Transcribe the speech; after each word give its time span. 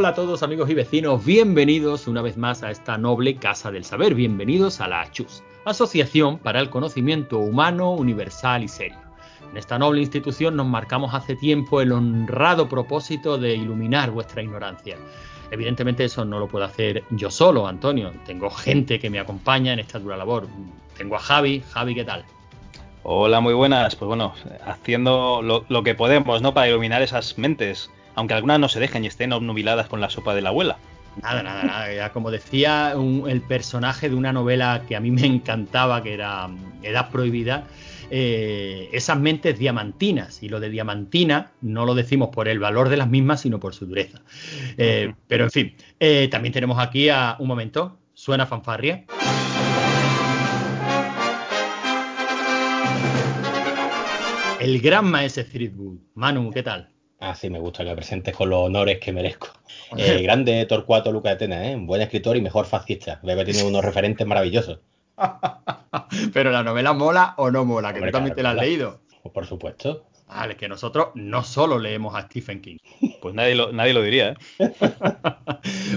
Hola 0.00 0.08
a 0.08 0.14
todos 0.14 0.42
amigos 0.42 0.70
y 0.70 0.74
vecinos, 0.74 1.22
bienvenidos 1.26 2.08
una 2.08 2.22
vez 2.22 2.38
más 2.38 2.62
a 2.62 2.70
esta 2.70 2.96
noble 2.96 3.36
Casa 3.36 3.70
del 3.70 3.84
Saber, 3.84 4.14
bienvenidos 4.14 4.80
a 4.80 4.88
la 4.88 5.02
ACHUS, 5.02 5.42
Asociación 5.66 6.38
para 6.38 6.58
el 6.60 6.70
Conocimiento 6.70 7.38
Humano, 7.38 7.92
Universal 7.92 8.64
y 8.64 8.68
Serio. 8.68 8.96
En 9.50 9.58
esta 9.58 9.78
noble 9.78 10.00
institución 10.00 10.56
nos 10.56 10.66
marcamos 10.66 11.12
hace 11.12 11.36
tiempo 11.36 11.82
el 11.82 11.92
honrado 11.92 12.66
propósito 12.66 13.36
de 13.36 13.54
iluminar 13.54 14.10
vuestra 14.10 14.42
ignorancia. 14.42 14.96
Evidentemente 15.50 16.06
eso 16.06 16.24
no 16.24 16.38
lo 16.38 16.48
puedo 16.48 16.64
hacer 16.64 17.04
yo 17.10 17.30
solo, 17.30 17.66
Antonio. 17.66 18.10
Tengo 18.24 18.48
gente 18.48 18.98
que 18.98 19.10
me 19.10 19.18
acompaña 19.18 19.74
en 19.74 19.80
esta 19.80 19.98
dura 19.98 20.16
labor. 20.16 20.48
Tengo 20.96 21.16
a 21.16 21.18
Javi. 21.18 21.62
Javi, 21.72 21.94
¿qué 21.94 22.04
tal? 22.04 22.24
Hola, 23.02 23.40
muy 23.40 23.52
buenas. 23.52 23.96
Pues 23.96 24.06
bueno, 24.06 24.32
haciendo 24.64 25.42
lo, 25.42 25.66
lo 25.68 25.82
que 25.82 25.94
podemos, 25.94 26.40
¿no? 26.40 26.54
Para 26.54 26.68
iluminar 26.68 27.02
esas 27.02 27.36
mentes 27.36 27.90
aunque 28.14 28.34
algunas 28.34 28.60
no 28.60 28.68
se 28.68 28.80
dejen 28.80 29.04
y 29.04 29.08
estén 29.08 29.32
obnubiladas 29.32 29.88
con 29.88 30.00
la 30.00 30.10
sopa 30.10 30.34
de 30.34 30.42
la 30.42 30.50
abuela. 30.50 30.78
Nada, 31.22 31.42
nada, 31.42 31.64
nada. 31.64 31.92
Ya 31.92 32.12
como 32.12 32.30
decía 32.30 32.94
el 33.26 33.40
personaje 33.42 34.08
de 34.08 34.14
una 34.14 34.32
novela 34.32 34.84
que 34.86 34.96
a 34.96 35.00
mí 35.00 35.10
me 35.10 35.26
encantaba, 35.26 36.02
que 36.02 36.14
era 36.14 36.48
Edad 36.82 37.10
Prohibida, 37.10 37.66
eh, 38.10 38.88
esas 38.92 39.18
mentes 39.18 39.58
diamantinas. 39.58 40.42
Y 40.42 40.48
lo 40.48 40.60
de 40.60 40.70
diamantina 40.70 41.52
no 41.60 41.84
lo 41.84 41.94
decimos 41.94 42.30
por 42.30 42.48
el 42.48 42.58
valor 42.58 42.88
de 42.88 42.96
las 42.96 43.08
mismas, 43.08 43.40
sino 43.40 43.60
por 43.60 43.74
su 43.74 43.86
dureza. 43.86 44.20
Eh, 44.76 45.12
pero 45.26 45.44
en 45.44 45.50
fin, 45.50 45.76
eh, 45.98 46.28
también 46.30 46.52
tenemos 46.52 46.78
aquí 46.78 47.08
a 47.08 47.36
un 47.38 47.48
momento. 47.48 47.98
Suena 48.14 48.46
fanfarria. 48.46 49.04
El 54.60 54.78
gran 54.80 55.10
maestro 55.10 55.42
Streetwood. 55.42 55.98
Manu, 56.14 56.50
¿qué 56.50 56.62
tal? 56.62 56.90
Ah, 57.22 57.34
sí, 57.34 57.50
me 57.50 57.58
gusta 57.58 57.84
que 57.84 57.90
me 57.90 57.96
presentes 57.96 58.34
con 58.34 58.48
los 58.48 58.60
honores 58.60 58.98
que 58.98 59.12
merezco. 59.12 59.48
El 59.96 60.22
grande 60.22 60.64
Torcuato 60.64 61.12
Luca 61.12 61.28
de 61.28 61.36
Tena, 61.36 61.70
¿eh? 61.70 61.76
Buen 61.78 62.00
escritor 62.00 62.36
y 62.38 62.40
mejor 62.40 62.64
fascista. 62.64 63.20
Veo 63.22 63.36
que 63.36 63.44
tiene 63.44 63.62
unos 63.62 63.84
referentes 63.84 64.26
maravillosos. 64.26 64.80
Pero 66.32 66.50
la 66.50 66.62
novela 66.62 66.94
mola 66.94 67.34
o 67.36 67.50
no 67.50 67.66
mola, 67.66 67.92
que 67.92 68.00
tú 68.00 68.10
también 68.10 68.34
te 68.34 68.42
la 68.42 68.50
has 68.50 68.56
leído. 68.56 69.00
Pues 69.22 69.34
por 69.34 69.46
supuesto. 69.46 70.06
Vale, 70.26 70.56
que 70.56 70.66
nosotros 70.66 71.08
no 71.14 71.42
solo 71.42 71.78
leemos 71.78 72.14
a 72.14 72.22
Stephen 72.22 72.62
King. 72.62 72.78
Pues 73.20 73.34
nadie 73.34 73.54
lo, 73.54 73.70
nadie 73.70 73.92
lo 73.92 74.00
diría, 74.00 74.34
¿eh? 74.58 74.70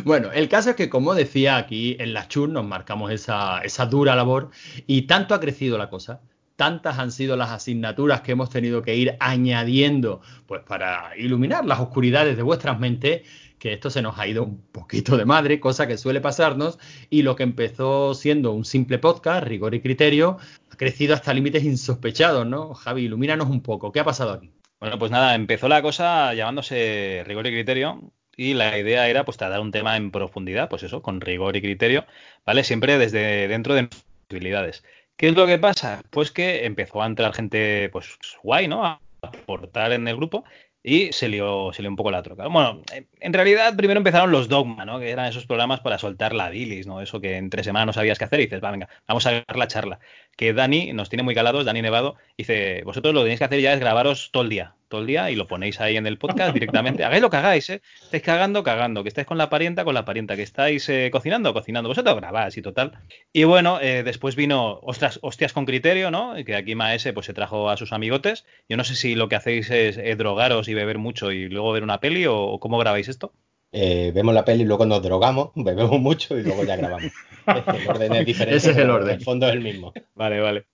bueno, 0.03 0.33
el 0.33 0.49
caso 0.49 0.71
es 0.71 0.75
que, 0.75 0.89
como 0.89 1.15
decía 1.15 1.55
aquí 1.55 1.95
en 1.97 2.13
la 2.13 2.27
Chur, 2.27 2.49
nos 2.49 2.65
marcamos 2.65 3.13
esa, 3.13 3.59
esa 3.59 3.85
dura 3.85 4.13
labor 4.13 4.49
y 4.87 5.03
tanto 5.03 5.33
ha 5.33 5.39
crecido 5.39 5.77
la 5.77 5.89
cosa 5.89 6.19
tantas 6.55 6.99
han 6.99 7.11
sido 7.11 7.35
las 7.35 7.51
asignaturas 7.51 8.21
que 8.21 8.33
hemos 8.33 8.49
tenido 8.49 8.81
que 8.81 8.95
ir 8.95 9.15
añadiendo 9.19 10.21
pues 10.45 10.61
para 10.63 11.11
iluminar 11.17 11.65
las 11.65 11.79
oscuridades 11.79 12.37
de 12.37 12.43
vuestras 12.43 12.79
mentes 12.79 13.23
que 13.63 13.71
esto 13.71 13.89
se 13.89 14.01
nos 14.01 14.19
ha 14.19 14.27
ido 14.27 14.43
un 14.43 14.61
poquito 14.73 15.15
de 15.15 15.23
madre, 15.23 15.61
cosa 15.61 15.87
que 15.87 15.97
suele 15.97 16.19
pasarnos, 16.19 16.79
y 17.09 17.21
lo 17.21 17.37
que 17.37 17.43
empezó 17.43 18.13
siendo 18.13 18.51
un 18.51 18.65
simple 18.65 18.99
podcast, 18.99 19.47
rigor 19.47 19.73
y 19.73 19.79
criterio, 19.79 20.37
ha 20.69 20.75
crecido 20.75 21.13
hasta 21.13 21.33
límites 21.33 21.63
insospechados, 21.63 22.45
¿no? 22.45 22.73
Javi, 22.73 23.03
ilumínanos 23.03 23.49
un 23.49 23.61
poco, 23.61 23.93
¿qué 23.93 24.01
ha 24.01 24.03
pasado 24.03 24.33
aquí? 24.33 24.51
Bueno, 24.81 24.99
pues 24.99 25.11
nada, 25.11 25.33
empezó 25.33 25.69
la 25.69 25.81
cosa 25.81 26.33
llamándose 26.33 27.23
rigor 27.25 27.47
y 27.47 27.51
criterio, 27.51 28.11
y 28.35 28.53
la 28.53 28.77
idea 28.77 29.07
era 29.07 29.23
pues 29.23 29.37
tratar 29.37 29.61
un 29.61 29.71
tema 29.71 29.95
en 29.95 30.11
profundidad, 30.11 30.67
pues 30.67 30.83
eso, 30.83 31.01
con 31.01 31.21
rigor 31.21 31.55
y 31.55 31.61
criterio, 31.61 32.05
¿vale? 32.45 32.65
Siempre 32.65 32.97
desde 32.97 33.47
dentro 33.47 33.75
de 33.75 33.87
posibilidades. 34.27 34.83
¿Qué 35.15 35.27
es 35.29 35.35
lo 35.35 35.47
que 35.47 35.59
pasa? 35.59 36.01
Pues 36.09 36.31
que 36.31 36.65
empezó 36.65 37.01
a 37.01 37.05
entrar 37.05 37.33
gente, 37.33 37.89
pues 37.89 38.17
guay, 38.41 38.67
¿no? 38.67 38.85
A 38.85 38.99
aportar 39.21 39.93
en 39.93 40.07
el 40.07 40.15
grupo 40.15 40.43
y 40.83 41.13
se 41.13 41.29
lió, 41.29 41.67
un 41.67 41.95
poco 41.95 42.11
la 42.11 42.21
troca. 42.21 42.47
Bueno, 42.47 42.81
en 43.19 43.33
realidad 43.33 43.75
primero 43.77 43.99
empezaron 43.99 44.31
los 44.31 44.49
dogma, 44.49 44.83
¿no? 44.83 44.99
Que 44.99 45.11
eran 45.11 45.27
esos 45.27 45.45
programas 45.45 45.79
para 45.79 45.97
soltar 45.97 46.33
la 46.33 46.49
bilis, 46.49 46.87
¿no? 46.87 46.99
Eso 46.99 47.21
que 47.21 47.37
entre 47.37 47.63
semanas 47.63 47.87
no 47.87 47.93
sabías 47.93 48.19
qué 48.19 48.25
hacer 48.25 48.41
y 48.41 48.43
dices, 48.43 48.61
va, 48.61 48.71
venga, 48.71 48.89
vamos 49.07 49.25
a 49.25 49.31
dar 49.31 49.57
la 49.57 49.67
charla. 49.67 49.99
Que 50.35 50.53
Dani 50.53 50.93
nos 50.93 51.09
tiene 51.09 51.23
muy 51.23 51.35
calados, 51.35 51.65
Dani 51.65 51.81
Nevado, 51.81 52.15
dice, 52.37 52.81
vosotros 52.85 53.13
lo 53.13 53.21
que 53.21 53.25
tenéis 53.25 53.39
que 53.39 53.45
hacer 53.45 53.61
ya 53.61 53.73
es 53.73 53.79
grabaros 53.79 54.31
todo 54.31 54.43
el 54.43 54.49
día 54.49 54.75
todo 54.93 55.01
el 55.01 55.07
día 55.07 55.31
y 55.31 55.35
lo 55.35 55.47
ponéis 55.47 55.81
ahí 55.81 55.97
en 55.97 56.05
el 56.05 56.19
podcast 56.19 56.53
directamente. 56.53 57.03
Hagáis 57.03 57.23
lo 57.23 57.31
que 57.31 57.37
hagáis, 57.37 57.67
¿eh? 57.71 57.81
Estáis 58.03 58.21
cagando, 58.21 58.61
cagando. 58.63 59.01
Que 59.01 59.09
estáis 59.09 59.25
con 59.25 59.39
la 59.39 59.49
parienta, 59.49 59.83
con 59.83 59.95
la 59.95 60.05
parienta. 60.05 60.35
Que 60.35 60.43
estáis 60.43 60.87
eh, 60.87 61.09
cocinando, 61.11 61.51
cocinando. 61.51 61.89
Vosotros 61.89 62.15
grabáis 62.15 62.55
y 62.57 62.61
total. 62.61 62.99
Y 63.33 63.43
bueno, 63.43 63.81
eh, 63.81 64.03
después 64.03 64.35
vino 64.35 64.79
ostras, 64.83 65.17
hostias 65.23 65.51
con 65.51 65.65
criterio, 65.65 66.11
¿no? 66.11 66.35
Que 66.45 66.55
aquí 66.55 66.75
Maese 66.75 67.11
pues 67.11 67.25
se 67.25 67.33
trajo 67.33 67.71
a 67.71 67.77
sus 67.77 67.91
amigotes. 67.91 68.45
Yo 68.69 68.77
no 68.77 68.83
sé 68.83 68.93
si 68.93 69.15
lo 69.15 69.29
que 69.29 69.35
hacéis 69.35 69.71
es 69.71 69.97
eh, 69.97 70.15
drogaros 70.15 70.67
y 70.67 70.75
beber 70.75 70.99
mucho 70.99 71.31
y 71.31 71.49
luego 71.49 71.71
ver 71.71 71.81
una 71.81 71.99
peli 71.99 72.27
o, 72.27 72.59
cómo 72.59 72.77
grabáis 72.77 73.07
esto. 73.07 73.33
Vemos 73.73 74.33
la 74.33 74.45
peli 74.45 74.63
y 74.63 74.65
luego 74.65 74.85
nos 74.85 75.01
drogamos, 75.01 75.49
bebemos 75.55 75.99
mucho 75.99 76.37
y 76.37 76.43
luego 76.43 76.63
ya 76.63 76.75
grabamos. 76.75 77.11
el 77.47 77.87
orden 77.87 78.13
es 78.13 78.25
diferente. 78.25 78.57
Ese 78.57 78.71
es 78.71 78.77
el 78.77 78.89
orden. 78.89 79.15
El 79.15 79.23
fondo 79.23 79.47
es 79.47 79.53
el 79.53 79.61
mismo. 79.61 79.93
Vale, 80.15 80.39
vale. 80.39 80.65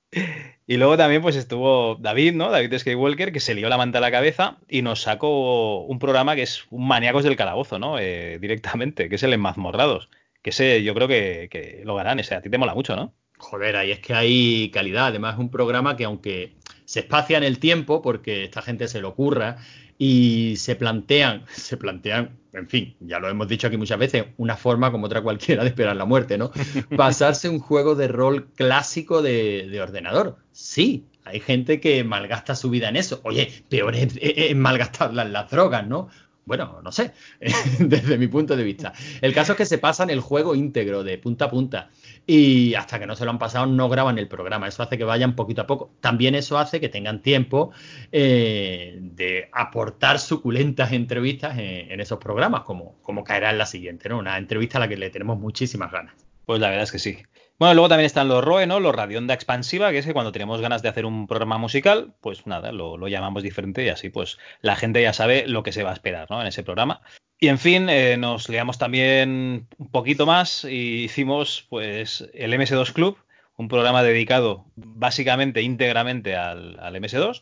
Y 0.69 0.77
luego 0.77 0.97
también 0.97 1.21
pues 1.21 1.35
estuvo 1.35 1.95
David, 1.95 2.33
¿no? 2.33 2.51
David 2.51 2.77
Skywalker, 2.77 3.31
que 3.31 3.39
se 3.39 3.55
lió 3.55 3.69
la 3.69 3.77
manta 3.77 3.97
a 3.99 4.01
la 4.01 4.11
cabeza 4.11 4.57
y 4.67 4.81
nos 4.81 5.01
sacó 5.01 5.83
un 5.85 5.99
programa 5.99 6.35
que 6.35 6.43
es 6.43 6.65
un 6.69 6.87
maníacos 6.87 7.23
del 7.23 7.35
calabozo, 7.35 7.79
¿no? 7.79 7.97
Eh, 7.99 8.37
directamente, 8.39 9.09
que 9.09 9.15
es 9.15 9.23
el 9.23 9.33
Enmazmorrados. 9.33 10.09
Que 10.41 10.51
ese 10.51 10.83
yo 10.83 10.93
creo 10.93 11.07
que, 11.07 11.81
lo 11.83 11.97
harán, 11.97 12.19
ese 12.19 12.35
a 12.35 12.41
ti 12.41 12.49
te 12.49 12.57
mola 12.57 12.73
mucho, 12.73 12.95
¿no? 12.95 13.13
Joder, 13.37 13.77
ahí 13.77 13.91
es 13.91 13.99
que 13.99 14.13
hay 14.13 14.69
calidad. 14.71 15.07
Además 15.07 15.33
es 15.33 15.39
un 15.39 15.49
programa 15.49 15.97
que 15.97 16.05
aunque 16.05 16.53
se 16.85 16.99
espacia 16.99 17.37
en 17.37 17.43
el 17.43 17.59
tiempo, 17.59 18.01
porque 18.01 18.43
esta 18.43 18.61
gente 18.61 18.87
se 18.87 19.01
lo 19.01 19.09
ocurra, 19.09 19.57
y 19.97 20.55
se 20.57 20.75
plantean, 20.75 21.45
se 21.51 21.77
plantean, 21.77 22.38
en 22.53 22.67
fin, 22.67 22.95
ya 22.99 23.19
lo 23.19 23.29
hemos 23.29 23.47
dicho 23.47 23.67
aquí 23.67 23.77
muchas 23.77 23.99
veces, 23.99 24.25
una 24.37 24.55
forma 24.55 24.91
como 24.91 25.05
otra 25.05 25.21
cualquiera 25.21 25.63
de 25.63 25.69
esperar 25.69 25.95
la 25.95 26.05
muerte, 26.05 26.37
¿no? 26.37 26.51
Pasarse 26.97 27.47
un 27.47 27.59
juego 27.59 27.95
de 27.95 28.07
rol 28.07 28.47
clásico 28.55 29.21
de, 29.21 29.79
ordenador. 29.81 30.37
Sí, 30.51 31.05
hay 31.25 31.39
gente 31.39 31.79
que 31.79 32.03
malgasta 32.03 32.55
su 32.55 32.69
vida 32.69 32.89
en 32.89 32.95
eso. 32.95 33.21
Oye, 33.23 33.63
peor 33.69 33.95
es, 33.95 34.15
malgastar 34.55 35.13
las, 35.13 35.49
drogas, 35.49 35.87
¿no? 35.87 36.09
Bueno, 36.45 36.79
no 36.83 36.91
sé, 36.91 37.11
desde 37.79 38.17
mi 38.17 38.27
punto 38.27 38.57
de 38.57 38.63
vista. 38.63 38.93
El 39.21 39.33
caso 39.33 39.51
es 39.51 39.57
que 39.57 39.65
se 39.67 39.77
pasan 39.77 40.09
el 40.09 40.19
juego 40.19 40.55
íntegro 40.55 41.03
de 41.03 41.19
punta 41.19 41.45
a 41.45 41.49
punta 41.51 41.89
y 42.31 42.75
hasta 42.75 42.99
que 42.99 43.07
no 43.07 43.15
se 43.15 43.25
lo 43.25 43.31
han 43.31 43.39
pasado 43.39 43.65
no 43.65 43.89
graban 43.89 44.19
el 44.19 44.27
programa. 44.27 44.67
Eso 44.67 44.83
hace 44.83 44.99
que 44.99 45.03
vayan 45.03 45.35
poquito 45.35 45.63
a 45.63 45.65
poco. 45.65 45.95
También 45.99 46.35
eso 46.35 46.59
hace 46.59 46.79
que 46.79 46.87
tengan 46.87 47.23
tiempo 47.23 47.71
eh, 48.11 48.99
de 49.01 49.49
aportar 49.51 50.19
suculentas 50.19 50.91
entrevistas 50.91 51.57
en, 51.57 51.99
esos 51.99 52.19
programas, 52.19 52.61
como, 52.61 53.01
como 53.01 53.23
caerá 53.23 53.49
en 53.49 53.57
la 53.57 53.65
siguiente, 53.65 54.09
¿no? 54.09 54.19
Una 54.19 54.37
entrevista 54.37 54.77
a 54.77 54.81
la 54.81 54.87
que 54.87 54.95
le 54.95 55.09
tenemos 55.09 55.39
muchísimas 55.39 55.91
ganas. 55.91 56.13
Pues 56.45 56.59
la 56.59 56.67
verdad 56.69 56.83
es 56.83 56.91
que 56.91 56.99
sí. 56.99 57.17
Bueno, 57.57 57.73
luego 57.73 57.89
también 57.89 58.05
están 58.05 58.27
los 58.27 58.43
ROE, 58.43 58.67
¿no? 58.67 58.79
Los 58.79 58.93
Radionda 58.93 59.33
Expansiva, 59.33 59.89
que 59.89 59.97
es 59.97 60.05
que 60.05 60.13
cuando 60.13 60.31
tenemos 60.31 60.61
ganas 60.61 60.83
de 60.83 60.89
hacer 60.89 61.07
un 61.07 61.25
programa 61.25 61.57
musical, 61.57 62.13
pues 62.21 62.45
nada, 62.45 62.71
lo, 62.71 62.95
lo, 62.95 63.07
llamamos 63.07 63.41
diferente 63.41 63.83
y 63.83 63.89
así 63.89 64.11
pues 64.11 64.37
la 64.61 64.75
gente 64.75 65.01
ya 65.01 65.13
sabe 65.13 65.47
lo 65.47 65.63
que 65.63 65.71
se 65.71 65.81
va 65.81 65.89
a 65.89 65.93
esperar, 65.93 66.29
¿no? 66.29 66.39
En 66.41 66.47
ese 66.47 66.61
programa. 66.61 67.01
Y 67.41 67.47
en 67.47 67.57
fin, 67.57 67.87
eh, 67.89 68.17
nos 68.17 68.49
leamos 68.49 68.77
también 68.77 69.67
un 69.77 69.87
poquito 69.91 70.25
más 70.25 70.65
y 70.65 71.05
hicimos 71.05 71.65
pues 71.69 72.29
el 72.33 72.53
MS2 72.53 72.91
Club, 72.91 73.17
un 73.55 73.69
programa 73.69 74.03
dedicado 74.03 74.65
básicamente, 74.75 75.61
íntegramente 75.61 76.35
al, 76.35 76.75
MS2, 76.77 77.41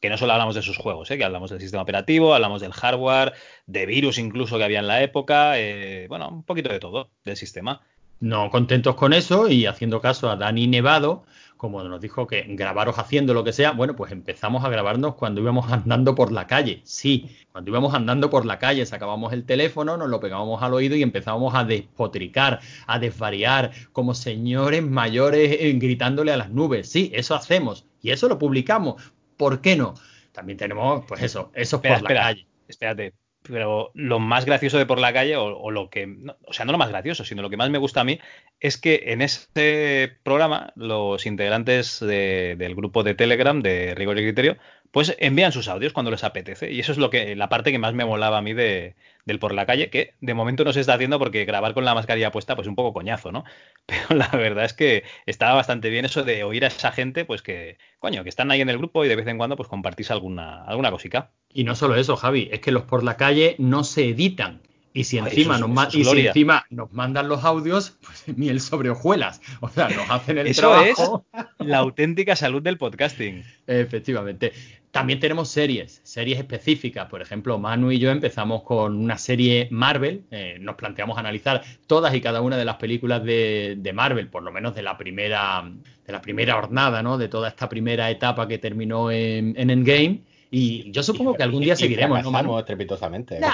que 0.00 0.10
no 0.10 0.18
solo 0.18 0.32
hablamos 0.32 0.56
de 0.56 0.62
sus 0.62 0.76
juegos, 0.76 1.12
eh, 1.12 1.18
que 1.18 1.24
hablamos 1.24 1.50
del 1.50 1.60
sistema 1.60 1.84
operativo, 1.84 2.34
hablamos 2.34 2.60
del 2.60 2.72
hardware, 2.72 3.34
de 3.66 3.86
virus 3.86 4.18
incluso 4.18 4.58
que 4.58 4.64
había 4.64 4.80
en 4.80 4.88
la 4.88 5.00
época, 5.02 5.60
eh, 5.60 6.06
bueno, 6.08 6.28
un 6.28 6.42
poquito 6.42 6.68
de 6.70 6.80
todo 6.80 7.10
del 7.24 7.36
sistema. 7.36 7.82
No 8.18 8.50
contentos 8.50 8.96
con 8.96 9.12
eso 9.12 9.48
y 9.48 9.66
haciendo 9.66 10.00
caso 10.00 10.28
a 10.28 10.36
Dani 10.36 10.66
Nevado, 10.66 11.24
como 11.56 11.82
nos 11.82 12.00
dijo 12.00 12.26
que 12.26 12.44
grabaros 12.48 12.98
haciendo 12.98 13.34
lo 13.34 13.44
que 13.44 13.52
sea, 13.52 13.72
bueno, 13.72 13.96
pues 13.96 14.12
empezamos 14.12 14.64
a 14.64 14.68
grabarnos 14.68 15.14
cuando 15.14 15.40
íbamos 15.40 15.70
andando 15.72 16.14
por 16.14 16.32
la 16.32 16.46
calle. 16.46 16.80
Sí, 16.84 17.36
cuando 17.52 17.70
íbamos 17.70 17.94
andando 17.94 18.30
por 18.30 18.44
la 18.44 18.58
calle, 18.58 18.84
sacábamos 18.86 19.32
el 19.32 19.44
teléfono, 19.44 19.96
nos 19.96 20.08
lo 20.08 20.20
pegábamos 20.20 20.62
al 20.62 20.74
oído 20.74 20.96
y 20.96 21.02
empezábamos 21.02 21.54
a 21.54 21.64
despotricar, 21.64 22.60
a 22.86 22.98
desvariar, 22.98 23.72
como 23.92 24.14
señores 24.14 24.82
mayores 24.82 25.56
eh, 25.60 25.72
gritándole 25.74 26.32
a 26.32 26.36
las 26.36 26.50
nubes. 26.50 26.88
Sí, 26.88 27.10
eso 27.14 27.34
hacemos 27.34 27.86
y 28.02 28.10
eso 28.10 28.28
lo 28.28 28.38
publicamos. 28.38 29.02
¿Por 29.36 29.60
qué 29.60 29.76
no? 29.76 29.94
También 30.32 30.58
tenemos, 30.58 31.04
pues 31.06 31.22
eso, 31.22 31.50
eso 31.54 31.80
por 31.80 32.02
la 32.02 32.08
calle. 32.08 32.46
Espérate, 32.68 33.14
pero 33.48 33.90
lo 33.94 34.18
más 34.18 34.44
gracioso 34.44 34.78
de 34.78 34.86
por 34.86 34.98
la 34.98 35.12
calle, 35.12 35.36
o, 35.36 35.70
lo 35.70 35.90
que, 35.90 36.16
o 36.46 36.52
sea, 36.52 36.64
no 36.64 36.72
lo 36.72 36.78
más 36.78 36.90
gracioso, 36.90 37.24
sino 37.24 37.42
lo 37.42 37.50
que 37.50 37.56
más 37.56 37.70
me 37.70 37.78
gusta 37.78 38.00
a 38.00 38.04
mí, 38.04 38.20
es 38.60 38.78
que 38.78 39.04
en 39.06 39.22
este 39.22 40.18
programa 40.22 40.72
los 40.76 41.26
integrantes 41.26 42.00
del 42.00 42.74
grupo 42.74 43.02
de 43.02 43.14
Telegram 43.14 43.60
de 43.62 43.94
Rigor 43.94 44.18
y 44.18 44.22
Criterio, 44.22 44.56
pues 44.90 45.16
envían 45.18 45.52
sus 45.52 45.68
audios 45.68 45.92
cuando 45.92 46.10
les 46.10 46.24
apetece. 46.24 46.72
Y 46.72 46.80
eso 46.80 46.92
es 46.92 46.98
lo 46.98 47.10
que, 47.10 47.36
la 47.36 47.48
parte 47.48 47.72
que 47.72 47.78
más 47.78 47.94
me 47.94 48.04
molaba 48.04 48.38
a 48.38 48.42
mí 48.42 48.54
de, 48.54 48.94
del 49.24 49.38
por 49.38 49.52
la 49.54 49.66
calle, 49.66 49.90
que 49.90 50.14
de 50.20 50.34
momento 50.34 50.64
no 50.64 50.72
se 50.72 50.80
está 50.80 50.94
haciendo 50.94 51.18
porque 51.18 51.44
grabar 51.44 51.74
con 51.74 51.84
la 51.84 51.94
mascarilla 51.94 52.30
puesta, 52.30 52.56
pues 52.56 52.68
un 52.68 52.76
poco 52.76 52.92
coñazo, 52.92 53.32
¿no? 53.32 53.44
Pero 53.86 54.16
la 54.16 54.28
verdad 54.28 54.64
es 54.64 54.72
que 54.72 55.04
estaba 55.26 55.54
bastante 55.54 55.90
bien 55.90 56.04
eso 56.04 56.24
de 56.24 56.44
oír 56.44 56.64
a 56.64 56.68
esa 56.68 56.92
gente, 56.92 57.24
pues 57.24 57.42
que, 57.42 57.78
coño, 57.98 58.22
que 58.22 58.28
están 58.28 58.50
ahí 58.50 58.60
en 58.60 58.70
el 58.70 58.78
grupo 58.78 59.04
y 59.04 59.08
de 59.08 59.16
vez 59.16 59.26
en 59.26 59.38
cuando 59.38 59.56
pues 59.56 59.68
compartís 59.68 60.10
alguna, 60.10 60.64
alguna 60.64 60.90
cosica. 60.90 61.30
Y 61.52 61.64
no 61.64 61.74
solo 61.74 61.96
eso, 61.96 62.16
Javi, 62.16 62.48
es 62.52 62.60
que 62.60 62.72
los 62.72 62.84
por 62.84 63.02
la 63.02 63.16
calle 63.16 63.56
no 63.58 63.84
se 63.84 64.08
editan. 64.08 64.62
Y 64.96 65.04
si, 65.04 65.18
encima, 65.18 65.58
nos, 65.58 65.94
y 65.94 66.04
si 66.04 66.26
encima 66.26 66.64
nos 66.70 66.90
mandan 66.90 67.28
los 67.28 67.44
audios, 67.44 67.98
pues 68.00 68.24
miel 68.38 68.62
sobre 68.62 68.88
hojuelas. 68.88 69.42
O 69.60 69.68
sea, 69.68 69.90
nos 69.90 70.08
hacen 70.08 70.38
el 70.38 70.46
eso 70.46 70.62
trabajo. 70.62 71.26
es 71.34 71.66
la 71.66 71.78
auténtica 71.78 72.34
salud 72.34 72.62
del 72.62 72.78
podcasting. 72.78 73.44
Efectivamente. 73.66 74.54
También 74.92 75.20
tenemos 75.20 75.50
series, 75.50 76.00
series 76.02 76.38
específicas. 76.38 77.10
Por 77.10 77.20
ejemplo, 77.20 77.58
Manu 77.58 77.92
y 77.92 77.98
yo 77.98 78.10
empezamos 78.10 78.62
con 78.62 78.96
una 78.96 79.18
serie 79.18 79.68
Marvel. 79.70 80.22
Eh, 80.30 80.56
nos 80.62 80.76
planteamos 80.76 81.18
analizar 81.18 81.62
todas 81.86 82.14
y 82.14 82.22
cada 82.22 82.40
una 82.40 82.56
de 82.56 82.64
las 82.64 82.76
películas 82.76 83.22
de, 83.22 83.92
Marvel, 83.94 84.28
por 84.28 84.44
lo 84.44 84.50
menos 84.50 84.74
de 84.74 84.82
la 84.82 84.96
primera, 84.96 85.70
de 86.06 86.12
la 86.14 86.22
primera 86.22 86.54
jornada, 86.54 87.02
¿no? 87.02 87.18
De 87.18 87.28
toda 87.28 87.50
esta 87.50 87.68
primera 87.68 88.10
etapa 88.10 88.48
que 88.48 88.56
terminó 88.56 89.10
en, 89.10 89.52
en 89.58 89.68
Endgame. 89.68 90.22
Y 90.50 90.90
yo 90.92 91.02
supongo 91.02 91.34
que 91.34 91.42
algún 91.42 91.62
día 91.62 91.76
seguiremos, 91.76 92.22
¿no, 92.22 92.30
Manu? 92.30 92.58
estrepitosamente. 92.58 93.40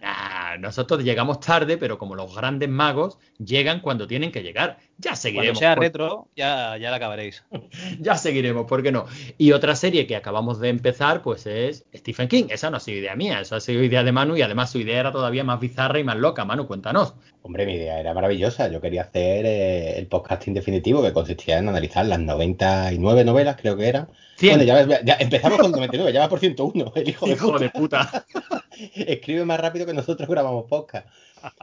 Nah. 0.00 0.56
nosotros 0.58 1.04
llegamos 1.04 1.40
tarde, 1.40 1.76
pero 1.76 1.98
como 1.98 2.14
los 2.14 2.34
grandes 2.34 2.68
magos 2.68 3.18
llegan 3.38 3.80
cuando 3.80 4.06
tienen 4.06 4.32
que 4.32 4.42
llegar. 4.42 4.78
Ya 4.98 5.14
seguiremos. 5.14 5.58
Cuando 5.58 5.60
sea 5.60 5.74
retro, 5.74 6.28
ya, 6.36 6.76
ya 6.78 6.90
la 6.90 6.96
acabaréis. 6.96 7.44
ya 8.00 8.16
seguiremos, 8.16 8.66
¿por 8.66 8.82
qué 8.82 8.92
no? 8.92 9.06
Y 9.38 9.52
otra 9.52 9.76
serie 9.76 10.06
que 10.06 10.16
acabamos 10.16 10.58
de 10.58 10.70
empezar, 10.70 11.22
pues 11.22 11.46
es 11.46 11.84
Stephen 11.94 12.28
King. 12.28 12.44
Esa 12.48 12.70
no 12.70 12.78
ha 12.78 12.80
sido 12.80 12.98
idea 12.98 13.14
mía, 13.14 13.40
esa 13.40 13.56
ha 13.56 13.60
sido 13.60 13.82
idea 13.82 14.02
de 14.02 14.12
Manu 14.12 14.36
y 14.36 14.42
además 14.42 14.70
su 14.70 14.78
idea 14.78 15.00
era 15.00 15.12
todavía 15.12 15.44
más 15.44 15.60
bizarra 15.60 15.98
y 15.98 16.04
más 16.04 16.16
loca. 16.16 16.44
Manu, 16.44 16.66
cuéntanos. 16.66 17.14
Hombre, 17.42 17.66
mi 17.66 17.74
idea 17.74 18.00
era 18.00 18.14
maravillosa. 18.14 18.68
Yo 18.68 18.80
quería 18.80 19.02
hacer 19.02 19.46
eh, 19.46 19.98
el 19.98 20.06
podcasting 20.06 20.54
definitivo 20.54 21.02
que 21.02 21.12
consistía 21.12 21.58
en 21.58 21.68
analizar 21.68 22.06
las 22.06 22.20
99 22.20 23.24
novelas, 23.24 23.56
creo 23.60 23.76
que 23.76 23.88
eran. 23.88 24.08
Bueno, 24.40 24.62
ya, 24.62 25.16
empezamos 25.18 25.58
con 25.58 25.70
99, 25.70 26.12
ya 26.12 26.20
va 26.20 26.28
por 26.28 26.38
101, 26.40 26.92
el 26.94 27.08
hijo 27.08 27.26
de 27.26 27.32
hijo 27.32 27.58
De 27.58 27.70
puta. 27.70 28.26
Escribe 28.94 29.44
más 29.44 29.60
rápido 29.60 29.84
que 29.86 29.92
nosotros 29.92 30.28
grabamos 30.28 30.64
podcast. 30.68 31.06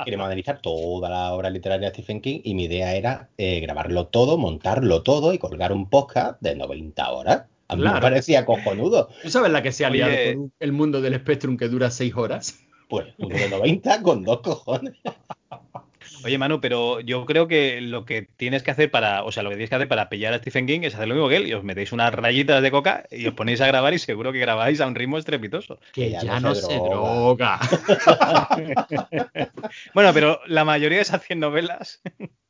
Queremos 0.03 0.25
analizar 0.25 0.61
toda 0.61 1.09
la 1.09 1.33
obra 1.33 1.49
literaria 1.49 1.89
de 1.89 1.93
Stephen 1.93 2.21
King 2.21 2.41
y 2.43 2.53
mi 2.53 2.65
idea 2.65 2.95
era 2.95 3.29
eh, 3.37 3.59
grabarlo 3.59 4.07
todo, 4.07 4.37
montarlo 4.37 5.03
todo 5.03 5.33
y 5.33 5.37
colgar 5.37 5.71
un 5.71 5.89
podcast 5.89 6.41
de 6.41 6.55
90 6.55 7.11
horas. 7.11 7.43
A 7.67 7.75
mí 7.75 7.83
me 7.83 7.99
parecía 7.99 8.45
cojonudo. 8.45 9.09
¿Tú 9.21 9.29
sabes 9.29 9.51
la 9.51 9.61
que 9.61 9.71
se 9.71 9.85
ha 9.85 9.89
liado 9.89 10.13
con 10.33 10.53
el 10.59 10.71
mundo 10.71 11.01
del 11.01 11.15
Spectrum 11.15 11.57
que 11.57 11.67
dura 11.67 11.91
6 11.91 12.15
horas? 12.15 12.59
Pues 12.89 13.07
uno 13.17 13.35
de 13.35 13.49
90 13.49 14.01
con 14.01 14.23
dos 14.23 14.39
cojones. 14.41 14.93
Oye, 16.23 16.37
Manu, 16.37 16.59
pero 16.61 16.99
yo 16.99 17.25
creo 17.25 17.47
que 17.47 17.81
lo 17.81 18.05
que 18.05 18.23
tienes 18.23 18.63
que 18.63 18.71
hacer 18.71 18.91
para, 18.91 19.23
o 19.23 19.31
sea, 19.31 19.43
lo 19.43 19.49
que 19.49 19.55
tienes 19.55 19.69
que 19.69 19.75
hacer 19.75 19.87
para 19.87 20.09
pillar 20.09 20.33
a 20.33 20.39
Stephen 20.39 20.65
King 20.65 20.81
es 20.83 20.95
hacer 20.95 21.07
lo 21.07 21.15
mismo 21.15 21.29
que 21.29 21.37
él 21.37 21.47
y 21.47 21.53
os 21.53 21.63
metéis 21.63 21.91
unas 21.91 22.13
rayitas 22.13 22.61
de 22.61 22.71
coca 22.71 23.05
y 23.11 23.27
os 23.27 23.33
ponéis 23.33 23.61
a 23.61 23.67
grabar 23.67 23.93
y 23.93 23.99
seguro 23.99 24.31
que 24.31 24.39
grabáis 24.39 24.81
a 24.81 24.87
un 24.87 24.95
ritmo 24.95 25.17
estrepitoso. 25.17 25.79
Que 25.93 26.11
ya, 26.11 26.39
no, 26.39 26.55
se, 26.55 26.73
droga. 26.73 27.59
bueno, 29.93 30.13
pero 30.13 30.39
la 30.47 30.65
mayoría 30.65 30.97
de 30.97 31.03
esas 31.03 31.23
100 31.23 31.39
novelas 31.39 32.01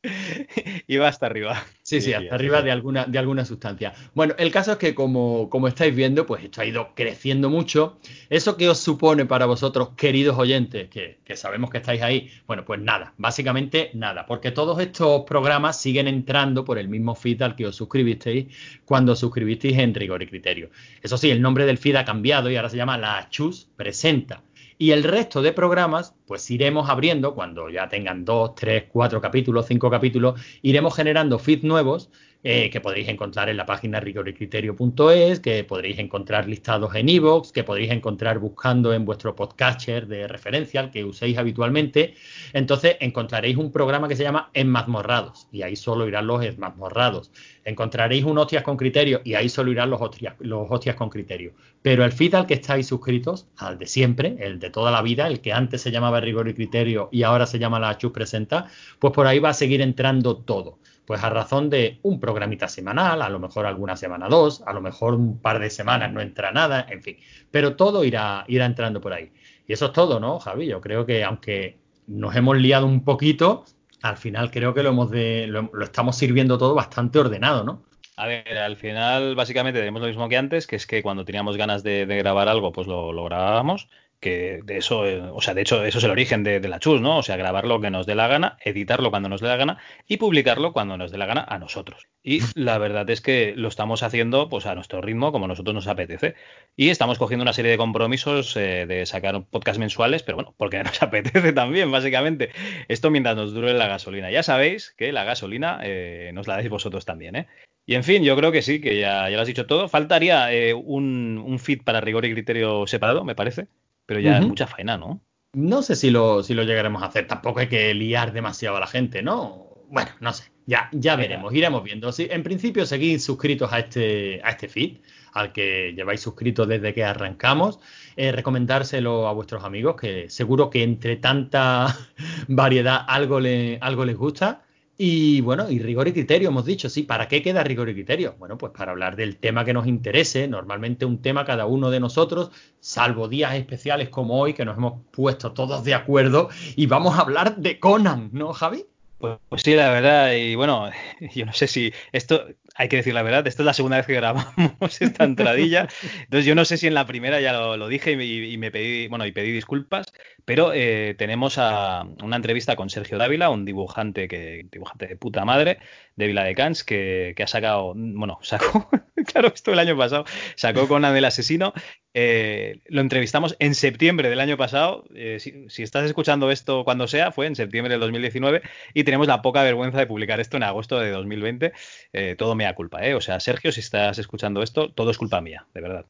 iba 0.87 1.07
hasta 1.07 1.25
arriba. 1.25 1.63
Sí, 1.81 2.01
sí, 2.01 2.13
hasta 2.13 2.35
arriba 2.35 2.61
de 2.61 2.71
alguna, 2.71 3.05
de 3.05 3.17
alguna 3.17 3.45
sustancia. 3.45 3.93
Bueno, 4.13 4.35
el 4.37 4.51
caso 4.51 4.73
es 4.73 4.77
que 4.77 4.93
como, 4.93 5.49
como 5.49 5.67
estáis 5.67 5.95
viendo, 5.95 6.25
pues 6.25 6.43
esto 6.43 6.61
ha 6.61 6.65
ido 6.65 6.93
creciendo 6.95 7.49
mucho. 7.49 7.97
¿Eso 8.29 8.57
qué 8.57 8.69
os 8.69 8.79
supone 8.79 9.25
para 9.25 9.45
vosotros, 9.45 9.89
queridos 9.95 10.37
oyentes, 10.37 10.89
que, 10.89 11.19
que 11.23 11.35
sabemos 11.35 11.69
que 11.69 11.77
estáis 11.77 12.01
ahí? 12.01 12.29
Bueno, 12.45 12.65
pues 12.65 12.79
nada, 12.79 13.13
básicamente 13.17 13.91
nada, 13.93 14.25
porque 14.25 14.51
todos 14.51 14.79
estos 14.79 15.23
programas 15.23 15.79
siguen 15.79 16.07
entrando 16.07 16.65
por 16.65 16.77
el 16.77 16.89
mismo 16.89 17.15
feed 17.15 17.41
al 17.41 17.55
que 17.55 17.67
os 17.67 17.75
suscribisteis 17.75 18.47
cuando 18.85 19.15
suscribisteis 19.15 19.77
en 19.77 19.93
Rigor 19.93 20.23
y 20.23 20.27
Criterio. 20.27 20.69
Eso 21.01 21.17
sí, 21.17 21.29
el 21.29 21.41
nombre 21.41 21.65
del 21.65 21.77
feed 21.77 21.95
ha 21.95 22.05
cambiado 22.05 22.49
y 22.49 22.55
ahora 22.55 22.69
se 22.69 22.77
llama 22.77 22.97
La 22.97 23.27
Chus 23.29 23.67
Presenta. 23.75 24.43
Y 24.79 24.91
el 24.91 25.03
resto 25.03 25.41
de 25.41 25.53
programas, 25.53 26.15
pues 26.27 26.49
iremos 26.51 26.89
abriendo, 26.89 27.33
cuando 27.33 27.69
ya 27.69 27.89
tengan 27.89 28.25
dos, 28.25 28.53
tres, 28.55 28.85
cuatro 28.91 29.19
capítulos, 29.21 29.65
cinco 29.67 29.89
capítulos, 29.89 30.39
iremos 30.61 30.95
generando 30.95 31.39
feeds 31.39 31.63
nuevos 31.63 32.11
eh, 32.43 32.69
que 32.69 32.81
podréis 32.81 33.09
encontrar 33.09 33.49
en 33.49 33.57
la 33.57 33.65
página 33.65 33.99
rigoricriterio.es, 33.99 35.39
que 35.39 35.63
podréis 35.63 35.99
encontrar 35.99 36.47
listados 36.47 36.93
en 36.95 37.09
iVoox, 37.09 37.51
que 37.51 37.63
podréis 37.63 37.91
encontrar 37.91 38.39
buscando 38.39 38.93
en 38.93 39.05
vuestro 39.05 39.35
podcatcher 39.35 40.07
de 40.07 40.27
referencia, 40.27 40.81
el 40.81 40.91
que 40.91 41.03
uséis 41.03 41.37
habitualmente. 41.37 42.13
Entonces 42.53 42.97
encontraréis 42.99 43.57
un 43.57 43.71
programa 43.71 44.07
que 44.07 44.15
se 44.15 44.23
llama 44.23 44.49
Enmazmorrados, 44.53 45.47
y 45.51 45.63
ahí 45.63 45.75
solo 45.75 46.07
irán 46.07 46.27
los 46.27 46.43
Enmazmorrados. 46.43 47.31
Encontraréis 47.65 48.23
un 48.23 48.37
Hostias 48.37 48.63
con 48.63 48.77
Criterio, 48.77 49.21
y 49.23 49.33
ahí 49.33 49.49
solo 49.49 49.71
irán 49.71 49.89
los 49.89 50.01
hostias, 50.01 50.35
los 50.39 50.67
hostias 50.69 50.95
con 50.95 51.09
Criterio. 51.09 51.53
Pero 51.81 52.05
el 52.05 52.11
feed 52.11 52.35
al 52.35 52.45
que 52.45 52.53
estáis 52.53 52.87
suscritos, 52.87 53.47
al 53.57 53.77
de 53.77 53.87
siempre, 53.87 54.37
el 54.39 54.59
de 54.59 54.69
toda 54.69 54.91
la 54.91 55.01
vida, 55.01 55.27
el 55.27 55.41
que 55.41 55.53
antes 55.53 55.81
se 55.81 55.91
llamaba 55.91 56.19
Rigor 56.19 56.47
y 56.47 56.53
Criterio 56.53 57.09
y 57.11 57.23
ahora 57.23 57.45
se 57.45 57.59
llama 57.59 57.79
La 57.79 57.97
Chus 57.97 58.11
Presenta, 58.11 58.67
pues 58.99 59.13
por 59.13 59.27
ahí 59.27 59.39
va 59.39 59.49
a 59.49 59.53
seguir 59.53 59.81
entrando 59.81 60.37
todo. 60.37 60.79
Pues 61.07 61.23
a 61.23 61.29
razón 61.29 61.69
de 61.69 61.99
un 62.03 62.19
programita 62.19 62.67
semanal, 62.67 63.21
a 63.21 63.29
lo 63.29 63.39
mejor 63.39 63.65
alguna 63.65 63.95
semana 63.95 64.27
dos, 64.27 64.61
a 64.67 64.73
lo 64.73 64.81
mejor 64.81 65.13
un 65.13 65.39
par 65.39 65.57
de 65.57 65.69
semanas 65.69 66.11
no 66.11 66.19
entra 66.19 66.51
nada, 66.51 66.85
en 66.89 67.01
fin. 67.01 67.15
Pero 67.49 67.77
todo 67.77 68.03
irá, 68.03 68.43
irá 68.49 68.65
entrando 68.65 68.99
por 68.99 69.13
ahí. 69.13 69.31
Y 69.65 69.71
eso 69.71 69.85
es 69.85 69.93
todo, 69.93 70.19
¿no, 70.19 70.37
Javi? 70.39 70.67
Yo 70.67 70.81
creo 70.81 71.05
que 71.05 71.23
aunque 71.23 71.79
nos 72.07 72.35
hemos 72.35 72.57
liado 72.57 72.85
un 72.85 73.05
poquito, 73.05 73.63
al 74.01 74.17
final 74.17 74.51
creo 74.51 74.73
que 74.73 74.83
lo, 74.83 74.89
hemos 74.89 75.09
de, 75.09 75.47
lo, 75.47 75.71
estamos 75.81 76.17
sirviendo 76.17 76.57
todo 76.57 76.75
bastante 76.75 77.19
ordenado, 77.19 77.63
¿no? 77.63 77.85
A 78.17 78.27
ver, 78.27 78.57
al 78.57 78.75
final 78.75 79.33
básicamente 79.35 79.79
tenemos 79.79 80.01
lo 80.01 80.09
mismo 80.09 80.27
que 80.27 80.35
antes, 80.35 80.67
que 80.67 80.75
es 80.75 80.85
que 80.85 81.01
cuando 81.01 81.23
teníamos 81.23 81.55
ganas 81.55 81.83
de, 81.83 82.05
grabar 82.05 82.49
algo, 82.49 82.73
pues 82.73 82.85
lo, 82.85 83.13
lo 83.13 83.23
grabábamos 83.23 83.87
que 84.19 84.61
de 84.63 84.77
eso, 84.77 85.05
eh, 85.05 85.21
o 85.21 85.41
sea, 85.41 85.53
de 85.53 85.61
hecho, 85.61 85.85
eso 85.85 85.99
es 85.99 86.03
el 86.03 86.11
origen 86.11 86.43
de, 86.43 86.59
la 86.59 86.79
chus, 86.79 87.01
¿no? 87.01 87.17
O 87.17 87.23
sea, 87.23 87.37
grabar 87.37 87.65
lo 87.65 87.79
que 87.79 87.91
nos 87.91 88.05
dé 88.07 88.15
la 88.15 88.27
gana, 88.27 88.57
editarlo 88.63 89.11
cuando 89.11 89.29
nos 89.29 89.41
dé 89.41 89.47
la 89.47 89.57
gana 89.57 89.77
y 90.07 90.17
publicarlo 90.17 90.73
cuando 90.73 90.97
nos 90.97 91.11
dé 91.11 91.17
la 91.17 91.27
gana 91.27 91.45
a 91.47 91.59
nosotros. 91.59 92.07
Y 92.23 92.41
la 92.55 92.77
verdad 92.77 93.09
es 93.09 93.21
que 93.21 93.53
lo 93.55 93.67
estamos 93.67 94.03
haciendo 94.03 94.49
pues 94.49 94.65
a 94.65 94.75
nuestro 94.75 95.01
ritmo, 95.01 95.31
como 95.31 95.45
a 95.45 95.47
nosotros 95.47 95.75
nos 95.75 95.87
apetece. 95.87 96.35
Y 96.75 96.89
estamos 96.89 97.19
cogiendo 97.19 97.43
una 97.43 97.53
serie 97.53 97.71
de 97.71 97.77
compromisos 97.77 98.57
eh, 98.57 98.85
de 98.87 99.05
sacar 99.05 99.45
podcast 99.45 99.79
mensuales, 99.79 100.23
pero 100.23 100.35
bueno, 100.37 100.53
porque 100.57 100.83
nos 100.83 101.01
apetece 101.01 101.53
también, 101.53 101.91
básicamente. 101.91 102.49
Esto 102.87 103.11
mientras 103.11 103.35
nos 103.35 103.53
dure 103.53 103.73
la 103.73 103.87
gasolina. 103.87 104.31
Ya 104.31 104.43
sabéis 104.43 104.93
que 104.97 105.11
la 105.11 105.23
gasolina 105.25 105.79
eh, 105.83 106.31
nos 106.33 106.47
la 106.47 106.55
dais 106.55 106.69
vosotros 106.69 107.05
también, 107.05 107.35
¿eh? 107.35 107.47
Y 107.85 107.95
en 107.95 108.03
fin, 108.03 108.21
yo 108.23 108.35
creo 108.35 108.51
que 108.51 108.61
sí, 108.61 108.81
que 108.81 108.99
ya, 108.99 109.29
ya 109.29 109.37
lo 109.37 109.41
has 109.43 109.47
dicho 109.47 109.65
todo. 109.65 109.87
Faltaría 109.87 110.49
un, 110.75 111.41
un 111.45 111.59
feed 111.59 111.83
para 111.83 112.01
rigor 112.01 112.25
y 112.25 112.33
criterio 112.33 112.85
separado, 112.85 113.23
me 113.23 113.33
parece 113.33 113.67
pero 114.07 114.19
ya 114.21 114.39
es 114.39 114.47
mucha 114.47 114.65
faena, 114.65 114.97
¿no? 114.97 115.21
No 115.53 115.81
sé 115.83 115.95
si 115.95 116.09
lo, 116.09 116.41
si 116.41 116.53
lo 116.53 116.63
llegaremos 116.63 117.03
a 117.03 117.07
hacer. 117.07 117.27
Tampoco 117.27 117.59
hay 117.59 117.67
que 117.67 117.93
liar 117.93 118.31
demasiado 118.31 118.77
a 118.77 118.79
la 118.79 118.87
gente, 118.87 119.21
¿no? 119.21 119.67
Bueno, 119.89 120.09
no 120.19 120.33
sé. 120.33 120.45
Ya, 120.65 120.89
ya 120.91 121.15
veremos, 121.15 121.53
iremos 121.53 121.83
viendo. 121.83 122.11
Sí, 122.11 122.27
en 122.29 122.43
principio, 122.43 122.85
seguid 122.85 123.19
suscritos 123.19 123.71
a 123.71 123.79
este, 123.79 124.41
a 124.43 124.51
este 124.51 124.67
feed, 124.67 124.97
al 125.33 125.53
que 125.53 125.93
lleváis 125.95 126.21
suscritos 126.21 126.67
desde 126.67 126.93
que 126.93 127.03
arrancamos. 127.03 127.79
Eh, 128.15 128.31
recomendárselo 128.31 129.27
a 129.27 129.33
vuestros 129.33 129.63
amigos, 129.63 129.95
que 129.95 130.29
seguro 130.29 130.69
que 130.69 130.83
entre 130.83 131.17
tanta 131.17 131.95
variedad 132.47 133.05
algo, 133.07 133.39
le, 133.39 133.77
algo 133.81 134.05
les 134.05 134.17
gusta. 134.17 134.66
Y 134.99 135.41
bueno, 135.41 135.69
y 135.69 135.77
rigor 135.77 136.07
y 136.07 136.13
criterio, 136.13 136.49
hemos 136.49 136.65
dicho, 136.65 136.89
sí, 136.89 137.03
¿para 137.03 137.27
qué 137.27 137.43
queda 137.43 137.63
rigor 137.63 137.87
y 137.89 137.93
criterio? 137.93 138.35
Bueno, 138.39 138.57
pues 138.57 138.71
para 138.75 138.91
hablar 138.91 139.15
del 139.15 139.37
tema 139.37 139.63
que 139.63 139.73
nos 139.73 139.85
interese, 139.85 140.47
normalmente 140.47 141.05
un 141.05 141.21
tema 141.21 141.45
cada 141.45 141.67
uno 141.67 141.91
de 141.91 141.99
nosotros, 141.99 142.49
salvo 142.79 143.27
días 143.27 143.53
especiales 143.53 144.09
como 144.09 144.39
hoy, 144.39 144.55
que 144.55 144.65
nos 144.65 144.75
hemos 144.75 145.01
puesto 145.11 145.51
todos 145.51 145.83
de 145.83 145.93
acuerdo 145.93 146.49
y 146.75 146.87
vamos 146.87 147.17
a 147.17 147.21
hablar 147.21 147.57
de 147.57 147.79
Conan, 147.79 148.29
¿no, 148.33 148.53
Javi? 148.53 148.85
Pues, 149.19 149.37
pues, 149.49 149.61
sí, 149.63 149.75
la 149.75 149.91
verdad, 149.91 150.33
y 150.33 150.55
bueno, 150.55 150.89
yo 151.35 151.45
no 151.45 151.53
sé 151.53 151.67
si 151.67 151.93
esto, 152.11 152.45
hay 152.77 152.89
que 152.89 152.97
decir 152.97 153.13
la 153.13 153.23
verdad, 153.23 153.45
esta 153.47 153.63
es 153.63 153.65
la 153.65 153.73
segunda 153.73 153.97
vez 153.97 154.05
que 154.05 154.13
grabamos 154.13 154.53
esta 155.01 155.23
entradilla, 155.23 155.87
entonces 156.23 156.45
yo 156.45 156.55
no 156.55 156.63
sé 156.63 156.77
si 156.77 156.87
en 156.87 156.93
la 156.93 157.07
primera 157.07 157.41
ya 157.41 157.53
lo, 157.53 157.87
dije 157.87 158.11
y, 158.11 158.57
me 158.57 158.71
pedí, 158.71 159.07
bueno, 159.07 159.25
y 159.25 159.31
pedí 159.31 159.51
disculpas, 159.51 160.13
pero 160.45 160.71
eh, 160.73 161.15
tenemos 161.17 161.57
a 161.57 162.05
una 162.23 162.35
entrevista 162.35 162.75
con 162.75 162.89
Sergio 162.89 163.17
Dávila, 163.17 163.49
un 163.49 163.65
dibujante 163.65 164.27
que, 164.27 164.65
dibujante 164.71 165.07
de 165.07 165.15
puta 165.15 165.43
madre, 165.43 165.79
de 166.15 166.27
Vila 166.27 166.43
de 166.43 166.55
Cans, 166.55 166.83
que, 166.83 167.35
ha 167.37 167.47
sacado, 167.47 167.93
bueno, 167.95 168.39
sacó, 168.41 168.89
claro, 169.25 169.51
esto 169.53 169.73
el 169.73 169.79
año 169.79 169.97
pasado, 169.97 170.25
sacó 170.55 170.87
con 170.87 171.07
del 171.07 171.25
asesino 171.25 171.73
eh, 172.19 172.79
lo 172.87 173.01
entrevistamos 173.01 173.55
en 173.59 173.75
septiembre 173.75 174.27
del 174.27 174.39
año 174.39 174.57
pasado. 174.57 175.05
Eh, 175.13 175.37
si, 175.39 175.83
estás 175.83 176.03
escuchando 176.03 176.49
esto 176.49 176.83
cuando 176.83 177.07
sea, 177.07 177.31
fue 177.31 177.45
en 177.45 177.55
septiembre 177.55 177.93
del 177.93 177.99
2019 177.99 178.63
y 178.95 179.03
tenemos 179.03 179.27
la 179.27 179.43
poca 179.43 179.61
vergüenza 179.61 179.99
de 179.99 180.07
publicar 180.07 180.39
esto 180.39 180.57
en 180.57 180.63
agosto 180.63 180.99
de 180.99 181.11
2020. 181.11 181.73
Eh, 182.13 182.35
todo 182.35 182.55
culpa, 182.75 183.05
¿eh? 183.05 183.15
O 183.15 183.21
sea, 183.21 183.39
Sergio, 183.39 183.71
si 183.71 183.79
estás 183.79 184.19
escuchando 184.19 184.63
esto, 184.63 184.89
todo 184.89 185.11
es 185.11 185.17
culpa 185.17 185.41
mía, 185.41 185.65
de 185.73 185.81
verdad. 185.81 186.05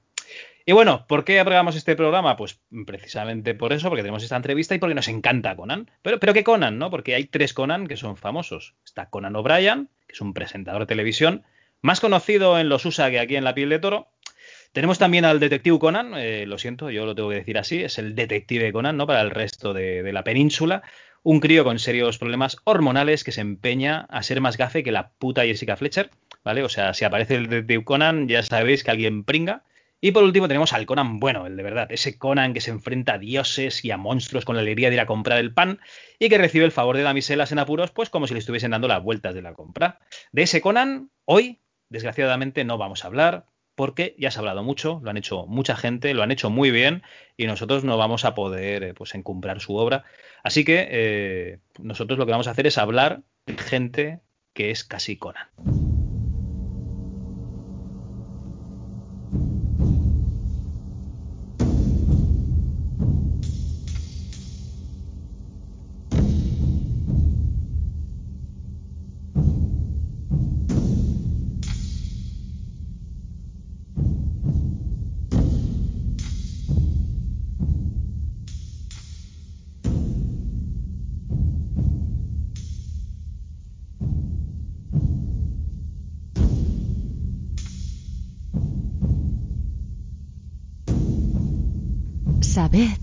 Y 0.66 0.74
bueno, 0.74 1.06
¿por 1.08 1.24
qué 1.24 1.40
aprobamos 1.40 1.78
este 1.78 1.96
programa? 1.96 2.36
Pues 2.36 2.60
precisamente 2.86 3.56
por 3.56 3.72
eso, 3.72 3.88
porque 3.88 4.04
tenemos 4.04 4.24
esta 4.24 4.36
entrevista 4.36 4.76
y 4.76 4.80
porque 4.80 4.96
nos 4.96 5.08
encanta 5.08 5.56
Conan. 5.56 5.90
Pero, 6.02 6.20
pero 6.20 6.34
¿qué 6.34 6.44
Conan, 6.44 6.78
no? 6.78 6.90
Porque 6.90 7.16
hay 7.16 7.24
tres 7.24 7.54
Conan 7.54 7.88
que 7.88 7.96
son 7.96 8.18
famosos. 8.18 8.76
Está 8.84 9.10
Conan 9.10 9.38
O'Brien, 9.38 9.90
que 10.08 10.14
es 10.14 10.20
un 10.20 10.34
presentador 10.34 10.82
de 10.82 10.88
televisión, 10.88 11.46
más 11.82 12.00
conocido 12.00 12.60
en 12.60 12.70
los 12.70 12.86
USA 12.86 13.10
que 13.10 13.20
aquí 13.20 13.36
en 13.36 13.44
La 13.44 13.54
Piel 13.54 13.70
de 13.70 13.80
Toro 13.80 14.10
Tenemos 14.74 14.98
también 15.00 15.26
al 15.26 15.40
detective 15.40 15.80
Conan, 15.80 16.14
eh, 16.18 16.46
lo 16.46 16.58
siento, 16.58 16.90
yo 16.90 17.06
lo 17.06 17.16
tengo 17.16 17.30
que 17.30 17.36
decir 17.36 17.58
así, 17.58 17.84
es 17.84 17.98
el 17.98 18.16
detective 18.16 18.74
Conan, 18.74 18.98
¿no? 18.98 19.08
Para 19.08 19.22
el 19.22 19.32
resto 19.32 19.74
de, 19.74 20.12
la 20.12 20.24
península. 20.24 20.84
Un 21.24 21.40
crío 21.40 21.64
con 21.64 21.80
serios 21.80 22.18
problemas 22.18 22.58
hormonales 22.64 23.24
que 23.24 23.32
se 23.32 23.42
empeña 23.42 24.06
a 24.10 24.22
ser 24.24 24.42
más 24.42 24.58
gafe 24.58 24.84
que 24.84 24.92
la 24.92 25.12
puta 25.18 25.44
Jessica 25.44 25.78
Fletcher, 25.78 26.10
¿vale? 26.48 26.64
O 26.64 26.70
sea, 26.70 26.94
si 26.94 27.04
aparece 27.04 27.36
el 27.36 27.50
detective 27.50 27.84
Conan, 27.84 28.30
ya 28.30 28.42
sabéis 28.42 28.82
que 28.82 28.92
alguien 28.92 29.26
pringa. 29.26 29.64
Y 30.00 30.12
por 30.12 30.24
último 30.24 30.48
tenemos 30.48 30.72
al 30.72 30.86
Conan 30.86 31.20
bueno, 31.20 31.46
el 31.46 31.58
de 31.58 31.64
verdad, 31.64 31.92
ese 31.92 32.18
Conan 32.18 32.54
que 32.54 32.62
se 32.62 32.72
enfrenta 32.72 33.16
a 33.16 33.18
dioses 33.18 33.84
y 33.84 33.92
a 33.92 33.98
monstruos 33.98 34.46
con 34.46 34.56
la 34.56 34.62
alegría 34.62 34.88
de 34.88 34.96
ir 34.96 35.02
a 35.02 35.06
comprar 35.06 35.40
el 35.40 35.54
pan 35.54 35.82
y 36.20 36.30
que 36.30 36.38
recibe 36.38 36.64
el 36.64 36.72
favor 36.72 36.96
de 36.96 37.04
damiselas 37.04 37.52
en 37.52 37.60
apuros, 37.60 37.92
pues 37.92 38.10
como 38.10 38.28
si 38.28 38.34
le 38.34 38.40
estuviesen 38.40 38.72
dando 38.72 38.88
las 38.88 39.04
vueltas 39.04 39.36
de 39.36 39.42
la 39.42 39.56
compra. 39.56 40.00
De 40.32 40.44
ese 40.44 40.62
Conan, 40.62 41.12
hoy, 41.26 41.60
desgraciadamente, 41.90 42.64
no 42.64 42.78
vamos 42.78 43.04
a 43.04 43.08
hablar, 43.08 43.48
porque 43.76 44.16
ya 44.18 44.32
se 44.32 44.40
ha 44.40 44.40
hablado 44.40 44.64
mucho, 44.64 45.02
lo 45.04 45.10
han 45.10 45.18
hecho 45.18 45.48
mucha 45.48 45.76
gente, 45.76 46.14
lo 46.14 46.24
han 46.24 46.32
hecho 46.32 46.50
muy 46.50 46.72
bien 46.72 47.04
y 47.36 47.46
nosotros 47.46 47.84
no 47.84 47.98
vamos 47.98 48.24
a 48.24 48.36
poder 48.36 48.84
eh, 48.84 48.94
pues 48.94 49.16
encumbrar 49.16 49.60
su 49.60 49.76
obra. 49.76 50.06
Así 50.44 50.64
que 50.64 50.88
eh, 50.90 51.60
nosotros 51.78 52.18
lo 52.18 52.26
que 52.26 52.32
vamos 52.32 52.48
a 52.48 52.52
hacer 52.52 52.68
es 52.68 52.78
hablar 52.78 53.24
de 53.46 53.58
gente 53.58 54.22
que 54.58 54.72
es 54.72 54.84
casi 54.84 55.18
Conan. 55.18 55.48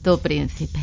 Príncipe, 0.05 0.81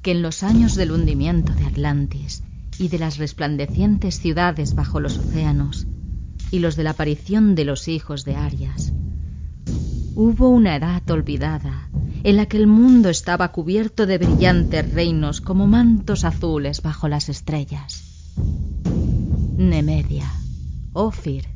que 0.00 0.12
en 0.12 0.22
los 0.22 0.44
años 0.44 0.76
del 0.76 0.92
hundimiento 0.92 1.52
de 1.52 1.64
Atlantis 1.64 2.44
y 2.78 2.86
de 2.86 2.98
las 3.00 3.18
resplandecientes 3.18 4.20
ciudades 4.20 4.76
bajo 4.76 5.00
los 5.00 5.18
océanos 5.18 5.88
y 6.52 6.60
los 6.60 6.76
de 6.76 6.84
la 6.84 6.90
aparición 6.90 7.56
de 7.56 7.64
los 7.64 7.88
hijos 7.88 8.24
de 8.24 8.36
Arias, 8.36 8.92
hubo 10.14 10.48
una 10.48 10.76
edad 10.76 11.02
olvidada 11.10 11.88
en 12.22 12.36
la 12.36 12.46
que 12.46 12.56
el 12.56 12.68
mundo 12.68 13.08
estaba 13.08 13.50
cubierto 13.50 14.06
de 14.06 14.18
brillantes 14.18 14.92
reinos 14.92 15.40
como 15.40 15.66
mantos 15.66 16.24
azules 16.24 16.82
bajo 16.82 17.08
las 17.08 17.28
estrellas. 17.28 18.32
Nemedia, 19.56 20.30
Ofir, 20.92 21.48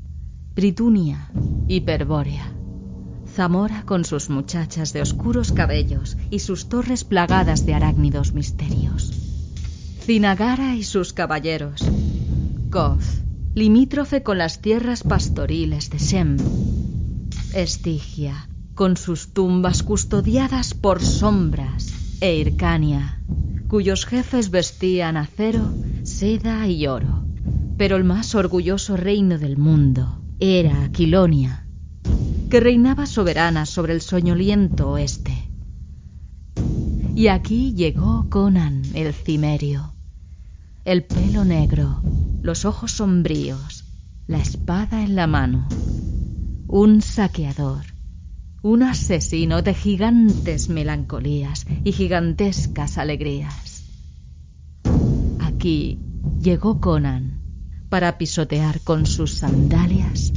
Britunia 0.56 1.30
y 1.68 1.82
Perbórea 1.82 2.57
Zamora 3.38 3.84
con 3.86 4.04
sus 4.04 4.30
muchachas 4.30 4.92
de 4.92 5.00
oscuros 5.00 5.52
cabellos 5.52 6.16
y 6.28 6.40
sus 6.40 6.68
torres 6.68 7.04
plagadas 7.04 7.64
de 7.66 7.72
arácnidos 7.72 8.32
misterios. 8.32 9.12
Cinagara 10.00 10.74
y 10.74 10.82
sus 10.82 11.12
caballeros. 11.12 11.84
Koth, 12.68 13.04
limítrofe 13.54 14.24
con 14.24 14.38
las 14.38 14.60
tierras 14.60 15.04
pastoriles 15.04 15.88
de 15.90 16.00
Sem. 16.00 16.36
Estigia, 17.54 18.48
con 18.74 18.96
sus 18.96 19.32
tumbas 19.32 19.84
custodiadas 19.84 20.74
por 20.74 21.00
sombras. 21.00 21.92
E 22.20 22.34
Ircania, 22.34 23.22
cuyos 23.68 24.04
jefes 24.04 24.50
vestían 24.50 25.16
acero, 25.16 25.72
seda 26.02 26.66
y 26.66 26.88
oro. 26.88 27.24
Pero 27.76 27.94
el 27.94 28.02
más 28.02 28.34
orgulloso 28.34 28.96
reino 28.96 29.38
del 29.38 29.58
mundo 29.58 30.24
era 30.40 30.82
Aquilonia 30.82 31.67
que 32.48 32.60
reinaba 32.60 33.06
soberana 33.06 33.66
sobre 33.66 33.92
el 33.92 34.00
soñoliento 34.00 34.90
oeste. 34.90 35.50
Y 37.14 37.28
aquí 37.28 37.74
llegó 37.74 38.26
Conan 38.30 38.82
el 38.94 39.12
cimerio. 39.12 39.94
El 40.84 41.04
pelo 41.04 41.44
negro, 41.44 42.00
los 42.42 42.64
ojos 42.64 42.92
sombríos, 42.92 43.84
la 44.26 44.38
espada 44.38 45.02
en 45.02 45.16
la 45.16 45.26
mano. 45.26 45.68
Un 46.68 47.02
saqueador, 47.02 47.84
un 48.62 48.82
asesino 48.82 49.62
de 49.62 49.74
gigantes 49.74 50.68
melancolías 50.68 51.66
y 51.84 51.92
gigantescas 51.92 52.98
alegrías. 52.98 53.84
Aquí 55.40 55.98
llegó 56.40 56.80
Conan 56.80 57.42
para 57.88 58.16
pisotear 58.16 58.80
con 58.80 59.06
sus 59.06 59.32
sandalias 59.32 60.32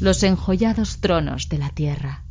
los 0.00 0.22
enjollados 0.22 1.00
tronos 1.00 1.48
de 1.48 1.58
la 1.58 1.70
tierra. 1.70 2.24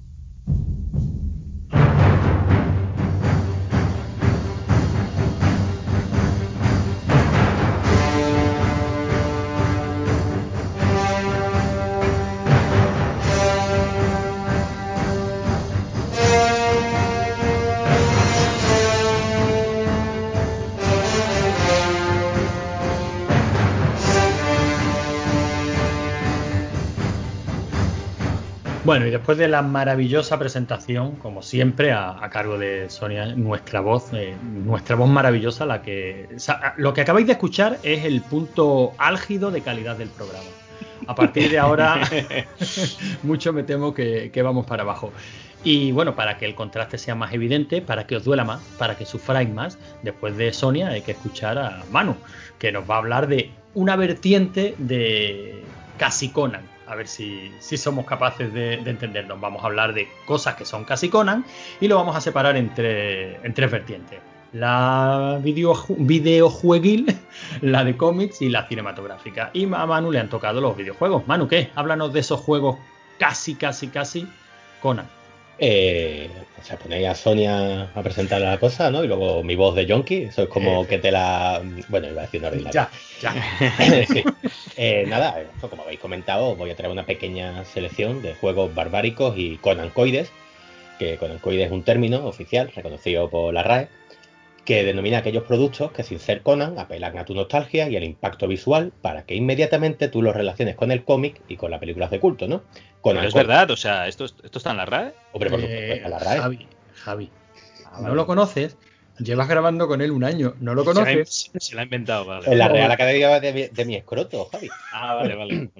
Bueno, 28.89 29.05
y 29.05 29.11
después 29.11 29.37
de 29.37 29.47
la 29.47 29.61
maravillosa 29.61 30.39
presentación, 30.39 31.15
como 31.17 31.43
siempre, 31.43 31.91
a, 31.91 32.27
cargo 32.31 32.57
de 32.57 32.89
Sonia, 32.89 33.35
nuestra 33.35 33.81
voz, 33.81 34.11
eh, 34.13 34.35
nuestra 34.41 34.95
voz 34.95 35.07
maravillosa, 35.07 35.67
la 35.67 35.83
que 35.83 36.27
lo 36.77 36.91
que 36.91 37.01
acabáis 37.01 37.27
de 37.27 37.33
escuchar 37.33 37.77
es 37.83 38.03
el 38.03 38.19
punto 38.21 38.93
álgido 38.97 39.51
de 39.51 39.61
calidad 39.61 39.95
del 39.95 40.09
programa. 40.09 40.49
A 41.05 41.13
partir 41.13 41.51
de 41.51 41.59
ahora, 41.59 42.01
mucho 43.21 43.53
me 43.53 43.61
temo 43.61 43.93
que, 43.93 44.31
vamos 44.43 44.65
para 44.65 44.81
abajo. 44.81 45.13
Y 45.63 45.91
bueno, 45.91 46.15
para 46.15 46.39
que 46.39 46.47
el 46.47 46.55
contraste 46.55 46.97
sea 46.97 47.13
más 47.13 47.31
evidente, 47.31 47.83
para 47.83 48.07
que 48.07 48.15
os 48.15 48.23
duela 48.23 48.43
más, 48.43 48.59
para 48.79 48.97
que 48.97 49.05
sufráis 49.05 49.51
más, 49.51 49.77
después 50.01 50.35
de 50.35 50.51
Sonia 50.51 50.87
hay 50.87 51.03
que 51.03 51.11
escuchar 51.11 51.59
a 51.59 51.83
Manu, 51.91 52.15
que 52.57 52.71
nos 52.71 52.89
va 52.89 52.95
a 52.95 52.97
hablar 52.97 53.27
de 53.27 53.51
una 53.75 53.95
vertiente 53.95 54.73
de 54.79 55.61
casi 55.99 56.29
Conan 56.29 56.68
a 56.89 56.95
ver 56.95 57.07
si, 57.07 57.51
somos 57.59 58.05
capaces 58.05 58.53
de, 58.53 58.73
entendernos. 58.73 59.39
Vamos 59.39 59.63
a 59.63 59.67
hablar 59.67 59.93
de 59.93 60.07
cosas 60.25 60.55
que 60.55 60.65
son 60.65 60.85
casi 60.85 61.09
Conan 61.09 61.45
y 61.79 61.87
lo 61.87 61.95
vamos 61.95 62.15
a 62.15 62.21
separar 62.21 62.57
en, 62.57 62.73
tres 62.73 63.71
vertientes. 63.71 64.19
La 64.51 65.39
video, 65.43 65.75
videojueguil, 65.89 67.15
la 67.61 67.83
de 67.83 67.95
cómics 67.95 68.41
y 68.41 68.49
la 68.49 68.67
cinematográfica. 68.67 69.51
Y 69.53 69.65
a 69.65 69.85
Manu 69.85 70.11
le 70.11 70.19
han 70.19 70.29
tocado 70.29 70.59
los 70.59 70.75
videojuegos. 70.75 71.27
Manu, 71.27 71.47
¿qué? 71.47 71.69
Háblanos 71.75 72.11
de 72.11 72.21
esos 72.21 72.39
juegos 72.39 72.77
casi, 73.19 73.53
casi, 73.55 73.89
casi 73.89 74.27
Conan. 74.81 75.18
Eh, 75.59 76.29
o 76.59 76.63
sea, 76.63 76.77
ponéis 76.77 77.07
a 77.07 77.15
Sonia 77.15 77.89
a 77.93 78.03
presentar 78.03 78.41
la 78.41 78.59
cosa, 78.59 78.91
¿no? 78.91 79.03
Y 79.03 79.07
luego 79.07 79.43
mi 79.43 79.55
voz 79.55 79.75
de 79.75 79.85
Yonki, 79.85 80.23
eso 80.23 80.43
es 80.43 80.49
como 80.49 80.83
eh, 80.83 80.87
que 80.87 80.97
te 80.99 81.11
la. 81.11 81.61
Bueno, 81.87 82.07
iba 82.09 82.21
a 82.21 82.25
decir 82.25 82.39
una 82.39 82.49
ordinaria. 82.49 82.89
Ya, 83.21 83.33
ya. 83.33 84.05
sí. 84.07 84.23
eh, 84.77 85.05
nada, 85.07 85.43
como 85.61 85.83
habéis 85.83 85.99
comentado, 85.99 86.55
voy 86.55 86.69
a 86.71 86.75
traer 86.75 86.91
una 86.91 87.05
pequeña 87.05 87.65
selección 87.65 88.21
de 88.21 88.35
juegos 88.35 88.73
barbáricos 88.73 89.35
y 89.37 89.57
conancoides, 89.57 90.31
que 90.97 91.17
conancoides 91.17 91.67
es 91.67 91.71
un 91.71 91.83
término 91.83 92.25
oficial 92.25 92.71
reconocido 92.75 93.29
por 93.29 93.53
la 93.53 93.63
RAE 93.63 93.87
que 94.65 94.83
denomina 94.83 95.19
aquellos 95.19 95.43
productos 95.43 95.91
que 95.91 96.03
sin 96.03 96.19
ser 96.19 96.41
Conan 96.41 96.77
apelan 96.77 97.17
a 97.17 97.25
tu 97.25 97.33
nostalgia 97.33 97.89
y 97.89 97.95
al 97.95 98.03
impacto 98.03 98.47
visual 98.47 98.91
para 99.01 99.23
que 99.25 99.35
inmediatamente 99.35 100.07
tú 100.07 100.21
los 100.21 100.35
relaciones 100.35 100.75
con 100.75 100.91
el 100.91 101.03
cómic 101.03 101.41
y 101.47 101.57
con 101.57 101.71
las 101.71 101.79
películas 101.79 102.11
de 102.11 102.19
culto, 102.19 102.47
¿no? 102.47 102.63
Pero 103.03 103.21
es 103.21 103.33
verdad, 103.33 103.71
o 103.71 103.77
sea, 103.77 104.07
¿esto, 104.07 104.25
¿esto 104.25 104.57
está 104.57 104.71
en 104.71 104.77
la 104.77 104.85
RAE? 104.85 105.13
Hombre, 105.33 105.49
por 105.49 105.61
supuesto, 105.61 105.83
está 105.83 106.05
en 106.05 106.11
la 106.11 106.19
RAE. 106.19 106.39
Javi, 106.39 106.67
Javi, 106.93 107.29
ah, 107.85 108.01
no 108.03 108.15
lo 108.15 108.25
conoces, 108.25 108.77
llevas 109.19 109.47
grabando 109.47 109.87
con 109.87 110.01
él 110.01 110.11
un 110.11 110.23
año, 110.23 110.55
no 110.59 110.75
lo 110.75 110.83
conoces. 110.83 111.51
Se, 111.57 111.75
lo 111.75 111.81
ha 111.81 111.83
inventado, 111.83 112.25
vale. 112.25 112.51
En 112.51 112.57
la 112.57 112.67
Real 112.67 112.91
Academia 112.91 113.39
de, 113.39 113.69
de 113.69 113.85
mi 113.85 113.95
escroto, 113.95 114.45
Javi. 114.51 114.69
Ah, 114.93 115.15
vale, 115.15 115.35
vale. 115.35 115.71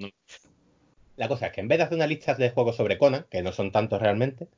La 1.16 1.28
cosa 1.28 1.48
es 1.48 1.52
que 1.52 1.60
en 1.60 1.68
vez 1.68 1.76
de 1.76 1.84
hacer 1.84 1.96
una 1.96 2.06
lista 2.06 2.34
de 2.34 2.48
juegos 2.48 2.76
sobre 2.76 2.96
Conan, 2.96 3.26
que 3.30 3.42
no 3.42 3.52
son 3.52 3.70
tantos 3.70 4.00
realmente, 4.00 4.48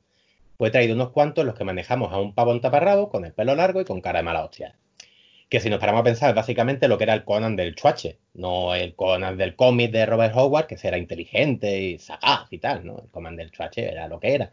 pues 0.57 0.69
he 0.69 0.71
traído 0.71 0.95
unos 0.95 1.11
cuantos 1.11 1.45
los 1.45 1.55
que 1.55 1.63
manejamos 1.63 2.11
a 2.13 2.19
un 2.19 2.33
pavo 2.33 2.59
taparrabo 2.59 3.09
con 3.09 3.25
el 3.25 3.33
pelo 3.33 3.55
largo 3.55 3.81
y 3.81 3.85
con 3.85 4.01
cara 4.01 4.19
de 4.19 4.23
mala 4.23 4.43
hostia. 4.45 4.77
que 5.49 5.59
si 5.59 5.69
nos 5.69 5.79
paramos 5.79 6.01
a 6.01 6.03
pensar, 6.03 6.33
básicamente 6.35 6.87
lo 6.87 6.97
que 6.97 7.03
era 7.05 7.13
el 7.13 7.23
Conan 7.25 7.55
del 7.55 7.75
Chuache, 7.75 8.19
no 8.33 8.75
el 8.75 8.95
Conan 8.95 9.37
del 9.37 9.55
cómic 9.55 9.91
de 9.91 10.05
Robert 10.05 10.35
Howard, 10.35 10.67
que 10.67 10.77
era 10.83 10.97
inteligente 10.97 11.79
y 11.81 11.99
sagaz 11.99 12.47
y 12.51 12.57
tal, 12.59 12.85
¿no? 12.85 12.99
El 12.99 13.09
Conan 13.11 13.35
del 13.35 13.51
Chuache 13.51 13.89
era 13.91 14.07
lo 14.07 14.19
que 14.19 14.33
era. 14.33 14.51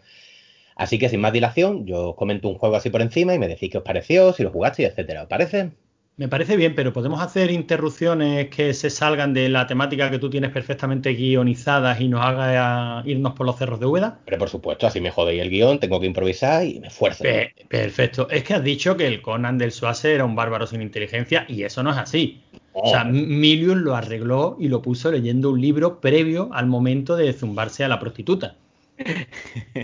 Así 0.76 0.99
que 0.99 1.09
sin 1.09 1.21
más 1.21 1.33
dilación, 1.33 1.87
yo 1.87 2.11
os 2.11 2.16
comento 2.16 2.49
un 2.49 2.59
juego 2.59 2.76
así 2.76 2.90
por 2.90 3.02
encima 3.02 3.35
y 3.35 3.38
me 3.38 3.49
decís 3.49 3.71
qué 3.71 3.78
os 3.78 3.85
pareció, 3.85 4.33
si 4.33 4.42
lo 4.42 4.50
jugaste, 4.50 4.85
etcétera. 4.87 5.23
¿Os 5.23 5.28
parece? 5.28 5.73
Me 6.17 6.29
parece 6.29 6.57
bien, 6.57 6.75
pero 6.75 6.93
podemos 6.93 7.23
hacer 7.23 7.50
interrupciones 7.50 8.49
que 8.49 8.75
se 8.75 8.90
salgan 8.90 9.33
de 9.33 9.49
la 9.49 9.67
temática 9.67 10.11
que 10.11 10.19
tú 10.19 10.29
tienes 10.29 10.50
perfectamente 10.50 11.11
guionizadas 11.11 11.99
y 12.00 12.09
nos 12.09 12.23
haga 12.23 13.02
irnos 13.07 13.33
por 13.33 13.47
los 13.47 13.57
cerros 13.57 13.81
de 13.81 13.87
Úbeda. 13.87 14.19
Pero 14.26 14.37
por 14.37 14.50
supuesto, 14.50 14.87
así 14.87 15.00
me 15.00 15.11
jodéis 15.11 15.40
el 15.40 15.49
guion, 15.49 15.81
tengo 15.81 15.99
que 15.99 16.07
improvisar 16.07 16.67
y 16.67 16.79
me 16.79 16.88
esfuerzo. 16.88 17.25
perfecto. 17.69 18.29
Es 18.29 18.45
que 18.45 18.55
has 18.55 18.62
dicho 18.62 18.97
que 18.99 19.07
el 19.07 19.23
Conan 19.23 19.57
del 19.57 19.73
Suase 19.73 20.12
era 20.12 20.26
un 20.26 20.35
bárbaro 20.35 20.67
sin 20.67 20.83
inteligencia 20.83 21.47
y 21.49 21.62
eso 21.62 21.83
no 21.83 21.90
es 21.90 21.97
así. 21.97 22.43
O 22.73 22.88
sea, 22.88 23.05
Milius 23.05 23.79
lo 23.79 23.97
arregló 23.97 24.57
y 24.61 24.69
lo 24.69 24.83
puso 24.83 25.11
leyendo 25.11 25.50
un 25.50 25.61
libro 25.61 26.00
previo 26.00 26.50
al 26.52 26.67
momento 26.67 27.17
de 27.17 27.33
zumbarse 27.33 27.83
a 27.83 27.88
la 27.88 27.99
prostituta. 27.99 28.57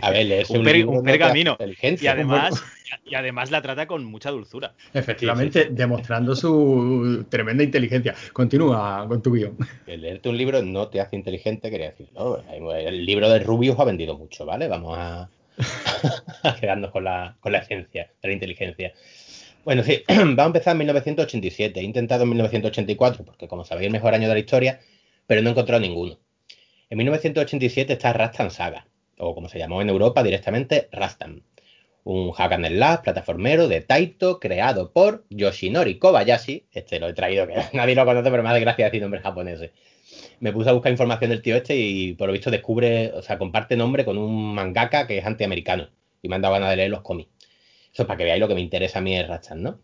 A 0.03 0.11
ver, 0.11 0.31
es 0.31 0.51
un, 0.51 0.67
un, 0.67 1.05
pergamino. 1.05 1.57
Y 1.81 2.07
además, 2.07 2.63
y 3.05 3.15
además 3.15 3.51
la 3.51 3.63
trata 3.63 3.87
con 3.87 4.05
mucha 4.05 4.31
dulzura. 4.31 4.75
Efectivamente, 4.93 5.69
demostrando 5.71 6.35
su 6.35 7.25
tremenda 7.29 7.63
inteligencia. 7.63 8.15
Continúa 8.33 9.07
con 9.09 9.23
tu 9.23 9.33
guion. 9.33 9.57
El 9.87 10.03
leerte 10.03 10.29
un 10.29 10.37
libro 10.37 10.63
no 10.63 10.89
te 10.89 11.01
hace 11.01 11.17
inteligente, 11.17 11.71
quería 11.71 11.91
decir. 11.91 12.09
El 12.69 13.07
libro 13.07 13.31
de 13.31 13.41
Rubius 13.41 13.79
ha 13.79 13.85
vendido 13.85 14.17
mucho, 14.17 14.45
¿vale? 14.45 14.69
Vamos 14.69 14.97
a, 14.99 15.29
quedarnos 16.61 16.91
con 16.91 17.05
la, 17.05 17.37
con 17.41 17.53
la 17.53 17.59
esencia 17.59 18.11
de 18.23 18.29
la 18.29 18.35
inteligencia. 18.35 18.93
Bueno, 19.65 19.83
sí, 19.83 20.03
va 20.39 20.45
a 20.45 20.47
empezar 20.47 20.73
en 20.73 20.79
1987. 20.79 21.81
He 21.81 21.83
intentado 21.83 22.25
en 22.25 22.31
1984, 22.31 23.25
porque 23.25 23.49
como 23.49 23.65
sabéis, 23.65 23.87
el 23.87 23.93
mejor 23.93 24.15
año 24.15 24.29
de 24.29 24.35
la 24.35 24.41
historia, 24.41 24.81
pero 25.27 25.43
no 25.43 25.49
he 25.49 25.53
encontrado 25.53 25.81
ninguno. 25.81 26.19
En 26.89 26.99
1987 26.99 27.95
está 27.95 28.13
Rastan 28.13 28.53
Saga, 28.53 28.87
o 29.19 29.35
como 29.35 29.49
se 29.49 29.59
llamó 29.59 29.83
en 29.83 29.89
Europa 29.89 30.23
directamente, 30.23 30.89
Rastan. 30.93 31.43
Un 32.05 32.31
hack 32.31 32.53
and 32.53 32.67
slash 32.69 33.01
plataformero 33.01 33.67
de 33.67 33.81
Taito 33.81 34.39
creado 34.39 34.93
por 34.93 35.25
Yoshinori 35.31 35.99
Kobayashi. 35.99 36.67
Este 36.71 37.01
lo 37.01 37.09
he 37.09 37.15
traído, 37.15 37.47
que 37.49 37.55
nadie 37.73 37.95
lo 37.95 38.05
conoce, 38.05 38.31
pero 38.31 38.43
más 38.43 38.55
de 38.55 38.61
gracia 38.61 38.85
decir 38.85 39.03
nombres 39.03 39.23
japoneses. 39.23 39.73
Me 40.39 40.53
puse 40.53 40.71
a 40.71 40.73
buscar 40.73 40.93
información 40.93 41.31
del 41.31 41.43
tío 41.43 41.57
este 41.57 41.77
y 41.77 42.13
por 42.13 42.29
lo 42.29 42.33
visto 42.33 42.51
descubre, 42.51 43.13
o 43.13 43.23
sea, 43.23 43.39
comparte 43.39 43.77
nombre 43.77 44.05
con 44.05 44.19
un 44.19 44.55
mangaka 44.55 45.07
que 45.07 45.19
es 45.19 45.27
antiamericano. 45.27 45.89
Y 46.23 46.29
me 46.29 46.37
han 46.37 46.43
dado 46.43 46.55
ganas 46.55 46.71
de 46.71 46.77
leer 46.77 46.91
los 46.91 47.03
cómics. 47.03 47.31
Eso 47.93 48.03
es 48.03 48.07
para 48.07 48.19
que 48.19 48.25
veáis 48.25 48.41
lo 48.41 48.49
que 48.49 48.55
me 48.55 48.61
interesa 48.61 49.01
a 49.01 49.03
mí 49.03 49.17
es 49.17 49.27
Rastan, 49.27 49.63
¿no? 49.63 49.81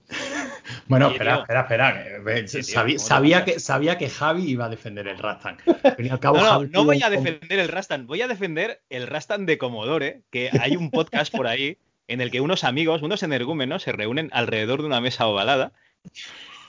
Bueno, 0.86 1.10
espera, 1.10 1.44
espera, 1.48 1.90
espera. 2.16 2.98
sabía, 2.98 3.44
que, 3.44 3.60
sabía 3.60 3.98
que 3.98 4.08
Javi 4.08 4.50
iba 4.50 4.66
a 4.66 4.68
defender 4.68 5.08
el 5.08 5.18
Rastan. 5.18 5.56
no, 6.22 6.64
no, 6.64 6.84
voy 6.84 7.02
a 7.02 7.10
defender 7.10 7.58
el 7.58 7.68
Rastan, 7.68 8.06
voy 8.06 8.22
a 8.22 8.28
defender 8.28 8.82
el 8.90 9.06
Rastan 9.06 9.46
de 9.46 9.58
Commodore, 9.58 10.22
que 10.30 10.50
hay 10.60 10.76
un 10.76 10.90
podcast 10.90 11.34
por 11.34 11.46
ahí 11.46 11.78
en 12.08 12.20
el 12.20 12.30
que 12.30 12.40
unos 12.40 12.64
amigos, 12.64 13.02
unos 13.02 13.22
energúmenos, 13.22 13.82
se 13.82 13.92
reúnen 13.92 14.28
alrededor 14.32 14.80
de 14.80 14.86
una 14.86 15.00
mesa 15.00 15.26
ovalada 15.26 15.72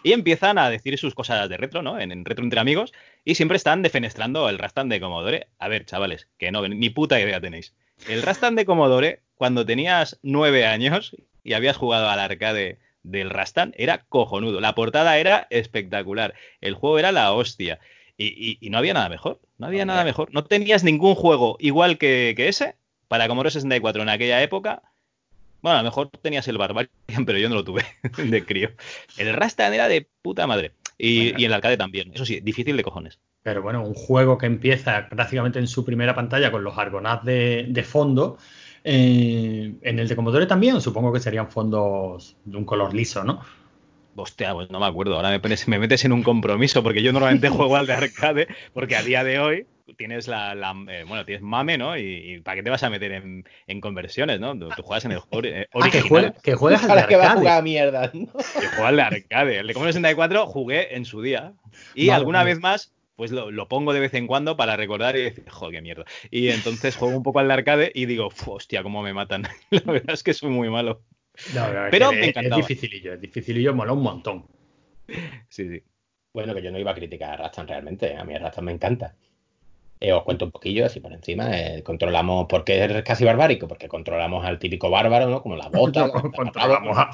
y 0.04 0.12
empiezan 0.12 0.58
a 0.58 0.70
decir 0.70 0.98
sus 0.98 1.16
cosas 1.16 1.48
de 1.50 1.58
retro, 1.58 1.82
¿no? 1.82 2.00
En, 2.00 2.26
retro 2.26 2.44
entre 2.44 2.60
amigos, 2.60 2.94
y 3.24 3.36
siempre 3.36 3.58
están 3.58 3.82
defenestrando 3.82 4.50
el 4.50 4.60
Rastan 4.60 4.90
de 4.90 5.00
Commodore. 5.00 5.48
A 5.60 5.70
ver, 5.70 5.86
chavales, 5.86 6.28
que 6.38 6.52
no, 6.52 6.68
ni 6.68 6.90
puta 6.90 7.20
idea 7.20 7.40
tenéis. 7.40 7.74
El 8.08 8.22
Rastan 8.22 8.56
de 8.56 8.66
Commodore, 8.66 9.22
cuando 9.36 9.66
tenías 9.66 10.20
nueve 10.22 10.66
años 10.66 11.16
y 11.44 11.54
habías 11.54 11.78
jugado 11.78 12.10
al 12.10 12.20
arcade 12.20 12.80
del 13.04 13.30
Rastan 13.30 13.74
era 13.78 14.06
cojonudo. 14.10 14.62
La 14.62 14.76
portada 14.76 15.18
era 15.18 15.48
espectacular. 15.50 16.34
El 16.62 16.74
juego 16.74 17.00
era 17.00 17.12
la 17.12 17.34
hostia. 17.34 17.80
Y, 18.18 18.58
no 18.70 18.78
había 18.78 18.94
nada 18.94 19.10
mejor. 19.10 19.40
No 19.58 19.68
había 19.68 19.86
nada 19.86 20.04
mejor. 20.04 20.34
No 20.34 20.46
tenías 20.46 20.84
ningún 20.84 21.16
juego 21.16 21.58
igual 21.60 21.98
que, 21.98 22.34
ese 22.38 22.76
para 23.08 23.28
Commodore 23.28 23.52
64 23.52 24.02
en 24.02 24.10
aquella 24.10 24.42
época. 24.42 24.82
Bueno, 25.62 25.78
a 25.78 25.82
lo 25.82 25.90
mejor 25.90 26.10
tenías 26.22 26.48
el 26.48 26.58
Barbarian, 26.58 26.90
pero 27.26 27.38
yo 27.38 27.50
no 27.50 27.56
lo 27.56 27.64
tuve 27.64 27.84
de 28.18 28.46
crío. 28.46 28.72
El 29.18 29.34
Rastan 29.34 29.74
era 29.74 29.88
de 29.88 30.08
puta 30.22 30.48
madre. 30.48 30.72
Y, 30.98 31.44
el 31.44 31.54
arcade 31.54 31.76
también. 31.76 32.12
Eso 32.14 32.26
sí, 32.26 32.40
difícil 32.40 32.78
de 32.78 32.84
cojones. 32.84 33.20
Pero 33.42 33.62
bueno, 33.62 33.84
un 33.84 33.94
juego 33.94 34.38
que 34.38 34.46
empieza 34.46 35.10
prácticamente 35.10 35.60
en 35.60 35.68
su 35.68 35.84
primera 35.84 36.16
pantalla 36.16 36.52
con 36.52 36.64
los 36.64 36.78
argonauts 36.78 37.26
de 37.26 37.86
fondo 37.86 38.38
eh, 38.84 39.76
en 39.82 40.00
el 40.00 40.08
de 40.08 40.16
Commodore 40.16 40.46
también, 40.46 40.82
supongo 40.82 41.14
que 41.14 41.20
serían 41.20 41.50
fondos 41.50 42.36
de 42.46 42.58
un 42.58 42.66
color 42.66 42.94
liso, 42.94 43.24
¿no? 43.24 43.42
Hostia, 44.16 44.54
pues 44.54 44.70
no 44.70 44.80
me 44.80 44.86
acuerdo. 44.86 45.16
Ahora 45.16 45.30
me, 45.30 45.56
me 45.68 45.80
metes 45.80 46.06
en 46.06 46.12
un 46.12 46.22
compromiso, 46.22 46.84
porque 46.84 47.02
yo 47.02 47.12
normalmente 47.12 47.50
juego 47.50 47.76
al 47.76 47.88
de 47.88 47.94
arcade, 47.94 48.48
porque 48.74 48.96
a 48.96 49.04
día 49.04 49.24
de 49.24 49.40
hoy 49.40 49.66
tienes 49.98 50.28
la, 50.28 50.54
eh, 50.90 51.04
bueno, 51.08 51.26
tienes 51.26 51.42
mame, 51.42 51.78
¿no? 51.78 51.98
Y, 51.98 52.42
¿para 52.42 52.56
qué 52.56 52.64
te 52.64 52.70
vas 52.70 52.84
a 52.84 52.90
meter 52.90 53.12
en, 53.12 53.82
conversiones, 53.82 54.40
no? 54.40 54.58
Tú, 54.58 54.70
juegas 54.84 55.06
en 55.06 55.14
el 55.14 55.20
juego 55.20 55.48
eh, 55.48 55.68
ah, 55.72 55.78
original. 55.78 56.36
que, 56.42 56.56
juegas 56.56 56.84
al 56.84 56.90
de 56.90 56.94
arcade. 56.94 57.08
que 57.08 57.16
va 57.16 57.32
a 57.32 57.36
jugar 57.36 57.58
a 57.58 57.62
mierda, 57.62 58.12
¿no? 58.14 58.28
Que 58.34 58.68
juega 58.68 58.88
al 58.88 58.96
de 58.96 59.02
arcade. 59.02 59.60
El 59.60 59.68
de 59.68 59.74
Commodore 59.74 59.94
64 59.94 60.48
jugué 60.48 60.96
en 60.96 61.06
su 61.06 61.22
día. 61.22 61.54
Y 61.96 62.10
alguna 62.10 62.44
vez 62.44 62.60
más 62.60 62.94
pues 63.16 63.32
lo, 63.32 63.68
pongo 63.68 63.94
de 63.94 64.00
vez 64.00 64.14
en 64.14 64.28
cuando 64.28 64.58
para 64.58 64.76
recordar 64.76 65.16
y 65.16 65.24
decir, 65.24 65.50
joder, 65.50 65.76
qué 65.76 65.82
mierda. 65.82 66.06
Y 66.32 66.50
entonces 66.50 66.96
juego 66.96 67.16
un 67.16 67.24
poco 67.24 67.40
al 67.40 67.52
arcade 67.52 67.92
y 67.94 68.06
digo, 68.06 68.30
hostia, 68.46 68.84
cómo 68.84 69.04
me 69.04 69.14
matan. 69.14 69.44
La 69.70 69.92
verdad 69.92 70.14
es 70.14 70.24
que 70.24 70.34
soy 70.34 70.50
muy 70.50 70.70
malo. 70.70 71.04
Pero 71.92 72.12
me 72.12 72.30
es, 72.30 72.38
es 72.38 72.56
dificilillo, 72.56 73.14
es 73.14 73.22
dificilillo, 73.22 73.74
mola 73.74 73.94
un 73.94 74.04
montón. 74.04 74.46
Sí, 75.50 75.70
sí. 75.70 75.84
Bueno, 76.34 76.56
que 76.56 76.64
yo 76.64 76.72
no 76.72 76.80
iba 76.80 76.92
a 76.92 76.96
criticar 76.96 77.34
a 77.34 77.38
Rastan 77.38 77.68
realmente, 77.68 78.16
a 78.16 78.24
mí 78.24 78.36
Rastan 78.38 78.66
me 78.66 78.72
encanta. 78.72 79.16
Eh, 80.04 80.12
os 80.12 80.24
cuento 80.24 80.44
un 80.44 80.52
poquillo 80.52 80.86
así 80.86 81.00
por 81.00 81.14
encima. 81.14 81.58
Eh, 81.58 81.82
controlamos, 81.82 82.48
¿por 82.48 82.66
qué 82.66 82.84
es 82.84 83.04
casi 83.04 83.24
barbárico? 83.24 83.70
Porque 83.70 83.88
controlamos 83.88 84.46
al 84.46 84.60
típico 84.60 84.90
bárbaro, 84.90 85.30
¿no? 85.30 85.42
Como 85.42 85.56
la 85.56 85.70
bota. 85.70 86.10
controlamos, 86.36 86.98
a, 86.98 87.10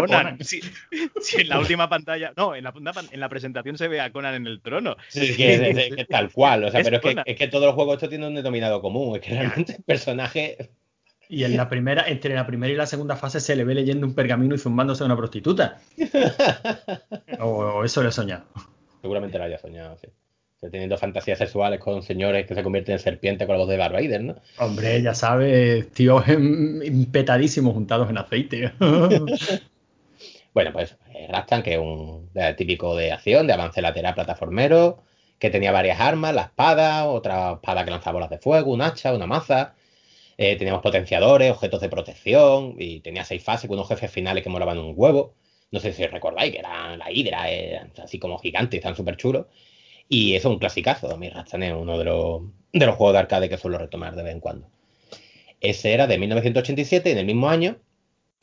Conan. 0.00 0.38
Si, 0.40 0.60
en 1.36 1.48
la 1.48 1.58
última 1.58 1.88
pantalla, 1.88 2.32
no, 2.36 2.54
en 2.54 2.62
la, 2.62 2.72
en 3.10 3.18
la 3.18 3.28
presentación 3.28 3.76
se 3.76 3.88
ve 3.88 4.00
a 4.00 4.12
Conan 4.12 4.36
en 4.36 4.46
el 4.46 4.60
trono. 4.60 4.96
Sí, 5.08 5.34
que, 5.34 5.54
es, 5.96 6.06
tal 6.06 6.30
cual. 6.30 6.62
O 6.62 6.70
sea, 6.70 6.82
pero 6.84 6.98
es 6.98 7.02
que, 7.02 7.22
es 7.26 7.36
que, 7.36 7.48
todos 7.48 7.64
los 7.64 7.74
juegos 7.74 7.94
estos 7.94 8.10
tienen 8.10 8.28
un 8.28 8.36
denominado 8.36 8.80
común. 8.80 9.16
Es 9.16 9.22
que 9.22 9.30
realmente 9.32 9.72
el 9.72 9.82
personaje. 9.82 10.70
Y 11.28 11.42
en 11.42 11.56
la 11.56 11.68
primera, 11.68 12.06
entre 12.06 12.32
la 12.36 12.46
primera 12.46 12.72
y 12.72 12.76
la 12.76 12.86
segunda 12.86 13.16
fase 13.16 13.40
se 13.40 13.56
le 13.56 13.64
ve 13.64 13.74
leyendo 13.74 14.06
un 14.06 14.14
pergamino 14.14 14.54
y 14.54 14.58
zumbándose 14.58 15.02
a 15.02 15.06
una 15.06 15.16
prostituta. 15.16 15.80
o, 17.40 17.46
o 17.46 17.84
eso 17.84 18.04
le 18.04 18.10
he 18.10 18.12
soñado. 18.12 18.44
Seguramente 19.02 19.36
lo 19.36 19.42
haya 19.42 19.58
soñado, 19.58 19.98
sí 20.00 20.06
teniendo 20.70 20.96
fantasías 20.98 21.38
sexuales 21.38 21.80
con 21.80 22.02
señores 22.02 22.46
que 22.46 22.54
se 22.54 22.62
convierten 22.62 22.94
en 22.94 22.98
serpiente 22.98 23.46
con 23.46 23.54
la 23.54 23.60
voz 23.60 23.68
de 23.68 23.76
Darth 23.76 24.20
¿no? 24.20 24.36
Hombre, 24.58 25.02
ya 25.02 25.14
sabes, 25.14 25.90
tíos 25.92 26.24
petadísimos 27.12 27.74
juntados 27.74 28.10
en 28.10 28.18
aceite. 28.18 28.72
bueno, 30.54 30.72
pues 30.72 30.96
eh, 31.14 31.28
Rastan, 31.30 31.62
que 31.62 31.74
es 31.74 31.78
un 31.78 32.30
típico 32.56 32.96
de 32.96 33.12
acción, 33.12 33.46
de 33.46 33.52
avance 33.52 33.80
lateral 33.82 34.14
plataformero, 34.14 35.02
que 35.38 35.50
tenía 35.50 35.72
varias 35.72 36.00
armas, 36.00 36.34
la 36.34 36.42
espada, 36.42 37.06
otra 37.06 37.54
espada 37.54 37.84
que 37.84 37.90
lanzaba 37.90 38.14
bolas 38.14 38.30
de 38.30 38.38
fuego, 38.38 38.72
un 38.72 38.82
hacha, 38.82 39.12
una 39.12 39.26
maza. 39.26 39.74
Eh, 40.36 40.56
teníamos 40.56 40.82
potenciadores, 40.82 41.50
objetos 41.50 41.80
de 41.80 41.88
protección, 41.88 42.74
y 42.78 43.00
tenía 43.00 43.24
seis 43.24 43.42
fases 43.42 43.68
con 43.68 43.78
unos 43.78 43.88
jefes 43.88 44.10
finales 44.10 44.42
que 44.42 44.50
moraban 44.50 44.78
un 44.78 44.94
huevo. 44.96 45.34
No 45.70 45.80
sé 45.80 45.92
si 45.92 46.06
recordáis 46.06 46.52
que 46.52 46.58
eran 46.58 46.98
la 46.98 47.10
hidra, 47.10 47.46
así 48.02 48.18
como 48.18 48.38
gigantes, 48.38 48.78
están 48.78 48.96
súper 48.96 49.16
chulos. 49.16 49.46
Y 50.08 50.34
eso 50.34 50.48
es 50.48 50.52
un 50.54 50.58
clasicazo. 50.58 51.16
Mi 51.16 51.30
Rastan 51.30 51.62
es 51.62 51.74
uno 51.74 51.98
de 51.98 52.04
los, 52.04 52.42
de 52.72 52.86
los 52.86 52.96
juegos 52.96 53.14
de 53.14 53.18
arcade 53.20 53.48
que 53.48 53.56
suelo 53.56 53.78
retomar 53.78 54.14
de 54.14 54.22
vez 54.22 54.32
en 54.32 54.40
cuando. 54.40 54.68
Ese 55.60 55.94
era 55.94 56.06
de 56.06 56.18
1987, 56.18 57.10
en 57.10 57.18
el 57.18 57.26
mismo 57.26 57.48
año. 57.48 57.76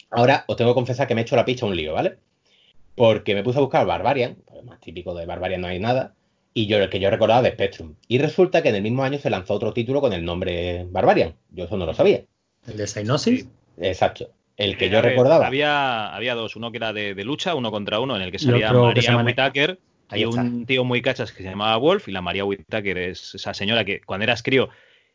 Ahora 0.10 0.44
os 0.48 0.58
tengo 0.58 0.72
que 0.72 0.76
confesar 0.76 1.08
que 1.08 1.16
me 1.16 1.22
he 1.22 1.24
hecho 1.24 1.36
la 1.36 1.46
picha 1.46 1.66
un 1.66 1.76
lío, 1.76 1.94
¿vale? 1.94 2.18
Porque 2.96 3.36
me 3.36 3.44
puse 3.44 3.60
a 3.60 3.62
buscar 3.62 3.86
Barbarian, 3.86 4.38
pues 4.46 4.64
más 4.64 4.80
típico 4.80 5.14
de 5.14 5.26
Barbarian 5.26 5.62
no 5.62 5.68
hay 5.68 5.80
nada, 5.80 6.14
y 6.54 6.68
yo 6.68 6.78
el 6.78 6.90
que 6.90 7.00
yo 7.00 7.10
recordaba 7.10 7.42
de 7.42 7.52
Spectrum. 7.52 7.96
Y 8.08 8.18
resulta 8.18 8.62
que 8.62 8.70
en 8.70 8.76
el 8.76 8.82
mismo 8.82 9.04
año 9.04 9.20
se 9.20 9.30
lanzó 9.30 9.54
otro 9.54 9.72
título 9.72 10.02
con 10.02 10.14
el 10.14 10.26
nombre 10.26 10.86
Barbarian. 10.90 11.36
Yo 11.52 11.66
eso 11.66 11.78
no 11.78 11.86
lo 11.86 11.94
sabía. 11.94 12.24
¿El 12.68 12.78
de 12.78 12.88
Synosis? 12.88 13.48
Exacto. 13.78 14.30
El 14.58 14.78
que 14.78 14.90
yo 14.90 15.02
recordaba. 15.02 15.48
Había, 15.48 16.14
había 16.14 16.36
dos, 16.36 16.56
uno 16.56 16.72
que 16.72 16.78
era 16.78 16.92
de, 16.92 17.16
lucha, 17.24 17.56
uno 17.56 17.72
contra 17.72 18.00
uno, 18.00 18.16
en 18.16 18.22
el 18.22 18.32
que 18.32 18.40
salía 18.40 18.74
María 18.74 19.52
Hay 20.12 20.26
un 20.26 20.66
tío 20.66 20.84
muy 20.84 21.02
cachas 21.02 21.32
que 21.32 21.44
se 21.44 21.50
llamaba 21.50 21.78
Wolf 21.78 22.08
y 22.08 22.12
la 22.12 22.22
María 22.22 22.46
Whittaker 22.46 22.98
es 22.98 23.36
esa 23.36 23.54
señora 23.54 23.86
que 23.86 24.02
cuando 24.02 24.24
eras 24.24 24.44
crío 24.44 24.70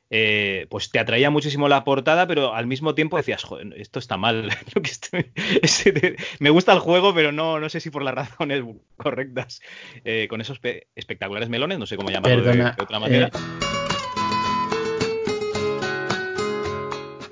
eh, 0.08 0.66
pues 0.70 0.90
te 0.90 1.00
atraía 1.00 1.30
muchísimo 1.30 1.68
la 1.68 1.82
portada, 1.82 2.26
pero 2.26 2.54
al 2.54 2.66
mismo 2.66 2.94
tiempo 2.94 3.16
decías, 3.16 3.42
joder, 3.42 3.74
esto 3.76 3.98
está 3.98 4.16
mal. 4.16 4.50
me 6.38 6.50
gusta 6.50 6.72
el 6.72 6.78
juego, 6.78 7.12
pero 7.14 7.32
no, 7.32 7.58
no 7.58 7.68
sé 7.68 7.80
si 7.80 7.90
por 7.90 8.02
las 8.02 8.14
razones 8.14 8.62
correctas. 8.96 9.60
Eh, 10.04 10.28
con 10.28 10.40
esos 10.40 10.60
espectaculares 10.94 11.48
melones, 11.48 11.78
no 11.78 11.86
sé 11.86 11.96
cómo 11.96 12.10
llamarlo 12.10 12.42
de, 12.42 12.72
otra 12.78 13.00
manera. 13.00 13.26
Eh, 13.26 13.75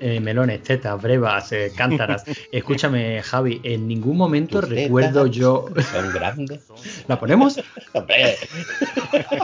eh, 0.07 0.19
melones, 0.19 0.61
tetas, 0.61 1.01
brevas, 1.01 1.51
eh, 1.51 1.71
cántaras. 1.75 2.23
Escúchame, 2.51 3.23
Javi, 3.23 3.59
en 3.63 3.87
ningún 3.87 4.17
momento 4.17 4.59
Tus 4.59 4.69
recuerdo 4.69 5.23
tetas 5.23 5.35
yo. 5.35 5.65
Son 5.91 6.13
grandes. 6.13 6.61
¿La 7.07 7.19
ponemos? 7.19 7.59
Hombre, 7.93 8.37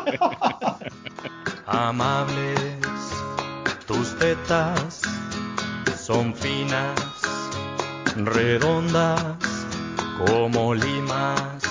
amables, 1.65 2.59
tus 3.87 4.15
tetas 4.19 5.01
son 5.99 6.35
finas, 6.35 6.99
redondas 8.17 9.37
como 10.27 10.75
limas. 10.75 11.63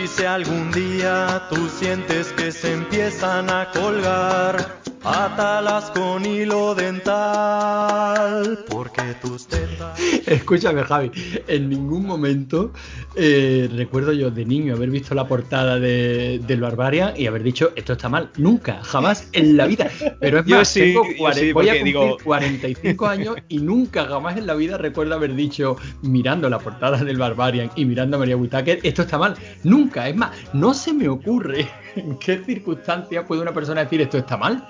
Y 0.00 0.06
si 0.06 0.24
algún 0.24 0.72
día 0.72 1.42
tú 1.50 1.68
sientes 1.68 2.32
que 2.32 2.50
se 2.50 2.72
empiezan 2.72 3.50
a 3.50 3.70
colgar, 3.72 4.81
átalas 5.04 5.90
con 5.90 6.24
hilo 6.24 6.74
dental, 6.74 8.64
porque 8.68 9.02
tus 9.20 9.46
tetas... 9.46 9.98
Escúchame, 10.26 10.82
Javi, 10.84 11.10
en 11.48 11.68
ningún 11.68 12.06
momento 12.06 12.72
eh, 13.16 13.68
recuerdo 13.74 14.12
yo 14.12 14.30
de 14.30 14.44
niño 14.44 14.74
haber 14.74 14.90
visto 14.90 15.14
la 15.14 15.26
portada 15.26 15.78
de, 15.78 16.40
del 16.46 16.60
Barbarian 16.60 17.14
y 17.16 17.26
haber 17.26 17.42
dicho 17.42 17.72
esto 17.74 17.94
está 17.94 18.08
mal. 18.08 18.30
Nunca, 18.38 18.80
jamás 18.82 19.28
en 19.32 19.56
la 19.56 19.66
vida. 19.66 19.90
Pero 20.20 20.38
es 20.40 20.46
Yo 20.46 20.56
más, 20.58 20.68
sí, 20.68 20.80
tengo 20.80 21.04
yo 21.04 21.16
cuare- 21.16 21.34
sí, 21.40 21.52
voy 21.52 21.68
a 21.68 21.72
porque 21.72 21.80
cumplir 21.80 21.94
digo- 22.04 22.16
45 22.24 23.06
años 23.06 23.36
y 23.48 23.58
nunca, 23.58 24.04
jamás 24.06 24.36
en 24.36 24.46
la 24.46 24.54
vida 24.54 24.78
recuerdo 24.78 25.14
haber 25.14 25.34
dicho, 25.34 25.76
mirando 26.02 26.48
la 26.48 26.58
portada 26.60 26.98
del 27.02 27.18
Barbarian 27.18 27.70
y 27.74 27.84
mirando 27.84 28.16
a 28.16 28.20
María 28.20 28.36
Whittaker, 28.36 28.78
esto 28.82 29.02
está 29.02 29.18
mal. 29.18 29.34
Nunca, 29.64 30.08
es 30.08 30.14
más, 30.16 30.30
no 30.52 30.72
se 30.74 30.92
me 30.92 31.08
ocurre 31.08 31.68
en 31.96 32.16
qué 32.18 32.38
circunstancias 32.44 33.24
puede 33.26 33.42
una 33.42 33.52
persona 33.52 33.82
decir 33.82 34.00
esto 34.00 34.18
está 34.18 34.36
mal. 34.36 34.64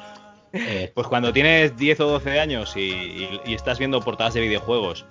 Eh, 0.53 0.91
Pues 0.95 1.07
cuando 1.07 1.33
tienes 1.33 1.77
10 1.77 2.01
o 2.01 2.07
12 2.07 2.39
años 2.39 2.77
y, 2.77 3.29
estás 3.47 3.79
viendo 3.79 4.01
portadas 4.01 4.35
de 4.35 4.41
videojuegos 4.41 5.05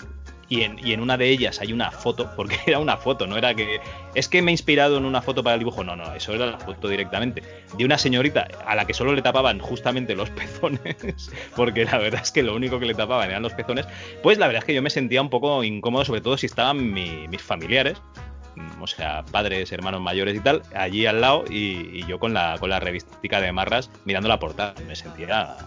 y 0.50 0.64
en, 0.64 1.00
una 1.00 1.16
de 1.16 1.30
ellas 1.30 1.62
hay 1.62 1.72
una 1.72 1.92
foto, 1.92 2.30
porque 2.36 2.58
era 2.66 2.78
una 2.78 2.98
foto, 2.98 3.26
no 3.26 3.38
era 3.38 3.56
que 3.56 3.80
es 4.16 4.28
que 4.28 4.42
me 4.42 4.52
he 4.52 4.54
inspirado 4.54 4.98
en 4.98 5.06
una 5.06 5.22
foto 5.22 5.44
para 5.44 5.54
el 5.54 5.60
dibujo, 5.60 5.82
no, 5.84 5.96
no, 5.96 6.14
eso 6.14 6.34
era 6.34 6.46
la 6.46 6.58
foto 6.58 6.90
directamente, 6.90 7.42
de 7.78 7.86
una 7.86 7.98
señorita 7.98 8.50
a 8.66 8.76
la 8.76 8.86
que 8.86 8.94
solo 8.94 9.14
le 9.14 9.22
tapaban 9.22 9.60
justamente 9.60 10.14
los 10.14 10.30
pezones, 10.32 11.32
porque 11.56 11.86
la 11.86 11.98
verdad 11.98 12.22
es 12.22 12.32
que 12.32 12.44
lo 12.44 12.54
único 12.54 12.80
que 12.82 12.86
le 12.86 12.94
tapaban 12.94 13.30
eran 13.30 13.44
los 13.44 13.54
pezones, 13.54 13.88
pues 14.22 14.38
la 14.38 14.48
verdad 14.48 14.60
es 14.64 14.66
que 14.66 14.74
yo 14.74 14.82
me 14.82 14.90
sentía 14.90 15.22
un 15.22 15.30
poco 15.30 15.64
incómodo, 15.64 16.04
sobre 16.04 16.20
todo 16.20 16.38
si 16.38 16.48
estaban 16.48 16.92
mi- 16.92 17.30
mis 17.30 17.42
familiares, 17.42 18.02
o 18.80 18.88
sea, 18.88 19.24
padres, 19.32 19.72
hermanos 19.72 20.02
mayores 20.02 20.36
y 20.36 20.40
tal, 20.40 20.62
allí 20.76 21.06
al 21.06 21.22
lado 21.22 21.46
y, 21.50 21.90
y 21.94 22.06
yo 22.08 22.20
con 22.20 22.34
la, 22.34 22.58
con 22.60 22.70
la 22.70 22.80
revistica 22.80 23.42
de 23.42 23.52
marras 23.52 23.90
mirando 24.06 24.30
la 24.30 24.40
portada. 24.40 24.74
Me 24.88 24.96
sentía 24.96 25.58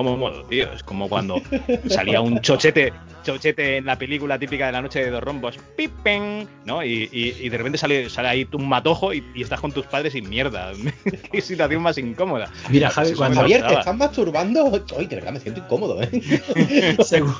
incómodo, 0.00 0.42
tío. 0.44 0.72
Es 0.72 0.82
como 0.82 1.08
cuando 1.08 1.40
salía 1.88 2.20
un 2.20 2.40
chochete, 2.40 2.92
chochete 3.24 3.78
en 3.78 3.86
la 3.86 3.96
película 3.98 4.38
típica 4.38 4.66
de 4.66 4.72
la 4.72 4.82
noche 4.82 5.04
de 5.04 5.10
dos 5.10 5.22
rombos, 5.22 5.58
pipen, 5.76 6.46
¿no? 6.64 6.84
Y, 6.84 7.08
y- 7.12 7.36
y 7.40 7.48
de 7.48 7.56
repente 7.58 7.78
sale, 7.78 8.08
sale 8.10 8.28
ahí 8.28 8.48
un 8.52 8.68
matojo 8.68 9.12
y, 9.14 9.24
y 9.34 9.42
estás 9.42 9.60
con 9.60 9.72
tus 9.72 9.86
padres 9.86 10.14
y 10.14 10.22
mierda. 10.22 10.72
Qué 11.32 11.40
situación 11.40 11.82
más 11.82 11.98
incómoda. 11.98 12.48
Mira, 12.70 12.90
Javi, 12.90 13.12
cuando 13.14 13.40
Javier, 13.40 13.66
¿te 13.66 13.74
estás 13.74 13.96
masturbando? 13.96 14.84
Ay, 14.98 15.06
de 15.06 15.16
verdad 15.16 15.32
me 15.32 15.40
siento 15.40 15.60
incómodo, 15.60 16.00
¿eh? 16.02 16.96
según, 17.04 17.34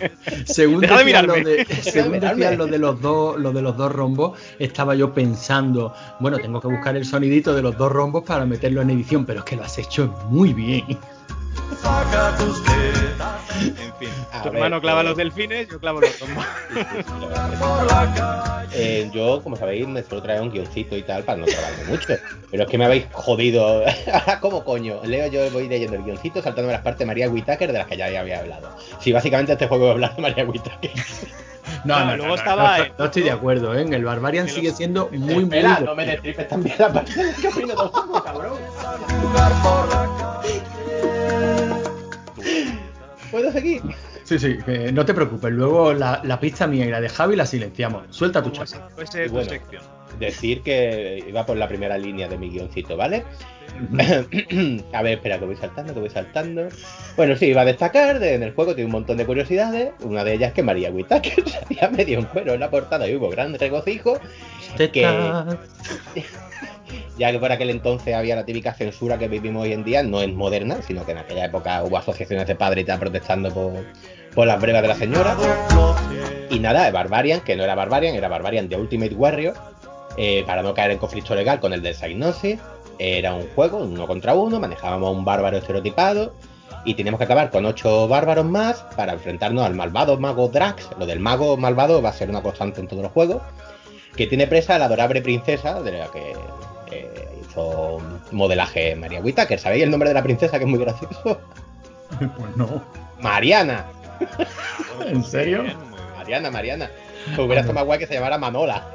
según 0.47 0.81
Deja 0.81 0.99
de 0.99 1.05
decían 1.05 1.27
lo 1.27 1.35
mirarme. 1.37 1.51
de, 1.57 1.65
según 1.83 2.21
decían 2.21 2.59
lo 2.59 2.67
de 2.67 2.79
los 2.79 3.01
dos 3.01 3.39
lo 3.39 3.53
de 3.53 3.63
los 3.63 3.77
dos 3.77 3.93
rombos 3.93 4.39
estaba 4.59 4.95
yo 4.95 5.13
pensando 5.13 5.95
bueno 6.21 6.39
tengo 6.39 6.61
que 6.61 6.69
buscar 6.69 6.97
el 6.97 7.05
sonidito 7.05 7.55
de 7.55 7.63
los 7.63 7.77
dos 7.77 7.91
rombos 7.93 8.25
para 8.25 8.45
meterlo 8.47 8.83
en 8.83 8.91
edición 8.91 9.25
pero 9.27 9.41
es 9.41 9.45
que 9.45 9.57
lo 9.57 9.65
has 9.65 9.79
hecho 9.79 10.15
muy 10.29 10.53
bien 10.53 10.85
Saca 11.83 12.37
tus 12.37 12.63
tetas 12.65 13.51
En 13.61 13.95
fin, 13.99 14.09
A 14.33 14.43
tu 14.43 14.49
ver, 14.49 14.55
hermano 14.57 14.81
clava 14.81 15.01
eh, 15.03 15.05
los 15.05 15.17
delfines, 15.17 15.69
yo 15.69 15.79
clavo 15.79 16.01
los 16.01 16.11
calle. 18.17 18.47
Eh, 18.73 19.11
yo, 19.13 19.41
como 19.43 19.57
sabéis, 19.57 19.87
me 19.87 20.03
suelo 20.03 20.23
traer 20.23 20.43
un 20.43 20.51
guioncito 20.51 20.97
y 20.97 21.03
tal 21.03 21.23
para 21.23 21.39
no 21.39 21.47
trabarme 21.47 21.85
mucho. 21.85 22.15
Pero 22.51 22.63
es 22.65 22.69
que 22.69 22.79
me 22.79 22.85
habéis 22.85 23.07
jodido. 23.13 23.83
Ahora, 24.13 24.41
¿cómo 24.41 24.65
coño? 24.65 25.01
Leo, 25.05 25.29
yo 25.29 25.51
voy 25.51 25.69
leyendo 25.69 25.97
el 25.97 26.03
guioncito 26.03 26.43
saltándome 26.43 26.73
las 26.73 26.83
partes 26.83 27.01
de 27.01 27.07
María 27.07 27.29
Whittaker 27.31 27.73
de 27.73 27.79
las 27.79 27.87
que 27.87 27.97
ya 27.97 28.07
había 28.07 28.41
hablado. 28.41 28.77
Sí, 29.01 29.13
básicamente 29.13 29.53
este 29.53 29.67
juego 29.67 29.85
va 29.85 29.91
a 29.91 29.95
hablar 29.95 30.17
de 30.17 30.23
María 30.23 30.45
Whittaker. 30.45 30.91
no, 31.85 32.05
No, 32.05 32.17
luego 32.17 32.35
estaba 32.35 32.79
no, 32.79 32.85
no 32.99 33.05
estoy 33.07 33.23
de 33.23 33.31
acuerdo 33.31 33.75
¿eh? 33.75 33.87
el 33.89 34.05
Barbarian 34.05 34.47
de 34.47 34.53
sigue 34.53 34.73
siendo 34.73 35.09
muy 35.11 35.19
muy 35.19 35.45
Espera, 35.45 35.81
no 35.81 35.95
me 35.95 36.05
destripes 36.07 36.49
también 36.49 36.77
la 36.79 36.93
parte 36.93 37.25
de 37.25 37.33
que 37.35 37.49
opino 37.49 37.69
del 37.69 37.77
juego, 37.89 38.23
cabrón. 38.23 38.53
¿Puedo 43.31 43.51
seguir? 43.53 43.83
sí 44.25 44.39
sí 44.39 44.59
que 44.65 44.93
no 44.93 45.05
te 45.05 45.15
preocupes 45.15 45.53
luego 45.53 45.93
la, 45.93 46.21
la 46.25 46.39
pista 46.41 46.67
mía 46.67 46.87
y 46.87 46.91
la 46.91 47.01
de 47.01 47.09
Javi 47.09 47.35
la 47.37 47.47
silenciamos 47.47 48.05
suelta 48.11 48.43
tu 48.43 48.51
chapa 48.51 48.67
si 48.67 48.77
fuese 48.95 49.27
tu 49.27 49.33
Bueno. 49.33 49.51
sección. 49.51 49.83
Decir 50.21 50.63
que 50.63 51.23
iba 51.29 51.45
por 51.45 51.57
la 51.57 51.69
primera 51.69 51.99
línea 51.99 52.27
de 52.29 52.39
mi 52.39 52.49
guioncito, 52.49 52.97
¿vale? 52.97 53.25
a 54.93 55.03
ver, 55.03 55.15
espera, 55.19 55.39
que 55.39 55.45
voy 55.45 55.57
saltando, 55.57 55.93
que 55.93 56.01
voy 56.01 56.09
saltando. 56.09 56.69
Bueno, 57.17 57.37
sí, 57.37 57.47
iba 57.47 57.61
a 57.63 57.65
destacar, 57.67 58.19
de- 58.19 58.35
en 58.35 58.43
el 58.43 58.55
juego 58.55 58.75
tiene 58.75 58.87
un 58.87 58.93
montón 58.93 59.19
de 59.19 59.27
curiosidades. 59.27 59.91
Una 60.01 60.25
de 60.25 60.33
ellas 60.35 60.53
que 60.55 60.63
María 60.63 60.91
Whittaker 60.91 61.45
salía 61.49 61.91
medio 61.97 62.21
en 62.21 62.25
cuero 62.27 62.55
en 62.55 62.61
la 62.61 62.71
portada 62.71 63.07
y 63.09 63.15
hubo 63.17 63.29
gran 63.29 63.53
regocijo. 63.59 64.19
Tetas. 64.79 65.57
Ya 67.19 67.33
que 67.33 67.39
por 67.39 67.51
aquel 67.51 67.71
entonces 67.71 68.15
había 68.15 68.37
la 68.37 68.45
típica 68.45 68.75
censura 68.75 69.19
que 69.19 69.29
vivimos 69.29 69.63
hoy 69.63 69.73
en 69.73 69.85
día, 69.85 70.03
no 70.03 70.21
es 70.21 70.33
moderna, 70.33 70.83
sino 70.83 71.07
que 71.07 71.13
en 71.13 71.19
aquella 71.19 71.47
época 71.47 71.83
hubo 71.83 71.97
asociaciones 71.97 72.47
de 72.47 72.55
padres 72.57 72.83
y 72.83 72.87
tal 72.87 72.99
protestando 72.99 73.51
por, 74.35 74.47
las 74.47 74.61
brevas 74.61 74.83
de 74.83 74.89
la 74.89 74.95
señora. 74.97 75.35
Y 76.51 76.59
nada, 76.59 76.91
Barbarian, 76.91 77.41
que 77.41 77.57
no 77.57 77.65
era 77.65 77.75
Barbarian, 77.75 78.15
era 78.15 78.29
Barbarian 78.29 78.69
de 78.69 78.77
Ultimate 78.77 79.15
Warrior, 79.15 79.55
eh, 80.19 80.45
para 80.47 80.63
no 80.63 80.75
caer 80.75 80.91
en 80.91 80.99
conflicto 80.99 81.35
legal 81.35 81.59
con 81.59 81.73
el 81.73 81.81
de 81.81 81.95
Psygnosis. 81.95 82.61
Era 82.99 83.35
un 83.35 83.49
juego, 83.55 83.79
uno 83.79 84.07
contra 84.07 84.35
uno, 84.35 84.61
manejábamos 84.61 85.09
a 85.09 85.13
un 85.13 85.25
bárbaro 85.25 85.57
estereotipado 85.57 86.35
y 86.85 86.95
teníamos 86.95 87.19
que 87.19 87.25
acabar 87.25 87.51
con 87.51 87.67
ocho 87.67 88.09
bárbaros 88.09 88.45
más 88.45 88.85
para 88.95 89.15
enfrentarnos 89.15 89.65
al 89.65 89.75
malvado 89.75 90.19
mago 90.19 90.49
Drax. 90.49 90.91
Lo 90.99 91.07
del 91.07 91.21
mago 91.21 91.57
malvado 91.57 92.01
va 92.01 92.11
a 92.11 92.13
ser 92.13 92.31
una 92.31 92.43
constante 92.43 92.81
en 92.81 92.89
todos 92.89 93.03
los 93.03 93.13
juegos, 93.13 93.43
que 94.17 94.27
tiene 94.27 94.47
presa 94.47 94.77
a 94.77 94.79
la 94.79 94.85
adorable 94.85 95.21
princesa 95.21 95.83
de 95.83 95.93
la 95.93 96.07
que 96.09 96.35
eh, 96.91 97.29
hizo 97.41 97.99
modelaje 98.33 98.97
María 98.97 99.21
Whittaker. 99.21 99.59
¿Sabéis 99.59 99.85
el 99.85 99.91
nombre 99.91 100.09
de 100.09 100.15
la 100.15 100.23
princesa 100.23 100.59
que 100.59 100.65
es 100.65 100.71
muy 100.71 100.79
gracioso? 100.79 101.41
pues 102.19 102.57
no 102.57 102.83
Mariana. 103.21 103.87
¿En 105.07 105.23
serio? 105.25 105.63
Bien. 105.63 105.77
Mariana, 106.17 106.51
Mariana. 106.51 106.91
Pues 107.27 107.39
hubiera 107.39 107.61
estado 107.61 107.75
más 107.75 107.85
guay 107.85 107.99
que 107.99 108.07
se 108.07 108.15
llamara 108.15 108.39
Manola. 108.39 108.89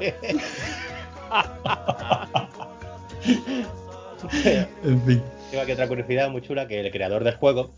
en 4.84 5.02
fin 5.06 5.22
Tengo 5.50 5.62
aquí 5.62 5.72
otra 5.72 5.88
curiosidad 5.88 6.30
muy 6.30 6.42
chula, 6.42 6.68
que 6.68 6.80
el 6.80 6.90
creador 6.90 7.24
del 7.24 7.36
juego 7.36 7.74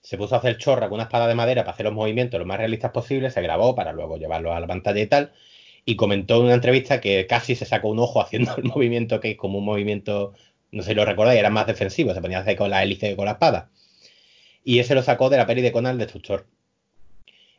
se 0.00 0.18
puso 0.18 0.34
a 0.34 0.38
hacer 0.38 0.58
chorra 0.58 0.88
con 0.88 0.96
una 0.96 1.04
espada 1.04 1.26
de 1.26 1.34
madera 1.34 1.62
para 1.62 1.72
hacer 1.72 1.84
los 1.84 1.94
movimientos 1.94 2.38
lo 2.38 2.44
más 2.46 2.58
realistas 2.58 2.90
posibles, 2.92 3.32
se 3.32 3.40
grabó 3.40 3.74
para 3.74 3.92
luego 3.92 4.18
llevarlo 4.18 4.52
a 4.52 4.60
la 4.60 4.66
pantalla 4.66 5.00
y 5.00 5.06
tal, 5.06 5.32
y 5.84 5.96
comentó 5.96 6.36
en 6.36 6.44
una 6.46 6.54
entrevista 6.54 7.00
que 7.00 7.26
casi 7.26 7.54
se 7.54 7.66
sacó 7.66 7.88
un 7.88 7.98
ojo 7.98 8.20
haciendo 8.20 8.56
el 8.56 8.64
movimiento 8.64 9.20
que 9.20 9.32
es 9.32 9.36
como 9.36 9.58
un 9.58 9.64
movimiento, 9.64 10.32
no 10.70 10.82
sé 10.82 10.90
si 10.90 10.94
lo 10.94 11.04
recordáis, 11.04 11.38
era 11.38 11.50
más 11.50 11.66
defensivo, 11.66 12.14
se 12.14 12.20
ponía 12.20 12.38
a 12.38 12.40
hacer 12.42 12.56
con 12.56 12.70
la 12.70 12.82
hélice 12.82 13.10
que 13.10 13.16
con 13.16 13.26
la 13.26 13.32
espada. 13.32 13.70
Y 14.64 14.78
ese 14.78 14.94
lo 14.94 15.02
sacó 15.02 15.28
de 15.28 15.36
la 15.36 15.46
peli 15.46 15.60
de 15.60 15.72
Conan 15.72 15.92
el 15.92 15.98
Destructor. 15.98 16.46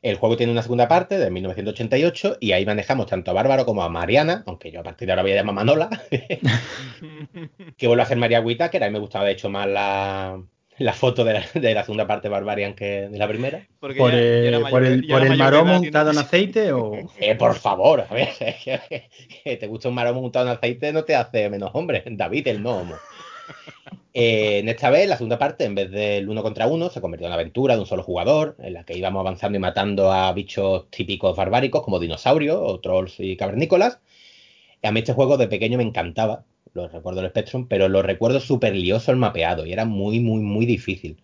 El 0.02 0.18
juego 0.18 0.38
tiene 0.38 0.52
una 0.52 0.62
segunda 0.62 0.88
parte 0.88 1.18
de 1.18 1.32
1988 1.32 2.38
y 2.40 2.52
ahí 2.52 2.66
manejamos 2.66 3.08
tanto 3.08 3.32
a 3.32 3.34
Bárbaro 3.34 3.66
como 3.66 3.84
a 3.84 3.90
Mariana, 3.90 4.44
aunque 4.46 4.72
yo 4.72 4.80
a 4.80 4.84
partir 4.84 5.08
de 5.08 5.14
ahora 5.14 5.24
voy 5.24 5.32
a 5.32 5.36
llamar 5.36 5.56
Manola, 5.56 5.90
que 7.78 7.88
vuelve 7.88 8.04
a 8.04 8.06
hacer 8.06 8.18
María 8.18 8.42
Whittaker. 8.42 8.84
A 8.84 8.88
mí 8.88 8.94
me 8.94 9.00
gustaba 9.00 9.26
de 9.26 9.32
hecho 9.32 9.50
más 9.50 9.68
la, 9.68 10.40
la 10.78 10.94
foto 10.94 11.24
de 11.24 11.34
la, 11.34 11.46
de 11.54 11.74
la 11.74 11.84
segunda 11.84 12.06
parte 12.08 12.28
Barbarian 12.30 12.74
que 12.74 13.08
de 13.10 13.18
la 13.18 13.28
primera. 13.28 13.66
Porque 13.80 13.98
por 14.00 14.12
ya- 14.12 14.18
ya 14.18 14.24
el, 14.24 14.46
era 14.54 14.60
por 14.70 14.84
el, 14.84 15.08
por 15.08 15.22
el 15.26 15.38
no- 15.38 15.80
untado 15.80 16.12
en 16.12 16.18
aceite 16.18 16.74
o 16.74 16.94
Eh, 17.20 17.36
por 17.36 17.56
favor, 17.56 18.06
a 18.10 18.14
ver, 18.14 18.30
que 19.44 19.58
te 19.58 19.68
gusta 19.68 19.90
un 19.90 19.96
maromo 19.96 20.22
untado 20.22 20.48
en 20.48 20.54
aceite 20.58 20.92
no 20.94 21.04
te 21.04 21.16
hace 21.16 21.50
menos 21.50 21.72
hombre. 21.74 22.04
David 22.06 22.48
el 22.48 22.60
gnomo. 22.62 22.96
Eh, 24.14 24.60
en 24.60 24.70
esta 24.70 24.90
vez, 24.90 25.08
la 25.10 25.18
segunda 25.18 25.38
parte, 25.38 25.66
en 25.66 25.76
vez 25.76 25.92
del 25.92 26.30
uno 26.30 26.42
contra 26.42 26.68
uno, 26.68 26.90
se 26.90 27.02
convirtió 27.02 27.28
en 27.28 27.32
una 27.34 27.40
aventura 27.42 27.76
de 27.76 27.82
un 27.82 27.86
solo 27.86 28.02
jugador, 28.02 28.56
en 28.60 28.74
la 28.74 28.86
que 28.86 28.98
íbamos 28.98 29.20
avanzando 29.20 29.58
y 29.58 29.60
matando 29.62 30.12
a 30.12 30.32
bichos 30.32 30.90
típicos 30.90 31.36
barbáricos 31.36 31.84
como 31.84 32.00
dinosaurios 32.00 32.58
o 32.62 32.80
trolls 32.80 33.20
y 33.20 33.36
cavernícolas. 33.36 34.00
A 34.84 34.92
mí 34.92 35.00
este 35.02 35.14
juego 35.14 35.38
de 35.38 35.48
pequeño 35.50 35.78
me 35.78 35.84
encantaba, 35.84 36.46
lo 36.76 36.88
recuerdo 36.88 37.22
el 37.22 37.30
Spectrum, 37.30 37.68
pero 37.68 37.90
lo 37.90 38.02
recuerdo 38.04 38.40
súper 38.40 38.76
lioso 38.76 39.12
el 39.12 39.18
mapeado 39.18 39.66
y 39.66 39.74
era 39.74 39.86
muy, 39.86 40.20
muy, 40.20 40.42
muy 40.42 40.66
difícil. 40.66 41.18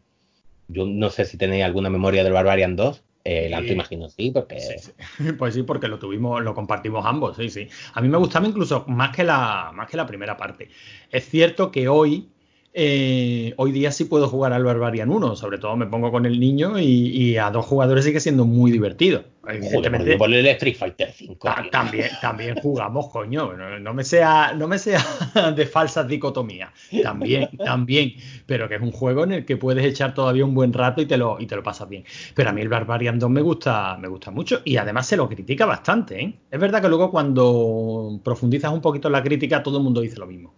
Yo 0.67 0.85
no 0.85 1.09
sé 1.09 1.25
si 1.25 1.37
tenéis 1.37 1.63
alguna 1.65 1.89
memoria 1.89 2.23
del 2.23 2.33
Barbarian 2.33 2.75
2. 2.75 3.03
Eh, 3.23 3.51
Sí. 3.61 3.73
imagino 3.73 4.09
sí, 4.09 4.31
porque 4.31 4.59
Sí, 4.59 4.73
sí. 4.79 4.91
Pues 5.37 5.53
sí, 5.53 5.61
porque 5.63 5.87
lo 5.87 5.99
tuvimos, 5.99 6.41
lo 6.41 6.55
compartimos 6.55 7.05
ambos, 7.05 7.37
sí, 7.37 7.49
sí. 7.49 7.67
A 7.93 8.01
mí 8.01 8.07
me 8.09 8.17
gustaba 8.17 8.47
incluso 8.47 8.85
más 8.87 9.15
que 9.15 9.23
la, 9.23 9.71
más 9.75 9.87
que 9.89 9.97
la 9.97 10.07
primera 10.07 10.37
parte. 10.37 10.69
Es 11.11 11.29
cierto 11.29 11.69
que 11.69 11.87
hoy 11.87 12.29
eh, 12.73 13.53
hoy 13.57 13.73
día 13.73 13.91
sí 13.91 14.05
puedo 14.05 14.29
jugar 14.29 14.53
al 14.53 14.63
Barbarian 14.63 15.09
1, 15.09 15.35
sobre 15.35 15.57
todo 15.57 15.75
me 15.75 15.87
pongo 15.87 16.09
con 16.09 16.25
el 16.25 16.39
niño 16.39 16.79
y, 16.79 17.35
a 17.37 17.51
dos 17.51 17.65
jugadores 17.65 18.05
sigue 18.05 18.19
siendo 18.19 18.45
muy 18.45 18.71
divertido. 18.71 19.23
Evidentemente, 19.45 20.17
por 20.17 20.31
el 20.31 20.45
Street 20.45 20.75
Fighter 20.77 21.11
5. 21.11 21.49
también, 21.71 22.09
también 22.21 22.55
jugamos, 22.55 23.09
coño. 23.09 23.51
No, 23.79 23.93
me 23.93 24.03
sea, 24.03 24.53
no 24.55 24.67
me 24.67 24.77
sea 24.77 25.03
de 25.55 25.65
falsas 25.65 26.07
dicotomías. 26.07 26.69
También, 27.03 27.49
también. 27.57 28.13
Pero 28.45 28.69
que 28.69 28.75
es 28.75 28.81
un 28.81 28.91
juego 28.91 29.23
en 29.23 29.31
el 29.33 29.45
que 29.45 29.57
puedes 29.57 29.83
echar 29.83 30.13
todavía 30.13 30.45
un 30.45 30.53
buen 30.53 30.71
rato 30.71 31.01
y 31.01 31.07
te 31.07 31.17
lo, 31.17 31.39
y 31.39 31.47
te 31.47 31.55
lo 31.55 31.63
pasas 31.63 31.89
bien. 31.89 32.05
Pero 32.35 32.51
a 32.51 32.53
mí 32.53 32.61
el 32.61 32.69
Barbarian 32.69 33.17
2 33.19 33.29
me 33.29 33.41
gusta, 33.41 33.97
me 33.97 34.07
gusta 34.07 34.31
mucho 34.31 34.61
y 34.63 34.77
además 34.77 35.07
se 35.07 35.17
lo 35.17 35.27
critica 35.27 35.65
bastante. 35.65 36.21
¿eh? 36.21 36.33
Es 36.49 36.59
verdad 36.59 36.81
que 36.81 36.87
luego 36.87 37.09
cuando 37.11 38.19
profundizas 38.23 38.71
un 38.71 38.81
poquito 38.81 39.07
en 39.07 39.13
la 39.13 39.23
crítica, 39.23 39.63
todo 39.63 39.79
el 39.79 39.83
mundo 39.83 40.01
dice 40.01 40.17
lo 40.17 40.27
mismo 40.27 40.53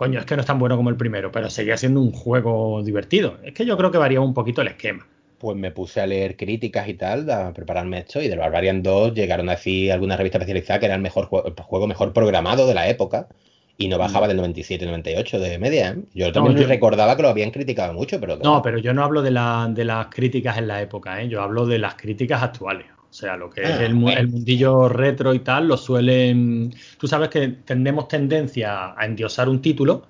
coño, 0.00 0.18
es 0.18 0.24
que 0.24 0.34
no 0.34 0.40
es 0.40 0.46
tan 0.46 0.58
bueno 0.58 0.78
como 0.78 0.88
el 0.88 0.96
primero, 0.96 1.30
pero 1.30 1.50
seguía 1.50 1.76
siendo 1.76 2.00
un 2.00 2.10
juego 2.10 2.82
divertido. 2.82 3.36
Es 3.44 3.52
que 3.52 3.66
yo 3.66 3.76
creo 3.76 3.90
que 3.90 3.98
varía 3.98 4.22
un 4.22 4.32
poquito 4.32 4.62
el 4.62 4.68
esquema. 4.68 5.06
Pues 5.36 5.58
me 5.58 5.72
puse 5.72 6.00
a 6.00 6.06
leer 6.06 6.38
críticas 6.38 6.88
y 6.88 6.94
tal, 6.94 7.28
a 7.28 7.52
prepararme 7.52 7.98
esto, 7.98 8.22
y 8.22 8.28
del 8.28 8.38
Barbarian 8.38 8.82
2 8.82 9.12
llegaron 9.12 9.50
a 9.50 9.56
decir 9.56 9.92
alguna 9.92 10.16
revista 10.16 10.38
especializada 10.38 10.80
que 10.80 10.86
era 10.86 10.94
el 10.94 11.02
mejor 11.02 11.26
juego, 11.26 11.86
mejor 11.86 12.14
programado 12.14 12.66
de 12.66 12.72
la 12.72 12.88
época, 12.88 13.28
y 13.76 13.88
no 13.88 13.98
bajaba 13.98 14.26
mm. 14.26 14.30
del 14.30 14.40
97-98 14.40 15.38
de 15.38 15.58
media. 15.58 15.90
¿eh? 15.90 16.02
Yo 16.14 16.32
también 16.32 16.66
recordaba 16.66 17.14
que 17.14 17.20
lo 17.20 17.28
habían 17.28 17.50
criticado 17.50 17.92
mucho, 17.92 18.18
pero... 18.18 18.38
No, 18.38 18.62
pero 18.62 18.78
yo 18.78 18.94
no 18.94 19.04
hablo 19.04 19.20
de, 19.20 19.32
de 19.74 19.84
las 19.84 20.06
críticas 20.06 20.56
en 20.56 20.66
la 20.66 20.80
época, 20.80 21.20
¿eh? 21.20 21.28
yo 21.28 21.42
hablo 21.42 21.66
de 21.66 21.78
las 21.78 21.96
críticas 21.96 22.42
actuales. 22.42 22.86
O 23.10 23.12
sea, 23.12 23.36
lo 23.36 23.50
que 23.50 23.62
es 23.62 23.70
ah, 23.70 23.84
el, 23.84 23.94
mundillo 23.94 24.88
retro 24.88 25.34
y 25.34 25.40
tal, 25.40 25.66
lo 25.66 25.76
suelen. 25.76 26.72
Tú 26.96 27.08
sabes 27.08 27.28
que 27.28 27.48
tendemos 27.48 28.06
tendencia 28.06 28.94
a 28.96 29.04
endiosar 29.04 29.48
un 29.48 29.60
título 29.60 30.06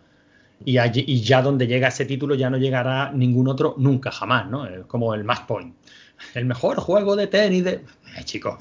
y, 0.64 0.78
y, 0.78 1.22
ya 1.22 1.40
donde 1.40 1.66
llega 1.66 1.88
ese 1.88 2.04
título 2.04 2.34
ya 2.34 2.50
no 2.50 2.58
llegará 2.58 3.10
ningún 3.10 3.48
otro 3.48 3.74
nunca, 3.78 4.10
jamás, 4.10 4.50
¿no? 4.50 4.66
Es 4.66 4.84
como 4.84 5.14
el 5.14 5.24
Match 5.24 5.46
Point. 5.46 5.74
El 6.34 6.44
mejor 6.44 6.78
juego 6.78 7.16
de 7.16 7.26
tenis 7.26 7.64
de. 7.64 7.72
Eh, 7.72 8.24
chicos. 8.24 8.58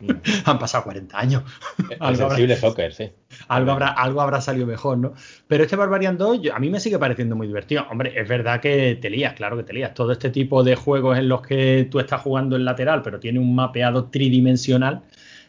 Han 0.44 0.58
pasado 0.58 0.84
40 0.84 1.18
años. 1.18 1.42
El 2.00 2.16
sensible 2.16 2.56
soccer, 2.56 2.92
sí. 2.92 3.12
Algo 3.48 3.72
habrá, 3.72 3.88
algo 3.88 4.20
habrá 4.20 4.40
salido 4.40 4.66
mejor, 4.66 4.98
¿no? 4.98 5.14
Pero 5.46 5.64
este 5.64 5.76
Barbarian 5.76 6.18
2 6.18 6.40
a 6.52 6.58
mí 6.58 6.70
me 6.70 6.80
sigue 6.80 6.98
pareciendo 6.98 7.36
muy 7.36 7.46
divertido. 7.46 7.86
Hombre, 7.90 8.12
es 8.18 8.28
verdad 8.28 8.60
que 8.60 8.98
te 9.00 9.10
lías, 9.10 9.34
claro 9.34 9.56
que 9.56 9.62
te 9.62 9.72
lías. 9.72 9.94
Todo 9.94 10.12
este 10.12 10.30
tipo 10.30 10.62
de 10.62 10.76
juegos 10.76 11.18
en 11.18 11.28
los 11.28 11.42
que 11.42 11.88
tú 11.90 12.00
estás 12.00 12.22
jugando 12.22 12.56
en 12.56 12.64
lateral, 12.64 13.02
pero 13.02 13.20
tiene 13.20 13.38
un 13.38 13.54
mapeado 13.54 14.06
tridimensional 14.06 15.02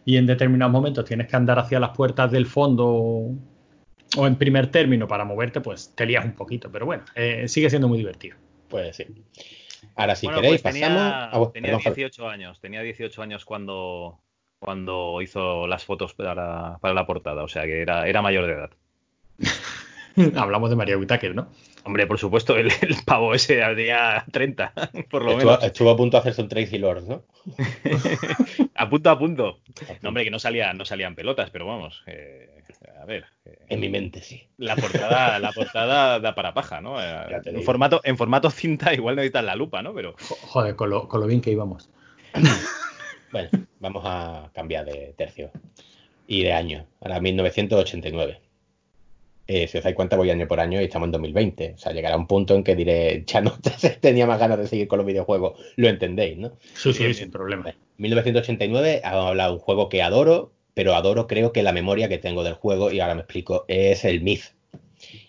y 0.06 0.18
en 0.18 0.26
determinados 0.26 0.72
momentos 0.72 1.06
tienes 1.06 1.28
que 1.28 1.36
andar 1.36 1.60
hacia 1.60 1.80
las 1.80 1.90
puertas 1.90 2.32
del 2.32 2.46
fondo 2.46 2.86
o 4.16 4.26
en 4.26 4.36
primer 4.38 4.68
término 4.68 5.08
para 5.08 5.26
moverte, 5.26 5.62
pues 5.62 5.94
te 5.96 6.06
lías 6.06 6.24
un 6.24 6.34
poquito. 6.34 6.72
Pero 6.72 6.86
bueno, 6.86 7.04
eh, 7.16 7.48
sigue 7.48 7.70
siendo 7.70 7.88
muy 7.88 7.98
divertido. 7.98 8.38
Pues 8.70 8.96
sí. 8.96 9.06
Ahora, 9.96 10.16
si 10.16 10.28
queréis, 10.28 10.62
pues 10.62 10.76
pasamos. 10.76 11.52
Tenía, 11.52 11.72
tenía 11.72 11.92
18 11.94 12.30
años. 12.30 12.60
Tenía 12.60 12.82
18 12.82 13.22
años 13.22 13.46
cuando, 13.46 14.20
cuando 14.60 15.22
hizo 15.22 15.68
las 15.68 15.86
fotos 15.86 16.14
para, 16.14 16.80
la 16.82 17.06
portada, 17.06 17.44
o 17.44 17.48
sea 17.48 17.64
que 17.64 17.82
era, 17.82 18.08
era 18.08 18.22
mayor 18.22 18.48
de 18.48 18.54
edad. 18.54 18.70
Hablamos 20.36 20.70
de 20.72 20.76
María 20.76 20.98
Whitaker, 20.98 21.36
¿no? 21.36 21.48
Hombre, 21.84 22.08
por 22.08 22.18
supuesto, 22.18 22.58
el, 22.58 22.72
pavo 23.06 23.34
ese 23.34 23.64
al 23.64 23.76
día 23.76 24.26
30, 24.32 24.74
por 25.10 25.24
lo 25.24 25.32
estuvo, 25.32 25.52
menos. 25.52 25.64
Estuvo 25.64 25.90
a 25.92 25.96
punto 25.98 26.18
de 26.18 26.22
hacerse 26.22 26.42
un 26.42 26.50
Tracy 26.50 26.78
Lord, 26.80 27.04
¿no? 27.04 27.24
a 28.76 28.90
punto 28.90 29.10
a 29.10 29.20
punto. 29.20 29.60
No, 30.02 30.10
hombre, 30.10 30.24
que 30.24 30.32
no, 30.32 30.40
salía, 30.40 30.74
no 30.74 30.86
salían 30.86 31.16
pelotas, 31.16 31.50
pero 31.52 31.66
vamos. 31.66 32.04
Eh, 32.08 32.64
a 33.00 33.06
ver. 33.06 33.26
Eh, 33.46 33.58
en 33.70 33.80
mi 33.80 33.90
mente, 33.90 34.22
sí. 34.22 34.48
La 34.58 34.76
portada, 34.76 35.40
la 35.40 35.52
portada 35.52 36.20
da 36.20 36.36
para 36.36 36.54
paja, 36.54 36.82
¿no? 36.82 37.02
Eh, 37.02 37.42
en, 37.46 37.64
formato, 37.64 38.02
en 38.04 38.18
formato 38.18 38.50
cinta 38.50 38.94
igual 38.94 39.16
necesitas 39.16 39.46
la 39.46 39.56
lupa, 39.56 39.82
¿no? 39.82 39.94
Pero... 39.94 40.16
Joder, 40.20 40.76
con 40.76 40.90
lo, 40.90 41.08
con 41.08 41.22
lo 41.22 41.28
bien 41.28 41.42
que 41.42 41.52
íbamos. 41.52 41.90
Bueno, 43.32 43.50
vamos 43.80 44.04
a 44.06 44.50
cambiar 44.54 44.86
de 44.86 45.14
tercio 45.18 45.52
y 46.28 46.44
de 46.44 46.54
año. 46.54 46.86
Ahora 47.02 47.20
1989. 47.20 48.42
Eh, 49.50 49.68
si 49.68 49.78
os 49.78 49.84
dais 49.84 49.96
cuenta, 49.96 50.18
voy 50.18 50.30
año 50.30 50.46
por 50.46 50.60
año 50.60 50.82
y 50.82 50.86
estamos 50.86 51.08
en 51.08 51.14
2020. 51.14 51.74
O 51.76 51.78
sea, 51.78 51.94
llegará 51.94 52.18
un 52.18 52.28
punto 52.28 52.54
en 52.54 52.64
que 52.64 52.76
diré, 52.76 53.24
ya 53.26 53.42
no 53.42 53.58
tenía 54.02 54.28
más 54.28 54.40
ganas 54.40 54.60
de 54.60 54.68
seguir 54.68 54.88
con 54.88 54.98
los 54.98 55.08
videojuegos. 55.08 55.60
Lo 55.78 55.88
entendéis, 55.88 56.38
¿no? 56.38 56.52
Sí, 56.76 56.92
sí, 56.94 57.14
sin 57.14 57.32
problema. 57.32 57.74
1989, 57.98 59.02
ha 59.04 59.28
hablado 59.28 59.52
de 59.52 59.56
un 59.56 59.64
juego 59.64 59.88
que 59.88 60.02
adoro, 60.02 60.52
pero 60.74 60.96
adoro 60.96 61.28
creo 61.28 61.54
que 61.54 61.64
la 61.64 61.72
memoria 61.72 62.10
que 62.10 62.18
tengo 62.18 62.44
del 62.44 62.56
juego, 62.56 62.92
y 62.92 63.00
ahora 63.00 63.16
me 63.16 63.22
explico, 63.22 63.64
es 63.68 64.04
el 64.04 64.22
Myth. 64.22 64.54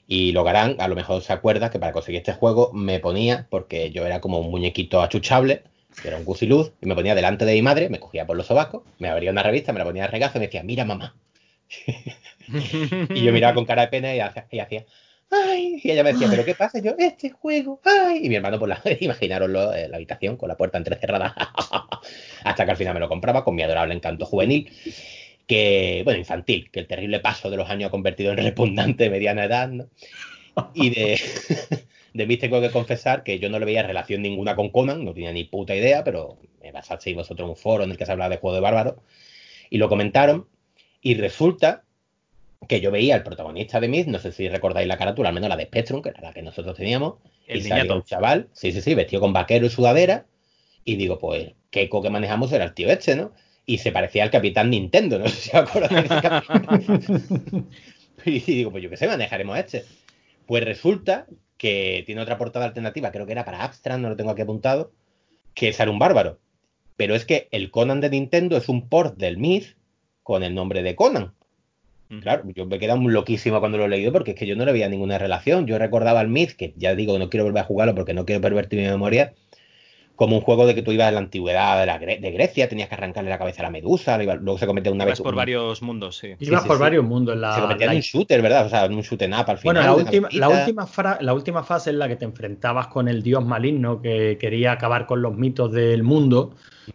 Y 0.09 0.33
lo 0.33 0.47
harán, 0.49 0.77
a 0.81 0.89
lo 0.89 0.97
mejor 0.97 1.23
se 1.23 1.33
acuerda 1.33 1.71
que 1.71 1.79
para 1.79 1.93
conseguir 1.93 2.19
este 2.19 2.33
juego 2.33 2.73
me 2.73 2.99
ponía, 2.99 3.47
porque 3.51 3.91
yo 3.91 4.05
era 4.05 4.21
como 4.21 4.41
un 4.41 4.51
muñequito 4.51 5.01
achuchable, 5.01 5.63
era 6.05 6.17
un 6.17 6.25
gusiluz, 6.25 6.73
y 6.81 6.87
me 6.87 6.95
ponía 6.95 7.15
delante 7.15 7.45
de 7.45 7.55
mi 7.55 7.63
madre, 7.63 7.89
me 7.89 8.01
cogía 8.01 8.27
por 8.27 8.37
los 8.37 8.47
sobacos, 8.47 8.83
me 8.99 9.09
abría 9.09 9.31
una 9.31 9.43
revista, 9.43 9.73
me 9.73 9.79
la 9.79 9.85
ponía 9.85 10.03
de 10.03 10.09
regazo 10.09 10.39
y 10.39 10.41
me 10.41 10.47
decía, 10.47 10.63
mira 10.63 10.85
mamá. 10.85 11.17
y 13.11 13.23
yo 13.23 13.33
miraba 13.33 13.55
con 13.55 13.65
cara 13.65 13.83
de 13.83 13.89
pena 13.89 14.15
y 14.15 14.21
hacía, 14.21 14.87
¡ay! 15.31 15.81
Y 15.83 15.91
ella 15.91 16.05
me 16.05 16.13
decía, 16.13 16.29
¿pero 16.31 16.45
qué 16.45 16.55
pasa? 16.55 16.79
yo, 16.81 16.95
este 16.99 17.31
juego, 17.31 17.81
¡ay! 17.85 18.21
Y 18.23 18.29
mi 18.29 18.37
hermano, 18.37 18.59
por 18.59 18.69
la, 18.69 18.81
imaginaroslo, 19.01 19.75
en 19.75 19.91
la 19.91 19.97
habitación 19.97 20.37
con 20.37 20.49
la 20.49 20.57
puerta 20.57 20.79
entrecerrada, 20.79 21.35
hasta 22.45 22.65
que 22.65 22.71
al 22.71 22.77
final 22.77 22.95
me 22.95 23.01
lo 23.01 23.09
compraba 23.09 23.45
con 23.45 23.55
mi 23.55 23.63
adorable 23.63 23.95
encanto 23.95 24.27
juvenil, 24.27 24.71
que, 25.47 26.03
bueno, 26.05 26.19
infantil, 26.19 26.71
que 26.71 26.81
el 26.81 26.87
terrible 26.87 27.21
paso 27.21 27.51
de 27.51 27.57
los 27.57 27.69
años 27.71 27.89
ha 27.89 27.91
convertido 27.91 28.33
en 28.33 28.39
repugnante 28.39 29.11
mediana 29.11 29.45
edad, 29.45 29.69
¿no? 29.69 29.89
Y 30.75 30.91
de 30.91 31.21
de 32.19 32.27
mí 32.27 32.37
tengo 32.37 32.61
que 32.61 32.73
confesar 32.73 33.23
que 33.23 33.39
yo 33.39 33.49
no 33.49 33.61
le 33.61 33.65
veía 33.65 33.85
relación 33.85 34.23
ninguna 34.23 34.57
con 34.57 34.71
Conan, 34.71 35.05
no 35.05 35.15
tenía 35.15 35.33
ni 35.33 35.45
puta 35.45 35.77
idea, 35.77 36.03
pero 36.03 36.37
me 36.61 36.73
basasteis 36.73 37.15
vosotros 37.15 37.47
en 37.47 37.51
un 37.51 37.57
foro 37.57 37.85
en 37.85 37.93
el 37.93 37.97
que 37.97 38.05
se 38.05 38.11
hablaba 38.11 38.29
de 38.29 38.39
juego 38.39 38.57
de 38.57 38.61
bárbaro, 38.61 39.05
y 39.71 39.79
lo 39.79 39.89
comentaron, 39.89 40.49
y 41.01 41.15
resulta 41.15 41.85
que 42.67 42.81
yo 42.81 42.91
veía 42.91 43.15
al 43.15 43.23
protagonista 43.23 43.79
de 43.79 43.87
Myth, 43.87 44.09
no 44.09 44.19
sé 44.19 44.33
si 44.33 44.49
recordáis 44.49 44.89
la 44.89 44.99
carátula, 44.99 45.29
al 45.29 45.35
menos 45.37 45.49
la 45.49 45.57
de 45.57 45.67
Spectrum, 45.67 46.03
que 46.03 46.09
era 46.09 46.21
la 46.21 46.33
que 46.33 46.43
nosotros 46.43 46.77
teníamos, 46.77 47.15
el 47.47 47.59
y 47.59 47.63
salía 47.63 47.95
un 47.95 48.03
chaval, 48.03 48.49
sí, 48.53 48.73
sí, 48.73 48.81
sí, 48.81 48.97
vestido 48.97 49.21
con 49.21 49.33
vaquero 49.33 49.67
y 49.67 49.71
sudadera, 49.71 50.27
y 50.85 50.97
digo, 50.97 51.21
pues, 51.21 51.53
qué 51.71 51.83
eco 51.83 52.03
que 52.03 52.11
manejamos 52.11 52.51
era 52.51 52.65
el 52.65 52.75
tío 52.75 52.89
este, 52.89 53.15
¿no? 53.15 53.33
Y 53.65 53.79
se 53.79 53.93
parecía 53.93 54.25
al 54.25 54.33
Capitán 54.33 54.71
Nintendo, 54.71 55.21
no 55.21 55.29
sé 55.29 55.51
si 55.51 55.57
acordáis. 55.57 56.11
y 58.25 58.41
digo, 58.41 58.73
pues 58.73 58.83
yo 58.83 58.91
qué 58.91 58.97
sé, 58.97 59.07
manejaremos 59.07 59.57
este. 59.57 59.85
Pues 60.47 60.65
resulta 60.65 61.27
que 61.59 62.05
tiene 62.07 62.23
otra 62.23 62.39
portada 62.39 62.65
alternativa, 62.65 63.11
creo 63.11 63.27
que 63.27 63.33
era 63.33 63.45
para 63.45 63.65
Abstract, 63.65 64.01
no 64.01 64.09
lo 64.09 64.17
tengo 64.17 64.31
aquí 64.31 64.43
apuntado, 64.43 64.93
que 65.55 65.69
es 65.69 65.81
un 65.81 65.99
bárbaro. 65.99 66.39
Pero 66.97 67.15
es 67.15 67.25
que 67.25 67.49
el 67.51 67.71
Conan 67.71 68.01
de 68.01 68.11
Nintendo 68.11 68.57
es 68.57 68.69
un 68.69 68.89
port 68.89 69.19
del 69.19 69.39
Myth 69.39 69.77
con 70.23 70.43
el 70.43 70.55
nombre 70.55 70.83
de 70.83 70.95
Conan. 70.95 71.33
Claro, 72.23 72.45
yo 72.55 72.65
me 72.65 72.79
quedado 72.79 72.99
muy 72.99 73.13
loquísimo 73.13 73.61
cuando 73.61 73.77
lo 73.77 73.85
he 73.85 73.89
leído 73.89 74.13
porque 74.13 74.31
es 74.31 74.37
que 74.39 74.47
yo 74.47 74.57
no 74.57 74.65
le 74.65 74.73
veía 74.73 74.89
ninguna 74.89 75.19
relación. 75.19 75.67
Yo 75.67 75.79
recordaba 75.79 76.23
el 76.23 76.29
Myth, 76.29 76.53
que 76.53 76.73
ya 76.77 76.95
digo 76.95 77.13
que 77.13 77.19
no 77.19 77.29
quiero 77.29 77.45
volver 77.45 77.63
a 77.63 77.67
jugarlo 77.67 77.95
porque 77.95 78.15
no 78.15 78.25
quiero 78.25 78.41
pervertir 78.41 78.81
mi 78.81 78.87
memoria, 78.87 79.35
como 80.19 80.35
un 80.35 80.43
juego 80.43 80.67
de 80.67 80.75
que 80.75 80.83
tú 80.83 80.91
ibas 80.91 81.07
a 81.07 81.11
la 81.13 81.21
antigüedad 81.21 82.01
de, 82.01 82.31
Grecia, 82.33 82.69
tenías 82.69 82.89
que 82.89 82.97
arrancarle 82.97 83.31
la 83.31 83.39
cabeza 83.39 83.63
a 83.63 83.67
la 83.67 83.71
medusa, 83.71 84.19
luego 84.19 84.59
se 84.59 84.67
cometía 84.67 84.91
una 84.91 85.05
vez. 85.05 85.21
por 85.21 85.37
varios 85.37 85.81
mundos, 85.81 86.17
sí. 86.19 86.35
Ibas 86.41 86.67
por 86.67 86.77
varios 86.77 87.05
mundos. 87.05 87.37
La, 87.37 87.55
se 87.55 87.61
cometía 87.61 87.87
en 87.87 87.99
un 87.99 88.01
shooter, 88.01 88.43
¿verdad? 88.43 88.67
O 88.67 88.69
sea, 88.69 88.87
en 88.87 88.95
un 88.95 89.03
shooter 89.03 89.31
up 89.31 89.45
al 89.47 89.59
final. 89.59 89.77
Bueno, 89.77 89.81
la 89.81 89.95
última, 89.95 90.29
la, 90.33 90.49
última 90.49 90.89
la 91.21 91.35
última 91.35 91.63
fase 91.63 91.91
en 91.91 92.01
la 92.01 92.09
que 92.09 92.17
te 92.17 92.25
enfrentabas 92.25 92.89
con 92.89 93.07
el 93.07 93.23
dios 93.23 93.45
maligno 93.45 94.03
que 94.03 94.39
quería 94.41 94.73
acabar 94.73 95.07
con 95.07 95.23
los 95.23 95.37
mitos 95.37 95.71
del 95.71 96.03
mundo, 96.03 96.51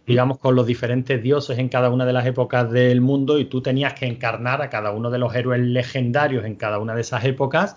digamos, 0.06 0.36
con 0.36 0.54
los 0.54 0.66
diferentes 0.66 1.22
dioses 1.22 1.58
en 1.58 1.70
cada 1.70 1.88
una 1.88 2.04
de 2.04 2.12
las 2.12 2.26
épocas 2.26 2.70
del 2.70 3.00
mundo, 3.00 3.38
y 3.38 3.46
tú 3.46 3.62
tenías 3.62 3.94
que 3.94 4.04
encarnar 4.04 4.60
a 4.60 4.68
cada 4.68 4.90
uno 4.90 5.10
de 5.10 5.16
los 5.16 5.34
héroes 5.34 5.62
legendarios 5.62 6.44
en 6.44 6.56
cada 6.56 6.78
una 6.78 6.94
de 6.94 7.00
esas 7.00 7.24
épocas 7.24 7.74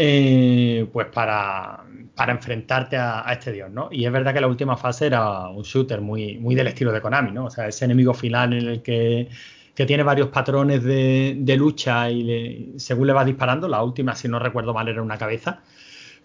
eh, 0.00 0.86
pues 0.92 1.08
para, 1.08 1.84
enfrentarte 2.28 2.96
a, 2.96 3.24
este 3.32 3.50
dios, 3.50 3.68
¿no? 3.68 3.88
Y 3.90 4.04
es 4.04 4.12
verdad 4.12 4.32
que 4.32 4.40
la 4.40 4.46
última 4.46 4.76
fase 4.76 5.06
era 5.06 5.48
un 5.48 5.64
shooter 5.64 6.00
muy, 6.00 6.38
muy 6.38 6.54
del 6.54 6.68
estilo 6.68 6.92
de 6.92 7.00
Konami, 7.00 7.32
¿no? 7.32 7.46
O 7.46 7.50
sea, 7.50 7.66
ese 7.66 7.84
enemigo 7.84 8.14
final 8.14 8.52
en 8.52 8.68
el 8.68 8.82
que, 8.82 9.28
tiene 9.74 10.04
varios 10.04 10.28
patrones 10.28 10.84
de, 10.84 11.54
lucha 11.58 12.10
y 12.10 12.74
según 12.76 13.08
le 13.08 13.12
vas 13.12 13.26
disparando, 13.26 13.66
la 13.66 13.82
última, 13.82 14.14
si 14.14 14.28
no 14.28 14.38
recuerdo 14.38 14.72
mal, 14.72 14.86
era 14.86 15.02
una 15.02 15.18
cabeza, 15.18 15.62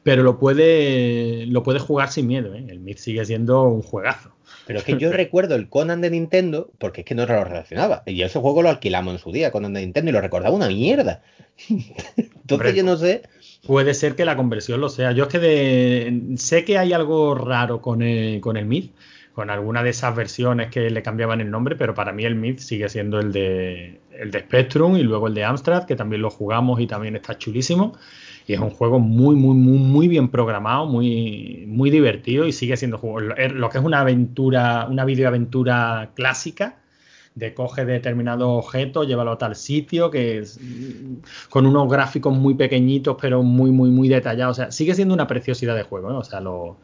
pero 0.03 0.21
lo 0.21 0.38
puede, 0.38 1.47
lo 1.47 1.63
puede 1.63 1.79
jugar 1.79 2.12
sin 2.12 2.27
miedo, 2.27 2.53
¿eh? 2.53 2.65
El 2.69 2.79
Myth 2.79 2.97
sigue 2.99 3.25
siendo 3.25 3.63
un 3.63 3.81
juegazo. 3.81 4.36
Pero 4.67 4.79
es 4.79 4.86
que 4.86 4.97
yo 4.97 5.12
recuerdo 5.12 5.55
el 5.55 5.67
Conan 5.67 6.01
de 6.01 6.12
Nintendo, 6.12 6.71
porque 6.77 7.01
es 7.01 7.05
que 7.05 7.15
no 7.15 7.25
lo 7.25 7.43
relacionaba. 7.43 8.03
Y 8.05 8.21
ese 8.21 8.39
juego 8.39 8.62
lo 8.62 8.69
alquilamos 8.69 9.13
en 9.13 9.19
su 9.19 9.31
día, 9.31 9.51
Conan 9.51 9.73
de 9.73 9.81
Nintendo, 9.81 10.12
y 10.12 10.13
lo 10.13 10.21
recordaba 10.21 10.55
una 10.55 10.67
mierda. 10.67 11.23
Entonces 11.67 12.75
yo 12.75 12.83
no 12.83 12.97
sé 12.97 13.23
Puede 13.65 13.93
ser 13.93 14.15
que 14.15 14.26
la 14.26 14.36
conversión 14.36 14.82
lo 14.82 14.89
sea. 14.89 15.13
Yo 15.13 15.23
es 15.23 15.30
que 15.30 16.21
sé 16.36 16.65
que 16.65 16.78
hay 16.78 16.91
algo 16.91 17.34
raro 17.34 17.82
con 17.82 18.02
el, 18.02 18.41
con 18.41 18.58
el 18.58 18.65
Myth, 18.65 18.91
con 19.34 19.49
alguna 19.49 19.82
de 19.84 19.91
esas 19.91 20.13
versiones 20.15 20.69
que 20.69 20.89
le 20.89 21.02
cambiaban 21.02 21.39
el 21.39 21.49
nombre, 21.49 21.78
pero 21.78 21.93
para 21.93 22.12
mí 22.12 22.26
el 22.26 22.36
Myth 22.36 22.60
sigue 22.60 22.89
siendo 22.89 23.19
el 23.19 23.32
de, 23.32 24.02
el 24.12 24.32
de 24.32 24.39
Spectrum 24.41 24.97
y 24.97 25.04
luego 25.04 25.28
el 25.28 25.34
de 25.34 25.45
Amstrad, 25.45 25.86
que 25.86 25.95
también 25.95 26.21
lo 26.21 26.30
jugamos 26.30 26.82
y 26.82 26.88
también 26.88 27.15
está 27.15 27.38
chulísimo. 27.38 27.97
y 28.47 28.54
es 28.54 28.60
un 28.60 28.69
juego 28.69 28.99
muy, 28.99 29.36
muy, 29.36 29.56
muy, 29.56 29.78
muy 29.78 30.08
bien 30.10 30.28
programado, 30.30 30.86
muy, 30.86 31.63
muy 31.67 31.89
divertido 31.89 32.45
y 32.45 32.52
sigue 32.52 32.76
siendo 32.76 32.97
juego. 32.97 33.21
Lo 33.21 33.69
que 33.69 33.78
es 33.78 33.84
una 33.84 34.02
aventura, 34.02 34.88
una 34.89 35.06
videoaventura 35.06 36.12
clásica 36.15 36.83
de 37.36 37.54
coge 37.54 37.86
determinado 37.86 38.52
objeto, 38.52 39.04
llévalo 39.04 39.32
a 39.32 39.38
tal 39.38 39.56
sitio, 39.56 40.12
que 40.12 40.39
es 40.39 40.60
con 41.50 41.65
unos 41.65 41.89
gráficos 41.89 42.36
muy 42.36 42.54
pequeñitos, 42.54 43.17
pero 43.19 43.41
muy, 43.43 43.72
muy, 43.72 43.89
muy 43.89 44.08
detallados. 44.08 44.58
O 44.58 44.62
sea, 44.62 44.72
sigue 44.72 44.93
siendo 44.93 45.13
una 45.13 45.28
preciosidad 45.28 45.76
de 45.76 45.84
juego, 45.84 46.12
¿no? 46.12 46.19
O 46.19 46.24
sea, 46.24 46.39
lo, 46.39 46.78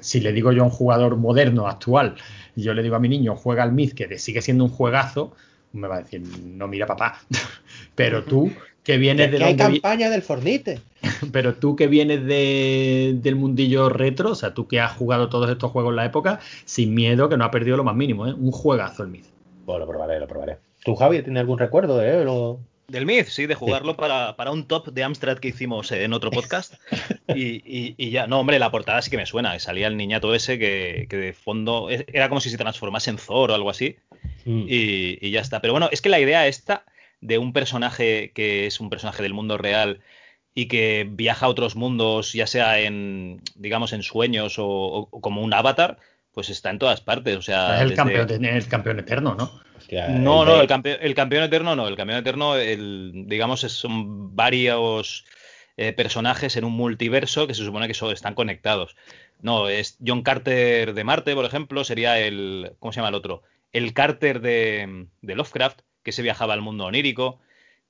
si 0.00 0.20
le 0.20 0.32
digo 0.32 0.52
yo 0.52 0.62
a 0.62 0.66
un 0.66 0.70
jugador 0.70 1.16
moderno, 1.16 1.66
actual, 1.66 2.16
y 2.56 2.62
yo 2.62 2.74
le 2.74 2.82
digo 2.82 2.96
a 2.96 3.00
mi 3.00 3.08
niño, 3.08 3.36
juega 3.36 3.62
al 3.62 3.72
Myth, 3.72 3.94
que 3.94 4.18
sigue 4.18 4.42
siendo 4.42 4.64
un 4.64 4.70
juegazo, 4.70 5.32
me 5.72 5.88
va 5.88 5.96
a 5.96 6.02
decir, 6.02 6.22
no 6.44 6.68
mira 6.68 6.86
papá. 6.86 7.20
pero 7.94 8.24
tú, 8.24 8.52
que 8.82 8.98
vienes 8.98 9.30
de... 9.30 9.38
Que 9.38 9.44
hay 9.44 9.56
campaña 9.56 10.10
del 10.10 10.22
Fornite. 10.22 10.80
pero 11.32 11.54
tú 11.54 11.76
que 11.76 11.86
vienes 11.86 12.26
de, 12.26 13.16
del 13.22 13.36
mundillo 13.36 13.88
retro, 13.88 14.32
o 14.32 14.34
sea, 14.34 14.52
tú 14.52 14.66
que 14.66 14.80
has 14.80 14.92
jugado 14.92 15.28
todos 15.28 15.48
estos 15.50 15.70
juegos 15.70 15.92
en 15.92 15.96
la 15.96 16.04
época, 16.04 16.40
sin 16.64 16.94
miedo, 16.94 17.28
que 17.28 17.36
no 17.36 17.44
ha 17.44 17.50
perdido 17.50 17.76
lo 17.76 17.84
más 17.84 17.96
mínimo, 17.96 18.26
¿eh? 18.26 18.34
Un 18.34 18.50
juegazo 18.50 19.04
el 19.04 19.08
Myth. 19.08 19.39
Bueno, 19.70 19.86
lo 19.86 19.92
probaré, 19.92 20.18
lo 20.18 20.26
probaré. 20.26 20.58
¿Tú, 20.84 20.96
Javi, 20.96 21.22
tienes 21.22 21.40
algún 21.40 21.58
recuerdo 21.58 21.98
de 21.98 22.22
él? 22.22 22.28
Del 22.88 23.06
Myth, 23.06 23.26
sí, 23.26 23.46
de 23.46 23.54
jugarlo 23.54 23.96
Para, 23.96 24.34
para, 24.34 24.50
un 24.50 24.66
top 24.66 24.88
de 24.88 25.04
Amstrad 25.04 25.38
que 25.38 25.46
hicimos 25.46 25.92
en 25.92 26.12
otro 26.12 26.32
podcast. 26.32 26.74
y, 27.28 27.94
y, 27.96 28.10
ya, 28.10 28.26
no, 28.26 28.40
hombre, 28.40 28.58
la 28.58 28.72
portada 28.72 29.00
sí 29.00 29.12
que 29.12 29.16
me 29.16 29.26
suena. 29.26 29.56
Salía 29.60 29.86
el 29.86 29.96
niñato 29.96 30.34
ese 30.34 30.58
que, 30.58 31.06
que 31.08 31.16
de 31.16 31.32
fondo 31.32 31.88
era 31.88 32.28
como 32.28 32.40
si 32.40 32.50
se 32.50 32.58
transformase 32.58 33.10
en 33.10 33.18
Thor 33.18 33.52
o 33.52 33.54
algo 33.54 33.70
así. 33.70 33.96
Mm. 34.44 34.64
Y, 34.66 35.18
y, 35.24 35.30
ya 35.30 35.40
está. 35.40 35.60
Pero 35.60 35.72
bueno, 35.72 35.88
es 35.92 36.02
que 36.02 36.08
la 36.08 36.18
idea 36.18 36.48
esta 36.48 36.84
de 37.20 37.38
un 37.38 37.52
personaje 37.52 38.32
que 38.34 38.66
es 38.66 38.80
un 38.80 38.90
personaje 38.90 39.22
del 39.22 39.34
mundo 39.34 39.56
real 39.56 40.00
y 40.52 40.66
que 40.66 41.06
viaja 41.08 41.46
a 41.46 41.48
otros 41.48 41.76
mundos, 41.76 42.32
ya 42.32 42.48
sea 42.48 42.80
en, 42.80 43.40
digamos, 43.54 43.92
en 43.92 44.02
sueños 44.02 44.58
o, 44.58 44.66
o 44.66 45.20
como 45.20 45.42
un 45.44 45.54
avatar, 45.54 45.98
pues 46.40 46.48
está 46.48 46.70
en 46.70 46.78
todas 46.78 47.02
partes. 47.02 47.36
O 47.36 47.42
sea, 47.42 47.76
es 47.76 47.82
el, 47.82 47.94
campeón, 47.94 48.42
el 48.42 48.66
campeón 48.66 48.98
eterno, 48.98 49.34
¿no? 49.34 49.60
no, 50.08 50.46
no, 50.46 50.58
el, 50.62 50.66
campeón, 50.66 50.96
el 51.02 51.14
campeón 51.14 51.44
eterno 51.44 51.76
no. 51.76 51.86
El 51.86 51.96
campeón 51.96 52.18
eterno, 52.18 52.56
el, 52.56 53.24
digamos, 53.26 53.60
son 53.60 54.34
varios 54.34 55.26
eh, 55.76 55.92
personajes 55.92 56.56
en 56.56 56.64
un 56.64 56.72
multiverso 56.72 57.46
que 57.46 57.52
se 57.52 57.62
supone 57.62 57.88
que 57.88 57.92
son, 57.92 58.10
están 58.10 58.32
conectados. 58.32 58.96
No, 59.42 59.68
es 59.68 59.98
John 60.02 60.22
Carter 60.22 60.94
de 60.94 61.04
Marte, 61.04 61.34
por 61.34 61.44
ejemplo, 61.44 61.84
sería 61.84 62.18
el. 62.18 62.72
¿Cómo 62.78 62.90
se 62.92 63.00
llama 63.00 63.10
el 63.10 63.16
otro? 63.16 63.42
El 63.70 63.92
Carter 63.92 64.40
de, 64.40 65.08
de 65.20 65.34
Lovecraft, 65.34 65.80
que 66.02 66.12
se 66.12 66.22
viajaba 66.22 66.54
al 66.54 66.62
mundo 66.62 66.86
onírico. 66.86 67.38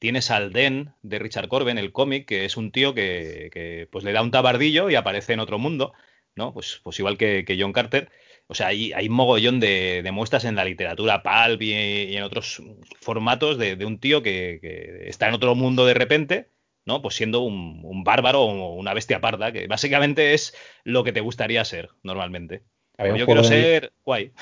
Tienes 0.00 0.32
al 0.32 0.52
Den 0.52 0.92
de 1.02 1.20
Richard 1.20 1.46
Corben, 1.46 1.78
el 1.78 1.92
cómic, 1.92 2.26
que 2.26 2.46
es 2.46 2.56
un 2.56 2.72
tío 2.72 2.94
que, 2.94 3.48
que, 3.52 3.86
pues 3.92 4.02
le 4.02 4.10
da 4.10 4.22
un 4.22 4.32
tabardillo 4.32 4.90
y 4.90 4.96
aparece 4.96 5.34
en 5.34 5.40
otro 5.40 5.60
mundo, 5.60 5.92
¿no? 6.34 6.52
Pues, 6.52 6.80
pues 6.82 6.98
igual 6.98 7.16
que, 7.16 7.44
que 7.44 7.56
John 7.60 7.72
Carter. 7.72 8.10
O 8.50 8.54
sea, 8.54 8.66
hay, 8.66 8.92
hay 8.92 9.08
mogollón 9.08 9.60
de, 9.60 10.08
muestras 10.12 10.44
en 10.44 10.56
la 10.56 10.64
literatura 10.64 11.22
pulp 11.22 11.62
y, 11.62 12.16
en 12.16 12.24
otros 12.24 12.60
formatos 13.00 13.58
de, 13.58 13.84
un 13.84 14.00
tío 14.00 14.24
que, 14.24 15.04
está 15.06 15.28
en 15.28 15.34
otro 15.34 15.54
mundo 15.54 15.86
de 15.86 15.94
repente, 15.94 16.48
¿no? 16.84 17.00
Pues 17.00 17.14
siendo 17.14 17.42
un, 17.42 18.02
bárbaro 18.02 18.42
o 18.42 18.74
una 18.74 18.92
bestia 18.92 19.20
parda, 19.20 19.52
que 19.52 19.68
básicamente 19.68 20.34
es 20.34 20.52
lo 20.82 21.04
que 21.04 21.12
te 21.12 21.20
gustaría 21.20 21.64
ser 21.64 21.90
normalmente. 22.02 22.62
yo 22.98 23.24
quiero 23.24 23.44
ser 23.44 23.92
guay. 24.04 24.32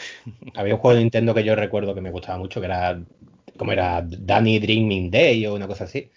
Había 0.54 0.76
un 0.76 0.80
juego 0.80 0.96
de 0.96 1.02
Nintendo 1.02 1.34
que 1.34 1.44
yo 1.44 1.54
recuerdo 1.54 1.94
que 1.94 2.00
me 2.00 2.10
gustaba 2.10 2.38
mucho, 2.38 2.60
que 2.60 2.66
era 2.66 2.98
como 3.58 3.72
era 3.72 4.02
Danny 4.02 4.58
Dreaming 4.58 5.10
Day 5.10 5.44
o 5.44 5.54
una 5.54 5.66
cosa 5.66 5.84
así. 5.84 6.10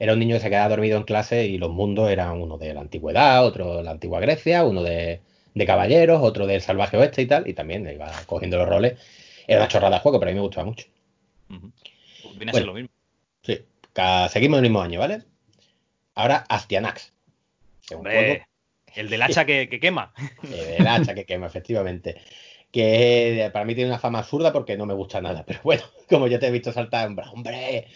Era 0.00 0.14
un 0.14 0.18
niño 0.18 0.34
que 0.34 0.40
se 0.40 0.50
quedaba 0.50 0.70
dormido 0.70 0.98
en 0.98 1.04
clase 1.04 1.46
y 1.46 1.58
los 1.58 1.70
mundos 1.70 2.10
eran 2.10 2.42
uno 2.42 2.58
de 2.58 2.74
la 2.74 2.80
antigüedad, 2.80 3.46
otro 3.46 3.76
de 3.76 3.84
la 3.84 3.92
antigua 3.92 4.18
Grecia, 4.18 4.64
uno 4.64 4.82
de 4.82 5.20
de 5.56 5.64
caballeros, 5.64 6.20
otro 6.22 6.46
del 6.46 6.60
salvaje 6.60 6.98
oeste 6.98 7.22
y 7.22 7.26
tal, 7.26 7.48
y 7.48 7.54
también 7.54 7.88
iba 7.90 8.12
cogiendo 8.26 8.58
los 8.58 8.68
roles. 8.68 9.00
Era 9.46 9.60
una 9.60 9.68
chorrada 9.68 9.96
de 9.96 10.02
juego, 10.02 10.20
pero 10.20 10.30
a 10.30 10.32
mí 10.34 10.38
me 10.38 10.44
gustaba 10.44 10.66
mucho. 10.66 10.86
Viene 11.48 12.50
a 12.50 12.54
ser 12.54 12.66
lo 12.66 12.74
mismo. 12.74 12.90
Sí, 13.42 13.64
seguimos 14.28 14.58
el 14.58 14.64
mismo 14.64 14.82
año, 14.82 15.00
¿vale? 15.00 15.22
Ahora 16.14 16.44
Astianax. 16.50 17.14
Hombre, 17.94 18.46
el 18.94 19.08
del 19.08 19.22
hacha 19.22 19.46
que, 19.46 19.68
quema. 19.80 20.12
El 20.42 20.86
hacha 20.86 21.14
que 21.14 21.24
quema, 21.24 21.46
efectivamente. 21.46 22.20
Que 22.70 23.48
para 23.50 23.64
mí 23.64 23.74
tiene 23.74 23.88
una 23.88 23.98
fama 23.98 24.18
absurda 24.18 24.52
porque 24.52 24.76
no 24.76 24.84
me 24.84 24.92
gusta 24.92 25.22
nada. 25.22 25.42
Pero 25.46 25.60
bueno, 25.64 25.84
como 26.10 26.26
yo 26.26 26.38
te 26.38 26.48
he 26.48 26.50
visto 26.50 26.70
saltar, 26.70 27.08
hombre, 27.32 27.86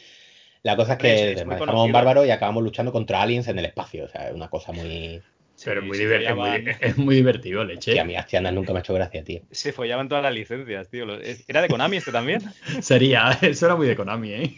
La 0.62 0.76
cosa 0.76 0.94
es 0.94 0.98
que 0.98 1.44
manejamos 1.44 1.84
un 1.84 1.92
bárbaro 1.92 2.24
y 2.24 2.30
acabamos 2.30 2.62
luchando 2.62 2.90
contra 2.90 3.20
aliens 3.20 3.48
en 3.48 3.58
el 3.58 3.66
espacio. 3.66 4.06
O 4.06 4.08
sea, 4.08 4.28
es 4.30 4.34
una 4.34 4.48
cosa 4.48 4.72
muy, 4.72 5.20
pero 5.64 5.82
muy 5.82 5.98
es, 6.80 6.96
muy, 6.96 7.16
divertido, 7.16 7.64
leche. 7.64 7.94
Y 7.94 7.98
a 7.98 8.04
mí 8.04 8.16
Astiana 8.16 8.50
nunca 8.50 8.72
me 8.72 8.78
ha 8.78 8.80
hecho 8.80 8.94
gracia, 8.94 9.22
tío. 9.24 9.40
Se 9.50 9.72
follaban 9.72 10.08
todas 10.08 10.22
las 10.22 10.34
licencias, 10.34 10.88
tío. 10.88 11.06
¿Era 11.48 11.62
de 11.62 11.68
Konami 11.68 11.98
este 11.98 12.12
también? 12.12 12.40
Sería, 12.80 13.38
eso 13.42 13.66
era 13.66 13.76
muy 13.76 13.86
de 13.86 13.96
Konami, 13.96 14.32
¿eh? 14.32 14.54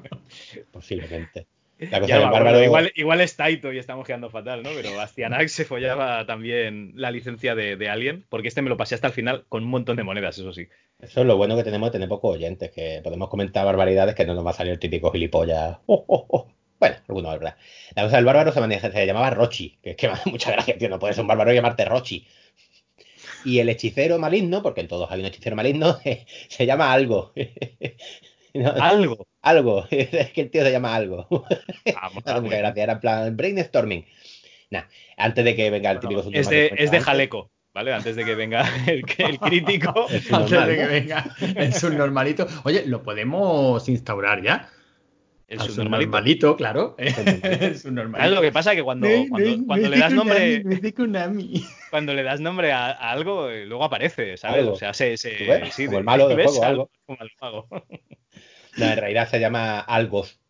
Posiblemente. 0.72 1.46
La 1.78 2.00
cosa 2.00 2.18
del 2.18 2.30
bárbaro... 2.30 2.62
igual, 2.62 2.92
igual 2.94 3.20
es 3.20 3.36
Taito 3.36 3.72
y 3.72 3.78
estamos 3.78 4.06
quedando 4.06 4.30
fatal, 4.30 4.62
¿no? 4.62 4.70
Pero 4.74 4.98
Astianax 5.00 5.52
se 5.52 5.64
follaba 5.64 6.24
también 6.24 6.92
la 6.94 7.10
licencia 7.10 7.54
de, 7.54 7.88
Alien, 7.88 8.24
porque 8.28 8.48
este 8.48 8.62
me 8.62 8.70
lo 8.70 8.76
pasé 8.76 8.94
hasta 8.94 9.08
el 9.08 9.12
final 9.12 9.44
con 9.48 9.64
un 9.64 9.70
montón 9.70 9.96
de 9.96 10.04
monedas, 10.04 10.38
eso 10.38 10.52
sí. 10.52 10.68
Eso 11.00 11.20
es 11.20 11.26
lo 11.26 11.36
bueno 11.36 11.56
que 11.56 11.64
tenemos 11.64 11.88
de 11.88 11.92
tener 11.92 12.08
pocos 12.08 12.36
oyentes, 12.36 12.70
que 12.70 13.00
podemos 13.02 13.28
comentar 13.28 13.66
barbaridades 13.66 14.14
que 14.14 14.24
no 14.24 14.34
nos 14.34 14.46
va 14.46 14.50
a 14.50 14.54
salir 14.54 14.72
el 14.72 14.78
típico 14.78 15.10
gilipollas. 15.10 15.78
¡Oh, 15.86 16.04
oh, 16.06 16.26
oh! 16.28 16.48
Bueno, 16.84 16.96
alguno 17.08 17.30
verdad. 17.30 17.56
La 17.96 18.02
cosa 18.02 18.16
del 18.16 18.26
bárbaro 18.26 18.52
se, 18.52 18.92
se 18.92 19.06
llamaba 19.06 19.30
Rochi, 19.30 19.78
que 19.82 19.92
es 19.92 19.96
que 19.96 20.10
mucha 20.26 20.52
gracia, 20.52 20.76
tío. 20.76 20.90
No 20.90 20.98
puedes 20.98 21.16
ser 21.16 21.22
un 21.22 21.28
bárbaro 21.28 21.50
y 21.50 21.54
llamarte 21.54 21.86
Rochi. 21.86 22.26
Y 23.46 23.58
el 23.58 23.70
hechicero 23.70 24.18
maligno, 24.18 24.62
porque 24.62 24.82
en 24.82 24.88
todos 24.88 25.10
hay 25.10 25.20
un 25.20 25.24
hechicero 25.24 25.56
maligno, 25.56 25.98
se 26.48 26.66
llama 26.66 26.92
algo. 26.92 27.32
algo. 28.80 29.26
Algo. 29.40 29.86
Es 29.90 30.30
que 30.32 30.42
el 30.42 30.50
tío 30.50 30.62
se 30.62 30.72
llama 30.72 30.94
algo. 30.94 31.26
Vamos, 31.30 32.22
ah, 32.26 32.40
muchas 32.40 32.58
gracias. 32.58 32.76
Era 32.76 32.92
en 32.92 33.00
plan 33.00 33.36
brainstorming. 33.36 34.04
Nah, 34.68 34.82
antes 35.16 35.42
de 35.42 35.56
que 35.56 35.70
venga 35.70 35.90
el 35.90 36.00
típico 36.00 36.22
Es 36.32 36.50
de, 36.50 36.70
es 36.76 36.90
de 36.90 37.00
jaleco. 37.00 37.50
¿vale? 37.72 37.94
Antes 37.94 38.14
de 38.14 38.26
que 38.26 38.34
venga 38.34 38.68
el, 38.86 39.04
el 39.18 39.38
crítico. 39.38 40.06
antes 40.32 40.66
de 40.66 40.76
que 40.76 40.86
venga 40.86 41.34
el 41.56 41.72
subnormalito. 41.72 42.46
Oye, 42.64 42.84
lo 42.86 43.02
podemos 43.02 43.88
instaurar 43.88 44.42
ya. 44.42 44.68
El 45.46 45.60
subnormalito, 45.60 46.56
claro. 46.56 46.94
el 46.98 47.78
subnormalito. 47.78 48.34
Lo 48.34 48.40
que 48.40 48.52
pasa 48.52 48.72
es 48.72 48.76
que 48.76 48.82
cuando, 48.82 49.08
cuando, 49.66 49.88
le 49.88 49.98
das 49.98 50.12
nombre. 50.12 50.62
cuando 51.90 52.14
le 52.14 52.22
das 52.22 52.40
nombre 52.40 52.72
a, 52.72 52.90
algo, 52.90 53.50
eh, 53.50 53.66
luego 53.66 53.84
aparece, 53.84 54.36
¿sabes? 54.36 54.66
O 54.66 54.76
sea, 54.76 54.94
se. 54.94 55.16
se 55.16 55.36
sí, 55.70 55.86
como 55.86 55.98
el 55.98 56.04
malo 56.04 56.28
de 56.28 56.44
juego, 56.44 56.64
algo. 56.64 56.90
Como 57.06 57.18
el 57.22 57.30
mago. 57.40 57.68
No, 58.76 58.86
en 58.86 58.96
realidad 58.96 59.28
se 59.28 59.38
llama 59.38 59.78
Algos. 59.78 60.40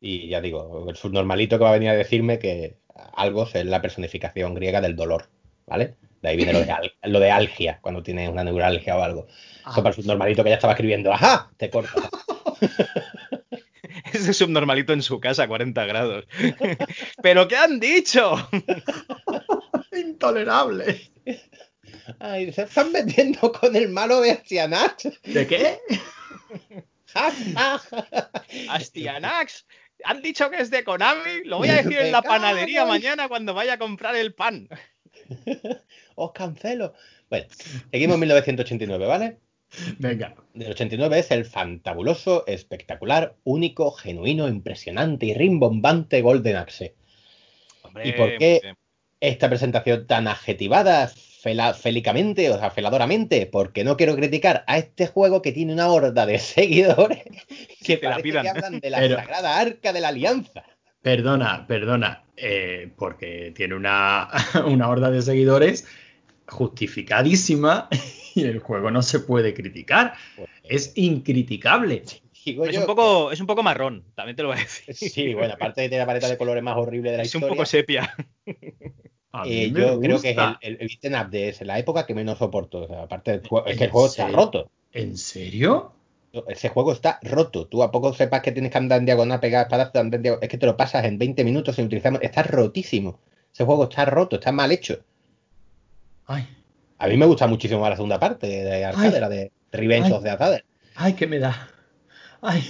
Y 0.00 0.28
ya 0.28 0.40
digo, 0.40 0.86
el 0.88 0.94
subnormalito 0.94 1.58
que 1.58 1.64
va 1.64 1.70
a 1.70 1.72
venir 1.72 1.88
a 1.88 1.96
decirme 1.96 2.38
que 2.38 2.76
Algos 3.16 3.52
es 3.56 3.66
la 3.66 3.82
personificación 3.82 4.54
griega 4.54 4.80
del 4.80 4.94
dolor, 4.94 5.28
¿vale? 5.66 5.96
De 6.22 6.28
ahí 6.28 6.36
viene 6.36 6.52
lo 6.52 6.60
de, 6.60 6.72
lo 7.02 7.18
de 7.18 7.32
algia, 7.32 7.80
cuando 7.80 8.00
tienes 8.00 8.30
una 8.30 8.44
neuralgia 8.44 8.96
o 8.96 9.02
algo. 9.02 9.26
Eso 9.68 9.82
para 9.82 9.88
el 9.88 9.94
subnormalito 9.96 10.44
que 10.44 10.50
ya 10.50 10.54
estaba 10.54 10.74
escribiendo, 10.74 11.12
¡ajá! 11.12 11.50
Te 11.56 11.68
corta. 11.68 12.08
Ese 14.24 14.34
subnormalito 14.34 14.92
en 14.92 15.02
su 15.02 15.20
casa 15.20 15.44
a 15.44 15.48
40 15.48 15.84
grados. 15.86 16.24
¿Pero 17.22 17.48
qué 17.48 17.56
han 17.56 17.80
dicho? 17.80 18.36
Intolerable. 19.92 21.10
Ay, 22.18 22.52
se 22.52 22.62
están 22.62 22.92
metiendo 22.92 23.52
con 23.52 23.76
el 23.76 23.88
malo 23.88 24.20
de 24.20 24.32
Astianax. 24.32 25.08
¿De 25.22 25.46
qué? 25.46 25.78
Astianax. 28.68 29.66
Han 30.04 30.20
dicho 30.22 30.50
que 30.50 30.58
es 30.60 30.70
de 30.70 30.84
Konami. 30.84 31.44
Lo 31.44 31.58
voy 31.58 31.68
a 31.68 31.76
decir 31.76 31.98
en 31.98 32.12
la 32.12 32.22
panadería 32.22 32.84
mañana 32.84 33.28
cuando 33.28 33.54
vaya 33.54 33.74
a 33.74 33.78
comprar 33.78 34.16
el 34.16 34.34
pan. 34.34 34.68
Os 36.16 36.32
cancelo. 36.32 36.94
Bueno, 37.30 37.46
seguimos 37.90 38.14
en 38.14 38.20
1989, 38.20 39.06
¿vale? 39.06 39.38
Venga. 39.98 40.34
Del 40.54 40.70
89 40.70 41.18
es 41.18 41.30
el 41.30 41.44
fantabuloso, 41.44 42.44
espectacular, 42.46 43.36
único, 43.44 43.92
genuino, 43.92 44.48
impresionante 44.48 45.26
y 45.26 45.34
rimbombante 45.34 46.22
Golden 46.22 46.56
Axe. 46.56 46.94
¿Y 48.02 48.12
por 48.12 48.36
qué 48.38 48.60
esta 49.20 49.48
presentación 49.48 50.06
tan 50.06 50.28
adjetivada 50.28 51.10
félicamente, 51.74 52.50
o 52.50 52.58
sea, 52.58 52.70
feladoramente? 52.70 53.46
Porque 53.46 53.84
no 53.84 53.96
quiero 53.96 54.16
criticar 54.16 54.64
a 54.66 54.78
este 54.78 55.06
juego 55.06 55.42
que 55.42 55.52
tiene 55.52 55.72
una 55.72 55.88
horda 55.88 56.26
de 56.26 56.38
seguidores 56.40 57.24
que, 57.84 57.98
parece 57.98 58.30
que 58.30 58.48
hablan 58.48 58.80
de 58.80 58.90
la 58.90 59.08
sagrada 59.08 59.58
arca 59.58 59.92
de 59.92 60.00
la 60.00 60.08
alianza. 60.08 60.64
Perdona, 61.02 61.66
perdona, 61.66 62.24
eh, 62.36 62.90
porque 62.96 63.52
tiene 63.54 63.74
una, 63.74 64.28
una 64.66 64.88
horda 64.88 65.10
de 65.10 65.20
seguidores 65.20 65.86
justificadísima 66.46 67.88
y 68.40 68.44
el 68.44 68.58
juego 68.60 68.90
no 68.90 69.02
se 69.02 69.20
puede 69.20 69.54
criticar. 69.54 70.14
Es 70.62 70.92
incriticable. 70.96 72.02
digo 72.44 72.66
Es 72.66 72.74
yo 72.74 72.80
un, 72.80 72.86
poco, 72.86 73.32
es 73.32 73.40
un 73.40 73.46
poco 73.46 73.62
marrón, 73.62 74.04
también 74.14 74.36
te 74.36 74.42
lo 74.42 74.48
voy 74.50 74.58
a 74.58 74.60
decir. 74.60 74.94
Sí, 74.94 75.34
bueno, 75.34 75.54
aparte 75.54 75.80
de 75.82 75.88
tener 75.88 76.00
la 76.02 76.06
paleta 76.06 76.28
de 76.28 76.36
colores 76.38 76.62
más 76.62 76.76
horrible 76.76 77.10
de 77.10 77.16
la 77.18 77.22
Es 77.22 77.34
un 77.34 77.40
historia. 77.40 77.54
poco 77.56 77.66
sepia. 77.66 78.14
Eh, 79.46 79.72
yo 79.74 79.98
creo 79.98 80.20
que 80.20 80.30
es 80.30 80.36
el, 80.38 80.56
el, 80.60 80.76
el 80.80 80.86
beat'em 80.86 81.20
up 81.20 81.28
de 81.28 81.56
la 81.62 81.76
época 81.80 82.06
que 82.06 82.14
menos 82.14 82.38
soporto. 82.38 82.82
O 82.82 82.86
sea, 82.86 83.02
aparte 83.02 83.32
del 83.32 83.44
juego, 83.48 83.66
es 83.66 83.76
que 83.76 83.82
el 83.82 83.88
¿En 83.88 83.92
juego 83.92 84.06
está 84.06 84.22
serio? 84.26 84.36
roto. 84.36 84.70
¿En 84.92 85.16
serio? 85.18 85.92
Ese 86.46 86.68
juego 86.68 86.92
está 86.92 87.18
roto. 87.20 87.66
Tú 87.66 87.82
a 87.82 87.90
poco 87.90 88.14
sepas 88.14 88.42
que 88.42 88.52
tienes 88.52 88.70
que 88.70 88.78
andar 88.78 89.00
en 89.00 89.06
diagonal, 89.06 89.40
pegar 89.40 89.62
espadas, 89.64 89.90
andar 89.96 90.18
en 90.18 90.22
diagonal. 90.22 90.44
Es 90.44 90.48
que 90.50 90.56
te 90.58 90.66
lo 90.66 90.76
pasas 90.76 91.04
en 91.04 91.18
20 91.18 91.42
minutos 91.42 91.74
sin 91.74 91.86
utilizar. 91.86 92.16
Está 92.22 92.44
rotísimo. 92.44 93.18
Ese 93.52 93.64
juego 93.64 93.82
está 93.84 94.04
roto, 94.04 94.36
está 94.36 94.52
mal 94.52 94.70
hecho. 94.70 95.00
Ay, 96.26 96.46
A 96.98 97.08
mí 97.08 97.16
me 97.16 97.26
gusta 97.26 97.46
muchísimo 97.46 97.80
más 97.80 97.90
la 97.90 97.96
segunda 97.96 98.18
parte 98.20 98.46
de 98.46 98.84
Arcade, 98.84 99.14
Ay. 99.16 99.20
la 99.20 99.28
de 99.28 99.52
Revenge 99.72 100.06
Ay. 100.06 100.12
of 100.12 100.22
the 100.22 100.30
Arcade. 100.30 100.64
ay, 100.96 101.14
que 101.14 101.26
me 101.26 101.38
da. 101.38 101.68
Ay, 102.42 102.62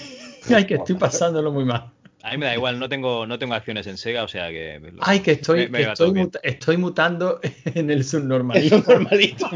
ay, 0.55 0.65
que 0.67 0.75
estoy 0.75 0.97
pasándolo 0.97 1.53
muy 1.53 1.65
mal. 1.65 1.91
A 2.23 2.31
mí 2.31 2.39
me 2.39 2.47
da 2.47 2.55
igual, 2.55 2.79
no 2.79 2.89
tengo, 2.89 3.27
no 3.27 3.39
tengo 3.39 3.53
acciones 3.53 3.87
en 3.87 3.99
Sega, 3.99 4.25
o 4.25 4.29
sea 4.29 4.49
que. 4.49 4.81
Ay, 5.01 5.21
que 5.21 5.33
estoy, 5.33 5.65
Me- 5.65 5.69
me 5.69 5.79
que 5.81 5.87
va 5.87 5.93
estoy, 5.93 6.13
muta- 6.13 6.41
mutando 6.79 7.39
en 7.67 7.91
el 7.91 8.01
Eso 8.01 8.19
subnormalismo. 8.19 8.79
es 8.79 8.89
normalito. 8.89 9.47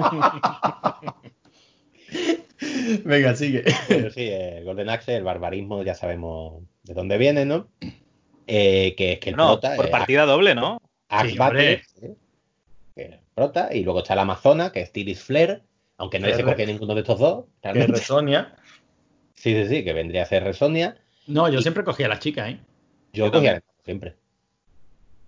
Venga, 3.05 3.35
sigue. 3.37 3.65
Pero 3.89 4.11
sí, 4.11 4.29
el 4.29 4.65
Golden 4.65 4.89
Axe, 4.91 5.17
el 5.17 5.25
barbarismo, 5.25 5.83
ya 5.83 5.95
sabemos 5.95 6.63
de 6.83 6.95
dónde 6.95 7.19
viene, 7.19 7.45
¿no? 7.45 7.69
Eh, 8.47 8.95
que 8.97 9.13
es 9.13 9.19
que 9.21 9.31
el 9.31 9.37
No, 9.37 9.61
prota 9.61 9.77
por 9.77 9.91
partida 9.91 10.25
doble, 10.27 10.55
¿no? 10.55 10.81
Axe 11.09 11.33
Sí, 11.33 11.39
Battle, 11.39 11.83
prota, 13.39 13.69
y 13.73 13.85
luego 13.85 14.01
está 14.01 14.15
el 14.15 14.21
Amazona, 14.21 14.73
que 14.73 14.81
es 14.81 14.93
Tiris 14.93 15.23
Flare, 15.23 15.63
aunque 15.97 16.19
nadie 16.19 16.35
Que 16.35 16.41
se 16.41 16.45
cogía 16.45 16.67
ninguno 16.67 16.95
de 16.95 17.01
estos 17.01 17.19
dos. 17.19 17.45
Que 17.63 17.73
realmente. 17.73 18.01
Resonia. 18.01 18.57
Sí, 19.35 19.55
sí, 19.55 19.69
sí, 19.69 19.85
que 19.85 19.93
vendría 19.93 20.23
a 20.23 20.27
ser 20.27 20.43
Resonia. 20.43 20.97
No, 21.27 21.49
yo 21.49 21.63
siempre 21.63 21.85
cogía 21.85 22.07
a 22.07 22.09
las 22.09 22.19
chicas, 22.19 22.51
¿eh? 22.51 22.59
Yo, 23.13 23.27
Yo 23.27 23.33
cogía 23.33 23.51
al 23.51 23.57
enano 23.57 23.83
siempre. 23.85 24.17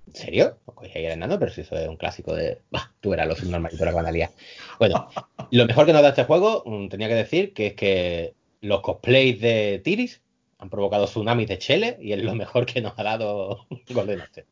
¿En 0.08 0.14
serio? 0.14 0.58
No 0.66 0.74
cogía 0.74 1.12
enano, 1.12 1.38
pero 1.38 1.52
si 1.52 1.60
eso 1.60 1.76
es 1.76 1.88
un 1.88 1.96
clásico 1.96 2.34
de. 2.34 2.60
Bah, 2.70 2.92
tú 3.00 3.14
eras 3.14 3.28
los 3.28 3.38
subnormalitos 3.38 3.78
de 3.78 3.86
la 3.86 3.92
banalía. 3.92 4.30
Bueno, 4.78 5.08
lo 5.52 5.66
mejor 5.66 5.86
que 5.86 5.92
nos 5.92 6.02
da 6.02 6.08
este 6.08 6.24
juego, 6.24 6.64
mm, 6.66 6.88
tenía 6.88 7.08
que 7.08 7.14
decir 7.14 7.52
que 7.54 7.68
es 7.68 7.74
que 7.74 8.34
los 8.60 8.80
cosplays 8.80 9.40
de 9.40 9.80
Tiris 9.84 10.20
han 10.58 10.68
provocado 10.68 11.06
tsunamis 11.06 11.48
de 11.48 11.58
Chele 11.58 11.96
y 12.00 12.12
es 12.12 12.22
lo 12.22 12.34
mejor 12.34 12.66
que 12.66 12.80
nos 12.80 12.98
ha 12.98 13.02
dado 13.02 13.66
Golden 13.88 14.20
Axe. 14.20 14.46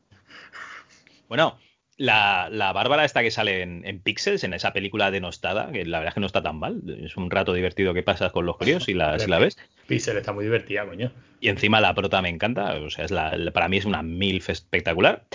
Bueno, 1.27 1.59
la, 1.99 2.49
la 2.51 2.71
Bárbara 2.73 3.05
esta 3.05 3.21
que 3.21 3.29
sale 3.29 3.61
en, 3.61 3.85
en 3.85 3.99
Pixels, 3.99 4.43
en 4.43 4.53
esa 4.55 4.73
película 4.73 5.11
denostada, 5.11 5.71
que 5.71 5.85
la 5.85 5.99
verdad 5.99 6.09
es 6.09 6.13
que 6.15 6.19
no 6.21 6.25
está 6.27 6.41
tan 6.41 6.57
mal. 6.57 6.81
Es 7.03 7.15
un 7.17 7.29
rato 7.29 7.53
divertido 7.53 7.93
que 7.93 8.01
pasas 8.01 8.31
con 8.31 8.45
los 8.47 8.57
críos 8.57 8.85
si 8.85 8.93
la, 8.95 9.19
si 9.19 9.29
la 9.29 9.37
ves. 9.39 9.57
Pixel 9.85 10.17
está 10.17 10.33
muy 10.33 10.45
divertida, 10.45 10.85
coño. 10.87 11.11
Y 11.41 11.49
encima 11.49 11.79
la 11.79 11.93
prota 11.93 12.21
me 12.21 12.29
encanta, 12.29 12.73
o 12.75 12.89
sea, 12.89 13.05
es 13.05 13.11
la, 13.11 13.37
la- 13.37 13.51
para 13.51 13.69
mí 13.69 13.77
es 13.77 13.85
una 13.85 14.01
MILF 14.01 14.49
espectacular. 14.49 15.25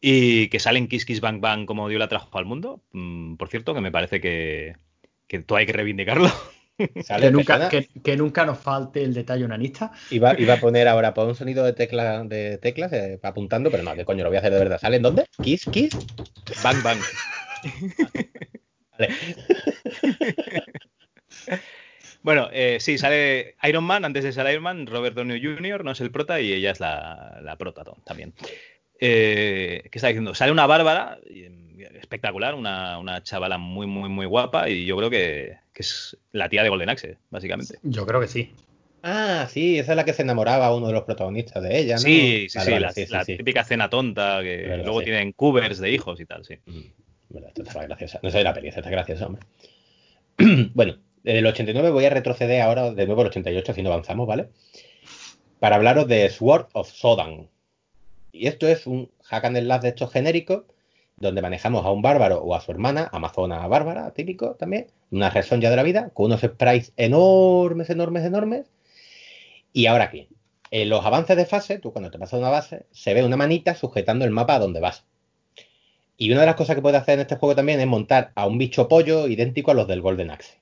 Y 0.00 0.48
que 0.48 0.58
sale 0.60 0.78
en 0.78 0.88
Kiss 0.88 1.04
Kiss 1.06 1.20
Bang 1.20 1.40
Bang 1.40 1.64
como 1.66 1.88
Dios 1.88 1.98
la 1.98 2.08
trajo 2.08 2.38
al 2.38 2.44
mundo. 2.44 2.82
Mm, 2.92 3.36
por 3.36 3.48
cierto, 3.48 3.74
que 3.74 3.80
me 3.80 3.90
parece 3.90 4.20
que, 4.20 4.76
que 5.26 5.40
tú 5.40 5.56
hay 5.56 5.66
que 5.66 5.72
reivindicarlo. 5.72 6.30
¿Sale 7.04 7.26
Que 7.26 7.30
nunca, 7.32 7.68
que, 7.68 7.88
que 8.02 8.16
nunca 8.16 8.44
nos 8.44 8.58
falte 8.58 9.02
el 9.02 9.14
detalle 9.14 9.44
unanista. 9.44 9.92
Iba, 10.10 10.38
iba 10.38 10.54
a 10.54 10.60
poner 10.60 10.88
ahora 10.88 11.14
por 11.14 11.26
un 11.26 11.34
sonido 11.34 11.64
de, 11.64 11.72
tecla, 11.72 12.24
de 12.24 12.58
teclas 12.58 12.92
eh, 12.92 13.18
apuntando, 13.22 13.70
pero 13.70 13.82
no, 13.82 13.94
de 13.94 14.04
coño, 14.04 14.24
lo 14.24 14.30
voy 14.30 14.36
a 14.36 14.40
hacer 14.40 14.52
de 14.52 14.58
verdad. 14.58 14.78
¿Sale 14.78 14.96
en 14.96 15.02
dónde? 15.02 15.26
¿Kiss, 15.42 15.64
Kiss? 15.70 15.96
Bang 16.62 16.82
Bang. 16.82 16.98
Vale. 18.98 19.08
Bueno, 22.26 22.48
eh, 22.52 22.78
sí, 22.80 22.98
sale 22.98 23.54
Iron 23.62 23.84
Man, 23.84 24.04
antes 24.04 24.24
de 24.24 24.32
ser 24.32 24.50
Iron 24.50 24.64
Man, 24.64 24.88
Robert 24.88 25.14
Downey 25.14 25.40
Jr. 25.40 25.84
no 25.84 25.92
es 25.92 26.00
el 26.00 26.10
prota 26.10 26.40
y 26.40 26.52
ella 26.52 26.72
es 26.72 26.80
la, 26.80 27.38
la 27.40 27.54
prota 27.54 27.84
también. 28.04 28.34
Eh, 28.98 29.88
¿Qué 29.92 29.98
está 29.98 30.08
diciendo? 30.08 30.34
Sale 30.34 30.50
una 30.50 30.66
Bárbara, 30.66 31.20
y, 31.24 31.44
espectacular, 31.94 32.54
una, 32.54 32.98
una 32.98 33.22
chavala 33.22 33.58
muy, 33.58 33.86
muy, 33.86 34.08
muy 34.08 34.26
guapa 34.26 34.68
y 34.68 34.84
yo 34.86 34.96
creo 34.96 35.10
que, 35.10 35.56
que 35.72 35.82
es 35.82 36.16
la 36.32 36.48
tía 36.48 36.62
de 36.62 36.68
Golden 36.68 36.88
Axe, 36.90 37.18
básicamente. 37.30 37.78
Yo 37.82 38.06
creo 38.06 38.20
que 38.20 38.28
sí. 38.28 38.52
Ah, 39.02 39.46
sí, 39.48 39.78
esa 39.78 39.92
es 39.92 39.96
la 39.96 40.04
que 40.04 40.12
se 40.12 40.22
enamoraba 40.22 40.74
uno 40.74 40.88
de 40.88 40.92
los 40.92 41.04
protagonistas 41.04 41.62
de 41.62 41.78
ella, 41.78 41.94
¿no? 41.94 42.00
Sí, 42.00 42.48
sí, 42.48 42.58
Vale, 42.58 42.66
sí, 42.66 42.72
vale, 42.72 42.80
la, 42.86 42.92
sí, 42.92 43.06
sí, 43.06 43.12
la 43.12 43.24
sí. 43.24 43.36
típica 43.36 43.62
cena 43.62 43.88
tonta 43.88 44.40
que 44.42 44.56
Verdad, 44.68 44.84
luego 44.84 44.98
sí. 44.98 45.04
tienen 45.04 45.32
covers 45.32 45.78
de 45.78 45.90
hijos 45.90 46.20
y 46.20 46.26
tal, 46.26 46.44
sí. 46.44 46.56
Mm, 46.66 46.80
verdad, 47.28 47.50
esta 47.50 47.62
estaba 47.62 47.84
graciosa. 47.84 48.20
No 48.22 48.30
sé 48.30 48.42
la 48.42 48.52
peli, 48.52 48.68
esta 48.68 48.80
está 48.80 48.90
graciosa, 48.90 49.26
hombre. 49.26 49.42
bueno, 50.74 50.96
desde 51.22 51.38
el 51.38 51.46
89 51.46 51.90
voy 51.90 52.04
a 52.04 52.10
retroceder 52.10 52.62
ahora 52.62 52.90
de 52.90 53.06
nuevo 53.06 53.20
al 53.20 53.28
88, 53.28 53.74
si 53.74 53.82
no 53.82 53.92
avanzamos, 53.92 54.26
¿vale? 54.26 54.48
Para 55.60 55.76
hablaros 55.76 56.08
de 56.08 56.28
Sword 56.28 56.66
of 56.72 56.90
Sodan. 56.90 57.48
Y 58.32 58.48
esto 58.48 58.66
es 58.66 58.86
un 58.86 59.10
hack 59.22 59.44
and 59.44 59.58
slash 59.58 59.82
de 59.82 59.88
estos 59.88 60.12
genéricos, 60.12 60.64
donde 61.16 61.42
manejamos 61.42 61.84
a 61.86 61.90
un 61.90 62.02
bárbaro 62.02 62.42
o 62.42 62.54
a 62.54 62.60
su 62.60 62.70
hermana, 62.72 63.08
amazona 63.12 63.66
bárbara, 63.66 64.10
típico 64.12 64.54
también, 64.54 64.88
una 65.10 65.30
razón 65.30 65.60
ya 65.60 65.70
de 65.70 65.76
la 65.76 65.82
vida, 65.82 66.10
con 66.14 66.26
unos 66.26 66.40
sprites 66.40 66.92
enormes, 66.96 67.88
enormes, 67.90 68.24
enormes. 68.24 68.66
Y 69.72 69.86
ahora 69.86 70.04
aquí, 70.04 70.28
en 70.70 70.88
los 70.88 71.04
avances 71.04 71.36
de 71.36 71.46
fase, 71.46 71.78
tú 71.78 71.92
cuando 71.92 72.10
te 72.10 72.18
pasas 72.18 72.38
una 72.38 72.50
base, 72.50 72.86
se 72.90 73.14
ve 73.14 73.24
una 73.24 73.36
manita 73.36 73.74
sujetando 73.74 74.24
el 74.24 74.30
mapa 74.30 74.56
a 74.56 74.58
donde 74.58 74.80
vas. 74.80 75.04
Y 76.18 76.30
una 76.30 76.40
de 76.40 76.46
las 76.46 76.56
cosas 76.56 76.76
que 76.76 76.82
puedes 76.82 77.00
hacer 77.00 77.14
en 77.14 77.20
este 77.20 77.36
juego 77.36 77.54
también 77.54 77.80
es 77.80 77.86
montar 77.86 78.32
a 78.34 78.46
un 78.46 78.58
bicho 78.58 78.88
pollo 78.88 79.28
idéntico 79.28 79.70
a 79.70 79.74
los 79.74 79.86
del 79.86 80.00
Golden 80.00 80.30
Axe. 80.30 80.58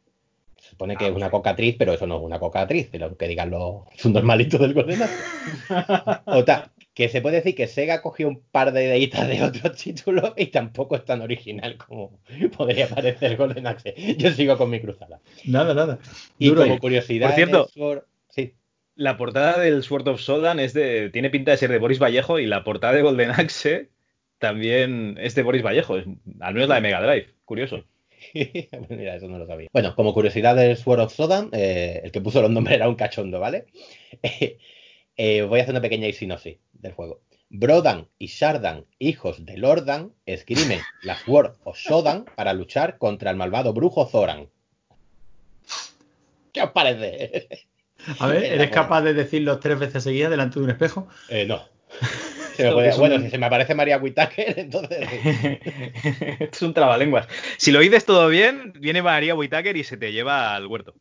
Se 0.59 0.71
supone 0.71 0.97
que 0.97 1.05
Ah, 1.05 1.09
es 1.09 1.15
una 1.15 1.27
sí. 1.27 1.31
cocatriz, 1.31 1.77
pero 1.79 1.93
eso 1.93 2.07
no 2.07 2.17
es 2.17 2.23
una 2.23 2.41
cocatriz, 2.41 2.91
de 2.91 2.99
lo 2.99 3.17
que 3.17 3.29
digan 3.29 3.51
los 3.51 3.83
subnormalitos 3.97 4.61
del 4.61 4.75
Golden 4.75 5.03
Axe. 5.03 5.25
Otra, 6.27 6.73
que 6.95 7.09
se 7.09 7.21
puede 7.21 7.37
decir 7.37 7.55
que 7.57 7.67
Sega 7.67 8.01
cogió 8.03 8.29
un 8.29 8.41
par 8.41 8.73
de 8.73 8.85
ideitas 8.85 9.29
de 9.29 9.43
otros 9.43 9.77
títulos 9.83 10.33
y 10.37 10.47
tampoco 10.47 10.95
es 10.97 11.05
tan 11.05 11.21
original 11.23 11.77
como 11.77 12.21
podría 12.57 12.87
parecer 12.89 13.37
Golden 13.37 13.67
Axe. 13.67 13.95
Yo 14.17 14.31
sigo 14.31 14.57
con 14.57 14.71
mi 14.71 14.81
cruzada. 14.81 15.21
Nada, 15.45 15.75
nada. 15.75 15.99
Y 16.39 16.49
Duro 16.49 16.63
como 16.63 16.79
curiosidad, 16.79 17.27
Por 17.29 17.35
cierto, 17.37 17.69
Sword- 17.75 18.05
sí. 18.31 18.55
La 18.97 19.17
portada 19.17 19.59
del 19.59 19.83
Sword 19.83 20.07
of 20.07 20.21
Sodan 20.21 20.61
es 20.61 20.73
de, 20.73 21.11
tiene 21.11 21.31
pinta 21.31 21.51
de 21.51 21.57
ser 21.57 21.71
de 21.73 21.79
Boris 21.79 21.99
Vallejo 22.01 22.39
y 22.39 22.47
la 22.47 22.63
portada 22.63 22.93
de 22.93 23.03
Golden 23.03 23.31
Axe 23.33 23.89
también 24.39 25.17
es 25.21 25.35
de 25.35 25.43
Boris 25.43 25.63
Vallejo, 25.65 25.97
es- 25.99 26.07
al 26.41 26.55
menos 26.55 26.69
la 26.69 26.77
de 26.77 26.81
Mega 26.81 27.03
Drive, 27.03 27.27
curioso. 27.45 27.85
Mira, 28.35 29.17
eso 29.17 29.29
no 29.29 29.39
lo 29.39 29.47
sabía. 29.47 29.69
Bueno, 29.73 29.95
como 29.97 30.15
curiosidad 30.15 30.55
del 30.55 30.77
Sword 30.77 31.01
of 31.01 31.13
Sodan, 31.13 31.49
eh, 31.53 32.03
el 32.05 32.13
que 32.13 32.21
puso 32.21 32.41
los 32.41 32.51
nombres 32.53 32.77
era 32.77 32.89
un 32.89 32.95
cachondo, 32.95 33.41
¿vale? 33.41 33.67
Eh, 35.17 35.43
voy 35.43 35.61
a 35.61 35.63
hacer 35.63 35.73
una 35.75 35.81
pequeña 35.81 36.11
sinopsis 36.13 36.57
del 36.85 36.93
juego. 36.95 37.21
Brodan 37.51 38.09
y 38.19 38.27
Shardan, 38.29 38.87
hijos 38.99 39.45
de 39.45 39.57
Lordan, 39.59 40.13
esgrimen 40.27 40.81
la 41.03 41.17
Sword 41.17 41.57
of 41.65 41.77
Sodan 41.79 42.25
para 42.37 42.53
luchar 42.53 42.99
contra 42.99 43.31
el 43.31 43.37
malvado 43.37 43.73
brujo 43.73 44.07
Zoran. 44.07 44.49
¿Qué 46.53 46.63
os 46.63 46.71
parece? 46.71 47.49
A 48.19 48.27
ver, 48.29 48.45
¿eres 48.55 48.71
capaz 48.71 49.03
de 49.03 49.15
decirlo 49.15 49.59
tres 49.59 49.79
veces 49.79 50.03
seguidas 50.05 50.31
delante 50.31 50.59
de 50.59 50.65
un 50.65 50.71
espejo? 50.71 51.09
Eh, 51.29 51.47
no. 51.47 51.63
Se 52.57 52.63
Esto 52.63 52.75
puede- 52.77 52.93
un- 52.93 52.99
Bueno, 53.01 53.19
si 53.21 53.31
se 53.31 53.39
me 53.39 53.47
aparece 53.47 53.75
María 53.75 53.99
Whittaker, 53.99 54.59
entonces 54.61 55.09
sí. 55.11 55.59
es 56.39 56.63
un 56.63 56.73
trabalenguas. 56.73 57.27
Si 57.57 57.73
lo 57.73 57.81
dices 57.81 58.05
todo 58.05 58.29
bien, 58.29 58.73
viene 58.79 59.03
María 59.03 59.35
Whitaker 59.35 59.77
y 59.77 59.83
se 59.83 59.97
te 59.97 60.13
lleva 60.13 60.55
al 60.55 60.67
huerto. 60.69 60.95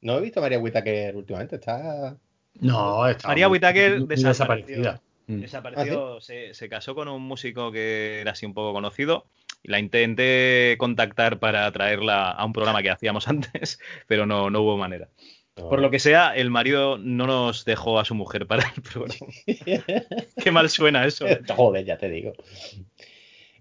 No 0.00 0.16
he 0.16 0.20
visto 0.22 0.40
a 0.40 0.42
María 0.42 0.58
Whittaker 0.58 1.14
últimamente, 1.16 1.56
está... 1.56 2.16
No, 2.60 3.08
está 3.08 3.28
María 3.28 3.48
Whittaker 3.48 4.02
desapareció. 4.06 4.28
desaparecida. 4.28 5.02
Mm. 5.26 5.40
Desapareció, 5.40 6.20
se, 6.20 6.54
se 6.54 6.68
casó 6.68 6.94
con 6.94 7.08
un 7.08 7.22
músico 7.22 7.72
que 7.72 8.20
era 8.20 8.32
así 8.32 8.46
un 8.46 8.54
poco 8.54 8.72
conocido. 8.72 9.26
Y 9.62 9.70
la 9.70 9.78
intenté 9.78 10.76
contactar 10.78 11.38
para 11.38 11.70
traerla 11.72 12.30
a 12.30 12.44
un 12.44 12.52
programa 12.52 12.82
que 12.82 12.90
hacíamos 12.90 13.28
antes, 13.28 13.78
pero 14.06 14.26
no, 14.26 14.50
no 14.50 14.60
hubo 14.60 14.76
manera. 14.76 15.08
Por 15.54 15.80
lo 15.80 15.90
que 15.90 16.00
sea, 16.00 16.34
el 16.34 16.50
marido 16.50 16.98
no 16.98 17.28
nos 17.28 17.64
dejó 17.64 18.00
a 18.00 18.04
su 18.04 18.14
mujer 18.16 18.46
para 18.46 18.64
el 18.74 18.82
programa. 18.82 19.32
Qué 20.42 20.50
mal 20.50 20.68
suena 20.68 21.06
eso. 21.06 21.26
Joder, 21.56 21.84
ya 21.84 21.96
te 21.96 22.10
digo. 22.10 22.32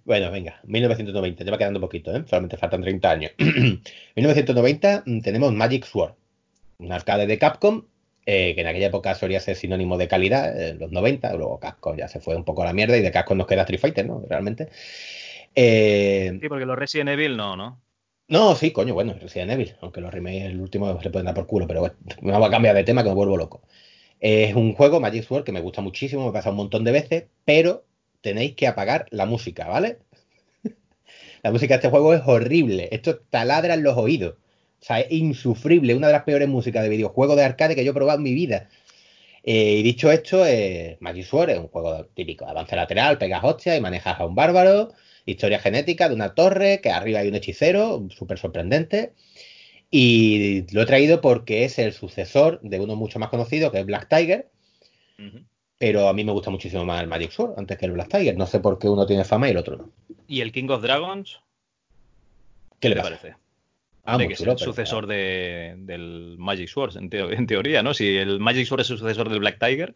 Bueno, 0.03 0.31
venga, 0.31 0.59
1990, 0.63 1.43
ya 1.43 1.51
va 1.51 1.57
quedando 1.57 1.79
poquito, 1.79 2.13
¿eh? 2.13 2.23
Solamente 2.27 2.57
faltan 2.57 2.81
30 2.81 3.11
años. 3.11 3.31
1990 4.15 5.03
mm, 5.05 5.19
tenemos 5.21 5.53
Magic 5.53 5.85
Sword, 5.85 6.15
un 6.79 6.91
arcade 6.91 7.27
de 7.27 7.37
Capcom, 7.37 7.85
eh, 8.25 8.55
que 8.55 8.61
en 8.61 8.67
aquella 8.67 8.87
época 8.87 9.15
solía 9.15 9.39
ser 9.39 9.55
sinónimo 9.55 9.97
de 9.97 10.07
calidad, 10.07 10.69
en 10.69 10.79
los 10.79 10.91
90, 10.91 11.33
luego 11.33 11.59
Capcom 11.59 11.97
ya 11.97 12.07
se 12.07 12.19
fue 12.19 12.35
un 12.35 12.45
poco 12.45 12.63
a 12.63 12.65
la 12.65 12.73
mierda 12.73 12.97
y 12.97 13.01
de 13.01 13.11
Capcom 13.11 13.37
nos 13.37 13.47
queda 13.47 13.61
Street 13.63 13.81
Fighter, 13.81 14.05
¿no? 14.05 14.23
Realmente. 14.27 14.69
Eh, 15.55 16.37
Sí, 16.41 16.49
porque 16.49 16.65
los 16.65 16.77
Resident 16.77 17.09
Evil 17.09 17.35
no, 17.37 17.55
¿no? 17.55 17.81
no, 18.27 18.55
sí, 18.55 18.71
coño, 18.71 18.93
bueno, 18.93 19.13
Resident 19.19 19.51
Evil, 19.51 19.75
aunque 19.81 20.01
los 20.01 20.13
remakes 20.13 20.45
el 20.45 20.59
último 20.61 20.99
se 21.01 21.09
pueden 21.09 21.25
dar 21.25 21.35
por 21.35 21.47
culo, 21.47 21.67
pero 21.67 21.81
bueno, 21.81 21.95
me 22.21 22.31
voy 22.37 22.47
a 22.47 22.51
cambiar 22.51 22.75
de 22.75 22.83
tema 22.83 23.03
que 23.03 23.09
me 23.09 23.15
vuelvo 23.15 23.37
loco. 23.37 23.61
Es 24.19 24.55
un 24.55 24.73
juego, 24.73 24.99
Magic 25.01 25.25
Sword, 25.25 25.43
que 25.43 25.51
me 25.51 25.61
gusta 25.61 25.81
muchísimo, 25.81 26.25
me 26.25 26.31
pasa 26.31 26.49
un 26.51 26.55
montón 26.55 26.83
de 26.85 26.91
veces, 26.93 27.25
pero 27.45 27.85
tenéis 28.21 28.55
que 28.55 28.67
apagar 28.67 29.05
la 29.11 29.25
música, 29.25 29.67
¿vale? 29.67 29.99
la 31.43 31.51
música 31.51 31.73
de 31.73 31.77
este 31.79 31.89
juego 31.89 32.13
es 32.13 32.21
horrible, 32.25 32.87
esto 32.91 33.19
taladra 33.29 33.73
en 33.73 33.83
los 33.83 33.97
oídos. 33.97 34.35
O 34.83 34.85
sea, 34.85 34.99
es 34.99 35.09
insufrible, 35.13 35.95
una 35.95 36.07
de 36.07 36.13
las 36.13 36.23
peores 36.23 36.49
músicas 36.49 36.83
de 36.83 36.89
videojuego 36.89 37.37
de 37.37 37.45
arcade 37.45 37.73
que 37.73 37.85
yo 37.85 37.91
he 37.91 37.93
probado 37.93 38.17
en 38.17 38.23
mi 38.23 38.33
vida. 38.33 38.67
Eh, 39.41 39.77
y 39.79 39.81
dicho 39.81 40.11
esto, 40.11 40.45
eh, 40.45 40.97
Magic 40.99 41.23
Sword 41.23 41.51
es 41.51 41.57
un 41.57 41.69
juego 41.69 42.05
típico, 42.07 42.45
avance 42.45 42.75
lateral, 42.75 43.17
pegas 43.17 43.41
hostia 43.45 43.77
y 43.77 43.81
manejas 43.81 44.19
a 44.19 44.25
un 44.25 44.35
bárbaro, 44.35 44.91
historia 45.25 45.59
genética 45.59 46.09
de 46.09 46.15
una 46.15 46.35
torre, 46.35 46.81
que 46.81 46.89
arriba 46.89 47.19
hay 47.19 47.29
un 47.29 47.35
hechicero, 47.35 48.05
súper 48.09 48.37
sorprendente. 48.37 49.13
Y 49.89 50.65
lo 50.73 50.81
he 50.81 50.85
traído 50.85 51.21
porque 51.21 51.63
es 51.63 51.79
el 51.79 51.93
sucesor 51.93 52.59
de 52.61 52.81
uno 52.81 52.97
mucho 52.97 53.19
más 53.19 53.29
conocido, 53.29 53.71
que 53.71 53.79
es 53.79 53.85
Black 53.85 54.09
Tiger. 54.09 54.49
Pero 55.77 56.09
a 56.09 56.13
mí 56.13 56.25
me 56.25 56.33
gusta 56.33 56.49
muchísimo 56.49 56.83
más 56.83 57.01
el 57.01 57.07
Magic 57.07 57.31
Sword 57.31 57.53
antes 57.57 57.77
que 57.77 57.85
el 57.85 57.93
Black 57.93 58.09
Tiger. 58.09 58.35
No 58.35 58.47
sé 58.47 58.59
por 58.59 58.77
qué 58.79 58.89
uno 58.89 59.05
tiene 59.05 59.23
fama 59.23 59.47
y 59.47 59.51
el 59.51 59.57
otro 59.57 59.77
no. 59.77 59.91
¿Y 60.27 60.41
el 60.41 60.51
King 60.51 60.67
of 60.67 60.81
Dragons? 60.81 61.39
¿Qué 62.81 62.89
le 62.89 62.95
¿Qué 62.95 63.01
te 63.01 63.07
pasa? 63.07 63.21
parece? 63.21 63.42
Ah, 64.05 64.17
de 64.17 64.25
muy 64.25 64.27
que 64.29 64.33
es 64.33 64.41
el 64.41 64.57
sucesor 64.57 65.07
de- 65.07 65.75
del 65.77 66.35
Magic 66.37 66.67
Sword, 66.67 66.97
en, 66.97 67.09
teo- 67.09 67.31
en 67.31 67.47
teoría, 67.47 67.81
¿no? 67.83 67.93
Si 67.93 68.17
el 68.17 68.39
Magic 68.39 68.65
Sword 68.65 68.81
es 68.81 68.89
el 68.91 68.97
sucesor 68.97 69.29
del 69.29 69.39
Black 69.39 69.59
Tiger, 69.59 69.93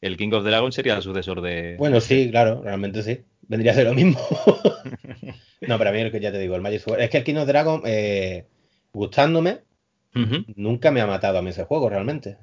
el 0.00 0.16
King 0.16 0.32
of 0.32 0.44
Dragons 0.44 0.74
sería 0.74 0.94
el 0.96 1.02
sucesor 1.02 1.40
de. 1.40 1.76
Bueno, 1.78 2.00
sí, 2.00 2.28
claro, 2.30 2.62
realmente 2.62 3.02
sí. 3.02 3.20
Vendría 3.48 3.72
a 3.72 3.74
ser 3.74 3.86
lo 3.86 3.94
mismo. 3.94 4.18
no, 5.62 5.78
pero 5.78 5.90
a 5.90 5.92
mí 5.92 6.00
el 6.00 6.10
que 6.12 6.20
ya 6.20 6.32
te 6.32 6.38
digo, 6.38 6.54
el 6.56 6.62
Magic 6.62 6.80
Sword. 6.80 7.00
Es 7.00 7.10
que 7.10 7.18
el 7.18 7.24
King 7.24 7.36
of 7.36 7.46
Dragon, 7.46 7.82
eh, 7.84 8.44
gustándome, 8.92 9.60
nunca 10.56 10.90
me 10.90 11.00
ha 11.00 11.06
matado 11.06 11.38
a 11.38 11.42
mí 11.42 11.50
ese 11.50 11.64
juego 11.64 11.88
realmente. 11.88 12.36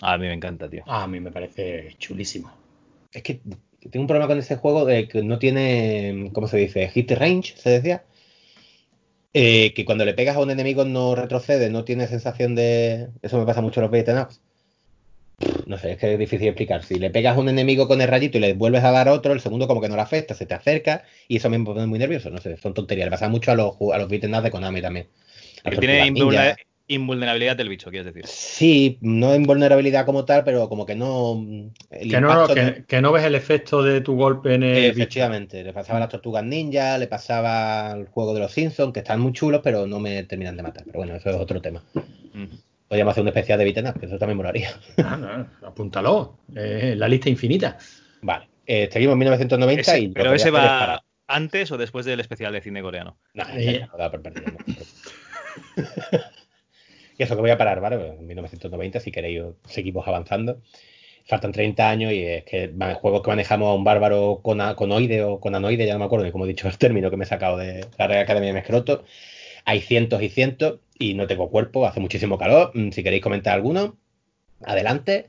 A 0.00 0.18
mí 0.18 0.26
me 0.26 0.34
encanta, 0.34 0.68
tío. 0.68 0.82
Ah, 0.86 1.04
a 1.04 1.06
mí 1.08 1.20
me 1.20 1.30
parece 1.30 1.94
chulísimo. 1.98 2.52
Es 3.12 3.22
que 3.22 3.40
tengo 3.90 4.02
un 4.02 4.06
problema 4.06 4.26
con 4.28 4.38
ese 4.38 4.56
juego 4.56 4.84
de 4.84 5.08
que 5.08 5.22
no 5.22 5.38
tiene, 5.38 6.30
¿cómo 6.34 6.46
se 6.48 6.58
dice? 6.58 6.88
Hit 6.88 7.10
range, 7.12 7.54
se 7.56 7.70
decía. 7.70 8.04
Eh, 9.36 9.74
que 9.74 9.84
cuando 9.84 10.04
le 10.04 10.14
pegas 10.14 10.36
a 10.36 10.40
un 10.40 10.52
enemigo 10.52 10.84
no 10.84 11.16
retrocede, 11.16 11.68
no 11.68 11.84
tiene 11.84 12.06
sensación 12.06 12.54
de. 12.54 13.08
Eso 13.20 13.36
me 13.38 13.44
pasa 13.44 13.60
mucho 13.60 13.80
en 13.80 13.82
los 13.82 13.90
beat'em 13.90 14.22
ups. 14.22 14.40
No 15.66 15.76
sé, 15.76 15.92
es 15.92 15.98
que 15.98 16.12
es 16.12 16.18
difícil 16.18 16.46
explicar. 16.46 16.84
Si 16.84 16.94
le 16.94 17.10
pegas 17.10 17.36
a 17.36 17.40
un 17.40 17.48
enemigo 17.48 17.88
con 17.88 18.00
el 18.00 18.06
rayito 18.06 18.38
y 18.38 18.40
le 18.40 18.54
vuelves 18.54 18.84
a 18.84 18.92
dar 18.92 19.08
otro, 19.08 19.32
el 19.32 19.40
segundo 19.40 19.66
como 19.66 19.80
que 19.80 19.88
no 19.88 19.96
le 19.96 20.02
afecta, 20.02 20.34
se 20.34 20.46
te 20.46 20.54
acerca 20.54 21.02
y 21.26 21.38
eso 21.38 21.50
me 21.50 21.58
pone 21.60 21.86
muy 21.86 21.98
nervioso. 21.98 22.30
No 22.30 22.38
sé, 22.38 22.56
son 22.56 22.74
tonterías. 22.74 23.06
Le 23.06 23.10
pasa 23.10 23.28
mucho 23.28 23.50
a 23.50 23.56
los, 23.56 23.74
a 23.92 23.98
los 23.98 24.06
ups 24.06 24.20
de 24.20 24.50
Konami 24.52 24.80
también. 24.80 25.08
Que 25.64 25.78
tiene 25.78 26.12
invulnerabilidad 26.86 27.56
del 27.56 27.68
bicho, 27.68 27.90
quieres 27.90 28.06
decir. 28.12 28.26
Sí, 28.26 28.98
no 29.00 29.32
en 29.34 29.44
vulnerabilidad 29.44 30.04
como 30.04 30.24
tal, 30.24 30.44
pero 30.44 30.68
como 30.68 30.84
que 30.86 30.94
no. 30.94 31.42
el 31.90 32.10
Que 32.10 32.20
no, 32.20 32.30
impacto 32.30 32.54
que, 32.54 32.60
de- 32.60 32.84
que 32.84 33.00
no 33.00 33.12
ves 33.12 33.24
el 33.24 33.34
efecto 33.34 33.82
de 33.82 34.00
tu 34.02 34.16
golpe 34.16 34.54
en 34.54 34.62
el 34.62 34.74
bicho. 34.90 35.02
Efectivamente, 35.02 35.64
le 35.64 35.72
pasaba 35.72 35.96
a 35.98 36.00
las 36.00 36.08
tortugas 36.10 36.44
ninja, 36.44 36.98
le 36.98 37.06
pasaba 37.06 37.92
al 37.92 38.06
juego 38.08 38.34
de 38.34 38.40
los 38.40 38.52
Simpsons, 38.52 38.92
que 38.92 39.00
están 39.00 39.20
muy 39.20 39.32
chulos, 39.32 39.60
pero 39.64 39.86
no 39.86 39.98
me 40.00 40.24
terminan 40.24 40.56
de 40.56 40.62
matar. 40.62 40.84
Pero 40.84 40.98
bueno, 40.98 41.14
eso 41.16 41.30
es 41.30 41.36
otro 41.36 41.60
tema. 41.62 41.82
Ujú. 41.94 42.48
Podríamos 42.88 43.12
hacer 43.12 43.22
un 43.22 43.28
especial 43.28 43.58
de 43.58 43.90
up, 43.90 43.98
que 43.98 44.06
eso 44.06 44.18
también 44.18 44.36
molaría. 44.36 44.70
Ah, 44.98 45.16
no, 45.16 45.66
apúntalo. 45.68 46.38
Eh, 46.54 46.94
la 46.96 47.08
lista 47.08 47.30
infinita. 47.30 47.78
Vale, 48.20 48.46
eh, 48.66 48.88
seguimos 48.92 49.14
en 49.14 49.18
1990 49.20 49.80
Ese- 49.80 50.00
y. 50.00 50.08
pero 50.08 50.34
ese 50.34 50.50
va 50.50 51.02
antes 51.26 51.72
o 51.72 51.78
después 51.78 52.04
del 52.04 52.20
especial 52.20 52.52
de 52.52 52.60
cine 52.60 52.82
coreano. 52.82 53.16
Nah, 53.32 53.46
Eh. 53.56 53.86
por 53.90 54.20
perdido, 54.20 54.52
no 54.52 54.58
preocupes. 54.58 54.94
y 57.18 57.22
eso 57.22 57.34
que 57.36 57.40
voy 57.40 57.50
a 57.50 57.58
parar, 57.58 57.80
¿vale? 57.80 57.98
Pues 57.98 58.10
En 58.18 58.26
1990, 58.26 59.00
si 59.00 59.12
queréis, 59.12 59.42
seguimos 59.66 60.06
avanzando. 60.06 60.60
Faltan 61.26 61.52
30 61.52 61.88
años 61.88 62.12
y 62.12 62.22
es 62.22 62.44
que 62.44 62.70
juegos 63.00 63.22
que 63.22 63.30
manejamos 63.30 63.68
a 63.70 63.74
un 63.74 63.84
bárbaro 63.84 64.40
con 64.42 64.58
conoide 64.74 65.22
o 65.22 65.40
conanoide, 65.40 65.86
ya 65.86 65.94
no 65.94 66.00
me 66.00 66.04
acuerdo 66.04 66.24
de 66.24 66.32
cómo 66.32 66.44
he 66.44 66.48
dicho 66.48 66.68
el 66.68 66.76
término 66.78 67.10
que 67.10 67.16
me 67.16 67.24
he 67.24 67.26
sacado 67.28 67.56
de 67.56 67.86
la 67.98 68.06
Real 68.06 68.22
Academia 68.22 68.48
de 68.48 68.54
Mescroto. 68.54 69.04
Hay 69.64 69.80
cientos 69.80 70.22
y 70.22 70.28
cientos 70.28 70.80
y 70.98 71.14
no 71.14 71.26
tengo 71.26 71.50
cuerpo, 71.50 71.86
hace 71.86 72.00
muchísimo 72.00 72.38
calor. 72.38 72.72
Mm, 72.74 72.90
Si 72.90 73.02
queréis 73.02 73.22
comentar 73.22 73.54
alguno, 73.54 73.96
adelante. 74.62 75.26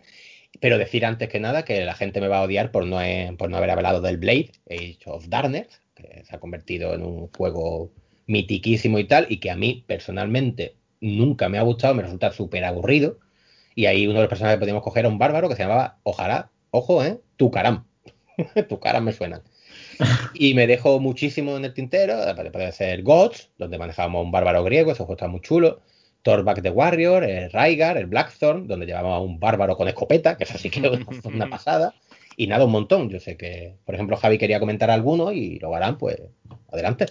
Pero 0.61 0.77
decir 0.77 1.05
antes 1.05 1.29
que 1.29 1.39
nada 1.39 1.65
que 1.65 1.83
la 1.85 1.95
gente 1.95 2.21
me 2.21 2.27
va 2.29 2.39
a 2.39 2.43
odiar 2.43 2.71
por 2.71 2.85
no, 2.85 2.99
por 3.37 3.49
no 3.49 3.57
haber 3.57 3.71
hablado 3.71 4.01
del 4.01 4.17
Blade, 4.17 4.51
Age 4.69 4.99
of 5.05 5.27
Darkness, 5.27 5.81
que 5.95 6.23
se 6.23 6.35
ha 6.35 6.39
convertido 6.39 6.93
en 6.93 7.03
un 7.03 7.27
juego 7.27 7.91
mitiquísimo 8.27 8.99
y 8.99 9.05
tal, 9.05 9.27
y 9.29 9.37
que 9.39 9.51
a 9.51 9.55
mí 9.57 9.83
personalmente 9.87 10.75
nunca 11.05 11.49
me 11.49 11.57
ha 11.57 11.61
gustado, 11.61 11.93
me 11.93 12.03
resulta 12.03 12.31
súper 12.31 12.65
aburrido. 12.65 13.19
Y 13.75 13.87
ahí 13.87 14.07
uno 14.07 14.15
de 14.15 14.21
los 14.21 14.29
personajes 14.29 14.57
que 14.57 14.61
podíamos 14.61 14.83
coger 14.83 15.01
era 15.01 15.09
un 15.09 15.17
bárbaro 15.17 15.49
que 15.49 15.55
se 15.55 15.63
llamaba 15.63 15.99
Ojalá, 16.03 16.49
ojo, 16.71 17.03
¿eh? 17.03 17.19
Tucaram. 17.37 17.85
Tucaram 18.69 19.03
me 19.03 19.11
suenan. 19.11 19.41
Y 20.33 20.53
me 20.53 20.67
dejó 20.67 20.99
muchísimo 20.99 21.57
en 21.57 21.65
el 21.65 21.73
tintero. 21.73 22.17
Puede 22.51 22.71
ser 22.71 23.03
Gods, 23.03 23.51
donde 23.57 23.77
manejábamos 23.77 24.23
un 24.23 24.31
bárbaro 24.31 24.63
griego, 24.63 24.91
ese 24.91 24.99
juego 24.99 25.13
está 25.13 25.27
muy 25.27 25.41
chulo. 25.41 25.81
Thorback 26.23 26.61
the 26.63 26.71
Warrior, 26.71 27.23
el 27.23 27.51
Raigar, 27.51 27.97
el 27.97 28.07
Blackthorn, 28.07 28.67
donde 28.67 28.87
llevábamos 28.87 29.17
a 29.17 29.21
un 29.21 29.39
bárbaro 29.39 29.77
con 29.77 29.87
escopeta, 29.87 30.37
que 30.37 30.45
eso 30.45 30.57
sí 30.57 30.69
que 30.69 30.79
es 30.79 30.85
una, 31.07 31.35
una 31.35 31.49
pasada. 31.49 31.93
Y 32.37 32.47
nada, 32.47 32.65
un 32.65 32.71
montón. 32.71 33.09
Yo 33.09 33.19
sé 33.19 33.37
que, 33.37 33.75
por 33.85 33.95
ejemplo, 33.95 34.17
Javi 34.17 34.37
quería 34.37 34.59
comentar 34.59 34.89
alguno 34.89 35.31
y 35.31 35.59
lo 35.59 35.73
harán, 35.75 35.97
pues 35.97 36.17
adelante. 36.71 37.07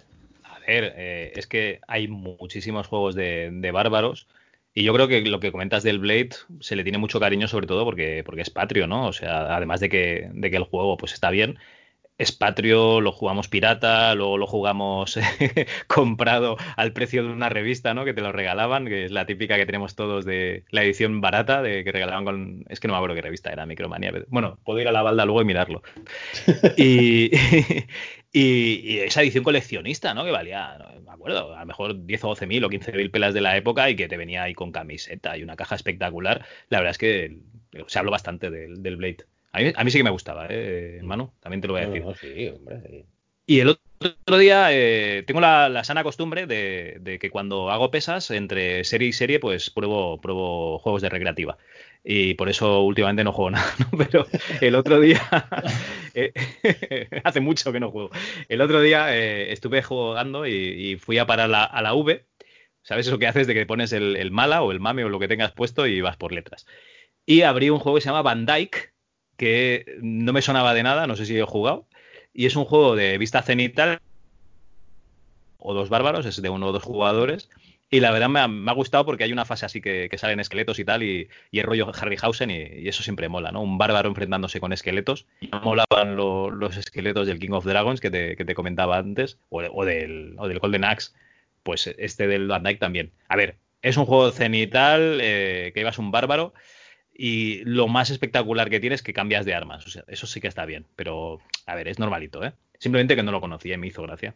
Eh, 0.66 1.32
es 1.36 1.46
que 1.46 1.80
hay 1.86 2.08
muchísimos 2.08 2.86
juegos 2.86 3.14
de, 3.14 3.50
de 3.52 3.70
bárbaros. 3.70 4.28
Y 4.74 4.82
yo 4.82 4.92
creo 4.92 5.06
que 5.08 5.20
lo 5.22 5.38
que 5.40 5.52
comentas 5.52 5.82
del 5.84 6.00
Blade 6.00 6.30
se 6.60 6.74
le 6.76 6.82
tiene 6.82 6.98
mucho 6.98 7.20
cariño, 7.20 7.46
sobre 7.48 7.66
todo 7.66 7.84
porque, 7.84 8.22
porque 8.24 8.42
es 8.42 8.50
patrio, 8.50 8.86
¿no? 8.86 9.06
O 9.06 9.12
sea, 9.12 9.54
además 9.56 9.80
de 9.80 9.88
que, 9.88 10.30
de 10.32 10.50
que 10.50 10.56
el 10.56 10.64
juego 10.64 10.96
pues 10.96 11.12
está 11.12 11.30
bien, 11.30 11.58
es 12.16 12.30
patrio, 12.30 13.00
lo 13.00 13.10
jugamos 13.10 13.48
pirata, 13.48 14.14
luego 14.14 14.38
lo 14.38 14.46
jugamos 14.46 15.18
comprado 15.88 16.56
al 16.76 16.92
precio 16.92 17.24
de 17.24 17.30
una 17.30 17.48
revista, 17.48 17.92
¿no? 17.92 18.04
Que 18.04 18.14
te 18.14 18.20
lo 18.20 18.30
regalaban, 18.30 18.86
que 18.86 19.04
es 19.04 19.10
la 19.10 19.26
típica 19.26 19.56
que 19.56 19.66
tenemos 19.66 19.96
todos 19.96 20.24
de 20.24 20.64
la 20.70 20.84
edición 20.84 21.20
barata, 21.20 21.60
de 21.62 21.82
que 21.82 21.90
regalaban 21.92 22.24
con. 22.24 22.64
Es 22.68 22.78
que 22.78 22.86
no 22.88 22.94
me 22.94 22.98
acuerdo 22.98 23.16
qué 23.16 23.22
revista 23.22 23.50
era, 23.52 23.66
Micromanía. 23.66 24.12
pero- 24.12 24.26
Bueno, 24.28 24.58
puedo 24.64 24.80
ir 24.80 24.86
a 24.88 24.92
la 24.92 25.02
balda 25.02 25.24
luego 25.24 25.42
y 25.42 25.44
mirarlo. 25.44 25.82
Y, 26.76 27.30
y, 28.32 28.92
y 28.94 28.98
esa 29.00 29.22
edición 29.22 29.44
coleccionista, 29.44 30.14
¿no? 30.14 30.24
Que 30.24 30.30
valía, 30.30 30.76
no 30.78 31.00
me 31.02 31.10
acuerdo, 31.12 31.54
a 31.56 31.60
lo 31.60 31.66
mejor 31.66 32.04
10 32.06 32.24
o 32.24 32.28
12 32.28 32.46
mil 32.46 32.64
o 32.64 32.68
15 32.70 32.92
mil 32.92 33.10
pelas 33.10 33.34
de 33.34 33.40
la 33.40 33.56
época 33.56 33.88
y 33.90 33.96
que 33.96 34.08
te 34.08 34.16
venía 34.16 34.42
ahí 34.44 34.54
con 34.54 34.72
camiseta 34.72 35.36
y 35.36 35.42
una 35.42 35.56
caja 35.56 35.74
espectacular. 35.74 36.44
La 36.68 36.78
verdad 36.78 36.92
es 36.92 36.98
que 36.98 37.38
se 37.86 37.98
habló 37.98 38.10
bastante 38.12 38.50
del, 38.50 38.82
del 38.82 38.96
Blade. 38.96 39.24
A 39.54 39.58
mí, 39.60 39.72
a 39.74 39.84
mí 39.84 39.90
sí 39.90 39.98
que 39.98 40.04
me 40.04 40.10
gustaba, 40.10 40.46
¿eh, 40.50 41.00
Manu? 41.02 41.32
También 41.40 41.60
te 41.60 41.68
lo 41.68 41.74
voy 41.74 41.82
a 41.82 41.86
No, 41.86 41.92
decir. 41.92 42.02
no, 42.08 42.14
sí, 42.14 42.48
hombre, 42.48 42.80
sí. 42.88 43.04
Y 43.46 43.60
el 43.60 43.68
otro 43.68 44.38
día 44.38 44.68
eh, 44.72 45.22
tengo 45.26 45.40
la, 45.40 45.68
la 45.68 45.84
sana 45.84 46.02
costumbre 46.02 46.46
de, 46.46 46.96
de 47.00 47.18
que 47.18 47.30
cuando 47.30 47.70
hago 47.70 47.90
pesas, 47.90 48.30
entre 48.30 48.84
serie 48.84 49.08
y 49.08 49.12
serie, 49.12 49.38
pues 49.38 49.68
pruebo, 49.70 50.18
pruebo 50.20 50.78
juegos 50.78 51.02
de 51.02 51.10
recreativa. 51.10 51.58
Y 52.02 52.34
por 52.34 52.48
eso 52.48 52.80
últimamente 52.82 53.22
no 53.22 53.32
juego 53.32 53.50
nada, 53.52 53.70
¿no? 53.78 53.98
Pero 53.98 54.26
el 54.60 54.74
otro 54.74 54.98
día, 54.98 55.20
eh, 56.14 56.32
hace 57.24 57.40
mucho 57.40 57.70
que 57.72 57.80
no 57.80 57.90
juego. 57.90 58.10
El 58.48 58.60
otro 58.62 58.80
día 58.80 59.14
eh, 59.16 59.52
estuve 59.52 59.82
jugando 59.82 60.46
y, 60.46 60.52
y 60.92 60.96
fui 60.96 61.18
a 61.18 61.26
parar 61.26 61.48
la- 61.50 61.64
a 61.64 61.82
la 61.82 61.94
V. 61.94 62.26
¿Sabes 62.82 63.06
eso 63.06 63.18
que 63.18 63.26
haces 63.26 63.46
de 63.46 63.54
que 63.54 63.66
pones 63.66 63.92
el, 63.92 64.16
el 64.16 64.30
mala 64.30 64.62
o 64.62 64.72
el 64.72 64.80
mame 64.80 65.04
o 65.04 65.08
lo 65.10 65.18
que 65.18 65.28
tengas 65.28 65.52
puesto 65.52 65.86
y 65.86 66.00
vas 66.00 66.16
por 66.16 66.32
letras? 66.32 66.66
Y 67.26 67.42
abrí 67.42 67.70
un 67.70 67.78
juego 67.80 67.96
que 67.96 68.02
se 68.02 68.08
llama 68.08 68.22
Van 68.22 68.46
Dyke, 68.46 68.93
que 69.44 69.98
no 70.00 70.32
me 70.32 70.40
sonaba 70.42 70.72
de 70.72 70.82
nada, 70.82 71.06
no 71.06 71.16
sé 71.16 71.26
si 71.26 71.36
he 71.38 71.42
jugado. 71.42 71.86
Y 72.32 72.46
es 72.46 72.56
un 72.56 72.64
juego 72.64 72.96
de 72.96 73.18
vista 73.18 73.42
cenital 73.42 73.98
o 75.58 75.74
dos 75.74 75.88
bárbaros, 75.88 76.26
es 76.26 76.40
de 76.40 76.48
uno 76.48 76.68
o 76.68 76.72
dos 76.72 76.82
jugadores. 76.82 77.50
Y 77.90 78.00
la 78.00 78.10
verdad 78.10 78.28
me 78.30 78.40
ha, 78.40 78.48
me 78.48 78.70
ha 78.70 78.74
gustado 78.74 79.04
porque 79.04 79.24
hay 79.24 79.32
una 79.32 79.44
fase 79.44 79.66
así 79.66 79.80
que, 79.80 80.10
salen 80.16 80.40
esqueletos 80.40 80.78
y 80.78 80.84
tal, 80.84 81.02
y, 81.02 81.28
y 81.50 81.58
el 81.60 81.66
rollo 81.66 81.92
Harryhausen, 81.94 82.50
y, 82.50 82.88
eso 82.88 83.02
siempre 83.02 83.28
mola, 83.28 83.52
¿no? 83.52 83.60
Un 83.62 83.78
bárbaro 83.78 84.08
enfrentándose 84.08 84.58
con 84.60 84.72
esqueletos. 84.72 85.26
Molaban 85.62 86.16
lo- 86.16 86.50
los 86.50 86.76
esqueletos 86.76 87.26
del 87.26 87.38
King 87.38 87.52
of 87.52 87.66
Dragons 87.66 88.00
que 88.00 88.10
te, 88.10 88.36
que 88.36 88.44
te 88.44 88.54
comentaba 88.54 88.96
antes, 88.96 89.38
o, 89.50 89.60
de- 89.60 89.70
o 89.72 89.84
del, 89.84 90.34
o 90.38 90.48
del 90.48 90.58
Golden 90.58 90.84
Axe, 90.84 91.12
pues 91.62 91.86
este 91.98 92.26
del 92.26 92.48
Van 92.48 92.62
Dyke 92.64 92.80
también. 92.80 93.12
A 93.28 93.36
ver, 93.36 93.56
es 93.82 93.96
un 93.96 94.06
juego 94.06 94.30
cenital, 94.32 95.18
eh, 95.22 95.70
que 95.72 95.80
llevas 95.80 95.98
un 95.98 96.10
bárbaro, 96.10 96.52
y 97.14 97.62
lo 97.64 97.86
más 97.88 98.10
espectacular 98.10 98.68
que 98.70 98.80
tiene 98.80 98.94
es 98.96 99.02
que 99.02 99.12
cambias 99.12 99.44
de 99.46 99.54
armas. 99.54 99.86
O 99.86 99.90
sea, 99.90 100.04
eso 100.08 100.26
sí 100.26 100.40
que 100.40 100.48
está 100.48 100.64
bien, 100.66 100.86
pero 100.96 101.40
a 101.66 101.74
ver, 101.74 101.88
es 101.88 101.98
normalito, 101.98 102.44
¿eh? 102.44 102.52
Simplemente 102.78 103.16
que 103.16 103.22
no 103.22 103.32
lo 103.32 103.40
conocía 103.40 103.74
y 103.74 103.78
me 103.78 103.86
hizo 103.86 104.02
gracia. 104.02 104.34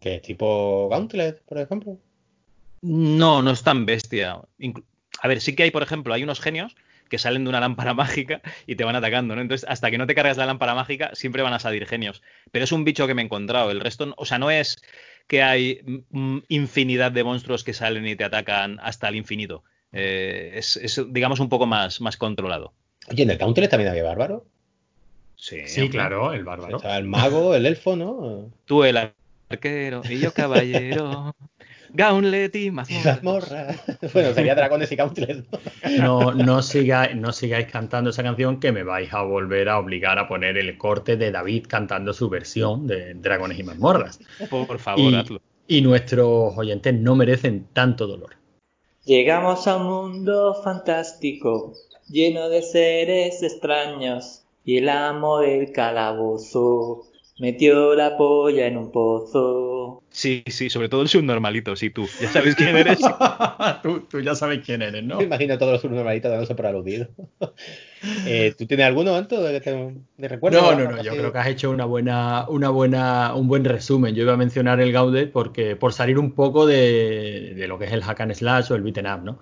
Es 0.00 0.22
tipo 0.22 0.88
Gauntlet, 0.90 1.42
por 1.44 1.58
ejemplo. 1.58 1.98
No, 2.82 3.42
no 3.42 3.50
es 3.50 3.62
tan 3.62 3.86
bestia. 3.86 4.38
Inclu- 4.58 4.84
a 5.20 5.28
ver, 5.28 5.40
sí 5.40 5.54
que 5.56 5.62
hay, 5.64 5.70
por 5.70 5.82
ejemplo, 5.82 6.12
hay 6.12 6.22
unos 6.22 6.40
genios 6.40 6.76
que 7.08 7.18
salen 7.18 7.44
de 7.44 7.50
una 7.50 7.60
lámpara 7.60 7.94
mágica 7.94 8.40
y 8.66 8.76
te 8.76 8.84
van 8.84 8.96
atacando, 8.96 9.34
¿no? 9.34 9.40
Entonces, 9.42 9.68
hasta 9.68 9.90
que 9.90 9.98
no 9.98 10.06
te 10.06 10.14
cargas 10.14 10.36
la 10.36 10.46
lámpara 10.46 10.74
mágica, 10.74 11.10
siempre 11.14 11.42
van 11.42 11.54
a 11.54 11.58
salir 11.58 11.86
genios. 11.86 12.22
Pero 12.50 12.64
es 12.64 12.72
un 12.72 12.84
bicho 12.84 13.06
que 13.06 13.14
me 13.14 13.22
he 13.22 13.24
encontrado. 13.24 13.70
El 13.70 13.80
resto, 13.80 14.12
o 14.16 14.24
sea, 14.26 14.38
no 14.38 14.50
es 14.50 14.82
que 15.26 15.42
hay 15.42 15.80
infinidad 16.48 17.12
de 17.12 17.24
monstruos 17.24 17.64
que 17.64 17.72
salen 17.72 18.06
y 18.06 18.16
te 18.16 18.24
atacan 18.24 18.78
hasta 18.82 19.08
el 19.08 19.16
infinito. 19.16 19.64
Eh, 19.94 20.52
es, 20.54 20.76
es, 20.76 21.00
digamos, 21.10 21.40
un 21.40 21.48
poco 21.48 21.66
más, 21.66 22.00
más 22.00 22.16
controlado. 22.16 22.72
Oye, 23.10 23.22
en 23.22 23.30
el 23.30 23.38
Gauntlet 23.38 23.70
también 23.70 23.90
había 23.90 24.04
bárbaro. 24.04 24.44
Sí, 25.36 25.58
Sí, 25.66 25.88
claro, 25.88 26.32
el 26.32 26.44
bárbaro. 26.44 26.76
Estaba 26.76 26.96
el 26.96 27.04
mago, 27.04 27.54
el 27.54 27.66
elfo, 27.66 27.96
¿no? 27.96 28.50
Tú 28.64 28.84
el 28.84 28.96
arquero 29.50 30.02
y 30.08 30.18
yo 30.18 30.32
caballero. 30.32 31.34
Gauntlet 31.96 32.56
y 32.56 32.70
mazmorras. 32.72 33.04
Mazmorra. 33.22 33.66
bueno, 34.12 34.34
sería 34.34 34.56
Dragones 34.56 34.90
y 34.90 34.96
Gauntlet. 34.96 35.46
No, 36.00 36.32
no, 36.34 36.60
sigáis, 36.60 37.14
no 37.14 37.32
sigáis 37.32 37.66
cantando 37.68 38.10
esa 38.10 38.24
canción 38.24 38.58
que 38.58 38.72
me 38.72 38.82
vais 38.82 39.12
a 39.12 39.22
volver 39.22 39.68
a 39.68 39.78
obligar 39.78 40.18
a 40.18 40.26
poner 40.26 40.58
el 40.58 40.76
corte 40.76 41.16
de 41.16 41.30
David 41.30 41.66
cantando 41.68 42.12
su 42.12 42.28
versión 42.28 42.88
de 42.88 43.14
Dragones 43.14 43.60
y 43.60 43.62
mazmorras. 43.62 44.18
Por 44.50 44.78
favor, 44.80 45.12
Y, 45.12 45.14
hazlo. 45.14 45.40
y 45.68 45.82
nuestros 45.82 46.56
oyentes 46.56 46.94
no 46.94 47.14
merecen 47.14 47.66
tanto 47.72 48.08
dolor. 48.08 48.30
Llegamos 49.06 49.66
a 49.66 49.76
un 49.76 49.84
mundo 49.84 50.54
fantástico, 50.64 51.74
lleno 52.08 52.48
de 52.48 52.62
seres 52.62 53.42
extraños, 53.42 54.44
y 54.64 54.78
el 54.78 54.88
amo 54.88 55.40
del 55.40 55.72
calabozo 55.72 57.02
metió 57.38 57.94
la 57.94 58.16
polla 58.16 58.66
en 58.66 58.78
un 58.78 58.90
pozo. 58.90 60.02
Sí, 60.08 60.42
sí, 60.46 60.70
sobre 60.70 60.88
todo 60.88 61.02
el 61.02 61.08
subnormalito, 61.08 61.76
sí, 61.76 61.90
tú. 61.90 62.08
Ya 62.18 62.28
sabes 62.28 62.54
quién 62.54 62.76
eres. 62.76 62.98
tú, 63.82 64.00
tú 64.08 64.20
ya 64.20 64.34
sabes 64.34 64.64
quién 64.64 64.80
eres, 64.80 65.04
¿no? 65.04 65.18
Me 65.18 65.24
imagino 65.24 65.52
a 65.52 65.58
todos 65.58 65.72
los 65.72 65.82
subnormalitos 65.82 66.30
dándose 66.30 66.54
por 66.54 66.66
aludido. 66.66 67.08
Eh, 68.26 68.54
¿Tú 68.56 68.66
tienes 68.66 68.86
alguno, 68.86 69.14
Anto, 69.14 69.42
de, 69.42 69.60
recuerdo? 70.18 70.60
No, 70.60 70.78
no, 70.78 70.90
no, 70.92 71.02
yo 71.02 71.12
creo 71.12 71.32
que 71.32 71.38
has 71.38 71.48
hecho 71.48 71.70
una 71.70 71.84
buena, 71.84 72.46
una 72.48 72.70
buena, 72.70 73.34
un 73.34 73.48
buen 73.48 73.64
resumen. 73.64 74.14
Yo 74.14 74.22
iba 74.22 74.34
a 74.34 74.36
mencionar 74.36 74.80
el 74.80 74.92
Gaudet 74.92 75.32
porque 75.32 75.76
por 75.76 75.92
salir 75.92 76.18
un 76.18 76.32
poco 76.32 76.66
de, 76.66 77.54
de 77.56 77.68
lo 77.68 77.78
que 77.78 77.86
es 77.86 77.92
el 77.92 78.02
hack 78.02 78.20
and 78.20 78.34
slash 78.34 78.72
o 78.72 78.74
el 78.74 78.82
beaten 78.82 79.06
up, 79.06 79.22
¿no? 79.24 79.38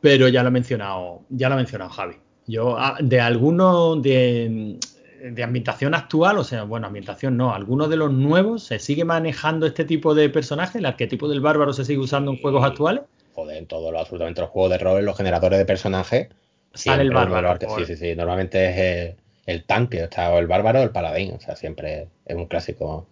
Pero 0.00 0.28
ya 0.28 0.42
lo 0.42 0.48
ha 0.48 0.52
mencionado, 0.52 1.22
ya 1.30 1.48
lo 1.48 1.54
ha 1.54 1.58
mencionado 1.58 1.90
Javi. 1.90 2.16
Yo 2.46 2.76
ah, 2.78 2.96
de 3.00 3.20
alguno 3.20 3.96
de, 3.96 4.78
de 5.22 5.42
ambientación 5.42 5.94
actual, 5.94 6.38
o 6.38 6.44
sea, 6.44 6.62
bueno, 6.62 6.86
ambientación 6.86 7.36
no, 7.36 7.54
alguno 7.54 7.88
de 7.88 7.96
los 7.96 8.12
nuevos 8.12 8.62
se 8.64 8.78
sigue 8.78 9.04
manejando 9.04 9.66
este 9.66 9.84
tipo 9.84 10.14
de 10.14 10.28
personaje, 10.28 10.78
el 10.78 10.86
arquetipo 10.86 11.28
del 11.28 11.40
bárbaro 11.40 11.72
se 11.72 11.84
sigue 11.84 11.98
usando 11.98 12.30
en 12.30 12.40
juegos 12.40 12.64
actuales. 12.64 13.02
Joder, 13.34 13.58
en 13.58 13.66
todos 13.66 13.92
los, 13.92 14.00
absolutamente 14.00 14.40
los 14.40 14.50
juegos 14.50 14.70
de 14.70 14.78
rol, 14.78 15.04
los 15.04 15.16
generadores 15.16 15.58
de 15.58 15.64
personajes. 15.64 16.28
Sale 16.76 17.02
el 17.02 17.08
siempre 17.08 17.26
de 17.26 17.42
bárbaro, 17.42 17.76
Sí, 17.78 17.84
sí, 17.86 17.96
sí. 17.96 18.16
Normalmente 18.16 19.08
es 19.10 19.16
el 19.46 19.64
tanque, 19.64 20.02
o, 20.04 20.10
sea, 20.10 20.30
o 20.32 20.38
el 20.38 20.46
bárbaro 20.46 20.80
o 20.80 20.82
el 20.82 20.90
paladín. 20.90 21.32
O 21.34 21.40
sea, 21.40 21.56
siempre 21.56 22.08
es 22.24 22.36
un 22.36 22.46
clásico. 22.46 23.06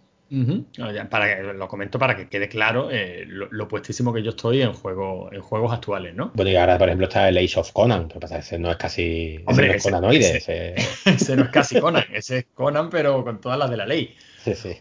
Para 1.09 1.35
que, 1.37 1.43
lo 1.53 1.67
comento 1.67 1.99
para 1.99 2.15
que 2.15 2.27
quede 2.27 2.49
claro 2.49 2.89
eh, 2.91 3.23
lo, 3.27 3.47
lo 3.51 3.67
puestísimo 3.67 4.11
que 4.11 4.23
yo 4.23 4.31
estoy 4.31 4.61
en, 4.63 4.73
juego, 4.73 5.29
en 5.31 5.39
juegos 5.41 5.71
actuales, 5.71 6.13
¿no? 6.15 6.31
Bueno, 6.33 6.51
y 6.51 6.55
ahora, 6.55 6.77
por 6.77 6.87
ejemplo, 6.89 7.07
está 7.07 7.29
el 7.29 7.37
Age 7.37 7.59
of 7.59 7.71
Conan. 7.71 8.09
que 8.09 8.19
pasa 8.19 8.39
ese 8.39 8.57
no 8.57 8.71
es 8.71 8.77
casi. 8.77 9.35
ese 9.35 9.43
Hombre, 9.45 9.67
no 9.67 9.73
es 9.73 9.77
ese- 9.77 9.89
Conanoide. 9.91 10.37
ese- 10.37 10.73
ese- 10.75 10.75
Ese 11.11 11.35
no 11.37 11.43
es 11.43 11.49
casi 11.49 11.79
Conan, 11.79 12.03
ese 12.11 12.39
es 12.39 12.45
Conan, 12.53 12.89
pero 12.89 13.23
con 13.23 13.39
todas 13.39 13.57
las 13.59 13.69
de 13.69 13.77
la 13.77 13.85
ley. 13.85 14.15
Sí, 14.43 14.55
sí. 14.55 14.73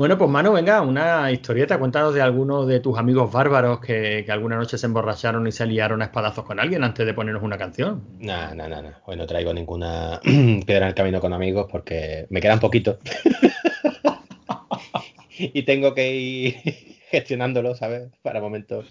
Bueno, 0.00 0.16
pues 0.16 0.30
Manu, 0.30 0.54
venga, 0.54 0.80
una 0.80 1.30
historieta. 1.30 1.78
Cuéntanos 1.78 2.14
de 2.14 2.22
alguno 2.22 2.64
de 2.64 2.80
tus 2.80 2.96
amigos 2.96 3.30
bárbaros 3.30 3.80
que, 3.80 4.22
que 4.24 4.32
alguna 4.32 4.56
noche 4.56 4.78
se 4.78 4.86
emborracharon 4.86 5.46
y 5.46 5.52
se 5.52 5.66
liaron 5.66 6.00
a 6.00 6.06
espadazos 6.06 6.46
con 6.46 6.58
alguien 6.58 6.82
antes 6.84 7.04
de 7.04 7.12
ponernos 7.12 7.42
una 7.42 7.58
canción. 7.58 8.02
Nah, 8.18 8.54
nah, 8.54 8.66
nah, 8.66 8.80
nah. 8.80 8.92
Hoy 9.04 9.16
no 9.16 9.26
traigo 9.26 9.52
ninguna 9.52 10.18
piedra 10.24 10.86
en 10.86 10.88
el 10.88 10.94
camino 10.94 11.20
con 11.20 11.34
amigos 11.34 11.66
porque 11.70 12.26
me 12.30 12.40
quedan 12.40 12.60
poquitos. 12.60 12.96
y 15.38 15.64
tengo 15.64 15.92
que 15.92 16.16
ir 16.16 16.54
gestionándolo, 17.10 17.74
¿sabes? 17.74 18.08
Para 18.22 18.40
momentos. 18.40 18.86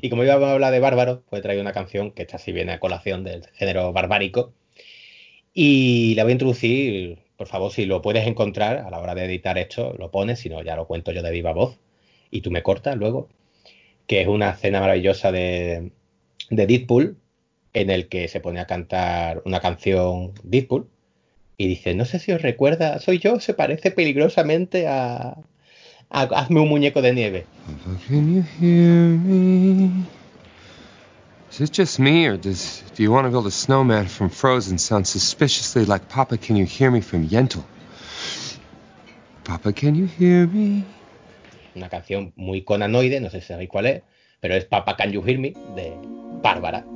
Y 0.00 0.10
como 0.10 0.22
íbamos 0.22 0.48
a 0.48 0.52
hablar 0.52 0.72
de 0.72 0.78
bárbaros, 0.78 1.22
pues 1.28 1.42
traigo 1.42 1.60
una 1.60 1.72
canción 1.72 2.12
que 2.12 2.22
esta 2.22 2.38
sí 2.38 2.52
viene 2.52 2.70
a 2.70 2.78
colación 2.78 3.24
del 3.24 3.48
género 3.54 3.92
barbárico. 3.92 4.52
Y 5.52 6.14
la 6.14 6.22
voy 6.22 6.30
a 6.30 6.34
introducir, 6.34 7.18
por 7.42 7.48
favor, 7.48 7.72
si 7.72 7.86
lo 7.86 8.02
puedes 8.02 8.24
encontrar 8.28 8.76
a 8.76 8.88
la 8.88 9.00
hora 9.00 9.16
de 9.16 9.24
editar 9.24 9.58
esto, 9.58 9.96
lo 9.98 10.12
pones, 10.12 10.38
si 10.38 10.48
no, 10.48 10.62
ya 10.62 10.76
lo 10.76 10.86
cuento 10.86 11.10
yo 11.10 11.22
de 11.22 11.32
viva 11.32 11.52
voz. 11.52 11.76
Y 12.30 12.40
tú 12.40 12.52
me 12.52 12.62
cortas 12.62 12.96
luego. 12.96 13.28
Que 14.06 14.20
es 14.20 14.28
una 14.28 14.50
escena 14.50 14.78
maravillosa 14.78 15.32
de, 15.32 15.90
de 16.50 16.66
Deadpool, 16.68 17.16
en 17.72 17.90
el 17.90 18.06
que 18.06 18.28
se 18.28 18.38
pone 18.38 18.60
a 18.60 18.68
cantar 18.68 19.42
una 19.44 19.58
canción 19.58 20.34
Deadpool 20.44 20.86
y 21.56 21.66
dice, 21.66 21.96
no 21.96 22.04
sé 22.04 22.20
si 22.20 22.30
os 22.30 22.42
recuerda, 22.42 23.00
soy 23.00 23.18
yo, 23.18 23.40
se 23.40 23.54
parece 23.54 23.90
peligrosamente 23.90 24.86
a, 24.86 25.36
a 26.10 26.22
Hazme 26.22 26.60
un 26.60 26.68
muñeco 26.68 27.02
de 27.02 27.12
nieve. 27.12 27.46
Is 31.52 31.60
it 31.60 31.70
just 31.70 31.98
me, 31.98 32.26
or 32.28 32.38
does 32.38 32.82
do 32.94 33.02
you 33.02 33.12
want 33.12 33.26
to 33.26 33.30
build 33.30 33.46
a 33.46 33.50
snowman 33.50 34.08
from 34.08 34.30
Frozen 34.30 34.78
sound 34.78 35.06
suspiciously 35.06 35.84
like 35.84 36.08
Papa? 36.08 36.38
Can 36.38 36.56
you 36.56 36.64
hear 36.64 36.90
me 36.90 37.02
from 37.02 37.28
Yentl? 37.28 37.62
Papa, 39.44 39.74
can 39.74 39.94
you 39.94 40.06
hear 40.06 40.46
me? 40.46 40.82
Una 41.76 41.90
canción 41.90 42.32
muy 42.36 42.62
conanoide, 42.62 43.20
no 43.20 43.28
sé 43.28 43.42
si 43.42 43.48
sabéis 43.48 43.68
cuál 43.68 43.86
es, 43.86 44.02
pero 44.40 44.54
es 44.54 44.64
Papa 44.64 44.96
Can 44.96 45.12
You 45.12 45.22
Hear 45.22 45.38
Me 45.38 45.52
de 45.76 45.92
Bárbara 46.42 46.86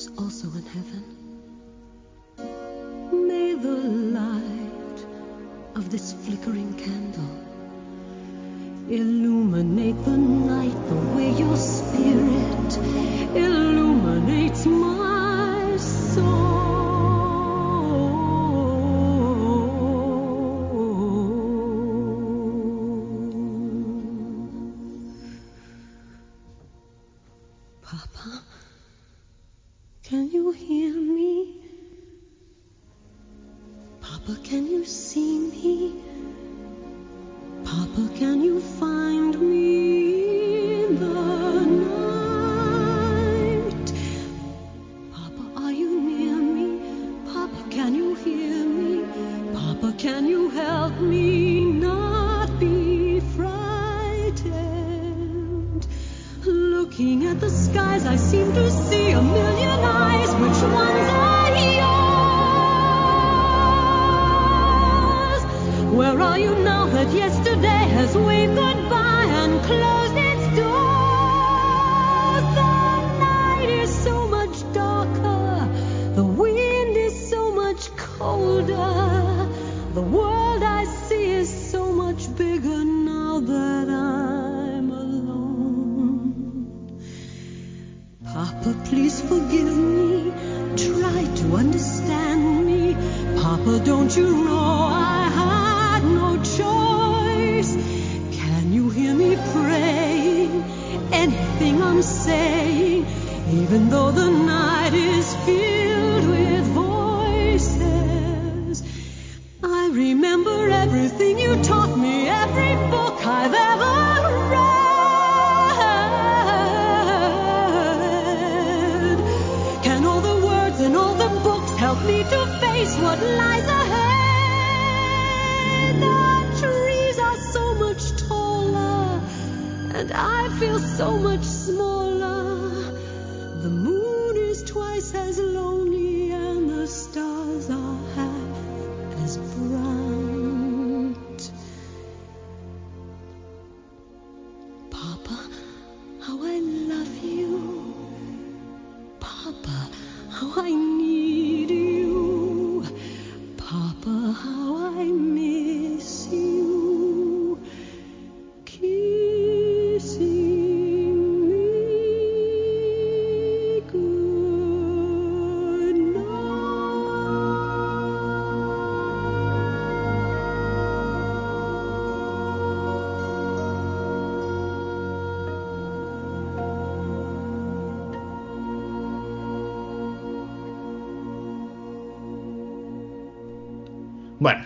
who's 0.00 0.18
also 0.18 0.48
in 0.56 0.62
heaven, 0.62 1.04
may 3.28 3.54
the 3.54 3.76
light 4.16 5.04
of 5.74 5.90
this 5.90 6.12
flickering 6.12 6.72
candle 6.74 7.36
illuminate 8.88 10.02
the 10.04 10.16
night 10.16 10.88
the 10.88 10.94
way 11.14 11.30
your 11.32 11.56
spirit 11.56 12.78
illuminates 13.36 13.59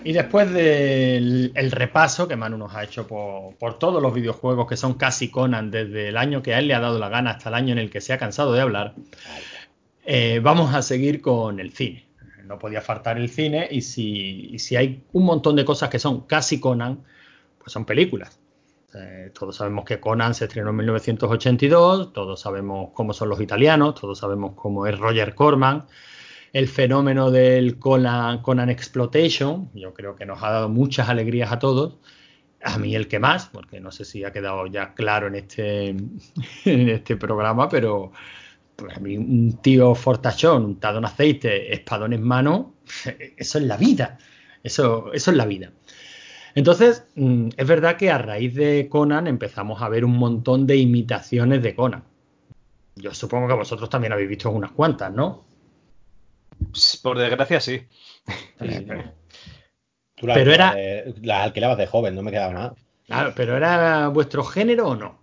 y 0.05 0.13
después 0.13 0.53
del 0.53 1.51
el 1.55 1.71
repaso 1.71 2.29
que 2.29 2.37
Manu 2.37 2.59
nos 2.59 2.75
ha 2.75 2.85
hecho 2.85 3.07
por, 3.09 3.79
todos 3.79 4.03
los 4.03 4.13
videojuegos 4.13 4.69
que 4.69 4.77
son 4.77 4.95
casi 4.95 5.31
Conan 5.31 5.71
desde 5.71 6.09
el 6.09 6.17
año 6.19 6.43
que 6.43 6.55
a 6.55 6.59
él 6.59 6.69
le 6.69 6.75
ha 6.75 6.81
dado 6.81 6.99
la 6.99 7.09
gana 7.09 7.33
hasta 7.33 7.49
el 7.49 7.55
año 7.55 7.73
en 7.73 7.79
el 7.79 7.91
que 7.91 8.01
se 8.01 8.13
ha 8.13 8.19
cansado 8.19 8.53
de 8.53 8.61
hablar, 8.61 8.95
eh, 10.05 10.41
vamos 10.43 10.75
a 10.75 10.83
seguir 10.83 11.21
con 11.21 11.59
el 11.59 11.73
cine. 11.73 12.07
No 12.45 12.59
podía 12.59 12.83
faltar 12.83 13.17
el 13.17 13.31
cine 13.31 13.67
y 13.71 13.81
si, 13.81 14.51
y 14.53 14.59
si 14.59 14.77
hay 14.77 15.03
un 15.13 15.25
montón 15.25 15.57
de 15.57 15.65
cosas 15.65 15.89
que 15.89 15.99
son 15.99 16.27
casi 16.27 16.61
Conan, 16.61 17.03
pues 17.59 17.73
son 17.73 17.87
películas. 17.87 18.39
Eh, 18.95 19.33
todos 19.33 19.57
sabemos 19.57 19.85
que 19.87 19.99
Conan 19.99 20.35
se 20.35 20.45
estrenó 20.45 20.71
en 20.71 20.77
1982, 20.77 22.13
todos 22.13 22.41
sabemos 22.41 22.91
cómo 22.93 23.15
son 23.15 23.31
los 23.31 23.41
italianos, 23.41 23.95
todos 23.95 24.19
sabemos 24.19 24.53
cómo 24.55 24.87
es 24.87 24.99
Roger 24.99 25.35
Corman. 25.35 25.87
El 26.55 26.69
fenómeno 26.69 27.33
del 27.33 27.81
Conan, 27.81 28.71
Exploitation, 28.71 29.71
yo 29.75 29.93
creo 29.93 30.15
que 30.15 30.25
nos 30.25 30.41
ha 30.41 30.51
dado 30.51 30.69
muchas 30.69 31.09
alegrías 31.09 31.51
a 31.51 31.59
todos. 31.59 31.99
A 32.63 32.79
mí 32.79 32.95
el 32.95 33.09
que 33.09 33.19
más, 33.19 33.47
porque 33.47 33.81
no 33.81 33.91
sé 33.91 34.05
si 34.05 34.23
ha 34.23 34.33
quedado 34.33 34.65
ya 34.69 34.95
claro 34.95 35.27
en 35.27 35.35
este, 35.35 35.97
este 36.65 37.17
programa, 37.17 37.69
pero 37.69 38.13
pues 38.77 38.97
a 38.97 39.01
mí 39.01 39.19
un 39.19 39.59
tío 39.63 39.97
fortachón, 39.97 40.65
untado 40.65 40.99
en 40.99 41.07
aceite, 41.07 41.75
espadón 41.75 42.13
en 42.13 42.23
mano, 42.23 42.75
eso 43.37 43.59
es 43.59 43.65
la 43.65 43.77
vida. 43.77 44.19
Eso, 44.63 45.13
eso 45.13 45.33
es 45.33 45.37
la 45.37 45.47
vida. 45.47 45.73
Entonces, 46.55 47.05
mm, 47.17 47.49
es 47.57 47.67
verdad 47.67 47.97
que 47.97 48.13
a 48.13 48.19
raíz 48.19 48.55
de 48.55 48.89
Conan 48.89 49.27
empezamos 49.27 49.83
a 49.83 49.89
ver 49.89 50.05
un 50.05 50.17
montón 50.17 50.69
de 50.69 50.77
imitaciones 50.77 51.65
de 51.65 51.75
Conan. 51.75 52.05
Yo 52.95 53.13
supongo 53.13 53.49
que 53.49 53.55
vosotros 53.55 53.91
también 53.91 54.13
habéis 54.13 54.29
visto 54.29 54.51
unas 54.51 54.71
cuantas, 54.71 55.13
¿no? 55.13 55.53
Pues, 56.71 56.97
Por 57.03 57.19
desgracia, 57.19 57.61
sí. 57.61 57.87
Tú 60.17 60.27
la 60.27 60.35
Pero 60.35 60.53
era- 60.53 60.69
alquilabas 60.71 61.15
de- 61.15 61.27
las 61.27 61.45
alquilabas 61.45 61.79
de 61.79 61.87
joven, 61.87 62.15
no 62.15 62.23
me 62.23 62.31
quedaba 62.31 62.53
nada. 62.53 62.75
Claro, 63.07 63.33
pero 63.37 63.57
¿era 63.57 64.09
vuestro 64.09 64.45
género 64.45 64.89
o 64.89 64.97
no? 64.97 65.19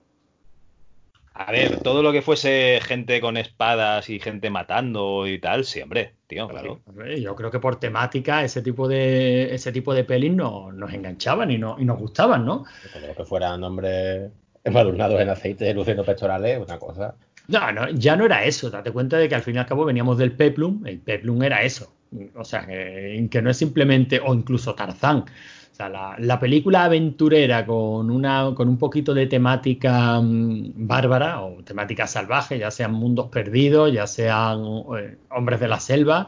A 1.33 1.51
ver, 1.51 1.79
todo 1.79 2.03
lo 2.03 2.11
que 2.11 2.21
fuese 2.21 2.79
gente 2.83 3.21
con 3.21 3.37
espadas 3.37 4.09
y 4.09 4.19
gente 4.19 4.49
matando 4.49 5.25
y 5.27 5.39
tal, 5.39 5.63
siempre, 5.63 6.13
tío, 6.27 6.47
claro. 6.47 6.81
Yo 7.17 7.35
creo 7.35 7.49
que 7.49 7.59
por 7.59 7.79
temática 7.79 8.43
ese 8.43 8.61
tipo 8.61 8.87
de 8.87 9.55
ese 9.55 9.71
tipo 9.71 9.93
de 9.93 10.03
pelis 10.03 10.33
no- 10.33 10.71
nos 10.73 10.93
enganchaban 10.93 11.49
y, 11.49 11.57
no- 11.57 11.77
y 11.79 11.85
nos 11.85 11.97
gustaban, 11.97 12.45
¿no? 12.45 12.65
Todo 12.93 13.07
lo 13.07 13.15
que 13.15 13.25
fueran 13.25 13.63
hombres 13.63 14.29
embadurnados 14.63 15.19
en 15.21 15.29
aceite, 15.29 15.73
luciendo 15.73 16.03
pectorales, 16.03 16.59
una 16.59 16.77
cosa. 16.77 17.15
No, 17.51 17.71
no, 17.71 17.89
ya 17.89 18.15
no 18.15 18.25
era 18.25 18.43
eso. 18.45 18.69
Date 18.69 18.91
cuenta 18.91 19.17
de 19.17 19.27
que 19.27 19.35
al 19.35 19.41
fin 19.41 19.55
y 19.55 19.59
al 19.59 19.65
cabo 19.65 19.85
veníamos 19.85 20.17
del 20.17 20.31
Peplum. 20.33 20.85
El 20.85 20.99
Peplum 20.99 21.43
era 21.43 21.63
eso. 21.63 21.93
O 22.35 22.43
sea, 22.43 22.65
que, 22.65 23.27
que 23.29 23.41
no 23.41 23.49
es 23.49 23.57
simplemente, 23.57 24.19
o 24.23 24.33
incluso 24.33 24.75
Tarzán. 24.75 25.19
O 25.19 25.75
sea, 25.75 25.89
la, 25.89 26.15
la 26.19 26.39
película 26.39 26.83
aventurera 26.83 27.65
con, 27.65 28.11
una, 28.11 28.53
con 28.55 28.67
un 28.67 28.77
poquito 28.77 29.13
de 29.13 29.27
temática 29.27 30.19
mm, 30.19 30.73
bárbara 30.87 31.41
o 31.41 31.63
temática 31.63 32.07
salvaje, 32.07 32.59
ya 32.59 32.71
sean 32.71 32.93
mundos 32.93 33.29
perdidos, 33.29 33.93
ya 33.93 34.05
sean 34.07 34.61
eh, 34.97 35.17
hombres 35.29 35.59
de 35.61 35.67
la 35.69 35.79
selva 35.79 36.27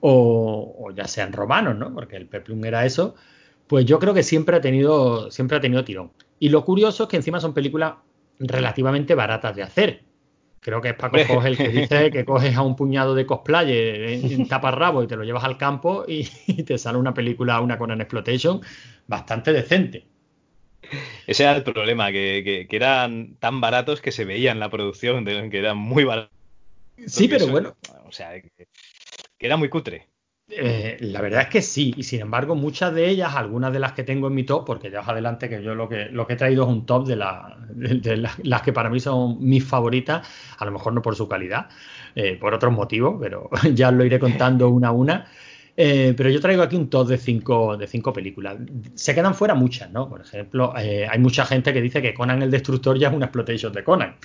o, 0.00 0.76
o 0.78 0.90
ya 0.92 1.06
sean 1.06 1.32
romanos, 1.32 1.76
¿no? 1.76 1.92
Porque 1.94 2.16
el 2.16 2.26
Peplum 2.26 2.64
era 2.64 2.86
eso. 2.86 3.14
Pues 3.66 3.84
yo 3.84 3.98
creo 3.98 4.14
que 4.14 4.22
siempre 4.22 4.56
ha 4.56 4.60
tenido, 4.60 5.30
siempre 5.30 5.58
ha 5.58 5.60
tenido 5.60 5.84
tirón. 5.84 6.12
Y 6.38 6.48
lo 6.48 6.64
curioso 6.64 7.04
es 7.04 7.08
que 7.08 7.16
encima 7.16 7.40
son 7.40 7.54
películas 7.54 7.94
relativamente 8.38 9.14
baratas 9.14 9.54
de 9.54 9.62
hacer. 9.62 10.09
Creo 10.60 10.80
que 10.80 10.90
es 10.90 10.94
Paco. 10.94 11.18
Fox 11.18 11.46
el 11.46 11.56
que 11.56 11.68
dice 11.68 12.10
que 12.12 12.24
coges 12.24 12.54
a 12.56 12.62
un 12.62 12.76
puñado 12.76 13.14
de 13.14 13.24
cosplayer 13.26 14.02
en, 14.10 14.32
en 14.32 14.48
taparrabo 14.48 15.02
y 15.02 15.06
te 15.06 15.16
lo 15.16 15.24
llevas 15.24 15.44
al 15.44 15.56
campo 15.56 16.04
y, 16.06 16.28
y 16.46 16.62
te 16.62 16.76
sale 16.78 16.98
una 16.98 17.14
película, 17.14 17.60
una 17.60 17.78
Conan 17.78 18.00
Exploitation, 18.00 18.60
bastante 19.06 19.52
decente. 19.52 20.06
Ese 21.26 21.44
era 21.44 21.56
el 21.56 21.62
problema, 21.62 22.10
que, 22.10 22.42
que- 22.44 22.66
que 22.68 22.76
eran 22.76 23.36
tan 23.38 23.60
baratos 23.60 24.00
que 24.00 24.12
se 24.12 24.24
veía 24.24 24.52
en 24.52 24.60
la 24.60 24.70
producción, 24.70 25.24
que 25.24 25.58
eran 25.58 25.76
muy 25.78 26.04
baratos. 26.04 26.30
Sí, 27.06 27.28
pero 27.28 27.46
bueno, 27.48 27.74
O 28.06 28.12
sea, 28.12 28.40
que, 28.40 28.50
que 29.38 29.46
era 29.46 29.56
muy 29.56 29.68
cutre. 29.68 30.08
Eh, 30.50 30.96
la 31.00 31.20
verdad 31.20 31.42
es 31.42 31.48
que 31.48 31.62
sí, 31.62 31.94
y 31.96 32.02
sin 32.02 32.20
embargo 32.22 32.54
muchas 32.54 32.92
de 32.94 33.08
ellas, 33.08 33.34
algunas 33.36 33.72
de 33.72 33.78
las 33.78 33.92
que 33.92 34.02
tengo 34.04 34.26
en 34.28 34.34
mi 34.34 34.44
top, 34.44 34.64
porque 34.66 34.90
ya 34.90 35.00
os 35.00 35.08
adelante 35.08 35.48
que 35.48 35.62
yo 35.62 35.74
lo 35.74 35.88
que, 35.88 36.06
lo 36.06 36.26
que 36.26 36.32
he 36.34 36.36
traído 36.36 36.64
es 36.64 36.68
un 36.70 36.86
top 36.86 37.06
de, 37.06 37.16
la- 37.16 37.56
de- 37.70 37.94
de 38.00 38.16
la- 38.16 38.34
las 38.42 38.62
que 38.62 38.72
para 38.72 38.90
mí 38.90 39.00
son 39.00 39.38
mis 39.40 39.64
favoritas, 39.64 40.26
a 40.58 40.64
lo 40.64 40.72
mejor 40.72 40.92
no 40.92 41.02
por 41.02 41.14
su 41.16 41.28
calidad, 41.28 41.68
eh, 42.14 42.36
por 42.36 42.52
otros 42.54 42.72
motivos, 42.72 43.16
pero 43.20 43.48
ya 43.74 43.88
os 43.88 43.94
lo 43.94 44.04
iré 44.04 44.18
contando 44.18 44.68
una 44.70 44.88
a 44.88 44.92
una. 44.92 45.26
Eh, 45.76 46.14
pero 46.16 46.28
yo 46.30 46.40
traigo 46.40 46.62
aquí 46.62 46.76
un 46.76 46.90
top 46.90 47.08
de 47.08 47.16
cinco, 47.18 47.76
de 47.76 47.86
cinco 47.86 48.12
películas. 48.12 48.56
Se 48.94 49.14
quedan 49.14 49.34
fuera 49.34 49.54
muchas, 49.54 49.90
¿no? 49.90 50.08
Por 50.08 50.20
ejemplo, 50.20 50.72
hay 50.76 51.18
mucha 51.18 51.46
gente 51.46 51.72
que 51.72 51.80
dice 51.80 52.02
que 52.02 52.12
Conan 52.12 52.42
el 52.42 52.50
Destructor 52.50 52.98
ya 52.98 53.08
es 53.08 53.14
una 53.14 53.26
exploitation 53.26 53.72
de 53.72 53.84
Conan. 53.84 54.16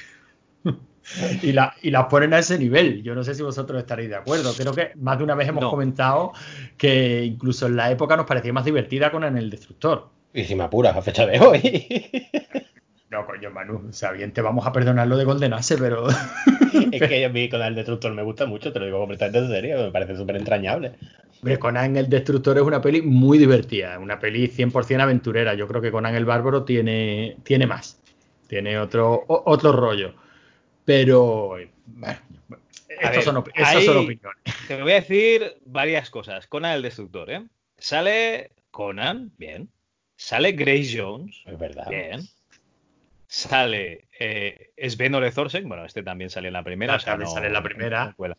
y, 1.42 1.52
la, 1.52 1.74
y 1.82 1.92
las 1.92 2.06
ponen 2.06 2.34
a 2.34 2.40
ese 2.40 2.58
nivel. 2.58 3.04
Yo 3.04 3.16
no 3.16 3.24
sé 3.24 3.36
si 3.36 3.44
vosotros 3.44 3.80
estaréis 3.80 4.10
de 4.10 4.16
acuerdo. 4.16 4.54
Creo 4.56 4.74
que 4.74 4.92
más 4.96 5.18
de 5.18 5.24
una 5.24 5.36
vez 5.36 5.48
hemos 5.48 5.62
No. 5.64 5.70
comentado 5.70 6.34
que 6.78 7.24
incluso 7.24 7.68
en 7.68 7.76
la 7.76 7.92
época 7.92 8.16
nos 8.18 8.26
parecía 8.26 8.54
más 8.54 8.66
divertida 8.66 9.12
Conan 9.12 9.38
el 9.38 9.50
Destructor. 9.50 10.10
Y 10.34 10.44
si 10.44 10.56
me 10.56 10.64
apuras 10.66 10.96
a 10.96 11.02
fecha 11.02 11.26
de 11.26 11.40
hoy. 11.40 12.22
No, 13.12 13.26
coño, 13.26 13.50
Manu, 13.52 13.84
o 13.90 13.94
sea, 13.94 14.12
bien 14.12 14.34
te 14.34 14.42
vamos 14.42 14.66
a 14.66 14.74
perdonar 14.74 15.08
lo 15.08 15.16
de 15.16 15.24
Golden 15.24 15.54
Axe, 15.54 15.78
pero 15.78 16.08
es 16.92 17.02
que 17.08 17.24
a 17.24 17.30
mí 17.30 17.48
con 17.48 17.62
el 17.62 17.76
destructor 17.76 18.12
me 18.14 18.24
gusta 18.24 18.46
mucho, 18.48 18.74
te 18.74 18.80
lo 18.80 18.86
digo 18.86 18.98
completamente 19.00 19.38
en 19.40 19.48
serio, 19.48 19.78
me 19.86 19.92
parece 19.92 20.18
súper 20.18 20.36
entrañable. 20.38 20.94
Hombre, 21.40 21.60
Conan 21.60 21.96
el 21.96 22.10
Destructor 22.10 22.58
es 22.58 22.64
una 22.64 22.82
peli 22.82 23.04
muy 23.04 23.38
divertida, 23.38 24.00
una 24.00 24.20
peli 24.20 24.48
100% 24.50 25.00
aventurera. 25.02 25.54
Yo 25.54 25.68
creo 25.68 25.82
que 25.82 25.92
Conan 25.92 26.16
el 26.16 26.26
Bárbaro 26.26 26.64
tiene, 26.64 27.38
tiene 27.44 27.68
más, 27.68 28.02
tiene 28.48 28.80
otro, 28.80 29.14
o- 29.28 29.44
otro 29.46 29.72
rollo. 29.72 30.14
Pero, 30.86 31.58
bueno, 31.88 32.18
estos 32.88 33.12
ver, 33.12 33.22
son, 33.24 33.38
op- 33.38 33.50
estas 33.56 33.84
son 33.86 33.98
opiniones. 33.98 34.38
Te 34.68 34.82
voy 34.82 34.92
a 34.92 34.96
decir 34.96 35.58
varias 35.66 36.10
cosas. 36.10 36.48
Conan 36.48 36.74
el 36.76 36.82
Destructor, 36.82 37.32
¿eh? 37.32 37.44
Sale 37.78 38.52
Conan, 38.72 39.32
bien. 39.38 39.70
Sale 40.16 40.52
Grace 40.54 40.94
Jones, 40.98 41.42
Es 41.46 41.58
verdad. 41.60 41.88
bien. 41.90 42.22
Sale 43.28 44.08
eh, 44.20 44.72
Sven 44.88 45.16
Ole 45.16 45.32
Thorsen, 45.32 45.68
bueno, 45.68 45.84
este 45.86 46.04
también 46.04 46.30
sale 46.30 46.48
en 46.48 46.54
la 46.54 46.64
primera. 46.64 46.94
Ah, 46.94 46.98
o 46.98 47.00
sea, 47.00 47.14
también 47.14 47.28
no- 47.30 47.34
sale 47.34 47.48
en 47.48 47.54
la 47.54 47.64
primera. 47.64 48.16
no. 48.18 48.36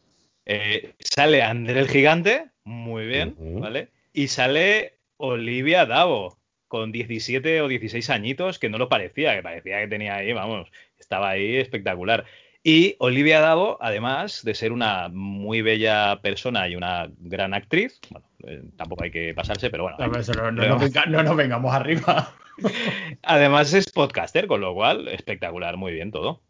Eh, 0.48 0.94
sale 1.00 1.42
André 1.42 1.80
el 1.80 1.88
Gigante, 1.88 2.46
muy 2.64 3.06
bien. 3.06 3.34
¿vale? 3.60 3.88
Y 4.12 4.28
sale 4.28 4.94
Olivia 5.16 5.86
Davo, 5.86 6.38
con 6.68 6.92
17 6.92 7.60
o 7.62 7.68
16 7.68 8.08
añitos, 8.10 8.58
que 8.60 8.68
no 8.68 8.78
lo 8.78 8.88
parecía, 8.88 9.34
que 9.34 9.42
parecía 9.42 9.80
que 9.80 9.88
tenía 9.88 10.14
ahí, 10.16 10.32
vamos, 10.32 10.70
estaba 11.06 11.30
ahí 11.30 11.56
espectacular. 11.56 12.24
Y 12.64 12.96
Olivia 12.98 13.40
Davo, 13.40 13.78
además 13.80 14.42
de 14.42 14.54
ser 14.56 14.72
una 14.72 15.08
muy 15.08 15.62
bella 15.62 16.20
persona 16.20 16.66
y 16.68 16.74
una 16.74 17.08
gran 17.20 17.54
actriz, 17.54 18.00
bueno, 18.10 18.26
eh, 18.44 18.62
tampoco 18.76 19.04
hay 19.04 19.12
que 19.12 19.32
pasarse, 19.34 19.70
pero 19.70 19.84
bueno. 19.84 19.96
No, 20.00 20.50
no, 20.50 20.68
nos 20.74 20.80
venga- 20.82 21.06
no 21.06 21.22
nos 21.22 21.36
vengamos 21.36 21.72
arriba. 21.72 22.34
Además 23.22 23.72
es 23.72 23.90
podcaster, 23.92 24.48
con 24.48 24.60
lo 24.60 24.74
cual, 24.74 25.06
espectacular, 25.08 25.76
muy 25.76 25.92
bien 25.92 26.10
todo. 26.10 26.42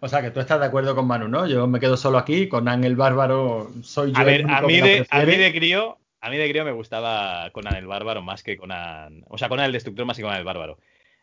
O 0.00 0.08
sea, 0.08 0.20
que 0.22 0.30
tú 0.32 0.40
estás 0.40 0.58
de 0.58 0.66
acuerdo 0.66 0.96
con 0.96 1.06
Manu, 1.06 1.28
¿no? 1.28 1.46
Yo 1.46 1.66
me 1.68 1.78
quedo 1.78 1.96
solo 1.96 2.18
aquí, 2.18 2.48
Conan 2.48 2.82
el 2.82 2.96
Bárbaro 2.96 3.70
soy 3.82 4.10
yo. 4.12 4.18
A 4.18 4.24
ver, 4.24 4.44
a 4.50 4.62
mí, 4.62 4.80
de, 4.80 5.06
a 5.10 5.20
mí 5.24 5.36
de 5.36 5.52
crío, 5.52 5.98
a 6.20 6.30
mí 6.30 6.38
de 6.38 6.48
crío 6.50 6.64
me 6.64 6.72
gustaba 6.72 7.50
Conan 7.52 7.76
el 7.76 7.86
Bárbaro 7.86 8.20
más 8.22 8.42
que 8.42 8.56
Conan, 8.56 9.24
o 9.28 9.38
sea, 9.38 9.48
Conan 9.48 9.66
el 9.66 9.72
Destructor 9.72 10.06
más 10.06 10.16
que 10.16 10.22
Conan 10.24 10.38
el 10.38 10.44
Bárbaro. 10.44 10.78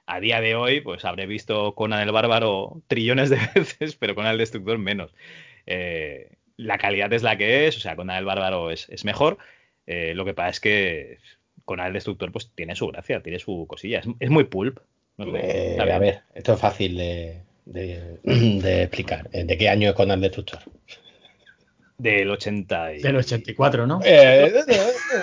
A 0.09 0.19
día 0.21 0.39
de 0.41 0.55
hoy, 0.55 0.79
pues 0.81 1.03
habré 1.05 1.25
visto 1.25 1.75
Conan 1.75 2.01
el 2.01 2.11
Bárbaro 2.13 2.81
trillones 2.87 3.29
de 3.29 3.37
veces, 3.55 3.95
pero 3.95 4.15
Conan 4.15 4.31
el 4.31 4.37
Destructor 4.37 4.77
menos. 4.77 5.13
Eh, 5.65 6.31
la 6.55 6.77
calidad 6.77 7.11
es 7.13 7.23
la 7.23 7.37
que 7.37 7.67
es, 7.67 7.77
o 7.77 7.79
sea, 7.81 7.95
Conan 7.95 8.17
el 8.17 8.25
Bárbaro 8.25 8.71
es, 8.71 8.87
es 8.89 9.03
mejor. 9.05 9.37
Eh, 9.85 10.13
lo 10.15 10.25
que 10.25 10.33
pasa 10.33 10.49
es 10.49 10.59
que 10.61 11.17
Conan 11.65 11.87
el 11.87 11.93
Destructor 11.93 12.31
pues 12.31 12.49
tiene 12.55 12.75
su 12.75 12.87
gracia, 12.87 13.21
tiene 13.21 13.39
su 13.39 13.65
cosilla. 13.67 13.99
Es, 13.99 14.07
es 14.19 14.29
muy 14.29 14.45
pulp. 14.45 14.79
no 15.17 15.25
sé, 15.25 15.75
Eh, 15.75 15.77
a 15.79 15.99
ver, 15.99 16.21
esto 16.33 16.53
es 16.53 16.59
fácil 16.59 16.95
de, 16.97 17.41
de- 17.65 18.17
de 18.23 18.83
explicar. 18.83 19.29
¿De 19.29 19.57
qué 19.57 19.67
año 19.69 19.89
es 19.89 19.95
Conan 19.95 20.19
el 20.19 20.21
Destructor? 20.21 20.59
Del 21.97 22.29
80 22.29 22.93
y... 22.93 23.01
Del 23.01 23.15
84, 23.17 23.87
¿no? 23.87 23.99
Eh, 24.05 24.53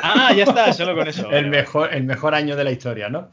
Ah, 0.03 0.32
ya 0.37 0.43
está, 0.45 0.72
solo 0.72 0.95
con 0.97 1.07
eso. 1.07 1.30
El 1.30 1.47
mejor, 1.49 1.95
el 1.95 2.03
mejor 2.03 2.35
año 2.35 2.57
de 2.57 2.64
la 2.64 2.72
historia, 2.72 3.09
¿no? 3.09 3.30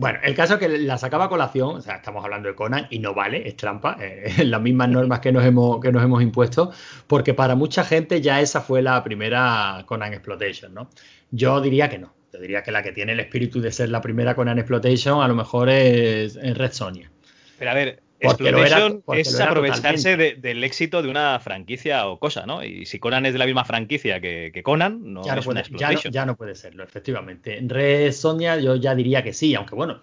Bueno, 0.00 0.18
el 0.22 0.34
caso 0.34 0.54
es 0.54 0.60
que 0.60 0.68
la 0.78 0.96
sacaba 0.96 1.26
a 1.26 1.28
colación, 1.28 1.76
o 1.76 1.80
sea, 1.82 1.96
estamos 1.96 2.24
hablando 2.24 2.48
de 2.48 2.54
Conan 2.54 2.86
y 2.88 3.00
no 3.00 3.12
vale, 3.12 3.46
es 3.46 3.54
trampa, 3.54 3.98
eh, 4.00 4.32
las 4.46 4.62
mismas 4.62 4.88
normas 4.96 5.20
que 5.20 5.30
nos, 5.30 5.44
hemos, 5.44 5.78
que 5.78 5.92
nos 5.92 6.02
hemos 6.02 6.22
impuesto, 6.22 6.72
porque 7.06 7.34
para 7.34 7.54
mucha 7.54 7.84
gente 7.84 8.22
ya 8.22 8.40
esa 8.40 8.62
fue 8.62 8.80
la 8.80 9.04
primera 9.04 9.84
Conan 9.84 10.14
Exploitation, 10.14 10.72
¿no? 10.72 10.88
Yo 11.30 11.60
diría 11.60 11.90
que 11.90 11.98
no, 11.98 12.14
yo 12.32 12.40
diría 12.40 12.62
que 12.62 12.72
la 12.72 12.82
que 12.82 12.92
tiene 12.92 13.12
el 13.12 13.20
espíritu 13.20 13.60
de 13.60 13.70
ser 13.72 13.90
la 13.90 14.00
primera 14.00 14.34
Conan 14.34 14.58
Exploitation 14.58 15.20
a 15.20 15.28
lo 15.28 15.34
mejor 15.34 15.68
es, 15.68 16.34
es 16.34 16.56
Red 16.56 16.72
Sonja. 16.72 17.10
Pero 17.58 17.70
a 17.70 17.74
ver, 17.74 18.02
Era- 18.20 18.30
Exploitation 18.32 19.02
es 19.16 19.40
aprovecharse 19.40 20.16
de- 20.16 20.34
del 20.34 20.62
éxito 20.62 21.02
de 21.02 21.08
una 21.08 21.38
franquicia 21.40 22.06
o 22.06 22.18
cosa, 22.18 22.44
¿no? 22.46 22.62
Y 22.62 22.84
si 22.86 22.98
Conan 22.98 23.24
es 23.26 23.32
de 23.32 23.38
la 23.38 23.46
misma 23.46 23.64
franquicia 23.64 24.20
que, 24.20 24.50
que 24.52 24.62
Conan, 24.62 25.00
no 25.14 25.24
ya, 25.24 25.34
no 25.34 25.40
es 25.40 25.46
una 25.46 25.62
puede, 25.62 25.64
ya, 25.64 25.70
no, 25.70 25.76
exploitation. 25.76 26.12
ya 26.12 26.26
no 26.26 26.36
puede 26.36 26.54
serlo, 26.54 26.84
efectivamente. 26.84 27.58
Red 27.66 28.12
Sonja 28.12 28.58
yo 28.58 28.76
ya 28.76 28.94
diría 28.94 29.22
que 29.22 29.32
sí, 29.32 29.54
aunque 29.54 29.74
bueno, 29.74 30.00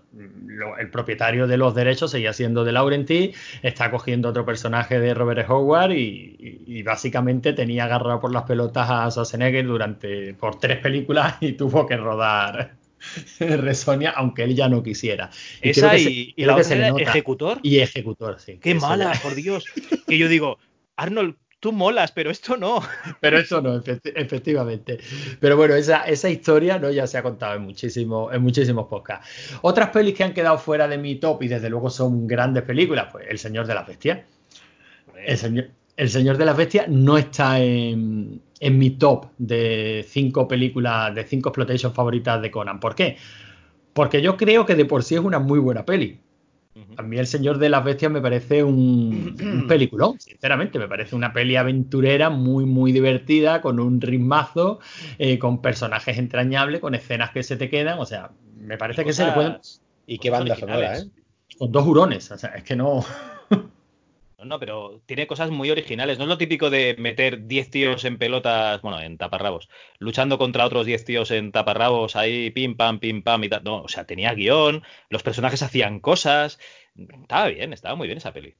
lo- 0.47 0.77
el 0.77 0.89
propietario 0.89 1.45
de 1.47 1.57
los 1.57 1.75
derechos 1.75 2.09
seguía 2.11 2.33
siendo 2.33 2.63
de 2.63 2.71
Laurenti, 2.71 3.33
está 3.61 3.91
cogiendo 3.91 4.29
otro 4.29 4.45
personaje 4.45 4.99
de 4.99 5.13
Robert 5.13 5.47
Howard 5.49 5.91
y, 5.91 6.35
y- 6.39 6.63
y 6.79 6.83
básicamente 6.83 7.53
tenía 7.53 7.83
agarrado 7.85 8.19
por 8.19 8.33
las 8.33 8.43
pelotas 8.43 8.89
a 8.89 9.11
Schwarzenegger 9.11 9.65
durante 9.67 10.33
por 10.33 10.59
tres 10.59 10.79
películas 10.79 11.35
y 11.41 11.53
tuvo 11.53 11.85
que 11.85 11.97
rodar 11.97 12.76
Red 13.39 13.73
Sonja, 13.73 14.11
aunque 14.11 14.43
él 14.43 14.55
ya 14.55 14.69
no 14.69 14.83
quisiera. 14.83 15.29
Y 15.61 15.69
Esa 15.69 15.97
y, 15.97 16.03
se- 16.03 16.11
y 16.35 16.45
la 16.45 16.55
otra 16.55 16.75
era. 16.75 16.89
Ejecutor. 16.89 17.59
Y 17.63 17.79
ejecutor, 17.79 18.39
sí. 18.39 18.59
Qué 18.61 18.75
mala, 18.75 19.13
por 19.21 19.35
Dios. 19.35 19.65
Que 20.07 20.17
yo 20.17 20.27
digo, 20.29 20.57
Arnold, 20.95 21.35
tú 21.59 21.71
molas, 21.73 22.11
pero 22.11 22.29
esto 22.31 22.55
no. 22.55 22.81
Pero 23.19 23.39
eso 23.39 23.61
no, 23.61 23.75
efecti- 23.81 24.13
efectivamente. 24.15 24.99
Pero 25.39 25.57
bueno, 25.57 25.75
esa, 25.75 26.03
esa 26.03 26.29
historia 26.29 26.77
¿no? 26.79 26.89
ya 26.91 27.07
se 27.07 27.17
ha 27.17 27.23
contado 27.23 27.55
en, 27.55 27.63
muchísimo, 27.63 28.31
en 28.31 28.41
muchísimos 28.41 28.87
podcasts. 28.87 29.57
Otras 29.63 29.89
pelis 29.89 30.13
que 30.15 30.23
han 30.23 30.33
quedado 30.33 30.57
fuera 30.59 30.87
de 30.87 30.97
mi 30.97 31.15
top 31.15 31.43
y 31.43 31.47
desde 31.47 31.69
luego 31.69 31.89
son 31.89 32.27
grandes 32.27 32.63
películas, 32.63 33.07
pues 33.11 33.25
El 33.29 33.39
Señor 33.39 33.65
de 33.67 33.73
las 33.73 33.87
Bestias. 33.87 34.19
El 35.25 35.37
Señor, 35.37 35.69
El 35.97 36.09
Señor 36.09 36.37
de 36.37 36.45
las 36.45 36.55
Bestias 36.55 36.87
no 36.87 37.17
está 37.17 37.59
en, 37.59 38.41
en 38.59 38.77
mi 38.77 38.91
top 38.91 39.25
de 39.37 40.05
cinco 40.07 40.47
películas, 40.47 41.13
de 41.13 41.23
cinco 41.23 41.49
exploitation 41.49 41.93
favoritas 41.93 42.41
de 42.41 42.51
Conan. 42.51 42.79
¿Por 42.79 42.95
qué? 42.95 43.17
Porque 43.93 44.21
yo 44.21 44.37
creo 44.37 44.65
que 44.65 44.75
de 44.75 44.85
por 44.85 45.03
sí 45.03 45.15
es 45.15 45.21
una 45.21 45.39
muy 45.39 45.59
buena 45.59 45.85
peli. 45.85 46.19
A 46.97 47.01
mí 47.01 47.17
El 47.17 47.25
Señor 47.25 47.57
de 47.57 47.69
las 47.69 47.83
Bestias 47.83 48.11
me 48.11 48.21
parece 48.21 48.63
un, 48.63 49.35
un 49.41 49.67
peliculón, 49.67 50.19
sinceramente. 50.19 50.77
Me 50.77 50.87
parece 50.87 51.15
una 51.15 51.33
peli 51.33 51.55
aventurera 51.55 52.29
muy, 52.29 52.65
muy 52.65 52.91
divertida, 52.91 53.61
con 53.61 53.79
un 53.79 53.99
ritmazo, 53.99 54.79
eh, 55.17 55.39
con 55.39 55.61
personajes 55.61 56.19
entrañables, 56.19 56.79
con 56.79 56.93
escenas 56.93 57.31
que 57.31 57.41
se 57.41 57.57
te 57.57 57.71
quedan. 57.71 57.97
O 57.97 58.05
sea, 58.05 58.31
me 58.55 58.77
parece 58.77 59.03
que 59.03 59.13
se 59.13 59.25
le 59.25 59.31
pueden. 59.31 59.57
Y 60.05 60.19
qué 60.19 60.29
banda 60.29 60.55
sonora. 60.55 60.99
¿eh? 60.99 61.03
Con 61.57 61.71
dos 61.71 61.87
hurones. 61.87 62.29
O 62.31 62.37
sea, 62.37 62.51
es 62.51 62.63
que 62.63 62.75
no. 62.75 63.03
No, 64.37 64.45
no, 64.45 64.59
pero 64.59 65.01
tiene 65.07 65.25
cosas 65.25 65.49
muy 65.49 65.71
originales. 65.71 66.17
No 66.19 66.25
es 66.25 66.29
lo 66.29 66.37
típico 66.37 66.69
de 66.69 66.95
meter 66.99 67.47
10 67.47 67.71
tíos 67.71 68.05
en 68.05 68.19
pelotas, 68.19 68.81
bueno, 68.83 68.99
en 69.01 69.17
taparrabos, 69.17 69.67
luchando 69.97 70.37
contra 70.37 70.65
otros 70.65 70.85
10 70.85 71.03
tíos 71.05 71.31
en 71.31 71.51
taparrabos 71.51 72.15
ahí, 72.15 72.51
pim, 72.51 72.75
pam, 72.77 72.99
pim, 72.99 73.23
pam 73.23 73.43
y 73.43 73.49
tal. 73.49 73.63
No, 73.63 73.81
o 73.81 73.87
sea, 73.87 74.05
tenía 74.05 74.33
guion, 74.35 74.83
los 75.09 75.23
personajes 75.23 75.63
hacían 75.63 75.99
cosas. 75.99 76.59
Estaba 76.95 77.47
bien, 77.47 77.73
estaba 77.73 77.95
muy 77.95 78.07
bien 78.07 78.19
esa 78.19 78.31
peli. 78.31 78.53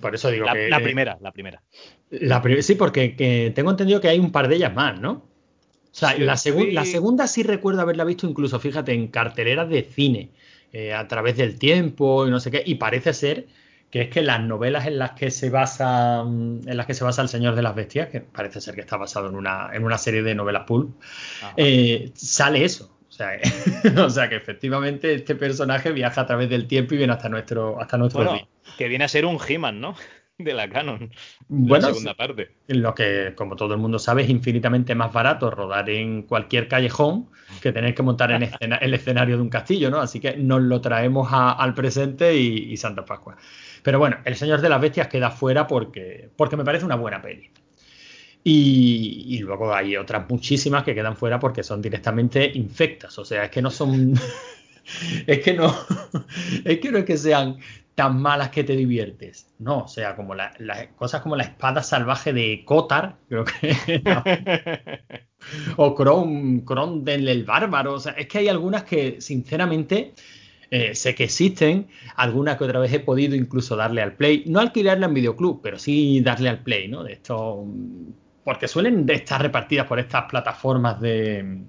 Por 0.00 0.14
eso 0.14 0.30
digo 0.30 0.46
La, 0.46 0.54
que. 0.54 0.70
la 0.70 0.80
primera, 0.82 1.18
la 1.20 1.32
primera. 1.32 1.62
La 2.10 2.40
pri- 2.40 2.62
sí, 2.62 2.74
porque 2.74 3.14
que 3.14 3.52
tengo 3.54 3.70
entendido 3.70 4.00
que 4.00 4.08
hay 4.08 4.18
un 4.18 4.32
par 4.32 4.48
de 4.48 4.56
ellas 4.56 4.74
más, 4.74 4.98
¿no? 4.98 5.12
O 5.12 5.24
sea, 5.92 6.14
Sí, 6.14 6.22
la, 6.22 6.36
sí. 6.36 6.50
la 6.72 6.84
segunda 6.84 7.26
sí 7.26 7.42
recuerdo 7.42 7.80
haberla 7.82 8.04
visto 8.04 8.26
incluso, 8.26 8.58
fíjate, 8.60 8.92
en 8.92 9.08
carteleras 9.08 9.68
de 9.68 9.82
cine, 9.82 10.30
eh, 10.72 10.94
a 10.94 11.06
través 11.08 11.36
del 11.36 11.58
tiempo 11.58 12.26
y 12.26 12.30
no 12.30 12.40
sé 12.40 12.50
qué, 12.50 12.62
y 12.64 12.76
parece 12.76 13.12
ser 13.12 13.46
que 13.90 14.02
es 14.02 14.08
que 14.08 14.22
las 14.22 14.40
novelas 14.40 14.86
en 14.86 14.98
las 14.98 15.12
que 15.12 15.30
se 15.30 15.48
basa 15.50 16.20
en 16.20 16.76
las 16.76 16.86
que 16.86 16.94
se 16.94 17.04
basa 17.04 17.22
El 17.22 17.28
Señor 17.28 17.54
de 17.54 17.62
las 17.62 17.74
Bestias, 17.74 18.08
que 18.08 18.20
parece 18.20 18.60
ser 18.60 18.74
que 18.74 18.82
está 18.82 18.96
basado 18.96 19.28
en 19.28 19.34
una, 19.34 19.70
en 19.72 19.84
una 19.84 19.96
serie 19.98 20.22
de 20.22 20.34
novelas 20.34 20.64
pulp, 20.66 20.94
eh, 21.56 22.10
sale 22.14 22.64
eso. 22.64 22.94
O 23.08 23.12
sea, 23.12 23.30
o 24.04 24.10
sea, 24.10 24.28
que 24.28 24.36
efectivamente 24.36 25.14
este 25.14 25.34
personaje 25.34 25.92
viaja 25.92 26.20
a 26.20 26.26
través 26.26 26.50
del 26.50 26.66
tiempo 26.66 26.94
y 26.94 26.98
viene 26.98 27.12
hasta 27.14 27.28
nuestro, 27.28 27.80
hasta 27.80 27.96
nuestro 27.96 28.22
bueno, 28.22 28.32
día. 28.34 28.46
que 28.76 28.88
viene 28.88 29.04
a 29.04 29.08
ser 29.08 29.24
un 29.24 29.38
He-Man, 29.46 29.80
¿no? 29.80 29.94
De 30.38 30.54
la 30.54 30.68
canon. 30.68 31.10
Bueno, 31.48 31.88
la 31.88 31.94
segunda 31.94 32.14
parte. 32.14 32.52
Lo 32.68 32.94
que, 32.94 33.32
como 33.34 33.56
todo 33.56 33.74
el 33.74 33.80
mundo 33.80 33.98
sabe, 33.98 34.22
es 34.22 34.30
infinitamente 34.30 34.94
más 34.94 35.12
barato 35.12 35.50
rodar 35.50 35.90
en 35.90 36.22
cualquier 36.22 36.68
callejón 36.68 37.28
que 37.60 37.72
tener 37.72 37.92
que 37.92 38.04
montar 38.04 38.30
en 38.30 38.44
escena- 38.44 38.76
el 38.76 38.94
escenario 38.94 39.34
de 39.36 39.42
un 39.42 39.48
castillo, 39.48 39.90
¿no? 39.90 39.98
Así 40.00 40.20
que 40.20 40.36
nos 40.36 40.62
lo 40.62 40.80
traemos 40.80 41.32
a- 41.32 41.52
al 41.54 41.74
presente 41.74 42.36
y, 42.36 42.70
y 42.72 42.76
Santa 42.76 43.04
Pascua. 43.04 43.36
Pero 43.82 43.98
bueno, 43.98 44.18
El 44.24 44.36
Señor 44.36 44.60
de 44.60 44.68
las 44.68 44.80
Bestias 44.80 45.08
queda 45.08 45.30
fuera 45.30 45.66
porque, 45.66 46.30
porque 46.36 46.56
me 46.56 46.64
parece 46.64 46.84
una 46.84 46.96
buena 46.96 47.22
peli. 47.22 47.50
Y, 48.44 49.26
y 49.28 49.38
luego 49.40 49.74
hay 49.74 49.96
otras 49.96 50.28
muchísimas 50.28 50.84
que 50.84 50.94
quedan 50.94 51.16
fuera 51.16 51.38
porque 51.38 51.62
son 51.62 51.82
directamente 51.82 52.50
infectas. 52.54 53.18
O 53.18 53.24
sea, 53.24 53.44
es 53.44 53.50
que 53.50 53.60
no 53.62 53.70
son. 53.70 54.14
es 55.26 55.40
que 55.40 55.54
no. 55.54 55.74
es 56.64 56.78
que 56.78 56.92
no 56.92 56.98
es 56.98 57.04
que 57.04 57.16
sean 57.18 57.58
tan 57.94 58.20
malas 58.22 58.50
que 58.50 58.64
te 58.64 58.76
diviertes. 58.76 59.48
No, 59.58 59.80
o 59.80 59.88
sea, 59.88 60.14
como 60.16 60.34
la- 60.34 60.52
las 60.58 60.88
cosas 60.96 61.20
como 61.20 61.36
la 61.36 61.42
espada 61.44 61.82
salvaje 61.82 62.32
de 62.32 62.64
Kotar, 62.64 63.16
creo 63.28 63.44
que. 63.44 64.02
o 65.76 65.94
Kron, 65.94 66.60
Kron 66.60 67.04
del 67.04 67.28
el 67.28 67.44
bárbaro. 67.44 67.94
O 67.94 68.00
sea, 68.00 68.12
es 68.12 68.26
que 68.28 68.38
hay 68.38 68.48
algunas 68.48 68.84
que, 68.84 69.20
sinceramente, 69.20 70.14
eh, 70.70 70.94
sé 70.94 71.14
que 71.14 71.24
existen. 71.24 71.88
Algunas 72.16 72.56
que 72.58 72.64
otra 72.64 72.78
vez 72.80 72.92
he 72.92 73.00
podido 73.00 73.34
incluso 73.36 73.76
darle 73.76 74.02
al 74.02 74.14
play. 74.14 74.44
No 74.46 74.60
alquilarla 74.60 75.06
en 75.06 75.14
videoclub, 75.14 75.60
pero 75.62 75.78
sí 75.78 76.20
darle 76.20 76.48
al 76.48 76.60
play, 76.62 76.88
¿no? 76.88 77.02
De 77.04 77.12
esto. 77.14 77.64
mm, 77.66 78.10
Porque 78.44 78.68
suelen 78.68 79.08
estar 79.10 79.40
repartidas 79.42 79.86
por 79.86 79.98
estas 79.98 80.24
plataformas 80.24 81.00
de, 81.00 81.62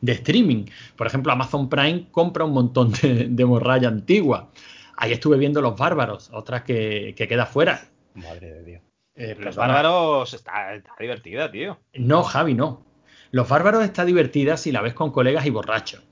de 0.00 0.12
streaming. 0.12 0.64
Por 0.96 1.06
ejemplo, 1.06 1.32
Amazon 1.32 1.68
Prime 1.68 2.06
compra 2.10 2.44
un 2.44 2.52
montón 2.52 2.92
de, 2.92 3.26
de 3.28 3.44
morralla 3.44 3.88
antigua. 3.88 4.50
Ahí 4.96 5.12
estuve 5.12 5.36
viendo 5.36 5.60
Los 5.60 5.76
Bárbaros, 5.76 6.30
otra 6.32 6.64
que, 6.64 7.14
que 7.16 7.28
queda 7.28 7.44
fuera. 7.46 7.88
Madre 8.14 8.50
de 8.52 8.64
Dios. 8.64 8.82
Eh, 9.14 9.28
Los 9.38 9.56
perdona. 9.56 9.66
bárbaros 9.74 10.32
está, 10.34 10.74
está 10.74 10.92
divertida, 10.98 11.50
tío. 11.50 11.78
No, 11.94 12.22
Javi, 12.22 12.54
no. 12.54 12.82
Los 13.30 13.48
Bárbaros 13.48 13.82
está 13.84 14.04
divertida 14.06 14.56
si 14.56 14.72
la 14.72 14.80
ves 14.82 14.94
con 14.94 15.10
colegas 15.10 15.44
y 15.46 15.50
borrachos. 15.50 16.02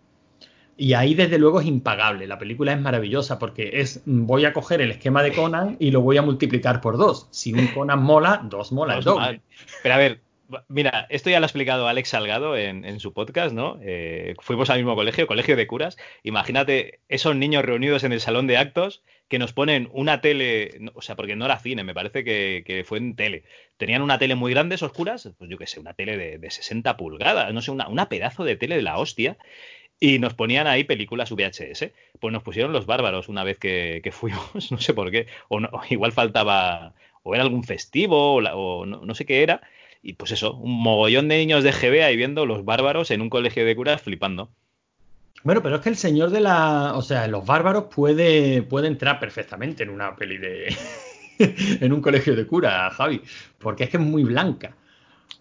Y 0.77 0.95
ahí, 0.95 1.15
desde 1.15 1.39
luego, 1.39 1.61
es 1.61 1.67
impagable. 1.67 2.27
La 2.27 2.39
película 2.39 2.73
es 2.73 2.81
maravillosa 2.81 3.39
porque 3.39 3.71
es 3.75 4.03
voy 4.07 4.45
a 4.45 4.53
coger 4.53 4.81
el 4.81 4.91
esquema 4.91 5.23
de 5.23 5.33
Conan 5.33 5.77
y 5.79 5.91
lo 5.91 6.01
voy 6.01 6.17
a 6.17 6.23
multiplicar 6.23 6.81
por 6.81 6.97
dos. 6.97 7.29
Si 7.31 7.53
un 7.53 7.69
Conan 7.69 8.03
mola, 8.03 8.41
dos 8.45 8.73
mola 8.73 8.99
el 8.99 9.05
Dos 9.05 9.15
doble. 9.15 9.41
Pero 9.83 9.95
a 9.95 9.99
ver, 9.99 10.21
mira, 10.69 11.07
esto 11.11 11.31
ya 11.31 11.41
lo 11.41 11.45
ha 11.45 11.47
explicado 11.47 11.89
Alex 11.89 12.09
Salgado 12.11 12.57
en, 12.57 12.85
en 12.85 13.01
su 13.01 13.13
podcast, 13.13 13.55
¿no? 13.55 13.79
Eh, 13.83 14.35
fuimos 14.41 14.71
al 14.71 14.79
mismo 14.79 14.95
colegio, 14.95 15.27
colegio 15.27 15.57
de 15.57 15.67
curas. 15.67 15.97
Imagínate 16.23 17.01
esos 17.09 17.37
niños 17.37 17.65
reunidos 17.65 18.05
en 18.05 18.13
el 18.13 18.21
salón 18.21 18.47
de 18.47 18.57
actos 18.57 19.03
que 19.29 19.39
nos 19.39 19.53
ponen 19.53 19.89
una 19.93 20.21
tele, 20.21 20.91
o 20.95 21.03
sea, 21.03 21.17
porque 21.17 21.35
no 21.35 21.47
era 21.47 21.59
cine, 21.59 21.83
me 21.83 21.95
parece 21.95 22.25
que, 22.25 22.63
que 22.67 22.85
fue 22.85 22.99
en 22.99 23.17
tele. 23.17 23.45
Tenían 23.77 24.03
una 24.03 24.19
tele 24.19 24.35
muy 24.35 24.53
grande, 24.53 24.75
esos 24.75 24.93
curas, 24.93 25.31
pues 25.39 25.51
yo 25.51 25.57
qué 25.57 25.67
sé, 25.67 25.81
una 25.81 25.95
tele 25.95 26.17
de, 26.17 26.39
de 26.39 26.51
60 26.51 26.97
pulgadas, 26.97 27.53
no 27.53 27.63
sé, 27.63 27.71
una, 27.71 27.89
una 27.89 28.09
pedazo 28.09 28.45
de 28.45 28.57
tele 28.57 28.77
de 28.77 28.83
la 28.83 28.99
hostia. 28.99 29.39
Y 30.05 30.19
nos 30.19 30.35
ponían 30.35 30.67
ahí 30.67 30.85
películas 30.85 31.31
VHS. 31.31 31.91
Pues 32.21 32.31
nos 32.31 32.43
pusieron 32.43 32.75
los 32.75 32.85
bárbaros 32.85 33.31
una 33.31 33.43
vez 33.43 33.59
que, 33.59 34.03
fuimos, 34.13 34.45
no 34.71 34.79
sé 34.79 34.93
por 34.93 35.11
qué. 35.11 35.29
O, 35.49 35.61
igual 35.89 36.13
faltaba, 36.13 36.93
o 37.23 37.35
era 37.35 37.43
algún 37.43 37.65
festivo, 37.65 38.35
o 38.35 38.85
no, 38.85 39.01
no 39.03 39.15
sé 39.15 39.25
qué 39.25 39.43
era. 39.43 39.63
Y 40.03 40.13
pues 40.13 40.33
eso, 40.33 40.57
un 40.57 40.83
mogollón 40.83 41.29
de 41.29 41.39
niños 41.39 41.65
de 41.65 41.73
GB 41.73 42.05
ahí 42.05 42.17
viendo 42.17 42.45
los 42.45 42.67
bárbaros 42.67 43.11
en 43.11 43.23
un 43.23 43.31
colegio 43.31 43.65
de 43.65 43.75
curas 43.75 44.03
flipando. 44.03 44.51
Bueno, 45.43 45.63
pero 45.63 45.77
es 45.77 45.81
que 45.81 45.89
el 45.89 45.97
señor 45.97 46.29
de 46.29 46.41
la. 46.41 46.93
O 46.97 47.01
sea, 47.01 47.27
los 47.27 47.47
bárbaros 47.47 47.85
puede, 47.85 48.61
puede 48.61 48.89
entrar 48.89 49.19
perfectamente 49.19 49.85
en 49.85 49.89
una 49.89 50.15
peli 50.17 50.37
de. 50.37 50.77
en 51.81 51.93
un 51.95 52.03
colegio 52.03 52.37
de 52.37 52.47
cura, 52.47 52.91
Javi. 52.91 53.23
Porque 53.59 53.85
es 53.85 53.91
que 53.91 53.97
es 53.97 54.03
muy 54.03 54.23
blanca. 54.23 54.77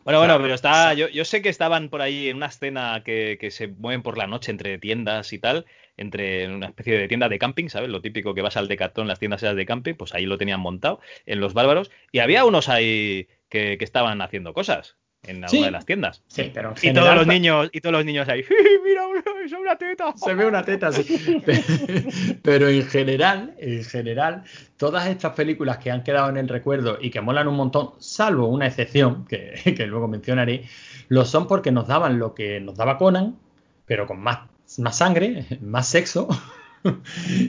Bueno, 0.04 0.20
bueno, 0.20 0.38
pero 0.42 0.54
está. 0.54 0.94
Yo, 0.94 1.08
yo 1.10 1.24
sé 1.26 1.42
que 1.42 1.50
estaban 1.50 1.90
por 1.90 2.02
ahí 2.02 2.28
en 2.28 2.38
una 2.38 2.48
escena 2.48 3.04
que, 3.06 3.38
que 3.40 3.52
se 3.52 3.68
mueven 3.68 4.04
por 4.04 4.18
la 4.18 4.28
noche 4.28 4.52
entre 4.52 4.78
tiendas 4.78 5.32
y 5.32 5.40
tal, 5.40 5.66
entre 5.96 6.54
una 6.54 6.68
especie 6.68 6.98
de 6.98 7.08
tienda 7.08 7.30
de 7.30 7.40
camping, 7.40 7.70
¿sabes? 7.70 7.90
Lo 7.90 8.02
típico 8.02 8.34
que 8.34 8.42
vas 8.42 8.58
al 8.58 8.68
Decathlon, 8.68 9.08
las 9.08 9.20
tiendas 9.20 9.44
esas 9.44 9.56
de 9.56 9.66
camping, 9.66 9.94
pues 9.96 10.14
ahí 10.14 10.26
lo 10.26 10.38
tenían 10.38 10.60
montado 10.60 11.00
en 11.26 11.40
los 11.40 11.54
bárbaros. 11.54 11.90
Y 12.12 12.20
había 12.20 12.44
unos 12.46 12.68
ahí 12.70 13.28
que, 13.50 13.78
que 13.78 13.86
estaban 13.86 14.22
haciendo 14.22 14.54
cosas. 14.54 14.98
En 15.24 15.38
alguna 15.44 15.50
Sí. 15.50 15.64
de 15.64 15.72
las 15.72 15.86
tiendas. 15.86 16.22
Sí, 16.28 16.52
pero 16.54 16.70
en 16.70 16.76
Y 16.78 16.80
general, 16.82 17.04
todos 17.04 17.16
los 17.18 17.28
niños, 17.28 17.70
y 17.72 17.82
todos 17.82 17.94
los 17.94 18.06
niños 18.06 18.28
ahí, 18.30 18.44
mira, 18.84 19.04
es 19.46 19.52
una 19.54 19.78
teta. 19.78 20.14
Se 20.16 20.34
ve 20.34 20.46
una 20.46 20.64
teta 20.64 20.88
así. 20.88 21.04
Pero 22.42 22.68
en 22.70 22.86
general, 22.88 23.56
en 23.58 23.84
general, 23.84 24.44
todas 24.78 25.08
estas 25.08 25.34
películas 25.34 25.78
que 25.78 25.92
han 25.92 26.04
quedado 26.04 26.30
en 26.30 26.38
el 26.38 26.48
recuerdo 26.50 26.98
y 27.02 27.10
que 27.10 27.22
molan 27.22 27.48
un 27.48 27.56
montón, 27.56 27.92
salvo 28.00 28.48
una 28.48 28.68
excepción 28.68 29.26
que, 29.26 29.54
que 29.78 29.88
luego 29.88 30.08
mencionaré, 30.08 30.66
lo 31.10 31.26
son 31.26 31.48
porque 31.48 31.72
nos 31.72 31.88
daban 31.88 32.20
lo 32.20 32.34
que 32.34 32.60
nos 32.60 32.76
daba 32.76 32.98
Conan, 32.98 33.38
pero 33.86 34.08
con 34.08 34.20
más, 34.22 34.40
más 34.78 34.98
sangre, 34.98 35.46
más 35.62 35.88
sexo 35.88 36.28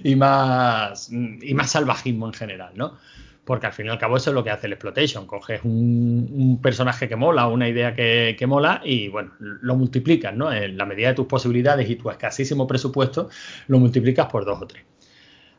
y 0.03 0.14
más, 0.16 1.11
y 1.11 1.55
más 1.55 1.70
salvajismo 1.70 2.27
en 2.27 2.35
general, 2.35 2.72
¿no? 2.77 2.97
Porque 3.45 3.66
al 3.66 3.72
fin 3.74 3.86
y 3.86 3.88
al 3.90 3.99
cabo 3.99 4.16
eso 4.16 4.30
es 4.30 4.34
lo 4.34 4.42
que 4.42 4.51
hace 4.51 4.66
el 4.68 4.72
exploitation. 4.72 5.26
Coges 5.26 5.61
un, 5.64 6.28
un 6.32 6.62
personaje 6.62 7.09
que 7.09 7.16
mola, 7.16 7.47
una 7.47 7.68
idea 7.68 7.95
que, 7.95 8.36
que 8.38 8.47
mola 8.47 8.80
y 8.84 9.09
bueno, 9.09 9.32
lo 9.38 9.76
multiplicas, 9.76 10.34
¿no? 10.34 10.51
En 10.53 10.76
la 10.78 10.86
medida 10.86 11.09
de 11.09 11.14
tus 11.14 11.26
posibilidades 11.26 11.88
y 11.90 11.97
tu 11.97 12.09
escasísimo 12.11 12.66
presupuesto, 12.66 13.28
lo 13.68 13.78
multiplicas 13.78 14.26
por 14.26 14.45
dos 14.47 14.62
o 14.62 14.66
tres. 14.66 14.84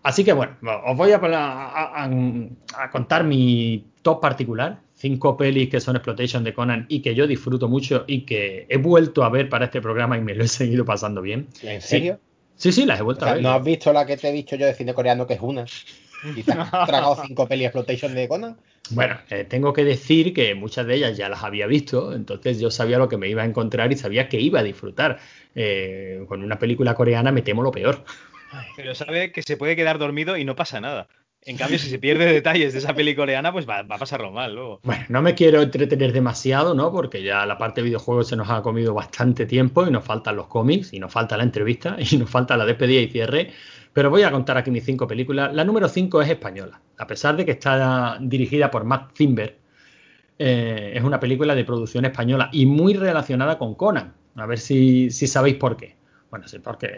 Así 0.03 0.23
que 0.23 0.33
bueno, 0.33 0.55
os 0.85 0.95
voy 0.97 1.11
a, 1.11 1.19
poner 1.19 1.35
a- 1.37 2.03
a- 2.03 2.09
a 2.77 2.89
contar 2.91 3.23
mi 3.23 3.85
top 4.01 4.21
particular. 4.21 4.79
Cinco 4.93 5.35
pelis 5.35 5.69
que 5.69 5.79
son 5.79 5.95
exploitation 5.95 6.43
de 6.43 6.53
Conan 6.53 6.85
y 6.89 7.01
que 7.01 7.13
yo 7.13 7.27
disfruto 7.27 7.67
mucho 7.67 8.05
y 8.07 8.21
que 8.21 8.65
he 8.69 8.77
vuelto 8.77 9.23
a 9.23 9.29
ver 9.29 9.49
para 9.49 9.65
este 9.65 9.81
programa 9.81 10.17
y 10.17 10.21
me 10.21 10.33
lo 10.35 10.43
he 10.43 10.47
seguido 10.47 10.85
pasando 10.85 11.21
bien. 11.21 11.47
¿En 11.63 11.81
serio? 11.81 12.19
Sí, 12.55 12.71
sí, 12.71 12.85
las 12.85 12.99
he 12.99 13.01
O 13.01 13.05
vuelto 13.05 13.25
a 13.25 13.33
ver. 13.33 13.43
¿No 13.43 13.49
has 13.49 13.63
visto 13.63 13.91
la 13.91 14.05
que 14.05 14.15
te 14.15 14.29
he 14.29 14.31
dicho 14.31 14.55
yo 14.55 14.65
de 14.65 14.73
cine 14.73 14.93
coreano 14.93 15.27
que 15.27 15.33
es 15.33 15.41
una? 15.41 15.65
¿Y 16.35 16.43
te 16.43 16.51
has 16.53 16.69
tragado 16.87 17.21
cinco 17.25 17.47
pelis 17.47 17.67
exploitation 17.67 18.13
de 18.13 18.27
Conan? 18.27 18.57
Bueno, 18.91 19.17
eh, 19.29 19.45
tengo 19.45 19.73
que 19.73 19.83
decir 19.83 20.33
que 20.33 20.53
muchas 20.55 20.85
de 20.85 20.95
ellas 20.95 21.17
ya 21.17 21.27
las 21.27 21.43
había 21.43 21.65
visto, 21.65 22.13
entonces 22.13 22.59
yo 22.59 22.69
sabía 22.69 22.99
lo 22.99 23.09
que 23.09 23.17
me 23.17 23.27
iba 23.27 23.41
a 23.41 23.45
encontrar 23.45 23.91
y 23.91 23.97
sabía 23.97 24.29
que 24.29 24.39
iba 24.39 24.59
a 24.59 24.63
disfrutar. 24.63 25.19
Eh, 25.55 26.23
con 26.27 26.43
una 26.43 26.59
película 26.59 26.93
coreana 26.93 27.31
me 27.31 27.41
temo 27.41 27.63
lo 27.63 27.71
peor. 27.71 28.03
Pero 28.75 28.93
sabe 28.93 29.31
que 29.31 29.41
se 29.41 29.57
puede 29.57 29.75
quedar 29.75 29.97
dormido 29.97 30.37
y 30.37 30.45
no 30.45 30.55
pasa 30.55 30.79
nada. 30.79 31.07
En 31.47 31.57
cambio, 31.57 31.77
si 31.77 31.89
se 31.89 31.99
pierde 31.99 32.25
detalles 32.25 32.73
de 32.73 32.79
esa 32.79 32.95
peli 32.95 33.15
coreana, 33.15 33.51
pues 33.51 33.69
va, 33.69 33.83
va 33.83 33.97
a 33.97 33.99
pasarlo 33.99 34.31
mal 34.31 34.55
luego. 34.55 34.79
Bueno, 34.81 35.05
no 35.09 35.21
me 35.21 35.35
quiero 35.35 35.61
entretener 35.61 36.11
demasiado, 36.11 36.73
¿no? 36.73 36.91
Porque 36.91 37.21
ya 37.21 37.45
la 37.45 37.59
parte 37.59 37.81
de 37.81 37.85
videojuegos 37.85 38.29
se 38.29 38.35
nos 38.35 38.49
ha 38.49 38.63
comido 38.63 38.95
bastante 38.95 39.45
tiempo 39.45 39.85
y 39.85 39.91
nos 39.91 40.03
faltan 40.03 40.35
los 40.37 40.47
cómics 40.47 40.91
y 40.91 40.99
nos 40.99 41.13
falta 41.13 41.37
la 41.37 41.43
entrevista 41.43 41.97
y 41.99 42.17
nos 42.17 42.29
falta 42.29 42.57
la 42.57 42.65
despedida 42.65 43.01
y 43.01 43.09
cierre. 43.09 43.51
Pero 43.95 44.09
voy 44.11 44.23
a 44.23 44.31
contar 44.31 44.57
aquí 44.57 44.71
mis 44.71 44.83
cinco 44.85 45.07
películas. 45.07 45.53
La 45.55 45.63
número 45.63 45.87
cinco 45.89 46.21
es 46.21 46.29
española, 46.29 46.81
a 46.97 47.07
pesar 47.07 47.37
de 47.37 47.45
que 47.45 47.51
está 47.53 48.17
dirigida 48.21 48.69
por 48.69 48.83
Matt 48.83 49.15
Zimber. 49.17 49.57
eh, 50.39 50.93
es 50.95 51.03
una 51.03 51.19
película 51.19 51.55
de 51.55 51.63
producción 51.65 52.05
española 52.05 52.49
y 52.51 52.65
muy 52.65 52.93
relacionada 52.93 53.57
con 53.57 53.75
Conan. 53.75 54.13
A 54.35 54.45
ver 54.45 54.59
si, 54.59 55.09
si 55.11 55.27
sabéis 55.27 55.55
por 55.57 55.77
qué. 55.77 55.95
Bueno, 56.29 56.47
sí, 56.47 56.59
porque, 56.59 56.89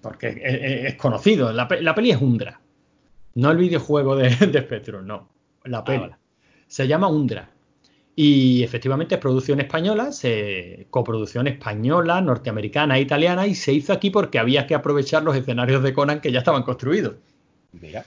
porque 0.00 0.28
es, 0.28 0.92
es 0.92 0.94
conocido. 0.96 1.52
La, 1.52 1.68
la 1.80 1.94
peli 1.94 2.10
es 2.12 2.20
Undra. 2.20 2.60
No 3.34 3.50
el 3.50 3.56
videojuego 3.58 4.16
de, 4.16 4.30
de 4.46 4.60
Spectrum, 4.62 5.06
no. 5.06 5.28
La 5.64 5.84
peli. 5.84 5.98
vale. 5.98 6.16
Se 6.68 6.86
llama 6.88 7.08
Undra. 7.08 7.50
Y 8.20 8.64
efectivamente 8.64 9.14
es 9.14 9.20
producción 9.20 9.60
española, 9.60 10.10
se, 10.10 10.88
coproducción 10.90 11.46
española, 11.46 12.20
norteamericana 12.20 12.98
e 12.98 13.02
italiana, 13.02 13.46
y 13.46 13.54
se 13.54 13.72
hizo 13.72 13.92
aquí 13.92 14.10
porque 14.10 14.40
había 14.40 14.66
que 14.66 14.74
aprovechar 14.74 15.22
los 15.22 15.36
escenarios 15.36 15.84
de 15.84 15.92
Conan 15.94 16.20
que 16.20 16.32
ya 16.32 16.40
estaban 16.40 16.64
construidos. 16.64 17.14
Mira. 17.70 18.04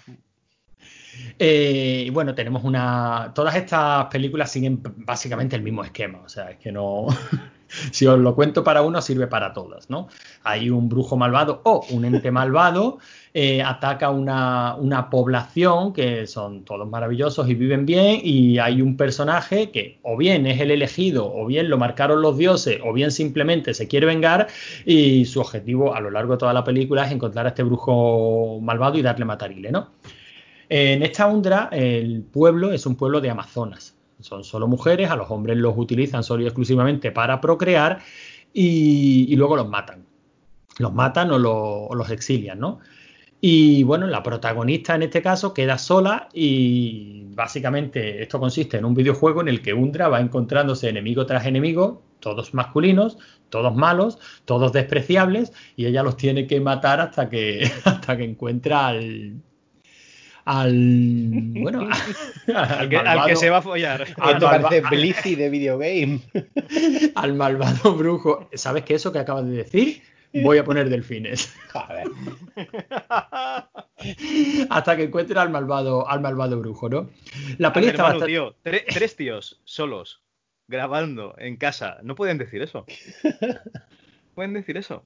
Eh, 1.39 2.03
y 2.07 2.09
bueno, 2.09 2.36
tenemos 2.36 2.66
una. 2.66 3.32
Todas 3.34 3.55
estas 3.55 4.07
películas 4.07 4.51
siguen 4.51 4.82
básicamente 4.84 5.55
el 5.55 5.62
mismo 5.62 5.82
esquema. 5.82 6.20
O 6.26 6.28
sea, 6.28 6.51
es 6.51 6.57
que 6.57 6.74
no. 6.74 7.07
si 7.91 8.05
os 8.07 8.19
lo 8.19 8.36
cuento 8.36 8.63
para 8.63 8.82
uno, 8.82 9.01
sirve 9.01 9.28
para 9.28 9.53
todas, 9.53 9.89
¿no? 9.89 10.07
Hay 10.43 10.69
un 10.69 10.89
brujo 10.89 11.17
malvado 11.17 11.61
o 11.63 11.86
un 11.91 12.05
ente 12.05 12.32
malvado, 12.32 12.99
eh, 13.34 13.61
ataca 13.61 14.09
una, 14.09 14.76
una 14.76 15.09
población 15.09 15.93
que 15.93 16.28
son 16.28 16.65
todos 16.65 16.88
maravillosos 16.88 17.49
y 17.49 17.55
viven 17.55 17.86
bien, 17.86 18.19
y 18.24 18.59
hay 18.59 18.82
un 18.82 18.97
personaje 18.97 19.72
que 19.72 19.99
o 20.03 20.17
bien 20.17 20.45
es 20.47 20.59
el 20.59 20.72
elegido, 20.72 21.34
o 21.34 21.45
bien 21.45 21.69
lo 21.69 21.78
marcaron 21.78 22.22
los 22.22 22.38
dioses, 22.38 22.80
o 22.84 22.93
bien 22.93 23.11
simplemente 23.11 23.74
se 23.74 23.88
quiere 23.88 24.05
vengar, 24.05 24.47
y 24.86 25.26
su 25.26 25.39
objetivo 25.39 25.95
a 25.95 26.01
lo 26.01 26.11
largo 26.11 26.34
de 26.34 26.39
toda 26.39 26.53
la 26.53 26.63
película 26.63 27.05
es 27.05 27.11
encontrar 27.11 27.45
a 27.45 27.49
este 27.49 27.63
brujo 27.63 28.59
malvado 28.61 28.97
y 28.97 29.01
darle 29.01 29.26
matarile, 29.26 29.72
¿no? 29.72 29.91
En 30.69 31.03
esta 31.03 31.28
Undra, 31.28 31.67
el 31.74 32.24
pueblo 32.24 32.72
es 32.72 32.86
un 32.86 32.95
pueblo 32.95 33.19
de 33.19 33.30
Amazonas. 33.30 34.01
Son 34.24 34.43
solo 34.43 34.67
mujeres, 34.67 35.09
a 35.09 35.15
los 35.15 35.30
hombres 35.32 35.57
los 35.57 35.78
utilizan 35.78 36.24
solo 36.24 36.43
y 36.43 36.45
exclusivamente 36.45 37.11
para 37.11 37.41
procrear 37.41 37.99
y, 38.53 39.36
luego 39.36 39.55
los 39.55 39.69
matan. 39.69 40.05
Los 40.78 40.93
matan 40.93 41.32
o 41.32 41.39
los 41.93 42.09
exilian, 42.11 42.59
¿no? 42.59 42.80
Y 43.43 43.82
bueno, 43.84 44.05
la 44.05 44.22
protagonista 44.22 44.93
en 44.93 45.01
este 45.01 45.24
caso 45.24 45.51
queda 45.51 45.80
sola 45.80 46.30
y 46.32 47.24
básicamente 47.34 48.22
esto 48.22 48.39
consiste 48.39 48.78
en 48.78 48.86
un 48.86 48.93
videojuego 48.93 49.41
en 49.41 49.47
el 49.47 49.63
que 49.63 49.74
Undra 49.74 50.09
va 50.09 50.22
encontrándose 50.22 50.89
enemigo 50.89 51.26
tras 51.26 51.47
enemigo, 51.47 52.03
todos 52.19 52.53
masculinos, 52.53 53.17
todos 53.49 53.76
malos, 53.76 54.19
todos 54.45 54.72
despreciables 54.72 55.53
y 55.76 55.88
ella 55.88 56.03
los 56.03 56.17
tiene 56.17 56.45
que 56.45 56.61
matar 56.61 57.01
hasta 57.01 57.30
que, 57.30 57.63
hasta 57.84 58.15
que 58.15 58.26
encuentra 58.26 58.88
al... 58.88 59.41
al 60.45 60.73
bueno, 61.61 61.87
Al 62.55 62.89
que, 62.89 62.97
al 62.97 63.25
que 63.27 63.35
se 63.35 63.49
va 63.49 63.57
a 63.57 63.61
follar. 63.61 64.01
Al 64.17 64.33
Esto 64.33 64.45
malva- 64.47 64.69
parece 64.69 64.87
Blizzy 64.89 65.35
de 65.35 65.49
videogame. 65.49 66.19
al 67.15 67.33
malvado 67.35 67.95
brujo. 67.95 68.49
¿Sabes 68.53 68.83
qué? 68.83 68.95
Eso 68.95 69.11
que 69.11 69.19
acabas 69.19 69.45
de 69.45 69.51
decir, 69.57 70.01
voy 70.33 70.57
a 70.57 70.63
poner 70.63 70.89
delfines. 70.89 71.53
Joder. 71.71 72.07
Hasta 74.69 74.95
que 74.97 75.03
encuentre 75.03 75.39
al 75.39 75.49
malvado, 75.49 76.07
al 76.09 76.21
malvado 76.21 76.59
brujo, 76.59 76.89
¿no? 76.89 77.09
La 77.57 77.71
peli 77.73 77.87
está 77.87 78.03
bastante. 78.03 78.25
tío, 78.27 78.55
tre- 78.63 78.83
tres 78.87 79.15
tíos 79.15 79.61
solos 79.63 80.21
grabando 80.67 81.35
en 81.37 81.57
casa. 81.57 81.97
No 82.03 82.15
pueden 82.15 82.37
decir 82.37 82.61
eso. 82.61 82.85
Pueden 84.36 84.53
decir 84.53 84.77
eso. 84.77 85.03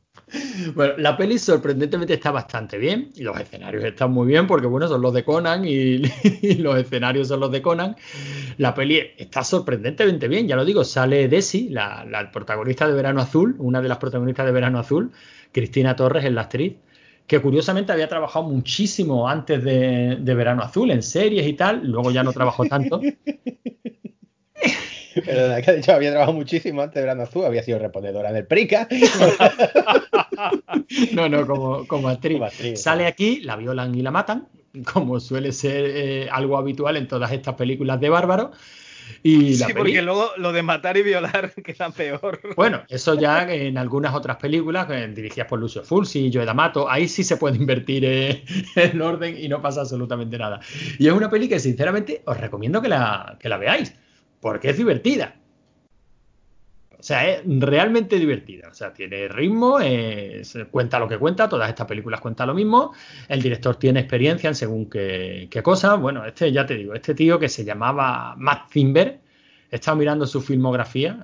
Bueno, 0.76 0.94
la 0.98 1.18
peli 1.18 1.40
sorprendentemente 1.40 2.14
está 2.14 2.32
bastante 2.32 2.78
bien. 2.78 3.10
Y 3.16 3.24
los 3.24 3.40
escenarios 3.40 3.84
están 3.84 4.12
muy 4.12 4.28
bien 4.28 4.46
porque, 4.46 4.68
bueno, 4.68 4.88
son 4.88 5.02
los 5.02 5.14
de 5.14 5.24
Conan 5.24 5.66
y, 5.66 6.02
y 6.42 6.56
los 6.56 6.78
escenarios 6.78 7.28
son 7.28 7.40
los 7.40 7.52
de 7.52 7.62
Conan. 7.62 7.96
La 8.58 8.74
peli 8.76 9.02
está 9.18 9.44
sorprendentemente 9.44 10.28
bien, 10.28 10.48
ya 10.48 10.56
lo 10.56 10.64
digo. 10.64 10.84
Sale 10.84 11.28
Desi, 11.28 11.70
la, 11.70 12.06
la 12.06 12.32
protagonista 12.32 12.88
de 12.88 12.94
Verano 12.94 13.22
Azul, 13.22 13.56
una 13.58 13.82
de 13.82 13.90
las 13.90 13.98
protagonistas 13.98 14.46
de 14.46 14.52
Verano 14.52 14.80
Azul, 14.80 15.12
Cristina 15.52 15.96
Torres 15.96 16.24
es 16.24 16.32
la 16.32 16.42
actriz, 16.42 16.76
que 17.26 17.42
curiosamente 17.42 17.92
había 17.92 18.08
trabajado 18.08 18.46
muchísimo 18.48 19.28
antes 19.28 19.64
de, 19.64 20.18
de 20.20 20.36
Verano 20.36 20.62
Azul 20.62 20.92
en 20.92 21.02
series 21.02 21.48
y 21.48 21.54
tal. 21.54 21.82
Luego 21.88 22.12
ya 22.12 22.24
no 22.24 22.32
trabajó 22.32 22.66
tanto. 22.66 23.02
Pero 25.26 25.56
que 25.64 25.72
de 25.72 25.78
hecho 25.80 25.94
había 25.94 26.12
trabajado 26.12 26.36
muchísimo 26.38 26.82
antes 26.82 27.04
de 27.04 27.10
Azul, 27.10 27.46
había 27.46 27.64
sido 27.64 27.80
reponedora 27.80 28.32
del 28.34 28.46
Prica. 28.46 28.88
No, 31.14 31.30
no, 31.30 31.46
como, 31.48 31.88
como 31.88 32.10
actriz. 32.10 32.34
Como 32.34 32.46
actriz, 32.46 32.82
Sale 32.82 33.08
aquí, 33.08 33.40
la 33.42 33.56
violan 33.56 33.96
y 33.96 34.02
la 34.02 34.12
matan, 34.12 34.48
como 34.94 35.20
suele 35.20 35.52
ser 35.52 35.86
eh, 35.88 36.28
algo 36.32 36.58
habitual 36.58 36.98
en 36.98 37.08
todas 37.08 37.32
estas 37.32 37.56
películas 37.56 38.00
de 38.00 38.10
bárbaros. 38.10 38.50
Y 39.24 39.56
la 39.58 39.68
Sí, 39.68 39.74
peli- 39.74 39.76
porque 39.78 40.02
luego 40.02 40.32
lo 40.38 40.52
de 40.52 40.62
matar 40.64 40.98
y 40.98 41.04
violar 41.04 41.54
queda 41.64 41.90
peor. 41.92 42.40
Bueno, 42.56 42.84
eso 42.90 43.20
ya 43.20 43.52
en 43.52 43.78
algunas 43.78 44.14
otras 44.14 44.38
películas 44.38 44.88
eh, 44.90 45.08
dirigidas 45.16 45.48
por 45.48 45.60
Lucio 45.60 45.84
Fulci 45.84 46.28
y 46.28 46.34
Joe 46.34 46.46
D'Amato, 46.46 46.90
ahí 46.90 47.08
sí 47.08 47.24
se 47.24 47.38
puede 47.38 47.58
invertir 47.58 48.04
eh, 48.06 48.44
en 48.76 49.02
orden 49.02 49.38
y 49.38 49.48
no 49.48 49.62
pasa 49.62 49.82
absolutamente 49.82 50.38
nada. 50.38 50.60
Y 51.00 51.08
es 51.08 51.14
una 51.14 51.30
peli 51.30 51.48
que 51.48 51.60
sinceramente 51.60 52.22
os 52.26 52.38
recomiendo 52.40 52.82
que 52.82 52.90
la, 52.90 53.38
que 53.40 53.48
la 53.50 53.58
veáis, 53.58 53.96
porque 54.40 54.70
es 54.72 54.78
divertida. 54.78 55.36
O 56.98 57.04
sea, 57.04 57.30
es 57.30 57.42
realmente 57.46 58.18
divertida. 58.18 58.70
O 58.70 58.74
sea, 58.74 58.94
tiene 58.94 59.28
ritmo, 59.28 59.80
es- 59.80 60.58
cuenta 60.72 60.98
lo 60.98 61.08
que 61.08 61.18
cuenta, 61.18 61.48
todas 61.50 61.70
estas 61.70 61.86
películas 61.88 62.22
cuentan 62.22 62.48
lo 62.48 62.54
mismo. 62.54 62.94
El 63.28 63.42
director 63.42 63.76
tiene 63.76 64.00
experiencia 64.00 64.48
en 64.48 64.56
según 64.56 64.90
qué, 64.90 65.48
qué 65.52 65.62
cosa. 65.62 65.96
Bueno, 65.96 66.26
este 66.26 66.52
ya 66.52 66.66
te 66.66 66.76
digo, 66.76 66.94
este 66.96 67.14
tío 67.14 67.38
que 67.38 67.50
se 67.50 67.64
llamaba 67.66 68.36
Matt 68.38 68.72
Zimber, 68.72 69.20
he 69.72 69.76
estado 69.76 69.98
mirando 69.98 70.26
su 70.26 70.42
filmografía, 70.42 71.22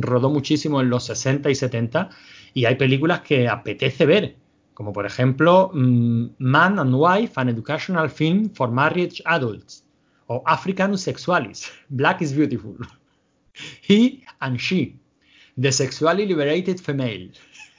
rodó 0.00 0.30
muchísimo 0.30 0.80
en 0.80 0.90
los 0.90 1.04
60 1.04 1.50
y 1.50 1.54
70 1.54 2.10
y 2.54 2.64
hay 2.64 2.74
películas 2.76 3.20
que 3.20 3.48
apetece 3.48 4.06
ver, 4.06 4.36
como 4.74 4.92
por 4.92 5.06
ejemplo 5.06 5.70
mm, 5.74 6.26
Man 6.38 6.78
and 6.78 6.94
Wife, 6.94 7.34
an 7.36 7.48
Educational 7.50 8.08
Film 8.10 8.50
for 8.54 8.70
Married 8.70 9.12
Adults, 9.24 9.84
o 10.28 10.42
African 10.46 10.96
Sexualis, 10.98 11.70
Black 11.88 12.22
is 12.22 12.32
Beautiful, 12.34 12.76
He 13.88 14.24
and 14.40 14.58
She, 14.58 14.96
The 15.56 15.72
Sexually 15.72 16.26
Liberated 16.26 16.80
Female, 16.80 17.30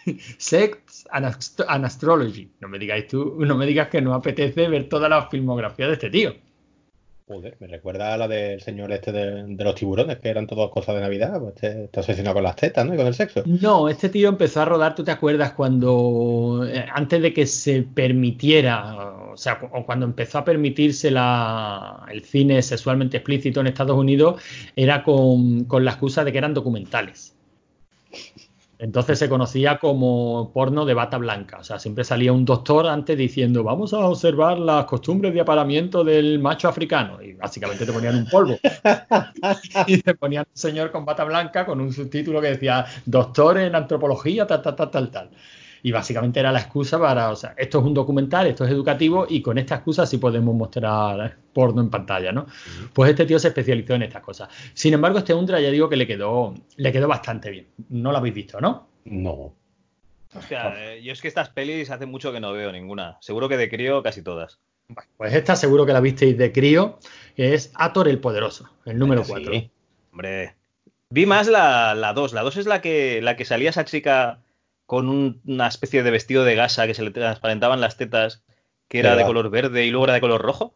Sex 0.37 1.05
and, 1.11 1.25
Ast- 1.25 1.61
Astrology. 1.67 2.49
No 2.61 2.67
me 2.67 2.79
digáis 2.79 3.07
tú, 3.07 3.35
no 3.39 3.55
me 3.57 3.65
digas 3.65 3.89
que 3.89 4.01
no 4.01 4.13
apetece 4.13 4.67
ver 4.69 4.87
toda 4.89 5.09
la 5.09 5.27
filmografía 5.29 5.87
de 5.87 5.93
este 5.93 6.09
tío. 6.09 6.35
Joder, 7.27 7.57
me 7.59 7.67
recuerda 7.67 8.13
a 8.13 8.17
la 8.17 8.25
del 8.29 8.61
señor 8.61 8.89
este 8.93 9.11
de, 9.11 9.61
los 9.61 9.75
tiburones, 9.75 10.17
que 10.19 10.29
eran 10.29 10.47
todas 10.47 10.69
cosas 10.69 10.95
de 10.95 11.01
Navidad. 11.01 11.41
Pues 11.41 11.55
este 11.61 11.83
está 11.85 12.33
con 12.33 12.43
las 12.43 12.55
tetas, 12.55 12.85
¿no? 12.85 12.93
Y 12.93 12.97
con 12.97 13.05
el 13.05 13.13
sexo. 13.13 13.43
No, 13.45 13.89
este 13.89 14.07
tío 14.07 14.29
empezó 14.29 14.61
a 14.61 14.65
rodar, 14.65 14.95
¿tú 14.95 15.03
te 15.03 15.11
acuerdas 15.11 15.51
cuando, 15.51 16.65
eh, 16.65 16.85
antes 16.89 17.21
de 17.21 17.33
que 17.33 17.45
se 17.45 17.83
permitiera, 17.83 18.95
o 19.33 19.35
sea, 19.35 19.59
o 19.73 19.85
cuando 19.85 20.05
empezó 20.05 20.37
a 20.37 20.45
permitirse 20.45 21.11
la- 21.11 22.05
el 22.09 22.23
cine 22.23 22.61
sexualmente 22.61 23.17
explícito 23.17 23.59
en 23.59 23.67
Estados 23.67 23.97
Unidos, 23.97 24.41
era 24.77 25.03
con, 25.03 25.65
con 25.65 25.83
la 25.83 25.91
excusa 25.91 26.23
de 26.23 26.31
que 26.31 26.37
eran 26.37 26.53
documentales. 26.53 27.36
Entonces 28.79 29.17
se 29.17 29.27
conocía 29.27 29.79
como 29.79 30.51
porno 30.53 30.85
de 30.85 30.93
bata 30.93 31.17
blanca. 31.17 31.57
O 31.59 31.63
sea, 31.63 31.79
siempre 31.79 32.03
salía 32.03 32.31
un 32.31 32.45
doctor 32.45 32.85
antes 32.87 33.17
diciendo, 33.17 33.63
vamos 33.63 33.93
a 33.93 33.99
observar 33.99 34.59
las 34.59 34.85
costumbres 34.85 35.33
de 35.33 35.41
aparamiento 35.41 36.03
del 36.03 36.37
macho 36.39 36.67
africano. 36.67 37.21
Y 37.21 37.33
básicamente 37.33 37.85
te 37.85 37.91
ponían 37.91 38.15
un 38.15 38.27
polvo. 38.27 38.57
y 39.87 40.01
te 40.01 40.13
ponían 40.13 40.45
un 40.47 40.57
señor 40.57 40.91
con 40.91 41.05
bata 41.05 41.23
blanca 41.23 41.65
con 41.65 41.81
un 41.81 41.91
subtítulo 41.91 42.39
que 42.39 42.49
decía, 42.49 42.85
doctor 43.05 43.57
en 43.57 43.73
antropología, 43.73 44.45
tal, 44.45 44.61
tal, 44.61 44.75
tal, 44.75 44.91
tal, 44.91 45.11
tal. 45.11 45.29
Y 45.83 45.91
básicamente 45.91 46.39
era 46.39 46.51
la 46.51 46.59
excusa 46.59 46.99
para, 46.99 47.29
o 47.29 47.35
sea, 47.35 47.53
esto 47.57 47.79
es 47.79 47.85
un 47.85 47.93
documental, 47.93 48.47
esto 48.47 48.65
es 48.65 48.71
educativo 48.71 49.25
y 49.29 49.41
con 49.41 49.57
esta 49.57 49.75
excusa 49.75 50.05
sí 50.05 50.17
podemos 50.17 50.55
mostrar 50.55 51.37
porno 51.53 51.81
en 51.81 51.89
pantalla, 51.89 52.31
¿no? 52.31 52.45
Pues 52.93 53.09
este 53.09 53.25
tío 53.25 53.39
se 53.39 53.49
especializó 53.49 53.93
en 53.95 54.03
estas 54.03 54.21
cosas. 54.21 54.49
Sin 54.73 54.93
embargo, 54.93 55.19
este 55.19 55.33
Undra 55.33 55.59
ya 55.59 55.69
digo 55.71 55.89
que 55.89 55.95
le 55.95 56.07
quedó, 56.07 56.53
le 56.75 56.91
quedó 56.91 57.07
bastante 57.07 57.49
bien. 57.49 57.67
No 57.89 58.11
lo 58.11 58.17
habéis 58.17 58.35
visto, 58.35 58.59
¿no? 58.61 58.87
No. 59.05 59.53
Hostia, 60.35 60.73
eh, 60.77 61.01
yo 61.01 61.13
es 61.13 61.21
que 61.21 61.27
estas 61.27 61.49
pelis 61.49 61.89
hace 61.89 62.05
mucho 62.05 62.31
que 62.31 62.39
no 62.39 62.51
veo 62.51 62.71
ninguna. 62.71 63.17
Seguro 63.21 63.47
que 63.49 63.57
de 63.57 63.69
crío 63.69 64.03
casi 64.03 64.21
todas. 64.21 64.59
Pues 65.17 65.33
esta 65.33 65.55
seguro 65.55 65.85
que 65.85 65.93
la 65.93 65.99
visteis 65.99 66.37
de 66.37 66.51
crío, 66.51 66.99
que 67.35 67.53
es 67.53 67.71
Ator 67.75 68.07
el 68.07 68.19
Poderoso, 68.19 68.69
el 68.85 68.97
número 68.97 69.23
Sí. 69.23 69.31
4. 69.31 69.53
Hombre. 70.11 70.55
Vi 71.09 71.25
más 71.25 71.47
la 71.47 72.11
2. 72.13 72.33
La 72.33 72.41
2 72.41 72.57
es 72.57 72.65
la 72.65 72.81
que, 72.81 73.21
la 73.21 73.35
que 73.35 73.45
salía 73.45 73.69
esa 73.69 73.85
chica 73.85 74.39
con 74.87 75.09
un- 75.09 75.41
una 75.45 75.67
especie 75.67 76.01
de 76.03 76.11
vestido 76.11 76.43
de 76.45 76.55
gasa 76.55 76.87
que 76.87 76.95
se 76.95 77.03
le 77.03 77.11
transparentaban 77.11 77.81
las 77.81 77.97
tetas, 77.97 78.43
que 78.89 78.99
era 78.99 79.15
de 79.15 79.23
va. 79.23 79.27
color 79.27 79.51
verde 79.51 79.85
y 79.85 79.91
luego 79.91 80.05
era 80.05 80.15
de 80.15 80.21
color 80.21 80.41
rojo. 80.41 80.75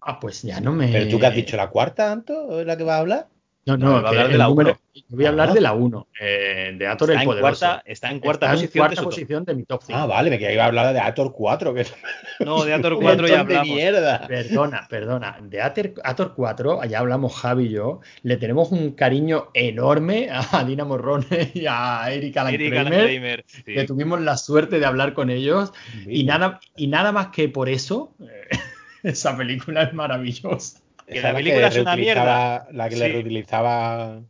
Ah, 0.00 0.18
pues 0.20 0.40
ya 0.42 0.58
no 0.62 0.72
me. 0.72 0.90
Pero 0.90 1.08
tú 1.08 1.18
que 1.18 1.26
has 1.26 1.34
dicho 1.34 1.56
la 1.58 1.68
cuarta, 1.68 2.10
Anto, 2.10 2.60
¿es 2.60 2.66
la 2.66 2.76
que 2.78 2.84
vas 2.84 2.94
a 2.96 3.00
hablar? 3.00 3.28
No, 3.66 3.76
No, 3.76 3.86
no, 3.86 3.92
va 3.94 3.98
a 3.98 4.02
que 4.02 4.08
hablar 4.08 4.26
de 4.28 4.32
el 4.34 4.38
la 4.38 4.46
número- 4.46 4.70
uno. 4.70 4.80
Yo 4.94 5.02
voy 5.16 5.24
a 5.26 5.28
hablar 5.28 5.48
Ah. 5.50 5.52
de 5.54 5.60
la 5.60 5.72
1, 5.74 6.06
de 6.20 6.86
Ator 6.86 7.10
Está 7.10 7.14
el 7.14 7.20
en, 7.20 7.24
Poderoso. 7.26 7.40
cuarta, 7.66 7.82
está 7.84 8.10
en 8.10 8.20
cuarta 8.20 8.46
Está 8.46 8.54
en 8.54 8.60
posición. 8.60 8.80
cuarta 8.80 8.90
de 8.90 8.96
su 8.96 9.02
top. 9.02 9.10
posición 9.10 9.44
de 9.44 9.54
mi 9.54 9.64
top 9.64 9.82
5. 9.84 9.98
Ah, 9.98 10.06
vale, 10.06 10.30
me 10.30 10.52
iba 10.52 10.62
a 10.62 10.66
hablar 10.66 10.94
de 10.94 11.00
Ator 11.00 11.32
4, 11.32 11.74
que 11.74 11.80
es 11.82 11.94
No, 12.40 12.64
de 12.64 12.72
Ator 12.72 12.94
un 12.94 13.02
4 13.02 13.26
ya 13.28 13.38
montón 13.38 13.48
de 13.48 13.56
hablamos. 13.58 13.76
mierda. 13.76 14.26
Perdona, 14.28 14.86
perdona. 14.88 15.38
De 15.42 15.60
Ator, 15.60 15.92
Ator 16.04 16.32
4, 16.34 16.80
allá 16.80 16.98
hablamos 17.00 17.34
Javi 17.34 17.64
y 17.66 17.68
yo, 17.70 18.00
le 18.22 18.36
tenemos 18.36 18.70
un 18.72 18.92
cariño 18.92 19.48
enorme 19.52 20.28
a 20.30 20.62
Dina 20.64 20.84
Morrone 20.84 21.26
y 21.52 21.66
a 21.68 22.08
Erika 22.10 22.44
Kramer, 22.50 23.44
sí. 23.48 23.62
que 23.64 23.84
tuvimos 23.84 24.20
la 24.20 24.36
suerte 24.36 24.78
de 24.78 24.86
hablar 24.86 25.12
con 25.12 25.28
ellos. 25.28 25.72
Y 26.06 26.22
nada, 26.24 26.60
y 26.76 26.86
nada 26.86 27.10
más 27.12 27.28
que 27.28 27.48
por 27.48 27.68
eso, 27.68 28.14
eh, 28.20 28.48
esa 29.02 29.36
película 29.36 29.82
es 29.82 29.92
maravillosa. 29.92 30.80
Que 31.06 31.18
Esa 31.18 31.28
la 31.32 31.38
película 31.38 31.66
es 31.68 31.76
una 31.78 31.94
reutilizaba- 31.94 32.66
La 32.72 32.88
que 32.88 32.96
le 32.96 33.08
reutilizaba 33.08 34.20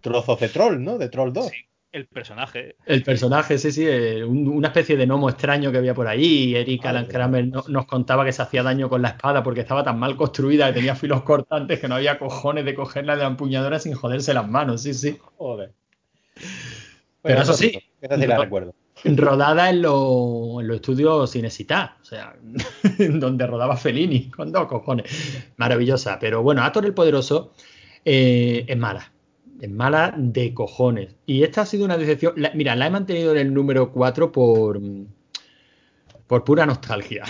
trozos 0.00 0.40
de 0.40 0.48
troll, 0.48 0.82
¿no? 0.82 0.96
De 0.98 1.08
troll 1.08 1.32
2. 1.32 1.46
Sí, 1.48 1.56
el 1.92 2.06
personaje. 2.06 2.76
El 2.86 3.02
personaje, 3.02 3.58
sí, 3.58 3.70
sí, 3.70 3.84
eh, 3.86 4.24
un- 4.24 4.48
una 4.48 4.68
especie 4.68 4.96
de 4.96 5.04
gnomo 5.06 5.28
extraño 5.28 5.70
que 5.70 5.76
había 5.78 5.92
por 5.94 6.08
ahí. 6.08 6.24
Y 6.24 6.56
Eric 6.56 6.86
Alan. 6.86 7.06
Kramer 7.06 7.46
no- 7.48 7.64
nos 7.68 7.84
contaba 7.86 8.24
que 8.24 8.32
se 8.32 8.40
hacía 8.40 8.62
daño 8.62 8.88
con 8.88 9.02
la 9.02 9.08
espada 9.10 9.42
porque 9.42 9.60
estaba 9.60 9.84
tan 9.84 9.98
mal 9.98 10.16
construida 10.16 10.68
que 10.68 10.72
tenía 10.74 10.94
filos 10.96 11.22
cortantes 11.22 11.78
que 11.80 11.86
no 11.88 11.96
había 11.96 12.18
cojones 12.18 12.64
de 12.64 12.74
cogerla 12.74 13.14
de 13.16 13.22
la 13.22 13.28
empuñadura 13.28 13.78
sin 13.78 13.92
joderse 13.92 14.32
las 14.32 14.48
manos, 14.48 14.82
sí, 14.82 14.94
sí. 14.94 15.18
Joder. 15.36 15.72
Pero 17.20 17.42
eso 17.42 17.52
sí, 17.52 17.78
Esa 18.00 18.16
sí 18.18 18.26
la 18.26 18.36
no- 18.36 18.42
recuerdo. 18.42 18.74
Rodada 19.04 19.70
en, 19.70 19.82
lo- 19.82 20.60
en 20.60 20.68
los 20.68 20.76
estudios 20.76 21.30
Cinesita, 21.32 21.96
o 22.00 22.04
sea, 22.04 22.36
donde 22.98 23.46
rodaba 23.46 23.76
Fellini, 23.76 24.30
con 24.30 24.52
dos 24.52 24.66
cojones. 24.66 25.10
Maravillosa. 25.56 26.18
Pero 26.18 26.42
bueno, 26.42 26.62
Ator 26.62 26.84
el 26.86 26.94
Poderoso 26.94 27.52
eh, 28.04 28.64
es 28.68 28.76
mala. 28.76 29.12
Es 29.60 29.70
mala 29.70 30.12
de 30.16 30.52
cojones. 30.54 31.14
Y 31.26 31.42
esta 31.44 31.62
ha 31.62 31.66
sido 31.66 31.84
una 31.84 31.96
decepción. 31.96 32.34
Mira, 32.54 32.74
la 32.74 32.86
he 32.86 32.90
mantenido 32.90 33.32
en 33.32 33.38
el 33.38 33.54
número 33.54 33.92
4 33.92 34.32
por, 34.32 34.80
por 36.26 36.44
pura 36.44 36.66
nostalgia. 36.66 37.24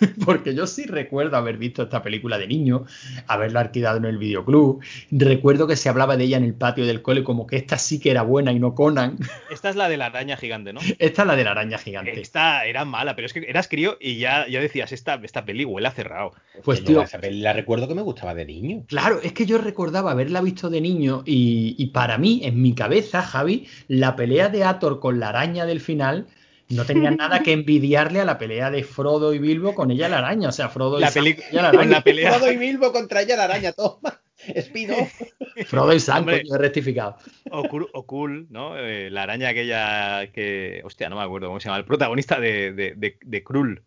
Porque 0.24 0.54
yo 0.54 0.66
sí 0.66 0.84
recuerdo 0.84 1.36
haber 1.36 1.56
visto 1.56 1.82
esta 1.82 2.02
película 2.02 2.38
de 2.38 2.46
niño, 2.46 2.84
haberla 3.26 3.60
alquilado 3.60 3.98
en 3.98 4.04
el 4.04 4.18
videoclub. 4.18 4.80
Recuerdo 5.10 5.66
que 5.66 5.76
se 5.76 5.88
hablaba 5.88 6.16
de 6.16 6.24
ella 6.24 6.36
en 6.36 6.44
el 6.44 6.54
patio 6.54 6.86
del 6.86 7.02
cole 7.02 7.24
como 7.24 7.46
que 7.46 7.56
esta 7.56 7.78
sí 7.78 8.00
que 8.00 8.10
era 8.10 8.22
buena 8.22 8.52
y 8.52 8.58
no 8.58 8.74
Conan. 8.74 9.18
Esta 9.50 9.70
es 9.70 9.76
la 9.76 9.88
de 9.88 9.96
la 9.96 10.06
araña 10.06 10.36
gigante, 10.36 10.72
¿no? 10.72 10.80
Esta 10.98 11.22
es 11.22 11.28
la 11.28 11.36
de 11.36 11.44
la 11.44 11.52
araña 11.52 11.78
gigante. 11.78 12.20
Esta 12.20 12.64
era 12.66 12.84
mala, 12.84 13.16
pero 13.16 13.26
es 13.26 13.32
que 13.32 13.40
eras 13.48 13.68
crío 13.68 13.96
y 14.00 14.18
ya, 14.18 14.46
ya 14.48 14.60
decías, 14.60 14.92
esta, 14.92 15.14
esta 15.22 15.44
peli 15.44 15.64
huele 15.64 15.88
a 15.88 15.92
cerrado. 15.92 16.32
Pues 16.62 16.84
tío, 16.84 17.02
esa 17.02 17.18
peli 17.18 17.40
la 17.40 17.52
recuerdo 17.52 17.88
que 17.88 17.94
me 17.94 18.02
gustaba 18.02 18.34
de 18.34 18.44
niño. 18.44 18.84
claro, 18.86 19.20
es 19.22 19.32
que 19.32 19.46
yo 19.46 19.58
recordaba 19.58 20.10
haberla 20.10 20.40
visto 20.40 20.68
de 20.68 20.80
niño 20.80 21.22
y, 21.24 21.74
y 21.78 21.86
para 21.86 22.18
mí, 22.18 22.40
en 22.44 22.60
mi 22.60 22.74
cabeza, 22.74 23.22
Javi, 23.22 23.66
la 23.88 24.16
pelea 24.16 24.48
de 24.48 24.64
Ator 24.64 25.00
con 25.00 25.20
la 25.20 25.30
araña 25.30 25.66
del 25.66 25.80
final 25.80 26.26
no 26.68 26.84
tenía 26.84 27.10
nada 27.12 27.42
que 27.42 27.52
envidiarle 27.52 28.20
a 28.20 28.24
la 28.24 28.38
pelea 28.38 28.70
de 28.70 28.82
Frodo 28.84 29.32
y 29.34 29.38
Bilbo 29.38 29.74
con 29.74 29.90
ella 29.90 30.08
la 30.08 30.18
araña. 30.18 30.48
O 30.48 30.52
sea, 30.52 30.68
Frodo 30.68 30.98
y 31.00 31.04
peli- 31.12 31.36
la 31.52 31.68
araña. 31.68 31.90
la 31.90 32.00
pelea. 32.02 32.32
Frodo 32.32 32.52
y 32.52 32.56
Bilbo 32.56 32.92
contra 32.92 33.22
ella 33.22 33.36
la 33.36 33.44
araña, 33.44 33.72
toma. 33.72 34.20
Spin-off. 34.36 35.12
Frodo 35.66 35.92
y 35.94 36.00
Sam, 36.00 36.18
Hombre. 36.18 36.42
coño, 36.42 36.54
he 36.54 36.58
rectificado. 36.58 37.16
O 37.50 38.06
Kul, 38.06 38.46
¿no? 38.50 38.76
Eh, 38.78 39.10
la 39.10 39.22
araña 39.22 39.48
aquella 39.48 40.30
que. 40.32 40.82
Hostia, 40.84 41.08
no 41.08 41.16
me 41.16 41.22
acuerdo 41.22 41.48
cómo 41.48 41.58
se 41.60 41.66
llama. 41.68 41.78
El 41.78 41.84
protagonista 41.84 42.38
de, 42.38 42.72
de, 42.72 42.94
de, 42.96 43.18
de 43.24 43.42
Krull. 43.44 43.82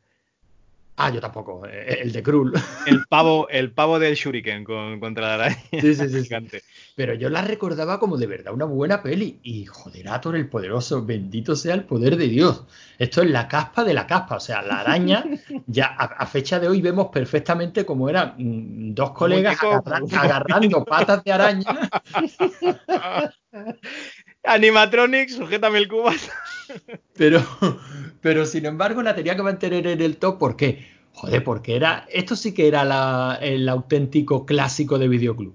Ah, 1.02 1.10
yo 1.12 1.22
tampoco, 1.22 1.66
eh, 1.66 2.00
el 2.02 2.12
de 2.12 2.22
Krull. 2.22 2.52
El 2.86 3.06
pavo, 3.10 3.48
el 3.50 3.72
pavo 3.72 4.00
del 4.00 4.16
Shuriken 4.16 4.66
con- 4.66 5.00
contra 5.00 5.28
la 5.30 5.34
araña 5.36 5.58
Sí, 5.72 5.96
sí, 5.96 6.10
sí, 6.10 6.24
gigante. 6.24 6.62
Pero 6.94 7.14
yo 7.14 7.30
la 7.30 7.42
recordaba 7.42 8.00
como 8.00 8.18
de 8.18 8.28
verdad 8.28 8.54
una 8.54 8.66
buena 8.66 9.02
peli. 9.02 9.40
Y 9.42 9.64
joder, 9.66 10.10
Ator 10.10 10.36
el 10.36 10.50
poderoso, 10.50 11.06
bendito 11.06 11.56
sea 11.56 11.76
el 11.76 11.86
poder 11.86 12.18
de 12.18 12.28
Dios. 12.28 12.66
Esto 12.98 13.22
es 13.22 13.30
la 13.30 13.48
caspa 13.48 13.86
de 13.86 13.94
la 13.94 14.06
caspa. 14.06 14.36
O 14.36 14.40
sea, 14.42 14.62
la 14.62 14.82
araña, 14.82 15.24
ya 15.68 15.86
a, 15.98 16.04
a 16.04 16.26
fecha 16.28 16.60
de 16.60 16.68
hoy 16.68 16.82
vemos 16.82 17.08
perfectamente 17.14 17.86
cómo 17.86 18.10
eran 18.10 18.34
mm, 18.38 18.94
dos 18.94 19.12
colegas 19.12 19.58
agarra- 19.64 20.02
agarrando 20.20 20.84
patas 20.84 21.24
de 21.24 21.32
araña. 21.32 21.90
Animatronics, 24.44 25.36
sujétame 25.36 25.80
el 25.80 25.88
cubo. 25.88 26.10
Pero, 27.16 27.42
pero 28.22 28.46
sin 28.46 28.66
embargo 28.66 29.02
la 29.02 29.16
tenía 29.16 29.36
que 29.36 29.44
mantener 29.44 29.88
en 29.88 30.02
el 30.02 30.18
top. 30.18 30.38
¿Por 30.40 30.56
qué? 30.56 30.86
Joder, 31.14 31.44
porque 31.44 31.76
era. 31.76 32.06
Esto 32.12 32.36
sí 32.36 32.54
que 32.54 32.68
era 32.68 33.38
el 33.42 33.68
auténtico 33.70 34.46
clásico 34.46 34.98
de 35.00 35.08
videoclub. 35.08 35.54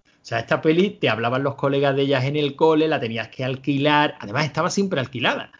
O 0.00 0.28
sea, 0.28 0.40
esta 0.40 0.60
peli 0.62 0.90
te 0.90 1.08
hablaban 1.08 1.44
los 1.44 1.56
colegas 1.56 1.96
de 1.96 2.02
ellas 2.02 2.24
en 2.24 2.36
el 2.36 2.56
cole, 2.56 2.88
la 2.88 3.00
tenías 3.00 3.28
que 3.28 3.44
alquilar. 3.44 4.16
Además, 4.20 4.46
estaba 4.46 4.70
siempre 4.70 5.00
alquilada. 5.00 5.52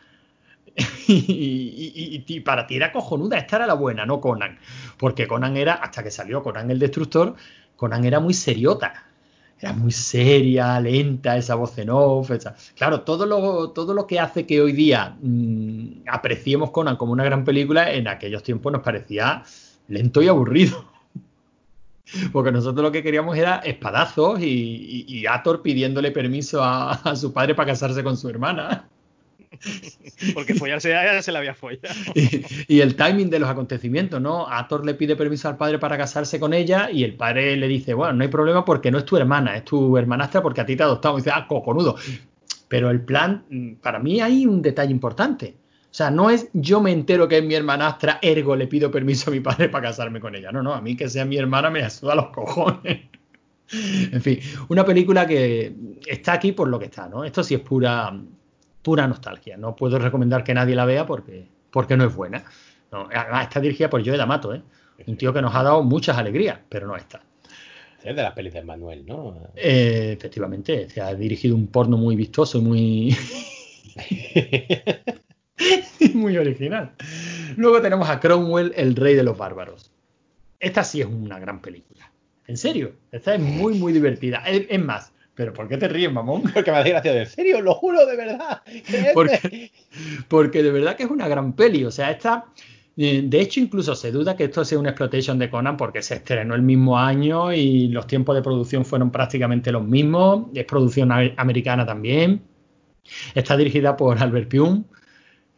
y- 1.09 2.25
y 2.27 2.41
para 2.41 2.67
ti 2.67 2.77
era 2.77 2.93
cojonuda. 2.93 3.39
Esta 3.39 3.57
era 3.57 3.67
la 3.67 3.75
buena, 3.75 4.07
no 4.07 4.21
Conan. 4.21 4.59
Porque 4.99 5.27
Conan 5.29 5.57
era, 5.57 5.75
hasta 5.75 6.03
que 6.03 6.11
salió 6.11 6.43
Conan 6.43 6.71
el 6.71 6.79
Destructor, 6.79 7.37
Conan 7.77 8.05
era 8.05 8.21
muy 8.21 8.35
seriota. 8.35 9.06
Era 9.59 9.73
muy 9.73 9.91
seria, 9.91 10.79
lenta, 10.81 11.37
esa 11.37 11.55
voz 11.55 11.77
en 11.79 11.89
off. 11.91 12.31
esa- 12.31 12.55
Claro, 12.75 13.01
todo 13.03 13.25
lo, 13.27 13.71
todo 13.71 13.95
lo 13.95 14.07
que 14.07 14.21
hace 14.21 14.47
que 14.47 14.61
hoy 14.61 14.73
día 14.73 15.17
mm, 15.21 16.03
apreciemos 16.09 16.71
Conan 16.71 16.97
como 16.97 17.13
una 17.13 17.25
gran 17.25 17.45
película, 17.45 17.91
en 17.93 18.07
aquellos 18.09 18.43
tiempos 18.43 18.73
nos 18.73 18.83
parecía 18.83 19.43
lento 19.89 20.21
y 20.23 20.29
aburrido. 20.29 20.85
Porque 22.33 22.53
nosotros 22.53 22.83
lo 22.83 22.93
que 22.93 23.03
queríamos 23.03 23.37
era 23.37 23.57
espadazos 23.59 24.41
y, 24.41 24.45
y- 25.09 25.19
y 25.21 25.27
pidiéndole 25.63 26.11
permiso 26.13 26.63
a, 26.63 26.93
a 26.93 27.17
su 27.17 27.33
padre 27.33 27.55
para 27.55 27.73
casarse 27.73 28.03
con 28.05 28.17
su 28.17 28.29
hermana. 28.29 28.89
Porque 30.35 30.55
follarse 30.55 30.91
ya 30.91 31.23
se 31.23 31.33
la 31.33 31.39
había 31.39 31.55
follado. 31.55 31.95
Y, 32.69 32.81
el 32.81 32.97
timing 32.97 33.31
de 33.31 33.39
los 33.39 33.49
acontecimientos, 33.49 34.21
¿no? 34.21 34.49
Ator 34.49 34.85
le 34.85 34.95
pide 34.95 35.17
permiso 35.17 35.49
al 35.49 35.57
padre 35.57 35.79
para 35.79 35.97
casarse 35.97 36.39
con 36.41 36.55
ella 36.55 36.91
y 36.91 37.05
el 37.05 37.15
padre 37.15 37.57
le 37.57 37.69
dice, 37.69 37.95
bueno, 37.95 38.15
no 38.15 38.23
hay 38.23 38.29
problema 38.29 38.65
porque 38.65 38.91
no 38.91 38.99
es 38.99 39.05
tu 39.05 39.17
hermana, 39.17 39.57
es 39.57 39.65
tu 39.65 39.97
hermanastra 39.97 40.43
porque 40.43 40.61
a 40.61 40.67
ti 40.67 40.77
te 40.77 40.83
ha 40.83 40.87
adoptado. 40.87 41.17
Y 41.17 41.21
dice, 41.21 41.31
ah, 41.35 41.47
cojonudo. 41.49 41.97
Pero 42.69 42.91
el 42.91 43.01
plan, 43.01 43.79
para 43.83 43.99
mí 43.99 44.21
hay 44.21 44.47
un 44.47 44.63
detalle 44.63 44.91
importante. 44.91 45.57
O 45.91 45.95
sea, 45.97 46.11
no 46.11 46.29
es 46.29 46.49
yo 46.53 46.81
me 46.83 46.93
entero 46.93 47.27
que 47.27 47.39
es 47.39 47.45
mi 47.45 47.55
hermanastra, 47.55 48.19
ergo 48.21 48.55
le 48.55 48.67
pido 48.67 48.91
permiso 48.91 49.31
a 49.31 49.33
mi 49.33 49.41
padre 49.41 49.71
para 49.71 49.89
casarme 49.89 50.21
con 50.21 50.35
ella. 50.35 50.53
No, 50.53 50.63
no, 50.63 50.75
a 50.75 50.81
mí 50.83 50.95
que 50.95 51.09
sea 51.09 51.25
mi 51.25 51.39
hermana 51.39 51.71
me 51.71 51.83
asuda 51.83 52.15
los 52.15 52.27
cojones. 52.29 53.01
En 54.13 54.23
fin, 54.23 54.39
una 54.69 54.85
película 54.85 55.27
que 55.27 55.75
está 56.07 56.35
aquí 56.35 56.53
por 56.53 56.69
lo 56.69 56.79
que 56.79 56.85
está, 56.85 57.09
¿no? 57.09 57.25
Esto 57.25 57.43
sí 57.43 57.55
es 57.55 57.61
pura, 57.61 58.17
pura 58.87 59.09
nostalgia. 59.09 59.57
No 59.57 59.75
puedo 59.75 59.99
recomendar 59.99 60.45
que 60.45 60.55
nadie 60.55 60.77
la 60.77 60.85
vea 60.85 61.05
porque, 61.07 61.49
porque 61.73 61.97
no 61.97 62.05
es 62.05 62.15
buena. 62.15 62.45
No, 62.93 63.09
además, 63.13 63.49
está 63.49 63.59
dirigida 63.59 63.91
por 63.91 64.07
Joe 64.07 64.17
D'Amato, 64.17 64.55
¿eh? 64.55 64.63
Un 65.09 65.17
tío 65.17 65.33
que 65.33 65.43
nos 65.43 65.53
ha 65.57 65.65
dado 65.65 65.83
muchas 65.83 66.17
alegrías, 66.17 66.61
pero 66.69 66.87
no 66.87 66.97
está. 66.97 67.21
Es 68.05 68.15
de 68.15 68.23
las 68.23 68.33
pelis 68.35 68.55
de 68.55 68.63
Manuel, 68.63 69.05
¿no? 69.05 69.51
Eh, 69.57 70.15
efectivamente, 70.17 70.89
se 70.89 71.01
ha 71.01 71.13
dirigido 71.17 71.57
un 71.57 71.67
porno 71.67 71.97
muy 71.97 72.15
vistoso 72.15 72.59
y 72.59 72.61
muy, 72.61 73.17
muy 76.15 76.37
original. 76.37 76.93
Luego 77.57 77.83
tenemos 77.83 78.09
a 78.09 78.21
Cromwell, 78.21 78.73
el 78.77 78.95
rey 78.95 79.17
de 79.17 79.25
los 79.25 79.37
bárbaros. 79.37 79.91
Esta 80.61 80.85
sí 80.85 81.01
es 81.01 81.09
una 81.09 81.41
gran 81.41 81.61
película. 81.61 82.13
En 82.47 82.57
serio, 82.57 82.93
esta 83.11 83.35
es 83.35 83.41
muy, 83.41 83.75
muy 83.75 83.93
divertida. 83.93 84.45
Es 84.47 84.81
más, 84.81 85.13
pero 85.37 85.53
¿por 85.53 85.69
qué 85.69 85.77
te 85.77 85.87
ríes, 85.89 86.13
mamón? 86.13 86.43
Porque 86.55 86.73
me 86.73 86.79
hace 86.79 86.91
gracia 86.91 87.13
de 87.13 87.21
en 87.21 87.27
serio, 87.27 87.61
lo 87.63 87.75
juro 87.75 88.05
de 88.07 88.17
verdad. 88.17 88.63
Porque, 89.15 89.71
porque 90.29 90.63
de 90.65 90.73
verdad 90.73 90.97
que 90.97 91.05
es 91.05 91.11
una 91.11 91.29
gran 91.29 91.55
peli. 91.55 91.85
O 91.85 91.91
sea, 91.93 92.11
esta. 92.11 92.47
eh, 92.97 93.23
De 93.25 93.41
hecho, 93.41 93.61
incluso 93.61 93.95
se 93.95 94.11
duda 94.11 94.37
que 94.37 94.45
esto 94.45 94.65
sea 94.65 94.79
una 94.79 94.91
exploitation 94.91 95.39
de 95.39 95.49
Conan 95.51 95.77
porque 95.77 96.03
se 96.03 96.15
estrenó 96.17 96.55
el 96.57 96.63
mismo 96.63 96.99
año 96.99 97.53
y 97.53 97.89
los 97.89 98.07
tiempos 98.09 98.35
de 98.35 98.43
producción 98.43 98.85
fueron 98.85 99.11
prácticamente 99.13 99.71
los 99.73 99.85
mismos. 99.85 100.47
Es 100.55 100.65
producción 100.65 101.13
americana 101.13 101.87
también. 101.87 102.43
Está 103.35 103.57
dirigida 103.57 103.97
por 103.97 104.19
Albert 104.19 104.51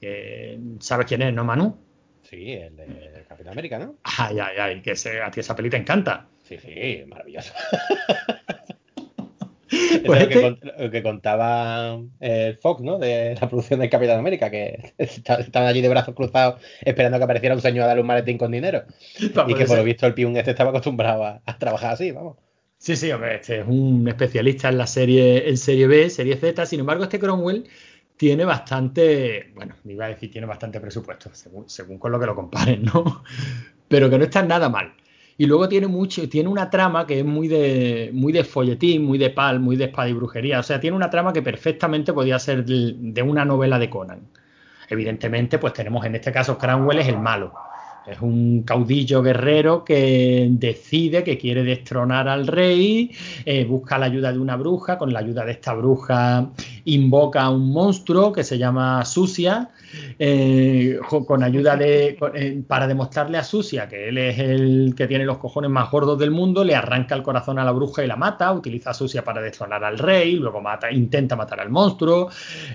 que 0.01 0.59
¿Sabes 0.81 1.07
quién 1.07 1.23
es, 1.23 1.33
no, 1.35 1.45
Manu? 1.45 1.77
Sí, 2.23 2.53
el 2.53 2.77
de 2.77 3.25
Capitán 3.29 3.53
América, 3.53 3.79
¿no? 3.79 3.97
Ay, 4.05 4.39
ay, 4.39 4.57
ay, 4.61 4.83
que 4.83 4.95
se- 4.95 5.23
a 5.23 5.31
ti 5.31 5.41
esa 5.41 5.57
peli 5.57 5.71
te 5.71 5.79
encanta. 5.79 6.29
Sí, 6.45 6.57
sí, 6.59 7.03
maravilloso. 7.07 7.53
Pues 10.05 10.21
lo, 10.23 10.29
que, 10.29 10.35
este- 10.35 10.41
cont- 10.41 10.75
lo 10.79 10.91
que 10.91 11.03
contaba 11.03 11.99
eh, 12.21 12.59
Fox, 12.61 12.83
¿no? 12.83 12.99
De 12.99 13.37
la 13.41 13.49
producción 13.49 13.81
del 13.81 13.91
Capitán 13.91 14.19
América, 14.19 14.51
que 14.51 14.95
esta- 14.99 15.37
estaban 15.37 15.69
allí 15.69 15.81
de 15.81 15.89
brazos 15.89 16.15
cruzados 16.15 16.61
esperando 16.81 17.19
que 17.19 17.25
apareciera 17.25 17.55
un 17.55 17.61
señor 17.61 17.85
a 17.85 17.87
darle 17.89 18.03
un 18.03 18.07
maletín 18.09 18.39
con 18.39 18.51
dinero. 18.51 18.85
Y 19.51 19.55
que 19.55 19.65
por 19.67 19.77
lo 19.77 19.85
visto 19.85 20.07
el 20.07 20.15
piun 20.15 20.37
este 20.37 20.51
estaba 20.53 20.71
acostumbrado 20.71 21.25
a, 21.25 21.43
a 21.45 21.59
trabajar 21.59 21.93
así, 21.93 22.11
vamos. 22.13 22.37
Sí, 22.79 22.95
sí, 22.95 23.11
hombre, 23.11 23.37
este 23.37 23.61
es 23.61 23.67
un 23.67 24.07
especialista 24.07 24.69
en 24.69 24.79
la 24.79 24.87
serie, 24.87 25.49
en 25.49 25.57
serie 25.57 25.87
B, 25.89 26.09
serie 26.11 26.37
Z. 26.37 26.65
Sin 26.65 26.81
embargo, 26.81 27.03
este 27.05 27.19
Cromwell 27.19 27.65
tiene 28.17 28.45
bastante, 28.45 29.51
bueno, 29.55 29.75
iba 29.85 30.07
a 30.07 30.09
decir 30.09 30.31
tiene 30.31 30.47
bastante 30.47 30.81
presupuesto, 30.81 31.31
según, 31.35 31.69
según 31.69 31.99
con 31.99 32.13
lo 32.13 32.21
que 32.21 32.27
lo 32.27 32.35
comparen, 32.37 32.85
¿no? 32.85 33.25
Pero 33.89 34.09
que 34.11 34.19
no 34.19 34.25
está 34.25 34.43
nada 34.43 34.69
mal. 34.69 34.93
Y 35.41 35.47
luego 35.47 35.69
tiene 35.69 35.87
mucho, 35.87 36.29
tiene 36.29 36.49
una 36.49 36.69
trama 36.69 37.07
que 37.07 37.21
es 37.21 37.25
muy 37.25 37.47
de, 37.47 38.11
muy 38.13 38.33
de 38.33 38.43
folletín, 38.43 39.05
muy 39.05 39.19
de 39.19 39.31
pal, 39.31 39.61
muy 39.61 39.77
de 39.77 39.85
espada 39.85 40.09
y 40.09 40.13
brujería. 40.13 40.59
O 40.59 40.65
sea, 40.65 40.81
tiene 40.81 40.97
una 40.97 41.11
trama 41.11 41.33
que 41.33 41.43
perfectamente 41.43 42.13
podía 42.13 42.41
ser 42.41 42.65
de, 42.65 43.23
una 43.23 43.45
novela 43.45 43.79
de 43.79 43.89
Conan. 43.89 44.23
Evidentemente, 44.89 45.61
pues 45.61 45.75
tenemos 45.75 46.05
en 46.05 46.17
este 46.17 46.33
caso 46.33 46.59
Cranwell 46.59 46.99
es 46.99 47.07
el 47.07 47.21
malo. 47.21 47.55
Es 48.05 48.21
un 48.21 48.65
caudillo 48.65 49.23
guerrero 49.23 49.85
que 49.85 50.49
decide 50.51 51.23
que 51.23 51.39
quiere 51.39 51.63
destronar 51.63 52.27
al 52.27 52.49
rey, 52.49 53.13
eh, 53.45 53.65
busca 53.65 53.97
la 53.97 54.07
ayuda 54.07 54.33
de 54.33 54.41
una 54.41 54.57
bruja, 54.57 54.99
con 54.99 55.13
la 55.13 55.21
ayuda 55.21 55.45
de 55.45 55.53
esta 55.53 55.75
bruja 55.75 56.51
invoca 56.85 57.43
a 57.43 57.51
un 57.51 57.71
monstruo 57.71 58.33
que 58.33 58.43
se 58.43 58.59
llama 58.59 59.05
Susia, 59.05 59.71
eh, 60.19 60.99
con 61.27 61.43
ayuda 61.43 61.77
de, 61.77 62.17
con- 62.19 62.33
eh, 62.37 62.63
para 62.67 62.87
demostrarle 62.87 63.39
a 63.39 63.45
Susia 63.45 63.89
que 63.89 64.09
él 64.09 64.19
es 64.19 64.39
el 64.39 64.95
que 64.97 65.07
tiene 65.07 65.25
los 65.25 65.39
cojones 65.39 65.71
más 65.71 65.91
gordos 65.91 66.19
del 66.19 66.31
mundo, 66.31 66.65
le 66.65 66.75
arranca 66.75 67.15
el 67.15 67.23
corazón 67.23 67.59
a 67.59 67.65
la 67.65 67.73
bruja 67.73 68.05
y 68.05 68.07
la 68.07 68.17
mata, 68.17 68.53
utiliza 68.53 68.91
a 68.91 68.95
Susia 68.95 69.25
para 69.25 69.41
destronar 69.43 69.85
al 69.85 69.99
rey, 69.99 70.37
luego 70.37 70.61
mata, 70.61 70.91
intenta 70.91 71.37
matar 71.37 71.61
al 71.61 71.71
monstruo. 71.71 72.29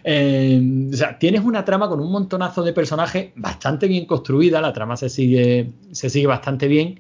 Eh, 0.04 0.90
o 0.92 0.96
sea, 0.96 1.18
tienes 1.18 1.42
una 1.42 1.64
trama 1.66 1.88
con 1.90 2.00
un 2.00 2.12
montonazo 2.12 2.64
de 2.64 2.74
personajes 2.74 3.32
bastante 3.36 3.88
bien 3.88 4.06
construida, 4.06 4.62
la 4.62 4.74
trama 4.74 4.98
se 4.98 5.10
sigue, 5.10 5.70
se 5.92 6.10
sigue 6.10 6.28
bastante 6.28 6.68
bien. 6.68 7.00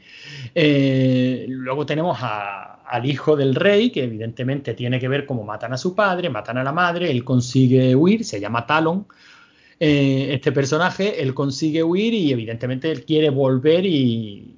Luego 1.48 1.86
tenemos 1.86 2.18
a- 2.22 2.70
al 2.86 3.06
hijo 3.10 3.36
del 3.36 3.56
rey, 3.56 3.90
que 3.90 4.04
evidentemente 4.04 4.74
tiene 4.76 5.00
que 5.00 5.08
ver 5.08 5.26
cómo 5.26 5.44
matan 5.44 5.74
a 5.74 5.78
su 5.78 5.96
padre, 5.96 6.30
matan 6.30 6.58
a 6.58 6.64
la 6.64 6.72
madre, 6.72 7.10
él 7.10 7.24
consigue 7.24 7.96
huir, 7.96 8.24
se 8.24 8.40
llama 8.40 8.66
Talon. 8.68 9.08
Eh, 9.86 10.34
este 10.34 10.54
personaje, 10.54 11.22
él 11.22 11.34
consigue 11.34 11.84
huir 11.84 12.14
y 12.14 12.32
evidentemente 12.32 12.90
él 12.90 13.04
quiere 13.04 13.30
volver 13.30 13.86
y, 13.86 14.50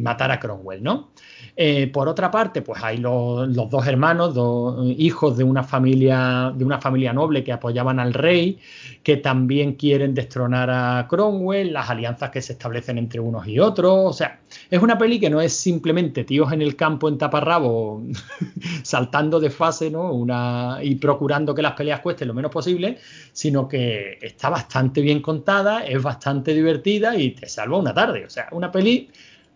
matar 0.00 0.30
a 0.30 0.40
Cromwell, 0.40 0.82
¿no? 0.82 1.11
Eh, 1.54 1.88
por 1.88 2.08
otra 2.08 2.30
parte, 2.30 2.62
pues 2.62 2.82
hay 2.82 2.96
los, 2.96 3.54
dos 3.54 3.86
hermanos, 3.86 4.34
dos 4.34 4.86
hijos 4.96 5.36
de 5.36 5.44
una 5.44 5.62
familia, 5.62 6.50
de 6.56 6.64
una 6.64 6.80
familia 6.80 7.12
noble 7.12 7.44
que 7.44 7.52
apoyaban 7.52 8.00
al 8.00 8.14
rey, 8.14 8.58
que 9.02 9.18
también 9.18 9.74
quieren 9.74 10.14
destronar 10.14 10.70
a 10.70 11.06
Cromwell, 11.10 11.72
las 11.74 11.90
alianzas 11.90 12.30
que 12.30 12.40
se 12.40 12.54
establecen 12.54 12.96
entre 12.96 13.20
unos 13.20 13.46
y 13.46 13.58
otros. 13.58 13.92
O 14.02 14.12
sea, 14.14 14.40
es 14.70 14.80
una 14.82 14.96
peli 14.96 15.20
que 15.20 15.28
no 15.28 15.42
es 15.42 15.52
simplemente 15.52 16.24
tíos 16.24 16.52
en 16.52 16.62
el 16.62 16.74
campo 16.74 17.06
en 17.08 17.18
taparrabo 17.18 18.02
saltando 18.82 19.38
de 19.38 19.50
fase, 19.50 19.90
¿no? 19.90 20.10
Una, 20.10 20.78
y 20.82 20.94
procurando 20.94 21.54
que 21.54 21.60
las 21.60 21.74
peleas 21.74 22.00
cuesten 22.00 22.28
lo 22.28 22.34
menos 22.34 22.50
posible, 22.50 22.96
sino 23.32 23.68
que 23.68 24.18
está 24.22 24.48
bastante 24.48 25.02
bien 25.02 25.20
contada, 25.20 25.84
es 25.84 26.02
bastante 26.02 26.54
divertida 26.54 27.14
y 27.14 27.32
te 27.32 27.46
salva 27.46 27.76
una 27.76 27.92
tarde. 27.92 28.24
O 28.24 28.30
sea, 28.30 28.48
una 28.52 28.72
peli 28.72 29.10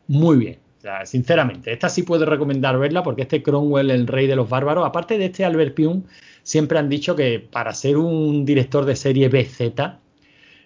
muy 0.08 0.36
bien. 0.36 0.65
Sinceramente, 1.04 1.72
esta 1.72 1.88
sí 1.88 2.02
puedo 2.02 2.24
recomendar 2.24 2.78
verla 2.78 3.02
porque 3.02 3.22
este 3.22 3.42
Cromwell, 3.42 3.90
el 3.90 4.06
rey 4.06 4.26
de 4.26 4.36
los 4.36 4.48
bárbaros, 4.48 4.86
aparte 4.86 5.18
de 5.18 5.26
este 5.26 5.44
Albert 5.44 5.74
Pyun, 5.74 6.06
siempre 6.42 6.78
han 6.78 6.88
dicho 6.88 7.16
que 7.16 7.40
para 7.40 7.72
ser 7.74 7.96
un 7.96 8.44
director 8.44 8.84
de 8.84 8.96
serie 8.96 9.28
BZ, 9.28 9.72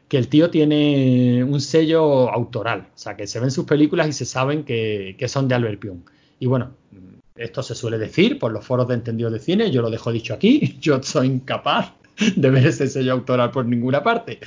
que 0.09 0.19
el 0.19 0.29
tío 0.29 0.51
tiene 0.51 1.45
un 1.45 1.61
sello 1.61 2.31
autoral. 2.31 2.89
O 2.95 2.99
sea, 2.99 3.17
que 3.17 3.27
se 3.27 3.39
ven 3.39 3.51
sus 3.51 3.65
películas 3.65 4.09
y 4.09 4.13
se 4.13 4.25
saben 4.25 4.65
que, 4.65 5.15
que 5.19 5.29
son 5.29 5.47
de 5.47 5.55
Albert 5.55 5.81
Pyun. 5.81 6.05
Y 6.41 6.47
bueno, 6.47 6.73
esto 7.37 7.63
se 7.63 7.75
suele 7.75 7.97
decir 7.97 8.39
por 8.39 8.53
los 8.53 8.65
foros 8.65 8.89
de 8.89 8.95
entendidos 8.95 9.33
de 9.33 9.39
cine, 9.39 9.71
yo 9.71 9.83
lo 9.83 9.91
dejo 9.91 10.13
dicho 10.13 10.35
aquí, 10.35 10.77
yo 10.81 11.03
soy 11.03 11.29
incapaz 11.29 11.93
de 12.37 12.51
ver 12.51 12.67
ese 12.67 12.87
sello 12.89 13.13
autoral 13.13 13.51
por 13.51 13.65
ninguna 13.65 14.03
parte, 14.03 14.39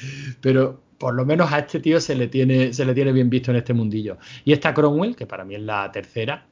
pero 0.41 0.82
por 0.97 1.13
lo 1.13 1.25
menos 1.25 1.51
a 1.51 1.59
este 1.59 1.79
tío 1.79 1.99
se 1.99 2.15
le 2.15 2.27
tiene, 2.27 2.73
se 2.73 2.85
le 2.85 2.93
tiene 2.93 3.11
bien 3.11 3.29
visto 3.29 3.51
en 3.51 3.57
este 3.57 3.73
mundillo. 3.73 4.17
Y 4.45 4.53
esta 4.53 4.73
Cromwell, 4.73 5.15
que 5.15 5.25
para 5.25 5.43
mí 5.45 5.55
es 5.55 5.61
la 5.61 5.91
tercera, 5.91 6.45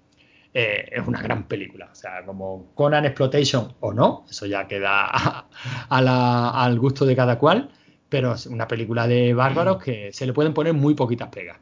eh, 0.54 0.90
es 0.92 1.08
una 1.08 1.22
gran 1.22 1.48
película. 1.48 1.90
O 1.92 1.96
sea, 1.96 2.24
como 2.26 2.72
Conan 2.76 3.06
Exploitation 3.06 3.74
o 3.80 3.94
no, 3.94 4.26
eso 4.30 4.46
ya 4.46 4.68
queda 4.68 5.06
a- 5.12 5.48
a 5.90 6.02
la- 6.02 6.50
al 6.50 6.80
gusto 6.80 7.06
de 7.06 7.16
cada 7.16 7.38
cual, 7.38 7.70
pero 8.10 8.34
es 8.34 8.46
una 8.48 8.68
película 8.68 9.08
de 9.08 9.34
bárbaros 9.34 9.82
que 9.84 10.12
se 10.12 10.26
le 10.26 10.34
pueden 10.34 10.54
poner 10.54 10.74
muy 10.74 10.94
poquitas 10.96 11.30
pegas, 11.30 11.58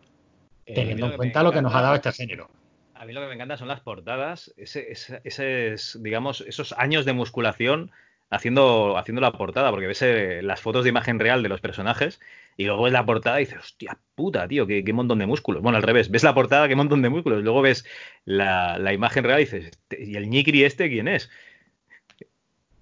Eh, 0.65 0.73
teniendo 0.73 1.06
en 1.07 1.18
cuenta 1.18 1.43
lo 1.43 1.51
que 1.51 1.61
nos 1.61 1.73
ha 1.76 1.81
dado 1.81 1.95
este 1.95 2.11
género. 2.11 2.49
A 2.95 3.06
mí 3.06 3.14
lo 3.14 3.22
que 3.22 3.27
me 3.27 3.34
encanta 3.35 3.57
son 3.57 3.68
las 3.68 3.80
portadas, 3.81 4.53
ese, 4.57 4.91
ese- 4.91 5.22
ese- 5.23 5.76
digamos, 5.99 6.41
esos 6.41 6.73
años 6.73 7.06
de 7.06 7.14
musculación 7.14 7.91
haciendo, 8.30 8.97
haciendo 8.97 9.22
la 9.22 9.31
portada, 9.31 9.72
porque 9.72 9.88
ves 9.88 10.01
eh, 10.01 10.41
las 10.43 10.61
fotos 10.61 10.84
de 10.84 10.89
imagen 10.89 11.19
real 11.19 11.41
de 11.41 11.49
los 11.49 11.61
personajes 11.61 12.19
y 12.60 12.65
luego 12.65 12.84
ves 12.84 12.91
la 12.91 13.06
portada 13.06 13.40
y 13.40 13.45
dices, 13.45 13.60
hostia 13.60 13.98
puta, 14.15 14.45
tío, 14.45 14.68
qué, 14.68 14.84
qué 14.84 14.91
montón 14.91 15.18
de 15.19 15.26
músculos. 15.26 15.61
Bueno, 15.64 15.77
al 15.77 15.84
revés, 15.84 16.11
ves 16.11 16.23
la 16.23 16.34
portada, 16.34 16.68
qué 16.68 16.76
montón 16.76 17.02
de 17.02 17.07
músculos, 17.07 17.41
luego 17.41 17.61
ves 17.61 17.86
la, 18.26 18.77
la 18.77 18.91
imagen 18.91 19.23
real 19.23 19.40
y 19.40 19.45
dices, 19.45 19.65
"Este- 19.68 20.03
¿y 20.03 20.15
el 20.18 20.30
ñicri 20.30 20.65
este 20.65 20.90
quién 20.90 21.07
es? 21.07 21.30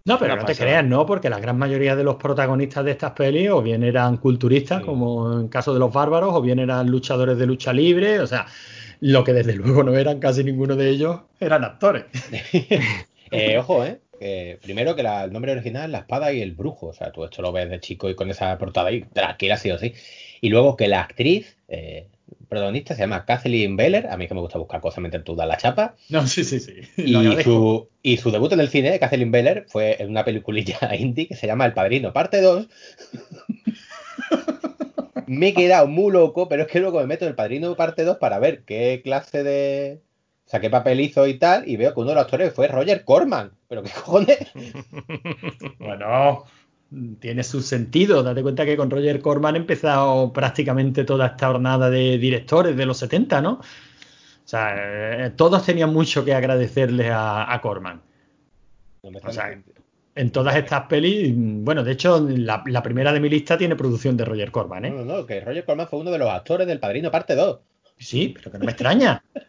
No, 0.06 0.18
pero 0.18 0.36
no 0.36 0.46
te 0.46 0.56
creas, 0.56 0.84
no, 0.86 1.06
porque 1.06 1.30
la 1.30 1.40
gran 1.40 1.58
mayoría 1.60 1.96
de 1.96 2.04
los 2.04 2.16
protagonistas 2.16 2.86
de 2.86 2.92
estas 2.92 3.12
pelis 3.12 3.50
o 3.50 3.62
bien 3.62 3.84
eran 3.84 4.18
culturistas, 4.18 4.80
Sí. 4.80 4.86
como 4.86 5.42
en 5.42 5.48
caso 5.50 5.74
de 5.74 5.80
los 5.80 5.94
bárbaros, 5.94 6.34
o 6.34 6.42
bien 6.42 6.60
eran 6.60 6.90
luchadores 6.90 7.38
de 7.38 7.46
lucha 7.46 7.72
libre, 7.74 8.20
o 8.20 8.26
sea, 8.26 8.48
lo 9.02 9.24
que 9.24 9.34
desde 9.34 9.54
luego 9.58 9.84
no 9.84 9.96
eran 9.96 10.20
casi 10.20 10.44
ninguno 10.44 10.76
de 10.76 10.90
ellos 10.90 11.20
eran 11.40 11.64
actores. 11.64 12.06
Eh, 13.30 13.58
ojo, 13.58 13.84
¿eh? 13.84 14.00
Que 14.20 14.58
primero 14.62 14.96
que 14.96 15.04
la- 15.04 15.26
el 15.26 15.32
nombre 15.32 15.52
original 15.52 15.86
es 15.86 15.92
La 15.92 16.00
Espada 16.00 16.34
y 16.34 16.42
el 16.42 16.54
Brujo. 16.54 16.88
O 16.88 16.94
sea, 16.94 17.12
tú 17.12 17.24
esto 17.24 17.42
lo 17.42 17.52
ves 17.52 17.70
de 17.70 17.80
chico 17.80 18.10
y 18.10 18.16
con 18.16 18.30
esa 18.30 18.58
portada 18.58 18.90
ahí, 18.90 19.04
tranquila, 19.14 19.58
sí 19.58 19.72
o 19.72 19.78
sí. 19.78 19.94
Y 20.42 20.50
luego 20.50 20.76
que 20.76 20.88
la 20.88 21.02
actriz 21.02 21.58
eh, 21.68 22.08
protagonista 22.50 22.96
se 22.96 23.02
llama 23.02 23.26
Kathleen 23.26 23.76
Beller. 23.76 24.08
A 24.08 24.18
mí 24.18 24.28
que 24.28 24.34
me 24.34 24.42
gusta 24.42 24.58
buscar 24.58 24.82
cosas, 24.82 25.02
meter 25.02 25.24
toda 25.24 25.46
la 25.46 25.58
chapa. 25.58 25.96
No, 26.10 26.26
sí, 26.26 26.44
sí, 26.44 26.60
sí. 26.60 26.74
Lo 26.98 27.22
Y 27.22 27.44
su, 27.44 27.90
y 28.02 28.18
su 28.18 28.32
debut 28.32 28.52
en 28.54 28.60
el 28.60 28.70
cine 28.70 29.00
Kathleen 29.00 29.32
Beller 29.32 29.66
fue 29.68 30.02
en 30.02 30.10
una 30.10 30.26
peliculilla 30.26 30.80
indie 30.98 31.28
que 31.28 31.36
se 31.36 31.48
llama 31.48 31.66
El 31.66 31.74
Padrino, 31.74 32.14
parte 32.14 32.42
2. 32.42 32.68
me 35.28 35.50
he 35.50 35.54
quedado 35.54 35.88
muy 35.88 36.12
loco, 36.12 36.48
pero 36.48 36.64
es 36.64 36.68
que 36.70 36.80
luego 36.80 37.00
me 37.00 37.08
meto 37.08 37.26
en 37.26 37.30
El 37.30 37.36
Padrino, 37.36 37.76
parte 37.76 38.04
2 38.04 38.18
para 38.18 38.40
ver 38.40 38.64
qué 38.64 39.02
clase 39.04 39.44
de. 39.44 40.00
O 40.48 40.50
sea, 40.50 40.62
qué 40.62 40.70
papel 40.70 41.02
hizo 41.02 41.28
y 41.28 41.38
tal, 41.38 41.68
y 41.68 41.76
veo 41.76 41.94
que 41.94 42.00
uno 42.00 42.10
de 42.12 42.16
los 42.16 42.24
actores 42.24 42.54
fue 42.54 42.70
Roger 42.70 43.04
Corman. 43.04 43.52
Pero 43.68 43.84
qué 43.84 43.92
cojones. 44.06 44.40
Bueno, 45.78 46.46
tiene 47.20 47.44
su 47.44 47.62
sentido. 47.62 48.24
Date 48.24 48.42
cuenta 48.42 48.66
que 48.66 48.78
con 48.78 48.90
Roger 48.90 49.20
Corman 49.20 49.56
ha 49.56 49.58
empezado 49.58 50.32
prácticamente 50.32 51.04
toda 51.04 51.28
esta 51.28 51.48
jornada 51.48 51.90
de 51.90 52.18
directores 52.18 52.78
de 52.78 52.86
los 52.86 52.98
70, 52.98 53.42
¿no? 53.42 53.52
O 53.60 53.64
sea, 54.46 55.26
eh, 55.26 55.32
todos 55.32 55.66
tenían 55.66 55.92
mucho 55.92 56.24
que 56.24 56.34
agradecerle 56.34 57.10
a, 57.12 57.54
a 57.54 57.60
Corman. 57.62 58.02
O 59.02 59.32
sea, 59.32 59.62
en 60.16 60.32
todas 60.32 60.56
estas 60.56 60.84
pelis, 60.88 61.34
bueno, 61.36 61.84
de 61.84 61.92
hecho, 61.92 62.26
la, 62.30 62.64
la 62.66 62.82
primera 62.82 63.12
de 63.12 63.20
mi 63.20 63.30
lista 63.30 63.58
tiene 63.58 63.76
producción 63.76 64.16
de 64.16 64.24
Roger 64.26 64.52
Corman, 64.52 64.84
No, 64.84 64.88
¿eh? 64.88 64.92
no, 64.92 65.06
no, 65.06 65.26
que 65.26 65.42
Roger 65.42 65.66
Corman 65.66 65.88
fue 65.88 66.00
uno 66.00 66.12
de 66.12 66.18
los 66.18 66.30
actores 66.30 66.66
del 66.68 66.80
Padrino, 66.80 67.12
parte 67.12 67.36
2. 67.36 67.60
Sí, 68.00 68.30
pero 68.36 68.52
que 68.52 68.60
no 68.60 68.66
me 68.66 68.72
extraña. 68.72 69.24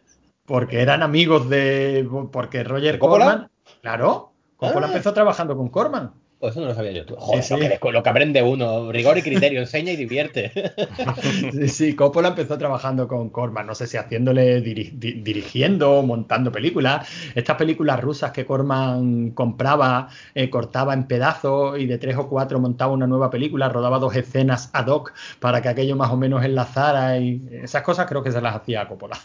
Porque 0.49 0.81
eran 0.81 1.03
amigos 1.03 1.47
de. 1.47 2.05
Porque 2.31 2.63
Roger. 2.65 2.99
Corman. 2.99 3.49
Claro. 3.81 4.33
Coppola 4.57 4.87
Ah. 4.87 4.89
empezó 4.89 5.13
trabajando 5.13 5.55
con 5.55 5.69
Corman. 5.69 6.11
Pues 6.39 6.51
eso 6.53 6.61
no 6.61 6.67
lo 6.67 6.73
sabía 6.73 6.91
yo. 6.93 7.03
Joder, 7.17 7.43
Sí, 7.43 7.53
Lo, 7.53 7.59
sí. 7.59 7.67
que, 7.81 7.91
lo 7.91 8.01
que 8.01 8.09
aprende 8.09 8.41
uno. 8.41 8.91
Rigor 8.93 9.17
y 9.17 9.21
criterio. 9.21 9.59
enseña 9.59 9.91
y 9.91 9.95
divierte. 9.97 10.51
Sí, 11.51 11.67
sí, 11.67 11.95
Coppola 11.95 12.29
empezó 12.29 12.57
trabajando 12.57 13.07
con 13.09 13.29
Corman, 13.29 13.67
no 13.67 13.75
sé 13.75 13.87
si 13.87 13.97
haciéndole 13.97 14.63
diri- 14.63 14.91
di- 14.93 15.21
dirigiendo, 15.21 16.01
montando 16.01 16.51
películas. 16.51 17.07
Estas 17.35 17.57
películas 17.57 17.99
rusas 18.01 18.31
que 18.31 18.45
Corman 18.45 19.31
compraba, 19.31 20.07
eh, 20.33 20.49
cortaba 20.49 20.93
en 20.93 21.07
pedazos 21.07 21.77
y 21.77 21.85
de 21.85 21.97
tres 21.97 22.15
o 22.17 22.27
cuatro 22.29 22.59
montaba 22.59 22.93
una 22.93 23.05
nueva 23.07 23.29
película, 23.29 23.67
rodaba 23.69 23.99
dos 23.99 24.15
escenas 24.15 24.69
ad 24.73 24.87
hoc 24.87 25.13
para 25.41 25.61
que 25.61 25.67
aquello 25.69 25.95
más 25.97 26.09
o 26.11 26.17
menos 26.17 26.43
enlazara 26.43 27.17
y 27.19 27.47
esas 27.63 27.83
cosas 27.83 28.07
creo 28.07 28.23
que 28.23 28.31
se 28.31 28.41
las 28.41 28.55
hacía 28.55 28.81
a 28.81 28.87
Coppola. 28.87 29.17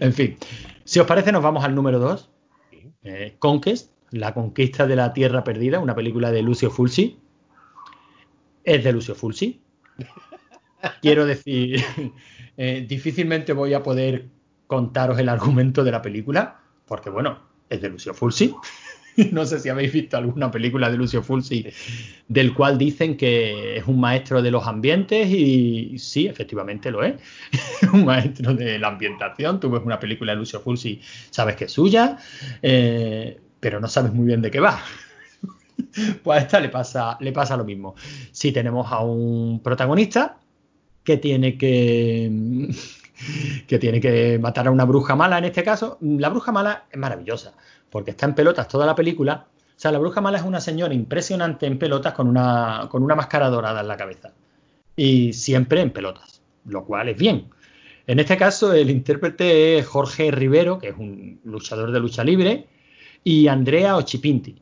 En 0.00 0.12
fin, 0.12 0.36
si 0.84 1.00
os 1.00 1.06
parece 1.06 1.32
nos 1.32 1.42
vamos 1.42 1.64
al 1.64 1.74
número 1.74 1.98
2. 1.98 2.30
Sí. 2.70 2.92
Conquest, 3.38 3.92
La 4.10 4.34
conquista 4.34 4.86
de 4.86 4.96
la 4.96 5.12
Tierra 5.12 5.44
Perdida, 5.44 5.78
una 5.78 5.94
película 5.94 6.30
de 6.30 6.42
Lucio 6.42 6.70
Fulci. 6.70 7.18
Es 8.64 8.82
de 8.82 8.92
Lucio 8.92 9.14
Fulci. 9.14 9.60
Quiero 11.02 11.26
decir, 11.26 11.82
eh, 12.56 12.84
difícilmente 12.88 13.52
voy 13.52 13.74
a 13.74 13.82
poder 13.82 14.28
contaros 14.66 15.18
el 15.18 15.28
argumento 15.28 15.84
de 15.84 15.92
la 15.92 16.02
película, 16.02 16.60
porque 16.86 17.10
bueno, 17.10 17.38
es 17.68 17.80
de 17.80 17.88
Lucio 17.88 18.14
Fulci. 18.14 18.54
No 19.32 19.46
sé 19.46 19.60
si 19.60 19.68
habéis 19.68 19.92
visto 19.92 20.16
alguna 20.16 20.50
película 20.50 20.90
de 20.90 20.96
Lucio 20.96 21.22
Fulci 21.22 21.66
del 22.28 22.54
cual 22.54 22.76
dicen 22.78 23.16
que 23.16 23.76
es 23.78 23.86
un 23.86 24.00
maestro 24.00 24.42
de 24.42 24.50
los 24.50 24.66
ambientes 24.66 25.28
y 25.28 25.98
sí, 25.98 26.26
efectivamente 26.26 26.90
lo 26.90 27.02
es. 27.02 27.14
un 27.92 28.04
maestro 28.04 28.54
de 28.54 28.78
la 28.78 28.88
ambientación. 28.88 29.60
Tú 29.60 29.70
ves 29.70 29.82
una 29.84 29.98
película 29.98 30.32
de 30.32 30.38
Lucio 30.38 30.60
Fulci, 30.60 31.00
sabes 31.30 31.56
que 31.56 31.64
es 31.64 31.72
suya, 31.72 32.18
eh, 32.62 33.38
pero 33.60 33.80
no 33.80 33.88
sabes 33.88 34.12
muy 34.12 34.26
bien 34.26 34.42
de 34.42 34.50
qué 34.50 34.60
va. 34.60 34.80
pues 36.22 36.38
a 36.38 36.42
esta 36.42 36.60
le 36.60 36.68
pasa, 36.68 37.16
le 37.20 37.32
pasa 37.32 37.56
lo 37.56 37.64
mismo. 37.64 37.94
Si 38.32 38.52
tenemos 38.52 38.90
a 38.90 39.00
un 39.00 39.60
protagonista 39.62 40.38
que 41.04 41.16
tiene 41.18 41.56
que 41.56 42.70
que 43.66 43.78
tiene 43.78 44.00
que 44.00 44.38
matar 44.38 44.66
a 44.66 44.70
una 44.70 44.84
bruja 44.84 45.16
mala 45.16 45.38
en 45.38 45.44
este 45.44 45.62
caso, 45.62 45.98
la 46.00 46.28
bruja 46.28 46.52
mala 46.52 46.84
es 46.90 46.98
maravillosa, 46.98 47.54
porque 47.96 48.10
está 48.10 48.26
en 48.26 48.34
pelotas 48.34 48.68
toda 48.68 48.84
la 48.84 48.94
película. 48.94 49.46
O 49.68 49.80
sea, 49.80 49.90
la 49.90 49.98
bruja 49.98 50.20
mala 50.20 50.36
es 50.36 50.44
una 50.44 50.60
señora 50.60 50.92
impresionante 50.92 51.64
en 51.64 51.78
pelotas 51.78 52.12
con 52.12 52.28
una, 52.28 52.88
con 52.90 53.02
una 53.02 53.14
máscara 53.14 53.48
dorada 53.48 53.80
en 53.80 53.88
la 53.88 53.96
cabeza. 53.96 54.34
Y 54.94 55.32
siempre 55.32 55.80
en 55.80 55.92
pelotas, 55.92 56.42
lo 56.66 56.84
cual 56.84 57.08
es 57.08 57.16
bien. 57.16 57.48
En 58.06 58.18
este 58.18 58.36
caso, 58.36 58.74
el 58.74 58.90
intérprete 58.90 59.78
es 59.78 59.86
Jorge 59.86 60.30
Rivero, 60.30 60.78
que 60.78 60.88
es 60.90 60.94
un 60.98 61.40
luchador 61.44 61.90
de 61.90 62.00
lucha 62.00 62.22
libre, 62.22 62.66
y 63.24 63.48
Andrea 63.48 63.96
Ochipinti, 63.96 64.56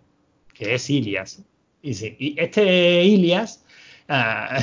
que 0.53 0.77
es 0.77 0.89
Ilias. 0.89 1.43
Y, 1.83 2.41
este 2.41 3.03
Ilias, 3.03 3.65
a, 4.07 4.59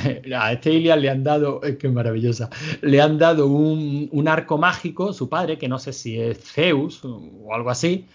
este 0.54 0.72
Ilias 0.72 0.98
le 0.98 1.10
han 1.10 1.26
dado, 1.26 1.62
es 1.62 1.76
que 1.76 1.90
maravillosa, 1.90 2.50
le 2.82 3.02
han 3.02 3.18
dado 3.18 3.48
un, 3.48 4.08
un 4.14 4.28
arco 4.30 4.58
mágico, 4.58 5.12
su 5.12 5.28
padre, 5.28 5.58
que 5.58 5.68
no 5.68 5.78
sé 5.78 5.92
si 5.92 6.18
es 6.18 6.40
Zeus 6.54 7.04
o 7.04 7.54
algo 7.54 7.70
así, 7.70 8.08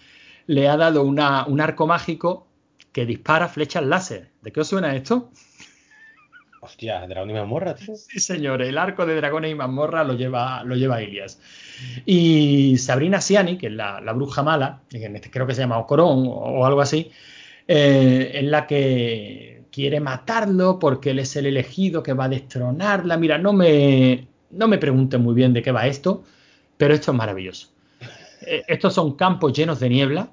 le 0.47 0.67
ha 0.67 0.77
dado 0.77 1.03
una, 1.03 1.45
un 1.45 1.61
arco 1.61 1.87
mágico 1.87 2.47
que 2.91 3.05
dispara 3.05 3.47
flechas 3.47 3.85
láser. 3.85 4.31
¿De 4.41 4.51
qué 4.51 4.61
os 4.61 4.67
suena 4.67 4.95
esto? 4.95 5.29
Hostia, 6.61 7.05
Dragón 7.07 7.29
y 7.29 7.33
Mazmorra, 7.33 7.75
tío. 7.75 7.95
Sí, 7.95 8.19
señor, 8.19 8.61
el 8.61 8.77
arco 8.77 9.05
de 9.05 9.15
dragones 9.15 9.51
y 9.51 9.55
mazmorra 9.55 10.03
lo 10.03 10.13
lleva, 10.15 10.63
lo 10.63 10.75
lleva 10.75 11.01
Ilias. 11.01 11.39
Y 12.05 12.77
Sabrina 12.77 13.21
Siani, 13.21 13.57
que 13.57 13.67
es 13.67 13.73
la, 13.73 14.01
la 14.01 14.11
bruja 14.13 14.43
mala, 14.43 14.81
en 14.91 15.15
este 15.15 15.29
creo 15.29 15.45
que 15.47 15.53
se 15.53 15.61
llama 15.61 15.77
Ocorón 15.77 16.27
o, 16.27 16.31
o 16.31 16.65
algo 16.65 16.81
así, 16.81 17.11
eh, 17.67 18.31
es 18.33 18.43
la 18.43 18.65
que 18.65 19.63
quiere 19.71 19.99
matarlo 19.99 20.79
porque 20.79 21.11
él 21.11 21.19
es 21.19 21.35
el 21.35 21.45
elegido 21.45 22.01
que 22.01 22.13
va 22.13 22.25
a 22.25 22.29
destronarla. 22.29 23.15
Mira, 23.17 23.37
no 23.37 23.53
me, 23.53 24.27
no 24.49 24.67
me 24.67 24.77
pregunten 24.77 25.21
muy 25.21 25.35
bien 25.35 25.53
de 25.53 25.61
qué 25.61 25.71
va 25.71 25.85
esto, 25.87 26.23
pero 26.77 26.93
esto 26.93 27.11
es 27.11 27.17
maravilloso. 27.17 27.69
Eh, 28.41 28.63
estos 28.67 28.93
son 28.93 29.15
campos 29.15 29.53
llenos 29.53 29.79
de 29.79 29.89
niebla, 29.89 30.31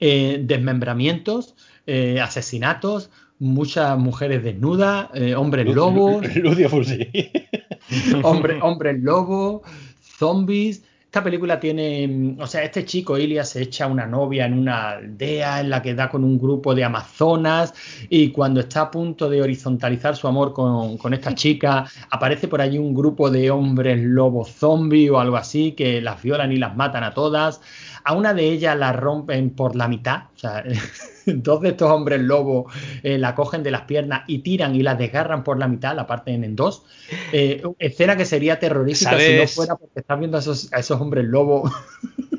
eh, 0.00 0.40
desmembramientos, 0.42 1.54
eh, 1.86 2.20
asesinatos, 2.20 3.10
muchas 3.38 3.98
mujeres 3.98 4.42
desnudas, 4.42 5.08
eh, 5.14 5.34
hombres 5.34 5.66
lobos, 5.74 6.24
Lucio 6.36 6.68
Fulci. 6.68 7.08
hombre, 8.22 8.58
hombres 8.62 9.02
lobo, 9.02 9.62
zombies. 10.00 10.82
Esta 11.04 11.22
película 11.22 11.58
tiene, 11.58 12.06
mm, 12.06 12.40
o 12.40 12.46
sea, 12.46 12.62
este 12.62 12.84
chico 12.84 13.16
Ilias 13.16 13.48
se 13.50 13.62
echa 13.62 13.86
una 13.86 14.06
novia 14.06 14.44
en 14.44 14.58
una 14.58 14.90
aldea 14.90 15.60
en 15.60 15.70
la 15.70 15.80
que 15.80 15.94
da 15.94 16.10
con 16.10 16.24
un 16.24 16.38
grupo 16.38 16.74
de 16.74 16.84
amazonas 16.84 17.72
y 18.10 18.32
cuando 18.32 18.60
está 18.60 18.82
a 18.82 18.90
punto 18.90 19.30
de 19.30 19.40
horizontalizar 19.40 20.16
su 20.16 20.28
amor 20.28 20.52
con, 20.52 20.98
con 20.98 21.14
esta 21.14 21.34
chica, 21.34 21.86
aparece 22.10 22.48
por 22.48 22.60
allí 22.60 22.76
un 22.78 22.94
grupo 22.94 23.30
de 23.30 23.50
hombres 23.50 23.98
lobo 24.02 24.44
zombie 24.44 25.08
o 25.08 25.18
algo 25.18 25.36
así 25.36 25.72
que 25.72 26.02
las 26.02 26.22
violan 26.22 26.52
y 26.52 26.56
las 26.56 26.76
matan 26.76 27.04
a 27.04 27.14
todas. 27.14 27.60
A 28.08 28.12
una 28.12 28.32
de 28.34 28.44
ellas 28.44 28.78
la 28.78 28.92
rompen 28.92 29.50
por 29.50 29.74
la 29.74 29.88
mitad, 29.88 30.26
o 30.36 30.38
sea, 30.38 30.62
dos 31.26 31.60
de 31.60 31.70
estos 31.70 31.90
hombres 31.90 32.20
lobo 32.20 32.70
eh, 33.02 33.18
la 33.18 33.34
cogen 33.34 33.64
de 33.64 33.72
las 33.72 33.82
piernas 33.82 34.22
y 34.28 34.38
tiran 34.38 34.76
y 34.76 34.82
la 34.84 34.94
desgarran 34.94 35.42
por 35.42 35.58
la 35.58 35.66
mitad, 35.66 35.96
la 35.96 36.06
parten 36.06 36.44
en 36.44 36.54
dos. 36.54 36.84
Eh, 37.32 37.62
escena 37.80 38.16
que 38.16 38.24
sería 38.24 38.60
terrorífica 38.60 39.18
si 39.18 39.36
no 39.36 39.48
fuera 39.48 39.74
porque 39.74 39.98
estás 40.00 40.18
viendo 40.20 40.36
a 40.36 40.40
esos, 40.40 40.72
a 40.72 40.78
esos 40.78 41.00
hombres 41.00 41.24
lobo 41.24 41.68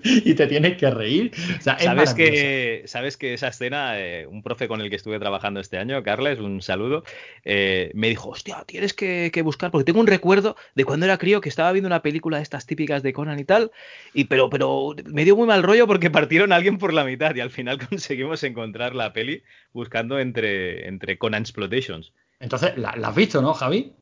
y 0.24 0.34
te 0.34 0.46
tienes 0.46 0.76
que 0.76 0.90
reír. 0.90 1.32
O 1.58 1.62
sea, 1.62 1.74
es 1.74 1.84
Sabes 1.84 2.14
que, 2.14 2.82
sabes 2.86 3.16
que 3.16 3.34
esa 3.34 3.48
escena, 3.48 3.98
eh, 3.98 4.26
un 4.26 4.42
profe 4.42 4.68
con 4.68 4.80
el 4.80 4.90
que 4.90 4.96
estuve 4.96 5.18
trabajando 5.18 5.60
este 5.60 5.78
año, 5.78 6.02
Carles, 6.02 6.38
un 6.38 6.62
saludo, 6.62 7.04
eh, 7.44 7.90
me 7.94 8.08
dijo, 8.08 8.30
hostia, 8.30 8.64
tienes 8.66 8.94
que, 8.94 9.30
que 9.32 9.42
buscar, 9.42 9.70
porque 9.70 9.84
tengo 9.84 10.00
un 10.00 10.06
recuerdo 10.06 10.56
de 10.74 10.84
cuando 10.84 11.06
era 11.06 11.18
crío 11.18 11.40
que 11.40 11.48
estaba 11.48 11.72
viendo 11.72 11.86
una 11.86 12.02
película 12.02 12.38
de 12.38 12.42
estas 12.42 12.66
típicas 12.66 13.02
de 13.02 13.12
Conan 13.12 13.38
y 13.38 13.44
tal, 13.44 13.70
y 14.14 14.24
pero, 14.24 14.50
pero 14.50 14.94
me 15.06 15.24
dio 15.24 15.36
muy 15.36 15.46
mal 15.46 15.62
rollo 15.62 15.86
porque 15.86 16.10
partieron 16.10 16.52
a 16.52 16.56
alguien 16.56 16.78
por 16.78 16.92
la 16.92 17.04
mitad 17.04 17.34
y 17.34 17.40
al 17.40 17.50
final 17.50 17.78
conseguimos 17.88 18.42
encontrar 18.42 18.94
la 18.94 19.12
peli 19.12 19.42
buscando 19.72 20.18
entre, 20.18 20.86
entre 20.88 21.18
Conan 21.18 21.42
Explotations. 21.42 22.12
Entonces, 22.40 22.76
¿la, 22.76 22.94
la 22.96 23.08
has 23.08 23.16
visto, 23.16 23.42
no, 23.42 23.52
Javi? 23.54 23.92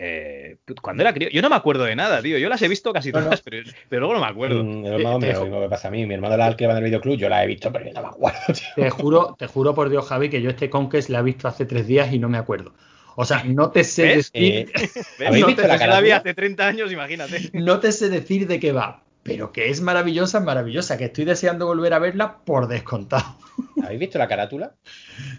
Eh, 0.00 0.58
cuando 0.80 1.02
era 1.02 1.12
crío, 1.12 1.28
yo 1.30 1.42
no 1.42 1.50
me 1.50 1.56
acuerdo 1.56 1.82
de 1.84 1.96
nada, 1.96 2.22
tío. 2.22 2.38
Yo 2.38 2.48
las 2.48 2.62
he 2.62 2.68
visto 2.68 2.92
casi 2.92 3.10
No, 3.10 3.18
no. 3.18 3.24
todas, 3.26 3.42
pero, 3.42 3.68
pero 3.88 4.00
luego 4.00 4.14
no 4.14 4.20
me 4.20 4.30
acuerdo. 4.30 4.62
Mm, 4.62 4.82
mira, 4.82 5.18
te- 5.18 5.32
lo 5.32 5.42
mismo 5.42 5.60
que 5.62 5.68
pasa 5.68 5.88
a 5.88 5.90
mí. 5.90 6.06
Mi 6.06 6.14
hermano 6.14 6.36
la 6.36 6.46
alquilaba 6.46 6.74
en 6.78 6.84
el 6.84 6.90
videoclub, 6.90 7.16
yo 7.18 7.28
la 7.28 7.42
he 7.42 7.46
visto, 7.48 7.72
pero 7.72 7.84
yo 7.86 7.92
no 7.94 8.02
me 8.02 8.08
acuerdo, 8.08 8.38
tío. 8.46 8.68
Te 8.76 8.90
juro, 8.90 9.34
te 9.36 9.46
juro 9.48 9.74
por 9.74 9.90
Dios, 9.90 10.06
Javi, 10.06 10.30
que 10.30 10.40
yo 10.40 10.50
este 10.50 10.70
Conquest 10.70 11.08
la 11.10 11.18
he 11.18 11.22
visto 11.22 11.48
hace 11.48 11.66
tres 11.66 11.86
días 11.88 12.12
y 12.12 12.18
no 12.20 12.28
me 12.28 12.38
acuerdo. 12.38 12.74
O 13.16 13.24
sea, 13.24 13.42
no 13.42 13.72
te 13.72 13.82
sé 13.82 14.06
¿Ves? 14.06 14.32
decir. 14.32 14.72
¿habéis 15.26 15.40
no 15.40 15.46
visto 15.48 15.62
te- 15.62 15.68
la 15.68 15.76
la 15.84 16.00
vi 16.00 16.10
hace 16.12 16.34
30 16.34 16.68
años, 16.68 16.92
imagínate. 16.92 17.50
no 17.52 17.80
te 17.80 17.90
sé 17.90 18.08
decir 18.08 18.46
de 18.46 18.60
qué 18.60 18.70
va, 18.70 19.02
pero 19.24 19.50
que 19.50 19.68
es 19.70 19.80
maravillosa, 19.80 20.38
maravillosa, 20.38 20.96
que 20.96 21.06
estoy 21.06 21.24
deseando 21.24 21.66
volver 21.66 21.92
a 21.94 21.98
verla 21.98 22.38
por 22.44 22.68
descontado. 22.68 23.24
¿Habéis 23.82 23.98
visto 23.98 24.18
la 24.18 24.28
carátula? 24.28 24.74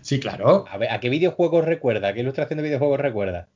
Sí, 0.01 0.19
claro. 0.19 0.65
A, 0.69 0.77
ver, 0.77 0.91
¿A 0.91 0.99
qué 0.99 1.07
videojuegos 1.09 1.63
recuerda? 1.63 2.09
¿A 2.09 2.13
qué 2.13 2.19
ilustración 2.19 2.57
de 2.57 2.63
videojuegos 2.63 2.99
recuerda? 2.99 3.47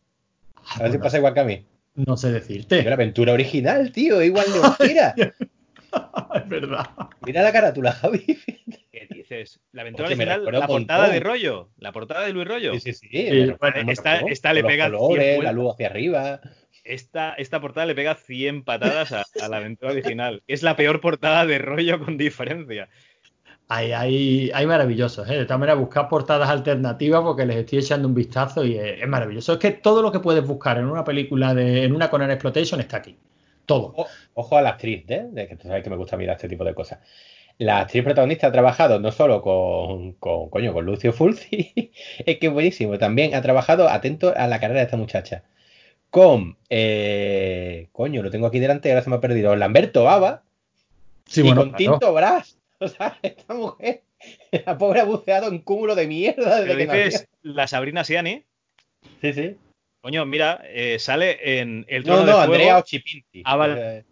A 0.76 0.84
ver 0.84 0.92
si 0.92 0.98
pasa 0.98 1.18
igual 1.18 1.34
que 1.34 1.40
a 1.40 1.44
mí. 1.46 1.66
no, 1.96 2.18
sé 2.18 2.32
decirte. 2.32 2.84
la 2.84 2.94
aventura 2.94 3.34
original, 3.34 3.92
tío, 3.92 4.22
igual 4.22 4.46
de 4.52 4.60
mentira. 4.62 5.16
es 6.36 6.50
verdad. 6.50 6.86
Mira 7.26 7.42
la 7.44 7.52
carátula, 7.52 7.92
Javi. 7.92 8.26
¿Qué 8.92 9.08
dices? 9.10 9.60
La 9.72 9.82
aventura 9.82 10.08
original, 10.08 10.46
la 10.52 10.68
portada 10.68 11.10
de 11.10 11.20
rollo. 11.20 11.70
La 11.78 11.92
portada 11.92 12.26
de 12.26 12.34
Luis 12.34 12.48
Rollo. 12.48 12.74
Sí, 12.80 12.94
sí, 12.94 13.08
sí. 13.10 13.54
Bueno, 13.60 13.82
un 13.82 13.90
esta- 13.90 14.54
le 14.54 14.64
pega 14.64 14.90
100 14.90 14.98
colores, 14.98 15.44
la 15.44 15.52
luz 15.52 15.74
hacia 15.74 15.88
arriba. 15.88 16.42
Esta, 16.84 17.34
esta 17.36 17.62
portada 17.62 17.86
le 17.86 17.96
pega 17.96 18.16
100 18.16 18.64
patadas 18.64 19.14
a, 19.14 19.24
a 19.42 19.48
la 19.48 19.58
aventura 19.58 19.92
original. 19.92 20.44
Es 20.48 20.64
la 20.64 20.76
peor 20.76 21.00
portada 21.00 21.46
de 21.46 21.58
rollo 21.60 22.04
con 22.04 22.18
diferencia. 22.18 22.90
Hay, 23.70 23.92
hay, 23.92 24.52
hay 24.54 24.68
maravillosos, 24.68 25.28
¿eh? 25.30 25.34
De 25.38 25.46
todas 25.46 25.60
maneras, 25.60 25.80
buscar 25.80 26.08
portadas 26.08 26.50
alternativas 26.50 27.22
porque 27.24 27.46
les 27.46 27.58
estoy 27.58 27.80
echando 27.80 28.08
un 28.08 28.14
vistazo 28.14 28.64
y 28.66 28.78
es, 28.78 29.02
es 29.02 29.08
maravilloso. 29.08 29.54
Es 29.54 29.60
que 29.60 29.72
todo 29.72 30.02
lo 30.02 30.12
que 30.12 30.20
puedes 30.20 30.46
buscar 30.46 30.78
en 30.78 30.86
una 30.86 31.04
película 31.04 31.54
de, 31.56 31.84
en 31.84 31.96
una 31.96 32.10
Conan 32.10 32.30
Exploitation 32.32 32.80
está 32.80 32.98
aquí. 32.98 33.18
Todo. 33.66 33.94
O- 33.96 34.08
ojo 34.36 34.58
a 34.58 34.62
la 34.62 34.70
actriz, 34.72 35.06
¿eh? 35.08 35.26
De 35.32 35.48
que 35.48 35.56
tú 35.56 35.68
sabes 35.68 35.84
que 35.84 35.90
me 35.90 35.96
gusta 35.96 36.18
mirar 36.18 36.36
este 36.36 36.50
tipo 36.50 36.64
de 36.64 36.74
cosas. 36.76 37.00
La 37.58 37.80
actriz 37.82 38.04
protagonista 38.04 38.48
ha 38.48 38.52
trabajado 38.52 39.00
no 39.00 39.12
solo 39.12 39.42
con, 39.42 40.14
con, 40.14 40.50
coño, 40.50 40.74
con 40.74 40.86
Lucio 40.86 41.14
Fulci, 41.14 41.74
es 42.26 42.38
que 42.40 42.48
es 42.48 42.54
buenísimo. 42.54 42.98
También 42.98 43.34
ha 43.34 43.42
trabajado, 43.42 43.90
atento 43.90 44.34
a 44.36 44.48
la 44.48 44.60
carrera 44.60 44.82
de 44.82 44.86
esta 44.86 44.98
muchacha, 44.98 45.44
con, 46.10 46.58
eh, 46.70 47.88
coño, 47.92 48.22
lo 48.22 48.30
tengo 48.30 48.48
aquí 48.48 48.60
delante 48.60 48.90
ahora 48.92 49.04
se 49.04 49.10
me 49.10 49.16
ha 49.16 49.22
perdido, 49.22 49.56
Lamberto 49.56 50.04
Baba 50.04 50.44
Sí, 51.26 51.42
y 51.42 51.44
bueno, 51.44 51.62
con 51.62 51.70
claro. 51.72 51.78
Tinto 51.78 52.14
Brass. 52.14 52.58
O 52.88 52.88
sea, 52.90 53.18
esta 53.22 53.54
mujer, 53.54 54.02
la 54.66 54.78
pobre 54.78 55.00
ha 55.02 55.06
buceado 55.06 55.48
en 55.50 55.60
cúmulo 55.60 55.96
de 55.96 56.08
mierda 56.08 56.62
desde 56.62 56.76
Pero 56.76 56.92
que 56.92 56.98
dices 57.06 57.22
nació. 57.22 57.28
la 57.54 57.68
Sabrina 57.68 58.04
Siani. 58.04 58.44
Sí, 59.22 59.34
sí. 59.34 59.58
Coño, 60.02 60.26
mira, 60.26 60.62
eh, 60.66 61.00
sale 61.00 61.60
en 61.60 61.86
El 61.88 62.04
No, 62.04 62.16
Trono 62.16 62.20
no, 62.22 62.26
de 62.26 62.34
Fuego. 62.34 62.54
Andrea 62.54 62.78
Ochipinti. 62.78 63.42
Ah, 63.46 63.56
vale. 63.56 63.98
Eh, 64.00 64.04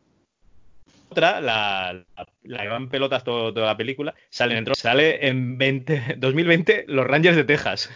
otra, 1.09 1.41
la, 1.41 2.05
la, 2.15 2.27
la 2.43 2.61
que 2.61 2.67
va 2.69 2.77
en 2.77 2.87
pelotas 2.89 3.23
todo- 3.25 3.53
toda 3.53 3.65
la 3.67 3.75
película, 3.77 4.15
sale 4.29 4.57
en, 4.57 4.73
sale 4.75 5.27
en 5.27 5.57
20 5.57 6.15
2020 6.17 6.85
Los 6.87 7.05
Rangers 7.05 7.35
de 7.35 7.43
Texas, 7.43 7.89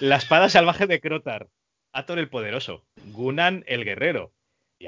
La 0.00 0.16
Espada 0.16 0.48
Salvaje 0.48 0.88
de 0.88 1.00
Crotar, 1.00 1.46
Ator 1.92 2.18
el 2.18 2.28
Poderoso, 2.28 2.84
Gunan 3.12 3.62
el 3.68 3.84
Guerrero. 3.84 4.32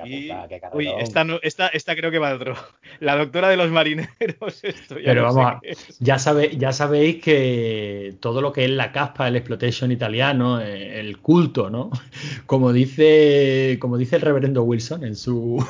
Tía 0.02 0.06
Y, 0.06 0.22
puta, 0.28 0.48
qué 0.48 0.54
uy, 0.72 0.84
cabrón. 0.86 1.00
esta, 1.02 1.24
no- 1.24 1.38
esta, 1.42 1.68
esta 1.68 1.94
creo 1.96 2.10
que 2.10 2.18
va 2.18 2.30
de 2.30 2.34
otro. 2.36 2.56
La 3.00 3.16
Doctora 3.16 3.48
de 3.48 3.56
los 3.56 3.70
Marineros. 3.70 4.08
Esto 4.62 4.98
ya 4.98 5.04
Pero 5.06 5.22
no 5.22 5.30
sé 5.30 5.36
vamos 5.36 5.52
a- 5.52 5.60
qué 5.62 5.70
es. 5.70 5.98
Ya, 6.00 6.18
sabe, 6.18 6.56
ya 6.56 6.72
sabéis 6.72 7.22
que 7.22 8.14
todo 8.20 8.40
lo 8.40 8.52
que 8.52 8.64
es 8.64 8.70
la 8.70 8.92
caspa, 8.92 9.28
el 9.28 9.36
exploitation 9.36 9.90
italiano, 9.92 10.60
eh, 10.60 11.00
el 11.00 11.18
culto, 11.18 11.70
¿no? 11.70 11.90
Como 12.46 12.72
dice, 12.72 13.78
como 13.80 13.96
dice 13.98 14.16
el 14.16 14.22
reverendo 14.22 14.62
Wilson 14.64 15.04
en 15.04 15.16
su, 15.16 15.64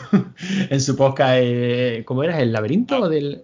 en 0.71 0.81
su 0.81 0.97
podcast, 0.97 1.39
eh, 1.43 2.03
¿cómo 2.05 2.23
era? 2.25 2.41
¿El 2.41 2.53
laberinto? 2.53 3.05
Ah. 3.05 3.09
del... 3.09 3.43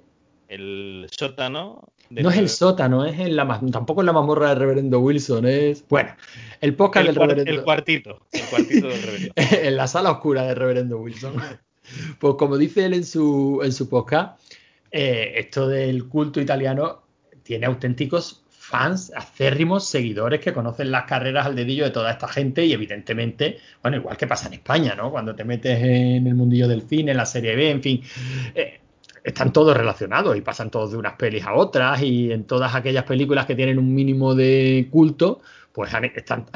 El 0.48 1.07
sótano. 1.11 1.89
No 2.11 2.31
es 2.31 2.39
el 2.39 2.49
sótano, 2.49 3.05
es 3.05 3.19
en 3.20 3.37
la, 3.37 3.61
tampoco 3.70 4.03
es 4.03 4.07
la 4.07 4.12
mazmorra 4.12 4.51
del 4.51 4.59
reverendo 4.59 4.99
Wilson, 4.99 5.47
es... 5.47 5.85
Bueno, 5.89 6.11
el 6.61 6.74
podcast 6.74 7.09
el, 7.09 7.15
del 7.15 7.23
reverendo... 7.23 7.53
el 7.53 7.62
cuartito. 7.62 8.27
El 8.32 8.43
cuartito 8.43 8.89
del 8.89 9.03
reverendo. 9.03 9.35
en 9.37 9.77
la 9.77 9.87
sala 9.87 10.11
oscura 10.11 10.43
del 10.43 10.57
reverendo 10.57 10.99
Wilson. 10.99 11.35
Pues 12.19 12.35
como 12.37 12.59
dice 12.59 12.85
él 12.85 12.95
en 12.95 13.05
su, 13.05 13.61
en 13.65 13.73
su 13.73 13.89
podcast, 13.89 14.41
eh, 14.91 15.35
esto 15.37 15.69
del 15.69 16.09
culto 16.09 16.41
italiano 16.41 17.03
tiene 17.43 17.66
auténticos 17.66 18.45
fans, 18.70 19.12
acérrimos, 19.16 19.89
seguidores 19.89 20.41
que 20.41 20.53
conocen 20.53 20.93
las 20.93 21.05
carreras 21.05 21.47
al 21.47 21.57
dedillo 21.57 21.85
de 21.85 21.91
toda 21.91 22.12
esta 22.12 22.28
gente 22.28 22.65
y 22.65 22.73
evidentemente, 22.73 23.59
bueno, 23.82 23.97
igual 23.97 24.16
que 24.16 24.28
pasa 24.28 24.47
en 24.47 24.55
España, 24.55 24.95
¿no? 24.95 25.11
Cuando 25.11 25.35
te 25.35 25.45
metes 25.45 25.82
en 25.82 26.27
el 26.27 26.35
mundillo 26.37 26.69
del 26.69 26.82
cine, 26.82 27.11
en 27.11 27.16
la 27.16 27.27
serie 27.27 27.57
B, 27.57 27.70
en 27.70 27.82
fin, 27.82 28.03
eh, 28.55 28.80
están 29.25 29.53
todos 29.53 29.77
relacionados 29.77 30.37
y 30.37 30.41
pasan 30.41 30.71
todos 30.71 30.93
de 30.93 30.97
unas 30.99 31.15
pelis 31.15 31.45
a 31.45 31.55
otras 31.55 32.03
y 32.03 32.33
en 32.33 32.45
todas 32.45 32.75
aquellas 32.75 33.05
películas 33.05 33.47
que 33.47 33.55
tienen 33.55 33.79
un 33.79 33.95
mínimo 33.95 34.35
de 34.35 34.89
culto, 34.91 35.41
pues 35.73 35.93
han, 35.95 36.05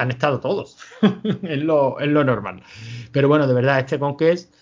estado 0.09 0.39
todos. 0.39 0.77
es, 1.43 1.63
lo, 1.63 1.99
es 1.99 2.07
lo 2.07 2.23
normal. 2.23 2.63
Pero 3.11 3.27
bueno, 3.27 3.47
de 3.47 3.53
verdad, 3.53 3.79
este 3.79 3.99
Conquest, 3.99 4.53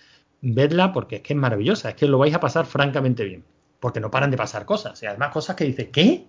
vedla 0.41 0.91
porque 0.91 1.17
es 1.17 1.21
que 1.21 1.33
es 1.33 1.39
maravillosa, 1.39 1.89
es 1.89 1.95
que 1.95 2.07
lo 2.07 2.17
vais 2.17 2.33
a 2.33 2.39
pasar 2.39 2.65
francamente 2.65 3.23
bien. 3.23 3.43
Porque 3.79 3.99
no 3.99 4.11
paran 4.11 4.31
de 4.31 4.37
pasar 4.37 4.65
cosas. 4.65 5.01
Y 5.03 5.05
además 5.05 5.31
cosas 5.31 5.55
que 5.55 5.65
dices, 5.65 5.89
¿qué? 5.91 6.27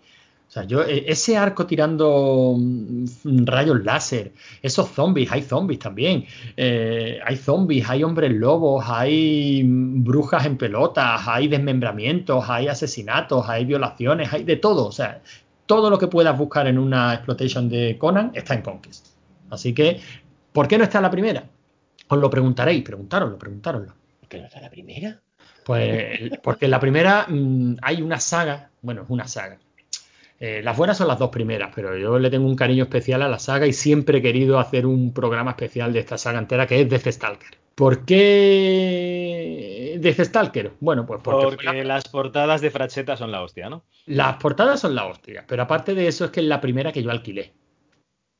O 0.48 0.50
sea, 0.54 0.64
yo, 0.64 0.82
eh, 0.82 1.04
ese 1.08 1.36
arco 1.36 1.66
tirando 1.66 2.54
mm, 2.56 3.44
rayos 3.44 3.82
láser, 3.84 4.32
esos 4.62 4.88
zombies, 4.90 5.32
hay 5.32 5.42
zombies 5.42 5.80
también. 5.80 6.26
Eh, 6.56 7.18
hay 7.24 7.36
zombies, 7.36 7.88
hay 7.88 8.04
hombres 8.04 8.32
lobos, 8.32 8.84
hay 8.86 9.64
mm, 9.64 10.04
brujas 10.04 10.46
en 10.46 10.56
pelotas, 10.56 11.22
hay 11.26 11.48
desmembramientos, 11.48 12.48
hay 12.48 12.68
asesinatos, 12.68 13.48
hay 13.48 13.64
violaciones, 13.64 14.32
hay 14.32 14.44
de 14.44 14.56
todo. 14.56 14.86
O 14.86 14.92
sea, 14.92 15.22
todo 15.66 15.90
lo 15.90 15.98
que 15.98 16.06
puedas 16.06 16.36
buscar 16.38 16.66
en 16.66 16.78
una 16.78 17.14
exploitation 17.14 17.68
de 17.68 17.96
Conan 17.98 18.30
está 18.34 18.54
en 18.54 18.62
Conquest. 18.62 19.08
Así 19.50 19.74
que, 19.74 20.00
¿por 20.52 20.68
qué 20.68 20.78
no 20.78 20.84
está 20.84 21.00
la 21.00 21.10
primera? 21.10 21.44
Os 22.08 22.18
lo 22.18 22.30
preguntaréis, 22.30 22.82
preguntároslo, 22.82 23.38
preguntároslo. 23.38 23.94
¿Que 24.28 24.38
no 24.38 24.46
está 24.46 24.60
la 24.60 24.70
primera? 24.70 25.20
Pues 25.64 26.38
porque 26.42 26.66
en 26.66 26.70
la 26.70 26.80
primera 26.80 27.26
mm, 27.28 27.76
hay 27.82 28.02
una 28.02 28.20
saga, 28.20 28.70
bueno, 28.82 29.02
es 29.02 29.10
una 29.10 29.26
saga. 29.26 29.58
Eh, 30.46 30.60
las 30.62 30.76
buenas 30.76 30.98
son 30.98 31.08
las 31.08 31.18
dos 31.18 31.30
primeras, 31.30 31.70
pero 31.74 31.96
yo 31.96 32.18
le 32.18 32.28
tengo 32.28 32.46
un 32.46 32.54
cariño 32.54 32.84
especial 32.84 33.22
a 33.22 33.28
la 33.28 33.38
saga 33.38 33.66
y 33.66 33.72
siempre 33.72 34.18
he 34.18 34.22
querido 34.22 34.58
hacer 34.58 34.84
un 34.84 35.14
programa 35.14 35.52
especial 35.52 35.90
de 35.94 36.00
esta 36.00 36.18
saga 36.18 36.38
entera 36.38 36.66
que 36.66 36.82
es 36.82 36.88
Death 36.90 37.06
Stalker. 37.08 37.56
¿Por 37.74 38.04
qué 38.04 39.96
Death 40.00 40.20
Stalker? 40.20 40.72
Bueno, 40.80 41.06
pues 41.06 41.20
porque, 41.24 41.56
Porque 41.56 41.64
la- 41.64 41.84
las 41.94 42.08
portadas 42.08 42.60
de 42.60 42.70
Fracheta 42.70 43.16
son 43.16 43.32
la 43.32 43.42
hostia, 43.42 43.70
¿no? 43.70 43.84
las 44.06 44.36
portadas 44.36 44.80
son 44.80 44.94
la 44.94 45.06
hostia, 45.06 45.44
pero 45.48 45.62
aparte 45.62 45.94
de 45.94 46.06
eso 46.08 46.26
es 46.26 46.30
que 46.30 46.40
es 46.40 46.46
la 46.46 46.60
primera 46.60 46.92
que 46.92 47.02
yo 47.02 47.10
alquilé. 47.10 47.52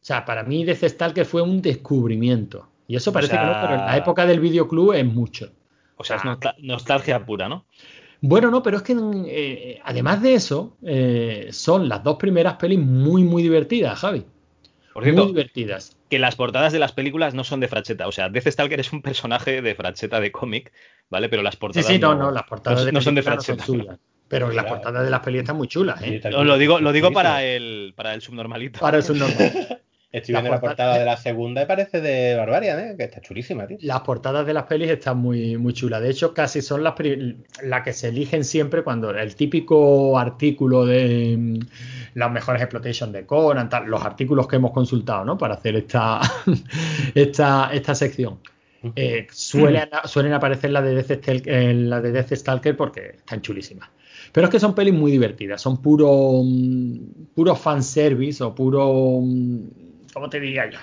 O 0.03 0.05
sea, 0.07 0.25
para 0.27 0.43
mí 0.43 0.65
Death 0.65 0.85
Stalker 0.85 1.25
fue 1.25 1.41
un 1.41 1.63
descubrimiento. 1.63 2.69
Y 2.87 2.97
eso 2.97 3.15
parece 3.15 3.33
sea- 3.33 3.41
que 3.41 3.47
no, 3.47 3.53
pero 3.63 3.75
en 3.81 3.87
la 3.87 3.97
época 3.97 4.27
del 4.27 4.41
videoclub 4.41 4.93
es 4.93 5.07
mucho. 5.07 5.51
O 5.97 6.05
sea, 6.05 6.17
es 6.17 6.23
Ah. 6.25 6.37
nostal- 6.37 6.57
nostalgia 6.59 7.25
pura, 7.25 7.49
¿no? 7.49 7.65
Bueno, 8.27 8.51
no, 8.51 8.63
pero 8.63 8.79
es 8.79 8.83
que 8.83 8.95
eh, 9.27 9.81
además 9.85 10.23
de 10.23 10.33
eso, 10.35 10.79
eh, 10.83 11.49
son 11.51 11.89
las 11.91 12.03
dos 12.03 12.17
primeras 12.17 12.55
pelis 12.57 12.79
muy, 12.79 13.23
muy 13.23 13.43
divertidas, 13.43 13.99
Javi. 13.99 14.25
Por 14.95 15.03
Muy 15.03 15.13
cierto, 15.13 15.27
divertidas. 15.27 15.97
que 16.09 16.19
las 16.19 16.35
portadas 16.37 16.73
de 16.73 16.79
las 16.79 16.93
películas 16.93 17.35
no 17.35 17.45
son 17.45 17.61
de 17.61 17.69
Fracheta. 17.69 18.07
O 18.09 18.13
sea, 18.13 18.31
Death 18.31 18.47
Stalker 18.49 18.81
es 18.81 18.93
un 18.93 19.03
personaje 19.03 19.61
de 19.61 19.75
Fracheta 19.75 20.21
de 20.21 20.33
cómic, 20.33 20.73
¿vale? 21.11 21.29
Pero 21.29 21.43
las 21.43 21.55
Sí, 21.55 21.61
portadas 21.61 21.87
sí, 21.87 21.99
no, 21.99 22.15
no, 22.15 22.31
las 22.31 22.45
portadas 22.45 22.81
no, 22.81 22.87
de 22.87 22.93
no 22.93 23.01
son 23.03 23.15
de 23.15 23.21
no 23.21 23.25
Fracheta. 23.25 23.65
suyas. 23.65 23.99
Pero 24.29 24.51
las 24.53 24.65
portadas 24.65 25.05
de 25.05 25.11
las 25.11 25.21
pelis 25.21 25.41
están 25.43 25.57
muy 25.57 25.69
chulas, 25.69 26.01
Sí, 26.01 26.15
¿eh? 26.15 26.23
No, 26.31 26.45
lo 26.45 26.57
digo, 26.57 26.81
lo 26.81 26.93
digo 26.93 27.09
Sí, 27.09 27.15
para 27.15 27.41
sí. 27.41 27.45
el, 27.47 27.93
para 27.95 28.15
el 28.15 28.23
subnormalito. 28.23 28.81
Para 28.81 28.99
eso 28.99 29.13
no. 29.13 29.27
Estoy 30.15 30.33
viendo 30.35 30.51
la 30.51 30.61
portada- 30.61 30.93
portada 30.93 30.99
de 31.01 31.05
la 31.05 31.17
segunda 31.17 31.63
y 31.63 31.67
parece 31.67 32.01
de 32.01 32.37
Barbarian, 32.37 32.79
¿eh? 32.79 32.95
Que 32.97 33.03
está 33.03 33.21
chulísima, 33.21 33.67
tío. 33.67 33.79
Las 33.81 34.01
portadas 34.03 34.47
de 34.47 34.55
las 34.55 34.63
pelis 34.63 34.89
están 34.89 35.19
muy, 35.19 35.57
muy 35.57 35.73
chulas. 35.73 36.01
De 36.01 36.11
hecho, 36.11 36.33
casi 36.33 36.63
son 36.63 36.85
las 36.85 36.95
la 37.63 37.83
que 37.83 37.93
se 37.93 38.09
eligen 38.09 38.45
siempre 38.45 38.85
cuando 38.85 39.11
el 39.11 39.35
típico 39.35 40.17
artículo 40.17 40.87
de 40.87 41.37
mm, 41.37 41.59
las 42.15 42.31
mejores 42.31 42.63
exploitation 42.63 43.11
de 43.11 43.27
Conan, 43.27 43.69
tal, 43.69 43.87
los 43.87 44.05
artículos 44.05 44.47
que 44.47 44.55
hemos 44.57 44.71
consultado, 44.71 45.25
¿no? 45.25 45.37
Para 45.37 45.55
hacer 45.55 45.75
esta, 45.75 46.21
esta, 47.15 47.71
esta 47.73 47.95
sección. 47.95 48.39
Eh, 48.95 49.27
suelen, 49.33 49.89
suelen 50.05 50.35
aparecer 50.35 50.71
las 50.71 50.85
de, 50.85 50.95
Death 50.95 51.11
Stalker, 51.23 51.55
en 51.55 51.91
la 51.91 52.01
de 52.01 52.13
Death 52.13 52.35
Stalker 52.35 52.77
porque 52.77 53.15
están 53.17 53.41
chulísimas. 53.41 53.89
Pero 54.31 54.47
es 54.47 54.51
que 54.51 54.61
son 54.61 54.75
pelis 54.75 54.93
muy 54.95 55.11
divertidas, 55.11 55.61
son 55.61 55.81
puro, 55.81 56.43
mm, 56.45 56.99
puro 57.35 57.55
fanservice 57.57 58.45
o 58.45 58.55
puro, 58.55 59.21
mm, 59.23 59.69
¿cómo 60.15 60.31
te 60.31 60.41
diría 60.41 60.71
yo? 60.71 60.79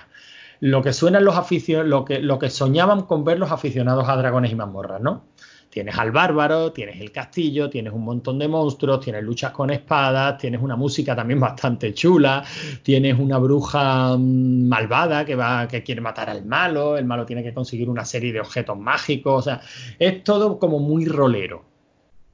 Lo 0.59 0.83
que 0.83 0.93
suenan 0.93 1.25
los 1.25 1.35
aficionados, 1.37 1.89
lo 1.89 2.05
que, 2.05 2.19
lo 2.19 2.37
que 2.37 2.51
soñaban 2.51 3.03
con 3.03 3.23
ver 3.23 3.39
los 3.39 3.51
aficionados 3.51 4.07
a 4.07 4.15
dragones 4.15 4.51
y 4.51 4.55
mazmorras, 4.55 5.01
¿no? 5.01 5.23
Tienes 5.71 5.97
al 5.97 6.11
bárbaro, 6.11 6.73
tienes 6.73 6.99
el 6.99 7.13
castillo, 7.13 7.69
tienes 7.69 7.93
un 7.93 8.03
montón 8.03 8.37
de 8.37 8.49
monstruos, 8.49 8.99
tienes 8.99 9.23
luchas 9.23 9.51
con 9.51 9.69
espadas, 9.69 10.37
tienes 10.37 10.61
una 10.61 10.75
música 10.75 11.15
también 11.15 11.39
bastante 11.39 11.93
chula, 11.93 12.43
tienes 12.83 13.17
una 13.17 13.37
bruja 13.37 14.17
mm, 14.17 14.67
malvada 14.67 15.23
que 15.23 15.35
va, 15.35 15.69
que 15.69 15.81
quiere 15.81 16.01
matar 16.01 16.29
al 16.29 16.45
malo, 16.45 16.97
el 16.97 17.05
malo 17.05 17.25
tiene 17.25 17.41
que 17.41 17.53
conseguir 17.53 17.89
una 17.89 18.03
serie 18.03 18.33
de 18.33 18.41
objetos 18.41 18.77
mágicos, 18.77 19.33
o 19.33 19.41
sea, 19.41 19.61
es 19.97 20.23
todo 20.25 20.59
como 20.59 20.79
muy 20.79 21.05
rolero. 21.05 21.63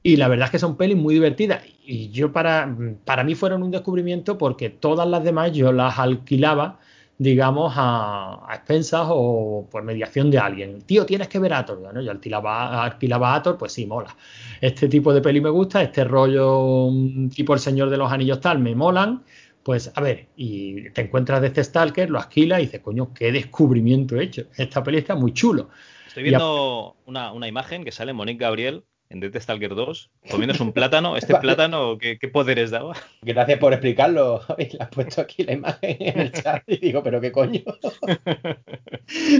Y 0.02 0.16
la 0.16 0.26
verdad 0.26 0.46
es 0.46 0.50
que 0.50 0.58
son 0.58 0.76
pelis 0.76 0.96
muy 0.96 1.14
divertidas. 1.14 1.62
Y 1.84 2.10
yo 2.10 2.32
para, 2.32 2.74
para 3.04 3.24
mí 3.24 3.34
fueron 3.34 3.62
un 3.62 3.70
descubrimiento 3.70 4.38
porque 4.38 4.70
todas 4.70 5.08
las 5.08 5.22
demás 5.22 5.52
yo 5.52 5.72
las 5.72 5.98
alquilaba, 5.98 6.80
digamos, 7.18 7.74
a, 7.76 8.48
a 8.48 8.54
expensas 8.54 9.06
o 9.10 9.68
por 9.70 9.82
mediación 9.82 10.30
de 10.30 10.38
alguien. 10.38 10.80
Tío, 10.82 11.04
tienes 11.04 11.28
que 11.28 11.40
ver 11.40 11.52
Ator. 11.52 11.80
Bueno, 11.80 12.00
yo 12.00 12.12
alquilaba, 12.12 12.84
alquilaba 12.84 13.34
Ator, 13.34 13.58
pues 13.58 13.72
sí, 13.72 13.86
mola. 13.86 14.16
Este 14.60 14.88
tipo 14.88 15.12
de 15.12 15.20
peli 15.20 15.40
me 15.40 15.50
gusta, 15.50 15.82
este 15.82 16.04
rollo 16.04 16.88
mm, 16.90 17.28
tipo 17.30 17.54
El 17.54 17.60
Señor 17.60 17.90
de 17.90 17.96
los 17.96 18.10
Anillos 18.10 18.40
tal, 18.40 18.60
me 18.60 18.74
molan. 18.74 19.24
Pues 19.64 19.92
a 19.94 20.00
ver, 20.00 20.28
y 20.36 20.90
te 20.90 21.02
encuentras 21.02 21.40
de 21.42 21.48
este 21.48 21.62
Stalker, 21.62 22.08
lo 22.08 22.18
alquilas 22.18 22.60
y 22.60 22.62
dices, 22.62 22.80
coño, 22.80 23.12
qué 23.12 23.32
descubrimiento 23.32 24.16
he 24.16 24.22
hecho. 24.22 24.46
Esta 24.56 24.82
peli 24.82 24.98
está 24.98 25.14
muy 25.14 25.34
chulo. 25.34 25.68
Estoy 26.06 26.22
viendo 26.22 26.96
una, 27.04 27.32
una 27.32 27.48
imagen 27.48 27.84
que 27.84 27.92
sale 27.92 28.12
Monique 28.12 28.44
Gabriel 28.44 28.84
en 29.10 29.20
Death 29.20 29.36
Stalker 29.40 29.74
2 29.74 30.10
comiéndose 30.30 30.62
un 30.62 30.72
plátano. 30.74 31.16
¿Este 31.16 31.32
Vale. 31.32 31.42
plátano 31.42 31.96
qué, 31.98 32.18
qué 32.18 32.28
poderes 32.28 32.70
daba? 32.70 32.94
Gracias 33.22 33.58
por 33.58 33.72
explicarlo. 33.72 34.38
Javi. 34.40 34.68
Le 34.72 34.78
has 34.80 34.88
puesto 34.90 35.20
aquí 35.20 35.42
la 35.44 35.52
imagen 35.54 35.96
en 36.00 36.18
el 36.20 36.32
chat 36.42 36.62
y 36.66 36.76
digo, 36.78 37.02
¿pero 37.02 37.20
qué 37.20 37.32
coño? 37.32 37.62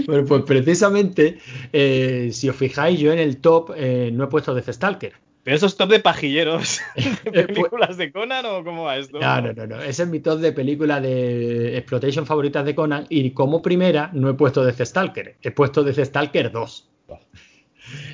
Bueno, 0.06 0.24
pues 0.26 0.42
precisamente, 0.44 1.38
eh, 1.72 2.30
si 2.32 2.48
os 2.48 2.56
fijáis, 2.56 2.98
yo 2.98 3.12
en 3.12 3.18
el 3.18 3.36
top 3.38 3.72
eh, 3.76 4.10
no 4.12 4.24
he 4.24 4.26
puesto 4.28 4.54
Death 4.54 4.70
Stalker. 4.70 5.12
¿Pero 5.42 5.54
esto 5.54 5.66
es 5.66 5.76
top 5.76 5.90
de 5.90 6.00
pajilleros 6.00 6.80
de 6.96 7.02
Eh, 7.02 7.14
pues- 7.24 7.46
películas 7.48 7.96
de 7.96 8.10
Conan 8.12 8.46
o 8.46 8.64
cómo 8.64 8.84
va 8.84 8.96
esto? 8.96 9.18
No, 9.20 9.40
no, 9.42 9.52
no, 9.52 9.66
no. 9.66 9.82
Ese 9.82 10.02
es 10.04 10.08
mi 10.08 10.20
top 10.20 10.40
de 10.40 10.52
películas 10.52 11.02
de 11.02 11.76
exploitation 11.76 12.26
favoritas 12.26 12.64
de 12.64 12.74
Conan. 12.74 13.06
Y 13.10 13.30
como 13.32 13.60
primera 13.62 14.10
no 14.14 14.28
he 14.30 14.34
puesto 14.34 14.64
Death 14.64 14.80
Stalker, 14.82 15.36
he 15.42 15.50
puesto 15.50 15.84
Death 15.84 16.04
Stalker 16.06 16.50
2. 16.50 16.88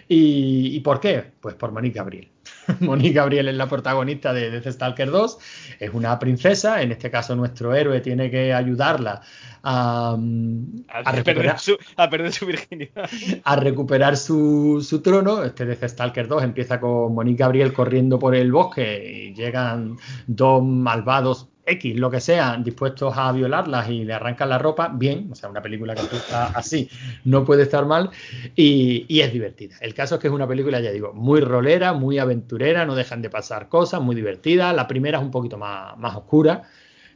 ¿Y, 0.09 0.77
¿Y 0.77 0.81
por 0.81 1.01
qué? 1.01 1.33
Pues 1.41 1.55
por 1.55 1.73
Monique 1.73 1.99
Gabriel. 1.99 2.29
Monique 2.81 3.15
Gabriel 3.15 3.49
es 3.49 3.57
la 3.57 3.69
protagonista 3.69 4.33
de 4.33 4.51
Death 4.51 4.73
Stalker 4.73 5.11
2. 5.11 5.39
Es 5.81 5.91
una 5.93 6.19
princesa. 6.19 6.83
En 6.83 6.93
este 6.93 7.11
caso, 7.11 7.35
nuestro 7.37 7.75
héroe 7.75 8.01
tiene 8.01 8.31
que 8.31 8.53
ayudarla 8.53 9.23
a, 9.63 10.11
A, 10.11 10.15
a 10.15 11.13
perder 11.13 11.25
recuperar, 11.25 11.59
su, 11.59 11.77
a 11.97 12.11
perder 12.11 12.33
su 12.33 12.47
virginidad. 12.47 13.09
a 13.45 13.57
recuperar 13.57 14.17
su, 14.17 14.85
su 14.87 15.01
trono. 15.01 15.45
Este 15.45 15.65
Death 15.65 15.85
Stalker 15.85 16.29
2 16.29 16.43
empieza 16.43 16.81
con 16.81 17.15
Monique 17.15 17.43
Gabriel 17.43 17.73
corriendo 17.73 18.19
por 18.19 18.35
el 18.35 18.53
bosque 18.53 19.31
y 19.31 19.35
llegan 19.35 19.97
dos 20.27 20.63
malvados 20.63 21.49
X, 21.67 21.97
lo 21.97 22.11
que 22.11 22.21
sea, 22.21 22.57
dispuestos 22.63 23.17
a 23.17 23.33
violarlas 23.33 23.89
y 23.89 24.05
le 24.05 24.13
arrancan 24.13 24.49
la 24.49 24.59
ropa, 24.59 24.89
bien, 24.95 25.29
o 25.33 25.35
sea, 25.35 25.49
una 25.49 25.63
película 25.63 25.95
que 25.95 26.03
está 26.03 26.47
así 26.49 26.89
no 27.25 27.45
puede 27.45 27.63
estar 27.63 27.87
mal 27.87 28.11
y, 28.55 29.21
es 29.21 29.33
divertida. 29.33 29.77
El 29.81 29.95
caso 29.95 30.17
es 30.17 30.21
que 30.21 30.27
es 30.27 30.33
una 30.33 30.47
película, 30.47 30.81
ya 30.81 30.91
digo, 30.91 31.13
muy 31.15 31.41
rolera, 31.41 31.93
muy 31.93 32.19
aventurera, 32.19 32.85
no 32.85 32.95
dejan 32.95 33.23
de 33.23 33.31
pasar 33.31 33.69
cosas, 33.69 34.01
muy 34.03 34.15
divertida. 34.15 34.73
La 34.73 34.87
primera 34.87 35.19
es 35.19 35.25
un 35.25 35.31
poquito 35.31 35.57
más, 35.57 36.17
oscura, 36.17 36.63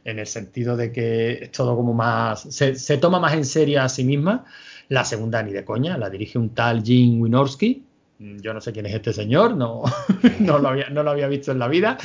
en 0.03 0.17
el 0.17 0.25
sentido 0.25 0.75
de 0.75 0.91
que 0.91 1.43
es 1.43 1.51
todo 1.51 1.75
como 1.75 1.93
más, 1.93 2.41
se, 2.41 2.75
se 2.75 2.97
toma 2.97 3.19
más 3.19 3.33
en 3.33 3.45
serio 3.45 3.81
a 3.81 3.89
sí 3.89 4.03
misma. 4.03 4.45
La 4.87 5.05
segunda 5.05 5.43
ni 5.43 5.51
de 5.51 5.63
coña, 5.63 5.97
la 5.97 6.09
dirige 6.09 6.39
un 6.39 6.55
tal 6.55 6.81
Jim 6.83 7.21
Wynorski, 7.21 7.83
yo 8.19 8.53
no 8.53 8.59
sé 8.59 8.73
quién 8.73 8.85
es 8.85 8.93
este 8.93 9.13
señor, 9.13 9.55
no, 9.55 9.83
no, 10.39 10.59
lo 10.59 10.69
había, 10.69 10.89
no, 10.89 11.03
lo 11.03 11.11
había, 11.11 11.27
visto 11.27 11.51
en 11.51 11.59
la 11.59 11.67
vida, 11.67 11.97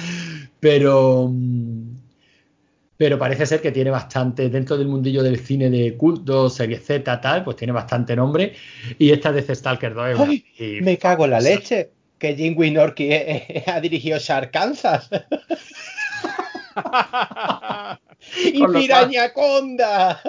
pero, 0.60 1.30
pero 2.96 3.18
parece 3.18 3.46
ser 3.46 3.60
que 3.60 3.72
tiene 3.72 3.90
bastante, 3.90 4.48
dentro 4.48 4.76
del 4.78 4.88
mundillo 4.88 5.22
del 5.22 5.38
cine 5.38 5.68
de 5.70 5.96
culto, 5.96 6.48
serie 6.48 6.78
Z, 6.78 7.20
tal, 7.20 7.44
pues 7.44 7.56
tiene 7.56 7.72
bastante 7.72 8.14
nombre. 8.14 8.54
Y 8.98 9.10
esta 9.10 9.32
de 9.32 9.42
The 9.42 9.54
Stalker 9.54 9.94
2 9.94 10.20
Ay, 10.20 10.44
y, 10.58 10.80
Me 10.80 10.96
cago 10.98 11.24
en 11.24 11.32
la 11.32 11.40
leche, 11.40 11.90
que 12.18 12.34
Jim 12.36 12.56
Wynorski 12.56 13.10
ha 13.66 13.80
dirigido 13.80 14.18
Shark 14.18 14.52
Kansas. 14.52 15.10
y 18.44 18.66
Piraña 18.66 19.32
Conda. 19.32 20.20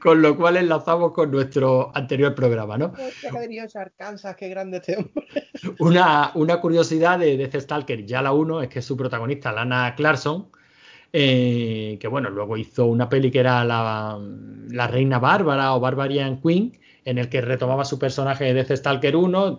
Con 0.00 0.22
lo 0.22 0.36
cual 0.36 0.56
enlazamos 0.56 1.12
con 1.12 1.30
nuestro 1.30 1.90
anterior 1.94 2.34
programa, 2.34 2.78
¿no? 2.78 2.92
Arkansas, 3.74 4.36
qué 4.36 4.48
grande 4.48 4.78
este 4.78 4.96
hombre. 4.96 5.26
Una, 5.78 6.30
una 6.34 6.60
curiosidad 6.60 7.18
de, 7.18 7.36
de 7.36 7.60
Stalker, 7.60 8.04
ya 8.04 8.22
la 8.22 8.32
uno, 8.32 8.62
es 8.62 8.68
que 8.68 8.82
su 8.82 8.96
protagonista, 8.96 9.52
Lana 9.52 9.94
Clarkson, 9.96 10.50
eh, 11.18 11.96
que 11.98 12.08
bueno, 12.08 12.28
luego 12.28 12.58
hizo 12.58 12.84
una 12.84 13.08
peli 13.08 13.30
que 13.30 13.38
era 13.38 13.64
la, 13.64 14.20
la 14.68 14.86
Reina 14.86 15.18
Bárbara 15.18 15.74
o 15.74 15.80
Barbarian 15.80 16.42
Queen, 16.42 16.78
en 17.06 17.16
el 17.16 17.30
que 17.30 17.40
retomaba 17.40 17.86
su 17.86 17.98
personaje 17.98 18.44
de 18.44 18.52
Death 18.52 18.76
Stalker 18.76 19.16
1, 19.16 19.58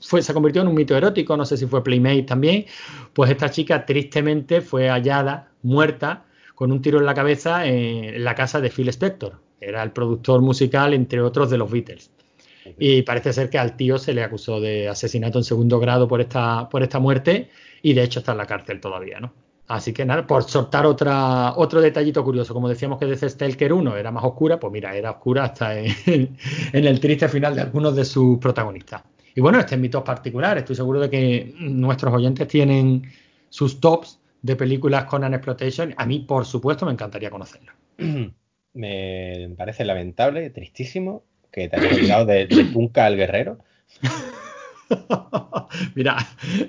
fue, 0.00 0.20
se 0.20 0.34
convirtió 0.34 0.62
en 0.62 0.68
un 0.68 0.74
mito 0.74 0.96
erótico, 0.96 1.36
no 1.36 1.44
sé 1.44 1.56
si 1.56 1.66
fue 1.66 1.84
Playmate 1.84 2.24
también, 2.24 2.64
pues 3.12 3.30
esta 3.30 3.50
chica 3.50 3.86
tristemente 3.86 4.62
fue 4.62 4.88
hallada, 4.88 5.52
muerta, 5.62 6.24
con 6.56 6.72
un 6.72 6.82
tiro 6.82 6.98
en 6.98 7.06
la 7.06 7.14
cabeza 7.14 7.64
en 7.66 8.24
la 8.24 8.34
casa 8.34 8.60
de 8.60 8.70
Phil 8.70 8.88
Spector. 8.88 9.38
Era 9.60 9.84
el 9.84 9.92
productor 9.92 10.40
musical, 10.40 10.92
entre 10.92 11.20
otros, 11.20 11.50
de 11.50 11.58
los 11.58 11.70
Beatles. 11.70 12.10
Y 12.80 13.02
parece 13.02 13.32
ser 13.32 13.48
que 13.48 13.58
al 13.58 13.76
tío 13.76 13.96
se 13.96 14.12
le 14.12 14.24
acusó 14.24 14.60
de 14.60 14.88
asesinato 14.88 15.38
en 15.38 15.44
segundo 15.44 15.78
grado 15.78 16.08
por 16.08 16.20
esta, 16.20 16.68
por 16.68 16.82
esta 16.82 16.98
muerte 16.98 17.48
y 17.80 17.92
de 17.92 18.02
hecho 18.02 18.18
está 18.18 18.32
en 18.32 18.38
la 18.38 18.46
cárcel 18.46 18.80
todavía, 18.80 19.20
¿no? 19.20 19.32
Así 19.70 19.92
que 19.92 20.04
nada, 20.04 20.26
por 20.26 20.42
soltar 20.42 20.84
otra, 20.84 21.52
otro 21.54 21.80
detallito 21.80 22.24
curioso, 22.24 22.52
como 22.52 22.68
decíamos 22.68 22.98
que 22.98 23.06
desde 23.06 23.30
Stalker 23.30 23.72
1 23.72 23.96
era 23.96 24.10
más 24.10 24.24
oscura, 24.24 24.58
pues 24.58 24.72
mira, 24.72 24.96
era 24.96 25.12
oscura 25.12 25.44
hasta 25.44 25.78
en, 25.78 25.94
en, 26.72 26.84
el 26.84 26.98
triste 26.98 27.28
final 27.28 27.54
de 27.54 27.60
algunos 27.60 27.94
de 27.94 28.04
sus 28.04 28.38
protagonistas. 28.38 29.04
Y 29.32 29.40
bueno, 29.40 29.60
este 29.60 29.76
es 29.76 29.80
mi 29.80 29.88
top 29.88 30.04
particular, 30.04 30.58
estoy 30.58 30.74
seguro 30.74 30.98
de 30.98 31.08
que 31.08 31.54
nuestros 31.60 32.12
oyentes 32.12 32.48
tienen 32.48 33.12
sus 33.48 33.78
tops 33.78 34.18
de 34.42 34.56
películas 34.56 35.04
con 35.04 35.22
An 35.22 35.34
Exploitation, 35.34 35.94
a 35.96 36.04
mí, 36.04 36.18
por 36.18 36.46
supuesto, 36.46 36.84
me 36.84 36.90
encantaría 36.90 37.30
conocerlo. 37.30 37.70
Me 38.74 39.54
parece 39.56 39.84
lamentable, 39.84 40.50
tristísimo, 40.50 41.22
que 41.52 41.68
te 41.68 41.76
hayas 41.76 41.92
olvidado 41.92 42.26
de, 42.26 42.46
de 42.46 42.64
Punka 42.64 43.06
al 43.06 43.16
Guerrero. 43.16 43.58
Mira, 45.94 46.16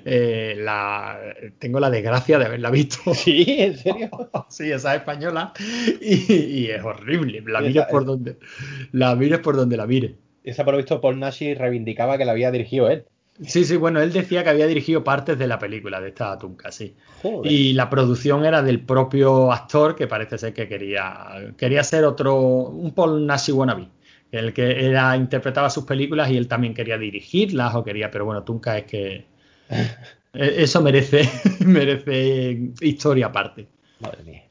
eh, 0.04 0.54
la, 0.58 1.18
tengo 1.58 1.80
la 1.80 1.90
desgracia 1.90 2.38
de 2.38 2.46
haberla 2.46 2.70
visto. 2.70 2.98
Sí, 3.14 3.44
en 3.58 3.76
serio. 3.76 4.10
sí, 4.48 4.70
esa 4.70 4.94
es 4.94 5.00
española 5.00 5.52
y, 6.00 6.32
y 6.32 6.70
es 6.70 6.82
horrible. 6.82 7.42
La 7.46 7.60
mires 7.60 7.86
por 7.90 8.04
donde 8.04 8.38
la 8.92 9.14
mires 9.14 9.40
por 9.40 9.56
donde 9.56 9.76
la 9.76 9.86
mires. 9.86 10.12
Esa 10.44 10.64
por 10.64 10.74
lo 10.74 10.78
visto 10.78 11.00
Paul 11.00 11.20
Nashi 11.20 11.54
reivindicaba 11.54 12.18
que 12.18 12.24
la 12.24 12.32
había 12.32 12.50
dirigido 12.50 12.90
él. 12.90 13.04
Sí, 13.46 13.64
sí, 13.64 13.76
bueno, 13.76 14.00
él 14.00 14.12
decía 14.12 14.44
que 14.44 14.50
había 14.50 14.66
dirigido 14.66 15.02
partes 15.02 15.38
de 15.38 15.46
la 15.46 15.58
película 15.58 16.00
de 16.00 16.08
esta 16.08 16.38
Tunca, 16.38 16.70
sí. 16.70 16.94
Joder. 17.22 17.50
Y 17.50 17.72
la 17.72 17.88
producción 17.88 18.44
era 18.44 18.62
del 18.62 18.80
propio 18.80 19.50
actor 19.50 19.94
que 19.96 20.06
parece 20.06 20.36
ser 20.36 20.52
que 20.52 20.68
quería, 20.68 21.52
quería 21.56 21.82
ser 21.82 22.04
otro, 22.04 22.36
un 22.36 22.92
Paul 22.92 23.26
Nashi 23.26 23.52
wannabe. 23.52 23.88
El 24.32 24.54
que 24.54 24.86
era, 24.86 25.14
interpretaba 25.16 25.68
sus 25.68 25.84
películas 25.84 26.30
y 26.30 26.38
él 26.38 26.48
también 26.48 26.72
quería 26.72 26.96
dirigirlas 26.96 27.74
o 27.74 27.84
quería, 27.84 28.10
pero 28.10 28.24
bueno, 28.24 28.42
Tunca 28.42 28.78
es 28.78 28.84
que 28.84 29.26
eso 30.32 30.82
merece, 30.82 31.28
merece 31.64 32.72
historia 32.80 33.26
aparte. 33.26 33.68
Madre 34.00 34.22
mía. 34.24 34.42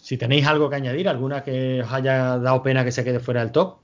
Si 0.00 0.18
tenéis 0.18 0.46
algo 0.46 0.68
que 0.68 0.76
añadir, 0.76 1.08
alguna 1.08 1.42
que 1.42 1.80
os 1.82 1.90
haya 1.90 2.36
dado 2.36 2.62
pena 2.62 2.84
que 2.84 2.92
se 2.92 3.02
quede 3.02 3.20
fuera 3.20 3.40
del 3.40 3.52
top. 3.52 3.78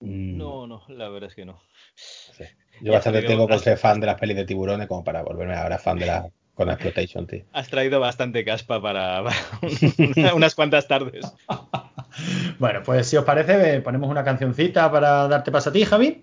No, 0.00 0.68
no, 0.68 0.84
la 0.88 1.08
verdad 1.08 1.28
es 1.28 1.34
que 1.34 1.44
no. 1.44 1.60
Sí. 1.96 2.44
Yo 2.80 2.92
bastante 2.92 3.22
tengo 3.22 3.48
por 3.48 3.58
ser 3.58 3.76
fan 3.76 4.00
de 4.00 4.06
las 4.06 4.18
pelis 4.18 4.36
de 4.36 4.44
tiburones 4.44 4.86
como 4.86 5.02
para 5.02 5.22
volverme 5.22 5.54
ahora 5.54 5.76
fan 5.76 5.98
de 5.98 6.06
la 6.06 6.30
con 6.54 6.70
exploitation, 6.70 7.26
tío. 7.26 7.44
Has 7.52 7.68
traído 7.68 8.00
bastante 8.00 8.44
caspa 8.44 8.80
para, 8.80 9.24
para 9.24 10.34
unas 10.34 10.54
cuantas 10.54 10.86
tardes. 10.86 11.26
Bueno, 12.58 12.80
pues 12.84 13.06
si 13.06 13.16
os 13.16 13.24
parece, 13.24 13.80
ponemos 13.80 14.10
una 14.10 14.24
cancioncita 14.24 14.90
para 14.90 15.28
darte 15.28 15.50
paso 15.50 15.70
a 15.70 15.72
ti, 15.72 15.84
Javi. 15.84 16.22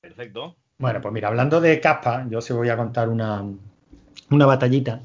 Perfecto. 0.00 0.56
Bueno, 0.78 1.00
pues 1.00 1.14
mira, 1.14 1.28
hablando 1.28 1.60
de 1.60 1.80
caspa, 1.80 2.26
yo 2.28 2.38
os 2.38 2.50
voy 2.50 2.68
a 2.68 2.76
contar 2.76 3.08
una, 3.08 3.44
una 4.30 4.46
batallita 4.46 5.00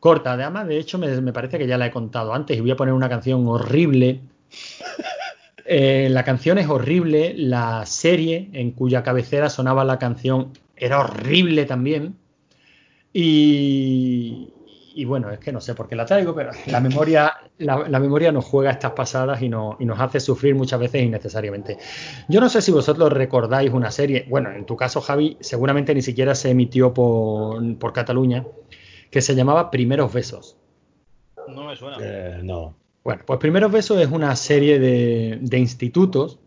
corta. 0.00 0.32
Además, 0.32 0.68
de 0.68 0.78
hecho, 0.78 0.98
me, 0.98 1.20
me, 1.20 1.32
parece 1.32 1.58
que 1.58 1.66
ya 1.66 1.78
la 1.78 1.86
he 1.86 1.90
contado 1.90 2.32
antes 2.32 2.56
y 2.56 2.60
voy 2.60 2.70
a 2.70 2.76
poner 2.76 2.94
una 2.94 3.08
canción 3.08 3.46
horrible. 3.46 4.20
Eh, 5.70 6.08
la 6.10 6.24
canción 6.24 6.56
es 6.56 6.66
horrible, 6.66 7.34
la 7.36 7.84
serie 7.84 8.48
en 8.54 8.70
cuya 8.70 9.02
cabecera 9.02 9.50
sonaba 9.50 9.84
la 9.84 9.98
canción 9.98 10.54
era 10.74 10.98
horrible 10.98 11.66
también. 11.66 12.16
Y, 13.12 14.48
y 14.94 15.04
bueno, 15.04 15.30
es 15.30 15.38
que 15.38 15.52
no 15.52 15.60
sé 15.60 15.74
por 15.74 15.86
qué 15.86 15.94
la 15.94 16.06
traigo, 16.06 16.34
pero 16.34 16.52
la 16.68 16.80
memoria, 16.80 17.36
la, 17.58 17.88
la 17.88 18.00
memoria 18.00 18.32
nos 18.32 18.44
juega 18.44 18.70
estas 18.70 18.92
pasadas 18.92 19.42
y, 19.42 19.48
no, 19.48 19.76
y, 19.78 19.84
nos 19.84 20.00
hace 20.00 20.20
sufrir 20.20 20.54
muchas 20.54 20.80
veces 20.80 21.02
innecesariamente. 21.02 21.78
Yo 22.28 22.40
no 22.40 22.48
sé 22.48 22.62
si 22.62 22.70
vosotros 22.70 23.12
recordáis 23.12 23.72
una 23.72 23.90
serie, 23.90 24.26
bueno, 24.28 24.50
en 24.52 24.64
tu 24.64 24.76
caso, 24.76 25.00
Javi, 25.00 25.36
seguramente 25.40 25.94
ni 25.94 26.02
siquiera 26.02 26.34
se 26.34 26.50
emitió 26.50 26.94
por, 26.94 27.78
por 27.78 27.92
Cataluña, 27.92 28.46
que 29.10 29.20
se 29.20 29.34
llamaba 29.34 29.70
Primeros 29.70 30.12
Besos. 30.12 30.56
No 31.48 31.64
me 31.64 31.76
suena. 31.76 31.96
Eh, 32.00 32.40
no. 32.42 32.76
Bueno, 33.02 33.22
pues 33.26 33.38
Primeros 33.38 33.72
Besos 33.72 34.00
es 34.00 34.10
una 34.10 34.34
serie 34.36 34.78
de, 34.78 35.38
de 35.40 35.58
institutos 35.58 36.38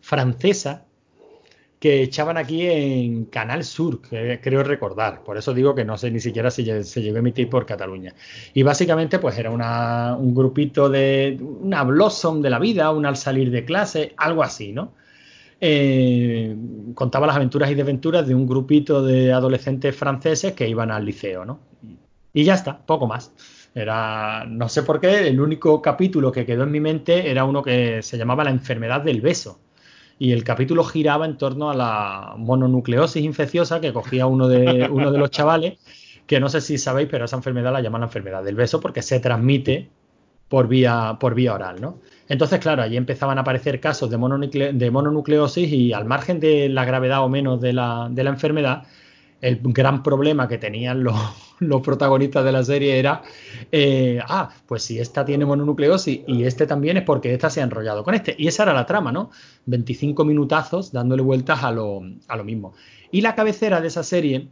francesa 0.00 0.87
que 1.78 2.02
echaban 2.02 2.36
aquí 2.36 2.66
en 2.66 3.26
Canal 3.26 3.62
Sur, 3.64 4.02
que 4.02 4.40
creo 4.42 4.62
recordar. 4.64 5.22
Por 5.22 5.38
eso 5.38 5.54
digo 5.54 5.74
que 5.74 5.84
no 5.84 5.96
sé 5.96 6.10
ni 6.10 6.20
siquiera 6.20 6.50
si 6.50 6.64
se 6.82 7.02
llegó 7.02 7.16
a 7.16 7.20
emitir 7.20 7.48
por 7.48 7.66
Cataluña. 7.66 8.14
Y 8.52 8.62
básicamente, 8.62 9.18
pues 9.18 9.38
era 9.38 9.50
una, 9.50 10.16
un 10.16 10.34
grupito 10.34 10.88
de 10.88 11.38
una 11.40 11.84
blossom 11.84 12.42
de 12.42 12.50
la 12.50 12.58
vida, 12.58 12.90
un 12.90 13.06
al 13.06 13.16
salir 13.16 13.50
de 13.50 13.64
clase, 13.64 14.14
algo 14.16 14.42
así, 14.42 14.72
¿no? 14.72 14.92
Eh, 15.60 16.56
contaba 16.94 17.26
las 17.26 17.36
aventuras 17.36 17.70
y 17.70 17.74
desventuras 17.74 18.26
de 18.26 18.34
un 18.34 18.46
grupito 18.46 19.02
de 19.04 19.32
adolescentes 19.32 19.94
franceses 19.96 20.52
que 20.54 20.68
iban 20.68 20.90
al 20.90 21.04
liceo, 21.04 21.44
¿no? 21.44 21.60
Y 22.32 22.44
ya 22.44 22.54
está, 22.54 22.78
poco 22.78 23.06
más. 23.06 23.32
Era, 23.74 24.44
no 24.46 24.68
sé 24.68 24.82
por 24.82 25.00
qué, 25.00 25.28
el 25.28 25.40
único 25.40 25.80
capítulo 25.80 26.32
que 26.32 26.44
quedó 26.46 26.64
en 26.64 26.72
mi 26.72 26.80
mente 26.80 27.30
era 27.30 27.44
uno 27.44 27.62
que 27.62 28.02
se 28.02 28.18
llamaba 28.18 28.44
La 28.44 28.50
enfermedad 28.50 29.02
del 29.02 29.20
beso 29.20 29.60
y 30.18 30.32
el 30.32 30.44
capítulo 30.44 30.84
giraba 30.84 31.26
en 31.26 31.38
torno 31.38 31.70
a 31.70 31.74
la 31.74 32.34
mononucleosis 32.36 33.22
infecciosa 33.22 33.80
que 33.80 33.92
cogía 33.92 34.26
uno 34.26 34.48
de, 34.48 34.88
uno 34.90 35.12
de 35.12 35.18
los 35.18 35.30
chavales, 35.30 35.78
que 36.26 36.40
no 36.40 36.48
sé 36.48 36.60
si 36.60 36.76
sabéis, 36.76 37.08
pero 37.10 37.24
esa 37.24 37.36
enfermedad 37.36 37.72
la 37.72 37.80
llaman 37.80 38.00
la 38.00 38.06
enfermedad 38.08 38.42
del 38.42 38.56
beso 38.56 38.80
porque 38.80 39.02
se 39.02 39.20
transmite 39.20 39.88
por 40.48 40.66
vía, 40.66 41.16
por 41.20 41.34
vía 41.34 41.54
oral, 41.54 41.80
¿no? 41.80 41.98
Entonces, 42.28 42.58
claro, 42.58 42.82
allí 42.82 42.96
empezaban 42.96 43.38
a 43.38 43.42
aparecer 43.42 43.80
casos 43.80 44.10
de, 44.10 44.72
de 44.72 44.90
mononucleosis 44.90 45.72
y 45.72 45.92
al 45.92 46.04
margen 46.04 46.40
de 46.40 46.68
la 46.68 46.84
gravedad 46.84 47.22
o 47.22 47.28
menos 47.28 47.60
de 47.60 47.72
la, 47.72 48.08
de 48.10 48.24
la 48.24 48.30
enfermedad, 48.30 48.84
el 49.40 49.60
gran 49.62 50.02
problema 50.02 50.48
que 50.48 50.58
tenían 50.58 51.04
los, 51.04 51.16
los 51.58 51.80
protagonistas 51.82 52.44
de 52.44 52.52
la 52.52 52.64
serie 52.64 52.98
era, 52.98 53.22
eh, 53.72 54.20
ah, 54.26 54.50
pues 54.66 54.82
si 54.82 54.98
esta 54.98 55.24
tiene 55.24 55.44
mononucleosis 55.44 56.20
y 56.26 56.44
este 56.44 56.66
también 56.66 56.96
es 56.96 57.04
porque 57.04 57.32
esta 57.32 57.50
se 57.50 57.60
ha 57.60 57.64
enrollado 57.64 58.04
con 58.04 58.14
este. 58.14 58.34
Y 58.38 58.48
esa 58.48 58.64
era 58.64 58.74
la 58.74 58.86
trama, 58.86 59.12
¿no? 59.12 59.30
25 59.66 60.24
minutazos 60.24 60.92
dándole 60.92 61.22
vueltas 61.22 61.62
a 61.64 61.70
lo, 61.70 62.02
a 62.26 62.36
lo 62.36 62.44
mismo. 62.44 62.74
Y 63.10 63.20
la 63.22 63.34
cabecera 63.34 63.80
de 63.80 63.88
esa 63.88 64.02
serie, 64.02 64.48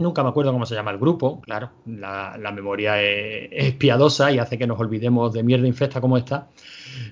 nunca 0.00 0.22
me 0.22 0.30
acuerdo 0.30 0.52
cómo 0.52 0.66
se 0.66 0.74
llama 0.74 0.90
el 0.90 0.98
grupo, 0.98 1.40
claro, 1.40 1.70
la, 1.86 2.52
memoria 2.54 3.00
es, 3.00 3.48
es, 3.52 3.74
piadosa 3.74 4.32
y 4.32 4.38
hace 4.38 4.58
que 4.58 4.66
nos 4.66 4.78
olvidemos 4.80 5.32
de 5.32 5.42
mierda 5.42 5.66
infesta 5.66 6.00
como 6.00 6.16
esta. 6.16 6.48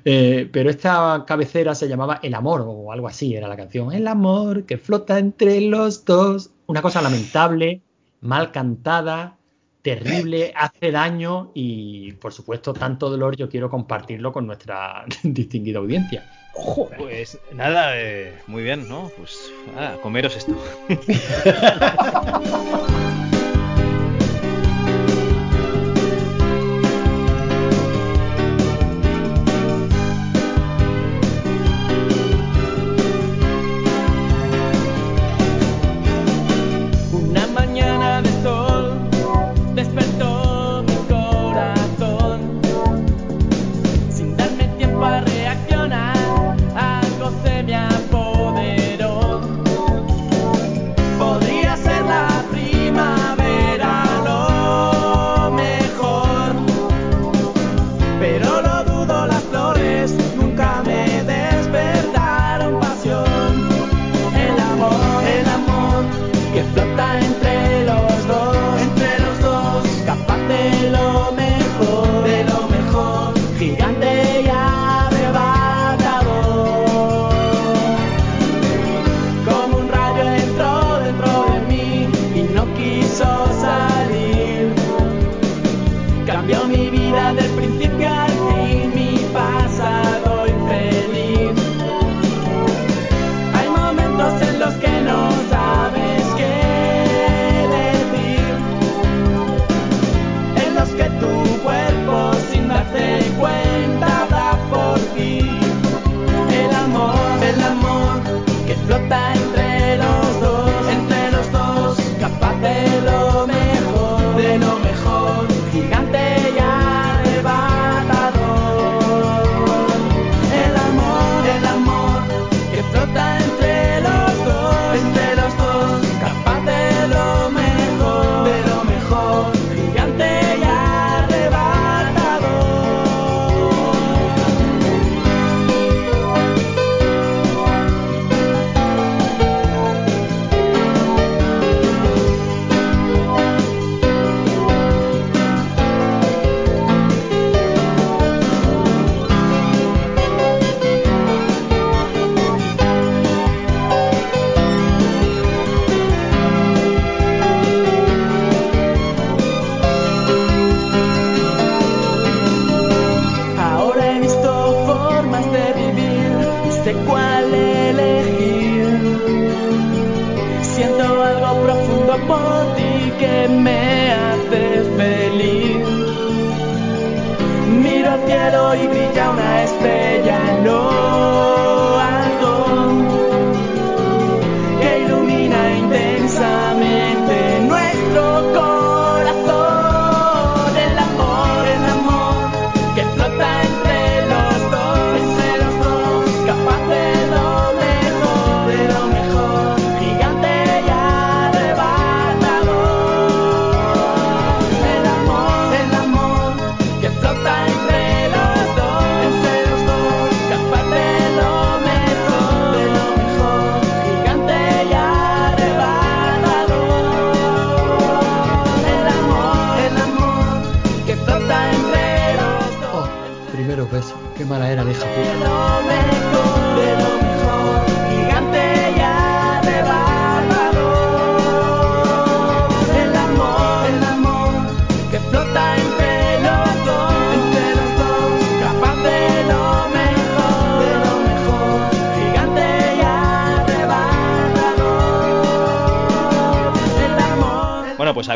Eh, 0.04 0.48
pero 0.52 0.70
esta 0.70 1.24
cabecera 1.26 1.74
se 1.74 1.88
llamaba 1.88 2.20
El 2.22 2.34
amor 2.34 2.64
o 2.66 2.92
algo 2.92 3.08
así, 3.08 3.34
era 3.34 3.48
la 3.48 3.56
canción. 3.56 3.92
El 3.92 4.06
amor 4.06 4.64
que 4.64 4.78
flota 4.78 5.18
entre 5.18 5.60
los 5.60 6.04
dos. 6.04 6.50
Una 6.66 6.82
cosa 6.82 7.00
lamentable, 7.00 7.82
mal 8.20 8.52
cantada, 8.52 9.38
terrible, 9.82 10.52
hace 10.54 10.90
daño 10.92 11.50
y, 11.54 12.12
por 12.12 12.32
supuesto, 12.32 12.74
tanto 12.74 13.08
dolor 13.08 13.36
yo 13.36 13.48
quiero 13.48 13.70
compartirlo 13.70 14.32
con 14.32 14.46
nuestra 14.46 15.04
distinguida 15.22 15.78
audiencia. 15.78 16.24
Pues 16.96 17.38
nada, 17.52 18.00
eh, 18.00 18.32
muy 18.46 18.62
bien, 18.62 18.88
¿no? 18.88 19.10
Pues 19.16 19.50
nada, 19.74 20.00
comeros 20.00 20.36
esto. 20.36 20.56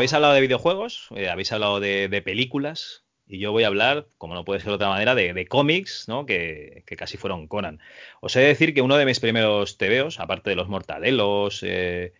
habéis 0.03 0.13
hablado 0.13 0.33
de 0.33 0.41
videojuegos, 0.41 1.07
eh, 1.15 1.29
habéis 1.29 1.53
hablado 1.53 1.79
de, 1.79 2.09
de 2.09 2.21
películas, 2.21 3.03
y 3.25 3.39
yo 3.39 3.53
voy 3.53 3.63
a 3.63 3.67
hablar, 3.67 4.07
como 4.17 4.33
no 4.33 4.43
puede 4.43 4.59
ser 4.59 4.67
de 4.67 4.75
otra 4.75 4.89
manera, 4.89 5.15
de, 5.15 5.33
de 5.33 5.47
cómics, 5.47 6.09
¿no? 6.09 6.25
Que, 6.25 6.83
que 6.85 6.97
casi 6.97 7.15
fueron 7.15 7.47
Conan. 7.47 7.79
Os 8.19 8.35
he 8.35 8.41
de 8.41 8.47
decir 8.47 8.73
que 8.73 8.81
uno 8.81 8.97
de 8.97 9.05
mis 9.05 9.21
primeros 9.21 9.77
TVOs, 9.77 10.19
aparte 10.19 10.49
de 10.49 10.57
los 10.57 10.67
Mortadelos, 10.67 11.63
eh, 11.63 12.11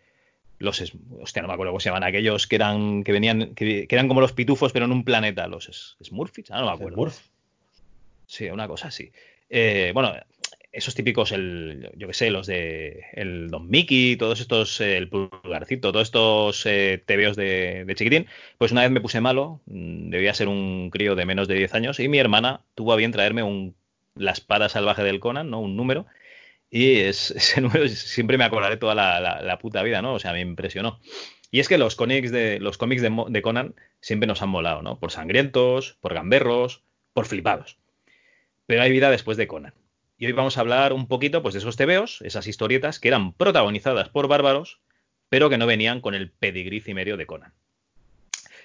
los 0.59 0.81
hostia, 1.19 1.41
no 1.41 1.49
me 1.49 1.55
acuerdo 1.55 1.71
cómo 1.73 1.81
se 1.81 1.89
llaman 1.89 2.05
aquellos 2.05 2.47
que 2.47 2.55
eran 2.55 3.03
que 3.03 3.11
venían 3.11 3.53
que, 3.53 3.85
que 3.85 3.95
eran 3.95 4.07
como 4.07 4.21
los 4.21 4.31
pitufos 4.31 4.71
pero 4.71 4.85
en 4.85 4.93
un 4.93 5.03
planeta, 5.03 5.47
los 5.47 5.97
Smurfs, 6.01 6.51
ah, 6.51 6.61
no 6.61 6.67
me 6.67 6.71
acuerdo. 6.71 7.11
Sí, 8.27 8.45
una 8.45 8.69
cosa 8.69 8.87
así. 8.87 9.11
Eh, 9.49 9.91
bueno, 9.93 10.15
esos 10.73 10.95
típicos, 10.95 11.31
el, 11.31 11.91
yo 11.95 12.07
que 12.07 12.13
sé, 12.15 12.31
los 12.31 12.47
de 12.47 13.03
el 13.13 13.49
Don 13.49 13.69
Mickey, 13.69 14.17
todos 14.17 14.41
estos, 14.41 14.81
eh, 14.81 14.97
el 14.97 15.09
pulgarcito, 15.09 15.91
todos 15.93 16.07
estos 16.07 16.65
eh, 16.65 17.01
tebeos 17.05 17.35
de, 17.37 17.85
de 17.85 17.95
chiquitín, 17.95 18.27
pues 18.57 18.71
una 18.71 18.81
vez 18.81 18.91
me 18.91 19.01
puse 19.01 19.21
malo, 19.21 19.61
mm, 19.67 20.09
debía 20.09 20.33
ser 20.33 20.47
un 20.49 20.89
crío 20.91 21.15
de 21.15 21.25
menos 21.25 21.47
de 21.47 21.55
10 21.55 21.73
años, 21.75 21.99
y 21.99 22.09
mi 22.09 22.19
hermana 22.19 22.61
tuvo 22.75 22.93
a 22.93 22.97
bien 22.97 23.11
traerme 23.11 23.43
un, 23.43 23.75
la 24.15 24.31
espada 24.31 24.69
salvaje 24.69 25.03
del 25.03 25.19
Conan, 25.19 25.49
¿no? 25.49 25.59
Un 25.61 25.77
número, 25.77 26.05
y 26.69 26.97
es, 26.99 27.31
ese 27.35 27.61
número 27.61 27.87
siempre 27.89 28.37
me 28.37 28.43
acordaré 28.45 28.77
toda 28.77 28.95
la, 28.95 29.19
la- 29.41 29.59
puta 29.59 29.83
vida, 29.83 30.01
¿no? 30.01 30.13
O 30.15 30.19
sea, 30.19 30.33
me 30.33 30.41
impresionó. 30.41 30.99
Y 31.51 31.59
es 31.59 31.69
que 31.69 31.77
los 31.77 31.95
cómics 31.95 32.31
de, 32.31 32.59
los 32.59 32.77
cómics 32.77 33.01
de, 33.01 33.11
de 33.29 33.41
Conan 33.41 33.75
siempre 34.01 34.27
nos 34.27 34.41
han 34.41 34.49
molado, 34.49 34.81
¿no? 34.81 34.99
Por 34.99 35.11
sangrientos, 35.11 35.97
por 36.01 36.13
gamberros, 36.13 36.83
por 37.13 37.25
flipados. 37.27 37.77
Pero 38.67 38.81
hay 38.81 38.91
vida 38.91 39.09
después 39.11 39.37
de 39.37 39.47
Conan. 39.47 39.73
Y 40.23 40.25
hoy 40.25 40.31
vamos 40.31 40.57
a 40.57 40.61
hablar 40.61 40.93
un 40.93 41.09
poquito 41.09 41.41
pues, 41.41 41.53
de 41.53 41.59
esos 41.59 41.75
tebeos, 41.75 42.21
esas 42.21 42.47
historietas 42.47 42.97
que 42.97 43.09
eran 43.09 43.33
protagonizadas 43.33 44.07
por 44.07 44.29
bárbaros, 44.29 44.79
pero 45.27 45.49
que 45.49 45.57
no 45.57 45.67
venían 45.67 45.99
con 45.99 46.13
el 46.13 46.31
pedigrí 46.31 46.79
cimerio 46.79 47.17
de 47.17 47.25
Conan. 47.25 47.51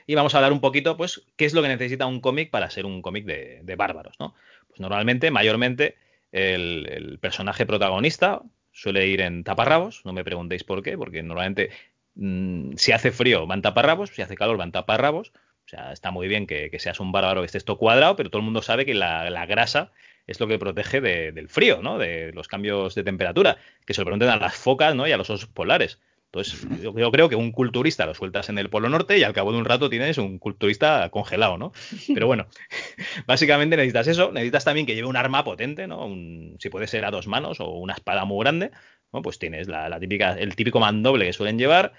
y 0.07 0.15
vamos 0.15 0.35
a 0.35 0.39
hablar 0.39 0.53
un 0.53 0.61
poquito, 0.61 0.97
pues, 0.97 1.27
qué 1.35 1.47
es 1.47 1.55
lo 1.55 1.63
que 1.63 1.67
necesita 1.67 2.07
un 2.07 2.21
cómic 2.21 2.51
para 2.51 2.71
ser 2.71 2.87
un 2.87 3.03
cómic 3.03 3.25
de, 3.25 3.75
bárbaros, 3.77 4.15
¿no? 4.21 4.37
Pues 4.69 4.79
normalmente, 4.79 5.33
mayormente, 5.33 5.97
el, 6.31 7.19
personaje 7.21 7.67
protagonista 7.67 8.41
suele 8.71 9.09
ir 9.09 9.21
en 9.21 9.43
taparrabos, 9.43 10.03
no 10.05 10.13
me 10.13 10.23
preguntéis 10.23 10.63
por 10.63 10.85
qué, 10.85 10.97
porque 10.97 11.25
normalmente 11.25 11.71
mm, 12.15 12.75
si 12.77 12.93
hace 12.93 13.11
frío 13.11 13.49
van 13.49 13.63
taparrabos, 13.63 14.11
si 14.11 14.23
hace 14.23 14.37
calor 14.37 14.59
van 14.59 14.71
taparrabos, 14.71 15.33
o 15.67 15.69
sea, 15.69 15.91
está 15.91 16.13
muy 16.13 16.29
bien 16.29 16.47
que, 16.47 16.71
seas 16.79 17.01
un 17.01 17.11
bárbaro 17.11 17.41
que 17.41 17.47
estés 17.47 17.65
todo 17.65 17.79
cuadrado, 17.79 18.15
pero 18.15 18.31
todo 18.31 18.39
el 18.39 18.45
mundo 18.45 18.63
sabe 18.63 18.87
que 18.87 18.95
la 18.95 19.45
grasa 19.47 19.91
es 20.29 20.39
lo 20.41 20.47
que 20.47 20.59
protege 20.59 21.01
de- 21.01 21.33
del 21.33 21.49
frío, 21.49 21.83
¿no? 21.83 21.99
De 21.99 22.33
los 22.33 22.47
cambios 22.49 22.95
de 22.95 23.03
temperatura, 23.05 23.57
que 23.87 23.95
se 23.95 24.01
lo 24.03 24.05
pregunten 24.07 24.29
a 24.29 24.37
las 24.37 24.55
focas, 24.55 24.95
¿no? 24.95 25.09
Y 25.09 25.13
a 25.13 25.17
los 25.17 25.29
osos 25.31 25.49
polares. 25.49 25.99
Entonces, 26.27 26.67
yo, 26.83 26.95
yo 26.97 27.11
creo 27.11 27.29
que 27.31 27.37
un 27.37 27.53
culturista 27.53 28.05
lo 28.07 28.15
sueltas 28.15 28.51
en 28.51 28.59
el 28.59 28.69
Polo 28.71 28.91
Norte 28.91 29.19
y 29.19 29.23
al 29.25 29.33
cabo 29.33 29.51
de 29.51 29.59
un 29.59 29.65
rato 29.65 29.89
tienes 29.91 30.19
un 30.19 30.39
culturista 30.39 31.09
congelado, 31.11 31.57
¿no? 31.59 31.73
Pero 32.15 32.27
bueno, 32.27 32.47
básicamente 33.27 33.77
necesitas 33.77 34.07
eso, 34.09 34.33
necesitas 34.33 34.65
también 34.65 34.87
que 34.87 34.95
lleve 34.95 35.09
un 35.09 35.17
arma 35.17 35.45
potente, 35.45 35.87
¿no? 35.87 36.07
Un- 36.07 36.57
si 36.59 36.69
puede 36.71 36.87
ser 36.87 37.05
a 37.05 37.11
dos 37.11 37.27
manos 37.27 37.61
o 37.61 37.71
una 37.71 37.95
espada 37.95 38.25
muy 38.25 38.41
grande, 38.45 38.71
¿no? 39.13 39.23
Pues 39.23 39.39
tienes 39.39 39.69
la, 39.69 39.89
la 39.89 39.99
típica, 40.01 40.35
el 40.35 40.57
típico 40.57 40.81
mandoble 40.81 41.27
que 41.27 41.33
suelen 41.33 41.59
llevar 41.59 41.93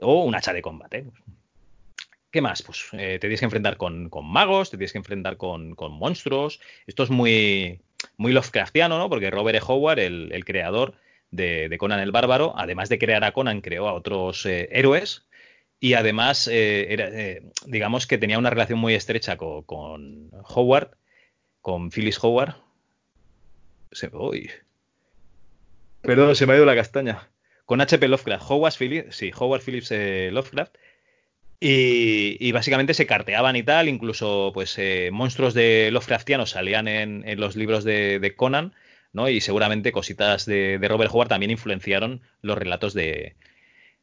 o 0.00 0.24
un 0.24 0.34
hacha 0.34 0.52
de 0.52 0.62
combate. 0.62 1.06
¿Qué 2.30 2.40
más? 2.40 2.62
Pues 2.62 2.88
eh, 2.92 3.18
te 3.18 3.20
tienes 3.20 3.40
que 3.40 3.46
enfrentar 3.46 3.76
con, 3.76 4.10
con 4.10 4.26
magos, 4.26 4.70
te 4.70 4.76
tienes 4.76 4.92
que 4.92 4.98
enfrentar 4.98 5.36
con, 5.36 5.74
con 5.74 5.92
monstruos. 5.92 6.60
Esto 6.86 7.02
es 7.04 7.10
muy, 7.10 7.80
muy 8.16 8.32
Lovecraftiano, 8.32 8.98
¿no? 8.98 9.08
Porque 9.08 9.30
Robert 9.30 9.58
E. 9.58 9.62
Howard, 9.66 10.00
el, 10.00 10.30
el 10.32 10.44
creador 10.44 10.94
de, 11.30 11.68
de 11.68 11.78
Conan 11.78 12.00
el 12.00 12.12
Bárbaro, 12.12 12.52
además 12.56 12.88
de 12.88 12.98
crear 12.98 13.24
a 13.24 13.32
Conan, 13.32 13.60
creó 13.60 13.88
a 13.88 13.94
otros 13.94 14.44
eh, 14.46 14.68
héroes. 14.72 15.26
Y 15.78 15.94
además, 15.94 16.48
eh, 16.48 16.86
era, 16.92 17.10
digamos 17.66 18.06
que 18.06 18.18
tenía 18.18 18.38
una 18.38 18.50
relación 18.50 18.78
muy 18.78 18.94
estrecha 18.94 19.36
con, 19.36 19.62
con 19.62 20.30
Howard, 20.54 20.96
con 21.60 21.90
Phyllis 21.90 22.22
Howard. 22.22 22.56
Se. 23.92 24.10
Perdón, 26.00 26.34
se 26.34 26.46
me 26.46 26.52
ha 26.54 26.56
ido 26.56 26.64
la 26.64 26.74
castaña. 26.74 27.28
Con 27.66 27.80
H.P. 27.80 28.08
Lovecraft. 28.08 28.50
Howard 28.50 28.74
Phillips, 28.78 29.16
sí, 29.16 29.32
Howard 29.38 29.62
Phillips 29.62 29.90
Lovecraft. 29.90 30.76
Y, 31.58 32.52
básicamente 32.52 32.94
se 32.94 33.06
carteaban 33.06 33.56
y 33.56 33.62
tal, 33.62 33.88
incluso 33.88 34.50
pues 34.52 34.76
eh, 34.78 35.10
monstruos 35.12 35.54
de 35.54 35.90
Lovecraftianos 35.90 36.50
salían 36.50 36.86
en, 36.86 37.24
los 37.40 37.56
libros 37.56 37.82
de, 37.84 38.34
Conan, 38.36 38.74
¿no? 39.12 39.28
Y 39.28 39.40
seguramente 39.40 39.92
cositas 39.92 40.44
de, 40.44 40.78
de 40.78 40.88
Robert 40.88 41.10
Howard 41.12 41.28
también 41.28 41.50
influenciaron 41.50 42.20
los 42.42 42.58
relatos 42.58 42.92
de, 42.92 43.36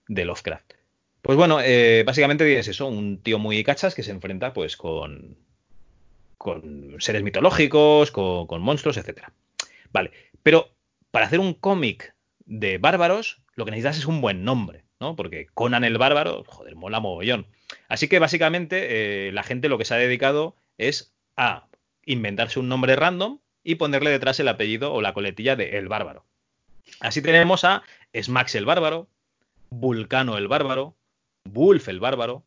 de 0.08 0.26
Lovecraft. 0.26 0.74
Pues 1.22 1.38
bueno, 1.38 1.60
eh, 1.62 2.04
básicamente 2.06 2.60
es 2.60 2.68
eso, 2.68 2.88
un 2.88 3.18
tío 3.22 3.40
muy 3.40 3.64
cachas 3.64 3.96
que 3.96 4.04
se 4.04 4.12
enfrenta 4.12 4.54
pues 4.54 4.76
con, 4.76 5.38
con 6.38 6.98
seres 7.00 7.24
mitológicos, 7.24 8.12
con, 8.12 8.48
con 8.48 8.62
monstruos, 8.62 8.98
etcétera. 8.98 9.32
Vale, 9.94 10.12
pero 10.42 10.72
para 11.12 11.28
hacer 11.28 11.40
un 11.40 11.54
cómic 11.54 12.14
de 12.46 12.78
bárbaros, 12.78 13.42
lo 13.56 13.64
que 13.64 13.72
necesitas 13.72 14.00
es 14.00 14.06
un 14.06 14.20
buen 14.20 14.44
nombre, 14.44 14.83
Porque 15.16 15.48
Conan 15.54 15.84
el 15.84 15.98
bárbaro, 15.98 16.44
joder, 16.48 16.76
mola 16.76 17.00
mogollón. 17.00 17.46
Así 17.88 18.08
que 18.08 18.20
básicamente 18.20 19.28
eh, 19.28 19.32
la 19.32 19.44
gente 19.44 19.70
lo 19.70 19.78
que 19.78 19.86
se 19.86 19.94
ha 19.94 19.98
dedicado 19.98 20.56
es 20.78 21.14
a 21.36 21.68
inventarse 22.06 22.60
un 22.60 22.70
nombre 22.70 22.96
random 22.96 23.40
y 23.64 23.76
ponerle 23.76 24.10
detrás 24.10 24.40
el 24.40 24.48
apellido 24.48 24.94
o 24.94 25.02
la 25.02 25.14
coletilla 25.14 25.56
de 25.56 25.78
el 25.78 25.88
bárbaro. 25.88 26.26
Así 27.00 27.22
tenemos 27.22 27.64
a 27.64 27.84
Smax 28.16 28.56
el 28.56 28.66
bárbaro, 28.66 29.08
Vulcano 29.70 30.38
el 30.38 30.48
bárbaro, 30.48 30.96
Wolf 31.46 31.88
el 31.88 32.00
bárbaro, 32.00 32.44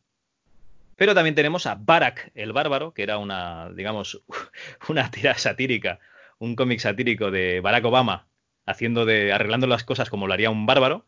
pero 0.96 1.14
también 1.14 1.34
tenemos 1.34 1.66
a 1.66 1.74
Barak 1.74 2.30
el 2.34 2.52
bárbaro, 2.52 2.92
que 2.92 3.02
era 3.02 3.18
una, 3.18 3.70
digamos, 3.70 4.22
una 4.88 5.10
tira 5.10 5.36
satírica, 5.36 5.98
un 6.38 6.56
cómic 6.56 6.80
satírico 6.80 7.30
de 7.30 7.60
Barack 7.60 7.84
Obama 7.84 8.26
haciendo 8.66 9.04
de 9.04 9.32
arreglando 9.32 9.66
las 9.66 9.84
cosas 9.84 10.10
como 10.10 10.26
lo 10.26 10.34
haría 10.34 10.50
un 10.50 10.66
bárbaro. 10.66 11.06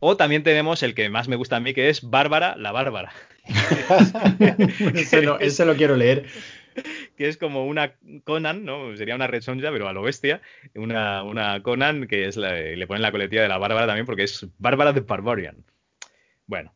O 0.00 0.16
también 0.16 0.42
tenemos 0.42 0.82
el 0.82 0.94
que 0.94 1.08
más 1.08 1.28
me 1.28 1.36
gusta 1.36 1.56
a 1.56 1.60
mí, 1.60 1.74
que 1.74 1.88
es 1.88 2.08
Bárbara 2.08 2.54
la 2.56 2.72
Bárbara, 2.72 3.12
ese, 5.40 5.64
lo 5.64 5.74
quiero 5.76 5.96
leer. 5.96 6.24
que 7.16 7.28
es 7.28 7.36
como 7.36 7.66
una 7.66 7.94
Conan, 8.24 8.64
¿no? 8.64 8.96
Sería 8.96 9.14
una 9.16 9.26
Red 9.26 9.42
Sonja, 9.42 9.70
pero 9.72 9.88
a 9.88 9.92
lo 9.92 10.02
bestia. 10.02 10.40
Una, 10.74 11.22
una 11.24 11.62
Conan 11.62 12.06
que 12.06 12.26
es 12.26 12.36
la- 12.36 12.54
le 12.54 12.86
ponen 12.86 13.02
la 13.02 13.10
coletilla 13.10 13.42
de 13.42 13.48
la 13.48 13.58
Bárbara 13.58 13.86
también 13.86 14.06
porque 14.06 14.22
es 14.24 14.46
Bárbara 14.58 14.94
the 14.94 15.00
Barbarian. 15.00 15.56
Bueno. 16.46 16.72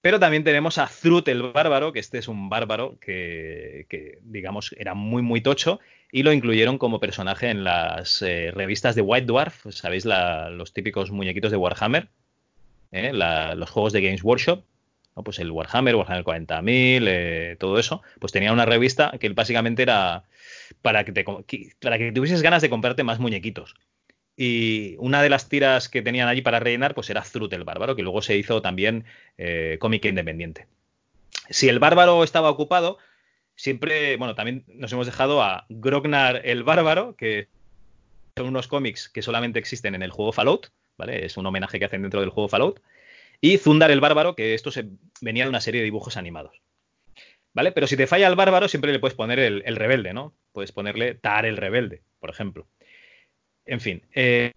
Pero 0.00 0.18
también 0.18 0.42
tenemos 0.42 0.78
a 0.78 0.88
Thrut 0.88 1.28
el 1.28 1.42
bárbaro, 1.52 1.92
que 1.92 2.00
este 2.00 2.18
es 2.18 2.26
un 2.26 2.48
bárbaro 2.48 2.98
que, 3.00 3.86
que, 3.88 4.18
digamos, 4.22 4.74
era 4.76 4.94
muy, 4.94 5.22
muy 5.22 5.40
tocho 5.40 5.78
y 6.10 6.24
lo 6.24 6.32
incluyeron 6.32 6.76
como 6.76 6.98
personaje 6.98 7.50
en 7.50 7.62
las 7.62 8.20
eh, 8.20 8.50
revistas 8.52 8.96
de 8.96 9.02
White 9.02 9.26
Dwarf, 9.26 9.64
¿sabéis? 9.70 10.04
La- 10.04 10.50
los 10.50 10.72
típicos 10.72 11.12
muñequitos 11.12 11.52
de 11.52 11.56
Warhammer, 11.56 12.08
¿eh? 12.92 13.12
Los 13.12 13.70
juegos 13.70 13.92
de 13.92 14.02
Games 14.02 14.22
Workshop. 14.22 14.64
Pues 15.24 15.38
el 15.40 15.50
Warhammer, 15.50 15.94
Warhammer 15.94 16.24
40.000, 16.24 17.04
eh, 17.06 17.56
todo 17.60 17.78
eso, 17.78 18.02
pues 18.18 18.32
tenía 18.32 18.50
una 18.50 18.64
revista 18.64 19.12
que 19.20 19.28
básicamente 19.28 19.82
era 19.82 20.24
para 20.80 21.04
que, 21.04 21.12
te, 21.12 21.22
para 21.80 21.98
que 21.98 22.12
tuvieses 22.12 22.40
ganas 22.40 22.62
de 22.62 22.70
comprarte 22.70 23.04
más 23.04 23.18
muñequitos. 23.18 23.74
Y 24.36 24.96
una 24.98 25.22
de 25.22 25.28
las 25.28 25.50
tiras 25.50 25.90
que 25.90 26.00
tenían 26.00 26.28
allí 26.28 26.40
para 26.40 26.60
rellenar, 26.60 26.94
pues 26.94 27.10
era 27.10 27.22
Thrut 27.22 27.52
el 27.52 27.64
Bárbaro, 27.64 27.94
que 27.94 28.02
luego 28.02 28.22
se 28.22 28.38
hizo 28.38 28.62
también 28.62 29.04
eh, 29.36 29.76
cómic 29.80 30.06
independiente. 30.06 30.66
Si 31.50 31.68
el 31.68 31.78
Bárbaro 31.78 32.24
estaba 32.24 32.48
ocupado, 32.48 32.96
siempre, 33.54 34.16
bueno, 34.16 34.34
también 34.34 34.64
nos 34.68 34.92
hemos 34.92 35.04
dejado 35.04 35.42
a 35.42 35.66
Grognar 35.68 36.40
el 36.44 36.62
Bárbaro, 36.62 37.16
que 37.16 37.48
son 38.36 38.46
unos 38.46 38.66
cómics 38.66 39.10
que 39.10 39.20
solamente 39.20 39.58
existen 39.58 39.94
en 39.94 40.02
el 40.02 40.10
juego 40.10 40.32
Fallout, 40.32 40.68
¿vale? 40.96 41.24
Es 41.24 41.36
un 41.36 41.46
homenaje 41.46 41.78
que 41.78 41.84
hacen 41.84 42.02
dentro 42.02 42.20
del 42.20 42.30
juego 42.30 42.48
Fallout. 42.48 42.80
Y 43.40 43.58
Zundar 43.58 43.90
el 43.90 44.00
Bárbaro, 44.00 44.34
que 44.34 44.54
esto 44.54 44.70
se 44.70 44.86
venía 45.20 45.44
de 45.44 45.50
una 45.50 45.60
serie 45.60 45.80
de 45.80 45.86
dibujos 45.86 46.16
animados. 46.16 46.60
¿Vale? 47.54 47.72
Pero 47.72 47.86
si 47.86 47.96
te 47.96 48.06
falla 48.06 48.28
el 48.28 48.34
bárbaro, 48.34 48.66
siempre 48.66 48.92
le 48.92 48.98
puedes 48.98 49.14
poner 49.14 49.38
el, 49.38 49.62
el 49.66 49.76
rebelde, 49.76 50.14
¿no? 50.14 50.32
Puedes 50.52 50.72
ponerle 50.72 51.14
Tar 51.14 51.44
el 51.44 51.58
rebelde, 51.58 52.02
por 52.18 52.30
ejemplo. 52.30 52.66
En 53.66 53.80
fin, 53.80 54.02
eh, 54.14 54.52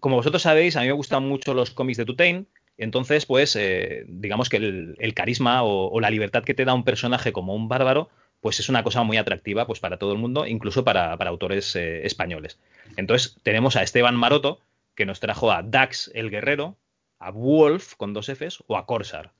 como 0.00 0.16
vosotros 0.16 0.42
sabéis, 0.42 0.76
a 0.76 0.80
mí 0.80 0.86
me 0.86 0.92
gustan 0.92 1.26
mucho 1.26 1.54
los 1.54 1.70
cómics 1.70 1.98
de 1.98 2.04
Tutain. 2.04 2.46
Entonces, 2.78 3.24
pues, 3.26 3.56
eh, 3.56 4.04
digamos 4.06 4.48
que 4.48 4.58
el, 4.58 5.14
carisma 5.14 5.62
o, 5.62 5.98
la 6.00 6.10
libertad 6.10 6.44
que 6.44 6.54
te 6.54 6.64
da 6.64 6.74
un 6.74 6.84
personaje 6.84 7.32
como 7.32 7.54
un 7.54 7.68
bárbaro, 7.68 8.10
pues 8.40 8.60
es 8.60 8.68
una 8.68 8.82
cosa 8.82 9.02
muy 9.02 9.16
atractiva 9.16 9.66
pues, 9.66 9.80
para 9.80 9.98
todo 9.98 10.12
el 10.12 10.18
mundo, 10.18 10.46
incluso 10.46 10.84
para, 10.84 11.16
para 11.16 11.30
autores 11.30 11.74
eh, 11.76 12.06
españoles. 12.06 12.58
Entonces, 12.96 13.38
tenemos 13.42 13.76
a 13.76 13.82
Esteban 13.82 14.16
Maroto, 14.16 14.60
que 14.96 15.06
nos 15.06 15.20
trajo 15.20 15.52
a 15.52 15.62
Dax 15.62 16.10
el 16.14 16.30
Guerrero, 16.30 16.76
a 17.20 17.30
Wolf 17.30 17.94
con 17.94 18.12
dos 18.12 18.28
Fs 18.28 18.64
o 18.66 18.76
a 18.76 18.86
Corsar. 18.86 19.32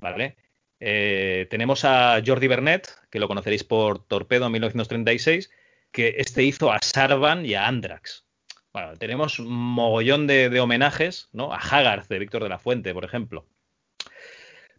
¿Vale? 0.00 0.36
Eh, 0.80 1.46
tenemos 1.50 1.84
a 1.84 2.20
Jordi 2.24 2.48
Bernet, 2.48 2.88
que 3.10 3.20
lo 3.20 3.28
conoceréis 3.28 3.64
por 3.64 4.04
Torpedo 4.04 4.46
en 4.46 4.52
1936, 4.52 5.50
que 5.92 6.16
este 6.18 6.42
hizo 6.42 6.72
a 6.72 6.78
Sarvan 6.82 7.44
y 7.44 7.54
a 7.54 7.66
Andrax. 7.66 8.24
Bueno, 8.72 8.96
tenemos 8.96 9.38
un 9.38 9.52
mogollón 9.52 10.26
de, 10.26 10.60
homenajes, 10.60 11.28
¿no? 11.32 11.52
A 11.52 11.58
Hagarth 11.58 12.08
de 12.08 12.18
Víctor 12.18 12.42
de 12.42 12.48
la 12.48 12.58
Fuente, 12.58 12.94
por 12.94 13.04
ejemplo. 13.04 13.44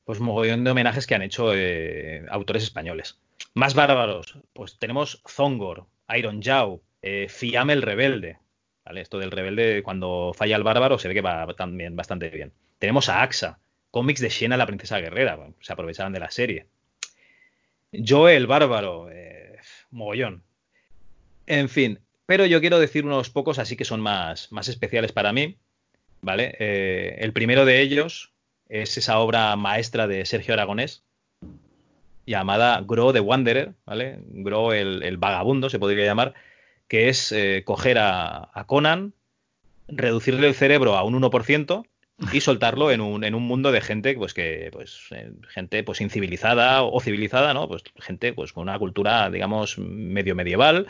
Pues 0.06 0.20
mogollón 0.20 0.64
de 0.64 0.72
homenajes 0.72 1.06
que 1.06 1.16
han 1.16 1.22
hecho 1.22 1.54
eh, 1.54 2.26
autores 2.30 2.64
españoles. 2.64 3.20
Más 3.54 3.76
bárbaros, 3.76 4.38
pues 4.54 4.80
tenemos 4.80 5.22
Zongor, 5.28 5.86
Iron 6.16 6.42
Jaw, 6.42 6.82
eh, 7.02 7.28
Fiam 7.30 7.70
el 7.70 7.82
Rebelde. 7.82 8.38
¿Vale? 8.86 9.02
Esto 9.02 9.20
del 9.20 9.32
rebelde, 9.32 9.84
cuando 9.84 10.34
falla 10.36 10.56
el 10.56 10.64
bárbaro, 10.64 10.98
se 10.98 11.08
ve 11.08 11.14
que 11.14 11.22
va 11.22 11.48
también 11.54 11.96
bastante 11.96 12.30
bien. 12.30 12.52
Tenemos 12.80 13.10
a 13.10 13.22
Axa, 13.22 13.60
cómics 13.92 14.22
de 14.22 14.30
Xena 14.30 14.58
la 14.58 14.66
princesa 14.66 15.00
guerrera, 15.00 15.38
se 15.60 15.74
aprovechaban 15.74 16.14
de 16.14 16.20
la 16.20 16.32
serie. 16.32 16.66
Joe 17.94 18.36
el 18.36 18.48
bárbaro, 18.48 19.10
eh, 19.12 19.58
mogollón. 19.92 20.44
En 21.46 21.70
fin, 21.70 22.00
pero 22.26 22.46
yo 22.46 22.62
quiero 22.62 22.80
decir 22.80 23.06
unos 23.06 23.30
pocos 23.30 23.60
así 23.60 23.76
que 23.76 23.86
son 23.86 24.00
más, 24.00 24.52
más 24.52 24.70
especiales 24.70 25.12
para 25.12 25.34
mí, 25.34 25.58
¿vale? 26.22 26.56
Eh, 26.60 27.18
el 27.20 27.34
primero 27.34 27.66
de 27.66 27.82
ellos 27.82 28.32
es 28.70 28.98
esa 28.98 29.20
obra 29.20 29.56
maestra 29.58 30.08
de 30.08 30.26
Sergio 30.26 30.54
Aragonés, 30.54 31.04
llamada 32.26 32.82
Gro 32.88 33.12
the 33.12 33.20
Wanderer, 33.20 33.74
¿vale? 33.86 34.20
Gro 34.28 34.72
el, 34.72 35.04
el 35.04 35.18
vagabundo, 35.18 35.70
se 35.70 35.80
podría 35.80 36.06
llamar, 36.06 36.34
que 36.92 37.08
es 37.08 37.32
eh, 37.32 37.64
coger 37.64 37.98
a, 38.02 38.66
Conan, 38.68 39.14
reducirle 39.88 40.46
el 40.46 40.54
cerebro 40.54 40.98
a 40.98 41.04
un 41.04 41.14
1% 41.22 41.86
y 42.34 42.42
soltarlo 42.42 42.92
en 42.92 43.00
un, 43.00 43.24
en 43.24 43.34
un 43.34 43.44
mundo 43.44 43.72
de 43.72 43.80
gente, 43.80 44.14
pues 44.16 44.34
que, 44.34 44.68
pues, 44.74 45.08
eh, 45.12 45.32
gente 45.48 45.86
pues 45.86 46.02
incivilizada 46.02 46.84
o 46.84 47.00
civilizada, 47.00 47.54
¿no? 47.54 47.70
Pues 47.70 47.84
gente 47.96 48.34
pues 48.34 48.52
con 48.52 48.64
una 48.64 48.78
cultura, 48.78 49.30
digamos, 49.30 49.78
medio 49.78 50.36
medieval. 50.36 50.88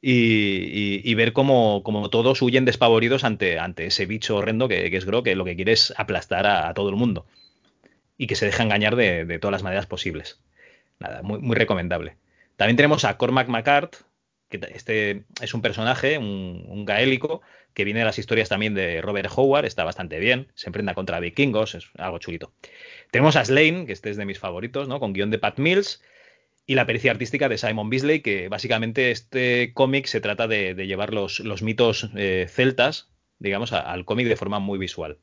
Y, 0.00 1.00
y, 1.02 1.14
ver 1.14 1.32
cómo, 1.32 1.82
cómo, 1.82 2.08
todos 2.10 2.40
huyen 2.42 2.64
despavoridos 2.64 3.24
ante, 3.24 3.58
ante 3.58 3.86
ese 3.86 4.06
bicho 4.06 4.36
horrendo 4.36 4.68
que, 4.68 4.88
que, 4.88 4.96
es 4.96 5.04
Gro, 5.04 5.24
que 5.24 5.34
lo 5.34 5.44
que 5.44 5.56
quiere 5.56 5.72
es 5.72 5.92
aplastar 5.96 6.46
a, 6.46 6.68
a 6.68 6.74
todo 6.74 6.90
el 6.90 6.96
mundo. 6.96 7.26
y 8.16 8.28
que 8.28 8.36
se 8.36 8.46
deja 8.46 8.62
engañar 8.62 8.94
de, 8.94 9.24
de 9.24 9.38
todas 9.40 9.52
las 9.52 9.64
maneras 9.64 9.86
posibles. 9.86 10.38
Nada, 11.00 11.22
muy, 11.22 11.40
muy 11.40 11.56
recomendable. 11.56 12.16
También 12.56 12.76
tenemos 12.76 13.04
a 13.04 13.16
Cormac 13.16 13.48
McCart, 13.48 13.96
que 14.50 14.60
este 14.74 15.24
es 15.40 15.54
un 15.54 15.62
personaje, 15.62 16.18
un, 16.18 16.84
gaélico, 16.84 17.40
que 17.72 17.84
viene 17.84 18.00
de 18.00 18.06
las 18.06 18.18
historias 18.18 18.48
también 18.48 18.74
de 18.74 19.00
Robert 19.00 19.30
Howard, 19.34 19.64
está 19.64 19.84
bastante 19.84 20.18
bien, 20.18 20.48
se 20.54 20.68
enfrenta 20.68 20.94
contra 20.94 21.20
vikingos, 21.20 21.76
es 21.76 21.86
algo 21.96 22.18
chulito. 22.18 22.52
Tenemos 23.10 23.36
a 23.36 23.44
Slane, 23.44 23.86
que 23.86 23.92
este 23.92 24.10
es 24.10 24.16
de 24.16 24.26
mis 24.26 24.38
favoritos, 24.38 24.88
¿no? 24.88 25.00
Con 25.00 25.12
guion 25.12 25.30
de 25.30 25.38
Pat 25.38 25.58
Mills, 25.58 26.02
y 26.66 26.74
la 26.74 26.86
pericia 26.86 27.10
artística 27.10 27.48
de 27.48 27.58
Simon 27.58 27.90
Beasley, 27.90 28.20
que 28.20 28.48
básicamente 28.48 29.10
este 29.10 29.72
cómic 29.72 30.06
se 30.06 30.20
trata 30.20 30.46
de, 30.46 30.74
de 30.74 30.86
llevar 30.86 31.14
los, 31.14 31.40
los 31.40 31.62
mitos 31.62 32.10
eh, 32.16 32.46
celtas, 32.48 33.08
digamos, 33.38 33.72
al 33.72 34.04
cómic 34.04 34.28
de 34.28 34.36
forma 34.36 34.58
muy 34.58 34.78
visual. 34.78 35.18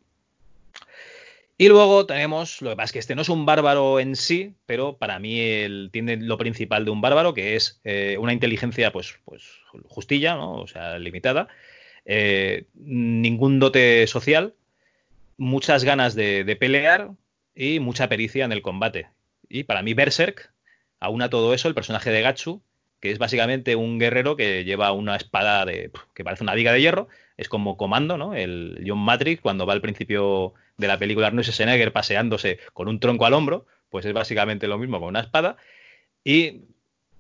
Y 1.59 1.69
luego 1.69 2.05
tenemos, 2.05 2.61
lo 2.61 2.69
que 2.69 2.75
pasa 2.75 2.85
es 2.85 2.91
que 2.91 2.99
este 2.99 3.15
no 3.15 3.23
es 3.23 3.29
un 3.29 3.47
bárbaro 3.47 3.99
en 3.99 4.15
sí, 4.15 4.53
pero 4.67 4.97
para 4.97 5.17
mí 5.17 5.39
él 5.39 5.89
tiene 5.91 6.17
lo 6.17 6.37
principal 6.37 6.85
de 6.85 6.91
un 6.91 7.01
bárbaro, 7.01 7.33
que 7.33 7.55
es 7.55 7.81
eh, 7.83 8.17
una 8.19 8.33
inteligencia 8.33 8.91
pues, 8.91 9.19
pues 9.25 9.43
justilla, 9.87 10.35
¿no? 10.35 10.53
o 10.53 10.67
sea, 10.67 10.99
limitada, 10.99 11.47
eh, 12.05 12.65
ningún 12.75 13.59
dote 13.59 14.05
social, 14.05 14.53
muchas 15.37 15.83
ganas 15.83 16.13
de, 16.13 16.43
de 16.43 16.55
pelear 16.55 17.11
y 17.55 17.79
mucha 17.79 18.07
pericia 18.07 18.45
en 18.45 18.51
el 18.51 18.61
combate. 18.61 19.09
Y 19.49 19.63
para 19.63 19.81
mí 19.81 19.95
Berserk 19.95 20.51
aúna 20.99 21.29
todo 21.29 21.55
eso 21.55 21.67
el 21.67 21.75
personaje 21.75 22.11
de 22.11 22.21
Gatsu, 22.21 22.61
que 22.99 23.11
es 23.11 23.19
básicamente 23.19 23.75
un 23.75 23.99
guerrero 23.99 24.35
que 24.35 24.63
lleva 24.63 24.91
una 24.91 25.15
espada 25.15 25.65
de, 25.65 25.91
que 26.13 26.23
parece 26.23 26.43
una 26.43 26.55
viga 26.55 26.71
de 26.71 26.81
hierro, 26.81 27.07
es 27.37 27.49
como 27.49 27.77
comando, 27.77 28.17
¿no? 28.17 28.33
El 28.33 28.83
John 28.85 28.99
Matrix 28.99 29.41
cuando 29.41 29.65
va 29.65 29.73
al 29.73 29.81
principio 29.81 30.53
de 30.77 30.87
la 30.87 30.97
película 30.97 31.27
Arnold 31.27 31.45
Schwarzenegger 31.45 31.93
paseándose 31.93 32.59
con 32.73 32.87
un 32.87 32.99
tronco 32.99 33.25
al 33.25 33.33
hombro, 33.33 33.65
pues 33.89 34.05
es 34.05 34.13
básicamente 34.13 34.67
lo 34.67 34.77
mismo 34.77 34.99
con 34.99 35.09
una 35.09 35.21
espada 35.21 35.57
y 36.23 36.63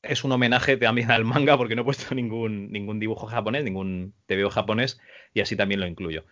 es 0.01 0.23
un 0.23 0.31
homenaje 0.31 0.77
también 0.77 1.11
al 1.11 1.25
manga 1.25 1.57
porque 1.57 1.75
no 1.75 1.81
he 1.83 1.85
puesto 1.85 2.13
ningún, 2.15 2.71
ningún 2.71 2.99
dibujo 2.99 3.27
japonés, 3.27 3.63
ningún 3.63 4.13
TVO 4.25 4.49
japonés 4.49 4.99
y 5.33 5.41
así 5.41 5.55
también 5.55 5.79
lo 5.79 5.87
incluyo. 5.87 6.25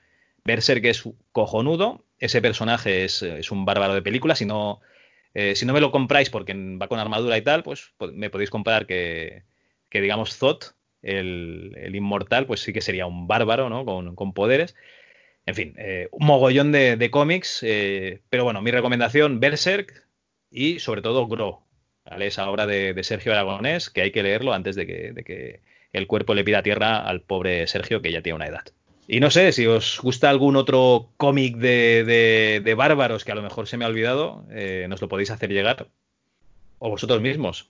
Berserk 0.43 0.85
es 0.85 1.03
cojonudo, 1.31 2.05
ese 2.19 2.41
personaje 2.41 3.03
es, 3.03 3.23
es 3.23 3.51
un 3.51 3.65
bárbaro 3.65 3.95
de 3.95 4.03
película, 4.03 4.35
si 4.35 4.45
no, 4.45 4.79
eh, 5.35 5.55
si 5.55 5.65
no 5.65 5.73
me 5.73 5.81
lo 5.81 5.91
compráis 5.91 6.29
porque 6.29 6.53
va 6.53 6.87
con 6.87 6.97
armadura 6.97 7.37
y 7.37 7.41
tal, 7.41 7.61
pues 7.61 7.93
me 8.13 8.29
podéis 8.29 8.49
comprar 8.49 8.87
que, 8.87 9.43
digamos 9.91 10.37
Zot, 10.37 10.75
el, 11.01 11.91
inmortal, 11.93 12.45
pues 12.47 12.61
sí 12.61 12.73
que 12.73 12.81
sería 12.81 13.05
un 13.05 13.27
bárbaro, 13.27 13.69
¿no? 13.69 13.85
Con, 13.85 14.33
poderes. 14.33 14.75
En 15.45 15.55
fin, 15.55 15.75
eh, 15.77 16.07
un 16.11 16.25
mogollón 16.25 16.71
de, 16.71 17.09
cómics, 17.11 17.59
eh, 17.63 18.21
pero 18.29 18.45
bueno, 18.45 18.61
mi 18.61 18.71
recomendación, 18.71 19.39
Berserk 19.41 20.07
y 20.49 20.79
sobre 20.79 21.01
todo 21.01 21.27
Gro. 21.27 21.63
Esa 22.19 22.49
obra 22.49 22.65
de, 22.65 23.03
Sergio 23.03 23.33
Aragonés 23.33 23.89
que 23.89 24.01
hay 24.03 24.11
que 24.11 24.23
leerlo 24.23 24.53
antes 24.53 24.75
de 24.75 24.85
que 24.87 25.61
el 25.91 26.07
cuerpo 26.07 26.33
le 26.33 26.43
pida 26.43 26.63
tierra 26.63 26.99
al 26.99 27.21
pobre 27.21 27.67
Sergio 27.67 28.01
que 28.01 28.11
ya 28.11 28.21
tiene 28.21 28.35
una 28.37 28.47
edad. 28.47 28.65
Y 29.07 29.19
no 29.19 29.29
sé, 29.29 29.51
si 29.51 29.67
os 29.67 29.99
gusta 30.01 30.29
algún 30.29 30.55
otro 30.55 31.09
cómic 31.17 31.57
de, 31.57 32.03
de- 32.03 32.61
de 32.63 32.73
bárbaros 32.75 33.23
que 33.23 33.31
a 33.31 33.35
lo 33.35 33.41
mejor 33.43 33.67
se 33.67 33.77
me 33.77 33.85
ha 33.85 33.87
olvidado, 33.87 34.45
eh, 34.51 34.87
nos 34.89 35.01
lo 35.01 35.07
podéis 35.07 35.29
hacer 35.31 35.51
llegar. 35.51 35.87
O 36.79 36.89
vosotros 36.89 37.21
mismos. 37.21 37.69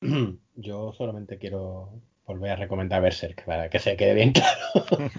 Yo 0.56 0.92
solamente 0.96 1.38
quiero 1.38 1.90
volver 2.26 2.50
a 2.52 2.56
recomendar 2.56 3.02
Berserk 3.02 3.44
para 3.44 3.68
que 3.70 3.78
se 3.78 3.96
quede 3.96 4.14
bien 4.14 4.32
claro. 4.32 4.56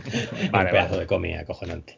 Vale, 0.52 0.66
un 0.66 0.72
pedazo 0.72 0.90
vale. 0.92 1.00
de 1.02 1.08
cómic 1.08 1.38
acojonante. 1.38 1.98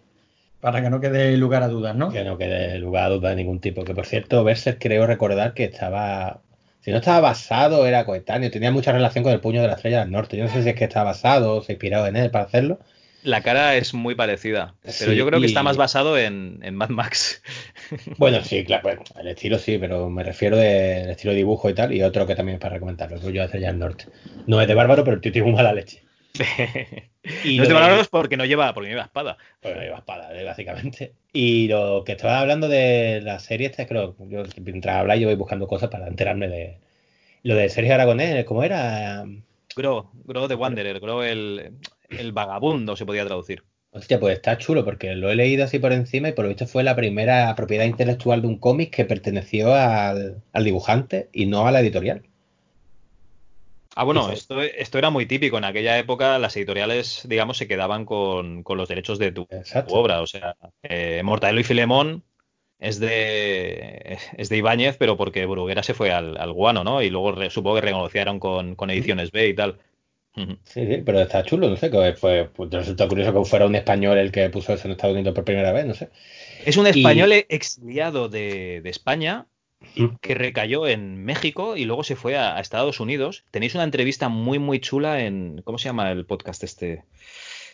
Para 0.61 0.81
que 0.81 0.89
no 0.89 0.99
quede 0.99 1.35
lugar 1.37 1.63
a 1.63 1.67
dudas, 1.69 1.95
¿no? 1.95 2.11
Que 2.11 2.23
no 2.25 2.37
quede 2.37 2.77
lugar 2.79 3.05
a 3.05 3.09
duda 3.09 3.29
de 3.29 3.37
ningún 3.37 3.59
tipo. 3.59 3.85
Que 3.85 3.95
por 3.95 4.05
cierto, 4.05 4.43
Berserk 4.43 4.77
creo 4.79 5.07
recordar 5.07 5.53
que 5.53 5.63
estaba. 5.63 6.41
Si 6.81 6.91
no 6.91 6.97
estaba 6.97 7.21
basado, 7.21 7.85
era 7.87 8.05
coetáneo. 8.05 8.51
Tenía 8.51 8.69
mucha 8.71 8.91
relación 8.91 9.23
con 9.23 9.33
el 9.33 9.39
puño 9.39 9.61
de 9.61 9.67
la 9.67 9.75
estrella 9.75 10.01
del 10.01 10.11
norte. 10.11 10.35
Yo 10.37 10.43
no 10.43 10.49
sé 10.51 10.61
si 10.63 10.69
es 10.69 10.75
que 10.75 10.83
está 10.83 11.03
basado 11.03 11.55
o 11.57 11.61
se 11.61 11.71
ha 11.71 11.75
inspirado 11.75 12.07
en 12.07 12.17
él 12.17 12.29
para 12.29 12.45
hacerlo. 12.45 12.79
La 13.23 13.41
cara 13.41 13.75
es 13.75 13.93
muy 13.93 14.15
parecida, 14.15 14.75
pero 14.81 14.93
Sí, 14.93 15.15
yo 15.15 15.25
creo 15.27 15.39
que 15.39 15.45
y- 15.45 15.49
está 15.49 15.61
más 15.61 15.75
basado 15.77 16.17
en, 16.17 16.59
en 16.63 16.75
Mad 16.75 16.89
Max. 16.89 17.41
Bueno, 18.17 18.43
sí, 18.43 18.63
claro, 18.65 18.83
bueno, 18.83 19.01
el 19.19 19.27
estilo 19.29 19.57
sí, 19.57 19.77
pero 19.79 20.09
me 20.09 20.23
refiero 20.23 20.55
del 20.57 21.09
estilo 21.09 21.31
de 21.31 21.37
dibujo 21.37 21.69
y 21.69 21.73
tal, 21.73 21.93
y 21.93 22.03
otro 22.03 22.27
que 22.27 22.35
también 22.35 22.55
es 22.57 22.61
para 22.61 22.75
recomendarlo, 22.75 23.15
el 23.15 23.21
puño 23.21 23.33
de 23.33 23.39
la 23.39 23.45
estrella 23.45 23.67
del 23.67 23.79
norte. 23.79 24.05
No 24.45 24.61
es 24.61 24.67
de 24.67 24.75
bárbaro, 24.75 25.03
pero 25.03 25.15
el 25.15 25.21
tío 25.21 25.31
tiene 25.31 25.47
muy 25.47 25.55
mala 25.55 25.73
leche. 25.73 26.03
Y 27.43 27.57
no 27.57 27.63
es 27.63 27.69
de 27.69 27.75
bárbaros 27.75 28.07
porque 28.07 28.37
no 28.37 28.45
lleva, 28.45 28.73
porque 28.73 28.89
no 28.89 28.93
lleva 28.95 29.05
espada. 29.05 29.37
Pues 29.61 29.75
no 29.75 29.81
lleva 29.81 29.97
espada, 29.97 30.33
eh, 30.39 30.43
básicamente. 30.43 31.13
Y 31.33 31.67
lo 31.67 32.03
que 32.05 32.13
estaba 32.13 32.39
hablando 32.39 32.67
de 32.67 33.21
la 33.21 33.39
serie 33.39 33.67
esta, 33.67 33.85
creo, 33.85 34.15
yo 34.29 34.43
mientras 34.61 34.95
habláis 34.95 35.21
yo 35.21 35.27
voy 35.27 35.35
buscando 35.35 35.67
cosas 35.67 35.89
para 35.89 36.07
enterarme 36.07 36.47
de 36.47 36.77
lo 37.43 37.55
de 37.55 37.69
Sergio 37.69 37.93
Aragonés, 37.93 38.45
¿cómo 38.45 38.63
era? 38.63 39.25
Gro, 39.75 40.11
Gro 40.25 40.47
de 40.47 40.55
Wanderer, 40.55 40.99
Gro 40.99 41.23
el, 41.23 41.73
el 42.09 42.31
vagabundo 42.31 42.95
se 42.95 43.05
podía 43.05 43.25
traducir. 43.25 43.63
Hostia, 43.91 44.19
pues 44.19 44.35
está 44.35 44.57
chulo 44.57 44.85
porque 44.85 45.15
lo 45.15 45.31
he 45.31 45.35
leído 45.35 45.63
así 45.63 45.79
por 45.79 45.93
encima 45.93 46.29
y 46.29 46.33
por 46.33 46.45
lo 46.45 46.49
visto 46.49 46.67
fue 46.67 46.83
la 46.83 46.95
primera 46.95 47.55
propiedad 47.55 47.85
intelectual 47.85 48.41
de 48.41 48.47
un 48.47 48.59
cómic 48.59 48.93
que 48.95 49.05
perteneció 49.05 49.73
al, 49.73 50.43
al 50.53 50.63
dibujante 50.63 51.29
y 51.33 51.47
no 51.47 51.65
a 51.65 51.71
la 51.71 51.79
editorial. 51.79 52.21
Ah, 53.95 54.03
bueno, 54.03 54.31
esto, 54.31 54.61
esto 54.61 54.97
era 54.97 55.09
muy 55.09 55.25
típico. 55.25 55.57
En 55.57 55.65
aquella 55.65 55.97
época 55.97 56.37
las 56.39 56.55
editoriales, 56.55 57.25
digamos, 57.27 57.57
se 57.57 57.67
quedaban 57.67 58.05
con, 58.05 58.63
con 58.63 58.77
los 58.77 58.87
derechos 58.87 59.17
de 59.19 59.31
tu, 59.31 59.47
obra. 59.87 60.21
O 60.21 60.27
sea, 60.27 60.55
eh, 60.83 61.21
Mortadelo 61.23 61.59
y 61.59 61.63
Filemón 61.63 62.23
es 62.77 62.99
de, 62.99 64.19
es 64.37 64.49
de 64.49 64.57
Ibáñez, 64.57 64.97
pero 64.97 65.17
porque 65.17 65.45
Bruguera 65.47 65.83
se 65.83 65.95
fue 65.95 66.11
al, 66.11 66.37
al 66.37 66.53
guano, 66.53 66.83
¿no? 66.83 67.01
Y 67.01 67.09
luego 67.09 67.33
re- 67.33 67.49
supongo 67.49 67.75
que 67.77 67.81
renegociaron 67.81 68.39
con, 68.39 68.75
con 68.75 68.89
Ediciones 68.91 69.31
B 69.31 69.49
y 69.49 69.55
tal. 69.55 69.79
Sí, 70.65 70.85
sí, 70.85 71.01
pero 71.05 71.19
está 71.21 71.43
chulo, 71.43 71.69
no 71.69 71.77
sé, 71.77 71.89
que 71.91 72.13
fue, 72.13 72.49
pues, 72.53 72.69
resulta 72.71 73.07
curioso 73.07 73.33
que 73.33 73.49
fuera 73.49 73.65
un 73.65 73.75
español 73.75 74.17
el 74.17 74.31
que 74.31 74.49
puso 74.49 74.73
eso 74.73 74.87
en 74.87 74.91
Estados 74.91 75.15
Unidos 75.15 75.33
por 75.35 75.43
primera 75.43 75.71
vez, 75.71 75.85
no 75.85 75.93
sé. 75.93 76.09
Es 76.65 76.77
un 76.77 76.85
Y- 76.87 76.89
español 76.89 77.31
exiliado 77.49 78.29
de, 78.29 78.81
de 78.81 78.89
España 78.89 79.45
que 80.21 80.35
recayó 80.35 80.87
en 80.87 81.23
México 81.23 81.77
y 81.77 81.85
luego 81.85 82.03
se 82.03 82.15
fue 82.17 82.37
a, 82.37 82.57
a 82.57 82.59
Estados 82.59 82.99
Unidos. 82.99 83.45
Tenéis 83.51 83.75
una 83.75 83.83
entrevista 83.85 84.27
muy, 84.29 84.59
muy 84.59 84.79
chula 84.79 85.23
en. 85.23 85.61
¿Cómo 85.63 85.77
se 85.77 85.85
llama 85.85 86.11
el 86.11 86.25
podcast 86.25 86.63
este? 86.63 87.03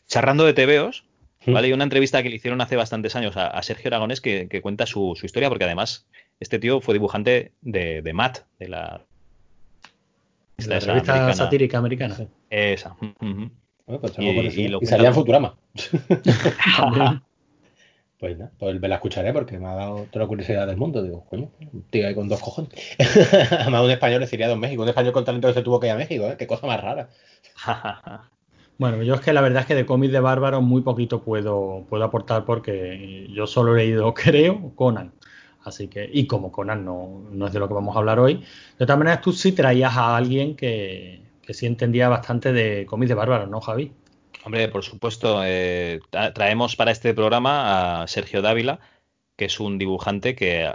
Charrando 0.07 0.45
de 0.45 0.53
TVOs. 0.53 1.03
¿Vale? 1.47 1.67
Y 1.67 1.73
una 1.73 1.83
entrevista 1.83 2.23
que 2.23 2.29
le 2.29 2.37
hicieron 2.37 2.59
hace 2.61 2.75
bastantes 2.75 3.15
años 3.15 3.37
a, 3.37 3.45
a 3.47 3.61
Sergio 3.61 3.89
Aragonés 3.89 4.19
que, 4.19 4.47
que 4.47 4.61
cuenta 4.61 4.87
su, 4.87 5.15
su 5.15 5.27
historia, 5.27 5.47
porque 5.49 5.65
además 5.65 6.07
este 6.39 6.57
tío 6.57 6.81
fue 6.81 6.95
dibujante 6.95 7.51
de, 7.61 8.01
de 8.01 8.13
Matt, 8.13 8.39
de 8.57 8.67
la. 8.69 9.01
esta 10.57 10.71
La 10.71 10.77
esa 10.77 10.87
revista 10.87 11.11
americana. 11.13 11.33
satírica 11.35 11.77
americana. 11.77 12.17
Esa. 12.49 12.95
Bueno, 12.99 14.01
pues 14.01 14.13
Y- 14.17 14.23
y 14.61 14.77
y 14.81 14.85
salía 14.85 15.09
en 15.09 15.13
Futurama. 15.13 15.55
Pues 18.17 18.37
nada, 18.37 18.49
pues 18.57 18.79
me 18.79 18.87
la 18.87 18.95
escucharé 18.95 19.33
porque 19.33 19.59
me 19.59 19.67
ha 19.67 19.75
dado 19.75 20.07
toda 20.09 20.23
la 20.23 20.27
curiosidad 20.29 20.65
del 20.65 20.77
mundo. 20.77 21.03
Digo, 21.03 21.25
coño, 21.29 21.51
un 21.73 21.81
tío 21.89 22.07
ahí 22.07 22.15
con 22.15 22.29
dos 22.29 22.39
cojones. 22.39 22.71
Además, 23.51 23.83
un 23.83 23.91
español 23.91 24.23
exiliado 24.23 24.53
en 24.53 24.59
México, 24.61 24.83
un 24.83 24.87
español 24.89 25.11
con 25.11 25.25
talento 25.25 25.49
que 25.49 25.53
se 25.53 25.61
tuvo 25.61 25.81
que 25.81 25.87
ir 25.87 25.91
a 25.93 25.97
México, 25.97 26.25
¿eh? 26.25 26.35
Qué 26.39 26.47
cosa 26.47 26.65
más 26.65 26.81
rara. 26.81 27.09
Bueno, 28.77 29.03
yo 29.03 29.15
es 29.15 29.21
que 29.21 29.33
la 29.33 29.41
verdad 29.41 29.61
es 29.61 29.67
que 29.67 29.75
de 29.75 29.85
cómics 29.85 30.13
de 30.13 30.21
bárbaros 30.21 30.63
muy 30.63 30.81
poquito 30.81 31.23
puedo, 31.23 31.85
puedo 31.89 32.03
aportar 32.05 32.45
porque 32.45 33.27
yo 33.33 33.47
solo 33.47 33.73
he 33.75 33.79
leído, 33.79 34.13
creo, 34.13 34.71
Conan. 34.75 35.11
Así 35.63 35.87
que, 35.89 36.09
y 36.11 36.25
como 36.25 36.51
Conan 36.53 36.85
no, 36.85 37.25
no 37.31 37.47
es 37.47 37.53
de 37.53 37.59
lo 37.59 37.67
que 37.67 37.73
vamos 37.73 37.95
a 37.95 37.99
hablar 37.99 38.19
hoy, 38.19 38.35
de 38.79 38.85
todas 38.85 38.97
maneras 38.97 39.21
tú 39.21 39.33
sí 39.33 39.51
traías 39.51 39.95
a 39.97 40.15
alguien 40.15 40.55
que, 40.55 41.21
que 41.45 41.53
sí 41.53 41.65
entendía 41.65 42.09
bastante 42.09 42.53
de 42.53 42.85
cómics 42.85 43.09
de 43.09 43.15
bárbaros, 43.15 43.49
¿no, 43.49 43.61
Javi? 43.61 43.91
Hombre, 44.43 44.67
por 44.67 44.83
supuesto, 44.83 45.41
eh, 45.43 45.99
tra- 46.11 46.33
traemos 46.33 46.75
para 46.75 46.91
este 46.91 47.13
programa 47.13 48.01
a 48.01 48.07
Sergio 48.07 48.41
Dávila, 48.41 48.79
que 49.35 49.45
es 49.45 49.59
un 49.59 49.77
dibujante 49.77 50.35
que 50.35 50.71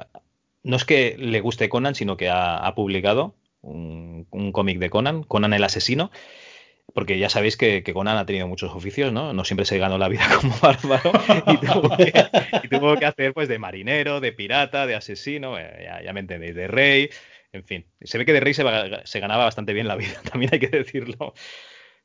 no 0.63 0.77
es 0.77 0.85
que 0.85 1.17
le 1.19 1.41
guste 1.41 1.69
Conan, 1.69 1.95
sino 1.95 2.17
que 2.17 2.29
ha, 2.31 2.73
publicado 2.75 3.35
un, 3.63 4.27
cómic 4.53 4.79
de 4.79 4.91
Conan, 4.91 5.23
Conan 5.23 5.53
el 5.53 5.65
asesino, 5.65 6.11
porque 6.95 7.19
ya 7.19 7.29
sabéis 7.29 7.57
que, 7.57 7.83
Conan 7.95 8.19
ha 8.19 8.27
tenido 8.27 8.49
muchos 8.49 8.75
oficios, 8.75 9.13
¿no? 9.13 9.33
No 9.33 9.45
siempre 9.45 9.65
se 9.65 9.79
ganó 9.79 9.97
la 9.97 10.09
vida 10.09 10.27
como 10.41 10.55
bárbaro 10.61 11.13
y 11.47 11.57
tuvo 12.69 12.97
que, 12.97 13.07
hacer 13.07 13.33
pues 13.33 13.49
de 13.49 13.59
marinero, 13.59 14.21
de 14.21 14.33
pirata, 14.33 14.87
de 14.87 14.97
asesino, 14.97 15.59
eh, 15.59 15.89
ya 16.05 16.13
me 16.13 16.21
entendéis, 16.21 16.55
de 16.55 16.69
rey, 16.69 17.11
en 17.53 17.65
fin. 17.65 17.87
Se 18.03 18.19
ve 18.19 18.25
que 18.25 18.33
de 18.33 18.41
rey 18.41 18.55
se, 18.55 18.63
ganaba 19.21 19.45
bastante 19.45 19.73
bien 19.73 19.89
la 19.89 19.97
vida, 19.97 20.21
también 20.31 20.51
hay 20.53 20.61
que 20.61 20.69
decirlo. 20.69 21.35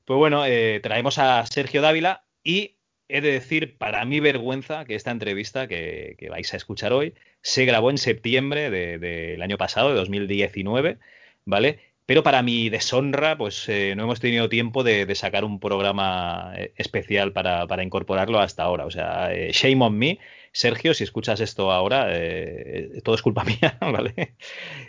Pues 0.05 0.17
bueno, 0.17 0.45
eh, 0.45 0.79
traemos 0.81 1.17
a 1.17 1.45
Sergio 1.47 1.81
Dávila 1.81 2.25
y 2.43 2.77
he 3.07 3.21
de 3.21 3.31
decir, 3.31 3.77
para 3.77 4.03
mi 4.05 4.19
vergüenza, 4.19 4.85
que 4.85 4.95
esta 4.95 5.11
entrevista 5.11 5.67
que, 5.67 6.17
vais 6.29 6.53
a 6.53 6.57
escuchar 6.57 6.93
hoy 6.93 7.13
se 7.41 7.65
grabó 7.65 7.91
en 7.91 7.97
septiembre 7.97 8.69
de- 8.69 8.97
del 8.97 9.41
año 9.41 9.57
pasado, 9.57 9.89
de 9.89 9.95
2019, 9.95 10.99
¿vale? 11.45 11.79
pero 12.05 12.23
para 12.23 12.43
mi 12.43 12.69
deshonra, 12.69 13.37
pues 13.37 13.67
eh, 13.69 13.95
no 13.95 14.03
hemos 14.03 14.19
tenido 14.19 14.47
tiempo 14.49 14.83
de, 14.83 15.05
de 15.07 15.15
sacar 15.15 15.43
un 15.43 15.59
programa 15.59 16.53
eh, 16.55 16.71
especial 16.77 17.33
para, 17.33 17.65
para 17.67 17.83
incorporarlo 17.83 18.39
hasta 18.39 18.63
ahora. 18.63 18.85
O 18.85 18.91
sea, 18.91 19.33
eh, 19.33 19.51
shame 19.51 19.83
on 19.83 19.97
me. 19.97 20.19
Sergio, 20.55 20.93
si 20.93 21.03
escuchas 21.03 21.41
esto 21.41 21.69
ahora, 21.69 22.07
eh, 22.11 23.01
todo 23.03 23.13
es 23.13 23.21
culpa 23.21 23.43
mía, 23.43 23.77
¿vale? 23.81 24.35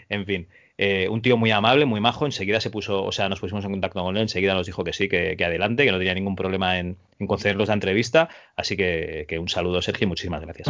en 0.08 0.24
fin. 0.24 0.48
Eh, 0.78 1.08
un 1.08 1.22
tío 1.22 1.36
muy 1.36 1.50
amable, 1.50 1.86
muy 1.86 2.00
majo, 2.00 2.24
enseguida 2.24 2.60
se 2.60 2.70
puso, 2.70 3.02
o 3.02 3.10
sea, 3.10 3.28
nos 3.28 3.40
pusimos 3.40 3.64
en 3.64 3.72
contacto 3.72 4.00
con 4.00 4.16
él, 4.16 4.22
enseguida 4.22 4.54
nos 4.54 4.66
dijo 4.66 4.84
que 4.84 4.92
sí, 4.92 5.08
que, 5.08 5.36
que 5.36 5.44
adelante, 5.44 5.84
que 5.84 5.90
no 5.90 5.98
tenía 5.98 6.14
ningún 6.14 6.36
problema 6.36 6.78
en, 6.78 6.98
en 7.18 7.26
concedernos 7.26 7.66
la 7.66 7.74
entrevista. 7.74 8.28
Así 8.54 8.76
que, 8.76 9.24
que 9.28 9.40
un 9.40 9.48
saludo, 9.48 9.82
Sergio, 9.82 10.04
y 10.04 10.08
muchísimas 10.08 10.42
gracias. 10.42 10.68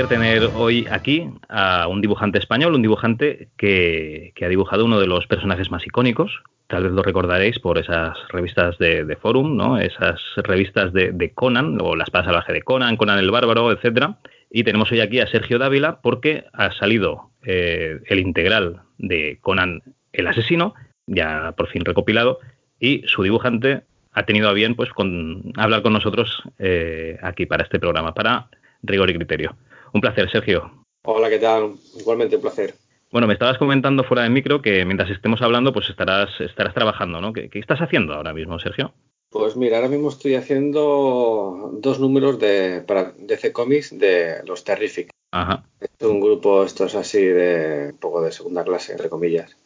Placer 0.00 0.18
tener 0.18 0.50
hoy 0.56 0.86
aquí 0.90 1.28
a 1.48 1.86
un 1.88 2.00
dibujante 2.00 2.38
español, 2.38 2.74
un 2.74 2.82
dibujante 2.82 3.48
que, 3.56 4.32
ha 4.40 4.48
dibujado 4.48 4.84
uno 4.84 5.00
de 5.00 5.06
los 5.06 5.26
personajes 5.26 5.70
más 5.70 5.86
icónicos. 5.86 6.42
Tal 6.68 6.84
vez 6.84 6.92
lo 6.92 7.02
recordaréis 7.02 7.58
por 7.58 7.78
esas 7.78 8.16
revistas 8.28 8.78
de, 8.78 9.04
de 9.04 9.16
Forum, 9.16 9.56
¿no? 9.56 9.78
Esas 9.78 10.20
revistas 10.36 10.92
de, 10.92 11.12
de 11.12 11.32
Conan, 11.32 11.78
o 11.80 11.96
La 11.96 12.04
espada 12.04 12.26
salvaje 12.26 12.52
de 12.52 12.62
Conan, 12.62 12.96
Conan 12.96 13.18
el 13.18 13.30
bárbaro, 13.30 13.72
etcétera. 13.72 14.18
Y 14.50 14.64
tenemos 14.64 14.90
hoy 14.92 15.00
aquí 15.00 15.20
a 15.20 15.26
Sergio 15.26 15.58
Dávila 15.58 16.00
porque 16.00 16.44
ha 16.52 16.72
salido 16.72 17.30
eh, 17.44 18.00
el 18.06 18.20
integral 18.20 18.82
de 18.98 19.38
Conan 19.40 19.82
el 20.12 20.26
asesino, 20.26 20.74
ya 21.06 21.52
por 21.56 21.68
fin 21.68 21.84
recopilado, 21.84 22.38
y 22.78 23.02
su 23.06 23.22
dibujante 23.22 23.82
ha 24.12 24.24
tenido 24.24 24.48
a 24.48 24.52
bien 24.52 24.76
pues 24.76 24.90
con, 24.90 25.52
hablar 25.56 25.82
con 25.82 25.92
nosotros 25.92 26.42
eh, 26.58 27.18
aquí 27.22 27.46
para 27.46 27.64
este 27.64 27.78
programa, 27.78 28.14
para 28.14 28.48
rigor 28.82 29.10
y 29.10 29.14
criterio. 29.14 29.56
Un 29.92 30.00
placer, 30.00 30.30
Sergio. 30.30 30.84
Hola, 31.04 31.28
¿qué 31.28 31.38
tal? 31.38 31.74
Igualmente 31.98 32.36
un 32.36 32.42
placer. 32.42 32.74
Bueno, 33.10 33.26
me 33.26 33.32
estabas 33.32 33.58
comentando 33.58 34.04
fuera 34.04 34.22
de 34.22 34.30
micro 34.30 34.62
que 34.62 34.84
mientras 34.84 35.10
estemos 35.10 35.42
hablando, 35.42 35.72
pues 35.72 35.90
estarás, 35.90 36.28
estarás 36.40 36.74
trabajando, 36.74 37.20
¿no? 37.20 37.32
¿Qué, 37.32 37.48
qué 37.50 37.58
estás 37.58 37.80
haciendo 37.80 38.14
ahora 38.14 38.32
mismo, 38.32 38.58
Sergio? 38.60 38.92
Pues 39.30 39.56
mira, 39.56 39.76
ahora 39.76 39.88
mismo 39.88 40.08
estoy 40.08 40.34
haciendo 40.34 41.70
dos 41.74 42.00
números 42.00 42.38
de 42.38 42.82
para 42.86 43.12
DC 43.16 43.52
Comics 43.52 43.98
de 43.98 44.42
los 44.44 44.64
Terrific. 44.64 45.10
Ajá. 45.32 45.64
Es 45.80 46.06
un 46.06 46.20
grupo, 46.20 46.64
esto 46.64 46.84
es 46.84 46.94
así 46.94 47.22
de 47.22 47.90
un 47.92 47.98
poco 47.98 48.22
de 48.22 48.32
segunda 48.32 48.64
clase, 48.64 48.92
entre 48.92 49.08
comillas. 49.08 49.56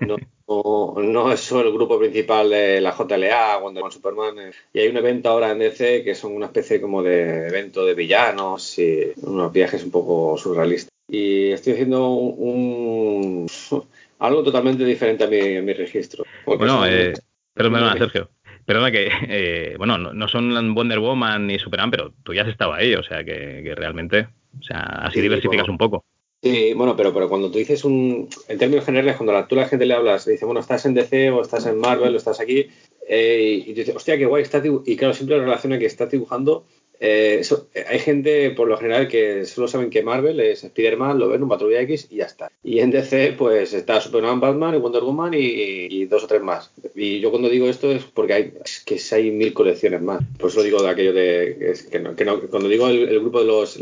No, 0.00 0.16
no, 0.48 0.94
no 1.02 1.32
es 1.32 1.50
el 1.52 1.72
grupo 1.72 1.98
principal 1.98 2.50
de 2.50 2.80
la 2.80 2.92
JLA, 2.92 3.58
Wonder 3.58 3.82
Woman, 3.82 3.92
Superman. 3.92 4.38
eh, 4.38 4.50
Y 4.72 4.80
hay 4.80 4.88
un 4.88 4.96
evento 4.96 5.28
ahora 5.30 5.50
en 5.50 5.58
DC 5.58 6.02
que 6.04 6.14
son 6.14 6.32
una 6.34 6.46
especie 6.46 6.80
como 6.80 7.02
de 7.02 7.48
evento 7.48 7.84
de 7.84 7.94
villanos 7.94 8.78
y 8.78 9.12
unos 9.22 9.52
viajes 9.52 9.82
un 9.84 9.90
poco 9.90 10.36
surrealistas. 10.38 10.90
Y 11.10 11.50
estoy 11.50 11.72
haciendo 11.74 12.10
un, 12.10 13.46
un- 13.70 13.84
algo 14.20 14.42
totalmente 14.42 14.84
diferente 14.84 15.24
a 15.24 15.26
mi, 15.28 15.56
a 15.56 15.62
mi 15.62 15.72
registro. 15.72 16.24
Bueno, 16.46 16.66
son- 16.68 16.88
eh, 16.90 17.12
perdona, 17.54 17.96
Sergio. 17.98 18.30
Perdona 18.64 18.90
que, 18.90 19.08
eh, 19.28 19.74
bueno, 19.78 19.96
no, 19.98 20.12
no 20.12 20.28
son 20.28 20.74
Wonder 20.74 20.98
Woman 20.98 21.46
ni 21.46 21.58
Superman, 21.58 21.90
pero 21.90 22.12
tú 22.22 22.34
ya 22.34 22.42
has 22.42 22.48
estado 22.48 22.74
ahí, 22.74 22.94
o 22.94 23.02
sea 23.02 23.24
que, 23.24 23.62
que 23.64 23.74
realmente, 23.74 24.28
o 24.58 24.62
sea, 24.62 24.80
así 24.80 25.16
Sí, 25.16 25.20
diversificas 25.22 25.62
bueno. 25.66 25.72
un 25.72 25.78
poco. 25.78 26.04
Sí, 26.42 26.72
bueno, 26.74 26.94
pero, 26.96 27.12
pero 27.12 27.28
cuando 27.28 27.50
tú 27.50 27.58
dices 27.58 27.84
un. 27.84 28.28
En 28.46 28.58
términos 28.58 28.84
generales, 28.84 29.16
cuando 29.16 29.32
la- 29.32 29.48
tú 29.48 29.56
a 29.56 29.62
la 29.62 29.68
gente 29.68 29.86
le 29.86 29.94
hablas, 29.94 30.24
dice, 30.24 30.44
bueno, 30.44 30.60
estás 30.60 30.86
en 30.86 30.94
DC 30.94 31.30
o 31.32 31.42
estás 31.42 31.66
en 31.66 31.78
Marvel 31.78 32.14
o 32.14 32.16
estás 32.16 32.38
aquí, 32.38 32.68
eh, 33.08 33.64
y 33.66 33.72
dices, 33.72 33.96
hostia, 33.96 34.16
qué 34.16 34.26
guay, 34.26 34.44
estás 34.44 34.62
dibu-". 34.62 34.82
Y 34.86 34.96
claro, 34.96 35.14
siempre 35.14 35.36
lo 35.36 35.42
relaciona 35.44 35.78
que 35.78 35.86
estás 35.86 36.10
dibujando. 36.10 36.64
eh, 37.00 37.42
eh, 37.74 37.84
hay 37.88 37.98
gente, 38.00 38.50
por 38.50 38.66
lo 38.66 38.76
general, 38.76 39.06
que 39.06 39.44
solo 39.44 39.68
saben 39.68 39.88
que 39.88 40.02
Marvel 40.02 40.40
es 40.40 40.64
Spider-Man, 40.64 41.18
lo 41.20 41.28
ven, 41.28 41.44
un 41.44 41.48
Patrulla 41.48 41.80
X 41.82 42.08
y 42.10 42.16
ya 42.16 42.24
está. 42.26 42.50
Y 42.64 42.80
en 42.80 42.90
DC, 42.90 43.34
pues 43.38 43.72
está 43.72 44.00
Superman, 44.00 44.40
Batman 44.40 44.74
y 44.74 44.78
Wonder 44.78 45.02
Woman 45.04 45.32
y, 45.32 46.04
dos 46.06 46.24
o 46.24 46.26
tres 46.26 46.42
más. 46.42 46.72
Y 46.96 47.20
yo 47.20 47.30
cuando 47.30 47.48
digo 47.48 47.68
esto 47.68 47.92
es 47.92 48.02
porque 48.02 48.32
hay, 48.32 48.52
es 48.64 48.80
que 48.84 48.98
hay 49.14 49.30
mil 49.30 49.52
colecciones 49.54 50.02
más. 50.02 50.22
Por 50.40 50.50
eso 50.50 50.60
digo 50.64 50.82
de 50.82 50.88
aquello 50.88 51.12
de. 51.12 51.70
es- 51.70 51.84
que 51.84 52.00
no- 52.00 52.16
que 52.16 52.24
no- 52.24 52.40
cuando 52.42 52.68
digo 52.68 52.88
el, 52.88 53.20
grupo 53.20 53.40
de 53.40 53.46
los. 53.46 53.78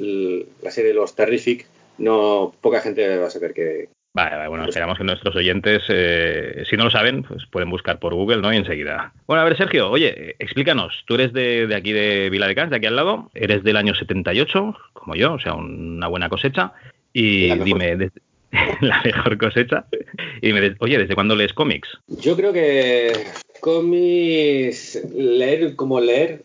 la 0.63 0.71
serie 0.71 0.89
de 0.91 0.95
los 0.97 1.15
Terrific, 1.15 1.65
no 1.99 2.53
poca 2.61 2.81
gente 2.81 3.19
va 3.19 3.27
a 3.27 3.31
saber 3.31 3.53
que 3.55 3.89
Vale, 4.15 4.35
vale, 4.35 4.49
bueno, 4.49 4.65
esperamos 4.65 4.97
que 4.97 5.05
nuestros 5.05 5.37
oyentes, 5.37 5.83
eh, 5.91 6.63
si 6.71 6.75
no 6.79 6.85
lo 6.85 6.91
saben, 6.91 7.23
pues 7.23 7.45
pueden 7.53 7.69
buscar 7.69 7.99
por 7.99 8.15
Google, 8.15 8.39
¿no? 8.41 8.51
Y 8.51 8.57
enseguida. 8.57 9.13
Bueno, 9.27 9.43
a 9.43 9.45
ver, 9.45 9.59
Sergio, 9.59 9.91
oye, 9.91 10.31
eh, 10.31 10.37
explícanos. 10.39 11.05
Tú 11.07 11.17
eres 11.17 11.35
de, 11.35 11.67
de 11.67 11.75
aquí 11.75 11.93
de 11.93 12.31
Vila 12.31 12.47
de 12.49 12.55
Cans, 12.55 12.71
de 12.71 12.77
aquí 12.77 12.87
al 12.87 12.97
lado. 12.97 13.31
Eres 13.35 13.63
del 13.63 13.77
año 13.77 13.95
78, 13.95 14.75
como 14.95 15.17
yo, 15.17 15.35
o 15.35 15.39
sea, 15.39 15.53
una 15.53 16.09
buena 16.09 16.31
cosecha. 16.31 16.73
Y 17.13 17.59
dime, 17.59 18.11
la 18.81 19.03
mejor 19.05 19.37
cosecha. 19.37 19.85
Y 20.41 20.55
me 20.55 20.63
de- 20.63 20.77
oye, 20.79 20.97
¿desde 20.97 21.15
cuándo 21.15 21.37
lees 21.37 21.53
cómics? 21.53 21.99
yo 22.09 22.37
creo 22.37 22.55
que 22.55 23.13
cómics 23.61 24.99
leer 25.15 25.77
como 25.77 26.01
leer 26.01 26.43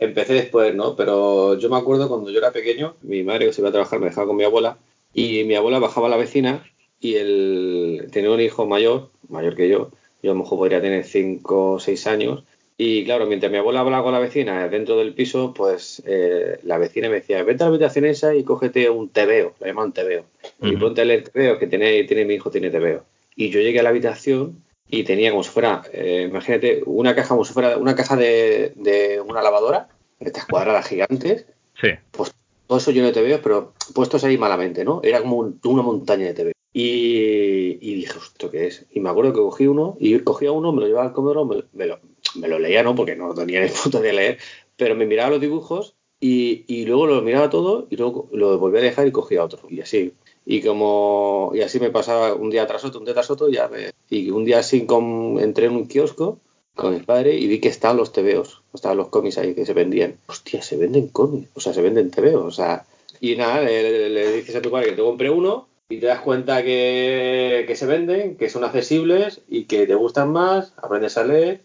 empecé 0.00 0.34
después 0.34 0.74
no 0.74 0.96
pero 0.96 1.56
yo 1.58 1.70
me 1.70 1.76
acuerdo 1.76 2.08
cuando 2.08 2.30
yo 2.30 2.38
era 2.38 2.52
pequeño 2.52 2.96
mi 3.02 3.22
madre 3.22 3.46
que 3.46 3.52
se 3.52 3.60
iba 3.60 3.68
a 3.68 3.72
trabajar 3.72 4.00
me 4.00 4.06
dejaba 4.06 4.26
con 4.26 4.36
mi 4.36 4.44
abuela 4.44 4.78
y 5.14 5.44
mi 5.44 5.54
abuela 5.54 5.78
bajaba 5.78 6.08
a 6.08 6.10
la 6.10 6.16
vecina 6.16 6.64
y 7.00 7.14
él 7.14 8.08
tenía 8.12 8.30
un 8.30 8.40
hijo 8.40 8.66
mayor 8.66 9.10
mayor 9.28 9.54
que 9.54 9.68
yo 9.68 9.90
yo 10.22 10.32
a 10.32 10.34
lo 10.34 10.42
mejor 10.42 10.58
podría 10.58 10.82
tener 10.82 11.04
5 11.04 11.72
o 11.72 11.80
6 11.80 12.06
años 12.06 12.42
y 12.82 13.04
claro, 13.04 13.26
mientras 13.26 13.52
mi 13.52 13.58
abuela 13.58 13.80
hablaba 13.80 14.04
con 14.04 14.14
la 14.14 14.20
vecina 14.20 14.66
dentro 14.66 14.96
del 14.96 15.12
piso, 15.12 15.52
pues 15.52 16.02
eh, 16.06 16.60
la 16.62 16.78
vecina 16.78 17.10
me 17.10 17.16
decía, 17.16 17.42
vete 17.42 17.62
a 17.62 17.66
la 17.66 17.74
habitación 17.74 18.06
esa 18.06 18.34
y 18.34 18.42
cógete 18.42 18.88
un 18.88 19.10
tebeo, 19.10 19.52
lo 19.60 19.66
llaman 19.66 19.92
tebeo. 19.92 20.24
Y 20.62 20.70
Ujú. 20.70 20.78
ponte 20.78 21.02
a 21.02 21.04
leer 21.04 21.28
tebeo, 21.28 21.58
que 21.58 21.66
tiene, 21.66 22.02
tiene 22.04 22.24
mi 22.24 22.36
hijo, 22.36 22.50
tiene 22.50 22.70
tebeo. 22.70 23.04
Y 23.36 23.50
yo 23.50 23.60
llegué 23.60 23.80
a 23.80 23.82
la 23.82 23.90
habitación 23.90 24.64
y 24.90 25.04
tenía 25.04 25.30
como 25.30 25.42
si 25.42 25.50
fuera, 25.50 25.82
eh, 25.92 26.26
imagínate, 26.28 26.82
una 26.86 27.14
caja 27.14 27.28
como 27.30 27.44
si 27.44 27.52
fuera 27.52 27.76
una 27.76 27.94
caja 27.94 28.16
de, 28.16 28.72
de 28.76 29.20
una 29.20 29.42
lavadora, 29.42 29.88
estas 30.18 30.46
cuadradas 30.46 30.86
gigantes, 30.88 31.46
Sí. 31.80 31.88
pues 32.10 32.32
todo 32.66 32.78
eso 32.78 32.90
lleno 32.90 33.06
de 33.06 33.12
tebeos, 33.12 33.40
pero 33.42 33.72
puestos 33.94 34.22
ahí 34.24 34.36
malamente, 34.36 34.84
¿no? 34.84 35.00
Era 35.02 35.20
como 35.20 35.36
un- 35.38 35.60
una 35.64 35.82
montaña 35.82 36.26
de 36.26 36.34
tebeos. 36.34 36.54
Y, 36.72 37.78
y 37.80 37.94
dije, 37.94 38.18
¿esto 38.18 38.50
qué 38.50 38.66
es? 38.66 38.86
Y 38.92 39.00
me 39.00 39.08
acuerdo 39.10 39.32
que 39.32 39.40
cogí 39.40 39.66
uno, 39.66 39.96
y 39.98 40.18
cogía 40.20 40.52
uno, 40.52 40.72
me 40.72 40.80
lo 40.82 40.86
llevaba 40.86 41.06
al 41.06 41.12
comedor, 41.12 41.46
me, 41.46 41.64
me 41.72 41.86
lo, 41.86 41.98
me 42.36 42.48
lo 42.48 42.58
leía, 42.58 42.82
¿no? 42.82 42.94
Porque 42.94 43.16
no 43.16 43.34
tenía 43.34 43.60
ni 43.62 43.68
puta 43.82 44.00
de 44.00 44.12
leer, 44.12 44.38
pero 44.76 44.94
me 44.94 45.06
miraba 45.06 45.30
los 45.30 45.40
dibujos 45.40 45.94
y, 46.20 46.64
y 46.68 46.84
luego 46.84 47.06
lo 47.06 47.22
miraba 47.22 47.48
todo 47.50 47.86
y 47.90 47.96
luego 47.96 48.28
lo 48.32 48.58
volvía 48.58 48.80
a 48.80 48.84
dejar 48.84 49.06
y 49.06 49.12
cogía 49.12 49.42
otro. 49.44 49.60
Y 49.68 49.80
así. 49.80 50.12
Y 50.52 50.62
como 50.62 51.52
y 51.54 51.60
así 51.60 51.78
me 51.78 51.90
pasaba 51.90 52.34
un 52.34 52.50
día 52.50 52.66
tras 52.66 52.84
otro, 52.84 52.98
un 52.98 53.04
día 53.04 53.14
tras 53.14 53.30
otro, 53.30 53.48
ya 53.48 53.68
me, 53.68 53.92
y 54.10 54.30
un 54.30 54.44
día 54.44 54.58
así 54.58 54.84
con, 54.84 55.38
entré 55.38 55.66
en 55.66 55.76
un 55.76 55.86
kiosco 55.86 56.38
con 56.74 56.92
mi 56.92 56.98
padre 57.00 57.36
y 57.36 57.46
vi 57.46 57.60
que 57.60 57.68
estaban 57.68 57.96
los 57.96 58.12
tebeos, 58.12 58.60
estaban 58.74 58.96
los 58.96 59.10
cómics 59.10 59.38
ahí 59.38 59.54
que 59.54 59.64
se 59.64 59.74
vendían. 59.74 60.16
Hostia, 60.26 60.60
se 60.60 60.76
venden 60.76 61.06
cómics, 61.06 61.50
o 61.54 61.60
sea, 61.60 61.72
se 61.72 61.82
venden 61.82 62.10
tebeos, 62.10 62.42
o 62.44 62.50
sea. 62.50 62.84
Y 63.20 63.36
nada, 63.36 63.60
le, 63.60 64.08
le- 64.10 64.32
dices 64.32 64.56
a 64.56 64.60
tu 64.62 64.72
padre 64.72 64.86
que 64.86 64.96
te 64.96 65.02
compre 65.02 65.30
uno 65.30 65.68
y 65.88 65.98
te 66.00 66.06
das 66.06 66.20
cuenta 66.20 66.64
que, 66.64 67.64
que 67.68 67.76
se 67.76 67.86
venden, 67.86 68.36
que 68.36 68.48
son 68.50 68.64
accesibles 68.64 69.42
y 69.48 69.64
que 69.66 69.86
te 69.86 69.94
gustan 69.94 70.32
más, 70.32 70.72
aprendes 70.82 71.16
a 71.16 71.22
leer 71.24 71.60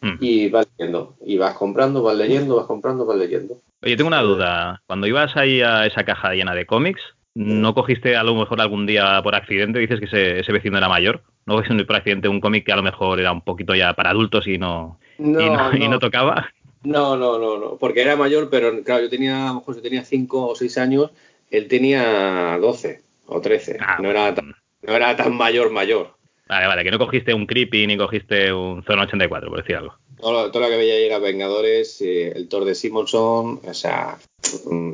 Mm. 0.00 0.16
y 0.20 0.48
vas 0.50 0.66
leyendo. 0.76 1.14
Y 1.24 1.38
vas 1.38 1.54
comprando, 1.56 2.02
vas 2.02 2.16
leyendo, 2.16 2.56
vas 2.56 2.66
comprando, 2.66 3.06
vas 3.06 3.16
leyendo. 3.16 3.54
Oye, 3.82 3.96
tengo 3.96 4.08
una 4.08 4.20
duda. 4.20 4.82
Cuando 4.86 5.06
ibas 5.06 5.36
ahí 5.36 5.62
a 5.62 5.86
esa 5.86 6.04
caja 6.04 6.34
llena 6.34 6.54
de 6.54 6.66
cómics, 6.66 7.00
¿no 7.34 7.74
cogiste 7.74 8.16
a 8.16 8.22
lo 8.22 8.34
mejor 8.34 8.60
algún 8.60 8.86
día 8.86 9.20
por 9.22 9.34
accidente? 9.34 9.78
Dices 9.78 9.98
que 9.98 10.06
ese, 10.06 10.40
ese 10.40 10.52
vecino 10.52 10.78
era 10.78 10.88
mayor. 10.88 11.22
¿No 11.46 11.56
cogiste 11.56 11.84
por 11.84 11.96
accidente 11.96 12.28
un 12.28 12.40
cómic 12.40 12.64
que 12.64 12.72
a 12.72 12.76
lo 12.76 12.82
mejor 12.82 13.18
era 13.18 13.32
un 13.32 13.40
poquito 13.40 13.74
ya 13.74 13.94
para 13.94 14.10
adultos 14.10 14.46
y 14.46 14.58
no, 14.58 14.98
y 15.18 15.24
no, 15.24 15.76
y 15.76 15.88
no 15.88 15.98
tocaba? 15.98 16.48
No, 16.84 17.16
no, 17.16 17.38
no, 17.38 17.58
no, 17.58 17.76
porque 17.76 18.02
era 18.02 18.16
mayor, 18.16 18.48
pero 18.50 18.82
claro, 18.82 19.02
yo 19.02 19.10
tenía, 19.10 19.44
a 19.44 19.48
lo 19.48 19.54
mejor 19.56 19.76
yo 19.76 19.82
tenía 19.82 20.04
5 20.04 20.48
o 20.48 20.54
6 20.54 20.78
años, 20.78 21.10
él 21.50 21.68
tenía 21.68 22.58
12 22.60 23.02
o 23.26 23.40
13. 23.40 23.78
Ah, 23.80 23.98
no, 24.00 24.10
era 24.10 24.34
tan, 24.34 24.54
no 24.82 24.92
era 24.92 25.16
tan 25.16 25.36
mayor, 25.36 25.70
mayor. 25.70 26.16
Vale, 26.48 26.66
vale, 26.66 26.84
que 26.84 26.90
no 26.90 26.98
cogiste 26.98 27.32
un 27.34 27.46
Creepy 27.46 27.86
ni 27.86 27.96
cogiste 27.96 28.52
un 28.52 28.82
Zona 28.82 29.04
84, 29.04 29.48
por 29.48 29.58
decir 29.58 29.76
algo. 29.76 29.96
Todo, 30.22 30.52
todo 30.52 30.62
lo 30.62 30.68
que 30.68 30.76
veía 30.76 30.94
era 30.94 31.18
Vengadores, 31.18 32.00
el 32.00 32.48
Thor 32.48 32.64
de 32.64 32.76
Simonson, 32.76 33.60
o 33.66 33.74
sea, 33.74 34.18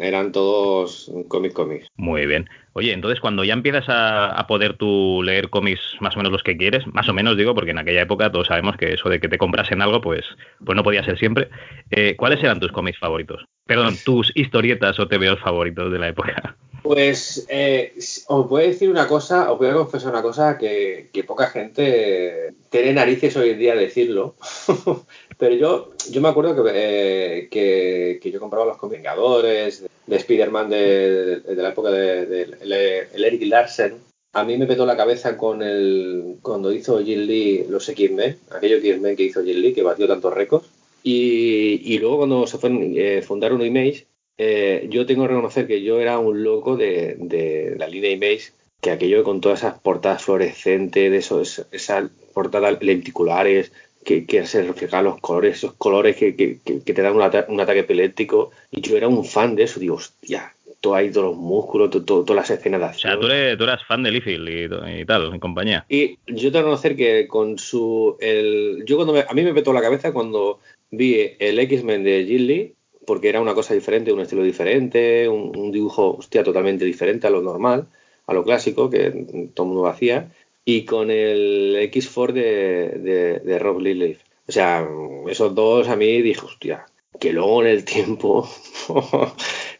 eran 0.00 0.32
todos 0.32 1.12
cómics 1.28 1.54
cómics. 1.54 1.88
Muy 1.96 2.24
bien. 2.24 2.48
Oye, 2.72 2.94
entonces 2.94 3.20
cuando 3.20 3.44
ya 3.44 3.52
empiezas 3.52 3.90
a, 3.90 4.28
a 4.30 4.46
poder 4.46 4.78
tú 4.78 5.22
leer 5.22 5.50
cómics 5.50 5.80
más 6.00 6.14
o 6.14 6.18
menos 6.18 6.32
los 6.32 6.42
que 6.42 6.56
quieres, 6.56 6.86
más 6.94 7.10
o 7.10 7.12
menos 7.12 7.36
digo, 7.36 7.54
porque 7.54 7.72
en 7.72 7.78
aquella 7.78 8.00
época 8.00 8.32
todos 8.32 8.46
sabemos 8.46 8.78
que 8.78 8.94
eso 8.94 9.10
de 9.10 9.20
que 9.20 9.28
te 9.28 9.36
comprasen 9.36 9.82
algo, 9.82 10.00
pues, 10.00 10.24
pues 10.64 10.74
no 10.74 10.82
podía 10.82 11.04
ser 11.04 11.18
siempre. 11.18 11.50
Eh, 11.90 12.16
¿Cuáles 12.16 12.42
eran 12.42 12.58
tus 12.58 12.72
cómics 12.72 12.98
favoritos? 12.98 13.44
Perdón, 13.66 13.96
tus 14.02 14.32
historietas 14.34 14.98
o 14.98 15.08
TVOs 15.08 15.40
favoritos 15.40 15.92
de 15.92 15.98
la 15.98 16.08
época. 16.08 16.56
Pues 16.82 17.46
eh, 17.48 17.92
os 18.28 18.48
voy 18.48 18.62
a 18.62 18.66
decir 18.68 18.88
una 18.88 19.08
cosa, 19.08 19.50
os 19.52 19.58
voy 19.58 19.68
a 19.68 19.74
confesar 19.74 20.12
una 20.12 20.22
cosa 20.22 20.56
que, 20.56 21.10
poca 21.26 21.48
gente 21.48 22.54
tiene 22.70 22.92
narices 22.92 23.36
hoy 23.36 23.50
en 23.50 23.58
día 23.58 23.74
de 23.74 23.82
decirlo. 23.82 24.36
Pero 25.38 25.54
yo, 25.54 25.90
yo 26.10 26.20
me 26.20 26.28
acuerdo 26.28 26.64
que, 26.64 26.70
eh, 26.74 27.48
que, 28.20 28.30
yo 28.30 28.40
compraba 28.40 28.66
los 28.66 28.76
cómics 28.76 28.98
Vengadores, 28.98 29.82
de, 29.82 29.88
de 30.06 30.16
Spider-Man 30.16 30.70
de, 30.70 31.42
la 31.56 31.68
época 31.70 31.90
de, 31.90 32.26
de- 32.26 33.08
el, 33.12 33.24
Eric 33.24 33.42
Larsen. 33.46 33.94
A 34.32 34.44
mí 34.44 34.56
me 34.56 34.66
petó 34.66 34.84
la 34.86 34.96
cabeza 34.96 35.36
con 35.36 35.62
el 35.62 36.36
cuando 36.42 36.72
hizo 36.72 37.02
Jim 37.02 37.20
Lee 37.20 37.66
los 37.68 37.88
X-Men, 37.88 38.38
aquello 38.50 38.80
que 38.80 39.22
hizo 39.24 39.42
Jim 39.42 39.56
Lee, 39.56 39.72
que 39.72 39.82
batió 39.82 40.06
tantos 40.06 40.34
récords. 40.34 40.68
Y, 41.02 41.80
y 41.94 41.98
luego 41.98 42.18
cuando 42.18 42.46
se 42.46 42.58
fueron, 42.58 42.92
eh, 42.96 43.22
fundaron 43.22 43.64
Image, 43.64 44.06
eh, 44.38 44.86
yo 44.90 45.04
tengo 45.06 45.22
que 45.24 45.28
reconocer 45.28 45.66
que 45.66 45.82
yo 45.82 46.00
era 46.00 46.18
un 46.18 46.42
loco 46.44 46.76
de, 46.76 47.16
de 47.18 47.74
la 47.78 47.86
línea 47.88 48.10
Image, 48.10 48.52
que 48.80 48.90
aquello 48.92 49.24
con 49.24 49.40
todas 49.40 49.60
esas 49.60 49.78
portadas 49.80 50.22
fluorescentes, 50.22 51.10
de 51.10 51.16
esos, 51.16 51.66
esas 51.72 52.10
portadas 52.32 52.80
lenticulares, 52.82 53.72
que, 54.04 54.24
que 54.24 54.46
se 54.46 54.62
reflejaban 54.62 55.06
los 55.06 55.20
colores, 55.20 55.56
esos 55.56 55.74
colores 55.74 56.16
que, 56.16 56.34
que- 56.36 56.58
que- 56.64 56.80
que 56.82 56.94
te 56.94 57.02
dan 57.02 57.16
un, 57.16 57.22
ata- 57.22 57.46
un 57.48 57.60
ataque 57.60 57.80
epiléptico. 57.80 58.52
Y 58.70 58.80
yo 58.80 58.96
era 58.96 59.08
un 59.08 59.24
fan 59.24 59.56
de 59.56 59.64
eso, 59.64 59.80
digo, 59.80 59.96
hostia, 59.96 60.54
todo 60.80 60.94
ahí, 60.94 61.10
todos 61.10 61.26
los 61.32 61.36
músculos, 61.36 61.90
to- 61.90 62.04
to- 62.04 62.24
todas 62.24 62.36
las 62.48 62.50
escenas 62.58 62.80
de 62.80 62.86
O 62.86 62.88
acción. 62.90 63.12
sea, 63.12 63.20
tú, 63.20 63.26
eres- 63.26 63.58
tú 63.58 63.64
eras 63.64 63.84
fan 63.84 64.02
de 64.04 64.12
Liefeld 64.12 64.48
y, 64.48 65.00
y 65.00 65.04
tal, 65.04 65.34
en 65.34 65.40
compañía. 65.40 65.84
Y 65.88 66.16
yo 66.28 66.52
tengo 66.52 66.52
que 66.52 66.58
reconocer 66.60 66.96
que 66.96 67.26
con 67.26 67.58
su. 67.58 68.16
El, 68.20 68.84
yo 68.86 68.94
cuando 68.96 69.12
me- 69.12 69.24
a 69.28 69.34
mí 69.34 69.42
me 69.42 69.52
petó 69.52 69.72
la 69.72 69.82
cabeza 69.82 70.12
cuando 70.12 70.60
vi 70.92 71.32
el 71.40 71.58
X-Men 71.58 72.04
de 72.04 72.24
Jim 72.24 72.46
Lee, 72.46 72.74
porque 73.08 73.30
era 73.30 73.40
una 73.40 73.54
cosa 73.54 73.72
diferente, 73.72 74.12
un 74.12 74.20
estilo 74.20 74.42
diferente, 74.42 75.26
un, 75.30 75.56
un 75.56 75.72
dibujo, 75.72 76.18
hostia, 76.18 76.44
totalmente 76.44 76.84
diferente 76.84 77.26
a 77.26 77.30
lo 77.30 77.40
normal, 77.40 77.88
a 78.26 78.34
lo 78.34 78.44
clásico 78.44 78.90
que 78.90 79.50
todo 79.54 79.66
el 79.66 79.72
mundo 79.72 79.86
hacía, 79.86 80.30
y 80.66 80.84
con 80.84 81.10
el 81.10 81.74
X4 81.90 82.32
de, 82.34 82.88
de, 82.98 83.38
de 83.38 83.58
Rob 83.58 83.80
Liefeld. 83.80 84.20
O 84.46 84.52
sea, 84.52 84.86
esos 85.26 85.54
dos 85.54 85.88
a 85.88 85.96
mí 85.96 86.20
dije, 86.20 86.44
hostia, 86.44 86.84
que 87.18 87.32
luego 87.32 87.62
en 87.62 87.68
el 87.68 87.86
tiempo 87.86 88.46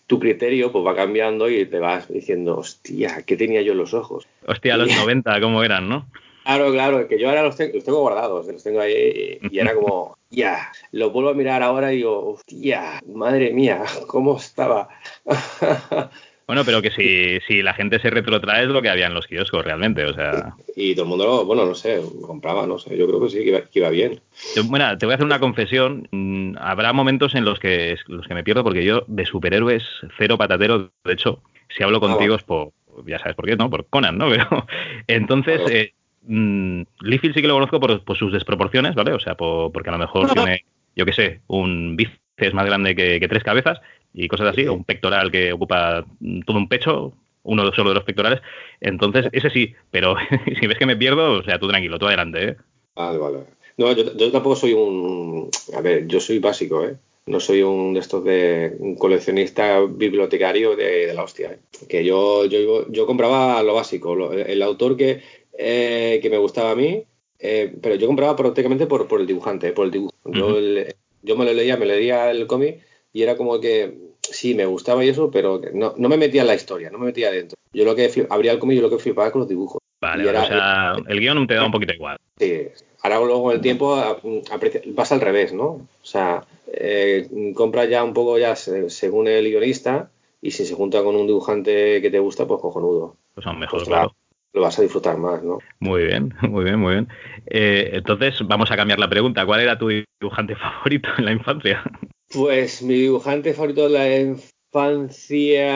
tu 0.07 0.19
criterio 0.19 0.73
pues 0.73 0.87
va 0.87 0.97
cambiando 0.97 1.51
y 1.51 1.67
te 1.67 1.81
vas 1.81 2.09
diciendo, 2.09 2.57
hostia, 2.57 3.25
¿qué 3.27 3.37
tenía 3.37 3.61
yo 3.61 3.73
en 3.73 3.79
los 3.79 3.93
ojos? 3.93 4.27
Hostia, 4.47 4.79
los 4.79 4.89
90, 4.89 5.39
¿cómo 5.43 5.63
eran, 5.63 5.87
no? 5.87 6.07
Claro, 6.49 6.73
claro, 6.73 7.07
que 7.07 7.19
yo 7.21 7.29
ahora 7.29 7.43
los 7.43 7.57
tengo, 7.57 7.75
los 7.75 7.85
tengo 7.85 8.01
guardados, 8.01 8.47
los 8.47 8.65
tengo 8.65 8.81
ahí 8.81 9.39
y, 9.51 9.59
era 9.59 9.75
como, 9.75 10.17
ya, 10.31 10.73
los 10.93 11.13
vuelvo 11.13 11.29
a 11.29 11.35
mirar 11.35 11.63
ahora 11.63 11.93
y 11.93 11.97
digo, 11.97 12.27
hostia, 12.27 13.03
madre 13.07 13.53
mía, 13.53 13.83
¿cómo 14.07 14.39
estaba? 14.39 14.89
Bueno, 16.47 16.65
pero 16.65 16.81
que 16.81 16.91
si, 16.91 17.39
si 17.47 17.61
la 17.61 17.75
gente 17.75 18.01
se 18.01 18.09
retrotrae 18.09 18.63
es 18.63 18.71
lo 18.71 18.81
que 18.81 18.89
había 18.89 19.07
en 19.09 19.13
los 19.13 19.27
kioscos 19.27 19.63
realmente, 19.63 20.03
o 20.07 20.15
sea... 20.15 20.55
y 20.75 20.95
todo 20.95 21.03
el 21.03 21.09
mundo, 21.11 21.27
lo- 21.27 21.45
bueno, 21.45 21.67
no 21.67 21.75
sé, 21.75 22.01
compraba, 22.23 22.67
no 22.67 22.79
sé, 22.79 22.97
yo 22.97 23.07
creo 23.07 23.21
que 23.21 23.29
sí, 23.29 23.39
que 23.41 23.49
iba, 23.51 23.61
que 23.61 23.79
iba 23.81 23.91
bien. 23.91 24.19
Yo, 24.57 24.65
Bueno, 24.65 24.97
te 24.97 25.05
voy 25.05 25.13
a 25.13 25.17
hacer 25.17 25.27
una 25.27 25.41
confesión. 25.41 26.09
Mm, 26.11 26.57
Habrá 26.59 26.95
momentos 26.95 27.35
en 27.35 27.45
los 27.45 27.59
que, 27.59 27.97
los 28.07 28.27
que 28.27 28.33
me 28.33 28.45
pierdo 28.45 28.65
porque 28.65 28.83
yo 28.83 29.05
de 29.09 29.27
superhéroes 29.27 29.83
cero 30.17 30.39
patatero, 30.39 30.91
de 31.05 31.13
hecho, 31.13 31.43
si 31.69 31.83
hablo 31.83 32.01
contigo 32.01 32.37
es 32.37 32.43
por, 32.45 32.73
ya 33.07 33.19
sabes 33.19 33.37
por 33.37 33.45
qué, 33.45 33.55
¿no? 33.55 33.69
Por 33.69 33.87
Conan, 33.87 34.17
¿no? 34.17 34.31
Pero 34.31 34.67
entonces, 35.07 35.61
eh, 35.71 35.93
mm, 36.29 36.83
Liefeld 37.01 37.35
sí 37.35 37.43
que 37.43 37.49
lo 37.49 37.55
conozco 37.55 37.81
por, 37.81 38.05
por 38.05 38.17
sus 38.17 38.33
desproporciones, 38.33 38.95
¿vale? 38.95 39.13
O 39.13 39.21
sea, 39.21 39.35
por- 39.37 39.73
porque 39.73 39.89
a 39.91 39.93
lo 39.93 39.99
mejor 39.99 40.29
tiene, 40.33 40.65
yo 40.95 41.05
qué 41.05 41.13
sé, 41.13 41.41
un 41.49 41.97
bíceps 41.97 42.55
más 42.55 42.67
grande 42.67 42.95
que, 42.95 43.19
que 43.19 43.29
tres 43.29 43.43
cabezas 43.43 43.81
y 44.15 44.29
cosas 44.29 44.49
así, 44.49 44.67
o 44.67 44.75
un 44.75 44.85
pectoral 44.85 45.31
que 45.31 45.53
ocupa 45.53 46.05
mm, 46.21 46.41
todo 46.43 46.57
un 46.59 46.69
pecho, 46.69 47.13
uno 47.43 47.73
solo 47.73 47.91
de 47.91 47.95
los 47.97 48.05
pectorales. 48.05 48.41
Entonces, 48.81 49.27
ese 49.33 49.51
sí, 49.51 49.75
pero 49.91 50.15
si 50.61 50.67
ves 50.67 50.79
que 50.79 50.87
me 50.87 50.97
pierdo, 50.97 51.33
o 51.33 51.43
sea, 51.43 51.59
tú 51.59 51.69
tranquilo, 51.69 51.99
tú 51.99 52.07
adelante, 52.07 52.49
¿eh? 52.51 52.57
Vale, 52.95 53.19
vale. 53.19 53.39
No, 53.77 53.93
yo, 53.93 54.17
yo 54.17 54.33
tampoco 54.33 54.57
soy 54.57 54.73
un, 54.73 55.49
a 55.77 55.81
ver, 55.81 56.07
yo 56.09 56.19
soy 56.21 56.41
básico, 56.41 56.85
¿eh? 56.85 56.97
No 57.27 57.39
soy 57.41 57.63
un 57.63 57.93
de 57.95 58.01
estos 58.01 58.25
de 58.25 58.75
un 58.81 58.97
coleccionista 58.97 59.81
bibliotecario 59.83 60.75
de, 60.75 61.07
de 61.07 61.15
la 61.15 61.23
hostia, 61.23 61.53
¿eh? 61.53 61.59
Que 61.89 62.05
yo, 62.05 62.47
yo, 62.47 62.91
yo 62.91 63.07
compraba 63.07 63.63
lo 63.63 63.75
básico, 63.75 64.15
lo- 64.17 64.33
el 64.33 64.63
autor 64.63 64.97
que, 64.97 65.21
eh, 65.59 66.21
que 66.23 66.31
me 66.31 66.39
gustaba 66.39 66.71
a 66.71 66.75
mí, 66.77 67.05
eh, 67.41 67.75
pero 67.83 67.97
yo 67.97 68.07
compraba 68.07 68.35
prácticamente 68.37 68.87
por, 68.87 69.07
por 69.09 69.21
el 69.21 69.27
dibujante, 69.27 69.73
por 69.73 69.85
el 69.87 69.91
dibujo. 69.91 70.15
Yo, 70.25 70.57
el- 70.59 70.95
yo 71.23 71.37
me 71.37 71.45
lo 71.45 71.53
leía, 71.53 71.77
me 71.77 71.85
leía 71.87 72.31
el 72.31 72.47
cómic 72.47 72.81
y 73.13 73.23
era 73.23 73.37
como 73.37 73.61
que 73.61 73.99
sí, 74.23 74.55
me 74.55 74.67
gustaba 74.67 75.05
y 75.05 75.09
eso, 75.09 75.31
pero 75.31 75.61
no, 75.75 75.95
no 75.97 76.09
me 76.09 76.17
metía 76.17 76.43
en 76.43 76.47
la 76.47 76.55
historia, 76.55 76.91
no 76.91 76.99
me 76.99 77.07
metía 77.07 77.29
adentro. 77.29 77.59
Yo 77.73 77.85
lo 77.85 77.95
que 77.97 78.27
abría 78.31 78.53
el 78.53 78.59
cómic 78.59 78.77
yo 78.77 78.83
lo 78.83 78.91
que 78.91 78.99
flipaba 79.03 79.31
con 79.33 79.41
los 79.41 79.49
dibujos. 79.49 79.81
Vale, 80.01 80.29
era- 80.29 80.43
o 80.43 80.47
sea, 80.47 80.95
el 81.09 81.21
guion 81.21 81.47
te 81.47 81.55
da 81.55 81.65
un 81.67 81.73
poquito 81.73 81.93
igual. 81.93 82.17
Sí. 82.39 82.69
Ahora 83.03 83.19
luego 83.19 83.43
con 83.45 83.55
el 83.55 83.61
tiempo 83.61 83.97
vas 84.87 85.13
al 85.13 85.21
revés, 85.21 85.53
¿no? 85.53 85.65
O 85.67 85.89
sea, 86.03 86.45
eh, 86.73 87.29
compras 87.55 87.89
ya 87.89 88.05
un 88.05 88.13
poco 88.13 88.39
ya 88.39 88.55
se- 88.57 88.91
según 88.91 89.27
el 89.29 89.45
guionista 89.49 90.11
y 90.41 90.51
si 90.53 90.65
se 90.65 90.75
junta 90.75 91.03
con 91.03 91.17
un 91.17 91.27
dibujante 91.27 92.01
que 92.01 92.11
te 92.11 92.19
gusta, 92.21 92.47
pues 92.47 92.61
cojonudo. 92.61 93.17
Pues 93.35 93.45
son 93.45 93.59
mejor, 93.59 93.79
Pues 93.81 93.89
claro. 93.89 94.15
Lo 94.55 94.63
vas 94.63 94.79
a 94.79 94.83
disfrutar 94.83 95.19
más, 95.19 95.43
¿no? 95.43 95.59
Muy 95.81 96.05
bien, 96.05 96.35
muy 96.43 96.65
bien, 96.65 96.79
muy 96.79 96.95
bien. 96.95 97.09
Eh, 97.47 97.91
entonces, 97.93 98.41
vamos 98.47 98.71
a 98.71 98.77
cambiar 98.77 98.99
la 98.99 99.09
pregunta. 99.09 99.45
¿Cuál 99.47 99.61
era 99.61 99.79
tu 99.79 99.89
dibujante 100.21 100.57
favorito 100.57 101.09
en 101.19 101.25
la 101.27 101.33
infancia? 101.33 101.83
Pues 102.33 102.83
mi 102.83 102.95
dibujante 102.95 103.53
favorito 103.55 103.89
de 103.89 103.99
la 103.99 104.19
infancia. 104.19 105.69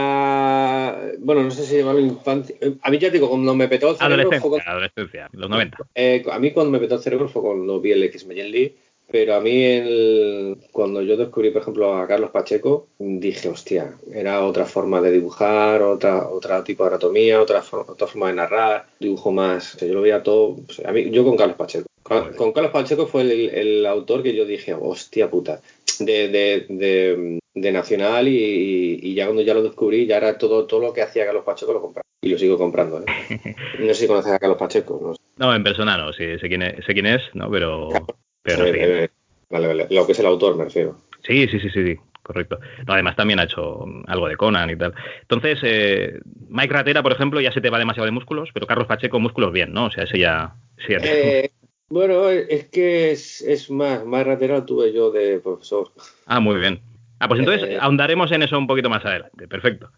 Bueno, 1.20 1.42
no 1.44 1.50
sé 1.50 1.64
si 1.64 1.76
llamarlo 1.78 2.00
infancia. 2.00 2.56
A 2.82 2.90
mí 2.90 2.98
ya 2.98 3.08
te 3.08 3.14
digo, 3.14 3.28
cuando 3.28 3.54
me 3.54 3.68
petó 3.68 3.90
el 3.90 3.96
cerebro. 3.96 4.16
fue 4.16 4.22
Adolescencia, 4.24 4.50
cuando- 4.50 4.70
adolescencia, 4.70 5.28
los 5.32 5.50
90. 5.50 5.76
Eh, 5.94 6.24
a 6.30 6.38
mí 6.38 6.50
cuando 6.52 6.70
me 6.72 6.78
petó 6.78 6.96
el 6.96 7.00
cerebro 7.02 7.28
fue 7.28 7.42
cuando 7.42 7.80
vi 7.80 7.92
el 7.92 8.02
X-Men 8.04 8.50
Lee, 8.50 8.76
pero 9.12 9.34
a 9.36 9.40
mí 9.40 9.62
el- 9.62 10.56
cuando 10.72 11.02
yo 11.02 11.16
descubrí, 11.16 11.50
por 11.50 11.62
ejemplo, 11.62 11.94
a 11.94 12.08
Carlos 12.08 12.30
Pacheco, 12.30 12.88
dije, 12.98 13.48
hostia, 13.48 13.94
era 14.12 14.44
otra 14.44 14.64
forma 14.64 15.00
de 15.00 15.12
dibujar, 15.12 15.82
otra, 15.82 16.28
otra 16.28 16.64
tipo 16.64 16.82
de 16.84 16.88
anatomía, 16.88 17.40
otra, 17.40 17.62
for- 17.62 17.84
otra 17.88 18.06
forma 18.08 18.28
de 18.28 18.34
narrar, 18.34 18.86
dibujo 18.98 19.30
más, 19.30 19.74
o 19.74 19.78
sea, 19.78 19.86
yo 19.86 19.94
lo 19.94 20.00
veía 20.02 20.22
todo, 20.22 20.56
o 20.68 20.72
sea, 20.72 20.88
a 20.90 20.92
mí, 20.92 21.10
yo 21.10 21.22
con 21.24 21.36
Carlos 21.36 21.56
Pacheco. 21.56 21.86
Con, 22.02 22.32
con 22.34 22.52
Carlos 22.52 22.72
Pacheco 22.72 23.06
fue 23.06 23.22
el, 23.22 23.50
el 23.50 23.86
autor 23.86 24.22
que 24.24 24.34
yo 24.34 24.44
dije, 24.44 24.74
hostia 24.74 25.30
puta, 25.30 25.60
de, 26.00 26.28
de, 26.28 26.66
de, 26.68 27.38
de 27.54 27.72
Nacional 27.72 28.26
y, 28.26 28.98
y 29.02 29.14
ya 29.14 29.26
cuando 29.26 29.42
ya 29.42 29.54
lo 29.54 29.62
descubrí, 29.62 30.06
ya 30.06 30.16
era 30.16 30.36
todo, 30.36 30.66
todo 30.66 30.80
lo 30.80 30.92
que 30.92 31.02
hacía 31.02 31.26
Carlos 31.26 31.44
Pacheco 31.44 31.72
lo 31.72 31.80
compraba. 31.80 32.02
Y 32.24 32.28
lo 32.30 32.38
sigo 32.38 32.56
comprando, 32.58 32.98
¿eh? 33.02 33.04
No 33.78 33.86
sé 33.88 33.94
si 34.02 34.06
conoces 34.06 34.32
a 34.32 34.38
Carlos 34.38 34.58
Pacheco, 34.58 34.98
no 35.02 35.14
sé. 35.14 35.20
No, 35.38 35.54
en 35.54 35.62
persona 35.64 35.96
no, 35.96 36.12
sí, 36.12 36.24
sé 36.40 36.48
quién 36.48 36.62
es, 36.62 36.84
sé 36.84 36.92
quién 36.92 37.06
es 37.06 37.22
¿no? 37.34 37.50
Pero, 37.50 37.88
pero 38.42 38.66
Eh, 38.66 39.04
eh, 39.04 39.08
vale, 39.50 39.66
vale. 39.66 39.86
Lo 39.90 40.06
que 40.06 40.12
es 40.12 40.18
el 40.18 40.26
autor, 40.26 40.56
me 40.56 40.64
refiero. 40.64 40.98
Sí, 41.22 41.46
sí, 41.48 41.60
sí, 41.60 41.70
sí, 41.70 41.84
sí, 41.84 41.96
correcto. 42.22 42.58
No, 42.86 42.94
además 42.94 43.16
también 43.16 43.38
ha 43.38 43.44
hecho 43.44 43.84
algo 44.06 44.28
de 44.28 44.36
Conan 44.36 44.70
y 44.70 44.76
tal. 44.76 44.94
Entonces, 45.22 45.58
eh, 45.62 46.20
Mike 46.48 46.74
Ratera, 46.74 47.02
por 47.02 47.12
ejemplo, 47.12 47.40
ya 47.40 47.52
se 47.52 47.60
te 47.60 47.70
va 47.70 47.78
demasiado 47.78 48.06
de 48.06 48.12
músculos, 48.12 48.50
pero 48.52 48.66
Carlos 48.66 48.88
Pacheco, 48.88 49.20
músculos 49.20 49.52
bien, 49.52 49.72
¿no? 49.72 49.86
O 49.86 49.90
sea, 49.90 50.04
ese 50.04 50.18
ya... 50.18 50.54
sí, 50.84 50.92
ya 50.92 50.98
Eh, 51.02 51.50
bueno, 51.88 52.28
es 52.28 52.68
que 52.68 53.12
es, 53.12 53.42
es 53.42 53.70
más, 53.70 54.04
más 54.04 54.26
ratero 54.26 54.64
tuve 54.64 54.92
yo 54.92 55.10
de 55.10 55.38
profesor. 55.40 55.92
Ah, 56.26 56.40
muy 56.40 56.58
bien. 56.58 56.80
Ah, 57.22 57.28
pues 57.28 57.38
entonces 57.38 57.68
eh, 57.70 57.78
ahondaremos 57.80 58.32
en 58.32 58.42
eso 58.42 58.58
un 58.58 58.66
poquito 58.66 58.90
más 58.90 59.04
adelante. 59.04 59.46
Perfecto. 59.46 59.90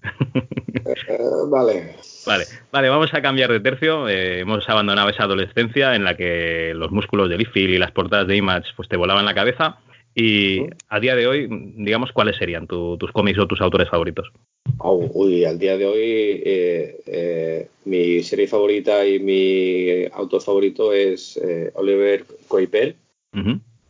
Eh, 0.84 1.18
vale. 1.48 1.94
Vale, 2.26 2.44
vale, 2.70 2.88
vamos 2.90 3.14
a 3.14 3.22
cambiar 3.22 3.50
de 3.50 3.60
tercio. 3.60 4.08
Eh, 4.10 4.40
hemos 4.40 4.68
abandonado 4.68 5.08
esa 5.08 5.24
adolescencia 5.24 5.94
en 5.94 6.04
la 6.04 6.16
que 6.18 6.72
los 6.74 6.90
músculos 6.90 7.30
de 7.30 7.38
Liefeld 7.38 7.70
y 7.70 7.78
las 7.78 7.92
portadas 7.92 8.26
de 8.26 8.36
Image 8.36 8.68
pues 8.76 8.88
te 8.90 8.98
volaban 8.98 9.24
la 9.24 9.34
cabeza. 9.34 9.78
Y 10.14 10.60
a 10.90 11.00
día 11.00 11.16
de 11.16 11.26
hoy, 11.26 11.48
digamos, 11.76 12.12
¿cuáles 12.12 12.36
serían 12.36 12.66
tu- 12.66 12.96
tus 12.98 13.10
cómics 13.10 13.38
o 13.38 13.48
tus 13.48 13.60
autores 13.62 13.88
favoritos? 13.88 14.30
Au, 14.78 15.10
uy, 15.14 15.46
al 15.46 15.58
día 15.58 15.76
de 15.78 15.86
hoy 15.86 16.42
eh, 16.44 17.00
eh, 17.06 17.68
mi 17.86 18.22
serie 18.22 18.46
favorita 18.46 19.04
y 19.06 19.18
mi 19.18 20.04
autor 20.12 20.42
favorito 20.42 20.92
es 20.92 21.38
eh, 21.38 21.70
Oliver 21.74 22.24
Coipel. 22.48 22.96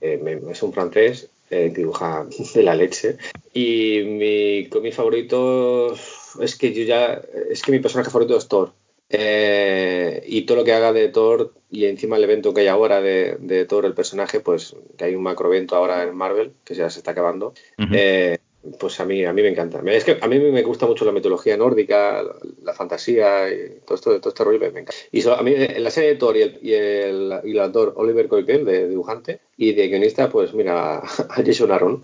Es 0.00 0.62
un 0.62 0.72
francés. 0.72 1.30
Eh, 1.54 1.70
dibuja 1.70 2.26
de 2.54 2.62
la 2.62 2.74
leche. 2.74 3.16
Y 3.52 4.02
mi 4.04 4.68
cómic 4.68 4.92
favorito 4.92 5.94
es 6.40 6.56
que 6.56 6.72
yo 6.72 6.82
ya, 6.82 7.20
es 7.50 7.62
que 7.62 7.72
mi 7.72 7.78
personaje 7.78 8.10
favorito 8.10 8.36
es 8.36 8.48
Thor. 8.48 8.72
Eh, 9.08 10.24
y 10.26 10.42
todo 10.42 10.58
lo 10.58 10.64
que 10.64 10.72
haga 10.72 10.92
de 10.92 11.08
Thor 11.08 11.54
y 11.70 11.84
encima 11.84 12.16
el 12.16 12.24
evento 12.24 12.52
que 12.52 12.62
hay 12.62 12.66
ahora 12.68 13.00
de, 13.00 13.36
de 13.38 13.64
Thor, 13.66 13.84
el 13.84 13.94
personaje, 13.94 14.40
pues 14.40 14.74
que 14.96 15.04
hay 15.04 15.14
un 15.14 15.22
macroevento 15.22 15.76
ahora 15.76 16.02
en 16.02 16.16
Marvel, 16.16 16.52
que 16.64 16.74
ya 16.74 16.90
se 16.90 16.98
está 16.98 17.12
acabando, 17.12 17.54
eh, 17.92 18.38
pues 18.78 18.98
a 19.00 19.04
mí, 19.04 19.24
a 19.24 19.32
mí 19.32 19.42
me 19.42 19.48
encanta. 19.48 19.80
Es 19.86 20.04
que 20.04 20.18
a 20.20 20.26
mí 20.26 20.38
me 20.38 20.62
gusta 20.62 20.86
mucho 20.86 21.04
la 21.04 21.12
mitología 21.12 21.56
nórdica, 21.56 22.22
la, 22.62 22.72
fantasía 22.72 23.48
y 23.52 23.80
todo 23.84 23.94
esto, 23.94 24.20
todo 24.20 24.28
este 24.30 24.44
rollo 24.44 24.58
me, 24.60 24.66
encanta. 24.66 24.92
Y 25.12 25.22
so- 25.22 25.38
a 25.38 25.42
mí 25.42 25.52
eh, 25.54 25.78
la 25.80 25.90
serie 25.90 26.10
de 26.10 26.16
Thor 26.16 26.36
y 26.36 26.42
el, 26.42 26.58
y 26.62 26.72
el, 26.74 27.40
y 27.44 27.58
actor 27.58 27.94
Oliver 27.96 28.28
Coipel, 28.28 28.64
de 28.64 28.88
dibujante, 28.88 29.40
y 29.56 29.72
de 29.72 29.88
guionista, 29.88 30.28
pues 30.30 30.54
mira, 30.54 30.98
a 30.98 31.42
Jason 31.44 31.72
Aaron. 31.72 32.02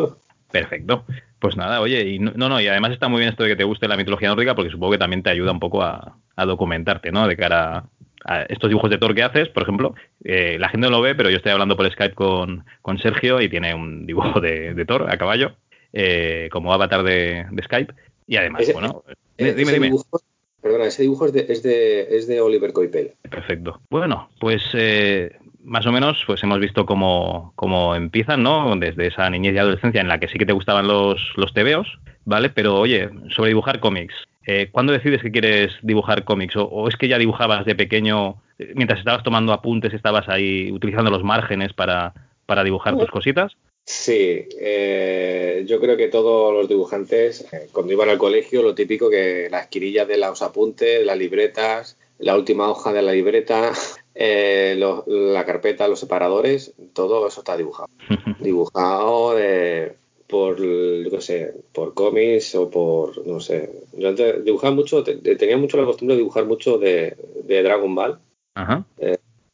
Perfecto. 0.50 1.04
Pues 1.38 1.56
nada, 1.56 1.80
oye, 1.80 2.06
y 2.06 2.18
no, 2.18 2.32
no, 2.32 2.60
y 2.60 2.68
además 2.68 2.92
está 2.92 3.08
muy 3.08 3.20
bien 3.20 3.30
esto 3.30 3.42
de 3.42 3.50
que 3.50 3.56
te 3.56 3.64
guste 3.64 3.88
la 3.88 3.96
mitología 3.96 4.28
nórdica, 4.28 4.54
porque 4.54 4.70
supongo 4.70 4.92
que 4.92 4.98
también 4.98 5.22
te 5.22 5.30
ayuda 5.30 5.50
un 5.50 5.60
poco 5.60 5.82
a, 5.82 6.18
a 6.36 6.44
documentarte, 6.44 7.10
¿no? 7.10 7.26
De 7.26 7.36
cara 7.36 7.78
a, 7.78 7.84
a 8.24 8.42
estos 8.42 8.68
dibujos 8.68 8.90
de 8.90 8.98
Thor 8.98 9.14
que 9.14 9.22
haces, 9.22 9.48
por 9.48 9.62
ejemplo. 9.62 9.94
eh, 10.24 10.56
la 10.60 10.68
gente 10.68 10.86
no 10.86 10.90
lo 10.92 11.00
ve, 11.00 11.14
pero 11.14 11.30
yo 11.30 11.38
estoy 11.38 11.52
hablando 11.52 11.76
por 11.76 11.90
Skype 11.90 12.14
con, 12.14 12.64
con 12.82 12.98
Sergio 12.98 13.40
y 13.40 13.48
tiene 13.48 13.74
un 13.74 14.06
dibujo 14.06 14.40
de, 14.40 14.74
de 14.74 14.84
Thor 14.84 15.10
a 15.10 15.16
caballo, 15.16 15.56
eh, 15.92 16.48
como 16.52 16.72
avatar 16.72 17.02
de, 17.02 17.46
de 17.50 17.62
Skype. 17.62 17.92
Y 18.26 18.36
además, 18.36 18.62
Ese- 18.62 18.72
bueno, 18.72 19.02
Eh, 19.38 19.54
dime, 19.54 19.62
ese 19.62 19.72
dime. 19.74 19.86
Dibujo, 19.86 20.20
perdona, 20.60 20.84
ese 20.86 21.02
dibujo 21.02 21.26
es 21.26 21.32
de, 21.32 21.46
es 21.48 21.62
de, 21.62 22.16
es 22.16 22.26
de 22.26 22.40
Oliver 22.40 22.72
Coipel. 22.72 23.12
Perfecto. 23.28 23.80
Bueno, 23.90 24.30
pues 24.38 24.62
eh, 24.74 25.36
más 25.64 25.86
o 25.86 25.92
menos 25.92 26.22
pues 26.26 26.42
hemos 26.42 26.60
visto 26.60 26.86
cómo, 26.86 27.52
cómo 27.56 27.94
empiezan, 27.96 28.42
¿no? 28.42 28.74
Desde 28.76 29.06
esa 29.08 29.28
niñez 29.30 29.54
y 29.54 29.58
adolescencia 29.58 30.00
en 30.00 30.08
la 30.08 30.18
que 30.20 30.28
sí 30.28 30.38
que 30.38 30.46
te 30.46 30.52
gustaban 30.52 30.86
los, 30.86 31.20
los 31.36 31.52
tebeos, 31.52 31.98
¿vale? 32.24 32.50
Pero 32.50 32.78
oye, 32.78 33.08
sobre 33.34 33.48
dibujar 33.48 33.80
cómics, 33.80 34.14
eh, 34.46 34.68
¿cuándo 34.70 34.92
decides 34.92 35.22
que 35.22 35.30
quieres 35.32 35.72
dibujar 35.82 36.24
cómics? 36.24 36.56
¿O, 36.56 36.64
o 36.64 36.88
es 36.88 36.96
que 36.96 37.08
ya 37.08 37.18
dibujabas 37.18 37.64
de 37.64 37.74
pequeño, 37.74 38.42
eh, 38.58 38.72
mientras 38.76 38.98
estabas 39.00 39.22
tomando 39.24 39.52
apuntes, 39.52 39.92
estabas 39.94 40.28
ahí 40.28 40.70
utilizando 40.72 41.10
los 41.10 41.24
márgenes 41.24 41.72
para, 41.72 42.12
para 42.46 42.62
dibujar 42.64 42.96
tus 42.96 43.10
cositas? 43.10 43.56
Sí, 43.84 44.46
eh, 44.60 45.64
yo 45.66 45.80
creo 45.80 45.96
que 45.96 46.08
todos 46.08 46.52
los 46.54 46.68
dibujantes, 46.68 47.52
eh, 47.52 47.68
cuando 47.72 47.92
iban 47.92 48.08
al 48.08 48.18
colegio, 48.18 48.62
lo 48.62 48.74
típico 48.74 49.10
que 49.10 49.48
las 49.50 49.66
quirillas 49.66 50.06
de 50.06 50.18
los 50.18 50.40
apuntes, 50.42 51.04
las 51.04 51.18
libretas, 51.18 51.98
la 52.18 52.36
última 52.36 52.70
hoja 52.70 52.92
de 52.92 53.02
la 53.02 53.12
libreta, 53.12 53.72
eh, 54.14 54.76
lo- 54.78 55.04
la 55.06 55.44
carpeta, 55.44 55.88
los 55.88 55.98
separadores, 56.00 56.72
todo 56.92 57.26
eso 57.26 57.40
está 57.40 57.56
dibujado. 57.56 57.88
Dibujado 58.38 59.36
eh, 59.38 59.94
por, 60.28 60.58
yo 60.62 61.20
sé, 61.20 61.52
por 61.72 61.92
cómics 61.94 62.54
o 62.54 62.70
por, 62.70 63.26
no 63.26 63.40
sé. 63.40 63.70
Yo 63.94 64.08
antes 64.08 64.44
dibujaba 64.44 64.74
mucho, 64.74 65.02
te- 65.02 65.16
tenía 65.36 65.56
mucho 65.58 65.76
la 65.76 65.84
costumbre 65.84 66.14
de 66.14 66.20
dibujar 66.22 66.46
mucho 66.46 66.78
de, 66.78 67.16
de 67.44 67.62
Dragon 67.62 67.94
Ball, 67.94 68.18
Ajá. 68.54 68.86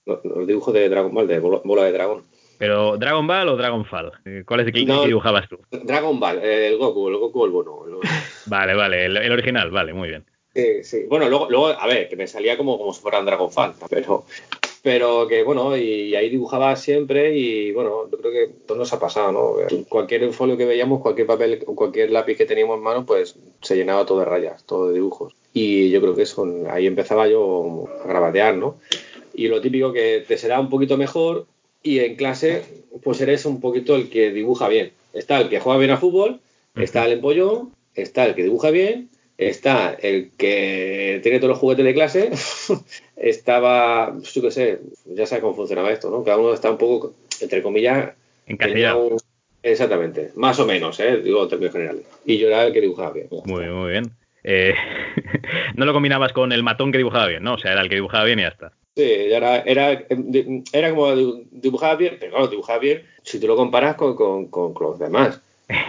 los, 0.04 0.24
los 0.24 0.46
dibujos 0.46 0.74
de 0.74 0.88
Dragon 0.88 1.12
Ball, 1.14 1.26
de 1.26 1.38
bola, 1.38 1.60
bola 1.64 1.84
de 1.84 1.92
dragón. 1.92 2.24
Pero 2.58 2.96
¿Dragon 2.96 3.26
Ball 3.26 3.48
o 3.48 3.56
Dragon 3.56 3.84
Fall? 3.84 4.12
Eh, 4.24 4.42
¿Cuál 4.44 4.60
es 4.60 4.66
el 4.66 4.72
que, 4.72 4.84
No. 4.84 5.04
dibujabas 5.04 5.48
tú? 5.48 5.58
Dragon 5.70 6.18
Ball, 6.18 6.38
eh, 6.42 6.68
el 6.68 6.76
Goku, 6.76 7.08
el 7.08 7.16
Goku 7.16 7.44
el 7.44 7.50
bueno. 7.52 7.84
el- 7.86 7.98
Vale, 8.46 8.74
vale, 8.74 9.04
el, 9.06 9.16
el 9.16 9.32
original, 9.32 9.70
vale, 9.70 9.92
muy 9.92 10.08
bien. 10.08 10.24
Sí, 10.54 10.82
sí. 10.82 11.04
Bueno, 11.08 11.28
luego, 11.28 11.46
luego, 11.48 11.68
a 11.68 11.86
ver, 11.86 12.08
que 12.08 12.16
me 12.16 12.26
salía 12.26 12.56
como, 12.56 12.78
como 12.78 12.92
si 12.92 13.00
fuera 13.00 13.20
un 13.20 13.26
Dragon 13.26 13.50
Fan, 13.50 13.74
pero, 13.88 14.24
pero 14.82 15.28
que 15.28 15.44
bueno, 15.44 15.76
y, 15.76 16.14
ahí 16.16 16.30
dibujaba 16.30 16.74
siempre 16.74 17.36
y 17.36 17.70
bueno, 17.72 18.10
yo 18.10 18.18
creo 18.18 18.32
que 18.32 18.50
todo 18.66 18.78
nos 18.78 18.92
ha 18.92 18.98
pasado, 18.98 19.30
¿no? 19.30 19.84
Cualquier 19.88 20.32
folio 20.32 20.56
que 20.56 20.64
veíamos, 20.64 21.00
cualquier 21.00 21.26
papel, 21.28 21.58
cualquier 21.64 22.10
lápiz 22.10 22.36
que 22.36 22.46
teníamos 22.46 22.78
en 22.78 22.82
mano, 22.82 23.06
pues 23.06 23.36
se 23.60 23.76
llenaba 23.76 24.04
todo 24.06 24.20
de 24.20 24.24
rayas, 24.24 24.64
todo 24.64 24.88
de 24.88 24.94
dibujos. 24.94 25.34
Y 25.52 25.90
yo 25.90 26.00
creo 26.00 26.16
que 26.16 26.22
eso, 26.22 26.46
ahí 26.70 26.86
empezaba 26.86 27.28
yo 27.28 27.88
a 28.04 28.08
grabatear, 28.08 28.56
¿no? 28.56 28.76
Y 29.34 29.46
lo 29.48 29.60
típico 29.60 29.92
que 29.92 30.24
te 30.26 30.38
será 30.38 30.58
un 30.58 30.70
poquito 30.70 30.96
mejor 30.96 31.46
y 31.94 32.00
en 32.00 32.16
clase, 32.16 32.62
pues 33.02 33.20
eres 33.20 33.44
un 33.46 33.60
poquito 33.60 33.96
el 33.96 34.08
que 34.10 34.30
dibuja 34.30 34.68
bien. 34.68 34.92
Está 35.12 35.40
el 35.40 35.48
que 35.48 35.60
juega 35.60 35.78
bien 35.78 35.90
a 35.90 35.96
fútbol, 35.96 36.40
está 36.76 37.06
el 37.06 37.12
empollón, 37.12 37.72
está 37.94 38.26
el 38.26 38.34
que 38.34 38.42
dibuja 38.44 38.70
bien, 38.70 39.08
está 39.38 39.94
el 40.00 40.30
que 40.36 41.20
tiene 41.22 41.38
todos 41.38 41.50
los 41.50 41.58
juguetes 41.58 41.84
de 41.84 41.94
clase, 41.94 42.30
estaba, 43.16 44.12
pues, 44.12 44.34
yo 44.34 44.42
qué 44.42 44.50
sé, 44.50 44.78
ya 45.06 45.26
sabes 45.26 45.42
cómo 45.42 45.54
funcionaba 45.54 45.90
esto, 45.92 46.10
¿no? 46.10 46.24
Cada 46.24 46.38
uno 46.38 46.52
está 46.54 46.70
un 46.70 46.78
poco, 46.78 47.14
entre 47.40 47.62
comillas, 47.62 48.12
un- 48.96 49.18
Exactamente, 49.60 50.30
más 50.36 50.58
o 50.60 50.66
menos, 50.66 51.00
¿eh? 51.00 51.16
digo 51.20 51.42
en 51.42 51.48
términos 51.48 51.72
generales. 51.72 52.04
Y 52.24 52.38
yo 52.38 52.46
era 52.46 52.64
el 52.64 52.72
que 52.72 52.80
dibujaba 52.80 53.10
bien. 53.12 53.26
Muy, 53.44 53.64
muy 53.68 53.90
bien. 53.90 54.04
Eh, 54.44 54.72
no 55.74 55.84
lo 55.84 55.92
combinabas 55.92 56.32
con 56.32 56.52
el 56.52 56.62
matón 56.62 56.92
que 56.92 56.98
dibujaba 56.98 57.26
bien, 57.26 57.42
¿no? 57.42 57.54
O 57.54 57.58
sea, 57.58 57.72
era 57.72 57.80
el 57.82 57.88
que 57.88 57.96
dibujaba 57.96 58.24
bien 58.24 58.38
y 58.38 58.42
ya 58.42 58.48
está. 58.48 58.72
Sí, 58.98 59.28
ya 59.30 59.36
era, 59.36 59.60
era, 59.60 59.92
era 60.72 60.90
como 60.90 61.06
dibu- 61.14 61.46
dibujaba 61.52 61.94
bien, 61.94 62.16
pero 62.18 62.32
claro, 62.32 62.48
dibujaba 62.48 62.80
bien 62.80 63.06
si 63.22 63.38
tú 63.38 63.46
lo 63.46 63.54
comparas 63.54 63.94
con, 63.94 64.16
con- 64.16 64.48
con- 64.48 64.74
con 64.74 64.86
los 64.88 64.98
demás. 64.98 65.40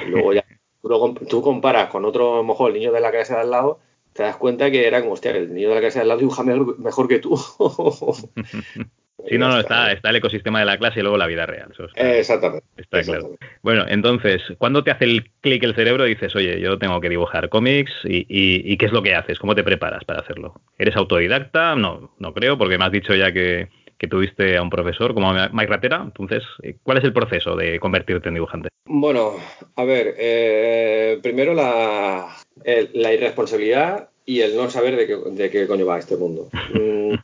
Luego 0.08 0.34
ya 0.34 0.46
tú, 0.84 1.16
tú 1.28 1.42
comparas 1.42 1.90
con 1.90 2.06
otro, 2.06 2.44
mejor 2.44 2.70
el 2.70 2.78
niño 2.78 2.92
de 2.92 3.02
la 3.02 3.10
clase 3.10 3.34
de 3.34 3.40
al 3.40 3.50
lado, 3.50 3.80
te 4.14 4.22
das 4.22 4.38
cuenta 4.38 4.70
que 4.70 4.86
era 4.86 5.02
como, 5.02 5.14
hostia, 5.14 5.32
el 5.32 5.52
niño 5.52 5.70
de 5.70 5.76
la 5.76 5.82
clase 5.82 5.98
de 5.98 6.02
al 6.04 6.08
lado 6.10 6.20
dibuja 6.20 6.44
mejor, 6.44 6.78
mejor 6.78 7.08
que 7.08 7.18
tú. 7.18 7.36
Sí, 9.28 9.38
no, 9.38 9.50
no, 9.50 9.60
está, 9.60 9.92
está 9.92 10.10
el 10.12 10.16
ecosistema 10.16 10.60
de 10.60 10.66
la 10.66 10.78
clase 10.78 11.00
y 11.00 11.02
luego 11.04 11.18
la 11.18 11.28
vida 11.28 11.46
real. 11.46 11.70
Eso 11.72 11.86
está, 11.86 12.18
Exactamente. 12.18 12.66
está 12.78 13.02
claro. 13.04 13.32
Bueno, 13.62 13.86
entonces, 13.88 14.42
¿cuándo 14.58 14.84
te 14.84 14.92
hace 14.92 15.06
el 15.06 15.30
clic 15.42 15.64
el 15.64 15.76
cerebro 15.76 16.06
y 16.08 16.12
dices, 16.16 16.36
oye, 16.36 16.60
yo 16.62 16.78
tengo 16.80 17.02
que 17.02 17.10
dibujar 17.10 17.50
cómics 17.50 17.92
y, 18.06 18.20
y- 18.30 18.62
y 18.72 18.78
qué 18.78 18.86
es 18.86 18.92
lo 18.92 19.04
que 19.04 19.16
haces? 19.16 19.38
¿Cómo 19.40 19.56
te 19.56 19.64
preparas 19.64 20.04
para 20.06 20.22
hacerlo? 20.22 20.62
¿Eres 20.78 20.96
autodidacta? 20.96 21.76
No, 21.76 22.14
no 22.20 22.34
creo, 22.34 22.58
porque 22.58 22.78
me 22.78 22.86
has 22.86 22.92
dicho 22.92 23.14
ya 23.14 23.32
que, 23.32 23.68
que 23.98 24.08
tuviste 24.08 24.56
a 24.58 24.62
un 24.62 24.70
profesor 24.70 25.14
como 25.14 25.34
Mike 25.34 25.68
Ratera. 25.72 26.02
Entonces, 26.04 26.44
eh, 26.64 26.78
¿cuál 26.82 27.00
es 27.00 27.04
el 27.04 27.14
proceso 27.14 27.56
de 27.56 27.80
convertirte 27.80 28.30
en 28.30 28.36
dibujante? 28.36 28.70
Bueno, 28.86 29.34
a 29.76 29.84
ver, 29.84 30.16
eh, 30.18 31.20
primero 31.22 31.54
la, 31.54 32.28
el- 32.64 32.90
la 32.94 33.14
irresponsabilidad 33.14 34.10
y 34.30 34.42
el 34.42 34.56
no 34.56 34.70
saber 34.70 34.96
de 34.96 35.08
qué, 35.08 35.16
de 35.32 35.50
qué 35.50 35.66
coño 35.68 35.86
va 35.86 35.98
este 35.98 36.16
mundo. 36.18 36.50
Mm, 36.74 37.16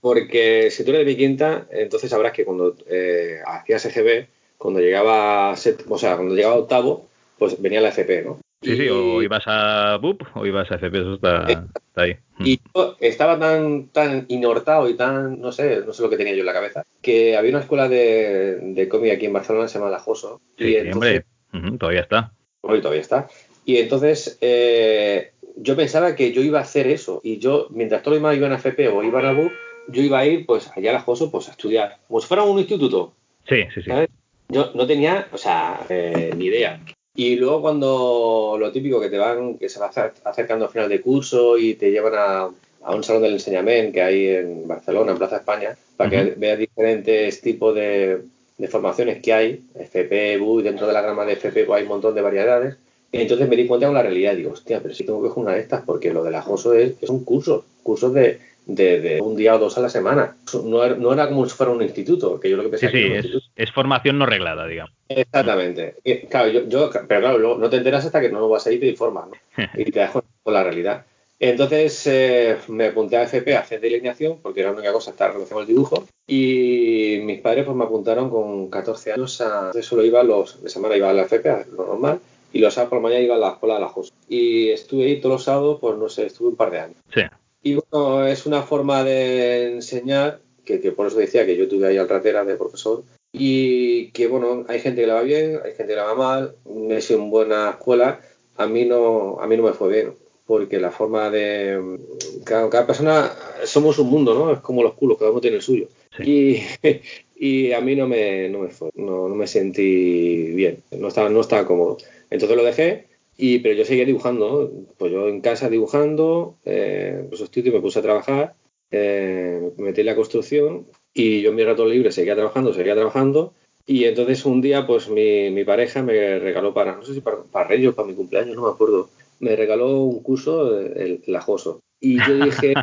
Porque 0.00 0.70
si 0.70 0.84
tú 0.84 0.90
eres 0.90 1.00
de 1.06 1.12
mi 1.12 1.16
quinta, 1.16 1.66
entonces 1.70 2.10
sabrás 2.10 2.32
que 2.32 2.44
cuando 2.44 2.76
eh, 2.88 3.40
hacías 3.46 3.84
EGB, 3.86 4.26
cuando 4.58 4.80
llegaba, 4.80 5.54
set- 5.56 5.84
o 5.88 5.98
sea, 5.98 6.16
cuando 6.16 6.34
llegaba 6.34 6.56
octavo, 6.56 7.06
pues 7.38 7.60
venía 7.60 7.80
la 7.80 7.88
FP, 7.90 8.22
¿no? 8.22 8.38
Sí, 8.62 8.76
sí, 8.76 8.88
o 8.88 9.20
ibas 9.22 9.42
a 9.46 9.98
BUP 10.00 10.22
o 10.36 10.46
ibas 10.46 10.70
a 10.70 10.76
FP, 10.76 10.96
eso 10.98 11.14
está, 11.14 11.44
está 11.48 12.02
ahí. 12.02 12.16
Y 12.38 12.58
yo 12.74 12.96
estaba 13.00 13.38
tan, 13.38 13.88
tan 13.88 14.24
inortado 14.28 14.88
y 14.88 14.94
tan, 14.94 15.38
no 15.40 15.52
sé, 15.52 15.80
no 15.84 15.92
sé 15.92 16.02
lo 16.02 16.08
que 16.08 16.16
tenía 16.16 16.32
yo 16.32 16.40
en 16.40 16.46
la 16.46 16.54
cabeza, 16.54 16.86
que 17.02 17.36
había 17.36 17.50
una 17.50 17.60
escuela 17.60 17.88
de, 17.90 18.56
de 18.62 18.88
cómic 18.88 19.12
aquí 19.12 19.26
en 19.26 19.34
Barcelona, 19.34 19.68
se 19.68 19.78
llama 19.78 19.90
La 19.90 19.98
Joso. 20.00 20.40
Sí, 20.56 20.64
y 20.68 20.76
entonces- 20.76 21.24
hombre, 21.52 21.78
todavía 21.78 22.00
está. 22.00 22.32
Hoy 22.62 22.80
todavía 22.80 23.02
está. 23.02 23.28
Y 23.66 23.76
entonces 23.78 24.38
eh, 24.40 25.32
yo 25.56 25.76
pensaba 25.76 26.14
que 26.16 26.32
yo 26.32 26.42
iba 26.42 26.58
a 26.58 26.62
hacer 26.62 26.86
eso. 26.86 27.20
Y 27.22 27.38
yo, 27.38 27.68
mientras 27.70 28.02
todos 28.02 28.16
los 28.16 28.22
demás 28.22 28.36
iban 28.36 28.52
a 28.52 28.56
FP 28.56 28.88
o 28.88 29.02
iban 29.02 29.24
a 29.26 29.32
BUP, 29.32 29.52
yo 29.88 30.02
iba 30.02 30.18
a 30.18 30.26
ir 30.26 30.46
pues 30.46 30.70
allá 30.74 30.90
a 30.90 30.94
la 30.94 31.00
Joso 31.00 31.30
pues 31.30 31.48
a 31.48 31.52
estudiar. 31.52 31.98
Como 32.08 32.20
si 32.20 32.26
fuera 32.26 32.42
un 32.42 32.58
instituto. 32.58 33.12
Sí, 33.48 33.62
sí, 33.74 33.82
sí. 33.82 33.90
¿sabes? 33.90 34.08
Yo 34.48 34.70
no 34.74 34.86
tenía, 34.86 35.28
o 35.32 35.38
sea, 35.38 35.80
eh, 35.88 36.32
ni 36.36 36.46
idea. 36.46 36.80
Y 37.16 37.36
luego 37.36 37.60
cuando 37.62 38.56
lo 38.58 38.72
típico 38.72 39.00
que 39.00 39.08
te 39.08 39.18
van, 39.18 39.56
que 39.58 39.68
se 39.68 39.78
va 39.78 39.90
acer- 39.90 40.12
acercando 40.24 40.64
al 40.66 40.70
final 40.70 40.88
de 40.88 41.00
curso 41.00 41.56
y 41.58 41.74
te 41.74 41.90
llevan 41.90 42.14
a, 42.16 42.50
a 42.82 42.94
un 42.94 43.04
salón 43.04 43.22
del 43.22 43.34
enseñamiento 43.34 43.92
que 43.92 44.02
hay 44.02 44.26
en 44.28 44.66
Barcelona, 44.66 45.12
en 45.12 45.18
Plaza 45.18 45.36
España, 45.36 45.76
para 45.96 46.10
que 46.10 46.22
Ujú. 46.22 46.40
veas 46.40 46.58
diferentes 46.58 47.40
tipos 47.40 47.74
de, 47.74 48.22
de 48.58 48.68
formaciones 48.68 49.22
que 49.22 49.32
hay, 49.32 49.64
FP, 49.76 50.38
BU, 50.38 50.60
y 50.60 50.62
dentro 50.64 50.86
de 50.86 50.92
la 50.92 51.02
gama 51.02 51.24
de 51.24 51.34
FP 51.34 51.64
pues 51.64 51.76
hay 51.78 51.82
un 51.84 51.90
montón 51.90 52.14
de 52.14 52.22
variedades. 52.22 52.76
Entonces 53.20 53.48
me 53.48 53.56
di 53.56 53.66
cuenta 53.66 53.86
con 53.86 53.94
la 53.94 54.02
realidad, 54.02 54.34
digo, 54.36 54.52
hostia, 54.52 54.80
pero 54.82 54.94
sí 54.94 55.04
tengo 55.04 55.22
que 55.22 55.28
coger 55.28 55.44
una 55.44 55.54
de 55.54 55.60
estas, 55.60 55.82
porque 55.84 56.12
lo 56.12 56.22
de 56.24 56.30
la 56.30 56.42
JOSO 56.42 56.74
es, 56.74 56.94
es 57.00 57.08
un 57.10 57.24
curso, 57.24 57.64
cursos 57.82 58.12
de, 58.14 58.40
de, 58.66 59.00
de 59.00 59.20
un 59.20 59.36
día 59.36 59.54
o 59.54 59.58
dos 59.58 59.76
a 59.78 59.80
la 59.80 59.88
semana. 59.88 60.36
No 60.64 60.84
era, 60.84 60.96
no 60.96 61.12
era 61.12 61.28
como 61.28 61.46
si 61.46 61.54
fuera 61.56 61.72
un 61.72 61.82
instituto, 61.82 62.38
que 62.40 62.50
yo 62.50 62.56
lo 62.56 62.68
que 62.70 62.78
Sí, 62.78 62.86
pensaba 62.86 62.92
que 62.92 62.98
sí, 62.98 63.04
era 63.28 63.36
un 63.36 63.42
es, 63.42 63.50
es 63.56 63.72
formación 63.72 64.18
no 64.18 64.26
reglada, 64.26 64.66
digamos. 64.66 64.92
Exactamente. 65.08 65.94
Y, 66.04 66.26
claro, 66.26 66.48
yo, 66.50 66.66
yo- 66.68 66.90
pero 67.06 67.20
claro, 67.20 67.38
luego 67.38 67.58
no 67.58 67.70
te 67.70 67.76
enteras 67.76 68.04
hasta 68.04 68.20
que 68.20 68.30
no 68.30 68.48
vas 68.48 68.66
ahí 68.66 68.76
y 68.76 68.80
te 68.80 68.86
informas, 68.88 69.26
¿no? 69.28 69.34
Y 69.76 69.84
te 69.90 70.00
das 70.00 70.10
con 70.10 70.22
con 70.42 70.52
la 70.52 70.62
realidad. 70.62 71.06
Entonces 71.40 72.06
eh, 72.06 72.56
me 72.68 72.86
apunté 72.88 73.16
a 73.16 73.22
FP 73.24 73.56
a 73.56 73.60
hacer 73.60 73.80
delineación, 73.80 74.38
porque 74.42 74.60
era 74.60 74.70
la 74.70 74.76
única 74.76 74.92
cosa 74.92 75.10
estar 75.10 75.32
relacionada 75.32 75.54
con 75.54 75.62
el 75.62 75.68
dibujo. 75.74 76.04
Y 76.26 77.18
mis 77.22 77.40
padres 77.40 77.64
pues 77.64 77.76
me 77.76 77.84
apuntaron 77.84 78.28
con 78.30 78.68
14 78.70 79.12
años 79.12 79.40
a. 79.40 79.58
Entonces 79.66 79.86
solo 79.86 80.04
iba 80.04 80.22
los. 80.22 80.62
De 80.62 80.68
semana 80.68 80.96
iba 80.96 81.08
a 81.10 81.14
la 81.14 81.22
FP, 81.22 81.48
a 81.50 81.64
lo 81.76 81.86
normal, 81.86 82.20
y 82.54 82.60
los 82.60 82.72
sábados 82.72 82.90
por 82.90 82.98
la 82.98 83.02
mañana 83.02 83.24
iba 83.24 83.34
a 83.34 83.38
la 83.38 83.50
escuela 83.50 83.74
de 83.74 83.80
la 83.80 83.88
JOS. 83.88 84.12
Y 84.28 84.70
estuve 84.70 85.06
ahí 85.06 85.20
todos 85.20 85.34
los 85.34 85.44
sábados, 85.44 85.78
pues 85.80 85.98
no 85.98 86.08
sé, 86.08 86.26
estuve 86.26 86.50
un 86.50 86.56
par 86.56 86.70
de 86.70 86.78
años. 86.78 86.96
Sí. 87.12 87.22
Y 87.64 87.74
bueno, 87.74 88.24
es 88.26 88.46
una 88.46 88.62
forma 88.62 89.02
de 89.02 89.72
enseñar, 89.72 90.40
que, 90.64 90.80
que 90.80 90.92
por 90.92 91.08
eso 91.08 91.18
decía 91.18 91.44
que 91.44 91.56
yo 91.56 91.68
tuve 91.68 91.88
ahí 91.88 91.98
al 91.98 92.08
ratera 92.08 92.44
de 92.44 92.54
profesor, 92.54 93.02
y 93.32 94.12
que 94.12 94.28
bueno, 94.28 94.64
hay 94.68 94.78
gente 94.78 95.00
que 95.00 95.08
la 95.08 95.14
va 95.14 95.22
bien, 95.22 95.58
hay 95.64 95.72
gente 95.72 95.94
que 95.94 95.96
la 95.96 96.04
va 96.04 96.14
mal, 96.14 96.54
me 96.64 97.00
sido 97.00 97.20
en 97.20 97.30
buena 97.30 97.70
escuela, 97.70 98.20
a 98.56 98.66
mí 98.68 98.84
no, 98.84 99.40
a 99.40 99.48
mí 99.48 99.56
no 99.56 99.64
me 99.64 99.72
fue 99.72 99.88
bien, 99.92 100.12
porque 100.46 100.78
la 100.78 100.92
forma 100.92 101.30
de 101.30 101.98
cada, 102.44 102.70
cada 102.70 102.86
persona 102.86 103.32
somos 103.64 103.98
un 103.98 104.10
mundo, 104.10 104.34
¿no? 104.34 104.52
Es 104.52 104.60
como 104.60 104.84
los 104.84 104.94
culos, 104.94 105.18
cada 105.18 105.32
uno 105.32 105.40
tiene 105.40 105.56
el 105.56 105.62
suyo. 105.62 105.88
Y, 106.20 106.60
y 107.36 107.72
a 107.72 107.80
mí 107.80 107.96
no 107.96 108.06
me, 108.06 108.48
no 108.48 108.60
me 108.60 108.68
fue, 108.68 108.90
no, 108.94 109.28
no 109.28 109.34
me 109.34 109.48
sentí 109.48 110.52
bien, 110.52 110.84
no 110.92 111.08
estaba, 111.08 111.28
no 111.28 111.40
estaba 111.40 111.66
cómodo. 111.66 111.98
Entonces 112.34 112.56
lo 112.56 112.64
dejé, 112.64 113.06
y, 113.36 113.60
pero 113.60 113.76
yo 113.76 113.84
seguía 113.84 114.04
dibujando, 114.04 114.68
pues 114.98 115.12
yo 115.12 115.28
en 115.28 115.40
casa 115.40 115.68
dibujando, 115.68 116.56
eh, 116.64 117.24
pues 117.28 117.48
me 117.56 117.80
puse 117.80 118.00
a 118.00 118.02
trabajar, 118.02 118.56
eh, 118.90 119.70
me 119.76 119.84
metí 119.84 120.00
en 120.00 120.06
la 120.06 120.16
construcción 120.16 120.86
y 121.12 121.42
yo 121.42 121.50
en 121.50 121.54
mi 121.54 121.62
rato 121.62 121.86
libre 121.86 122.10
seguía 122.10 122.34
trabajando, 122.34 122.74
seguía 122.74 122.96
trabajando 122.96 123.54
y 123.86 124.02
entonces 124.06 124.44
un 124.46 124.60
día 124.60 124.84
pues 124.84 125.08
mi, 125.08 125.52
mi 125.52 125.62
pareja 125.62 126.02
me 126.02 126.40
regaló 126.40 126.74
para, 126.74 126.96
no 126.96 127.04
sé 127.04 127.14
si 127.14 127.20
para, 127.20 127.44
para 127.44 127.68
Reyes 127.68 127.94
para 127.94 128.08
mi 128.08 128.14
cumpleaños, 128.14 128.56
no 128.56 128.64
me 128.64 128.70
acuerdo, 128.70 129.10
me 129.38 129.54
regaló 129.54 130.00
un 130.00 130.20
curso, 130.20 130.80
eh, 130.80 130.92
el, 130.96 131.22
el. 131.24 131.80
Y 132.00 132.18
yo 132.18 132.46
dije, 132.46 132.74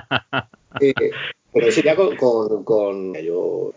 eh, 0.80 0.94
pero 1.52 1.70
ya 1.70 1.98
con, 1.98 2.16
con, 2.16 2.64
con 2.64 3.14
yo, 3.16 3.74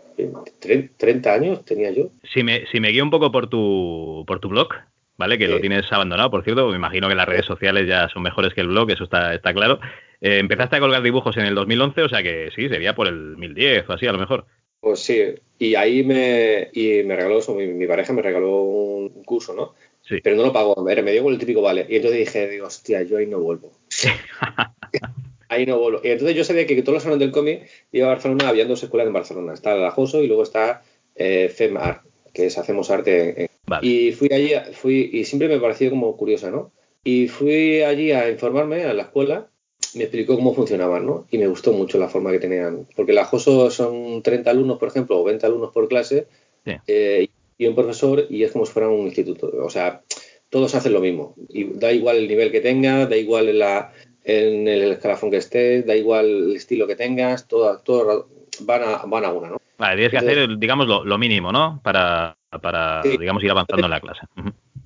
30 0.95 1.33
años 1.33 1.65
tenía 1.65 1.91
yo. 1.91 2.11
Si 2.33 2.43
me, 2.43 2.65
si 2.71 2.79
me 2.79 2.91
guío 2.91 3.03
un 3.03 3.11
poco 3.11 3.29
por 3.29 3.49
tu, 3.49 4.23
por 4.25 4.39
tu 4.39 4.47
blog, 4.47 4.69
¿vale? 5.17 5.37
Que 5.37 5.47
lo 5.47 5.55
Sí. 5.55 5.61
tienes 5.61 5.91
abandonado, 5.91 6.29
por 6.31 6.43
cierto. 6.43 6.67
Me 6.69 6.75
imagino 6.75 7.07
que 7.07 7.15
las 7.15 7.27
redes 7.27 7.45
sociales 7.45 7.87
ya 7.87 8.09
son 8.09 8.21
mejores 8.23 8.53
que 8.53 8.61
el 8.61 8.67
blog, 8.67 8.89
eso 8.91 9.03
está, 9.05 9.33
está 9.33 9.53
claro. 9.53 9.79
Eh, 10.21 10.39
empezaste 10.39 10.77
a 10.77 10.79
colgar 10.79 11.01
dibujos 11.03 11.35
en 11.37 11.45
el 11.45 11.55
2011, 11.55 12.01
o 12.03 12.09
sea 12.09 12.23
que 12.23 12.49
sí, 12.55 12.69
sería 12.69 12.95
por 12.95 13.07
el 13.07 13.31
2010 13.31 13.89
o 13.89 13.93
así, 13.93 14.07
a 14.07 14.11
lo 14.13 14.17
mejor. 14.19 14.45
Pues 14.79 14.99
sí, 14.99 15.21
y 15.57 15.75
ahí 15.75 16.03
me, 16.03 16.69
y 16.73 17.03
me 17.03 17.15
regaló 17.15 17.39
eso, 17.39 17.55
mi, 17.55 17.65
mi 17.67 17.87
pareja 17.87 18.13
me 18.13 18.21
regaló 18.21 18.61
un 18.61 19.23
curso, 19.23 19.53
¿no? 19.55 19.73
Sí. 20.01 20.19
Pero 20.23 20.35
no 20.35 20.43
lo 20.43 20.53
pagó, 20.53 20.75
me 20.83 21.11
dio 21.11 21.23
con 21.23 21.33
el 21.33 21.39
típico 21.39 21.61
vale. 21.63 21.87
Y 21.89 21.95
entonces 21.95 22.19
dije, 22.19 22.47
digo, 22.47 22.67
hostia, 22.67 23.01
yo 23.01 23.17
ahí 23.17 23.25
no 23.25 23.39
vuelvo. 23.39 23.71
ahí 25.49 25.65
no 25.65 25.79
vuelvo. 25.79 26.01
Y 26.03 26.09
entonces 26.09 26.35
yo 26.35 26.43
sabía 26.43 26.65
que 26.67 26.81
todos 26.81 26.95
los 26.95 27.03
salones 27.03 27.19
del 27.19 27.31
cómic 27.31 27.67
iba 27.91 28.07
a 28.07 28.09
Barcelona, 28.11 28.49
había 28.49 28.65
dos 28.65 28.83
escuelas 28.83 29.07
en 29.07 29.13
Barcelona. 29.13 29.53
Está 29.53 29.75
el 29.75 29.83
Ajoso 29.83 30.21
y 30.23 30.27
luego 30.27 30.43
está 30.43 30.83
eh, 31.15 31.49
FEMAR, 31.49 32.01
que 32.33 32.45
es 32.47 32.57
Hacemos 32.57 32.89
Arte. 32.91 33.43
en- 33.43 33.49
Vale. 33.67 33.87
Y 33.87 34.11
fui 34.11 34.29
allí, 34.31 34.51
fui, 34.73 35.09
y 35.13 35.25
siempre 35.25 35.47
me 35.47 35.59
pareció 35.59 35.89
como 35.89 36.15
curiosa, 36.17 36.51
¿no? 36.51 36.71
Y 37.03 37.27
fui 37.27 37.81
allí 37.81 38.11
a 38.11 38.29
informarme 38.29 38.83
a 38.83 38.93
la 38.93 39.03
escuela, 39.03 39.47
me 39.95 40.03
explicó 40.03 40.35
cómo 40.35 40.53
funcionaban, 40.53 41.05
¿no? 41.05 41.27
Y 41.31 41.37
me 41.37 41.47
gustó 41.47 41.71
mucho 41.71 41.97
la 41.97 42.09
forma 42.09 42.31
que 42.31 42.39
tenían. 42.39 42.87
Porque 42.95 43.11
el 43.11 43.17
Ajoso 43.17 43.69
son 43.71 44.21
30 44.23 44.51
alumnos, 44.51 44.77
por 44.77 44.89
ejemplo, 44.89 45.19
o 45.19 45.23
20 45.23 45.45
alumnos 45.45 45.71
por 45.71 45.87
clase, 45.87 46.27
Sí. 46.65 46.71
eh, 46.87 47.27
y 47.57 47.67
un 47.67 47.75
profesor, 47.75 48.25
y 48.29 48.43
es 48.43 48.51
como 48.51 48.65
si 48.65 48.73
fuera 48.73 48.89
un 48.89 49.05
instituto. 49.05 49.51
O 49.63 49.69
sea, 49.69 50.01
todos 50.49 50.73
hacen 50.75 50.93
lo 50.93 50.99
mismo. 50.99 51.35
Y 51.49 51.65
da 51.65 51.91
igual 51.93 52.17
el 52.17 52.27
nivel 52.27 52.51
que 52.51 52.59
tengas, 52.61 53.09
da 53.09 53.15
igual 53.15 53.49
en, 53.49 53.59
la, 53.59 53.93
en 54.23 54.67
el 54.67 54.91
escalafón 54.93 55.31
que 55.31 55.37
estés, 55.37 55.85
da 55.85 55.95
igual 55.95 56.25
el 56.25 56.55
estilo 56.55 56.87
que 56.87 56.95
tengas, 56.95 57.47
todo, 57.47 57.77
todo 57.79 58.27
van, 58.61 58.81
a, 58.83 59.05
van 59.05 59.25
a 59.25 59.31
una, 59.31 59.49
¿no? 59.51 59.61
Vale, 59.77 59.95
tienes 59.95 60.11
que 60.11 60.17
hacer, 60.17 60.57
digamos, 60.57 60.87
lo, 60.87 61.03
lo 61.03 61.17
mínimo, 61.17 61.51
¿no? 61.51 61.81
Para, 61.83 62.37
para 62.61 63.03
Sí. 63.03 63.17
digamos, 63.17 63.43
ir 63.43 63.51
avanzando 63.51 63.85
en 63.87 63.91
la 63.91 63.99
clase. 63.99 64.21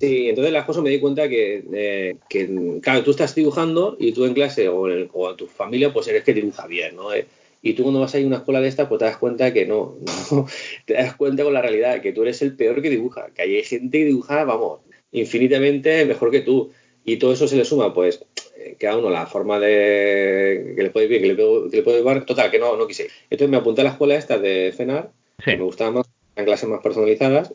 Sí, 0.00 0.30
entonces 0.30 0.52
las 0.52 0.64
cosas 0.64 0.82
me 0.82 0.90
di 0.90 0.98
cuenta 0.98 1.28
que, 1.28 1.62
eh, 1.74 2.16
que, 2.28 2.80
claro, 2.82 3.02
tú 3.04 3.10
estás 3.10 3.34
dibujando 3.34 3.96
y 4.00 4.12
tú 4.12 4.24
en 4.24 4.32
clase 4.34 4.68
o 4.68 4.88
en, 4.88 4.94
el- 4.98 5.10
o 5.12 5.34
tu 5.34 5.46
familia, 5.46 5.92
pues 5.92 6.08
eres 6.08 6.24
que 6.24 6.32
dibuja 6.32 6.66
bien, 6.66 6.96
¿no? 6.96 7.12
Eh, 7.12 7.26
Y 7.62 7.74
tú 7.74 7.82
cuando 7.82 8.00
vas 8.00 8.14
a 8.14 8.18
ir 8.18 8.24
a 8.24 8.28
una 8.28 8.36
escuela 8.38 8.60
de 8.62 8.68
esta, 8.68 8.88
pues 8.88 8.98
te 9.00 9.04
das 9.04 9.18
cuenta 9.18 9.52
que 9.52 9.66
no, 9.66 9.96
no, 10.32 10.46
te 10.86 10.94
das 10.94 11.14
cuenta 11.16 11.44
con 11.44 11.52
la 11.52 11.60
realidad, 11.60 12.00
que 12.00 12.12
tú 12.12 12.22
eres 12.22 12.40
el 12.40 12.56
peor 12.56 12.80
que 12.80 12.88
dibuja, 12.88 13.28
que 13.34 13.42
hay 13.42 13.62
gente 13.62 13.98
que 13.98 14.04
dibuja, 14.06 14.44
vamos, 14.44 14.80
infinitamente 15.12 16.06
mejor 16.06 16.30
que 16.30 16.40
tú. 16.40 16.72
Y 17.04 17.16
todo 17.16 17.32
eso 17.32 17.48
se 17.48 17.56
le 17.56 17.64
suma, 17.64 17.94
pues, 17.94 18.22
eh, 18.56 18.76
cada 18.78 18.98
uno 18.98 19.10
la 19.10 19.26
forma 19.26 19.58
de 19.58 20.74
que 20.76 20.82
le 20.82 20.90
puede 20.90 21.06
ir 21.06 21.10
bien, 21.10 21.22
que 21.22 21.28
le 21.28 21.34
puede, 21.34 21.70
que 21.70 21.76
le 21.78 21.82
puede 21.82 21.96
llevar, 21.98 22.24
total, 22.26 22.50
que 22.50 22.58
no, 22.58 22.76
no 22.76 22.86
quise. 22.86 23.08
Entonces 23.30 23.48
me 23.48 23.56
apunté 23.56 23.80
a 23.80 23.84
la 23.84 23.90
escuela 23.90 24.14
esta 24.16 24.38
de 24.38 24.72
FENAR, 24.76 25.10
Sí. 25.44 25.52
que 25.52 25.56
me 25.56 25.64
gustaba 25.64 25.90
más, 25.90 26.06
en 26.36 26.44
clases 26.44 26.68
más 26.68 26.80
personalizadas, 26.82 27.54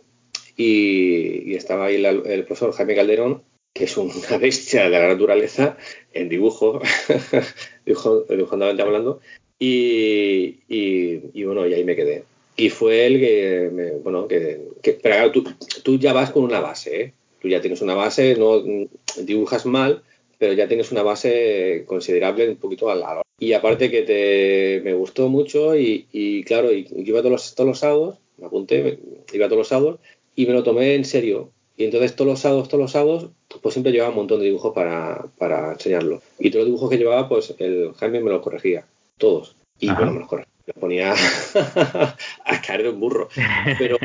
y, 0.57 1.51
y 1.51 1.55
estaba 1.55 1.85
ahí 1.85 1.97
la- 1.99 2.09
el 2.09 2.43
profesor 2.45 2.71
Jaime 2.73 2.95
Calderón, 2.95 3.43
que 3.73 3.83
es 3.83 3.97
una 3.97 4.11
bestia 4.41 4.85
de 4.85 4.89
la 4.89 5.07
naturaleza 5.09 5.77
en 6.13 6.29
dibujo, 6.29 6.81
dibujo 7.85 8.21
dibujandamente 8.29 8.81
hablando, 8.81 9.19
y, 9.59 10.57
y, 10.67 11.21
y 11.33 11.43
bueno, 11.43 11.67
y 11.67 11.73
ahí 11.73 11.83
me 11.83 11.95
quedé. 11.95 12.23
Y 12.57 12.69
fue 12.69 13.05
él 13.05 13.19
que, 13.19 13.69
me- 13.71 13.91
bueno, 13.91 14.27
que, 14.27 14.61
que- 14.81 14.93
pero 14.93 15.15
claro, 15.15 15.31
tú, 15.31 15.43
tú 15.83 15.99
ya 15.99 16.13
vas 16.13 16.31
con 16.31 16.43
una 16.43 16.59
base, 16.61 17.01
¿eh? 17.01 17.13
Tú 17.45 17.49
ya 17.49 17.61
tienes 17.61 17.83
una 17.83 17.93
base, 17.93 18.35
no 18.37 18.59
mm, 18.59 18.87
dibujas 19.23 19.67
mal, 19.67 20.01
pero 20.39 20.53
ya 20.53 20.67
tienes 20.67 20.91
una 20.91 21.03
base 21.03 21.83
considerable 21.85 22.49
un 22.49 22.55
poquito 22.55 22.89
al 22.89 23.01
lado. 23.01 23.21
Y 23.37 23.53
aparte 23.53 23.91
que 23.91 24.01
te, 24.01 24.81
me 24.83 24.95
gustó 24.95 25.29
mucho 25.29 25.75
y, 25.77 26.07
y 26.11 26.43
claro, 26.43 26.73
y, 26.73 26.85
yo 26.85 27.03
iba 27.03 27.19
todos 27.19 27.31
los, 27.33 27.53
todos 27.53 27.67
los 27.67 27.77
sábados, 27.77 28.17
me 28.39 28.47
apunté, 28.47 28.81
me- 28.81 28.97
iba 29.31 29.45
todos 29.45 29.59
los 29.59 29.67
sábados 29.67 29.99
y 30.35 30.47
me 30.47 30.53
lo 30.53 30.63
tomé 30.63 30.95
en 30.95 31.05
serio. 31.05 31.51
Y 31.77 31.83
entonces 31.83 32.15
todos 32.15 32.31
los 32.31 32.39
sábados, 32.39 32.67
todos 32.67 32.81
los 32.81 32.91
sábados, 32.93 33.29
pues 33.61 33.73
siempre 33.73 33.91
llevaba 33.91 34.09
un 34.09 34.15
montón 34.17 34.39
de 34.39 34.45
dibujos 34.47 34.73
para, 34.73 35.27
para 35.37 35.73
enseñarlo. 35.73 36.23
Y 36.39 36.49
todos 36.49 36.61
los 36.61 36.69
dibujos 36.69 36.89
que 36.89 36.97
llevaba, 36.97 37.29
pues 37.29 37.53
el 37.59 37.93
Jaime 37.93 38.21
me 38.21 38.31
los 38.31 38.41
corregía, 38.41 38.87
todos. 39.19 39.55
Y 39.79 39.89
Ajá. 39.89 39.97
bueno, 39.99 40.13
me 40.13 40.19
los 40.21 40.29
corregía, 40.29 40.51
los 40.65 40.77
ponía 40.77 41.13
a 41.53 42.61
caer 42.65 42.81
de 42.81 42.89
un 42.89 42.99
burro. 42.99 43.29
Pero, 43.77 43.97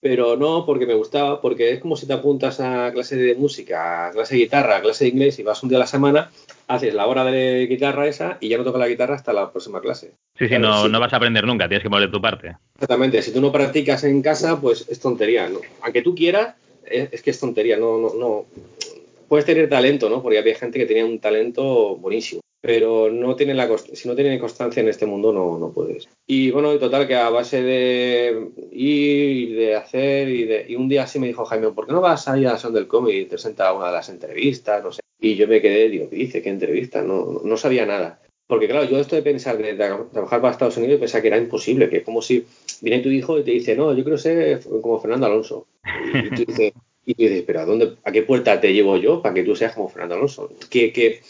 pero 0.00 0.36
no, 0.36 0.64
porque 0.64 0.86
me 0.86 0.94
gustaba, 0.94 1.40
porque 1.40 1.72
es 1.72 1.80
como 1.80 1.96
si 1.96 2.06
te 2.06 2.14
apuntas 2.14 2.58
a 2.60 2.90
clase 2.92 3.16
de 3.16 3.34
música, 3.34 4.06
a 4.06 4.10
clase 4.10 4.34
de 4.34 4.40
guitarra, 4.40 4.76
a 4.78 4.80
clase 4.80 5.04
de 5.04 5.10
inglés 5.10 5.38
y 5.38 5.42
vas 5.42 5.62
un 5.62 5.68
día 5.68 5.78
a 5.78 5.80
la 5.80 5.86
semana, 5.86 6.30
haces 6.68 6.94
la 6.94 7.06
hora 7.06 7.24
de 7.24 7.66
guitarra 7.66 8.06
esa 8.06 8.38
y 8.40 8.48
ya 8.48 8.56
no 8.56 8.64
tocas 8.64 8.80
la 8.80 8.88
guitarra 8.88 9.14
hasta 9.14 9.32
la 9.32 9.50
próxima 9.50 9.80
clase. 9.80 10.12
Sí, 10.38 10.48
sí, 10.48 10.58
no, 10.58 10.84
sí. 10.84 10.88
no 10.90 11.00
vas 11.00 11.12
a 11.12 11.16
aprender 11.16 11.46
nunca, 11.46 11.68
tienes 11.68 11.82
que 11.82 11.90
poner 11.90 12.10
tu 12.10 12.20
parte. 12.20 12.56
Exactamente, 12.74 13.20
si 13.20 13.32
tú 13.32 13.40
no 13.42 13.52
practicas 13.52 14.04
en 14.04 14.22
casa, 14.22 14.58
pues 14.58 14.86
es 14.88 14.98
tontería, 15.00 15.48
¿no? 15.48 15.60
Aunque 15.82 16.00
tú 16.00 16.14
quieras, 16.14 16.54
es, 16.84 17.10
es 17.12 17.22
que 17.22 17.30
es 17.30 17.38
tontería, 17.40 17.76
no, 17.76 17.98
no, 17.98 18.14
no. 18.14 18.46
Puedes 19.28 19.44
tener 19.44 19.68
talento, 19.68 20.08
¿no? 20.08 20.22
Porque 20.22 20.38
había 20.38 20.54
gente 20.54 20.78
que 20.78 20.86
tenía 20.86 21.04
un 21.04 21.20
talento 21.20 21.96
buenísimo, 21.96 22.40
pero 22.60 23.10
no 23.10 23.36
tiene 23.36 23.54
la 23.54 23.68
si 23.78 24.08
no 24.08 24.14
tiene 24.14 24.38
constancia 24.38 24.80
en 24.82 24.88
este 24.88 25.06
mundo, 25.06 25.32
no, 25.32 25.58
no 25.58 25.72
puedes. 25.72 26.08
Y 26.26 26.50
bueno, 26.50 26.74
y 26.74 26.78
total, 26.78 27.06
que 27.06 27.16
a 27.16 27.30
base 27.30 27.62
de 27.62 28.50
ir 28.70 29.50
y 29.50 29.52
de 29.54 29.76
hacer, 29.76 30.28
y, 30.28 30.44
de, 30.44 30.66
y 30.68 30.76
un 30.76 30.88
día 30.88 31.04
así 31.04 31.18
me 31.18 31.26
dijo 31.26 31.44
Jaime, 31.46 31.70
¿por 31.70 31.86
qué 31.86 31.92
no 31.92 32.00
vas 32.00 32.28
ahí 32.28 32.44
a 32.44 32.52
la 32.52 32.58
Son 32.58 32.74
del 32.74 32.86
Cómic 32.86 33.14
y 33.14 33.22
te 33.24 33.30
presenta 33.30 33.68
a 33.68 33.72
una 33.72 33.86
de 33.86 33.92
las 33.92 34.08
entrevistas? 34.10 34.84
No 34.84 34.92
sé. 34.92 35.00
Y 35.20 35.36
yo 35.36 35.48
me 35.48 35.60
quedé, 35.60 35.88
digo, 35.88 36.08
¿qué 36.10 36.16
dice? 36.16 36.42
¿Qué 36.42 36.50
entrevista? 36.50 37.02
No, 37.02 37.40
no, 37.42 37.56
sabía 37.56 37.86
nada. 37.86 38.20
Porque 38.46 38.68
claro, 38.68 38.88
yo 38.88 38.98
esto 38.98 39.16
de 39.16 39.22
pensar 39.22 39.56
de, 39.58 39.74
trabajar 39.74 40.40
para 40.40 40.50
Estados 40.50 40.76
Unidos 40.76 40.98
pensaba 40.98 41.22
que 41.22 41.28
era 41.28 41.38
imposible, 41.38 41.88
que 41.88 41.98
es 41.98 42.02
como 42.02 42.20
si 42.20 42.44
viene 42.80 43.02
tu 43.02 43.08
hijo 43.08 43.38
y 43.38 43.44
te 43.44 43.52
dice, 43.52 43.76
no, 43.76 43.94
yo 43.94 44.02
quiero 44.02 44.18
ser 44.18 44.60
como 44.82 45.00
Fernando 45.00 45.26
Alonso. 45.26 45.66
Y 46.12 46.30
tú 46.30 46.44
dices, 46.46 46.72
y 47.06 47.14
tú 47.14 47.22
dices 47.22 47.44
pero 47.46 47.60
¿a, 47.60 47.64
dónde, 47.64 47.96
¿a 48.02 48.12
qué 48.12 48.22
puerta 48.22 48.60
te 48.60 48.72
llevo 48.72 48.96
yo 48.96 49.22
para 49.22 49.34
que 49.34 49.44
tú 49.44 49.54
seas 49.54 49.74
como 49.74 49.88
Fernando 49.88 50.16
Alonso? 50.16 50.50
¿Qué, 50.68 50.92
qué, 50.92 51.20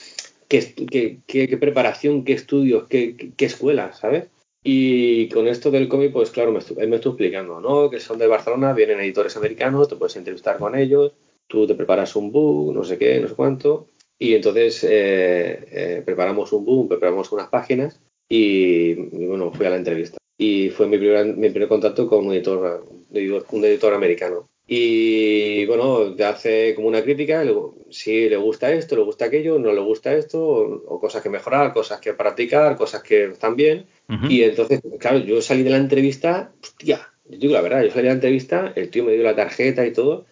qué, 0.50 1.58
preparación, 1.58 2.24
qué 2.24 2.32
estudios, 2.32 2.88
qué, 2.88 3.16
qué, 3.16 3.32
qué 3.36 3.44
escuela, 3.46 3.92
¿sabes? 3.92 4.28
Y 4.62 5.28
con 5.30 5.48
esto 5.48 5.70
del 5.70 5.88
cómic, 5.88 6.12
pues 6.12 6.30
claro, 6.30 6.52
me 6.52 6.58
él 6.58 6.88
me 6.88 6.96
estuvo 6.96 7.14
explicando, 7.14 7.60
¿no? 7.60 7.88
Que 7.88 8.00
son 8.00 8.18
de 8.18 8.26
Barcelona, 8.26 8.74
vienen 8.74 9.00
editores 9.00 9.36
americanos, 9.36 9.88
te 9.88 9.96
puedes 9.96 10.16
entrevistar 10.16 10.58
con 10.58 10.74
ellos, 10.74 11.12
tú 11.46 11.66
te 11.66 11.74
preparas 11.74 12.14
un 12.16 12.30
book, 12.30 12.74
no 12.74 12.84
sé 12.84 12.98
qué, 12.98 13.20
no 13.20 13.28
sé 13.28 13.34
cuánto, 13.34 13.86
y 14.18 14.34
entonces 14.34 14.84
eh, 14.84 15.66
eh, 15.70 16.02
preparamos 16.04 16.52
un 16.52 16.64
book, 16.66 16.88
preparamos 16.88 17.32
unas 17.32 17.48
páginas 17.48 18.00
y, 18.28 18.90
y, 18.90 19.26
bueno, 19.26 19.50
fui 19.52 19.64
a 19.64 19.70
la 19.70 19.76
entrevista. 19.76 20.18
Y 20.36 20.70
fue 20.70 20.86
mi 20.86 20.98
primer 20.98 21.68
contacto 21.68 22.06
con 22.06 22.26
un 22.26 22.32
editor, 22.32 22.86
un 23.10 23.64
editor 23.64 23.94
americano. 23.94 24.48
Y 24.72 25.66
bueno, 25.66 26.14
te 26.14 26.24
hace 26.24 26.76
como 26.76 26.86
una 26.86 27.02
crítica, 27.02 27.44
si 27.90 28.28
le 28.28 28.36
gusta 28.36 28.70
esto, 28.72 28.94
le 28.94 29.02
gusta 29.02 29.24
aquello, 29.24 29.58
no 29.58 29.72
le 29.72 29.80
gusta 29.80 30.14
esto, 30.14 30.40
o, 30.40 30.94
o 30.94 31.00
cosas 31.00 31.24
que 31.24 31.28
mejorar, 31.28 31.72
cosas 31.72 31.98
que 31.98 32.14
practicar, 32.14 32.76
cosas 32.76 33.02
que 33.02 33.24
están 33.24 33.56
bien. 33.56 33.86
Y 34.28 34.44
entonces, 34.44 34.80
claro, 35.00 35.18
yo 35.18 35.42
salí 35.42 35.64
de 35.64 35.70
la 35.70 35.76
entrevista, 35.76 36.52
hostia, 36.62 37.00
yo 37.28 37.38
digo 37.38 37.54
la 37.54 37.62
verdad, 37.62 37.82
yo 37.82 37.90
salí 37.90 38.02
de 38.02 38.10
la 38.10 38.14
entrevista, 38.14 38.72
el 38.76 38.90
tío 38.90 39.02
me 39.02 39.14
dio 39.14 39.24
la 39.24 39.34
tarjeta 39.34 39.84
y 39.84 39.92
todo, 39.92 40.26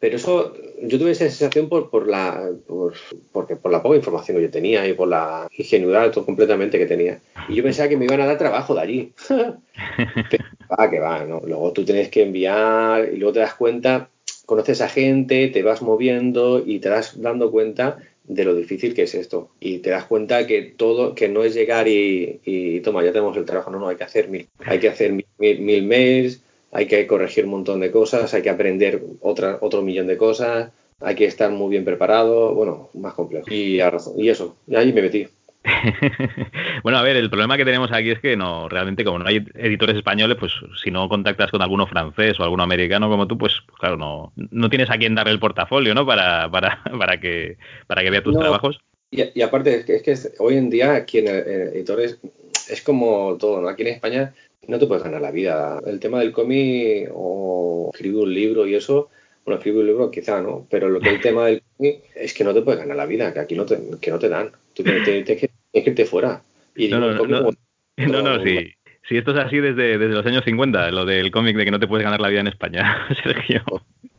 pero 0.00 0.16
eso, 0.16 0.54
yo 0.82 0.98
tuve 0.98 1.12
esa 1.12 1.28
sensación 1.28 1.68
por, 1.68 1.90
por 1.90 2.06
la 2.08 2.50
por, 2.66 2.94
porque 3.32 3.56
por 3.56 3.72
la 3.72 3.82
poca 3.82 3.96
información 3.96 4.36
que 4.36 4.44
yo 4.44 4.50
tenía 4.50 4.86
y 4.86 4.92
por 4.94 5.08
la 5.08 5.48
ingenuidad 5.56 6.10
todo 6.10 6.24
completamente 6.26 6.78
que 6.78 6.86
tenía. 6.86 7.20
Y 7.48 7.54
yo 7.56 7.62
pensaba 7.62 7.88
que 7.88 7.96
me 7.96 8.04
iban 8.04 8.20
a 8.20 8.26
dar 8.26 8.38
trabajo 8.38 8.74
de 8.74 8.80
allí. 8.80 9.12
Pero 10.30 10.44
va, 10.78 10.90
que 10.90 10.98
va, 11.00 11.24
¿no? 11.24 11.40
Luego 11.46 11.72
tú 11.72 11.84
tienes 11.84 12.08
que 12.08 12.22
enviar 12.22 13.10
y 13.12 13.16
luego 13.16 13.32
te 13.32 13.40
das 13.40 13.54
cuenta, 13.54 14.10
conoces 14.46 14.80
a 14.80 14.88
gente, 14.88 15.48
te 15.48 15.62
vas 15.62 15.82
moviendo 15.82 16.62
y 16.64 16.78
te 16.80 16.88
das 16.88 17.20
dando 17.20 17.50
cuenta 17.50 17.98
de 18.24 18.44
lo 18.44 18.54
difícil 18.54 18.94
que 18.94 19.02
es 19.04 19.14
esto. 19.14 19.50
Y 19.60 19.78
te 19.78 19.90
das 19.90 20.04
cuenta 20.04 20.46
que 20.46 20.62
todo, 20.62 21.14
que 21.14 21.28
no 21.28 21.44
es 21.44 21.54
llegar 21.54 21.88
y, 21.88 22.40
y 22.44 22.80
toma, 22.80 23.02
ya 23.04 23.12
tenemos 23.12 23.36
el 23.36 23.44
trabajo, 23.46 23.70
no, 23.70 23.78
no, 23.78 23.88
hay 23.88 23.96
que 23.96 24.04
hacer 24.04 24.28
mil, 24.28 24.48
hay 24.66 24.78
que 24.78 24.88
hacer 24.88 25.12
mil, 25.12 25.26
mil- 25.38 25.60
mil 25.60 25.82
mails, 25.86 26.42
hay 26.72 26.86
que 26.86 27.06
corregir 27.06 27.44
un 27.44 27.50
montón 27.52 27.80
de 27.80 27.90
cosas, 27.90 28.32
hay 28.34 28.42
que 28.42 28.50
aprender 28.50 29.02
otra, 29.20 29.58
otro 29.60 29.82
millón 29.82 30.06
de 30.06 30.16
cosas, 30.16 30.70
hay 31.00 31.14
que 31.14 31.24
estar 31.26 31.50
muy 31.50 31.70
bien 31.70 31.84
preparado, 31.84 32.54
bueno, 32.54 32.90
más 32.94 33.14
complejo. 33.14 33.46
Y, 33.50 33.80
a 33.80 33.90
razón- 33.90 34.14
y 34.18 34.28
eso, 34.28 34.56
y 34.66 34.74
ahí 34.76 34.92
me 34.92 35.02
metí. 35.02 35.26
bueno, 36.82 36.98
a 36.98 37.02
ver, 37.02 37.16
el 37.16 37.30
problema 37.30 37.56
que 37.56 37.64
tenemos 37.64 37.90
aquí 37.92 38.10
es 38.10 38.20
que 38.20 38.36
no, 38.36 38.68
realmente 38.68 39.04
como 39.04 39.18
no 39.18 39.26
hay 39.26 39.44
editores 39.54 39.96
españoles, 39.96 40.36
pues 40.38 40.52
si 40.82 40.90
no 40.90 41.08
contactas 41.08 41.50
con 41.50 41.62
alguno 41.62 41.86
francés 41.86 42.38
o 42.38 42.42
alguno 42.44 42.62
americano 42.62 43.08
como 43.08 43.26
tú, 43.26 43.36
pues, 43.38 43.54
pues 43.66 43.78
claro, 43.78 43.96
no, 43.96 44.32
no 44.36 44.68
tienes 44.70 44.90
a 44.90 44.98
quien 44.98 45.14
darle 45.14 45.32
el 45.32 45.40
portafolio, 45.40 45.94
¿no? 45.94 46.06
Para, 46.06 46.50
para, 46.50 46.82
para 46.98 47.20
que, 47.20 47.56
para 47.86 48.02
que 48.02 48.10
vea 48.10 48.22
tus 48.22 48.34
No. 48.34 48.40
trabajos. 48.40 48.78
Y, 49.10 49.22
y 49.38 49.42
aparte, 49.42 49.76
es 49.80 49.84
que, 50.02 50.12
es 50.12 50.26
que 50.26 50.32
hoy 50.38 50.56
en 50.56 50.68
día 50.70 50.94
aquí 50.94 51.18
en, 51.18 51.28
el- 51.28 51.48
en 51.48 51.62
editores 51.74 52.18
es 52.68 52.82
como 52.82 53.36
todo, 53.38 53.60
¿no? 53.62 53.68
Aquí 53.68 53.82
en 53.82 53.88
España 53.88 54.34
no 54.66 54.78
te 54.78 54.86
puedes 54.86 55.04
ganar 55.04 55.20
la 55.20 55.30
vida. 55.30 55.80
El 55.86 56.00
tema 56.00 56.20
del 56.20 56.32
cómic 56.32 57.10
o 57.14 57.90
escribir 57.92 58.22
un 58.22 58.34
libro 58.34 58.66
y 58.66 58.74
eso, 58.74 59.08
bueno, 59.44 59.58
escribir 59.58 59.80
un 59.80 59.86
libro 59.86 60.10
quizá, 60.10 60.42
¿no? 60.42 60.66
Pero 60.70 60.88
lo 60.88 61.00
que 61.00 61.10
el 61.10 61.20
tema 61.20 61.46
del 61.46 61.62
cómic 61.76 62.02
es 62.14 62.34
que 62.34 62.44
no 62.44 62.52
te 62.52 62.62
puedes 62.62 62.80
ganar 62.80 62.96
la 62.96 63.06
vida, 63.06 63.32
que 63.32 63.40
aquí 63.40 63.54
no 63.54 63.64
te, 63.64 63.78
que 64.00 64.10
no 64.10 64.18
te 64.18 64.28
dan. 64.28 64.50
Tú 64.74 64.82
tienes, 64.82 65.04
que, 65.04 65.22
tienes 65.22 65.48
que 65.72 65.90
irte 65.90 66.04
fuera. 66.04 66.42
Y 66.76 66.88
No, 66.88 67.00
no, 67.00 67.12
no, 67.14 67.50
no, 67.96 68.22
no, 68.22 68.44
sí. 68.44 68.72
Si 69.08 69.16
esto 69.16 69.30
es 69.30 69.38
así 69.38 69.56
desde, 69.56 69.96
desde 69.96 70.14
los 70.14 70.26
años 70.26 70.44
50, 70.44 70.90
lo 70.90 71.06
del 71.06 71.30
cómic 71.30 71.56
de 71.56 71.64
que 71.64 71.70
no 71.70 71.80
te 71.80 71.86
puedes 71.86 72.04
ganar 72.04 72.20
la 72.20 72.28
vida 72.28 72.40
en 72.40 72.48
España, 72.48 73.08
Sergio. 73.22 73.62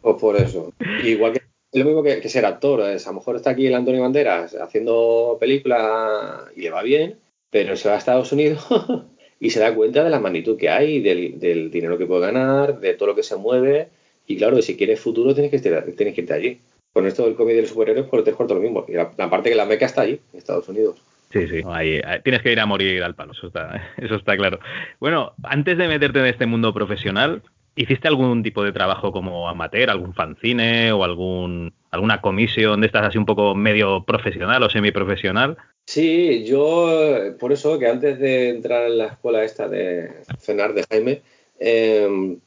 Pues 0.01 0.15
por 0.19 0.35
eso. 0.35 0.73
Igual 1.03 1.33
que 1.33 1.41
lo 1.73 1.85
mismo 1.85 2.01
que, 2.01 2.19
que 2.19 2.29
ser 2.29 2.45
actor. 2.45 2.81
es, 2.89 3.05
a 3.05 3.11
lo 3.11 3.17
mejor 3.17 3.35
está 3.35 3.51
aquí 3.51 3.67
el 3.67 3.75
Antonio 3.75 4.01
Banderas 4.01 4.55
haciendo 4.55 5.37
película 5.39 6.45
y 6.55 6.61
le 6.61 6.71
va 6.71 6.81
bien, 6.81 7.19
pero 7.51 7.75
se 7.75 7.89
va 7.89 7.95
a 7.95 7.97
Estados 7.99 8.31
Unidos 8.31 8.65
y 9.39 9.49
se 9.51 9.59
da 9.59 9.73
cuenta 9.73 10.03
de 10.03 10.09
la 10.09 10.19
magnitud 10.19 10.57
que 10.57 10.69
hay, 10.69 11.01
del, 11.01 11.39
del 11.39 11.71
dinero 11.71 11.97
que 11.97 12.05
puede 12.05 12.21
ganar, 12.31 12.79
de 12.79 12.93
todo 12.95 13.09
lo 13.09 13.15
que 13.15 13.23
se 13.23 13.35
mueve. 13.37 13.87
Y 14.27 14.37
claro, 14.37 14.61
si 14.61 14.75
quieres 14.77 14.99
futuro 14.99 15.33
tienes 15.33 15.49
que, 15.51 15.57
estar- 15.57 15.85
tienes 15.95 16.13
que 16.15 16.21
irte 16.21 16.33
allí. 16.33 16.59
Con 16.91 17.05
esto 17.05 17.23
del 17.25 17.35
cómic 17.35 17.55
de 17.55 17.61
los 17.61 17.69
superhéroes, 17.69 18.07
por 18.07 18.23
tres 18.23 18.35
cuartos 18.35 18.57
lo 18.57 18.63
mismo. 18.63 18.85
Y 18.87 18.93
la, 18.93 19.11
la 19.17 19.29
parte 19.29 19.49
que 19.49 19.55
la 19.55 19.65
meca 19.65 19.85
está 19.85 20.01
allí, 20.01 20.19
en 20.33 20.37
Estados 20.39 20.67
Unidos. 20.69 21.01
Sí, 21.31 21.47
sí. 21.47 21.61
Ahí, 21.67 22.01
ahí 22.03 22.19
tienes 22.23 22.41
que 22.41 22.51
ir 22.51 22.59
a 22.59 22.65
morir 22.65 23.03
al 23.03 23.13
palo, 23.15 23.33
eso 23.33 23.47
está, 23.47 23.93
eso 23.97 24.15
está 24.15 24.35
claro. 24.35 24.59
Bueno, 24.99 25.33
antes 25.43 25.77
de 25.77 25.87
meterte 25.87 26.19
en 26.19 26.25
este 26.25 26.47
mundo 26.47 26.73
profesional, 26.73 27.43
¿hiciste 27.75 28.07
algún 28.07 28.41
tipo 28.41 28.63
de 28.63 28.71
trabajo 28.71 29.11
como 29.11 29.47
amateur, 29.47 29.89
algún 29.91 30.13
fanzine 30.15 30.91
o 30.91 31.03
algún 31.03 31.71
alguna 31.91 32.21
comisión 32.21 32.81
de 32.81 32.87
estas 32.87 33.03
así 33.07 33.17
un 33.17 33.25
poco 33.25 33.53
medio 33.55 34.03
profesional 34.03 34.61
o 34.63 34.69
semiprofesional? 34.69 35.57
Sí, 35.89 36.43
yo, 36.45 37.15
eh, 37.17 37.31
por 37.31 37.51
eso 37.51 37.79
que 37.79 37.87
antes 37.87 38.19
de 38.19 38.49
entrar 38.49 38.85
en 38.91 38.99
la 38.99 39.07
escuela 39.07 39.43
esta 39.43 39.67
de 39.67 40.11
cenar 40.37 40.75
de 40.75 40.83
Jaime, 40.87 41.23
eh, 41.59 42.37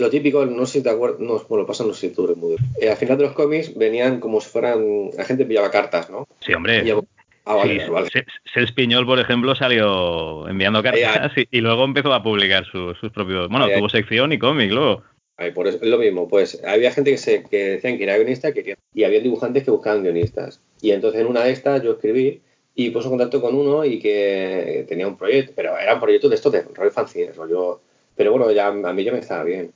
lo 0.00 0.10
típico, 0.10 0.44
no 0.46 0.66
sé 0.66 0.78
si 0.78 0.82
te 0.82 0.90
acuerdas, 0.90 1.20
no, 1.20 1.38
bueno, 1.48 1.64
pasa 1.64 1.84
no 1.84 1.94
sé 1.94 2.08
si 2.08 2.12
tú 2.16 2.24
eres 2.24 2.36
muy... 2.36 2.56
Eh, 2.80 2.90
al 2.90 2.96
final 2.96 3.16
de 3.16 3.22
los 3.22 3.34
cómics 3.34 3.76
venían 3.76 4.18
como 4.18 4.40
si 4.40 4.48
fueran, 4.50 5.10
la 5.16 5.24
gente 5.24 5.44
pillaba 5.44 5.70
cartas, 5.70 6.10
¿no? 6.10 6.26
Sí, 6.40 6.52
hombre. 6.54 6.82
Y- 6.84 6.90
ah, 6.90 7.54
vale, 7.54 7.84
Sí, 7.84 7.88
vale. 7.88 8.10
Se- 8.10 8.26
Sels 8.52 8.72
Piñol, 8.72 9.06
por 9.06 9.20
ejemplo, 9.20 9.54
salió 9.54 10.48
enviando 10.48 10.82
cartas 10.82 11.30
y, 11.36 11.46
y 11.56 11.60
luego 11.60 11.84
empezó 11.84 12.12
a 12.12 12.20
publicar 12.24 12.64
su- 12.64 12.94
sus 12.96 13.12
propios. 13.12 13.48
Bueno, 13.48 13.66
Ahí, 13.66 13.70
ahí. 13.74 13.78
tuvo 13.78 13.90
sección 13.90 14.32
y 14.32 14.40
cómic 14.40 14.72
luego. 14.72 15.04
Ay, 15.36 15.52
por 15.52 15.68
eso, 15.68 15.78
es 15.80 15.88
lo 15.88 15.98
mismo, 15.98 16.26
pues 16.26 16.60
había 16.64 16.90
gente 16.90 17.12
que, 17.12 17.18
se, 17.18 17.44
que 17.44 17.58
decían 17.64 17.96
que 17.96 18.02
era 18.02 18.16
guionista 18.16 18.52
que 18.52 18.76
y 18.92 19.04
había 19.04 19.20
dibujantes 19.20 19.62
que 19.62 19.70
buscaban 19.70 20.02
guionistas. 20.02 20.60
Y 20.82 20.90
entonces 20.90 21.20
en 21.20 21.28
una 21.28 21.44
de 21.44 21.52
estas 21.52 21.80
yo 21.84 21.92
escribí 21.92 22.40
y 22.80 22.90
puse 22.90 23.08
contacto 23.08 23.40
con 23.42 23.56
uno 23.56 23.84
y 23.84 23.98
que 23.98 24.84
tenía 24.88 25.08
un 25.08 25.16
proyecto, 25.18 25.52
pero 25.56 25.76
eran 25.76 25.98
proyectos 26.00 26.30
de 26.30 26.36
estos 26.36 26.52
de 26.52 26.62
rollo 26.62 26.92
fanzine, 26.92 27.32
rollo... 27.32 27.80
Pero 28.16 28.30
bueno, 28.30 28.50
ya 28.52 28.68
a 28.68 28.92
mí 28.92 29.02
ya 29.04 29.10
me 29.12 29.18
estaba 29.18 29.42
bien. 29.42 29.72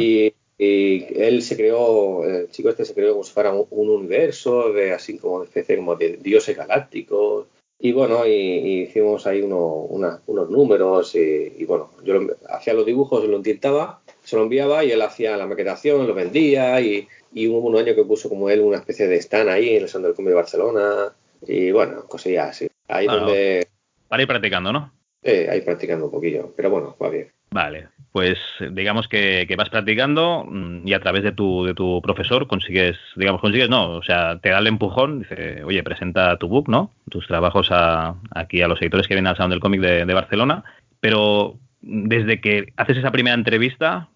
Y, 0.00 0.32
y 0.58 1.06
él 1.20 1.42
se 1.42 1.54
creó, 1.54 2.24
el 2.24 2.50
chico 2.50 2.70
este 2.70 2.86
se 2.86 2.94
creó 2.94 3.12
como 3.12 3.24
si 3.24 3.32
fuera 3.34 3.52
un, 3.52 3.66
un 3.70 3.90
universo 3.90 4.72
de 4.72 4.92
así 4.92 5.18
como 5.18 5.40
de 5.40 5.46
especie 5.48 5.76
como 5.76 5.96
de 5.96 6.16
dioses 6.16 6.56
galácticos. 6.56 7.46
Y 7.78 7.92
bueno, 7.92 8.26
y, 8.26 8.30
y 8.30 8.82
hicimos 8.84 9.26
ahí 9.26 9.42
uno- 9.42 9.86
una- 9.90 10.22
unos 10.26 10.48
números 10.48 11.14
y, 11.14 11.52
y 11.58 11.64
bueno, 11.66 11.90
yo 12.04 12.14
lo- 12.14 12.36
hacía 12.48 12.72
los 12.72 12.86
dibujos, 12.86 13.22
lo 13.28 13.36
intentaba, 13.36 14.00
se 14.24 14.34
lo 14.36 14.44
enviaba 14.44 14.82
y 14.82 14.92
él 14.92 15.02
hacía 15.02 15.36
la 15.36 15.46
maquetación, 15.46 16.06
lo 16.06 16.14
vendía 16.14 16.80
y, 16.80 17.06
y 17.34 17.48
hubo 17.48 17.58
un 17.68 17.76
año 17.76 17.94
que 17.94 18.04
puso 18.04 18.30
como 18.30 18.48
él 18.48 18.60
una 18.62 18.78
especie 18.78 19.06
de 19.08 19.16
stand 19.18 19.50
ahí 19.50 19.76
en 19.76 19.82
el 19.82 19.88
Salón 19.90 20.04
del 20.06 20.14
Cómic 20.14 20.30
de 20.30 20.34
Barcelona 20.36 21.12
y 21.46 21.70
bueno, 21.72 22.04
cosillas 22.06 22.50
así. 22.50 22.68
Ahí 22.88 23.06
donde, 23.06 23.66
Para 24.08 24.22
ir 24.22 24.28
practicando, 24.28 24.72
¿no? 24.72 24.92
eh, 25.22 25.48
ahí 25.50 25.60
practicando 25.62 26.04
un 26.06 26.10
poquillo, 26.12 26.52
pero 26.56 26.70
bueno, 26.70 26.96
va 27.02 27.08
bien. 27.10 27.28
Vale, 27.50 27.88
pues 28.12 28.38
digamos 28.72 29.08
que, 29.08 29.44
que 29.48 29.56
vas 29.56 29.70
practicando 29.70 30.44
mm, 30.48 30.86
y 30.86 30.92
a 30.94 31.00
través 31.00 31.22
de 31.22 31.32
tu, 31.32 31.64
de 31.64 31.74
tu 31.74 32.00
profesor 32.02 32.46
consigues, 32.46 32.96
digamos, 33.16 33.40
consigues, 33.40 33.68
no, 33.68 33.90
o 33.96 34.02
sea, 34.02 34.38
te 34.40 34.50
da 34.50 34.58
el 34.58 34.66
empujón, 34.66 35.20
dice, 35.20 35.64
oye, 35.64 35.82
presenta 35.82 36.36
tu 36.38 36.48
book, 36.48 36.68
¿no? 36.68 36.90
Tus 37.10 37.26
trabajos 37.26 37.68
a- 37.70 38.14
aquí 38.34 38.62
a 38.62 38.68
los 38.68 38.80
editores 38.82 39.06
que 39.08 39.14
vienen 39.14 39.28
al 39.28 39.36
Salón 39.36 39.50
del 39.50 39.60
Cómic 39.60 39.80
de, 39.80 40.04
de 40.04 40.14
Barcelona, 40.14 40.64
pero 41.00 41.58
desde 41.80 42.40
que 42.40 42.72
haces 42.76 42.98
esa 42.98 43.10
primera 43.12 43.34
entrevista 43.34 44.08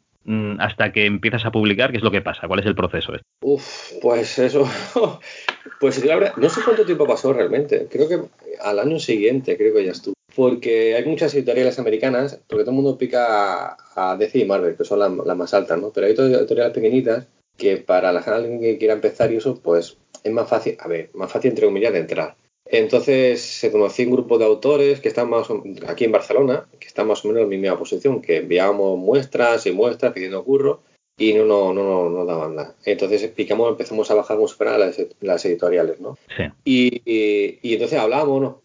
hasta 0.58 0.92
que 0.92 1.06
empiezas 1.06 1.44
a 1.44 1.50
publicar, 1.50 1.90
¿qué 1.90 1.98
es 1.98 2.02
lo 2.02 2.10
que 2.10 2.22
pasa? 2.22 2.46
¿Cuál 2.46 2.60
es 2.60 2.66
el 2.66 2.74
proceso? 2.74 3.12
Uf, 3.42 3.92
pues 4.00 4.38
eso, 4.38 4.68
pues 5.80 6.04
la 6.04 6.16
verdad, 6.16 6.36
no 6.36 6.48
sé 6.48 6.60
cuánto 6.64 6.84
tiempo 6.84 7.06
pasó 7.06 7.32
realmente, 7.32 7.86
creo 7.90 8.08
que 8.08 8.20
al 8.60 8.78
año 8.78 8.98
siguiente 8.98 9.56
creo 9.56 9.74
que 9.74 9.84
ya 9.84 9.92
estuvo, 9.92 10.14
porque 10.34 10.94
hay 10.94 11.04
muchas 11.06 11.34
editoriales 11.34 11.78
americanas, 11.78 12.40
porque 12.46 12.64
todo 12.64 12.72
el 12.72 12.82
mundo 12.82 12.98
pica 12.98 13.76
a, 13.94 14.16
DC 14.16 14.38
y 14.38 14.44
Marvel, 14.44 14.76
que 14.76 14.84
son 14.84 14.98
las, 14.98 15.10
las 15.12 15.36
más 15.36 15.54
altas, 15.54 15.80
¿no? 15.80 15.90
Pero 15.90 16.06
hay 16.06 16.12
otras 16.12 16.30
editoriales 16.30 16.74
pequeñitas 16.74 17.26
que 17.56 17.76
para 17.76 18.12
la 18.12 18.22
gente 18.22 18.60
que 18.60 18.78
quiera 18.78 18.94
empezar 18.94 19.32
y 19.32 19.36
eso, 19.36 19.60
pues 19.62 19.96
es 20.22 20.32
más 20.32 20.48
fácil, 20.48 20.76
a 20.80 20.88
ver, 20.88 21.10
más 21.14 21.30
fácil 21.32 21.50
entre 21.50 21.66
comillas 21.66 21.92
de 21.92 22.00
entrar. 22.00 22.36
Entonces 22.70 23.40
se 23.40 23.70
conocí 23.72 24.04
un 24.04 24.12
grupo 24.12 24.38
de 24.38 24.44
autores 24.44 25.00
que 25.00 25.08
están 25.08 25.28
más 25.28 25.50
o- 25.50 25.62
aquí 25.88 26.04
en 26.04 26.12
Barcelona, 26.12 26.66
que 26.78 26.86
están 26.86 27.06
más 27.08 27.24
o 27.24 27.28
menos 27.28 27.42
en 27.42 27.48
mi 27.48 27.58
misma 27.58 27.78
posición, 27.78 28.22
que 28.22 28.38
enviábamos 28.38 28.98
muestras 28.98 29.66
y 29.66 29.72
muestras 29.72 30.12
pidiendo 30.12 30.44
curro 30.44 30.80
y 31.18 31.34
no, 31.34 31.44
no, 31.44 31.72
no, 31.74 31.82
no, 31.82 32.08
no 32.10 32.24
daban 32.24 32.54
nada. 32.54 32.74
Entonces 32.84 33.26
picamos, 33.28 33.68
empezamos 33.70 34.10
a 34.10 34.14
bajar 34.14 34.36
como 34.36 34.48
si 34.48 34.54
fueran 34.54 34.80
las, 34.80 34.96
las 35.20 35.44
editoriales, 35.44 36.00
¿no? 36.00 36.16
Sí. 36.36 36.44
Y, 36.64 37.02
y- 37.04 37.58
y 37.62 37.72
entonces 37.74 37.98
hablábamos, 37.98 38.40
¿no? 38.40 38.62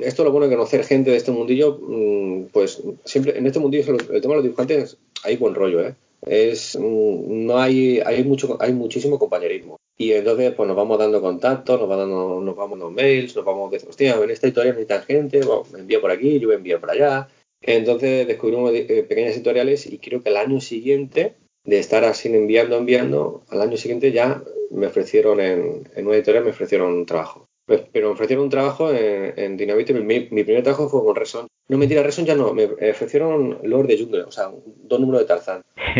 Esto 0.00 0.22
es 0.22 0.26
lo 0.26 0.32
bueno 0.32 0.48
de 0.48 0.56
conocer 0.56 0.82
gente 0.84 1.10
de 1.12 1.16
este 1.18 1.30
mundillo, 1.30 1.78
mm, 1.80 2.46
pues 2.52 2.82
siempre 3.04 3.38
en 3.38 3.46
este 3.46 3.60
mundillo 3.60 3.92
el 3.92 4.20
tema 4.20 4.34
de 4.34 4.36
los 4.38 4.42
dibujantes 4.44 4.96
hay 5.22 5.36
buen 5.36 5.54
rollo, 5.54 5.86
¿eh? 5.86 5.94
Es, 6.26 6.76
mm, 6.76 7.46
no 7.46 7.58
hay, 7.58 8.00
hay 8.00 8.24
mucho, 8.24 8.56
hay 8.60 8.72
muchísimo 8.72 9.18
compañerismo. 9.18 9.76
Y 9.96 10.12
entonces 10.12 10.52
pues 10.54 10.66
nos 10.68 10.76
vamos 10.76 10.98
dando 10.98 11.20
contactos, 11.20 11.80
nos, 11.80 11.90
va 11.90 11.96
dando, 11.96 12.40
nos 12.40 12.56
vamos 12.56 12.78
dando 12.78 12.90
mails, 12.92 13.34
nos 13.34 13.44
vamos 13.44 13.70
diciendo, 13.70 13.90
hostia, 13.90 14.16
en 14.16 14.30
esta 14.30 14.46
editorial 14.46 14.74
necesitan 14.74 15.02
gente, 15.02 15.40
bueno, 15.40 15.64
me 15.72 15.80
envía 15.80 16.00
por 16.00 16.10
aquí, 16.10 16.38
yo 16.38 16.50
a 16.50 16.54
enviar 16.54 16.80
por 16.80 16.90
allá. 16.90 17.28
Entonces 17.60 18.26
descubrimos 18.26 18.72
eh, 18.72 19.04
pequeñas 19.08 19.34
editoriales 19.34 19.86
y 19.86 19.98
creo 19.98 20.22
que 20.22 20.28
al 20.28 20.36
año 20.36 20.60
siguiente 20.60 21.34
de 21.64 21.78
estar 21.78 22.04
así 22.04 22.28
enviando, 22.28 22.76
enviando, 22.76 23.42
al 23.48 23.60
año 23.60 23.76
siguiente 23.76 24.12
ya 24.12 24.42
me 24.70 24.86
ofrecieron 24.86 25.40
en, 25.40 25.88
en 25.94 26.06
una 26.06 26.16
editorial, 26.16 26.44
me 26.44 26.50
ofrecieron 26.50 26.92
un 26.92 27.06
trabajo. 27.06 27.46
Pues, 27.66 27.82
Pero 27.92 28.08
me 28.08 28.14
ofrecieron 28.14 28.44
un 28.44 28.50
trabajo 28.50 28.90
en, 28.90 29.34
en 29.36 29.56
Dynamite. 29.56 29.92
Mi, 29.94 30.28
mi 30.30 30.44
primer 30.44 30.62
trabajo 30.62 30.88
fue 30.88 31.04
con 31.04 31.16
Reson. 31.16 31.46
No, 31.68 31.76
mentira, 31.78 32.02
Reson 32.02 32.24
ya 32.24 32.34
no. 32.34 32.54
Me 32.54 32.64
ofrecieron 32.64 33.58
Lord 33.62 33.86
de 33.88 33.98
Jungle, 33.98 34.22
o 34.22 34.30
sea, 34.32 34.50
dos 34.84 35.00
números 35.00 35.20
de 35.22 35.26
Tarzán. 35.26 35.62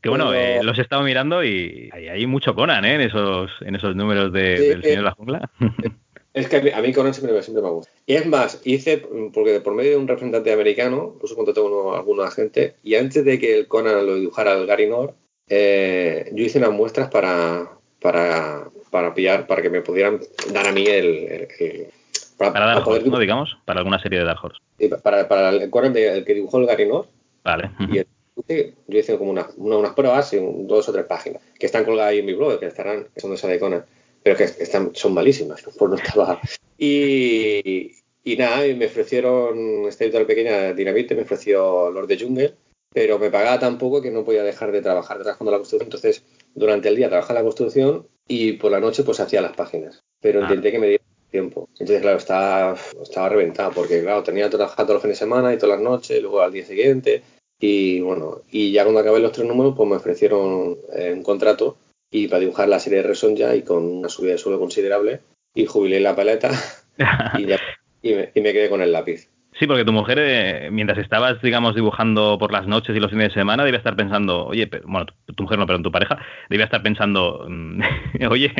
que 0.00 0.08
bueno, 0.08 0.30
Pero- 0.30 0.60
eh, 0.60 0.62
los 0.62 0.78
he 0.78 0.82
estado 0.82 1.02
mirando 1.02 1.42
y 1.44 1.90
hay, 1.92 2.08
hay 2.08 2.26
mucho 2.26 2.54
Conan 2.54 2.84
¿eh? 2.84 2.94
en, 2.94 3.00
esos, 3.00 3.50
en 3.62 3.74
esos 3.74 3.96
números 3.96 4.32
de- 4.32 4.56
Sí, 4.56 4.64
del 4.68 4.82
Señor 4.82 4.94
eh, 4.94 4.96
de 4.98 5.02
la 5.02 5.10
Jungla. 5.12 5.50
Es 6.34 6.48
que 6.48 6.56
a 6.56 6.60
mí, 6.62 6.70
a 6.70 6.80
mí 6.82 6.92
Conan 6.92 7.14
siempre, 7.14 7.32
me- 7.32 7.42
siempre 7.42 7.62
me 7.62 7.70
gusta. 7.70 7.92
Y 8.06 8.14
es 8.14 8.26
más, 8.26 8.60
hice, 8.64 9.02
porque 9.32 9.60
por 9.60 9.72
medio 9.74 9.92
de 9.92 9.96
un 9.98 10.08
representante 10.08 10.52
americano, 10.52 11.14
puso 11.20 11.36
contacto 11.36 11.62
con 11.62 11.94
alguna 11.96 12.28
gente, 12.32 12.74
y 12.82 12.96
antes 12.96 13.24
de 13.24 13.38
que 13.38 13.56
el 13.56 13.68
Conan 13.68 14.04
lo 14.04 14.16
dibujara 14.16 14.54
el 14.54 14.66
Gary 14.66 14.88
Nor, 14.88 15.14
eh, 15.48 16.28
yo 16.32 16.44
hice 16.44 16.58
unas 16.58 16.72
muestras 16.72 17.08
para, 17.08 17.78
para, 18.00 18.64
para 18.90 19.14
pillar, 19.14 19.46
para 19.46 19.62
que 19.62 19.70
me 19.70 19.80
pudieran 19.82 20.18
dar 20.52 20.66
a 20.66 20.72
mí 20.72 20.84
el... 20.86 21.06
el- 21.06 21.48
el- 21.60 21.86
para, 22.36 22.52
Para 22.52 22.66
Dark 22.66 22.84
poder 22.84 23.00
Horse, 23.02 23.10
¿no? 23.10 23.18
Digamos, 23.18 23.56
para 23.64 23.80
alguna 23.80 23.98
serie 24.00 24.18
de 24.20 24.24
Dark 24.24 24.40
Horse. 24.42 24.58
y 24.78 24.88
para, 24.88 25.28
para 25.28 25.50
el 25.50 25.62
el 25.62 26.24
que 26.24 26.34
dibujó 26.34 26.58
el 26.58 26.66
Gary 26.66 26.86
Nor, 26.86 27.06
Vale. 27.42 27.70
y 27.90 27.98
el- 27.98 28.06
yo 28.88 28.98
hice 28.98 29.16
como 29.16 29.30
una- 29.30 29.48
una- 29.56 29.76
unas 29.78 29.92
pruebas 29.94 30.32
en 30.32 30.66
dos 30.66 30.88
o 30.88 30.92
tres 30.92 31.04
páginas 31.06 31.40
que 31.58 31.66
están 31.66 31.84
colgadas 31.84 32.10
ahí 32.10 32.18
en 32.18 32.26
mi 32.26 32.32
blog, 32.34 32.58
que 32.58 32.66
estarán, 32.66 33.06
que 33.14 33.20
son 33.20 33.30
de 33.30 33.36
esa 33.36 33.46
de 33.48 33.58
Conan, 33.60 33.84
pero 34.22 34.36
que 34.36 34.44
están, 34.44 34.90
son 34.94 35.14
malísimas, 35.14 35.62
pues 35.62 35.90
no 35.90 35.96
estaba. 35.96 36.40
Y, 36.98 37.92
y 38.24 38.36
nada, 38.36 38.66
y 38.66 38.74
me 38.74 38.86
ofrecieron, 38.86 39.86
esta 39.86 40.04
editorial 40.04 40.26
pequeña, 40.26 40.72
Dinamite, 40.72 41.14
me 41.14 41.22
ofreció 41.22 41.90
Lord 41.90 42.06
de 42.08 42.18
Jungle, 42.18 42.54
pero 42.92 43.18
me 43.18 43.30
pagaba 43.30 43.58
tan 43.58 43.78
poco 43.78 44.00
que 44.02 44.10
no 44.10 44.24
podía 44.24 44.42
dejar 44.42 44.72
de 44.72 44.80
trabajar 44.82 45.18
trabajando 45.18 45.50
la 45.50 45.58
construcción. 45.58 45.86
Entonces, 45.88 46.24
durante 46.54 46.88
el 46.88 46.96
día 46.96 47.08
trabajaba 47.08 47.40
la 47.40 47.44
construcción 47.44 48.06
y 48.28 48.52
por 48.52 48.70
la 48.72 48.80
noche 48.80 49.02
pues 49.04 49.20
hacía 49.20 49.40
las 49.42 49.52
páginas. 49.56 50.02
Pero 50.20 50.40
Ah. 50.40 50.44
intenté 50.44 50.72
que 50.72 50.78
me 50.78 50.88
diera 50.88 51.03
tiempo. 51.34 51.68
Entonces, 51.72 52.00
claro, 52.00 52.18
estaba, 52.18 52.76
estaba 53.02 53.28
reventado 53.28 53.72
porque, 53.72 54.02
claro, 54.02 54.22
tenía 54.22 54.44
que 54.44 54.56
trabajar 54.56 54.86
todos 54.86 54.94
los 54.94 55.02
fines 55.02 55.18
de 55.18 55.24
semana 55.24 55.52
y 55.52 55.58
todas 55.58 55.76
las 55.76 55.84
noches, 55.84 56.22
luego 56.22 56.40
al 56.40 56.52
día 56.52 56.64
siguiente. 56.64 57.22
Y 57.60 58.00
bueno, 58.00 58.42
y 58.52 58.70
ya 58.70 58.84
cuando 58.84 59.00
acabé 59.00 59.18
los 59.18 59.32
tres 59.32 59.48
números, 59.48 59.74
pues 59.76 59.88
me 59.88 59.96
ofrecieron 59.96 60.78
eh, 60.94 61.12
un 61.12 61.24
contrato 61.24 61.76
y 62.12 62.28
para 62.28 62.38
dibujar 62.38 62.68
la 62.68 62.78
serie 62.78 62.98
de 62.98 63.08
Reson 63.08 63.34
ya 63.34 63.56
y 63.56 63.62
con 63.62 63.84
una 63.84 64.08
subida 64.08 64.32
de 64.32 64.38
suelo 64.38 64.60
considerable 64.60 65.20
y 65.54 65.66
jubilé 65.66 65.98
la 65.98 66.14
paleta 66.14 66.50
y, 67.38 67.46
ya, 67.46 67.58
y, 68.00 68.14
me, 68.14 68.30
y 68.32 68.40
me 68.40 68.52
quedé 68.52 68.68
con 68.68 68.80
el 68.80 68.92
lápiz. 68.92 69.28
Sí, 69.58 69.68
porque 69.68 69.84
tu 69.84 69.92
mujer, 69.92 70.18
eh, 70.20 70.68
mientras 70.72 70.98
estabas, 70.98 71.40
digamos, 71.40 71.76
dibujando 71.76 72.38
por 72.40 72.50
las 72.52 72.66
noches 72.66 72.96
y 72.96 72.98
los 72.98 73.10
fines 73.10 73.28
de 73.28 73.34
semana, 73.34 73.64
debía 73.64 73.78
estar 73.78 73.94
pensando, 73.94 74.46
oye, 74.46 74.66
pero- 74.66 74.84
bueno, 74.88 75.06
tu, 75.26 75.42
mujer 75.44 75.58
no, 75.58 75.66
pero 75.66 75.80
tu 75.80 75.92
pareja, 75.92 76.18
debía 76.50 76.64
estar 76.64 76.82
pensando, 76.82 77.46
mm, 77.48 77.80
oye, 78.30 78.52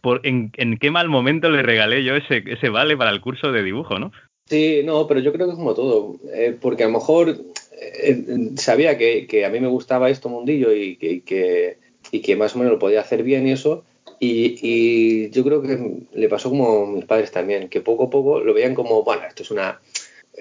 por, 0.00 0.20
en, 0.24 0.50
qué 0.50 0.90
mal 0.90 1.08
momento 1.08 1.48
le 1.48 1.62
regalé 1.62 2.02
yo 2.02 2.16
ese, 2.16 2.42
ese 2.44 2.68
vale 2.70 2.96
para 2.96 3.10
el 3.10 3.20
curso 3.20 3.52
de 3.52 3.62
dibujo, 3.62 4.00
¿no? 4.00 4.10
Sí, 4.48 4.82
no, 4.84 5.06
pero 5.06 5.20
yo 5.20 5.32
creo 5.32 5.46
que 5.46 5.52
es 5.52 5.58
como 5.58 5.74
todo, 5.74 6.16
eh, 6.34 6.56
porque 6.60 6.82
a 6.82 6.86
lo 6.86 6.94
mejor 6.94 7.36
eh, 7.80 8.24
sabía 8.56 8.98
que, 8.98 9.44
a 9.44 9.50
mí 9.50 9.60
me 9.60 9.68
gustaba 9.68 10.10
esto 10.10 10.28
mundillo 10.28 10.72
y 10.72 10.96
que, 10.96 11.12
y 11.12 11.20
que, 11.20 11.78
y 12.10 12.20
que 12.20 12.36
más 12.36 12.54
o 12.54 12.58
menos 12.58 12.72
lo 12.72 12.78
podía 12.80 13.00
hacer 13.00 13.22
bien 13.22 13.46
y 13.46 13.52
eso, 13.52 13.84
y, 14.18 14.58
y 14.62 15.30
yo 15.30 15.44
creo 15.44 15.62
que 15.62 15.78
le 16.12 16.28
pasó 16.28 16.48
como 16.50 16.84
a 16.84 16.86
mis 16.86 17.04
padres 17.04 17.30
también, 17.30 17.68
que 17.68 17.80
poco 17.80 18.04
a 18.04 18.10
poco 18.10 18.40
lo 18.40 18.54
veían 18.54 18.74
como, 18.74 19.02
bueno, 19.02 19.22
esto 19.28 19.42
es 19.42 19.50
una, 19.50 19.80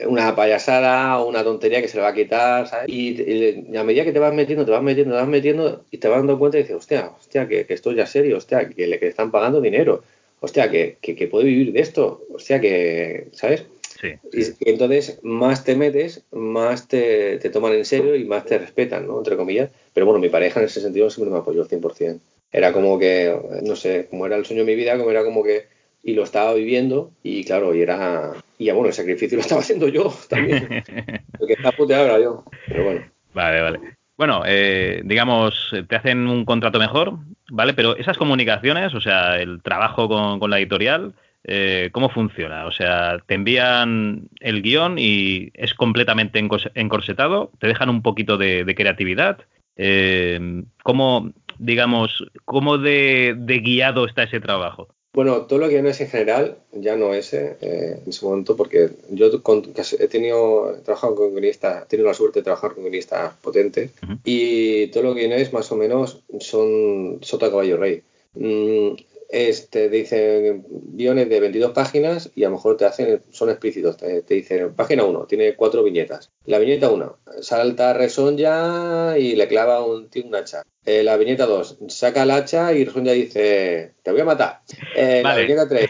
una 0.08 0.36
payasada 0.36 1.20
o 1.20 1.28
una 1.28 1.44
tontería 1.44 1.82
que 1.82 1.88
se 1.88 1.98
le 1.98 2.04
va 2.04 2.10
a 2.10 2.14
quitar, 2.14 2.68
¿sabes? 2.68 2.90
Y, 2.90 3.22
y 3.22 3.78
a 3.78 3.84
medida 3.84 4.04
que 4.04 4.12
te 4.12 4.20
vas 4.20 4.34
metiendo, 4.34 4.66
te 4.66 4.72
vas 4.72 4.84
metiendo, 4.84 5.14
te 5.14 5.22
vas 5.22 5.30
metiendo 5.30 5.86
y 5.92 5.98
te 5.98 6.08
vas 6.08 6.18
dando 6.18 6.38
cuenta 6.38 6.58
y 6.58 6.62
dices, 6.62 6.76
hostia, 6.76 7.12
hostia, 7.18 7.48
que, 7.48 7.66
que 7.66 7.74
esto 7.74 7.92
ya 7.94 8.04
es 8.04 8.10
serio, 8.10 8.38
hostia, 8.38 8.68
que 8.70 8.88
le 8.88 9.00
que 9.00 9.08
están 9.08 9.32
pagando 9.32 9.62
dinero, 9.62 10.04
hostia, 10.42 10.70
que, 10.70 10.98
que, 11.02 11.16
que 11.16 11.28
puede 11.28 11.46
vivir 11.46 11.72
de 11.72 11.80
esto, 11.80 12.24
hostia, 12.34 12.60
que, 12.60 13.28
¿sabes? 13.32 13.66
Sí. 14.02 14.10
Y, 14.34 14.42
y 14.42 14.70
entonces 14.70 15.20
más 15.24 15.64
te 15.64 15.76
metes, 15.76 16.24
más 16.32 16.88
te, 16.88 17.38
te 17.38 17.50
toman 17.50 17.74
en 17.74 17.86
serio 17.86 18.16
y 18.16 18.26
más 18.26 18.46
te 18.46 18.58
respetan, 18.58 19.08
¿no? 19.08 19.18
Entre 19.20 19.38
comillas. 19.38 19.70
Pero 19.94 20.06
bueno, 20.06 20.20
mi 20.20 20.30
pareja 20.30 20.60
en 20.60 20.66
ese 20.66 20.82
sentido 20.82 21.10
siempre 21.10 21.32
me 21.32 21.40
apoyó 21.40 21.62
al 21.62 21.70
100%. 21.70 22.20
Era 22.52 22.74
como 22.74 23.00
que, 23.00 23.34
no 23.64 23.76
sé, 23.76 24.08
como 24.10 24.26
era 24.26 24.36
el 24.36 24.46
sueño 24.46 24.66
de 24.66 24.72
mi 24.72 24.76
vida, 24.76 24.98
como 24.98 25.12
era 25.12 25.24
como 25.24 25.44
que... 25.44 25.75
Y 26.06 26.14
lo 26.14 26.24
estaba 26.24 26.54
viviendo 26.54 27.12
y 27.24 27.44
claro, 27.44 27.74
y 27.74 27.82
era... 27.82 28.32
Y 28.60 28.70
bueno, 28.70 28.88
el 28.88 28.94
sacrificio 28.94 29.36
lo 29.38 29.42
estaba 29.42 29.62
haciendo 29.62 29.88
yo 29.88 30.14
también. 30.30 30.84
Porque 31.38 31.54
está 31.54 31.72
puteado 31.72 32.06
era 32.06 32.20
yo. 32.20 32.46
Pero 32.68 32.84
bueno. 32.86 33.02
Vale, 33.34 33.62
vale. 33.62 33.80
Bueno, 34.16 34.44
eh, 34.46 35.02
digamos, 35.04 35.74
te 35.90 35.96
hacen 35.96 36.28
un 36.28 36.46
contrato 36.46 36.80
mejor, 36.80 37.18
¿vale? 37.50 37.74
Pero 37.74 37.98
esas 37.98 38.18
comunicaciones, 38.18 38.94
o 38.94 39.02
sea, 39.02 39.42
el 39.42 39.62
trabajo 39.62 40.08
con, 40.08 40.40
con 40.40 40.50
la 40.50 40.60
editorial, 40.60 41.16
eh, 41.44 41.90
¿cómo 41.92 42.10
funciona? 42.10 42.66
O 42.66 42.72
sea, 42.72 43.20
te 43.26 43.36
envían 43.36 44.30
el 44.40 44.62
guion 44.62 44.98
y 44.98 45.52
es 45.54 45.74
completamente 45.74 46.40
encorsetado, 46.76 47.52
te 47.60 47.68
dejan 47.68 47.90
un 47.90 48.02
poquito 48.02 48.38
de, 48.38 48.64
de 48.64 48.76
creatividad. 48.76 49.40
Eh, 49.76 50.64
¿Cómo, 50.84 51.34
digamos, 51.60 52.26
cómo 52.46 52.78
de, 52.78 53.36
de 53.38 53.60
guiado 53.60 54.06
está 54.06 54.24
ese 54.24 54.40
trabajo? 54.40 54.95
Bueno, 55.16 55.44
todo 55.46 55.60
lo 55.60 55.70
que 55.70 55.82
no 55.82 55.88
es 55.90 56.02
en 56.02 56.10
general, 56.10 56.58
ya 56.74 56.98
no 56.98 57.14
ese, 57.14 57.56
eh, 57.62 58.00
en 58.04 58.10
ese 58.10 58.26
momento, 58.26 58.58
porque 58.58 58.90
yo 59.10 59.42
con- 59.42 59.64
he 60.00 60.08
tenido, 60.10 60.76
he 60.76 60.82
trabajado 60.82 61.16
con 61.16 61.32
guionistas, 61.32 61.84
he 61.84 61.86
tenido 61.88 62.10
la 62.10 62.14
suerte 62.14 62.40
de 62.40 62.44
trabajar 62.44 62.74
con 62.74 62.84
guionistas 62.84 63.34
potentes, 63.42 63.92
Ujú. 64.04 64.14
y 64.26 64.88
todo 64.88 65.04
lo 65.04 65.16
que 65.16 65.28
no 65.30 65.36
es 65.36 65.54
más 65.54 65.72
o 65.72 65.78
menos 65.78 66.22
son 66.42 67.20
sota 67.22 67.50
caballo 67.50 67.78
rey. 67.78 68.04
Mm, 68.34 68.90
este, 69.30 69.90
te 69.90 69.90
dicen 69.90 70.66
guiones 70.70 71.30
de 71.30 71.40
22 71.40 71.72
páginas 71.72 72.32
y 72.36 72.44
a 72.44 72.50
lo 72.50 72.56
mejor 72.56 72.78
te 72.78 72.86
hacen, 72.86 73.22
son 73.32 73.50
explícitos, 73.50 73.98
te, 73.98 74.22
te 74.22 74.34
dicen, 74.36 74.74
página 74.76 75.04
1, 75.04 75.26
tiene 75.26 75.56
cuatro 75.56 75.84
viñetas. 75.84 76.32
La 76.46 76.60
viñeta 76.60 76.90
1, 76.92 77.18
salta 77.42 77.94
Resonja 77.94 79.18
y 79.18 79.36
le 79.36 79.48
clava 79.48 79.86
un, 79.86 80.10
un 80.24 80.36
hacha. 80.36 80.64
Eh, 80.86 81.04
la 81.04 81.18
viñeta 81.18 81.46
2, 81.46 81.80
saca 81.88 82.24
el 82.24 82.32
hacha 82.32 82.74
y 82.74 82.86
Resonja 82.86 83.12
dice, 83.14 83.94
te 84.04 84.12
voy 84.12 84.22
a 84.22 84.26
matar. 84.26 84.62
Eh, 84.96 85.22
Vale. 85.24 85.42
La 85.42 85.48
viñeta 85.48 85.68
3, 85.68 85.90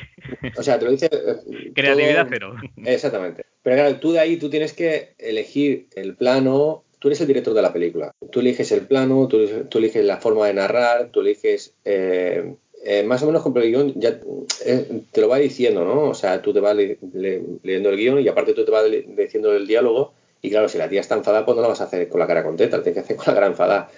o 0.57 0.63
sea, 0.63 0.79
te 0.79 0.85
lo 0.85 0.91
dice... 0.91 1.09
eh, 1.11 1.71
Creatividad 1.73 2.23
todo- 2.23 2.29
cero. 2.31 2.55
Exactamente. 2.85 3.45
Pero 3.63 3.75
claro, 3.77 3.99
tú 3.99 4.11
de 4.13 4.19
ahí 4.19 4.37
tú 4.37 4.49
tienes 4.49 4.73
que 4.73 5.15
elegir 5.17 5.87
el 5.95 6.15
plano. 6.15 6.83
Tú 6.99 7.09
eres 7.09 7.19
el 7.21 7.27
director 7.27 7.53
de 7.53 7.61
la 7.61 7.73
película. 7.73 8.11
Tú 8.31 8.39
eliges 8.39 8.71
el 8.71 8.81
plano, 8.87 9.27
tú, 9.27 9.45
tú 9.69 9.77
eliges 9.79 10.03
la 10.05 10.17
forma 10.17 10.47
de 10.47 10.53
narrar, 10.55 11.09
tú 11.11 11.21
eliges. 11.21 11.73
eh, 11.83 12.55
eh, 12.85 13.03
más 13.03 13.21
o 13.23 13.25
menos 13.27 13.41
con 13.43 13.55
el 13.57 13.63
guion 13.69 13.93
ya 13.99 14.19
eh, 14.65 15.01
te 15.11 15.21
lo 15.21 15.27
va 15.27 15.37
diciendo, 15.39 15.83
¿no? 15.83 16.03
O 16.09 16.13
sea, 16.13 16.41
tú 16.41 16.53
te 16.53 16.59
vas 16.59 16.75
le- 16.75 16.97
le- 17.13 17.41
leyendo 17.63 17.89
el 17.89 17.97
guion 17.97 18.19
y 18.21 18.27
aparte 18.27 18.53
tú 18.53 18.63
te 18.63 18.71
vas 18.71 18.87
le- 18.89 19.01
diciendo 19.01 19.53
el 19.53 19.67
diálogo. 19.67 20.13
Y 20.41 20.49
claro, 20.51 20.69
si 20.69 20.77
la 20.77 20.87
tía 20.87 21.01
está 21.01 21.15
enfadada, 21.15 21.43
pues 21.45 21.55
no 21.55 21.63
la 21.63 21.69
vas 21.69 21.81
a 21.81 21.85
hacer 21.85 22.07
con 22.07 22.19
la 22.19 22.27
cara 22.27 22.43
contenta, 22.43 22.77
la 22.77 22.83
tienes 22.83 22.95
que 22.95 23.03
hacer 23.05 23.15
con 23.17 23.25
la 23.27 23.33
cara 23.33 23.47
enfadada. 23.47 23.89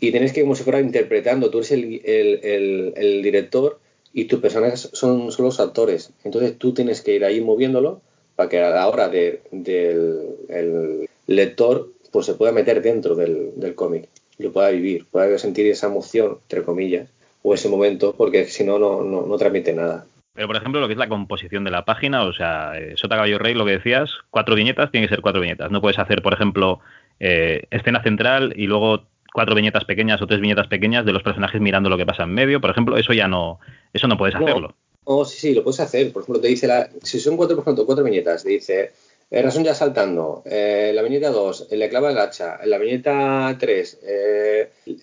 Y 0.00 0.10
tienes 0.10 0.32
que, 0.32 0.42
como 0.42 0.56
si 0.56 0.64
fuera 0.64 0.80
interpretando, 0.80 1.48
tú 1.50 1.58
eres 1.58 1.70
el, 1.70 2.00
el- 2.04 2.40
el- 2.42 2.92
el 2.96 3.22
director 3.22 3.78
y 4.12 4.24
tus 4.24 4.40
personajes 4.40 4.90
son, 4.92 5.30
son 5.30 5.44
los 5.46 5.60
actores. 5.60 6.10
Entonces 6.24 6.58
tú 6.58 6.74
tienes 6.74 7.00
que 7.02 7.14
ir 7.14 7.24
ahí 7.24 7.40
moviéndolo 7.40 8.00
para 8.34 8.48
que 8.48 8.58
a 8.60 8.70
la 8.70 8.88
hora 8.88 9.08
de- 9.08 9.42
del 9.52 10.26
el 10.48 11.08
lector 11.28 11.90
pues 12.10 12.26
se 12.26 12.34
pueda 12.34 12.50
meter 12.52 12.82
dentro 12.82 13.14
del, 13.14 13.52
del 13.56 13.74
cómic 13.74 14.08
lo 14.38 14.50
pueda 14.52 14.70
vivir, 14.70 15.06
pueda 15.10 15.38
sentir 15.38 15.66
esa 15.68 15.86
emoción, 15.86 16.38
entre 16.42 16.62
comillas, 16.64 17.08
o 17.42 17.54
ese 17.54 17.68
momento, 17.68 18.14
porque 18.16 18.46
si 18.46 18.64
no, 18.64 18.78
no, 18.78 19.02
no, 19.02 19.26
no 19.26 19.36
transmite 19.36 19.72
nada. 19.72 20.06
Pero, 20.34 20.46
por 20.46 20.56
ejemplo, 20.56 20.80
lo 20.80 20.86
que 20.86 20.94
es 20.94 20.98
la 20.98 21.08
composición 21.08 21.64
de 21.64 21.70
la 21.70 21.84
página, 21.84 22.22
o 22.22 22.32
sea, 22.32 22.72
eh, 22.78 22.94
Sota 22.96 23.16
Caballo 23.16 23.38
Rey, 23.38 23.54
lo 23.54 23.66
que 23.66 23.72
decías, 23.72 24.10
cuatro 24.30 24.54
viñetas, 24.54 24.90
tienen 24.90 25.08
que 25.08 25.14
ser 25.14 25.22
cuatro 25.22 25.42
viñetas. 25.42 25.70
No 25.70 25.80
puedes 25.82 25.98
hacer, 25.98 26.22
por 26.22 26.32
ejemplo, 26.32 26.80
eh, 27.20 27.64
escena 27.70 28.02
central 28.02 28.54
y 28.56 28.66
luego 28.66 29.04
cuatro 29.34 29.54
viñetas 29.54 29.84
pequeñas 29.84 30.22
o 30.22 30.26
tres 30.26 30.40
viñetas 30.40 30.68
pequeñas 30.68 31.04
de 31.04 31.12
los 31.12 31.22
personajes 31.22 31.60
mirando 31.60 31.90
lo 31.90 31.98
que 31.98 32.06
pasa 32.06 32.22
en 32.22 32.32
medio. 32.32 32.60
Por 32.60 32.70
ejemplo, 32.70 32.96
eso 32.96 33.12
ya 33.12 33.28
no, 33.28 33.60
eso 33.92 34.08
no 34.08 34.16
puedes 34.16 34.34
No. 34.34 34.46
hacerlo. 34.46 34.74
Oh, 35.04 35.24
sí, 35.24 35.38
sí, 35.38 35.54
lo 35.54 35.64
puedes 35.64 35.80
hacer. 35.80 36.12
Por 36.12 36.22
ejemplo, 36.22 36.40
te 36.40 36.48
dice, 36.48 36.66
la, 36.66 36.88
si 37.02 37.18
son 37.18 37.36
cuatro, 37.36 37.56
por 37.56 37.64
ejemplo, 37.64 37.84
cuatro 37.84 38.04
viñetas, 38.04 38.44
te 38.44 38.50
dice, 38.50 38.92
eh, 39.32 39.42
Razón 39.42 39.64
ya 39.64 39.74
saltando, 39.74 40.42
eh, 40.44 40.92
la 40.94 41.02
viñeta 41.02 41.30
2, 41.30 41.68
le 41.72 41.88
clava 41.88 42.10
el 42.10 42.18
hacha, 42.18 42.58
en 42.62 42.70
la 42.70 42.78
viñeta 42.78 43.56
3, 43.58 43.98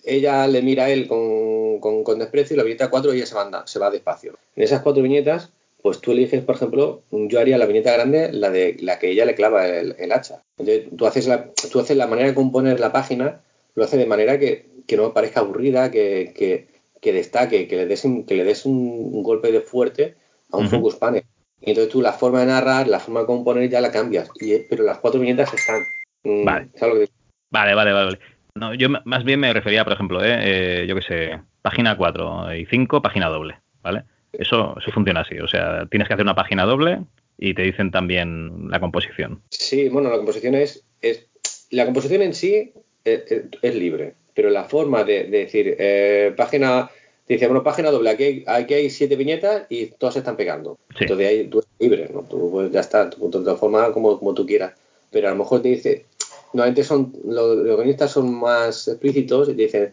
ella 0.04 0.46
le 0.46 0.62
mira 0.62 0.84
a 0.84 0.90
él 0.90 1.06
con, 1.08 1.80
con, 1.80 2.04
con 2.04 2.18
desprecio 2.18 2.54
y 2.54 2.56
la 2.56 2.62
viñeta 2.64 2.90
4 2.90 3.12
ella 3.12 3.26
se 3.26 3.34
va, 3.34 3.42
anda- 3.42 3.66
se 3.66 3.78
va 3.78 3.90
despacio. 3.90 4.36
En 4.56 4.62
esas 4.62 4.82
cuatro 4.82 5.02
viñetas, 5.02 5.50
pues 5.82 6.00
tú 6.00 6.12
eliges, 6.12 6.42
por 6.44 6.54
ejemplo, 6.56 7.02
yo 7.10 7.40
haría 7.40 7.58
la 7.58 7.66
viñeta 7.66 7.92
grande, 7.92 8.30
la 8.32 8.50
de 8.50 8.76
la 8.80 8.98
que 8.98 9.10
ella 9.10 9.24
le 9.24 9.34
clava 9.34 9.66
el, 9.66 9.96
el 9.98 10.12
hacha. 10.12 10.42
Entonces, 10.58 10.84
tú 10.96 11.06
haces, 11.06 11.26
la, 11.26 11.50
tú 11.70 11.80
haces 11.80 11.96
la 11.96 12.06
manera 12.06 12.28
de 12.28 12.34
componer 12.34 12.78
la 12.80 12.92
página, 12.92 13.40
lo 13.74 13.84
haces 13.84 13.98
de 13.98 14.06
manera 14.06 14.38
que, 14.38 14.66
que 14.86 14.96
no 14.96 15.12
parezca 15.14 15.40
aburrida, 15.40 15.90
que, 15.90 16.32
que, 16.36 16.66
que 17.00 17.12
destaque, 17.12 17.66
que 17.66 17.76
le 17.76 17.86
des 17.86 18.04
un, 18.04 18.24
que 18.26 18.34
le 18.34 18.44
des 18.44 18.66
un, 18.66 18.76
un 19.12 19.22
golpe 19.22 19.50
de 19.52 19.60
fuerte 19.60 20.14
a 20.50 20.58
un 20.58 20.64
focus 20.70 20.96
panel. 20.96 21.22
Y 21.60 21.70
entonces 21.70 21.92
tú 21.92 22.00
la 22.00 22.12
forma 22.12 22.40
de 22.40 22.46
narrar, 22.46 22.88
la 22.88 23.00
forma 23.00 23.20
de 23.20 23.26
componer 23.26 23.68
ya 23.68 23.80
la 23.80 23.90
cambias. 23.92 24.30
Y, 24.40 24.58
pero 24.68 24.82
las 24.84 24.98
cuatro 24.98 25.20
viñetas 25.20 25.52
están. 25.52 25.82
Mm, 26.24 26.44
Vale. 26.44 26.68
¿sabes 26.76 26.94
lo 26.94 27.00
que- 27.00 27.12
Vale, 27.50 27.74
vale, 27.74 27.92
vale. 27.92 28.04
vale. 28.06 28.18
No, 28.54 28.74
yo 28.74 28.88
más 29.04 29.24
bien 29.24 29.40
me 29.40 29.52
refería, 29.52 29.84
por 29.84 29.92
ejemplo, 29.92 30.24
eh, 30.24 30.38
eh, 30.82 30.86
yo 30.88 30.94
qué 30.96 31.02
sé, 31.02 31.40
página 31.62 31.96
4 31.96 32.54
y 32.54 32.66
5, 32.66 33.00
página 33.00 33.28
doble, 33.28 33.56
¿vale? 33.82 34.04
Eso, 34.32 34.76
eso 34.80 34.90
funciona 34.92 35.20
así. 35.20 35.38
O 35.38 35.46
sea, 35.48 35.86
tienes 35.86 36.08
que 36.08 36.14
hacer 36.14 36.24
una 36.24 36.34
página 36.34 36.64
doble 36.64 37.00
y 37.38 37.54
te 37.54 37.62
dicen 37.62 37.90
también 37.90 38.68
la 38.70 38.80
composición. 38.80 39.42
Sí, 39.50 39.88
bueno, 39.88 40.10
la 40.10 40.16
composición 40.16 40.54
es, 40.56 40.84
es 41.00 41.28
la 41.70 41.84
composición 41.84 42.22
en 42.22 42.34
sí 42.34 42.72
es, 43.04 43.30
es- 43.30 43.44
es 43.62 43.74
libre, 43.74 44.14
pero 44.34 44.50
la 44.50 44.64
forma 44.64 45.04
de, 45.04 45.24
de 45.24 45.38
decir 45.38 45.76
eh, 45.78 46.34
página 46.36 46.90
dice 47.34 47.46
bueno 47.46 47.62
página 47.62 47.90
doble 47.90 48.10
aquí 48.10 48.24
hay, 48.24 48.44
aquí 48.46 48.74
hay 48.74 48.90
siete 48.90 49.16
viñetas 49.16 49.64
y 49.68 49.86
todas 49.86 50.14
se 50.14 50.18
están 50.20 50.36
pegando. 50.36 50.78
Sí. 50.90 51.04
Entonces 51.04 51.26
ahí 51.26 51.44
tú 51.48 51.58
eres 51.58 51.70
libre, 51.78 52.10
¿no? 52.12 52.22
Tú 52.22 52.50
pues, 52.50 52.70
ya 52.70 52.80
está, 52.80 53.08
tú, 53.10 53.30
de 53.30 53.54
forma 53.56 53.92
como, 53.92 54.18
como 54.18 54.34
tú 54.34 54.46
quieras. 54.46 54.74
Pero 55.10 55.28
a 55.28 55.30
lo 55.30 55.36
mejor 55.36 55.62
te 55.62 55.68
dice 55.68 56.06
normalmente 56.52 56.84
son 56.84 57.12
los, 57.24 57.56
los 57.58 57.76
guionistas 57.76 58.10
son 58.10 58.34
más 58.34 58.88
explícitos 58.88 59.48
y 59.48 59.54
te 59.54 59.62
dicen 59.62 59.92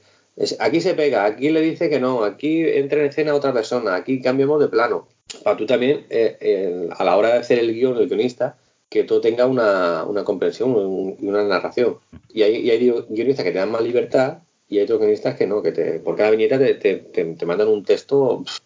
aquí 0.59 0.81
se 0.81 0.93
pega, 0.93 1.25
aquí 1.25 1.49
le 1.49 1.61
dice 1.61 1.89
que 1.89 1.99
no, 1.99 2.23
aquí 2.23 2.61
entra 2.61 2.99
en 2.99 3.07
escena 3.07 3.33
otra 3.33 3.53
persona, 3.53 3.95
aquí 3.95 4.21
cambiamos 4.21 4.59
de 4.59 4.67
plano. 4.67 5.07
Para 5.43 5.57
tú 5.57 5.65
también, 5.65 6.05
eh, 6.09 6.37
eh, 6.39 6.89
a 6.95 7.03
la 7.03 7.17
hora 7.17 7.33
de 7.33 7.39
hacer 7.39 7.59
el 7.59 7.73
guion, 7.73 7.97
el 7.97 8.07
guionista, 8.07 8.55
que 8.87 9.03
todo 9.03 9.19
tenga 9.19 9.45
una, 9.45 10.03
una 10.05 10.23
comprensión 10.23 10.75
un- 10.75 11.17
y 11.19 11.27
una 11.27 11.43
narración. 11.43 11.97
Y 12.31 12.43
hay, 12.43 12.57
y 12.57 12.69
hay 12.69 12.89
guionistas 13.09 13.43
que 13.43 13.51
te 13.51 13.57
dan 13.57 13.71
más 13.71 13.81
libertad 13.81 14.37
y 14.69 14.77
hay 14.77 14.83
otros 14.83 14.99
guionistas 14.99 15.35
que 15.35 15.47
no, 15.47 15.61
que 15.61 15.71
te, 15.71 15.99
por 15.99 16.15
cada 16.15 16.31
viñeta 16.31 16.57
te, 16.59 16.73
te, 16.75 16.95
te- 16.97 17.25
te 17.35 17.45
mandan 17.45 17.67
un 17.69 17.83
texto 17.83 18.43
pff, 18.43 18.59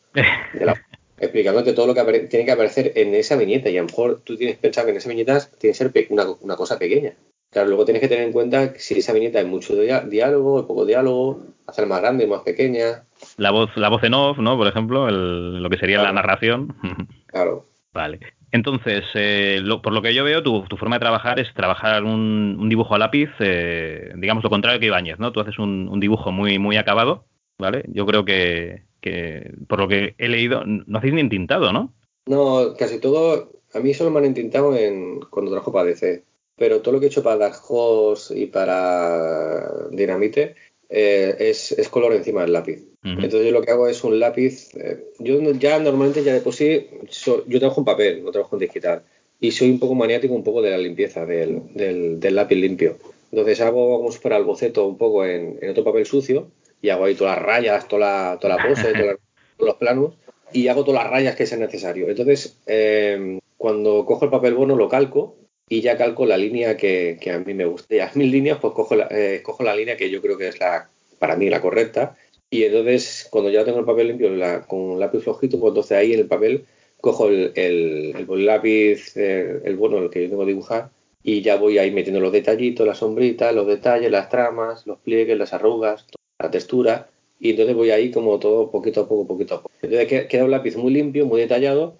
de 0.53 0.65
la- 0.65 0.75
explicándote 1.19 1.73
todo 1.73 1.87
lo 1.87 1.93
que 1.93 2.19
tiene 2.27 2.45
que 2.45 2.51
aparecer 2.51 2.93
en 2.95 3.13
esa 3.13 3.35
viñeta 3.35 3.69
y 3.69 3.77
a 3.77 3.81
lo 3.81 3.87
mejor 3.87 4.21
tú 4.23 4.35
tienes 4.37 4.57
pensado 4.57 4.85
que 4.87 4.91
en 4.91 4.97
esa 4.97 5.09
viñeta 5.09 5.39
tiene 5.59 5.71
que 5.71 5.77
ser 5.77 6.07
una, 6.09 6.25
una 6.41 6.55
cosa 6.55 6.79
pequeña. 6.79 7.13
Claro, 7.51 7.67
luego 7.67 7.83
tienes 7.85 8.01
que 8.01 8.07
tener 8.07 8.23
en 8.25 8.31
cuenta 8.31 8.71
que 8.73 8.79
si 8.79 8.97
esa 8.99 9.11
viñeta 9.13 9.39
hay 9.39 9.45
mucho 9.45 9.75
diálogo, 9.75 10.59
hay 10.59 10.65
poco 10.65 10.85
diálogo, 10.85 11.41
hacer 11.67 11.85
más 11.85 11.99
grande, 12.01 12.25
más 12.25 12.43
pequeña. 12.43 13.03
La 13.37 13.51
voz, 13.51 13.69
la 13.75 13.89
voz 13.89 14.03
en 14.03 14.13
off, 14.13 14.37
¿no? 14.39 14.55
Por 14.57 14.67
ejemplo, 14.67 15.09
el- 15.09 15.61
lo 15.61 15.69
que 15.69 15.77
sería 15.77 16.01
la 16.01 16.13
narración. 16.13 16.75
Claro. 17.27 17.65
Vale. 17.93 18.19
Entonces, 18.51 19.05
eh, 19.13 19.59
lo- 19.63 19.81
por 19.81 19.93
lo 19.93 20.01
que 20.01 20.13
yo 20.13 20.23
veo, 20.23 20.43
tu, 20.43 20.63
tu 20.63 20.77
forma 20.77 20.97
de 20.97 20.99
trabajar 21.01 21.39
es 21.39 21.53
trabajar 21.53 22.03
un, 22.03 22.67
dibujo 22.69 22.95
a 22.95 22.99
lápiz, 22.99 23.29
eh, 23.39 24.11
digamos 24.17 24.43
lo 24.43 24.49
contrario 24.49 24.79
que 24.79 24.87
Ibáñez, 24.87 25.19
¿no? 25.19 25.31
Tú 25.31 25.39
haces 25.39 25.57
un, 25.59 25.87
un 25.89 25.99
dibujo 25.99 26.31
muy, 26.31 26.59
muy 26.59 26.75
acabado, 26.77 27.25
¿vale? 27.57 27.83
Yo 27.87 28.05
creo 28.05 28.25
que, 28.25 28.83
que, 28.99 29.53
por 29.67 29.79
lo 29.79 29.87
que 29.87 30.15
he 30.17 30.27
leído, 30.27 30.63
no 30.65 30.97
hacéis 30.97 31.13
ni 31.13 31.21
entintado, 31.21 31.71
¿no? 31.71 31.93
No, 32.25 32.73
casi 32.77 32.99
todo, 32.99 33.51
a 33.73 33.79
mí 33.79 33.93
solo 33.93 34.11
me 34.11 34.19
han 34.19 34.25
intentado 34.25 34.75
en, 34.75 35.21
cuando 35.21 35.51
trabajo 35.51 35.71
para 35.71 35.85
DC, 35.85 36.23
pero 36.55 36.81
todo 36.81 36.93
lo 36.95 36.99
que 36.99 37.05
he 37.05 37.09
hecho 37.09 37.23
para 37.23 37.37
Dark 37.37 37.55
Horse 37.67 38.37
y 38.37 38.45
para 38.47 39.87
Dinamite 39.91 40.55
eh, 40.91 41.35
es, 41.39 41.71
es 41.71 41.89
color 41.89 42.13
encima 42.13 42.41
del 42.41 42.53
lápiz. 42.53 42.83
Entonces 43.23 43.45
yo 43.45 43.51
lo 43.51 43.61
que 43.61 43.71
hago 43.71 43.87
es 43.87 44.03
un 44.03 44.19
lápiz, 44.19 44.69
eh, 44.75 45.05
yo 45.19 45.39
ya 45.53 45.79
normalmente 45.79 46.23
ya 46.23 46.33
de 46.33 46.41
por 46.41 46.53
sí, 46.53 46.87
so- 47.09 47.43
yo 47.47 47.57
trabajo 47.59 47.81
en 47.81 47.85
papel, 47.85 48.23
no 48.23 48.31
trabajo 48.31 48.55
en 48.55 48.59
digital, 48.59 49.03
y 49.39 49.51
soy 49.51 49.71
un 49.71 49.79
poco 49.79 49.95
maniático 49.95 50.33
un 50.35 50.43
poco 50.43 50.61
de 50.61 50.69
la 50.71 50.77
limpieza 50.77 51.25
del, 51.25 51.61
del- 51.73 52.19
del 52.19 52.35
lápiz 52.35 52.55
limpio. 52.57 52.97
Entonces 53.31 53.59
hago 53.61 53.97
como 53.97 54.11
si 54.11 54.19
fuera 54.19 54.37
el 54.37 54.43
boceto 54.43 54.85
un 54.85 54.97
poco 54.97 55.25
en, 55.25 55.57
en 55.61 55.69
otro 55.71 55.83
papel 55.83 56.05
sucio 56.05 56.51
y 56.81 56.89
hago 56.89 57.05
ahí 57.05 57.15
todas 57.15 57.37
las 57.37 57.45
rayas, 57.45 57.87
toda 57.87 58.33
la, 58.33 58.37
toda 58.39 58.57
la 58.57 58.67
pose, 58.67 58.93
todos 58.93 59.17
los 59.59 59.75
planos 59.77 60.13
y 60.53 60.67
hago 60.67 60.83
todas 60.83 61.01
las 61.03 61.11
rayas 61.11 61.35
que 61.35 61.45
sean 61.47 61.61
necesario. 61.61 62.09
Entonces, 62.09 62.57
eh, 62.67 63.39
cuando 63.57 64.05
cojo 64.05 64.25
el 64.25 64.31
papel 64.31 64.53
bono 64.53 64.75
lo 64.75 64.89
calco 64.89 65.37
y 65.71 65.79
ya 65.79 65.97
calco 65.97 66.25
la 66.25 66.35
línea 66.35 66.75
que, 66.75 67.17
que 67.21 67.31
a 67.31 67.39
mí 67.39 67.53
me 67.53 67.63
gusta. 67.63 67.95
Y 67.95 67.99
a 67.99 68.11
mil 68.15 68.29
líneas, 68.29 68.57
pues 68.59 68.73
cojo 68.73 68.93
la, 68.93 69.07
eh, 69.09 69.41
cojo 69.41 69.63
la 69.63 69.73
línea 69.73 69.95
que 69.95 70.09
yo 70.09 70.21
creo 70.21 70.37
que 70.37 70.49
es 70.49 70.59
la, 70.59 70.89
para 71.17 71.37
mí 71.37 71.49
la 71.49 71.61
correcta. 71.61 72.17
Y 72.49 72.63
entonces, 72.65 73.25
cuando 73.31 73.49
ya 73.49 73.63
tengo 73.63 73.79
el 73.79 73.85
papel 73.85 74.07
limpio 74.09 74.29
la- 74.31 74.63
con 74.67 74.79
un 74.81 74.99
lápiz 74.99 75.21
flojito, 75.21 75.57
pues 75.61 75.71
entonces 75.71 75.97
ahí 75.97 76.11
en 76.13 76.19
el 76.19 76.27
papel 76.27 76.65
cojo 76.99 77.29
el, 77.29 77.53
el, 77.55 78.27
el 78.29 78.45
lápiz, 78.45 79.15
eh, 79.15 79.61
el 79.63 79.77
bono, 79.77 79.99
el 79.99 80.09
que 80.09 80.23
yo 80.23 80.29
tengo 80.29 80.43
que 80.43 80.49
dibujar, 80.51 80.89
y 81.23 81.41
ya 81.41 81.55
voy 81.55 81.77
ahí 81.77 81.89
metiendo 81.91 82.19
los 82.19 82.33
detallitos, 82.33 82.85
las 82.85 82.97
sombritas, 82.97 83.55
los 83.55 83.65
detalles, 83.65 84.11
las 84.11 84.27
tramas, 84.27 84.85
los 84.85 84.99
pliegues, 84.99 85.37
las 85.37 85.53
arrugas, 85.53 86.05
la 86.37 86.51
textura, 86.51 87.09
y 87.39 87.51
entonces 87.51 87.75
voy 87.75 87.91
ahí 87.91 88.11
como 88.11 88.37
todo 88.39 88.69
poquito 88.71 89.01
a 89.01 89.07
poco, 89.07 89.25
poquito 89.25 89.55
a 89.55 89.61
poco. 89.61 89.71
Entonces 89.81 90.07
que- 90.09 90.27
queda 90.27 90.43
un 90.43 90.51
lápiz 90.51 90.75
muy 90.75 90.91
limpio, 90.91 91.25
muy 91.25 91.39
detallado, 91.39 91.95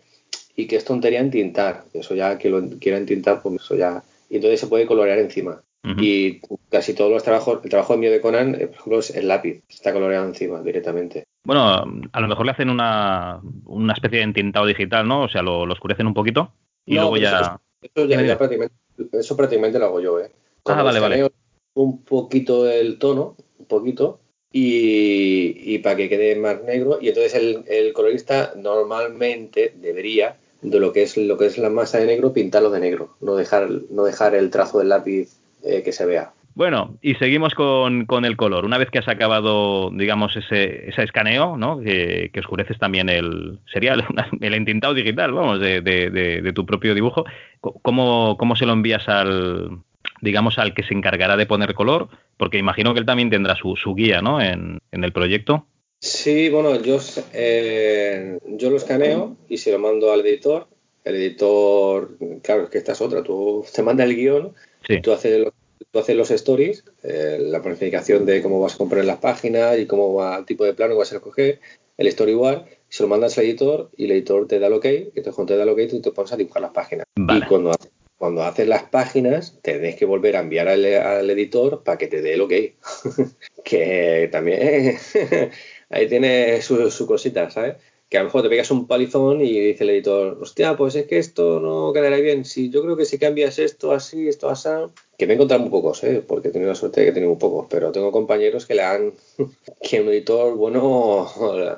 y 0.55 0.67
que 0.67 0.75
es 0.75 0.85
tontería 0.85 1.19
en 1.19 1.31
tintar. 1.31 1.85
Eso 1.93 2.15
ya 2.15 2.37
que 2.37 2.49
lo 2.49 2.61
quiera 2.79 2.97
entintar, 2.97 3.41
pues 3.41 3.61
eso 3.61 3.75
ya. 3.75 4.03
Y 4.29 4.35
entonces 4.35 4.59
se 4.59 4.67
puede 4.67 4.85
colorear 4.85 5.19
encima. 5.19 5.61
Y 5.97 6.39
casi 6.69 6.93
todos 6.93 7.11
los 7.11 7.23
trabajos, 7.23 7.59
el 7.63 7.69
trabajo 7.71 7.97
mío 7.97 8.11
de 8.11 8.21
Conan, 8.21 8.53
eh, 8.53 8.67
por 8.67 8.75
ejemplo, 8.75 8.99
es 8.99 9.15
el 9.15 9.27
lápiz, 9.27 9.63
está 9.67 9.91
coloreado 9.91 10.27
encima 10.27 10.61
directamente. 10.61 11.23
Bueno, 11.43 11.83
a 12.11 12.21
lo 12.21 12.27
mejor 12.27 12.45
le 12.45 12.51
hacen 12.51 12.69
una, 12.69 13.41
una 13.65 13.93
especie 13.93 14.19
de 14.19 14.25
entintado 14.25 14.67
digital, 14.67 15.07
¿no? 15.07 15.23
O 15.23 15.27
sea, 15.27 15.41
lo, 15.41 15.65
lo 15.65 15.73
oscurecen 15.73 16.05
un 16.05 16.13
poquito 16.13 16.53
y 16.85 16.93
No, 16.93 17.01
luego 17.01 17.17
ya... 17.17 17.59
Eso, 17.81 18.05
eso 18.05 18.05
ya, 18.05 18.37
prácticamente, 18.37 18.75
eso 19.13 19.35
prácticamente 19.35 19.79
lo 19.79 19.85
hago 19.85 19.99
yo, 19.99 20.19
¿eh? 20.19 20.29
Ah, 20.65 20.83
vale, 20.83 20.99
vale. 20.99 21.31
Un 21.73 22.03
poquito 22.03 22.69
el 22.69 22.99
tono, 22.99 23.35
un 23.57 23.65
poquito, 23.65 24.19
y, 24.51 25.73
y 25.73 25.79
para 25.79 25.95
que 25.95 26.09
quede 26.09 26.35
más 26.35 26.61
negro. 26.61 26.99
Y 27.01 27.07
entonces 27.07 27.33
el, 27.33 27.63
el 27.67 27.91
colorista 27.93 28.53
normalmente 28.55 29.73
debería, 29.75 30.37
de 30.61 30.79
lo 30.79 30.93
que 30.93 31.03
es 31.03 31.17
lo 31.17 31.37
que 31.37 31.45
es 31.47 31.57
la 31.57 31.69
masa 31.69 31.97
de 31.99 32.05
negro, 32.05 32.33
pintarlo 32.33 32.69
de 32.69 32.79
negro, 32.79 33.15
no 33.21 33.35
dejar, 33.35 33.69
no 33.89 34.03
dejar 34.03 34.35
el 34.35 34.49
trazo 34.51 34.79
del 34.79 34.89
lápiz 34.89 35.29
eh, 35.63 35.81
que 35.83 35.91
se 35.91 36.05
vea. 36.05 36.31
Bueno, 36.53 36.97
y 37.01 37.15
seguimos 37.15 37.53
con, 37.55 38.05
con 38.05 38.25
el 38.25 38.35
color. 38.35 38.65
Una 38.65 38.77
vez 38.77 38.89
que 38.91 38.99
has 38.99 39.07
acabado, 39.07 39.89
digamos, 39.91 40.35
ese, 40.35 40.89
ese 40.89 41.03
escaneo, 41.03 41.55
¿no? 41.55 41.79
Que, 41.79 42.29
que 42.33 42.41
oscureces 42.41 42.77
también 42.77 43.07
el... 43.07 43.59
Sería 43.71 43.93
el, 43.93 44.03
el 44.41 44.53
entintado 44.53 44.93
digital, 44.93 45.31
vamos, 45.31 45.61
de, 45.61 45.79
de- 45.79 46.09
de- 46.09 46.41
de 46.41 46.53
tu 46.53 46.65
propio 46.65 46.93
dibujo. 46.93 47.23
¿Cómo, 47.61 48.35
¿Cómo 48.37 48.55
se 48.57 48.65
lo 48.65 48.73
envías 48.73 49.07
al, 49.07 49.79
digamos, 50.21 50.59
al 50.59 50.73
que 50.73 50.83
se 50.83 50.93
encargará 50.93 51.37
de 51.37 51.45
poner 51.45 51.73
color? 51.73 52.09
Porque 52.35 52.57
imagino 52.57 52.93
que 52.93 52.99
él 52.99 53.05
también 53.05 53.29
tendrá 53.29 53.55
su, 53.55 53.77
su 53.77 53.95
guía, 53.95 54.21
¿no? 54.21 54.41
En, 54.41 54.79
en 54.91 55.03
el 55.05 55.13
proyecto. 55.13 55.65
Sí, 56.01 56.49
bueno, 56.49 56.81
yo, 56.81 56.97
eh, 57.31 58.39
yo 58.47 58.71
lo 58.71 58.77
escaneo 58.77 59.37
y 59.47 59.59
se 59.59 59.71
lo 59.71 59.77
mando 59.77 60.11
al 60.11 60.25
editor. 60.25 60.67
El 61.03 61.15
editor, 61.15 62.17
claro, 62.41 62.63
es 62.63 62.69
que 62.69 62.79
esta 62.79 62.93
es 62.93 63.01
otra. 63.01 63.21
Tú 63.21 63.63
te 63.73 63.83
manda 63.83 64.03
el 64.03 64.15
guion, 64.15 64.53
Sí. 64.87 64.99
tú 65.01 65.11
haces 65.11 65.39
los, 65.39 65.53
tú 65.91 65.99
haces 65.99 66.15
los 66.15 66.31
stories, 66.31 66.83
eh, 67.03 67.37
la 67.39 67.61
planificación 67.61 68.25
de 68.25 68.41
cómo 68.41 68.59
vas 68.59 68.73
a 68.73 68.77
comprar 68.79 69.05
las 69.05 69.17
páginas 69.17 69.77
y 69.77 69.85
cómo 69.85 70.15
va 70.15 70.39
el 70.39 70.45
tipo 70.45 70.65
de 70.65 70.73
plano 70.73 70.95
que 70.95 70.99
vas 70.99 71.11
a 71.13 71.17
escoger, 71.17 71.59
el 71.97 72.11
storyboard, 72.11 72.65
se 72.89 73.03
lo 73.03 73.09
mandas 73.09 73.37
al 73.37 73.45
editor 73.45 73.91
y 73.95 74.05
el 74.05 74.11
editor 74.13 74.47
te 74.47 74.57
da 74.57 74.67
el 74.67 74.73
ok, 74.73 74.85
y 74.85 75.11
entonces 75.15 75.35
cuando 75.35 75.53
te 75.53 75.57
da 75.57 75.63
el 75.63 75.69
ok 75.69 75.81
tú 75.87 76.01
te 76.01 76.11
pones 76.11 76.33
a 76.33 76.37
dibujar 76.37 76.63
las 76.63 76.71
páginas. 76.71 77.05
Vale. 77.15 77.45
Y 77.45 77.47
cuando, 77.47 77.75
cuando 78.17 78.43
haces 78.43 78.67
las 78.67 78.83
páginas, 78.83 79.59
tenés 79.61 79.95
que 79.95 80.05
volver 80.05 80.35
a 80.35 80.39
enviar 80.39 80.67
al, 80.67 80.83
al 80.83 81.29
editor 81.29 81.83
para 81.83 81.99
que 81.99 82.07
te 82.07 82.23
dé 82.23 82.33
el 82.33 82.41
ok. 82.41 82.53
que 83.63 84.29
también 84.31 84.97
ahí 85.91 86.07
tiene 86.07 86.61
sus 86.61 86.93
su 86.93 87.05
cositas, 87.05 87.53
¿sabes? 87.53 87.75
Que 88.09 88.17
a 88.17 88.21
lo 88.21 88.25
mejor 88.25 88.41
te 88.41 88.49
pegas 88.49 88.71
un 88.71 88.87
palizón 88.87 89.41
y 89.41 89.57
dice 89.57 89.85
el 89.85 89.91
editor, 89.91 90.37
hostia, 90.41 90.75
pues 90.75 90.95
es 90.95 91.05
que 91.05 91.17
esto 91.17 91.61
no 91.61 91.93
quedará 91.93 92.17
bien. 92.17 92.43
Si 92.43 92.69
yo 92.69 92.81
creo 92.81 92.97
que 92.97 93.05
si 93.05 93.17
cambias 93.17 93.57
esto 93.57 93.93
así, 93.93 94.27
esto 94.27 94.49
así, 94.49 94.69
que 95.17 95.27
me 95.27 95.33
he 95.33 95.35
encontrado 95.35 95.61
muy 95.61 95.71
pocos, 95.71 96.03
¿eh? 96.03 96.21
porque 96.25 96.49
he 96.49 96.51
tenido 96.51 96.69
la 96.69 96.75
suerte 96.75 96.99
de 96.99 97.05
que 97.05 97.11
he 97.11 97.13
tenido 97.13 97.31
muy 97.31 97.39
pocos, 97.39 97.67
pero 97.69 97.91
tengo 97.91 98.11
compañeros 98.11 98.65
que 98.65 98.75
le 98.75 98.83
han, 98.83 99.13
que 99.81 100.01
un 100.01 100.09
editor 100.09 100.55
bueno 100.55 101.29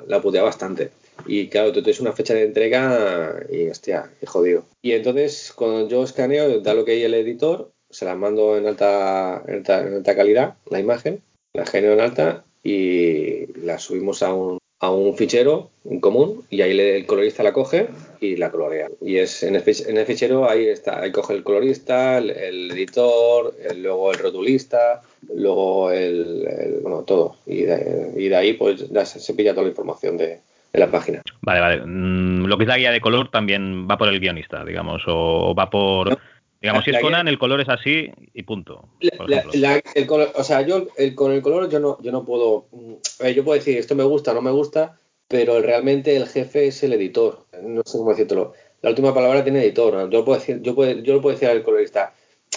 la 0.08 0.20
putea 0.20 0.42
bastante. 0.42 0.90
Y 1.26 1.48
claro, 1.48 1.72
tú 1.72 1.82
tienes 1.82 2.00
una 2.00 2.12
fecha 2.12 2.34
de 2.34 2.42
entrega 2.42 3.40
y 3.48 3.68
hostia, 3.68 4.10
qué 4.18 4.26
jodido. 4.26 4.64
Y 4.82 4.92
entonces, 4.92 5.52
cuando 5.54 5.88
yo 5.88 6.02
escaneo, 6.02 6.60
da 6.60 6.74
lo 6.74 6.84
que 6.84 6.92
hay 6.92 7.02
el 7.04 7.14
editor, 7.14 7.70
se 7.88 8.04
la 8.04 8.16
mando 8.16 8.58
en 8.58 8.66
alta, 8.66 9.44
en 9.46 9.54
alta, 9.54 9.80
en 9.82 9.94
alta 9.94 10.16
calidad, 10.16 10.56
la 10.68 10.80
imagen, 10.80 11.22
la 11.52 11.64
genero 11.64 11.92
en 11.92 12.00
alta 12.00 12.44
y 12.64 13.46
la 13.64 13.78
subimos 13.78 14.22
a 14.22 14.32
un, 14.32 14.58
a 14.80 14.90
un 14.90 15.14
fichero 15.16 15.70
en 15.88 16.00
común 16.00 16.42
y 16.50 16.62
ahí 16.62 16.74
le- 16.74 16.96
el 16.96 17.06
colorista 17.06 17.42
la 17.42 17.52
coge 17.52 17.88
y 18.20 18.36
la 18.36 18.50
colorea. 18.50 18.88
Y 19.02 19.16
es 19.18 19.42
en 19.42 19.54
el, 19.54 19.62
en 19.86 19.98
el 19.98 20.06
fichero 20.06 20.48
ahí 20.48 20.66
está, 20.66 21.00
ahí 21.00 21.12
coge 21.12 21.34
el 21.34 21.44
colorista, 21.44 22.18
el, 22.18 22.30
el 22.30 22.70
editor, 22.72 23.54
el- 23.70 23.82
luego 23.82 24.10
el 24.12 24.18
rotulista, 24.18 25.02
luego 25.34 25.90
el, 25.90 26.46
el- 26.48 26.78
bueno, 26.82 27.02
todo. 27.02 27.36
Y 27.46 27.62
de, 27.62 28.12
y 28.16 28.28
de 28.28 28.36
ahí 28.36 28.54
pues 28.54 28.88
ya 28.90 29.04
se, 29.04 29.20
se 29.20 29.34
pilla 29.34 29.52
toda 29.52 29.64
la 29.64 29.70
información 29.70 30.16
de, 30.16 30.40
de 30.72 30.78
la 30.80 30.90
página. 30.90 31.22
Vale, 31.42 31.60
vale. 31.60 31.82
Mm, 31.86 32.46
lo 32.46 32.56
que 32.56 32.64
es 32.64 32.68
la 32.68 32.78
guía 32.78 32.90
de 32.90 33.00
color 33.00 33.30
también 33.30 33.86
va 33.88 33.98
por 33.98 34.08
el 34.08 34.20
guionista, 34.20 34.64
digamos, 34.64 35.02
o 35.06 35.54
va 35.54 35.68
por... 35.70 36.18
Digamos, 36.64 36.84
si 36.84 36.92
es 36.92 37.00
Conan, 37.00 37.28
el 37.28 37.38
color 37.38 37.60
es 37.60 37.68
así 37.68 38.10
y 38.32 38.42
punto. 38.42 38.88
por 39.18 39.28
La- 39.28 39.36
ejemplo. 39.36 39.60
la- 39.60 39.82
el 39.94 40.06
color, 40.06 40.30
o 40.34 40.42
sea, 40.42 40.62
yo 40.62 40.86
el- 40.96 41.14
con 41.14 41.30
el 41.32 41.42
color 41.42 41.68
yo 41.68 41.78
no, 41.78 41.98
yo 42.00 42.10
no 42.10 42.24
puedo. 42.24 42.68
mm, 42.72 42.94
ver, 43.20 43.34
yo 43.34 43.44
puedo 43.44 43.58
decir 43.58 43.76
esto 43.76 43.94
me 43.94 44.02
gusta 44.04 44.32
no 44.32 44.40
me 44.40 44.50
gusta, 44.50 44.98
pero 45.28 45.60
realmente 45.60 46.16
el 46.16 46.26
jefe 46.26 46.68
es 46.68 46.82
el 46.82 46.94
editor. 46.94 47.44
No 47.62 47.82
sé 47.84 47.98
cómo 47.98 48.10
decírtelo. 48.10 48.54
La 48.80 48.88
última 48.90 49.12
palabra 49.12 49.44
tiene 49.44 49.62
editor. 49.62 50.08
Yo 50.08 50.24
puedo 50.24 50.38
decir, 50.38 50.62
yo 50.62 50.74
puedo, 50.74 50.92
yo 51.02 51.12
lo 51.14 51.20
puedo 51.20 51.34
decir 51.36 51.48
al 51.50 51.62
colorista. 51.62 52.14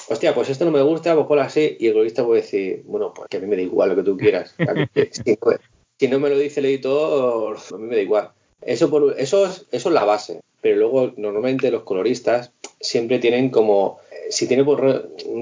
Hostia, 0.09 0.33
pues 0.33 0.49
esto 0.49 0.63
no 0.63 0.71
me 0.71 0.81
gusta, 0.83 1.13
pues 1.13 1.27
ponlo 1.27 1.41
así. 1.43 1.75
Y 1.77 1.87
el 1.87 1.93
colorista 1.93 2.23
puede 2.25 2.41
decir, 2.43 2.83
bueno, 2.85 3.13
pues 3.13 3.27
que 3.29 3.37
a 3.37 3.39
mí 3.41 3.47
me 3.47 3.57
da 3.57 3.61
igual 3.63 3.89
lo 3.89 3.95
que 3.97 4.03
tú 4.03 4.15
quieras. 4.15 4.55
A 4.65 4.73
mí, 4.73 4.85
que 4.93 5.09
si, 5.11 5.31
no, 5.31 5.51
si 5.99 6.07
no 6.07 6.19
me 6.19 6.29
lo 6.29 6.37
dice 6.37 6.61
el 6.61 6.67
editor, 6.67 7.57
a 7.73 7.77
mí 7.77 7.87
me 7.87 7.95
da 7.97 8.01
igual. 8.01 8.29
Eso, 8.61 8.89
por, 8.89 9.15
eso, 9.17 9.45
es, 9.47 9.65
eso 9.71 9.89
es 9.89 9.93
la 9.93 10.05
base. 10.05 10.39
Pero 10.61 10.77
luego, 10.77 11.13
normalmente 11.17 11.69
los 11.71 11.83
coloristas 11.83 12.51
siempre 12.79 13.19
tienen 13.19 13.49
como. 13.49 13.99
eh, 14.11 14.31
Si 14.31 14.47
tiene 14.47 14.63
por, 14.63 14.81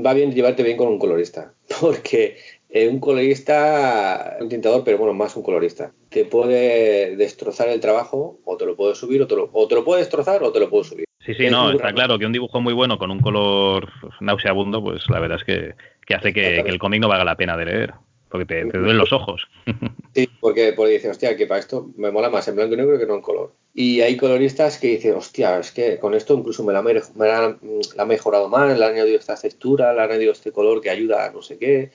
va 0.05 0.14
bien 0.14 0.33
llevarte 0.33 0.64
bien 0.64 0.77
con 0.77 0.88
un 0.88 0.99
colorista. 0.99 1.53
Porque 1.81 2.38
eh, 2.69 2.88
un 2.88 2.99
colorista, 2.99 4.38
un 4.41 4.49
tintador, 4.49 4.83
pero 4.83 4.97
bueno, 4.97 5.14
más 5.14 5.35
un 5.35 5.43
colorista, 5.43 5.91
te 6.09 6.25
puede 6.25 7.15
destrozar 7.15 7.69
el 7.69 7.80
trabajo, 7.80 8.39
o 8.45 8.57
te 8.57 8.65
lo 8.65 8.75
puede 8.75 8.95
subir, 8.95 9.22
o 9.22 9.27
te 9.27 9.35
lo, 9.35 9.49
o 9.53 9.67
te 9.67 9.75
lo 9.75 9.83
puede 9.85 10.01
destrozar, 10.01 10.43
o 10.43 10.51
te 10.51 10.59
lo 10.59 10.69
puede 10.69 10.83
subir. 10.83 11.05
Sí, 11.25 11.33
sí, 11.33 11.45
Es 11.45 11.51
no, 11.51 11.72
está 11.72 11.83
raro. 11.85 11.95
claro 11.95 12.19
que 12.19 12.25
un 12.27 12.33
dibujo 12.33 12.61
muy 12.61 12.73
bueno 12.73 12.97
con 12.99 13.09
un 13.09 13.19
color 13.19 13.89
nauseabundo, 14.19 14.83
pues 14.83 15.09
la 15.09 15.19
verdad 15.19 15.39
es 15.39 15.43
que, 15.43 15.73
que 16.05 16.14
hace 16.15 16.33
que, 16.33 16.61
que 16.64 16.69
el 16.69 16.77
cómic 16.77 17.01
no 17.01 17.07
valga 17.07 17.23
la 17.23 17.35
pena 17.38 17.57
de 17.57 17.65
leer, 17.65 17.93
porque 18.30 18.45
te, 18.45 18.66
te 18.66 18.78
duelen 18.78 18.98
los 18.98 19.14
ojos. 19.14 19.48
Sí, 20.16 20.30
porque, 20.40 20.72
porque 20.72 20.94
dicen, 20.94 21.12
hostia, 21.12 21.36
que 21.36 21.45
para 21.45 21.60
esto 21.60 21.90
me 21.98 22.10
mola 22.10 22.30
más 22.30 22.48
en 22.48 22.56
blanco 22.56 22.74
y 22.74 22.78
negro 22.78 22.98
que 22.98 23.06
no 23.06 23.16
en 23.16 23.22
color. 23.22 23.52
Y 23.74 24.00
hay 24.00 24.16
coloristas 24.16 24.78
que 24.80 24.88
dicen, 24.88 25.14
hostia, 25.16 25.60
es 25.60 25.74
que 25.74 26.00
con 26.00 26.14
esto 26.14 26.36
incluso 26.36 26.64
me 26.64 26.72
la, 26.72 26.82
me 26.82 26.94
la- 26.94 27.58
la 27.98 28.04
ha 28.04 28.06
mejorado 28.06 28.48
más, 28.48 28.80
le 28.80 28.86
ha 28.86 28.88
añadido 28.88 29.18
esta 29.18 29.36
textura, 29.36 29.92
le 29.94 30.00
ha 30.00 30.04
añadido 30.06 30.32
este 30.32 30.54
color 30.54 30.80
que 30.80 30.90
ayuda 30.90 31.26
a 31.26 31.32
no 31.32 31.42
sé 31.42 31.58
qué, 31.58 31.92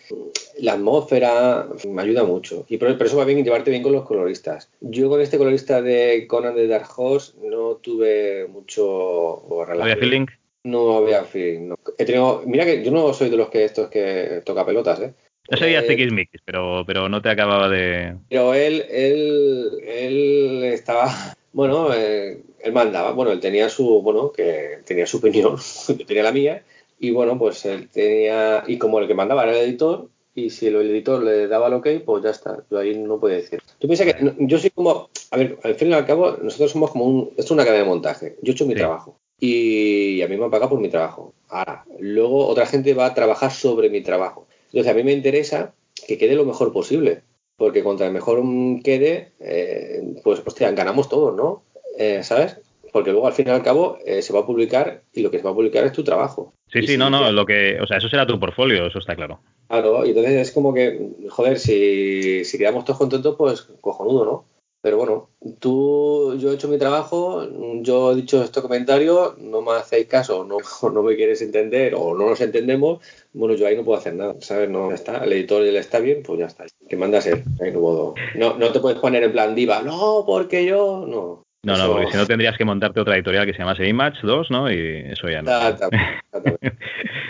la 0.58 0.74
atmósfera, 0.74 1.66
me 1.88 2.02
ayuda 2.02 2.24
mucho. 2.24 2.66
Y 2.68 2.76
por, 2.76 2.94
por 2.98 3.06
eso 3.06 3.16
va 3.16 3.24
bien 3.24 3.42
llevarte 3.42 3.70
bien 3.70 3.82
con 3.82 3.92
los 3.92 4.04
coloristas. 4.04 4.68
Yo 4.82 5.08
con 5.08 5.22
este 5.22 5.38
colorista 5.38 5.80
de 5.80 6.26
Conan 6.28 6.54
de 6.54 6.66
Dark 6.68 6.88
Horse 6.94 7.32
no 7.42 7.76
tuve 7.76 8.46
mucho 8.48 9.46
relación. 9.66 9.80
¿Había 9.82 9.96
feeling? 9.96 10.26
No 10.64 10.98
había 10.98 11.24
feeling. 11.24 11.68
no. 11.68 11.76
He 11.96 12.04
tenido, 12.04 12.42
mira 12.44 12.66
que 12.66 12.84
yo 12.84 12.90
no 12.90 13.14
soy 13.14 13.30
de 13.30 13.38
los 13.38 13.48
que 13.48 13.64
estos 13.64 13.88
que 13.88 14.42
toca 14.44 14.66
pelotas, 14.66 15.00
¿eh? 15.00 15.14
No 15.48 15.56
sería 15.56 15.86
Tiquismiquis, 15.86 16.40
pero, 16.44 16.84
pero 16.86 17.08
no 17.08 17.22
te 17.22 17.30
acababa 17.30 17.68
de... 17.68 18.16
Pero 18.28 18.54
él, 18.54 18.84
él, 18.90 19.80
él 19.86 20.64
estaba, 20.64 21.10
Bueno, 21.52 21.92
eh, 21.92 22.42
él 22.60 22.72
mandaba, 22.72 23.12
bueno, 23.12 23.32
él 23.32 23.40
tenía 23.40 23.68
su, 23.68 24.02
bueno, 24.02 24.30
que 24.30 24.78
tenía 24.84 25.06
su 25.06 25.16
opinión, 25.18 25.56
yo 25.88 26.06
tenía 26.06 26.22
la 26.22 26.32
mía, 26.32 26.62
y 26.98 27.10
bueno, 27.10 27.38
pues 27.38 27.64
él 27.64 27.88
tenía, 27.88 28.62
y 28.66 28.78
como 28.78 29.00
el 29.00 29.08
que 29.08 29.14
mandaba 29.14 29.42
era 29.44 29.58
el 29.58 29.68
editor, 29.68 30.08
y 30.34 30.50
si 30.50 30.68
el 30.68 30.76
editor 30.76 31.22
le 31.24 31.48
daba 31.48 31.66
el 31.66 31.74
ok, 31.74 31.88
pues 32.04 32.22
ya 32.22 32.30
está, 32.30 32.62
yo 32.70 32.78
ahí 32.78 32.96
no 32.96 33.18
podía 33.18 33.36
decir. 33.36 33.60
Tú 33.80 33.88
piensas 33.88 34.06
que 34.06 34.34
yo 34.38 34.58
soy 34.58 34.70
como, 34.70 35.10
a 35.32 35.36
ver, 35.36 35.58
al 35.64 35.74
fin 35.74 35.90
y 35.90 35.94
al 35.94 36.06
cabo, 36.06 36.36
nosotros 36.40 36.70
somos 36.70 36.92
como 36.92 37.04
un, 37.04 37.30
esto 37.30 37.42
es 37.42 37.50
una 37.50 37.64
cadena 37.64 37.82
de 37.82 37.88
montaje, 37.90 38.36
yo 38.42 38.52
he 38.52 38.54
hecho 38.54 38.66
mi 38.66 38.74
Sí. 38.74 38.78
trabajo, 38.78 39.18
y 39.40 40.22
a 40.22 40.28
mí 40.28 40.36
me 40.36 40.44
han 40.44 40.50
pagado 40.50 40.70
por 40.70 40.80
mi 40.80 40.88
trabajo. 40.88 41.34
Ahora, 41.48 41.84
luego 41.98 42.46
otra 42.46 42.66
gente 42.66 42.94
va 42.94 43.06
a 43.06 43.14
trabajar 43.14 43.50
sobre 43.50 43.90
mi 43.90 44.02
trabajo. 44.02 44.46
Entonces 44.72 44.92
a 44.92 44.96
mí 44.96 45.02
me 45.02 45.12
interesa 45.12 45.74
que 46.06 46.18
quede 46.18 46.34
lo 46.34 46.44
mejor 46.44 46.72
posible, 46.72 47.22
porque 47.56 47.82
contra 47.82 48.06
el 48.06 48.12
mejor 48.12 48.42
quede, 48.82 49.32
eh, 49.40 50.02
pues 50.24 50.42
hostia, 50.44 50.70
ganamos 50.72 51.08
todos, 51.08 51.36
¿no? 51.36 51.62
Eh, 51.98 52.22
¿Sabes? 52.22 52.56
Porque 52.92 53.12
luego 53.12 53.26
al 53.26 53.32
fin 53.32 53.48
y 53.48 53.50
al 53.50 53.62
cabo 53.62 53.98
eh, 54.04 54.22
se 54.22 54.32
va 54.32 54.40
a 54.40 54.46
publicar 54.46 55.02
y 55.12 55.22
lo 55.22 55.30
que 55.30 55.38
se 55.38 55.44
va 55.44 55.50
a 55.50 55.54
publicar 55.54 55.84
es 55.84 55.92
tu 55.92 56.02
trabajo. 56.02 56.54
Sí, 56.68 56.78
Y 56.78 56.82
sí, 56.82 56.88
si 56.92 56.98
no, 56.98 57.10
no, 57.10 57.30
lo 57.30 57.46
que, 57.46 57.78
o 57.80 57.86
sea, 57.86 57.98
eso 57.98 58.08
será 58.08 58.26
tu 58.26 58.40
portfolio, 58.40 58.86
eso 58.86 58.98
está 58.98 59.14
claro. 59.14 59.40
Claro, 59.68 60.04
y 60.04 60.08
entonces 60.08 60.32
es 60.32 60.50
como 60.50 60.74
que, 60.74 61.10
joder, 61.28 61.58
si, 61.58 62.44
si 62.44 62.58
quedamos 62.58 62.84
todos 62.84 62.98
contentos, 62.98 63.36
pues 63.36 63.62
cojonudo, 63.80 64.24
¿no? 64.24 64.44
Pero 64.82 64.96
bueno, 64.96 65.28
tú, 65.58 66.36
yo 66.38 66.50
he 66.50 66.54
hecho 66.54 66.68
mi 66.68 66.78
trabajo, 66.78 67.46
yo 67.82 68.12
he 68.12 68.14
dicho 68.14 68.42
este 68.42 68.62
comentario, 68.62 69.36
no 69.38 69.60
me 69.60 69.72
hacéis 69.72 70.06
caso, 70.06 70.44
no, 70.44 70.56
no 70.92 71.02
me 71.02 71.16
quieres 71.16 71.42
entender 71.42 71.94
o 71.94 72.16
no 72.16 72.30
nos 72.30 72.40
entendemos, 72.40 73.00
bueno, 73.34 73.54
yo 73.54 73.66
ahí 73.66 73.76
no 73.76 73.84
puedo 73.84 73.98
hacer 73.98 74.14
nada, 74.14 74.34
¿sabes? 74.40 74.70
No, 74.70 74.88
ya 74.88 74.94
está, 74.94 75.18
el 75.24 75.32
editor 75.32 75.62
le 75.62 75.78
está 75.78 75.98
bien, 75.98 76.22
pues 76.24 76.40
ya 76.40 76.46
está. 76.46 76.64
Que 76.88 76.96
mandas 76.96 77.26
él, 77.26 77.44
ahí 77.60 77.72
no 77.72 77.80
puedo. 77.80 78.14
No, 78.36 78.56
no 78.56 78.72
te 78.72 78.80
puedes 78.80 78.98
poner 78.98 79.22
en 79.22 79.32
plan 79.32 79.54
diva, 79.54 79.82
no, 79.82 80.24
porque 80.26 80.64
yo, 80.64 81.04
no. 81.06 81.44
No, 81.62 81.76
no, 81.76 81.92
porque 81.92 82.10
si 82.10 82.16
no 82.16 82.26
tendrías 82.26 82.56
que 82.56 82.64
montarte 82.64 83.00
otra 83.00 83.16
editorial 83.16 83.44
que 83.44 83.52
se 83.52 83.58
llamase 83.58 83.86
Image 83.86 84.20
2, 84.22 84.50
¿no? 84.50 84.72
Y 84.72 85.04
eso 85.10 85.28
ya 85.28 85.42
no. 85.42 85.50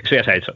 Eso 0.05 0.15
ya 0.15 0.25
se 0.25 0.31
ha 0.31 0.37
hecho. 0.37 0.55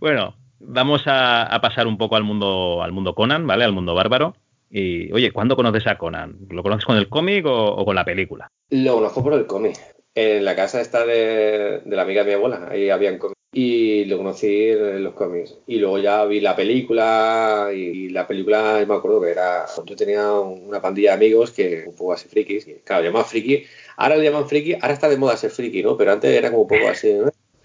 Bueno, 0.00 0.34
vamos 0.58 1.06
a, 1.06 1.42
a 1.44 1.60
pasar 1.60 1.86
un 1.86 1.98
poco 1.98 2.16
al 2.16 2.24
mundo, 2.24 2.82
al 2.82 2.92
mundo 2.92 3.14
Conan, 3.14 3.46
¿vale? 3.46 3.64
Al 3.64 3.72
mundo 3.72 3.94
bárbaro. 3.94 4.34
Y, 4.70 5.12
oye, 5.12 5.32
¿cuándo 5.32 5.56
conoces 5.56 5.86
a 5.88 5.98
Conan? 5.98 6.36
¿Lo 6.48 6.62
conoces 6.62 6.84
con 6.84 6.96
el 6.96 7.08
cómic 7.08 7.44
o, 7.46 7.84
con 7.84 7.96
la 7.96 8.04
película? 8.04 8.48
Lo 8.70 8.94
conozco 8.94 9.22
por 9.22 9.34
el 9.34 9.46
cómic. 9.46 9.76
En 10.14 10.44
la 10.44 10.54
casa 10.54 10.80
esta 10.80 11.04
de, 11.04 11.82
la 11.86 12.02
amiga 12.02 12.22
de 12.22 12.30
mi 12.30 12.34
abuela, 12.34 12.68
ahí 12.70 12.88
habían 12.88 13.18
cómics. 13.18 13.36
Y 13.52 14.04
lo 14.04 14.16
conocí 14.18 14.68
en 14.68 15.02
los 15.02 15.14
cómics. 15.14 15.58
Y 15.66 15.78
luego 15.78 15.98
ya 15.98 16.24
vi 16.24 16.40
la 16.40 16.54
película, 16.54 17.70
y, 17.74 18.10
la 18.10 18.28
película, 18.28 18.84
me 18.86 18.94
acuerdo 18.94 19.20
que 19.20 19.30
era. 19.30 19.66
Yo 19.84 19.96
tenía 19.96 20.30
una 20.32 20.80
pandilla 20.80 21.10
de 21.10 21.16
amigos 21.16 21.50
que 21.50 21.84
un 21.88 21.96
poco 21.96 22.12
así 22.12 22.28
frikis. 22.28 22.68
Y, 22.68 22.74
claro, 22.84 23.02
llaman 23.02 23.24
friki. 23.24 23.64
Ahora 23.96 24.16
le 24.16 24.24
llaman 24.24 24.48
friki, 24.48 24.74
ahora 24.74 24.92
está 24.92 25.08
de 25.08 25.16
moda 25.16 25.36
ser 25.36 25.50
friki, 25.50 25.82
¿no? 25.82 25.96
Pero 25.96 26.12
antes 26.12 26.30
era 26.30 26.50
como 26.50 26.62
un 26.62 26.68
poco 26.68 26.88
así. 26.88 27.12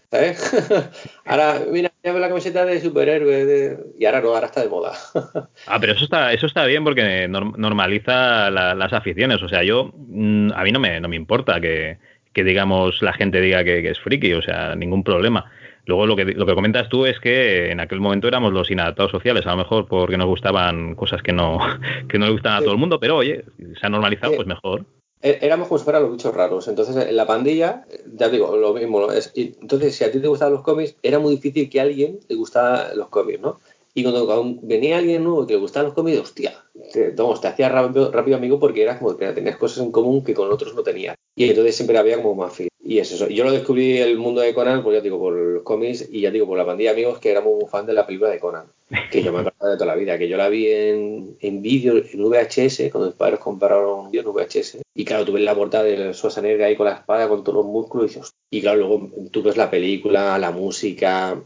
¿Sabes? 0.09 0.51
ahora, 1.25 1.65
mira, 1.71 1.91
la 2.13 2.27
camiseta 2.27 2.65
de 2.65 2.79
superhéroe. 2.79 3.45
de- 3.45 3.77
Y 3.99 4.05
ahora 4.05 4.21
no, 4.21 4.29
ahora 4.29 4.47
está 4.47 4.61
de 4.61 4.69
moda. 4.69 4.91
Ah, 5.67 5.77
pero 5.79 5.93
eso 5.93 6.03
está, 6.05 6.31
eso 6.33 6.45
está 6.45 6.65
bien 6.65 6.83
porque 6.83 7.27
norm- 7.27 7.55
normaliza 7.57 8.49
la- 8.51 8.75
las 8.75 8.93
aficiones. 8.93 9.41
O 9.41 9.49
sea, 9.49 9.63
yo, 9.63 9.91
mm, 9.95 10.51
a 10.55 10.63
mí 10.63 10.71
no 10.71 10.79
me, 10.79 10.99
no 10.99 11.07
me 11.07 11.15
importa 11.15 11.59
que, 11.59 11.97
que, 12.33 12.43
digamos, 12.43 13.01
la 13.01 13.13
gente 13.13 13.41
diga 13.41 13.63
que, 13.63 13.81
que 13.81 13.89
es 13.89 13.99
friki, 13.99 14.33
o 14.33 14.41
sea, 14.41 14.75
ningún 14.75 15.03
problema. 15.03 15.49
Luego 15.87 16.05
lo 16.07 16.15
que, 16.15 16.25
lo 16.25 16.45
que 16.45 16.55
comentas 16.55 16.89
tú 16.89 17.05
es 17.05 17.19
que 17.19 17.69
en 17.71 17.79
aquel 17.79 17.99
momento 18.01 18.27
éramos 18.27 18.51
los 18.51 18.71
inadaptados 18.71 19.11
sociales, 19.11 19.45
a 19.45 19.51
lo 19.51 19.57
mejor 19.57 19.87
porque 19.87 20.17
nos 20.17 20.25
gustaban 20.27 20.95
cosas 20.95 21.21
que 21.21 21.31
no, 21.31 21.59
que 22.09 22.17
no 22.19 22.25
le 22.25 22.31
gustan 22.31 22.53
a 22.53 22.59
todo 22.61 22.71
el 22.71 22.77
mundo, 22.79 22.99
pero 22.99 23.17
oye, 23.17 23.43
se 23.79 23.85
ha 23.85 23.89
normalizado, 23.89 24.31
Sí. 24.31 24.35
pues 24.37 24.47
mejor. 24.47 24.85
Éramos 25.27 25.67
como 25.67 25.79
si 25.79 25.83
fueran 25.85 26.03
los 26.03 26.11
bichos 26.11 26.33
raros. 26.35 26.67
Entonces, 26.67 26.95
en 26.95 27.15
la 27.15 27.25
pandilla, 27.25 27.85
ya 28.13 28.29
digo, 28.29 28.55
lo 28.57 28.73
mismo. 28.73 29.11
Es- 29.11 29.31
entonces, 29.35 29.95
si 29.95 30.03
a 30.03 30.11
ti 30.11 30.19
te 30.19 30.27
gustaban 30.27 30.53
los 30.53 30.63
cómics, 30.63 30.95
era 31.01 31.17
muy 31.19 31.35
difícil 31.35 31.69
que 31.69 31.79
a 31.79 31.83
alguien 31.83 32.19
le 32.27 32.35
gustara 32.35 32.93
los 32.93 33.09
cómics, 33.09 33.41
¿no? 33.41 33.59
Y 33.97 34.03
cuando, 34.03 34.59
venía 34.61 34.97
alguien 34.97 35.23
nuevo 35.23 35.47
que 35.47 35.53
le 35.53 35.59
gustaban 35.59 35.87
los 35.87 35.95
cómics, 35.95 36.19
hostia, 36.19 36.63
te, 36.91 37.11
vamos, 37.11 37.39
te 37.39 37.47
hacías 37.47 37.71
rápido, 37.71 38.35
amigo 38.35 38.59
porque 38.59 38.83
eras 38.83 38.99
como 38.99 39.15
que 39.15 39.31
tenías 39.31 39.55
cosas 39.55 39.85
en 39.85 39.91
común 39.91 40.21
que 40.21 40.33
con 40.33 40.51
otros 40.51 40.75
no 40.75 40.83
tenías. 40.83 41.15
Y 41.33 41.49
entonces 41.49 41.75
siempre 41.75 41.97
había 41.97 42.17
como 42.17 42.35
más 42.35 42.53
fin. 42.53 42.67
Y 42.83 42.99
es 42.99 43.11
eso. 43.11 43.29
Yo 43.29 43.45
lo 43.45 43.51
descubrí 43.51 43.97
el 43.97 44.17
mundo 44.17 44.41
de 44.41 44.53
Conan, 44.53 44.83
pues 44.83 44.97
ya 44.97 45.01
digo, 45.01 45.17
por 45.17 45.33
los 45.33 45.63
cómics 45.63 46.07
y 46.11 46.21
ya 46.21 46.29
digo, 46.29 46.45
por 46.45 46.57
la 46.57 46.65
pandilla 46.65 46.91
de 46.91 46.97
amigos 46.97 47.19
que 47.19 47.31
éramos 47.31 47.55
muy 47.55 47.69
fan 47.69 47.85
de 47.85 47.93
la 47.93 48.05
película 48.05 48.29
de 48.29 48.39
Conan. 48.39 48.65
Que 49.11 49.23
yo 49.23 49.31
me 49.33 49.39
acuerdo 49.39 49.71
de 49.71 49.75
toda 49.75 49.87
la 49.87 49.95
vida, 49.95 50.17
que 50.17 50.27
yo 50.27 50.37
la 50.37 50.49
vi 50.49 50.67
en, 50.67 51.37
en 51.39 51.61
vídeo, 51.61 51.95
en 51.95 52.23
VHS, 52.23 52.91
cuando 52.91 53.07
mis 53.07 53.17
padres 53.17 53.39
compraron 53.39 54.11
vídeo 54.11 54.29
en 54.29 54.35
VHS. 54.35 54.77
Y 54.93 55.05
claro, 55.05 55.25
tú 55.25 55.35
la 55.37 55.55
portada 55.55 55.85
de 55.85 56.13
Schwarzenegger 56.13 56.63
ahí 56.63 56.75
con 56.75 56.85
la 56.85 56.93
espada, 56.93 57.27
con 57.27 57.43
todos 57.43 57.63
los 57.63 57.65
músculos, 57.65 58.15
y 58.15 58.19
y 58.51 58.61
claro, 58.61 58.77
luego 58.77 59.09
tú 59.31 59.41
ves 59.41 59.57
la 59.57 59.69
película, 59.69 60.37
la 60.37 60.51
música, 60.51 61.37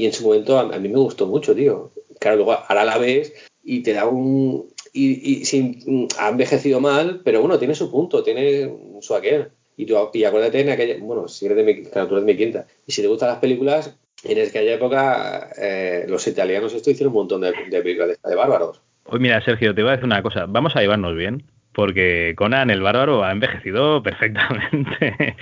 y 0.00 0.06
en 0.06 0.12
su 0.12 0.24
momento 0.24 0.58
a, 0.58 0.78
mí 0.78 0.88
me 0.88 0.98
gustó 0.98 1.26
mucho, 1.26 1.54
tío. 1.54 1.90
Claro, 2.18 2.36
luego 2.36 2.52
ahora 2.52 2.84
la 2.84 2.98
ves 2.98 3.32
y 3.62 3.82
te 3.82 3.92
da 3.92 4.06
un... 4.06 4.68
Y, 4.92 5.42
y 5.42 6.08
ha 6.18 6.28
envejecido 6.30 6.80
mal, 6.80 7.20
pero 7.24 7.40
bueno, 7.40 7.58
tiene 7.58 7.74
su 7.74 7.90
punto, 7.90 8.22
tiene 8.22 8.74
su 9.00 9.14
aquel. 9.14 9.50
Y, 9.76 9.86
tú, 9.86 9.96
y 10.14 10.24
acuérdate 10.24 10.60
en 10.60 10.70
aquella... 10.70 10.96
Bueno, 11.00 11.28
si 11.28 11.46
eres 11.46 11.58
de 11.58 11.64
mi, 11.64 11.82
claro, 11.84 12.16
de 12.16 12.22
mi 12.22 12.36
quinta. 12.36 12.66
Y 12.86 12.92
si 12.92 13.02
te 13.02 13.08
gustan 13.08 13.28
las 13.28 13.38
películas, 13.38 13.94
en 14.24 14.46
aquella 14.46 14.74
época 14.74 15.50
eh, 15.60 16.06
los 16.08 16.26
italianos 16.26 16.72
esto 16.72 16.90
hicieron 16.90 17.12
un 17.12 17.20
montón 17.20 17.42
de, 17.42 17.52
películas 17.52 18.08
de, 18.08 18.30
de 18.30 18.36
bárbaros. 18.36 18.80
Hoy 19.04 19.20
mira, 19.20 19.44
Sergio, 19.44 19.74
te 19.74 19.82
voy 19.82 19.90
a 19.90 19.92
decir 19.92 20.06
una 20.06 20.22
cosa, 20.22 20.46
vamos 20.46 20.76
a 20.76 20.80
llevarnos 20.80 21.14
bien, 21.14 21.44
porque 21.72 22.34
Conan 22.36 22.70
el 22.70 22.80
bárbaro 22.80 23.22
ha 23.22 23.32
envejecido 23.32 24.02
perfectamente. 24.02 25.36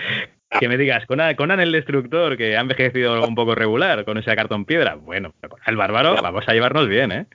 Que 0.59 0.69
me 0.69 0.77
digas, 0.79 1.05
Conan, 1.07 1.35
Conan 1.37 1.61
el 1.61 1.73
destructor, 1.73 2.37
que 2.37 2.57
ha 2.57 2.61
envejecido 2.61 3.27
un 3.27 3.35
poco 3.35 3.55
regular 3.55 4.05
con 4.05 4.19
ese 4.19 4.35
cartón 4.35 4.65
piedra. 4.65 4.95
Bueno, 4.97 5.35
Conan 5.41 5.65
el 5.67 5.77
bárbaro, 5.77 6.15
vamos 6.23 6.45
a 6.47 6.53
llevarnos 6.53 6.89
bien, 6.89 7.13
¿eh? 7.13 7.27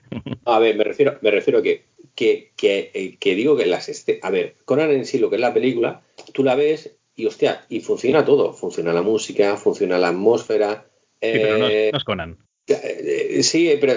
A 0.45 0.59
ver, 0.59 0.75
me 0.75 0.83
refiero, 0.83 1.17
me 1.21 1.31
refiero 1.31 1.61
que, 1.61 1.83
que, 2.15 2.51
que, 2.55 2.91
eh, 2.93 3.17
que 3.19 3.35
digo 3.35 3.55
que 3.55 3.65
las... 3.65 3.89
Este, 3.89 4.19
a 4.21 4.29
ver, 4.29 4.55
Conan 4.65 4.91
en 4.91 5.05
sí, 5.05 5.19
lo 5.19 5.29
que 5.29 5.35
es 5.35 5.41
la 5.41 5.53
película, 5.53 6.01
tú 6.33 6.43
la 6.43 6.55
ves 6.55 6.95
y 7.15 7.25
hostia, 7.27 7.61
y 7.69 7.81
funciona 7.81 8.25
todo. 8.25 8.53
Funciona 8.53 8.91
la 8.93 9.01
música, 9.03 9.55
funciona 9.57 9.97
la 9.99 10.07
atmósfera. 10.09 10.85
Sí, 11.21 11.29
pero 11.33 11.57
no, 11.59 11.67
eh, 11.67 11.87
es- 11.87 11.93
no 11.93 11.97
es 11.99 12.03
Conan. 12.03 12.37
eh, 12.67 13.39
sí, 13.43 13.77
pero 13.79 13.93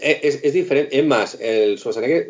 es, 0.00 0.44
es 0.44 0.52
diferente. 0.52 0.96
Es 0.98 1.04
más, 1.04 1.40
el 1.40 1.76
Schwarzenegger 1.78 2.28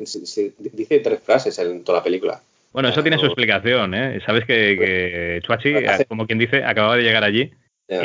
dice 0.73 1.01
tres 1.01 1.21
frases 1.21 1.59
en 1.59 1.85
toda 1.85 1.99
la 1.99 2.05
película. 2.05 2.43
Bueno, 2.73 2.89
eso 2.89 3.03
tiene 3.03 3.19
su 3.19 3.27
explicación, 3.27 3.95
¿eh? 3.95 4.21
Sabes 4.25 4.45
que, 4.45 4.77
que 4.79 5.41
Chuachi, 5.43 5.75
como 6.09 6.27
quien 6.27 6.39
dice, 6.39 6.63
acababa 6.65 6.97
de 6.97 7.03
llegar 7.03 7.25
allí 7.25 7.51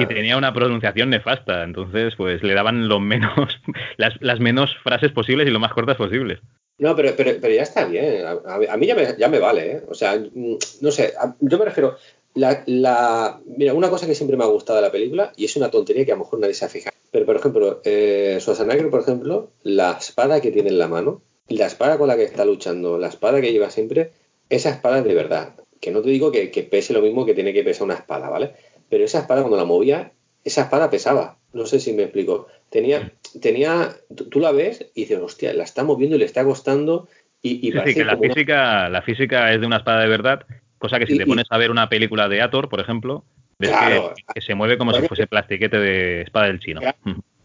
y 0.01 0.05
tenía 0.07 0.37
una 0.37 0.53
pronunciación 0.53 1.09
nefasta. 1.11 1.63
Entonces, 1.63 2.15
pues 2.15 2.41
le 2.43 2.53
daban 2.55 2.87
lo 2.87 2.99
menos, 2.99 3.61
las, 3.97 4.13
las 4.21 4.39
menos 4.39 4.75
frases 4.83 5.11
posibles 5.11 5.47
y 5.47 5.51
lo 5.51 5.59
más 5.59 5.73
cortas 5.73 5.97
posibles. 5.97 6.39
No, 6.77 6.95
pero, 6.95 7.13
pero, 7.15 7.31
pero 7.39 7.53
ya 7.53 7.61
está 7.63 7.85
bien. 7.85 8.25
A, 8.25 8.31
a- 8.73 8.77
mí 8.77 8.87
ya 8.87 8.95
me, 8.95 9.15
ya 9.17 9.29
me 9.29 9.39
vale, 9.39 9.71
¿eh? 9.71 9.81
O 9.87 9.93
sea, 9.93 10.15
mm, 10.17 10.57
no 10.81 10.91
sé, 10.91 11.13
a- 11.19 11.35
yo 11.39 11.57
me 11.59 11.65
refiero. 11.65 11.97
La, 12.33 12.63
la, 12.65 13.39
mira, 13.45 13.73
una 13.73 13.89
cosa 13.89 14.07
que 14.07 14.15
siempre 14.15 14.35
me 14.35 14.43
ha 14.43 14.47
gustado 14.47 14.75
de 14.77 14.81
la 14.85 14.91
película, 14.91 15.31
y 15.37 15.45
es 15.45 15.55
una 15.55 15.71
tontería 15.71 16.03
que 16.03 16.11
a 16.11 16.15
lo 16.15 16.23
mejor 16.25 16.39
nadie 16.39 16.53
se 16.53 16.65
ha 16.65 16.69
fijado. 16.69 16.93
Pero, 17.11 17.25
por 17.25 17.37
ejemplo, 17.37 17.81
eh, 17.85 18.35
Schwarzenegger, 18.41 18.89
por 18.89 18.99
ejemplo, 18.99 19.51
la 19.63 19.91
espada 19.93 20.41
que 20.41 20.51
tiene 20.51 20.67
en 20.67 20.77
la 20.79 20.89
mano, 20.89 21.21
la 21.47 21.67
espada 21.67 21.97
con 21.97 22.09
la 22.09 22.17
que 22.17 22.23
está 22.23 22.43
luchando, 22.43 22.97
la 22.97 23.07
espada 23.07 23.39
que 23.39 23.53
lleva 23.53 23.69
siempre, 23.69 24.11
esa 24.49 24.69
espada 24.69 24.99
es 24.99 25.03
de 25.05 25.13
verdad. 25.13 25.55
Que 25.81 25.91
no 25.91 26.01
te 26.01 26.09
digo 26.09 26.31
que, 26.31 26.51
que 26.51 26.63
pese 26.63 26.93
lo 26.93 27.01
mismo 27.01 27.25
que 27.25 27.33
tiene 27.33 27.53
que 27.53 27.63
pesar 27.63 27.83
una 27.85 27.95
espada, 27.95 28.29
¿vale? 28.29 28.53
Pero 28.89 29.03
esa 29.03 29.19
espada, 29.19 29.41
cuando 29.41 29.57
la 29.57 29.65
movía, 29.65 30.11
esa 30.43 30.63
espada 30.63 30.89
pesaba. 30.89 31.37
No 31.53 31.65
sé 31.65 31.79
si 31.79 31.93
me 31.93 32.03
explico. 32.03 32.47
Tenía, 32.69 33.11
tenía, 33.41 33.95
tú, 34.29 34.39
la 34.39 34.51
ves 34.51 34.85
y 34.93 35.01
dices, 35.01 35.19
hostia, 35.19 35.53
la 35.53 35.63
está 35.63 35.83
moviendo 35.83 36.15
y 36.15 36.19
le 36.19 36.25
está 36.25 36.43
costando. 36.43 37.07
Y, 37.41 37.49
y 37.49 37.59
Sí, 37.59 37.67
sí, 37.67 37.71
parece 37.77 37.99
que 37.99 38.05
la 38.05 38.15
una- 38.15 38.33
física, 38.33 38.89
la 38.89 39.01
física 39.01 39.53
es 39.53 39.59
de 39.61 39.67
una 39.67 39.77
espada 39.77 40.01
de 40.01 40.07
verdad, 40.09 40.45
cosa 40.79 40.97
que 40.99 41.07
si 41.07 41.13
Y- 41.15 41.17
te 41.17 41.25
pones 41.25 41.45
a 41.49 41.57
ver 41.57 41.71
una 41.71 41.87
película 41.89 42.27
de 42.27 42.41
Ator, 42.41 42.69
por 42.69 42.79
ejemplo, 42.79 43.23
ves 43.59 43.69
Claro. 43.69 44.13
que, 44.15 44.23
que 44.33 44.41
se 44.41 44.55
mueve 44.55 44.77
como 44.77 44.93
si 44.93 45.07
fuese 45.07 45.27
plastiquete 45.27 45.77
de 45.77 46.21
espada 46.21 46.47
del 46.47 46.59
chino. 46.59 46.81
Claro. 46.81 46.97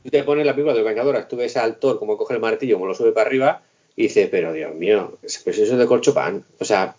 Tú 0.02 0.08
te 0.10 0.22
pones 0.24 0.46
la 0.46 0.52
película 0.52 0.72
de 0.72 0.80
los 0.80 0.88
Vengadores, 0.88 1.28
tú 1.28 1.36
ves 1.36 1.56
al 1.58 1.78
Thor 1.78 1.98
como 1.98 2.16
coge 2.16 2.34
el 2.34 2.40
martillo, 2.40 2.76
como 2.76 2.86
lo 2.86 2.94
sube 2.94 3.12
para 3.12 3.26
arriba, 3.28 3.62
y 4.00 4.04
dices, 4.04 4.28
pero 4.30 4.52
Dios 4.52 4.74
mío, 4.74 5.18
pues 5.20 5.58
eso 5.58 5.62
es 5.72 5.78
de 5.78 5.86
corcho 5.86 6.14
pan. 6.14 6.44
O 6.58 6.64
sea, 6.64 6.96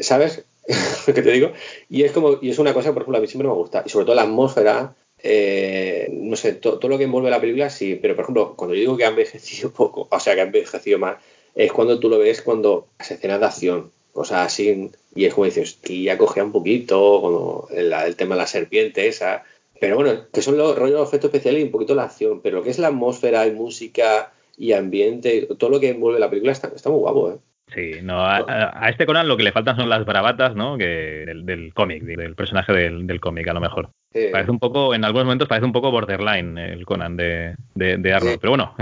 ¿sabes 0.00 0.44
lo 1.06 1.14
que 1.14 1.22
te 1.22 1.30
digo? 1.32 1.52
Y 1.88 2.02
es 2.04 2.12
como, 2.12 2.38
y 2.40 2.50
es 2.50 2.58
una 2.58 2.74
cosa 2.74 2.92
por 2.92 3.02
ejemplo, 3.02 3.18
a 3.18 3.20
mí 3.20 3.26
siempre 3.26 3.48
me 3.48 3.54
gusta. 3.54 3.82
Y 3.84 3.88
sobre 3.88 4.06
todo 4.06 4.14
la 4.14 4.22
atmósfera, 4.22 4.94
eh, 5.22 6.08
no 6.12 6.36
sé, 6.36 6.52
to- 6.54 6.78
todo 6.78 6.90
lo 6.90 6.98
que 6.98 7.04
envuelve 7.04 7.30
la 7.30 7.40
película, 7.40 7.70
sí. 7.70 7.98
Pero, 8.00 8.14
por 8.16 8.24
ejemplo, 8.24 8.54
cuando 8.56 8.74
yo 8.74 8.80
digo 8.80 8.96
que 8.96 9.04
ha 9.04 9.08
envejecido 9.08 9.70
poco, 9.72 10.08
o 10.10 10.20
sea, 10.20 10.34
que 10.34 10.40
ha 10.40 10.44
envejecido 10.44 10.98
mal, 10.98 11.18
es 11.54 11.72
cuando 11.72 11.98
tú 11.98 12.08
lo 12.08 12.18
ves 12.18 12.42
cuando 12.42 12.86
las 12.98 13.10
escenas 13.10 13.40
de 13.40 13.46
acción, 13.46 13.90
sea, 14.24 14.44
así, 14.44 14.90
y 15.14 15.24
es 15.24 15.34
como 15.34 15.44
dices, 15.46 15.78
y 15.88 16.04
ya 16.04 16.18
cogea 16.18 16.44
un 16.44 16.52
poquito, 16.52 17.20
como 17.20 17.68
el, 17.72 17.92
el 17.92 18.16
tema 18.16 18.34
de 18.36 18.40
la 18.42 18.46
serpiente 18.46 19.06
esa. 19.08 19.44
Pero 19.80 19.96
bueno, 19.96 20.26
que 20.32 20.40
son 20.42 20.56
los 20.56 20.76
rollos 20.76 21.00
de 21.00 21.04
efectos 21.06 21.28
especiales 21.28 21.60
y 21.60 21.64
un 21.64 21.70
poquito 21.72 21.94
la 21.94 22.04
acción. 22.04 22.40
Pero 22.40 22.58
lo 22.58 22.62
que 22.62 22.70
es 22.70 22.78
la 22.78 22.88
atmósfera 22.88 23.46
y 23.46 23.52
música 23.52 24.32
y 24.56 24.72
ambiente, 24.72 25.48
todo 25.58 25.70
lo 25.70 25.80
que 25.80 25.90
envuelve 25.90 26.20
la 26.20 26.30
película 26.30 26.52
está, 26.52 26.68
está 26.74 26.90
muy 26.90 26.98
guapo, 27.00 27.32
¿eh? 27.32 27.36
Sí, 27.74 27.92
no, 28.02 28.24
a, 28.24 28.88
este 28.90 29.06
Conan 29.06 29.26
lo 29.26 29.36
que 29.36 29.42
le 29.42 29.50
faltan 29.50 29.76
son 29.76 29.88
las 29.88 30.04
bravatas, 30.04 30.54
¿no? 30.54 30.76
Que, 30.76 31.24
del, 31.26 31.46
del 31.46 31.72
cómic, 31.72 32.02
del 32.04 32.34
personaje 32.34 32.72
del, 32.72 33.06
del 33.06 33.20
cómic, 33.20 33.48
a 33.48 33.54
lo 33.54 33.60
mejor. 33.60 33.88
Sí. 34.12 34.28
Parece 34.30 34.50
un 34.50 34.58
poco, 34.58 34.94
en 34.94 35.04
algunos 35.04 35.24
momentos 35.24 35.48
parece 35.48 35.64
un 35.64 35.72
poco 35.72 35.90
borderline 35.90 36.58
el 36.58 36.84
Conan 36.84 37.16
de, 37.16 37.56
de, 37.74 37.96
de 37.96 38.12
Arnold, 38.12 38.34
Sí. 38.34 38.38
pero 38.40 38.50
bueno. 38.52 38.74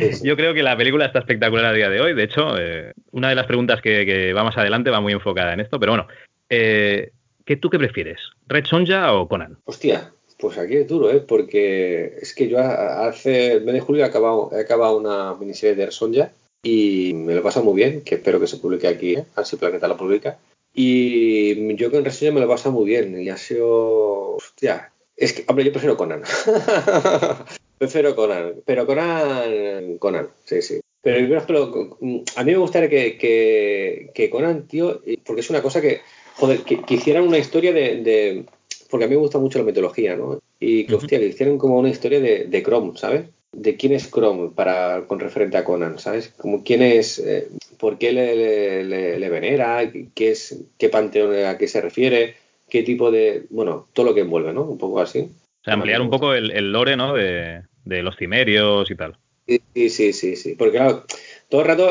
Sí. 0.00 0.20
Yo 0.26 0.36
creo 0.36 0.54
que 0.54 0.62
la 0.62 0.76
película 0.76 1.04
está 1.04 1.18
espectacular 1.20 1.66
a 1.66 1.72
día 1.72 1.90
de 1.90 2.00
hoy. 2.00 2.14
De 2.14 2.24
hecho, 2.24 2.58
eh, 2.58 2.92
una 3.12 3.28
de 3.28 3.34
las 3.34 3.46
preguntas 3.46 3.80
que, 3.82 4.04
que 4.06 4.32
va 4.32 4.42
más 4.42 4.56
adelante 4.56 4.90
va 4.90 5.00
muy 5.00 5.12
enfocada 5.12 5.52
en 5.52 5.60
esto, 5.60 5.78
pero 5.78 5.92
bueno. 5.92 6.08
Eh, 6.48 7.10
¿qué, 7.44 7.56
¿Tú 7.56 7.70
qué 7.70 7.78
prefieres? 7.78 8.18
¿Red 8.48 8.64
Sonja 8.64 9.12
o 9.12 9.28
Conan? 9.28 9.58
Hostia, 9.64 10.12
pues 10.38 10.58
aquí 10.58 10.76
es 10.76 10.88
duro, 10.88 11.10
¿eh? 11.10 11.20
Porque 11.20 12.16
es 12.20 12.34
que 12.34 12.48
yo 12.48 12.58
hace 12.58 13.52
el 13.52 13.64
mes 13.64 13.74
de 13.74 13.80
julio 13.80 14.02
he 14.04 14.06
acabado, 14.06 14.50
he 14.52 14.60
acabado 14.60 14.96
una 14.98 15.34
miniserie 15.34 15.74
de 15.86 15.90
Sonja 15.90 16.32
y 16.62 17.12
me 17.14 17.34
lo 17.34 17.40
he 17.40 17.42
pasado 17.42 17.64
muy 17.64 17.74
bien, 17.74 18.02
que 18.02 18.16
espero 18.16 18.40
que 18.40 18.46
se 18.46 18.56
publique 18.58 18.88
aquí, 18.88 19.14
¿eh? 19.14 19.24
a 19.34 19.40
ver 19.40 19.46
si 19.46 19.56
Planeta 19.56 19.88
lo 19.88 19.96
publica. 19.96 20.38
Y 20.74 21.74
yo 21.76 21.90
con 21.90 22.04
Sonja 22.10 22.32
me 22.34 22.40
lo 22.40 22.46
he 22.46 22.48
pasado 22.50 22.74
muy 22.74 22.84
bien 22.86 23.20
y 23.20 23.30
ha 23.30 23.36
sido... 23.36 24.36
Hostia, 24.36 24.92
es 25.16 25.32
que, 25.32 25.44
hombre, 25.48 25.64
yo 25.64 25.72
prefiero 25.72 25.96
Conan. 25.96 26.22
prefiero 27.78 28.14
Conan, 28.14 28.54
pero 28.64 28.86
Conan... 28.86 29.98
Conan, 29.98 30.28
sí, 30.44 30.62
sí. 30.62 30.80
Pero 31.02 31.16
que 31.16 31.90
a 32.34 32.42
mí 32.44 32.52
me 32.52 32.58
gustaría 32.58 32.88
que, 32.88 33.16
que, 33.16 34.10
que 34.12 34.28
Conan, 34.28 34.66
tío, 34.66 35.02
porque 35.24 35.40
es 35.40 35.50
una 35.50 35.62
cosa 35.62 35.80
que, 35.80 36.00
joder, 36.34 36.60
que, 36.62 36.82
que 36.82 36.94
hicieran 36.94 37.26
una 37.28 37.38
historia 37.38 37.72
de, 37.72 38.02
de- 38.02 38.44
porque 38.96 39.04
a 39.04 39.08
mí 39.08 39.14
me 39.14 39.20
gusta 39.20 39.38
mucho 39.38 39.58
la 39.58 39.64
mitología, 39.64 40.16
¿no? 40.16 40.40
Y 40.58 40.84
que, 40.86 40.94
Ujú. 40.94 41.04
hostia, 41.04 41.18
que 41.18 41.26
hicieran 41.26 41.58
como 41.58 41.78
una 41.78 41.88
historia 41.90 42.20
de, 42.20 42.44
de 42.46 42.62
Chrome, 42.62 42.96
¿sabes? 42.96 43.26
De 43.52 43.76
quién 43.76 43.92
es 43.92 44.10
Chrome 44.10 44.50
para, 44.54 45.04
con 45.06 45.20
referente 45.20 45.56
a 45.56 45.64
Conan, 45.64 45.98
¿sabes? 45.98 46.32
Como 46.36 46.64
quién 46.64 46.82
es, 46.82 47.18
eh, 47.18 47.48
por 47.78 47.98
qué 47.98 48.12
le, 48.12 48.34
le- 48.36 48.84
le- 48.84 49.18
le 49.18 49.28
venera, 49.28 49.90
qué 50.14 50.30
es, 50.30 50.58
qué 50.78 50.88
panteón 50.88 51.34
a 51.44 51.56
qué 51.58 51.68
se 51.68 51.80
refiere, 51.80 52.34
qué 52.68 52.82
tipo 52.82 53.10
de, 53.10 53.44
bueno, 53.50 53.86
todo 53.92 54.06
lo 54.06 54.14
que 54.14 54.20
envuelve, 54.20 54.52
¿no? 54.52 54.62
Un 54.62 54.78
poco 54.78 55.00
así. 55.00 55.20
O 55.20 55.64
sea, 55.64 55.74
ampliar 55.74 56.00
un 56.00 56.10
poco 56.10 56.34
el, 56.34 56.50
el 56.50 56.72
lore, 56.72 56.96
¿no? 56.96 57.14
De, 57.14 57.62
de 57.84 58.02
los 58.02 58.16
cimerios 58.16 58.90
y 58.90 58.94
tal. 58.96 59.16
Sí, 59.46 59.88
sí, 59.90 60.12
sí, 60.12 60.36
sí. 60.36 60.54
Porque 60.56 60.78
claro, 60.78 61.04
todo 61.48 61.60
el 61.60 61.66
rato 61.68 61.88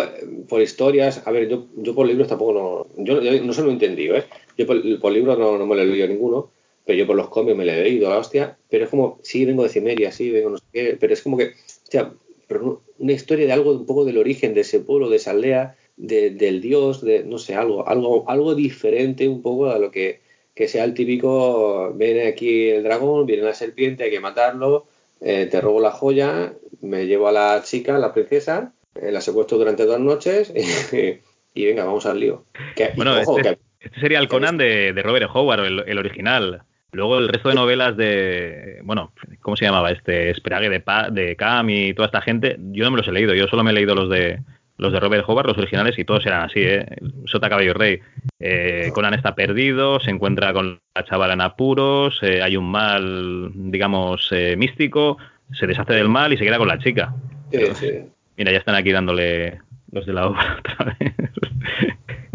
por 0.50 0.62
historias, 0.62 1.26
a 1.26 1.32
ver, 1.32 1.48
yo, 1.48 1.68
yo 1.78 1.96
por 1.96 2.06
libros 2.08 2.28
tampoco 2.28 2.54
no, 2.98 3.04
yo, 3.04 3.22
yo 3.22 3.44
no 3.44 3.54
se 3.54 3.62
lo 3.64 3.70
he 3.70 3.74
entendido, 3.74 4.18
¿eh? 4.18 4.26
Yo 4.58 4.66
por, 4.68 5.00
por 5.00 5.12
libros 5.12 5.40
no, 5.40 5.58
no 5.58 5.66
me 5.66 5.76
lo 5.76 5.82
he 5.82 5.86
leído 5.86 6.08
ninguno, 6.08 6.52
pero 6.86 6.98
yo 7.00 7.08
por 7.08 7.16
los 7.16 7.30
cómics 7.30 7.58
me 7.58 7.66
lo 7.66 7.72
he 7.72 7.84
leído, 7.84 8.10
la 8.10 8.18
hostia, 8.20 8.58
pero 8.70 8.84
es 8.86 8.90
como, 8.90 9.20
sí, 9.24 9.44
vengo 9.46 9.64
de 9.64 9.70
Cimeria, 9.70 10.12
sí, 10.12 10.30
vengo 10.32 10.52
no 10.52 10.58
sé 10.58 10.64
qué, 10.72 10.98
pero 11.00 11.14
es 11.14 11.22
como 11.22 11.38
que, 11.38 11.54
hostia, 11.84 12.14
pero 12.48 12.84
una 13.00 13.12
historia 13.14 13.46
de 13.48 13.54
algo, 13.54 13.72
un 13.72 13.86
poco 13.86 14.06
del 14.06 14.18
origen 14.18 14.54
de 14.54 14.62
ese 14.62 14.80
pueblo, 14.80 15.10
de 15.10 15.16
esa 15.18 15.32
aldea, 15.32 15.76
de- 15.98 16.30
del 16.30 16.62
dios, 16.62 17.02
de, 17.02 17.24
no 17.24 17.38
sé, 17.40 17.56
algo, 17.56 17.88
algo, 17.88 18.30
algo 18.30 18.54
diferente 18.56 19.28
un 19.28 19.42
poco 19.42 19.70
a 19.70 19.80
lo 19.80 19.90
que, 19.92 20.20
que 20.54 20.68
sea 20.68 20.84
el 20.84 20.94
típico, 20.94 21.92
viene 21.96 22.28
aquí 22.28 22.70
el 22.70 22.84
dragón, 22.84 23.26
viene 23.26 23.44
la 23.44 23.54
serpiente, 23.54 24.04
hay 24.04 24.12
que 24.12 24.20
matarlo, 24.20 24.86
eh, 25.22 25.48
te 25.50 25.60
robo 25.62 25.80
la 25.80 25.92
joya, 25.92 26.54
me 26.82 27.08
llevo 27.08 27.28
a 27.28 27.32
la 27.32 27.62
chica, 27.64 27.98
la 27.98 28.14
princesa, 28.14 28.74
eh, 29.02 29.12
la 29.12 29.22
secuestro 29.22 29.58
durante 29.58 29.86
dos 29.86 30.00
noches 30.00 30.54
y, 31.56 31.66
venga, 31.66 31.86
vamos 31.86 32.06
al 32.06 32.20
lío. 32.20 32.46
Que, 32.76 32.92
Bueno, 32.96 33.20
ojo, 33.20 33.38
este, 33.40 33.50
que- 33.56 33.60
este 33.80 34.00
sería 34.00 34.20
el 34.20 34.28
Conan 34.28 34.58
de, 34.58 34.94
de 34.94 35.02
Robert 35.04 35.30
Howard, 35.34 35.66
el, 35.66 35.84
el 35.88 35.98
original. 35.98 36.64
Luego 36.96 37.20
el 37.20 37.28
resto 37.28 37.50
de 37.50 37.56
novelas 37.56 37.98
de, 37.98 38.80
bueno, 38.84 39.12
¿cómo 39.42 39.58
se 39.58 39.66
llamaba 39.66 39.92
este? 39.92 40.34
Sprague 40.34 40.70
de, 40.70 40.80
Pa- 40.80 41.10
de 41.10 41.36
Cam 41.36 41.70
y 41.70 41.94
toda 41.94 42.06
esta 42.06 42.22
gente, 42.22 42.56
yo 42.72 42.86
no 42.86 42.92
me 42.92 42.98
los 42.98 43.08
he 43.08 43.12
leído, 43.12 43.34
yo 43.34 43.48
solo 43.48 43.64
me 43.64 43.72
he 43.72 43.74
leído 43.74 43.94
los 43.96 44.10
de 44.10 44.40
los 44.78 44.92
de 44.92 45.00
Robert 45.00 45.24
Howard, 45.28 45.48
los 45.48 45.58
originales, 45.58 45.98
y 45.98 46.04
todos 46.04 46.26
eran 46.26 46.42
así, 46.44 46.60
¿eh? 46.60 46.86
Sota 47.28 47.48
Caballo 47.50 47.74
Rey. 47.74 48.00
Eh, 48.42 48.92
Conan 48.94 49.14
está 49.14 49.34
perdido, 49.34 50.02
se 50.02 50.12
encuentra 50.12 50.52
con 50.52 50.80
la 50.94 51.06
chavala 51.06 51.34
en 51.34 51.40
apuros, 51.42 52.20
eh, 52.22 52.42
hay 52.42 52.58
un 52.58 52.70
mal, 52.72 53.52
digamos, 53.54 54.28
eh, 54.32 54.56
místico, 54.58 55.18
se 55.54 55.66
deshace 55.68 55.94
del 55.94 56.10
mal 56.10 56.34
y 56.34 56.38
se 56.38 56.44
queda 56.44 56.58
con 56.58 56.68
la 56.68 56.78
chica. 56.80 57.14
sí, 57.52 57.60
sí. 57.76 57.92
Mira, 58.38 58.52
ya 58.52 58.58
están 58.58 58.76
aquí 58.76 58.92
dándole 58.92 59.60
los 59.92 60.06
de 60.06 60.12
la 60.14 60.28
obra 60.28 60.60
otra 60.60 60.98
vez. 61.00 61.14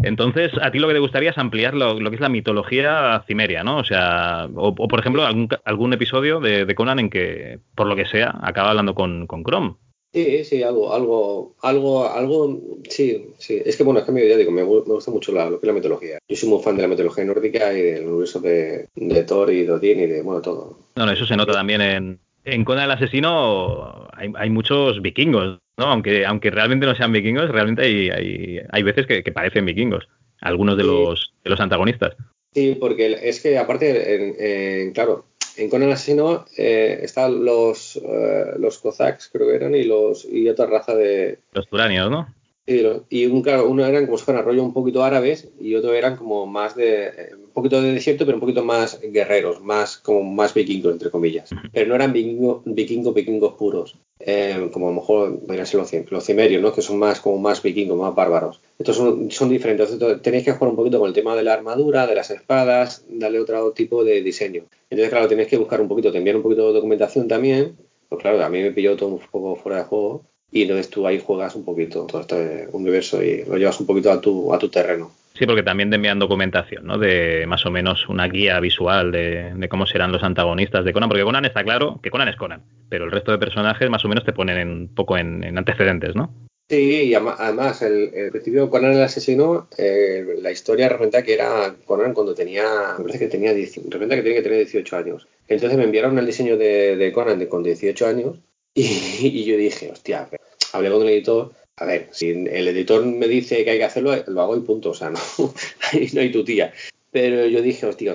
Entonces, 0.03 0.51
a 0.61 0.71
ti 0.71 0.79
lo 0.79 0.87
que 0.87 0.93
te 0.93 0.99
gustaría 0.99 1.29
es 1.31 1.37
ampliar 1.37 1.73
lo, 1.73 1.99
lo 1.99 2.09
que 2.09 2.15
es 2.15 2.21
la 2.21 2.29
mitología 2.29 3.23
cimeria, 3.27 3.63
¿no? 3.63 3.77
O 3.77 3.83
sea, 3.83 4.47
o, 4.55 4.69
o, 4.69 4.87
por 4.87 4.99
ejemplo, 4.99 5.25
algún, 5.25 5.47
algún 5.65 5.93
episodio 5.93 6.39
de, 6.39 6.65
de 6.65 6.75
Conan 6.75 6.99
en 6.99 7.09
que, 7.09 7.59
por 7.75 7.87
lo 7.87 7.95
que 7.95 8.05
sea, 8.05 8.33
acaba 8.41 8.69
hablando 8.69 8.95
con, 8.95 9.27
con 9.27 9.43
Chrome. 9.43 9.75
Sí, 10.13 10.43
sí, 10.43 10.61
algo, 10.61 10.93
algo, 10.93 11.55
algo, 11.61 12.09
algo, 12.09 12.59
sí, 12.89 13.27
sí. 13.37 13.61
Es 13.65 13.77
que 13.77 13.83
bueno, 13.83 13.99
es 14.01 14.05
que 14.05 14.11
a 14.11 14.13
mí, 14.13 14.27
ya 14.27 14.35
digo, 14.35 14.51
me, 14.51 14.61
gu- 14.63 14.85
me 14.85 14.95
gusta 14.95 15.09
mucho 15.09 15.31
la, 15.31 15.49
lo 15.49 15.57
que 15.59 15.65
es 15.65 15.67
la 15.67 15.73
mitología. 15.73 16.17
Yo 16.27 16.35
soy 16.35 16.49
muy 16.49 16.61
fan 16.61 16.75
de 16.75 16.81
la 16.81 16.89
mitología 16.89 17.23
nórdica 17.23 17.71
y 17.71 17.81
del 17.81 18.07
universo 18.07 18.41
de, 18.41 18.87
de 18.93 19.23
Thor 19.23 19.53
y 19.53 19.63
de 19.63 19.71
Odín 19.71 19.99
y 20.01 20.07
de, 20.07 20.21
bueno, 20.21 20.41
todo. 20.41 20.79
No, 20.97 21.05
no, 21.05 21.11
eso 21.13 21.25
se 21.25 21.37
nota 21.37 21.53
también 21.53 21.79
en, 21.79 22.19
en 22.43 22.65
Conan 22.65 22.85
el 22.85 22.91
asesino. 22.91 24.09
Hay, 24.11 24.33
hay 24.35 24.49
muchos 24.49 25.01
vikingos, 25.01 25.59
¿no? 25.81 25.91
Aunque, 25.91 26.25
aunque 26.25 26.51
realmente 26.51 26.85
no 26.85 26.95
sean 26.95 27.11
vikingos, 27.11 27.49
realmente 27.49 27.81
hay, 27.83 28.09
hay, 28.09 28.59
hay 28.71 28.83
veces 28.83 29.05
que, 29.07 29.23
que 29.23 29.31
parecen 29.31 29.65
vikingos. 29.65 30.07
Algunos 30.39 30.77
de 30.77 30.83
Sí. 30.83 30.89
los, 30.89 31.33
de 31.43 31.49
los 31.49 31.59
antagonistas. 31.59 32.15
Sí, 32.53 32.77
porque 32.79 33.17
es 33.21 33.41
que 33.41 33.57
aparte, 33.57 34.15
en, 34.15 34.35
en- 34.39 34.93
claro, 34.93 35.25
en 35.57 35.69
Conan 35.69 35.91
asesino 35.91 36.45
eh, 36.57 36.99
están 37.01 37.43
los, 37.45 37.95
eh, 37.97 38.45
los 38.57 38.77
Cossacks, 38.79 39.29
creo 39.31 39.47
que 39.47 39.55
eran, 39.55 39.75
y 39.75 39.83
los 39.83 40.25
y 40.25 40.47
otra 40.49 40.65
raza 40.65 40.95
de, 40.95 41.39
Los 41.53 41.67
turanios, 41.67 42.09
¿no? 42.09 42.33
Sí, 42.67 42.85
y 43.09 43.25
un, 43.25 43.41
claro, 43.41 43.67
uno 43.67 43.85
eran 43.85 44.05
como 44.05 44.17
si 44.17 44.23
fueran 44.25 44.45
rollo 44.45 44.63
un 44.63 44.73
poquito 44.73 45.03
árabes 45.03 45.49
y 45.59 45.73
otro 45.75 45.93
eran 45.93 46.15
como 46.15 46.45
más 46.45 46.75
de 46.75 47.31
un 47.35 47.49
poquito 47.51 47.81
de 47.81 47.91
desierto 47.91 48.23
pero 48.23 48.37
un 48.37 48.39
poquito 48.41 48.63
más 48.63 49.01
guerreros 49.01 49.61
más 49.61 49.97
como 49.97 50.23
más 50.23 50.53
vikingos 50.53 50.93
entre 50.93 51.09
comillas 51.09 51.49
pero 51.73 51.87
no 51.89 51.95
eran 51.95 52.13
vikingos 52.13 52.61
vikingos 52.63 53.15
vikingos 53.15 53.53
puros 53.53 53.97
eh, 54.25 54.69
como 54.71 54.87
a 54.87 54.89
lo 54.91 54.95
mejor 54.95 55.39
podrían 55.39 55.65
ser 55.65 55.79
los, 55.79 55.91
los 56.09 56.25
cimerios 56.25 56.61
¿no? 56.61 56.73
que 56.73 56.81
son 56.81 56.97
más 56.99 57.19
como 57.19 57.37
más 57.37 57.61
vikingos 57.61 57.97
más 57.97 58.13
bárbaros. 58.15 58.59
Estos 58.79 58.95
son, 58.95 59.31
son 59.31 59.49
diferentes. 59.49 59.91
Entonces, 59.91 60.21
tenéis 60.21 60.45
que 60.45 60.51
jugar 60.51 60.69
un 60.69 60.75
poquito 60.75 60.99
con 60.99 61.07
el 61.07 61.13
tema 61.13 61.35
de 61.35 61.43
la 61.43 61.53
armadura 61.53 62.07
de 62.07 62.15
las 62.15 62.31
espadas 62.31 63.03
darle 63.09 63.39
otro 63.39 63.71
tipo 63.71 64.03
de 64.03 64.21
diseño. 64.21 64.63
Entonces 64.89 65.09
claro 65.09 65.27
tenéis 65.27 65.47
que 65.47 65.57
buscar 65.57 65.81
un 65.81 65.87
poquito 65.87 66.11
te 66.11 66.17
envían 66.17 66.37
un 66.37 66.43
poquito 66.43 66.67
de 66.67 66.73
documentación 66.73 67.27
también. 67.27 67.75
Pues 68.09 68.21
claro 68.21 68.43
a 68.43 68.49
mí 68.49 68.61
me 68.61 68.71
pilló 68.71 68.95
todo 68.95 69.09
un 69.09 69.19
poco 69.19 69.55
fuera 69.55 69.79
de 69.79 69.83
juego. 69.85 70.23
Y 70.51 70.63
entonces 70.63 70.89
tú 70.89 71.07
ahí 71.07 71.19
juegas 71.19 71.55
un 71.55 71.63
poquito 71.63 72.05
todo 72.05 72.21
este 72.21 72.67
universo 72.73 73.23
y 73.23 73.45
lo 73.45 73.57
llevas 73.57 73.79
un 73.79 73.85
poquito 73.85 74.11
a 74.11 74.19
tu, 74.19 74.53
a 74.53 74.59
tu 74.59 74.69
terreno. 74.69 75.11
Sí, 75.41 75.47
porque 75.47 75.63
también 75.63 75.89
te 75.89 75.95
envían 75.95 76.19
documentación, 76.19 76.85
¿no? 76.85 76.99
De 76.99 77.47
más 77.47 77.65
o 77.65 77.71
menos 77.71 78.07
una 78.07 78.27
guía 78.27 78.59
visual 78.59 79.11
de, 79.11 79.67
cómo 79.71 79.87
serán 79.87 80.11
los 80.11 80.21
antagonistas 80.21 80.85
de 80.85 80.93
Conan, 80.93 81.09
porque 81.09 81.23
Conan 81.23 81.45
está 81.45 81.63
claro 81.63 81.99
que 82.03 82.11
Conan 82.11 82.27
es 82.27 82.35
Conan, 82.35 82.61
pero 82.89 83.05
el 83.05 83.11
resto 83.11 83.31
de 83.31 83.39
personajes 83.39 83.89
más 83.89 84.05
o 84.05 84.07
menos 84.07 84.23
te 84.23 84.33
ponen 84.33 84.69
un 84.69 84.93
poco 84.93 85.17
en, 85.17 85.43
en 85.43 85.57
antecedentes, 85.57 86.15
¿no? 86.15 86.31
Sí, 86.69 87.05
y 87.05 87.15
además, 87.15 87.81
el, 87.81 88.13
el 88.13 88.29
principio 88.29 88.69
Conan 88.69 88.93
el 88.93 89.01
asesino, 89.01 89.67
eh, 89.79 90.23
la 90.43 90.51
historia 90.51 90.89
representa 90.89 91.23
que 91.23 91.33
era 91.33 91.73
Conan 91.87 92.13
cuando 92.13 92.35
tenía, 92.35 92.93
me 92.99 93.05
parece 93.05 93.25
que 93.25 93.31
tenía, 93.31 93.51
10 93.51 93.77
representa 93.85 94.17
que 94.17 94.21
tenía 94.21 94.37
que 94.37 94.43
tener 94.43 94.59
18 94.59 94.95
años. 94.95 95.27
Entonces 95.47 95.75
me 95.75 95.85
enviaron 95.85 96.19
el 96.19 96.27
diseño 96.27 96.55
de, 96.55 97.11
Conan 97.15 97.39
de, 97.39 97.49
con 97.49 97.63
18 97.63 98.05
años 98.05 98.37
y, 98.75 98.83
y 99.23 99.43
yo 99.43 99.57
dije, 99.57 99.89
hostia, 99.91 100.29
hablé 100.71 100.91
con 100.91 101.01
el 101.01 101.09
editor, 101.09 101.51
a 101.81 101.85
ver, 101.85 102.09
si 102.11 102.29
el 102.29 102.67
editor 102.67 103.05
me 103.05 103.27
dice 103.27 103.63
que 103.63 103.71
hay 103.71 103.77
que 103.77 103.83
hacerlo, 103.85 104.15
lo 104.27 104.41
hago 104.41 104.55
y 104.57 104.61
punto, 104.61 104.91
o 104.91 104.93
sea, 104.93 105.09
no, 105.11 105.19
no 105.39 106.21
hay 106.21 106.31
tu 106.31 106.43
tía. 106.43 106.73
Pero 107.11 107.45
yo 107.47 107.61
dije, 107.61 107.85
hostia, 107.85 108.13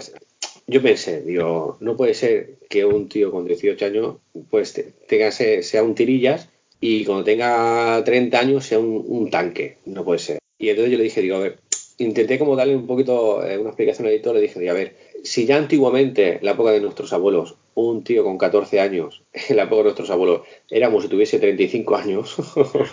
yo 0.67 0.83
pensé, 0.83 1.23
digo, 1.23 1.77
no 1.81 1.97
puede 1.97 2.15
ser 2.15 2.57
que 2.69 2.85
un 2.85 3.09
tío 3.09 3.31
con 3.31 3.45
18 3.47 3.85
años 3.87 4.17
pues 4.51 4.73
te- 4.73 4.93
tenga 5.07 5.31
sea 5.31 5.83
un 5.83 5.95
tirillas 5.95 6.49
y 6.81 7.05
cuando 7.05 7.25
tenga 7.25 8.03
30 8.05 8.41
años 8.41 8.65
sea 8.67 8.79
un, 8.79 9.05
un 9.07 9.31
tanque, 9.31 9.79
no 9.85 10.05
puede 10.05 10.19
ser. 10.19 10.39
Y 10.59 10.71
entonces 10.71 10.93
yo 10.93 10.99
le 10.99 11.05
dije, 11.05 11.21
digo, 11.21 11.37
a 11.37 11.41
ver, 11.41 11.59
intenté 11.99 12.39
como 12.39 12.57
darle 12.57 12.75
un 12.77 12.87
poquito 12.87 13.45
eh, 13.47 13.59
una 13.59 13.71
explicación 13.71 14.07
al 14.07 14.15
editor, 14.15 14.35
le 14.35 14.41
dije, 14.43 14.59
digo, 14.61 14.73
a 14.73 14.75
ver, 14.75 14.97
si 15.23 15.45
ya 15.47 15.57
antiguamente, 15.57 16.37
en 16.39 16.45
la 16.45 16.53
época 16.53 16.71
de 16.73 16.81
nuestros 16.81 17.13
abuelos, 17.13 17.57
un 17.77 18.03
tío 18.03 18.25
con 18.25 18.39
14 18.39 18.81
años, 18.81 19.23
en 19.33 19.57
la 19.57 19.65
época 19.65 19.77
de 19.77 19.83
nuestros 19.85 20.11
abuelos, 20.11 20.43
como 20.71 21.01
si 21.01 21.09
tuviese 21.09 21.39
35 21.39 21.97
años, 21.97 22.37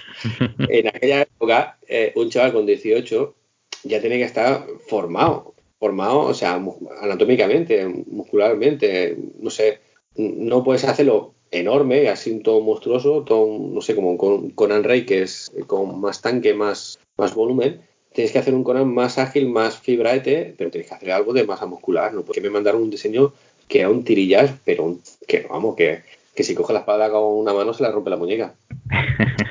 en 0.70 0.88
aquella 0.88 1.22
época, 1.22 1.80
eh, 1.88 2.12
un 2.16 2.30
chaval 2.30 2.54
con 2.54 2.66
18 2.66 3.34
ya 3.86 4.02
tenía 4.02 4.18
que 4.18 4.24
estar 4.26 4.66
formado, 4.88 5.56
formado, 5.80 6.20
o 6.20 6.34
sea, 6.34 6.62
anatómicamente, 7.02 7.88
muscularmente, 7.88 9.18
no 9.40 9.50
sé, 9.50 9.80
no 10.16 10.64
puedes 10.64 10.84
hacerlo 10.84 11.34
enorme, 11.52 12.10
así 12.10 12.40
todo 12.40 12.62
monstruoso, 12.62 13.24
todo, 13.24 13.58
no 13.58 13.82
sé, 13.82 13.96
como 13.96 14.18
con 14.18 14.52
Conan 14.52 14.84
Rey, 14.84 15.06
que 15.06 15.22
es 15.24 15.52
con 15.68 16.00
más 16.00 16.22
tanque, 16.22 16.54
más, 16.54 17.00
más 17.18 17.36
volumen, 17.36 17.82
tienes 18.14 18.32
que 18.32 18.40
hacer 18.40 18.54
un 18.54 18.64
Conan 18.64 18.94
más 18.94 19.18
ágil, 19.18 19.50
más 19.50 19.78
fibraete, 19.78 20.56
pero 20.58 20.72
tienes 20.72 20.90
que 20.90 20.96
hacer 20.96 21.12
algo 21.12 21.34
de 21.34 21.46
masa 21.46 21.66
muscular, 21.66 22.14
¿no? 22.14 22.24
Porque 22.24 22.42
me 22.42 22.50
mandaron 22.50 22.82
un 22.82 22.90
diseño 22.90 23.34
que 23.68 23.80
era 23.80 23.90
un 23.90 24.04
tirillas, 24.04 24.52
pero 24.66 24.84
un- 24.84 25.02
que 25.28 25.46
vamos, 25.50 25.76
que, 25.76 26.04
que 26.36 26.44
si 26.44 26.56
coge 26.56 26.74
la 26.74 26.80
espada 26.80 27.10
con 27.12 27.24
una 27.24 27.54
mano 27.54 27.74
se 27.74 27.84
la 27.84 27.92
rompe 27.92 28.10
la 28.10 28.18
muñeca. 28.18 28.56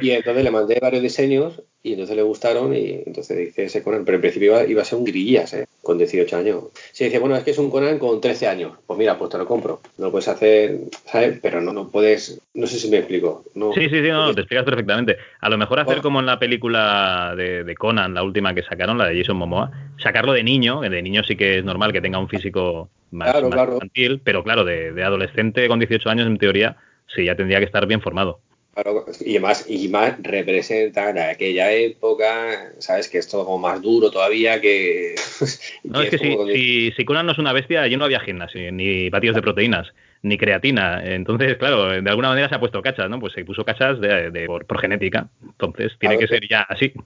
Y 0.00 0.10
entonces 0.10 0.44
le 0.44 0.50
mandé 0.50 0.78
varios 0.78 1.02
diseños 1.02 1.62
y 1.86 1.92
entonces 1.92 2.16
le 2.16 2.22
gustaron 2.22 2.74
y 2.74 3.02
entonces 3.06 3.38
dice 3.38 3.64
ese 3.64 3.82
Conan, 3.82 4.04
pero 4.04 4.16
en 4.16 4.20
principio 4.22 4.52
iba, 4.52 4.64
iba 4.64 4.82
a 4.82 4.84
ser 4.84 4.98
un 4.98 5.04
grillas, 5.04 5.54
¿eh? 5.54 5.66
con 5.82 5.98
18 5.98 6.36
años. 6.36 6.64
Se 6.92 7.04
dice, 7.04 7.20
bueno, 7.20 7.36
es 7.36 7.44
que 7.44 7.52
es 7.52 7.58
un 7.58 7.70
Conan 7.70 8.00
con 8.00 8.20
13 8.20 8.48
años. 8.48 8.72
Pues 8.86 8.98
mira, 8.98 9.16
pues 9.16 9.30
te 9.30 9.38
lo 9.38 9.46
compro. 9.46 9.80
No 9.98 10.06
lo 10.06 10.10
puedes 10.10 10.26
hacer, 10.26 10.78
¿sabes? 11.04 11.38
Pero 11.40 11.60
no, 11.60 11.72
no 11.72 11.88
puedes, 11.88 12.40
no 12.54 12.66
sé 12.66 12.78
si 12.80 12.90
me 12.90 12.98
explico. 12.98 13.44
No, 13.54 13.72
Sí, 13.72 13.82
sí, 13.88 14.00
sí, 14.02 14.08
no, 14.08 14.34
te 14.34 14.40
explicas 14.40 14.64
perfectamente. 14.64 15.16
A 15.40 15.48
lo 15.48 15.56
mejor 15.58 15.78
hacer 15.78 16.00
como 16.02 16.18
en 16.18 16.26
la 16.26 16.40
película 16.40 17.34
de, 17.36 17.62
de 17.62 17.74
Conan, 17.76 18.14
la 18.14 18.24
última 18.24 18.52
que 18.52 18.64
sacaron, 18.64 18.98
la 18.98 19.06
de 19.06 19.18
Jason 19.20 19.36
Momoa, 19.36 19.70
sacarlo 20.02 20.32
de 20.32 20.42
niño, 20.42 20.80
que 20.80 20.90
de 20.90 21.02
niño 21.02 21.22
sí 21.22 21.36
que 21.36 21.58
es 21.58 21.64
normal 21.64 21.92
que 21.92 22.00
tenga 22.00 22.18
un 22.18 22.28
físico 22.28 22.88
más, 23.12 23.30
Claro, 23.30 23.48
más 23.48 23.54
claro. 23.54 23.74
infantil, 23.74 24.20
pero 24.24 24.42
claro, 24.42 24.64
de, 24.64 24.92
de 24.92 25.04
adolescente 25.04 25.68
con 25.68 25.78
18 25.78 26.10
años, 26.10 26.26
en 26.26 26.38
teoría, 26.38 26.76
sí, 27.14 27.24
ya 27.26 27.36
tendría 27.36 27.60
que 27.60 27.66
estar 27.66 27.86
bien 27.86 28.00
formado. 28.00 28.40
Claro, 28.76 29.06
y 29.24 29.38
más, 29.38 29.64
y 29.70 29.88
más 29.88 30.22
representan 30.22 31.16
a 31.16 31.30
aquella 31.30 31.72
época, 31.72 32.72
¿sabes? 32.78 33.08
Que 33.08 33.16
es 33.16 33.26
todo 33.26 33.46
como 33.46 33.56
más 33.58 33.80
duro 33.80 34.10
todavía, 34.10 34.60
que... 34.60 35.14
No, 35.84 36.02
es 36.02 36.10
que 36.10 36.18
si, 36.18 36.36
donde- 36.36 36.52
si, 36.54 36.92
si 36.92 37.04
Conan 37.06 37.24
no 37.24 37.32
es 37.32 37.38
una 37.38 37.54
bestia, 37.54 37.80
allí 37.80 37.96
no 37.96 38.04
había 38.04 38.20
gimnasio, 38.20 38.70
ni 38.72 39.08
batidos 39.08 39.36
de 39.36 39.40
proteínas, 39.40 39.94
ni 40.20 40.36
creatina. 40.36 41.02
Entonces, 41.02 41.56
claro, 41.56 41.88
de 41.88 42.10
alguna 42.10 42.28
manera 42.28 42.50
se 42.50 42.54
ha 42.54 42.60
puesto 42.60 42.82
cachas, 42.82 43.08
¿no? 43.08 43.18
Pues 43.18 43.32
se 43.32 43.46
puso 43.46 43.64
cachas 43.64 43.98
de, 43.98 44.30
de- 44.30 44.46
por, 44.46 44.66
por 44.66 44.78
genética. 44.78 45.30
Entonces, 45.42 45.92
tiene 45.98 46.16
Claro, 46.16 46.28
que 46.28 46.34
ser 46.34 46.46
ya 46.46 46.60
así. 46.68 46.92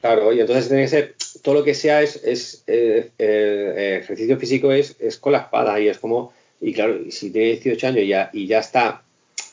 Claro, 0.00 0.32
y 0.32 0.38
entonces 0.38 0.68
tiene 0.68 0.84
que 0.84 0.88
ser, 0.88 1.14
todo 1.42 1.56
lo 1.56 1.64
que 1.64 1.74
sea 1.74 2.00
es, 2.02 2.22
es 2.24 2.62
eh, 2.68 3.10
eh, 3.18 3.98
ejercicio 4.04 4.38
físico 4.38 4.70
es, 4.70 4.96
es 5.00 5.16
con 5.18 5.32
la 5.32 5.38
espada 5.38 5.80
y 5.80 5.88
es 5.88 5.98
como, 5.98 6.32
y 6.60 6.72
claro, 6.72 7.00
si 7.10 7.32
tiene 7.32 7.48
18 7.54 7.88
años 7.88 8.04
y 8.04 8.06
ya, 8.06 8.30
y 8.32 8.46
ya 8.46 8.60
está 8.60 9.02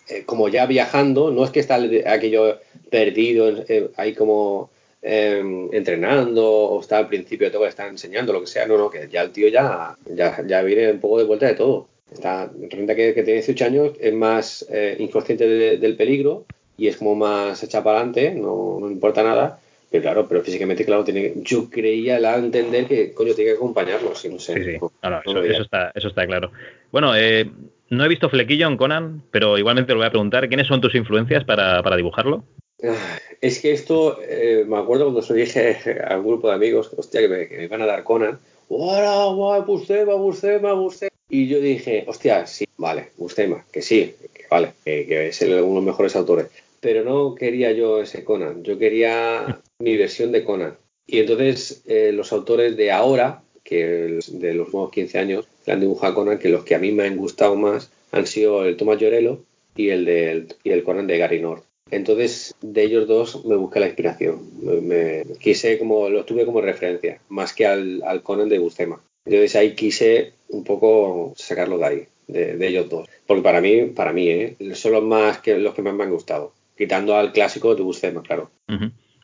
eh, 0.09 0.23
como 0.25 0.49
ya 0.49 0.65
viajando, 0.65 1.31
no 1.31 1.43
es 1.43 1.51
que 1.51 1.59
está 1.59 1.75
el- 1.77 2.05
aquello 2.07 2.59
perdido 2.89 3.49
eh, 3.67 3.89
ahí 3.97 4.13
como 4.13 4.69
eh, 5.01 5.43
entrenando 5.71 6.43
o 6.47 6.79
está 6.81 6.97
al 6.97 7.07
principio 7.07 7.47
de 7.47 7.51
todo, 7.51 7.67
está 7.67 7.87
enseñando 7.87 8.33
lo 8.33 8.41
que 8.41 8.47
sea, 8.47 8.65
no, 8.65 8.77
no, 8.77 8.89
que 8.89 9.07
ya 9.11 9.21
el 9.21 9.31
tío 9.31 9.47
ya, 9.49 9.95
ya, 10.05 10.43
ya 10.47 10.61
viene 10.63 10.91
un 10.91 10.99
poco 10.99 11.19
de 11.19 11.25
vuelta 11.25 11.45
de 11.45 11.53
todo. 11.55 11.87
Está, 12.11 12.49
resulta 12.69 12.95
que, 12.95 13.13
que 13.13 13.23
tiene 13.23 13.39
18 13.41 13.65
años, 13.65 13.91
es 13.99 14.13
más 14.13 14.65
eh, 14.69 14.95
inconsciente 14.99 15.47
de- 15.47 15.77
del 15.77 15.95
peligro 15.95 16.45
y 16.77 16.87
es 16.87 16.97
como 16.97 17.13
más 17.15 17.61
hecha 17.63 17.83
para 17.83 17.97
adelante, 17.99 18.31
no, 18.35 18.77
no 18.79 18.89
importa 18.89 19.21
nada. 19.23 19.59
Pero 19.91 20.01
claro, 20.01 20.27
pero 20.27 20.41
físicamente, 20.41 20.83
claro, 20.85 21.03
tiene, 21.03 21.33
yo 21.37 21.69
creía 21.69 22.19
la 22.19 22.35
entender 22.37 22.85
que 22.87 23.13
coño 23.13 23.33
tiene 23.35 23.51
que 23.51 23.57
acompañarnos, 23.57 24.19
sí, 24.19 24.29
no 24.29 24.39
sé. 24.39 24.53
Sí, 24.55 24.63
sí. 24.71 24.77
no- 24.81 24.91
No, 25.09 25.19
eso, 25.23 25.43
eso 25.43 25.61
está, 25.61 25.91
eso 25.93 26.07
está 26.07 26.25
claro. 26.25 26.51
Bueno, 26.91 27.15
eh, 27.15 27.45
no 27.89 28.05
he 28.05 28.07
visto 28.07 28.29
flequillo 28.29 28.67
en 28.67 28.77
Conan, 28.77 29.23
pero 29.31 29.57
igualmente 29.57 29.93
lo 29.93 29.99
voy 29.99 30.07
a 30.07 30.11
preguntar. 30.11 30.47
¿Quiénes 30.47 30.67
son 30.67 30.81
tus 30.81 30.95
influencias 30.95 31.43
para, 31.43 31.81
para 31.83 31.97
dibujarlo? 31.97 32.43
Ah, 32.83 33.19
Es 33.41 33.59
que 33.59 33.71
esto, 33.71 34.19
eh, 34.21 34.65
me 34.67 34.77
acuerdo 34.77 35.05
cuando 35.05 35.21
se 35.21 35.33
dije 35.33 35.77
a 36.07 36.17
un 36.17 36.27
grupo 36.27 36.49
de 36.49 36.55
amigos, 36.55 36.91
hostia, 36.95 37.21
que 37.21 37.27
me, 37.27 37.47
que 37.47 37.63
iban 37.63 37.81
a 37.81 37.85
dar 37.85 38.03
Conan. 38.03 38.39
¡Hola, 38.67 39.25
guay, 39.33 39.61
Bustema, 39.61 40.15
Bustema, 40.15 40.73
Bustema! 40.73 41.11
Y 41.29 41.47
yo 41.47 41.59
dije, 41.59 42.03
hostia, 42.07 42.45
sí, 42.47 42.65
vale, 42.77 43.11
Bustema, 43.17 43.65
que 43.71 43.81
sí, 43.81 44.15
que 44.33 44.45
vale, 44.49 44.73
que, 44.83 45.27
es 45.27 45.41
uno 45.41 45.55
de 45.55 45.61
los 45.61 45.83
mejores 45.83 46.15
autores. 46.15 46.47
Pero 46.79 47.03
no 47.03 47.35
quería 47.35 47.71
yo 47.71 48.01
ese 48.01 48.23
Conan, 48.23 48.63
yo 48.63 48.77
quería 48.77 49.59
mi 49.79 49.97
versión 49.97 50.31
de 50.31 50.43
Conan. 50.43 50.77
Y 51.07 51.19
entonces 51.19 51.83
eh, 51.85 52.11
los 52.11 52.31
autores 52.33 52.75
de 52.77 52.91
ahora, 52.91 53.43
que 53.65 54.05
el- 54.05 54.19
de 54.39 54.53
los 54.53 54.71
nuevos 54.71 54.91
15 54.91 55.17
años, 55.19 55.45
han 55.67 55.81
dibujado 55.81 56.13
a 56.13 56.15
Conan, 56.15 56.39
que 56.39 56.47
los 56.49 56.63
que 56.63 56.75
a 56.75 56.79
mí 56.79 56.91
me 56.93 57.03
han 57.05 57.17
gustado 57.17 57.55
más 57.57 57.91
han 58.13 58.27
sido 58.27 58.63
el 58.63 58.77
Thomas 58.77 58.99
Llorello 58.99 59.39
y 59.75 59.89
el, 59.89 60.05
del, 60.05 60.47
y 60.63 60.69
el 60.69 60.83
Conan 60.83 61.07
de 61.07 61.17
Gary 61.17 61.41
North. 61.41 61.63
Entonces, 61.91 62.55
de 62.61 62.83
ellos 62.83 63.07
dos 63.07 63.45
me 63.45 63.55
busqué 63.57 63.79
la 63.79 63.87
inspiración. 63.87 64.39
Me, 64.63 64.81
me- 64.81 65.23
quise 65.39 65.77
como, 65.77 66.09
lo 66.09 66.23
tuve 66.25 66.45
como 66.45 66.61
referencia, 66.61 67.19
más 67.29 67.53
que 67.53 67.65
al, 67.65 68.01
al 68.03 68.21
Conan 68.23 68.47
de 68.49 68.59
Bustema. 68.59 69.01
Entonces 69.25 69.55
ahí 69.55 69.73
quise 69.75 70.33
un 70.49 70.63
poco 70.63 71.33
sacarlo 71.35 71.77
de 71.79 71.85
ahí, 71.85 72.03
de, 72.27 72.57
de 72.57 72.67
ellos 72.67 72.89
dos. 72.89 73.07
Porque 73.25 73.41
para 73.43 73.59
mí, 73.61 73.87
para 73.87 74.13
mí, 74.13 74.29
¿eh? 74.29 74.55
son 74.73 74.93
los 74.93 75.03
más 75.03 75.39
que 75.39 75.57
los 75.57 75.73
que 75.73 75.81
más 75.81 75.93
me 75.95 76.03
han 76.03 76.11
gustado. 76.11 76.53
Quitando 76.77 77.15
al 77.15 77.31
clásico 77.31 77.73
de 77.75 77.81
Bustema, 77.81 78.21
claro. 78.21 78.51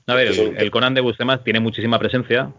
A 0.07 0.15
ver, 0.15 0.27
el, 0.27 0.57
el 0.57 0.71
Conan 0.71 0.93
de 0.95 1.01
Buscema 1.01 1.43
tiene 1.43 1.59
muchísima 1.59 1.99
presencia. 1.99 2.51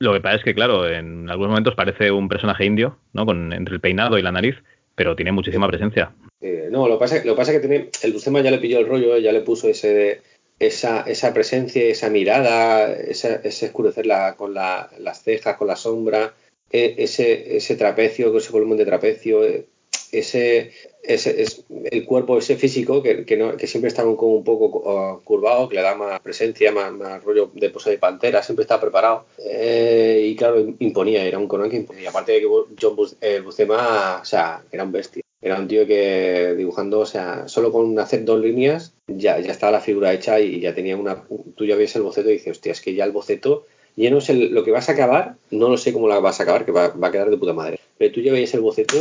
Lo 0.00 0.14
que 0.14 0.20
pasa 0.20 0.36
es 0.36 0.44
que, 0.44 0.54
claro, 0.54 0.88
en 0.88 1.28
algunos 1.28 1.50
momentos 1.50 1.74
parece 1.74 2.10
un 2.10 2.26
personaje 2.28 2.64
indio, 2.64 2.98
¿no? 3.12 3.26
Con, 3.26 3.52
entre 3.52 3.74
el 3.74 3.80
peinado 3.82 4.18
y 4.18 4.22
la 4.22 4.32
nariz, 4.32 4.56
pero 4.94 5.14
tiene 5.14 5.30
muchísima 5.30 5.68
presencia. 5.68 6.12
Eh, 6.40 6.68
no, 6.70 6.88
lo 6.88 6.94
que 6.94 7.00
pasa, 7.00 7.22
lo 7.24 7.36
pasa 7.36 7.52
es 7.52 7.60
que 7.60 7.68
tiene, 7.68 7.90
el 8.02 8.12
Bustema 8.14 8.40
ya 8.40 8.50
le 8.50 8.58
pilló 8.58 8.78
el 8.78 8.88
rollo, 8.88 9.18
ya 9.18 9.30
le 9.30 9.42
puso 9.42 9.68
ese, 9.68 10.22
esa, 10.58 11.02
esa 11.02 11.34
presencia, 11.34 11.82
esa 11.84 12.08
mirada, 12.08 12.90
esa, 12.94 13.36
ese 13.44 13.66
escurecer 13.66 14.06
la- 14.06 14.36
con 14.36 14.54
la- 14.54 14.88
las 14.98 15.22
cejas, 15.22 15.56
con 15.58 15.66
la 15.68 15.76
sombra, 15.76 16.32
e- 16.72 16.94
ese, 16.96 17.56
ese 17.58 17.76
trapecio, 17.76 18.34
ese 18.34 18.52
volumen 18.52 18.78
de 18.78 18.86
trapecio, 18.86 19.44
eh, 19.44 19.66
ese, 20.12 20.72
ese 21.02 21.42
es 21.42 21.64
el 21.90 22.04
cuerpo, 22.04 22.38
ese 22.38 22.56
físico 22.56 23.02
que, 23.02 23.24
que, 23.24 23.36
no- 23.36 23.56
que 23.56 23.66
siempre 23.66 23.88
está 23.88 24.02
como 24.02 24.34
un 24.34 24.44
poco 24.44 24.66
uh, 24.66 25.20
curvado, 25.24 25.68
que 25.68 25.76
le 25.76 25.82
da 25.82 25.94
más 25.94 26.20
presencia, 26.20 26.72
más, 26.72 26.92
más 26.92 27.22
rollo 27.24 27.50
de 27.54 27.70
pose 27.70 27.90
de 27.90 27.98
pantera, 27.98 28.42
siempre 28.42 28.62
está 28.64 28.80
preparado. 28.80 29.24
Eh, 29.38 30.26
y 30.30 30.36
claro, 30.36 30.60
imponía, 30.78 31.24
era 31.24 31.38
un 31.38 31.48
Conan 31.48 31.70
que 31.70 31.76
imponía. 31.76 32.04
Y 32.04 32.06
aparte 32.06 32.32
de 32.32 32.40
que 32.40 32.48
John 32.80 32.96
Bus, 32.96 33.16
eh, 33.20 33.40
Buscema, 33.40 34.20
o 34.22 34.24
sea, 34.24 34.62
era 34.70 34.84
un 34.84 34.92
bestia. 34.92 35.22
Era 35.42 35.58
un 35.58 35.68
tío 35.68 35.86
que 35.86 36.54
dibujando, 36.56 37.00
o 37.00 37.06
sea, 37.06 37.48
solo 37.48 37.72
con 37.72 37.98
hacer 37.98 38.24
dos 38.26 38.40
líneas 38.40 38.92
ya, 39.06 39.38
ya 39.40 39.52
estaba 39.52 39.72
la 39.72 39.80
figura 39.80 40.12
hecha 40.12 40.38
y 40.38 40.60
ya 40.60 40.74
tenía 40.74 40.96
una. 40.98 41.24
Tú 41.56 41.64
ya 41.64 41.76
ves 41.76 41.96
el 41.96 42.02
boceto 42.02 42.28
y 42.28 42.34
dices, 42.34 42.52
hostia, 42.52 42.72
es 42.72 42.82
que 42.82 42.94
ya 42.94 43.04
el 43.04 43.12
boceto, 43.12 43.64
ya 43.96 44.10
no 44.10 44.20
sé 44.20 44.34
lo 44.34 44.62
que 44.64 44.70
vas 44.70 44.90
a 44.90 44.92
acabar, 44.92 45.36
no 45.50 45.70
lo 45.70 45.78
sé 45.78 45.94
cómo 45.94 46.08
la 46.08 46.20
vas 46.20 46.40
a 46.40 46.42
acabar, 46.42 46.66
que 46.66 46.72
va, 46.72 46.88
va 46.88 47.08
a 47.08 47.10
quedar 47.10 47.30
de 47.30 47.38
puta 47.38 47.54
madre. 47.54 47.78
Pero 47.96 48.12
tú 48.12 48.20
ya 48.20 48.32
veías 48.32 48.52
el 48.52 48.60
boceto 48.60 48.96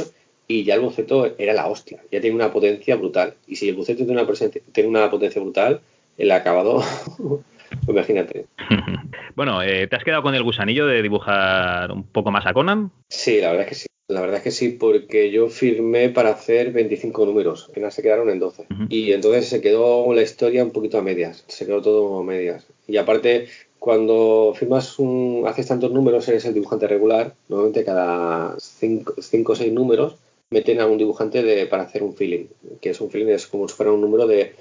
y 0.52 0.64
ya 0.64 0.74
el 0.74 0.82
boceto 0.82 1.36
era 1.38 1.54
la 1.54 1.68
hostia, 1.68 2.02
ya 2.12 2.20
tiene 2.20 2.36
una 2.36 2.52
potencia 2.52 2.96
brutal. 2.96 3.36
Y 3.48 3.56
si 3.56 3.70
el 3.70 3.76
boceto 3.76 3.98
tiene 3.98 4.14
una, 4.14 4.26
presencia, 4.26 4.60
tiene 4.72 4.90
una 4.90 5.10
potencia 5.10 5.40
brutal, 5.40 5.80
el 6.18 6.32
acabado, 6.32 6.82
pues 7.18 7.88
imagínate. 7.88 8.48
bueno, 9.36 9.62
eh, 9.62 9.86
¿te 9.86 9.96
has 9.96 10.04
quedado 10.04 10.24
con 10.24 10.34
el 10.34 10.42
gusanillo 10.42 10.88
de 10.88 11.04
dibujar 11.04 11.92
un 11.92 12.04
poco 12.04 12.32
más 12.32 12.48
a 12.48 12.54
Conan? 12.54 12.92
Sí, 13.10 13.40
la 13.40 13.52
verdad 13.52 13.68
es 13.68 13.70
que 13.70 13.76
sí. 13.76 13.86
La 14.08 14.22
verdad 14.22 14.38
es 14.38 14.44
que 14.44 14.50
sí, 14.50 14.70
porque 14.70 15.30
yo 15.30 15.50
firmé 15.50 16.10
para 16.10 16.32
hacer 16.32 16.72
25 16.72 17.28
números, 17.28 17.66
al 17.68 17.76
final 17.76 17.92
se 17.92 18.02
quedaron 18.02 18.32
en 18.32 18.40
12. 18.40 18.64
Ujú. 18.64 18.86
Y 18.90 19.14
entonces 19.14 19.48
se 19.48 19.62
quedó 19.62 20.12
la 20.16 20.24
historia 20.24 20.64
un 20.64 20.72
poquito 20.72 20.98
a 20.98 21.04
medias, 21.04 21.44
se 21.48 21.68
quedó 21.68 21.84
todo 21.84 22.20
a 22.20 22.24
medias. 22.24 22.66
Y 22.88 22.98
aparte, 22.98 23.50
cuando 23.78 24.56
firmas 24.58 24.98
un, 24.98 25.44
haces 25.46 25.68
tantos 25.68 25.92
números, 25.92 26.28
eres 26.28 26.44
el 26.46 26.56
dibujante 26.56 26.88
regular, 26.88 27.36
normalmente 27.50 27.86
cada 27.86 28.56
5 28.60 29.14
o 29.52 29.56
6 29.56 29.74
números 29.74 30.16
meten 30.52 30.80
a 30.82 30.88
un 30.88 30.98
dibujante 30.98 31.44
de, 31.44 31.66
para 31.68 31.84
hacer 31.84 32.04
un 32.04 32.16
feeling, 32.16 32.46
que 32.82 32.90
es 32.92 33.02
un 33.02 33.10
feeling, 33.12 33.28
es 33.32 33.48
como 33.48 33.68
si 33.68 33.76
fuera 33.76 33.92
un 33.92 34.02
número 34.02 34.26
de, 34.28 34.54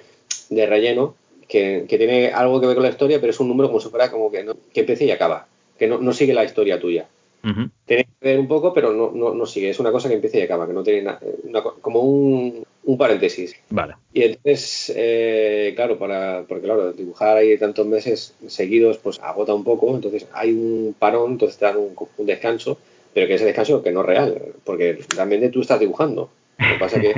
de 0.50 0.66
relleno, 0.66 1.14
que, 1.48 1.86
que 1.88 1.96
tiene 1.98 2.28
algo 2.28 2.60
que 2.60 2.66
ver 2.66 2.76
con 2.76 2.84
la 2.84 2.90
historia, 2.90 3.20
pero 3.20 3.30
es 3.30 3.40
un 3.40 3.48
número 3.48 3.68
como 3.68 3.80
si 3.80 3.88
fuera 3.88 4.10
como 4.10 4.30
que, 4.30 4.44
no- 4.44 4.56
que 4.72 4.80
empieza 4.80 5.04
y 5.04 5.10
acaba, 5.10 5.46
que 5.78 5.86
no, 5.86 5.98
no 5.98 6.12
sigue 6.12 6.34
la 6.34 6.44
historia 6.44 6.78
tuya 6.78 7.08
tiene 7.86 8.04
que 8.04 8.28
ver 8.28 8.38
un 8.40 8.48
poco, 8.48 8.74
pero 8.74 8.92
no, 8.92 9.12
no, 9.12 9.32
no 9.32 9.46
sigue. 9.46 9.70
Es 9.70 9.78
una 9.78 9.92
cosa 9.92 10.08
que 10.08 10.16
empieza 10.16 10.38
y 10.38 10.42
acaba, 10.42 10.66
que 10.66 10.72
no 10.72 10.82
tiene 10.82 11.02
nada. 11.02 11.20
como 11.80 12.00
un, 12.00 12.64
un 12.84 12.98
paréntesis. 12.98 13.54
Vale. 13.70 13.94
Y 14.12 14.22
entonces, 14.24 14.92
eh, 14.94 15.72
claro, 15.76 15.98
para, 15.98 16.44
porque 16.48 16.64
claro, 16.64 16.92
dibujar 16.92 17.36
ahí 17.36 17.56
tantos 17.56 17.86
meses 17.86 18.34
seguidos, 18.48 18.98
pues 18.98 19.18
agota 19.22 19.54
un 19.54 19.64
poco. 19.64 19.94
Entonces 19.94 20.26
hay 20.32 20.50
un 20.52 20.94
parón, 20.98 21.32
entonces 21.32 21.58
te 21.58 21.64
dan 21.64 21.76
un, 21.78 21.94
un 22.16 22.26
descanso, 22.26 22.76
pero 23.14 23.26
que 23.26 23.34
ese 23.34 23.44
descanso 23.44 23.82
que 23.82 23.92
no 23.92 24.00
es 24.00 24.06
real, 24.06 24.42
porque 24.64 24.98
realmente 25.14 25.48
tú 25.48 25.60
estás 25.60 25.80
dibujando. 25.80 26.30
Lo 26.58 26.68
que 26.74 26.78
pasa 26.78 26.96
es 27.00 27.14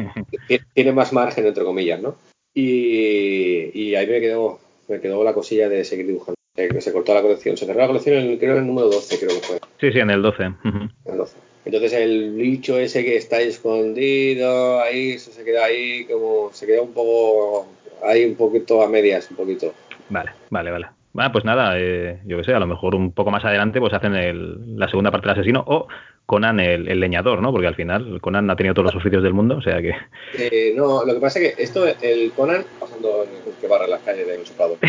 que 0.46 0.60
tiene 0.74 0.92
más 0.92 1.12
margen, 1.12 1.46
entre 1.46 1.64
comillas, 1.64 2.00
¿no? 2.00 2.16
Y, 2.54 3.70
y 3.74 3.94
ahí 3.94 4.06
me 4.06 4.20
quedó, 4.20 4.58
me 4.88 5.00
quedó 5.00 5.22
la 5.24 5.34
cosilla 5.34 5.68
de 5.68 5.84
seguir 5.84 6.06
dibujando. 6.06 6.34
Se, 6.56 6.80
se 6.80 6.92
cortó 6.92 7.14
la 7.14 7.22
colección, 7.22 7.56
se 7.56 7.66
cerró 7.66 7.80
la 7.80 7.86
colección, 7.86 8.16
en, 8.18 8.38
creo 8.38 8.52
en 8.52 8.58
el 8.58 8.66
número 8.66 8.88
12, 8.88 9.18
creo 9.18 9.30
que 9.30 9.46
fue. 9.46 9.58
Sí, 9.80 9.92
sí, 9.92 9.98
en 10.00 10.10
el 10.10 10.22
12. 10.22 10.48
Ujú. 10.48 10.88
el 11.06 11.16
12. 11.16 11.36
Entonces 11.64 11.92
el 11.92 12.32
bicho 12.32 12.78
ese 12.78 13.04
que 13.04 13.16
está 13.16 13.40
escondido, 13.40 14.80
ahí 14.80 15.18
se, 15.18 15.32
se 15.32 15.44
queda 15.44 15.64
ahí 15.66 16.04
como, 16.06 16.50
se 16.52 16.66
queda 16.66 16.82
un 16.82 16.92
poco, 16.92 17.66
ahí 18.02 18.24
un 18.24 18.34
poquito 18.34 18.82
a 18.82 18.88
medias, 18.88 19.30
un 19.30 19.36
poquito. 19.36 19.74
Vale, 20.08 20.30
vale, 20.50 20.70
vale. 20.70 20.86
Bueno, 21.12 21.32
pues 21.32 21.44
nada, 21.44 21.72
eh, 21.76 22.20
yo 22.24 22.36
qué 22.38 22.44
sé, 22.44 22.54
a 22.54 22.60
lo 22.60 22.66
mejor 22.66 22.94
un 22.94 23.12
poco 23.12 23.30
más 23.30 23.44
adelante 23.44 23.80
pues 23.80 23.92
hacen 23.92 24.14
el- 24.14 24.78
la 24.78 24.88
segunda 24.88 25.10
parte 25.10 25.26
del 25.28 25.36
asesino 25.38 25.64
o 25.66 25.88
Conan 26.24 26.60
el, 26.60 26.86
el 26.88 27.00
leñador, 27.00 27.42
¿no? 27.42 27.50
Porque 27.50 27.66
al 27.66 27.74
final 27.74 28.20
Conan 28.20 28.48
ha 28.48 28.54
tenido 28.54 28.74
todos 28.74 28.86
los 28.94 29.00
oficios 29.02 29.20
del 29.22 29.34
mundo, 29.34 29.56
o 29.56 29.62
sea 29.62 29.82
que... 29.82 29.92
Eh, 30.38 30.72
no, 30.76 31.04
lo 31.04 31.12
que 31.14 31.18
pasa 31.20 31.40
es 31.40 31.56
que 31.56 31.62
esto, 31.62 31.84
el 32.00 32.30
Conan, 32.32 32.64
pasando 32.78 33.26
que 33.60 33.66
barra 33.66 33.88
las 33.88 34.00
calles 34.02 34.26
de 34.26 34.44
Soplador. 34.46 34.78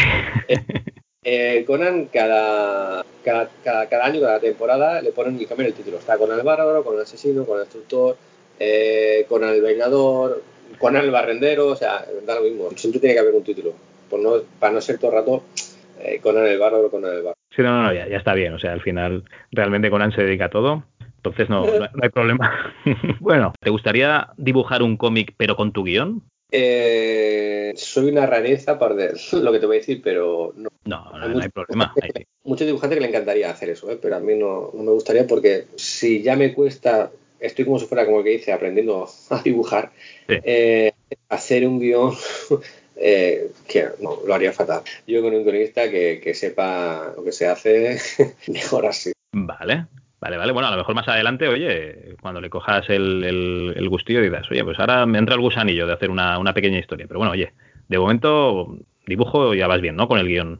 Eh, 1.24 1.59
eh, 1.59 1.64
Conan 1.66 2.06
cada, 2.11 3.03
cada, 3.24 3.48
cada, 3.64 3.88
cada 3.90 4.06
año, 4.06 4.22
cada 4.22 4.40
temporada, 4.40 5.01
le 5.01 5.11
ponen 5.11 5.40
y 5.40 5.45
cambian 5.45 5.67
el 5.69 5.74
título. 5.75 5.98
Está 5.98 6.17
Conan 6.17 6.38
el 6.40 6.43
bárbaro, 6.45 6.83
Conan 6.83 6.98
el 7.00 7.03
asesino, 7.03 7.45
Conan 7.45 7.61
el 7.61 7.66
destructor, 7.66 8.17
eh, 8.59 9.25
Conan 9.30 9.51
el 9.53 9.61
vengador, 9.61 10.41
Conan 10.80 11.03
el 11.03 11.11
barrendero, 11.11 11.67
o 11.67 11.75
sea, 11.75 12.06
da 12.25 12.35
lo 12.35 12.41
mismo. 12.41 12.69
Siempre 12.75 13.00
tiene 13.00 13.14
que 13.14 13.19
haber 13.19 13.35
un 13.35 13.43
título. 13.43 13.74
Por 14.09 14.19
no, 14.19 14.33
para 14.59 14.74
no 14.74 14.82
ser 14.82 14.98
todo 14.98 15.11
el 15.11 15.17
rato 15.17 15.43
Eh, 16.03 16.19
Conan 16.21 16.47
el 16.47 16.59
Bárbaro, 16.59 16.89
Conan 16.89 17.11
el 17.11 17.17
Bárbaro. 17.17 17.38
Sí, 17.55 17.61
no, 17.61 17.83
no, 17.83 17.93
ya, 17.93 18.07
ya 18.07 18.17
está 18.17 18.33
bien. 18.33 18.53
O 18.53 18.59
sea, 18.59 18.73
al 18.73 18.81
final 18.81 19.23
realmente 19.51 19.89
Conan 19.89 20.11
se 20.11 20.23
dedica 20.23 20.45
a 20.45 20.49
todo. 20.49 20.83
Entonces 21.17 21.49
no, 21.49 21.65
no, 21.65 21.80
no 21.80 21.99
hay 22.01 22.09
problema. 22.09 22.73
bueno, 23.19 23.53
¿te 23.59 23.69
gustaría 23.69 24.30
dibujar 24.38 24.81
un 24.81 24.97
cómic 24.97 25.33
pero 25.38 25.55
con 25.55 25.71
tu 25.71 25.83
guion? 25.83 26.23
Eh, 26.53 27.73
soy 27.75 28.09
una 28.09 28.25
rareza 28.25 28.77
para 28.80 28.95
de- 28.95 29.13
lo 29.41 29.51
que 29.51 29.59
te 29.59 29.65
voy 29.65 29.77
a 29.77 29.80
decir, 29.80 30.01
pero 30.03 30.53
no. 30.55 30.69
No, 30.85 31.11
no, 31.11 31.27
no 31.30 31.39
hay 31.41 31.49
problema. 31.49 31.93
Muchos 32.43 32.65
dibujantes 32.65 32.97
que 32.97 33.01
le 33.01 33.09
encantaría 33.09 33.51
hacer 33.51 33.69
eso, 33.69 33.91
¿eh? 33.91 33.99
pero 34.01 34.15
a 34.15 34.19
mí 34.19 34.33
no, 34.35 34.71
no 34.73 34.81
me 34.83 34.91
gustaría 34.91 35.27
porque 35.27 35.65
si 35.75 36.23
ya 36.23 36.35
me 36.35 36.53
cuesta, 36.55 37.11
estoy 37.39 37.65
como 37.65 37.77
si 37.77 37.85
fuera 37.85 38.05
como 38.05 38.17
el 38.19 38.23
que 38.23 38.31
dice, 38.31 38.51
aprendiendo 38.51 39.07
a 39.30 39.41
dibujar, 39.43 39.91
Sí. 40.27 40.38
eh, 40.43 40.91
hacer 41.30 41.67
un 41.67 41.80
guion 41.80 42.13
eh, 43.01 43.51
que 43.67 43.88
no, 44.01 44.19
lo 44.25 44.33
haría 44.33 44.53
fatal. 44.53 44.81
Yo 45.07 45.21
con 45.21 45.33
un 45.33 45.43
guionista 45.43 45.89
que, 45.89 46.19
que 46.23 46.33
sepa 46.33 47.13
lo 47.15 47.23
que 47.23 47.31
se 47.31 47.47
hace, 47.47 47.97
mejor 48.47 48.85
así. 48.85 49.11
Vale, 49.33 49.88
vale, 50.19 50.38
vale. 50.38 50.51
Bueno, 50.51 50.67
a 50.67 50.71
lo 50.71 50.77
mejor 50.77 50.95
más 50.95 51.07
adelante, 51.07 51.47
oye, 51.47 52.15
cuando 52.21 52.41
le 52.41 52.49
cojas 52.49 52.89
el, 52.89 53.23
el, 53.23 53.73
el 53.75 53.89
gustillo 53.89 54.21
digas, 54.21 54.49
oye, 54.51 54.63
pues 54.63 54.80
ahora 54.80 55.05
me 55.05 55.17
entra 55.17 55.35
el 55.35 55.41
gusanillo 55.41 55.88
de 55.88 55.93
hacer 55.93 56.09
una, 56.09 56.38
una 56.38 56.53
pequeña 56.53 56.80
historia. 56.80 57.07
Pero 57.07 57.19
bueno, 57.19 57.31
oye, 57.33 57.53
de 57.88 57.99
momento 57.99 58.77
dibujo 59.07 59.53
ya 59.53 59.67
vas 59.67 59.81
bien, 59.81 59.95
¿no? 59.95 60.07
Con 60.07 60.19
el 60.19 60.27
guion. 60.27 60.59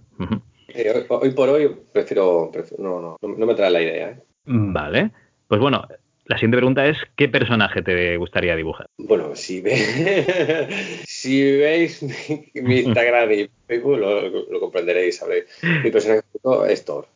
Eh, 0.70 1.06
hoy, 1.10 1.18
hoy 1.22 1.32
por 1.32 1.50
hoy 1.50 1.76
prefiero, 1.92 2.52
no, 2.78 3.02
no, 3.02 3.18
no 3.22 3.46
me 3.46 3.56
trae 3.56 3.72
la 3.72 3.82
idea. 3.82 4.10
¿eh? 4.10 4.20
Vale. 4.46 5.12
Pues 5.48 5.60
bueno, 5.60 5.86
la 6.32 6.38
siguiente 6.38 6.58
pregunta 6.58 6.88
es, 6.88 6.98
¿qué 7.16 7.28
personaje 7.30 7.82
te 7.82 8.18
gustaría 8.18 8.56
dibujar? 8.56 8.88
Bueno, 8.98 9.36
si, 9.36 9.62
ve- 9.62 10.68
si 11.06 11.58
veis 11.58 12.02
mi, 12.04 12.62
mi 12.62 12.80
Instagram 12.80 13.32
y 13.32 13.50
Facebook 13.68 13.98
lo, 14.00 14.28
lo 14.30 14.60
comprenderéis, 14.60 15.18
sabréis. 15.18 15.46
Mi 15.84 15.92
personaje 15.92 16.22
es 16.70 16.86
Thor. 16.86 17.08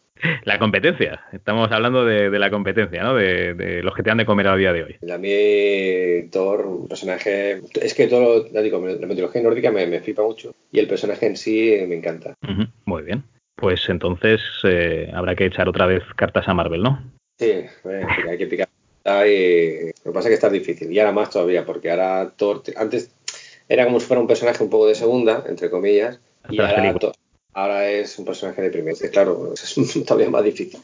La 0.43 0.57
competencia. 0.59 1.25
Estamos 1.33 1.69
hablando 1.71 2.05
de, 2.05 2.29
de 2.29 2.39
la 2.39 2.49
competencia, 2.49 3.03
¿no? 3.03 3.15
De, 3.15 3.53
de 3.53 3.83
los 3.83 3.93
que 3.95 4.01
te 4.01 4.11
han 4.11 4.17
de 4.17 4.25
comer 4.25 4.47
a 4.47 4.55
día 4.55 4.71
de 4.71 4.83
hoy. 4.83 4.95
A 5.11 5.17
mí 5.17 6.29
Thor, 6.31 6.65
un 6.65 6.87
personaje... 6.87 7.59
Es 7.81 7.93
que 7.93 8.07
todo, 8.07 8.49
ya 8.51 8.61
digo, 8.61 8.79
la 8.85 9.07
mitología 9.07 9.41
nórdica 9.41 9.71
me, 9.71 9.85
me 9.87 9.99
flipa 9.99 10.23
mucho 10.23 10.53
y 10.71 10.79
el 10.79 10.87
personaje 10.87 11.25
en 11.25 11.35
sí 11.37 11.75
me 11.87 11.95
encanta. 11.95 12.33
Muy 12.85 13.03
bien. 13.03 13.23
Pues 13.55 13.87
entonces 13.89 14.41
eh, 14.63 15.09
habrá 15.13 15.35
que 15.35 15.45
echar 15.45 15.67
otra 15.69 15.85
vez 15.85 16.03
cartas 16.15 16.47
a 16.47 16.53
Marvel, 16.53 16.81
¿no? 16.83 17.03
Sí, 17.37 17.47
eh, 17.51 18.05
hay 18.29 18.37
que 18.37 18.47
picar. 18.47 18.69
Y 19.05 19.85
lo 19.85 20.11
que 20.11 20.11
pasa 20.11 20.27
es 20.27 20.27
que 20.29 20.33
está 20.33 20.49
difícil. 20.49 20.91
Y 20.91 20.99
ahora 20.99 21.11
más 21.11 21.29
todavía, 21.29 21.65
porque 21.65 21.91
ahora 21.91 22.33
Thor... 22.35 22.63
Antes 22.75 23.11
era 23.69 23.85
como 23.85 23.99
si 23.99 24.07
fuera 24.07 24.21
un 24.21 24.27
personaje 24.27 24.63
un 24.63 24.69
poco 24.69 24.87
de 24.87 24.95
segunda, 24.95 25.43
entre 25.47 25.69
comillas, 25.69 26.19
y 26.49 26.59
ahora, 26.59 26.95
ahora 27.53 27.89
es 27.89 28.17
un 28.19 28.25
personaje 28.25 28.61
de 28.61 28.69
primera. 28.69 28.91
Entonces, 28.91 29.11
claro, 29.11 29.53
es 29.53 30.05
todavía 30.05 30.29
más 30.29 30.43
difícil. 30.43 30.79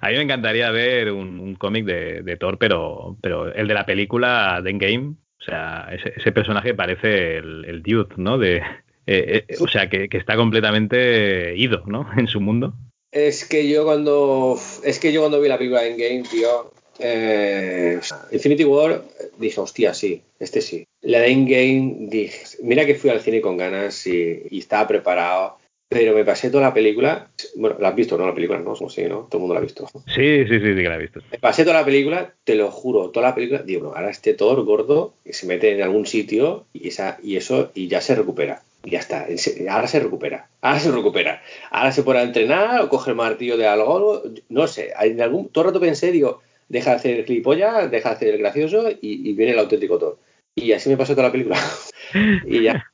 A 0.00 0.08
mí 0.08 0.16
me 0.16 0.22
encantaría 0.22 0.70
ver 0.70 1.12
un, 1.12 1.38
un 1.40 1.54
cómic 1.54 1.84
de, 1.84 2.22
de 2.22 2.36
Thor, 2.36 2.58
pero, 2.58 3.16
pero 3.20 3.52
el 3.52 3.68
de 3.68 3.74
la 3.74 3.86
película 3.86 4.60
The 4.62 4.70
Endgame. 4.70 5.14
O 5.40 5.44
sea, 5.44 5.88
ese, 5.92 6.14
ese 6.16 6.32
personaje 6.32 6.74
parece 6.74 7.36
el, 7.36 7.64
el 7.66 7.82
Dude, 7.82 8.14
¿no? 8.16 8.38
De, 8.38 8.62
eh, 9.06 9.44
eh, 9.46 9.56
o 9.60 9.68
sea, 9.68 9.90
que, 9.90 10.08
que 10.08 10.16
está 10.16 10.36
completamente 10.36 11.54
ido, 11.56 11.82
¿no? 11.86 12.08
En 12.16 12.26
su 12.26 12.40
mundo. 12.40 12.74
Es 13.12 13.44
que 13.44 13.68
yo 13.68 13.84
cuando 13.84 14.58
es 14.82 14.98
que 14.98 15.12
yo 15.12 15.20
cuando 15.20 15.40
vi 15.40 15.48
la 15.48 15.58
película 15.58 15.86
en 15.86 15.96
Game, 15.96 16.22
tío, 16.22 16.72
eh, 16.98 18.00
Infinity 18.32 18.64
War, 18.64 19.02
dije, 19.38 19.60
hostia, 19.60 19.94
sí, 19.94 20.22
este 20.38 20.60
sí. 20.60 20.86
La 21.02 21.20
de 21.20 21.28
Endgame, 21.28 22.08
dije, 22.08 22.58
mira 22.62 22.86
que 22.86 22.94
fui 22.94 23.10
al 23.10 23.20
cine 23.20 23.40
con 23.40 23.56
ganas 23.56 24.06
y, 24.06 24.42
y 24.50 24.58
estaba 24.58 24.88
preparado, 24.88 25.58
pero 25.88 26.14
me 26.14 26.24
pasé 26.24 26.50
toda 26.50 26.64
la 26.64 26.74
película, 26.74 27.28
bueno, 27.56 27.76
la 27.78 27.90
has 27.90 27.94
visto, 27.94 28.18
¿no? 28.18 28.26
La 28.26 28.34
película, 28.34 28.58
¿no? 28.58 28.74
Como 28.74 28.90
sí, 28.90 29.04
¿no? 29.04 29.28
Todo 29.30 29.38
el 29.38 29.40
mundo 29.40 29.54
la 29.54 29.60
ha 29.60 29.62
visto. 29.62 29.86
Sí, 30.06 30.44
sí, 30.44 30.58
sí, 30.58 30.74
sí 30.74 30.82
que 30.82 30.88
la 30.88 30.96
he 30.96 30.98
visto. 30.98 31.20
Me 31.30 31.38
pasé 31.38 31.62
toda 31.62 31.78
la 31.78 31.84
película, 31.84 32.34
te 32.42 32.54
lo 32.54 32.70
juro, 32.70 33.10
toda 33.10 33.28
la 33.28 33.34
película, 33.34 33.62
digo, 33.62 33.84
no, 33.84 33.94
ahora 33.94 34.10
este 34.10 34.34
Thor 34.34 34.64
gordo 34.64 35.14
que 35.24 35.32
se 35.32 35.46
mete 35.46 35.72
en 35.72 35.82
algún 35.82 36.06
sitio 36.06 36.66
y, 36.72 36.88
esa, 36.88 37.18
y 37.22 37.36
eso, 37.36 37.70
y 37.74 37.88
ya 37.88 38.00
se 38.00 38.14
recupera. 38.14 38.62
Y 38.84 38.90
ya 38.90 38.98
está, 38.98 39.26
ahora 39.70 39.86
se 39.86 40.00
recupera, 40.00 40.48
ahora 40.60 40.78
se 40.78 40.90
recupera. 40.90 41.42
Ahora 41.70 41.92
se 41.92 42.02
a 42.06 42.22
entrenar 42.22 42.82
o 42.82 42.88
coge 42.88 43.10
el 43.10 43.16
martillo 43.16 43.56
de 43.56 43.66
algo, 43.66 44.22
no 44.48 44.66
sé, 44.66 44.92
en 45.00 45.22
algún, 45.22 45.48
todo 45.48 45.64
el 45.64 45.68
rato 45.68 45.80
pensé, 45.80 46.12
digo, 46.12 46.42
deja 46.68 46.90
de 46.90 46.96
hacer 46.96 47.18
el 47.20 47.24
gilipollas, 47.24 47.90
deja 47.90 48.10
de 48.10 48.14
hacer 48.16 48.34
el 48.34 48.38
gracioso 48.40 48.90
y, 48.90 49.28
y 49.30 49.32
viene 49.34 49.52
el 49.52 49.58
auténtico 49.58 49.98
Thor. 49.98 50.18
Y 50.54 50.72
así 50.72 50.88
me 50.88 50.96
pasó 50.96 51.12
toda 51.14 51.28
la 51.28 51.32
película. 51.32 51.56
y 52.46 52.62
ya, 52.62 52.86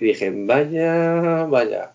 y 0.00 0.04
dije, 0.04 0.32
vaya, 0.34 1.44
vaya. 1.44 1.92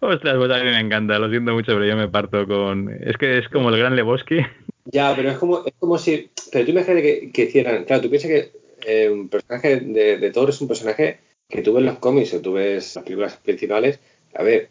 Ostras, 0.00 0.36
pues 0.36 0.50
a 0.50 0.58
mí 0.58 0.64
me 0.70 0.80
encanta, 0.80 1.18
lo 1.18 1.28
siento 1.30 1.52
mucho, 1.52 1.72
pero 1.72 1.86
yo 1.86 1.96
me 1.96 2.08
parto 2.08 2.46
con... 2.46 2.90
Es 3.02 3.16
que 3.16 3.38
es 3.38 3.48
como 3.48 3.70
el 3.70 3.78
gran 3.78 3.96
Lebowski. 3.96 4.38
Ya, 4.84 5.14
pero 5.16 5.30
es 5.30 5.38
como, 5.38 5.64
es 5.66 5.74
como 5.78 5.98
si. 5.98 6.30
Pero 6.52 6.64
tú 6.64 6.70
imagínate 6.70 7.02
que, 7.02 7.32
que 7.32 7.42
hicieran. 7.42 7.84
Claro, 7.84 8.02
tú 8.02 8.08
piensas 8.10 8.30
que 8.30 8.52
eh, 8.86 9.10
un 9.10 9.28
personaje 9.28 9.80
de, 9.80 10.18
de 10.18 10.30
Thor 10.30 10.50
es 10.50 10.60
un 10.60 10.68
personaje 10.68 11.18
que 11.48 11.62
tú 11.62 11.72
ves 11.72 11.80
en 11.80 11.86
los 11.86 11.98
cómics 11.98 12.34
o 12.34 12.40
tú 12.40 12.52
ves 12.52 12.94
las 12.94 13.04
películas 13.04 13.36
principales. 13.36 13.98
A 14.34 14.42
ver, 14.44 14.68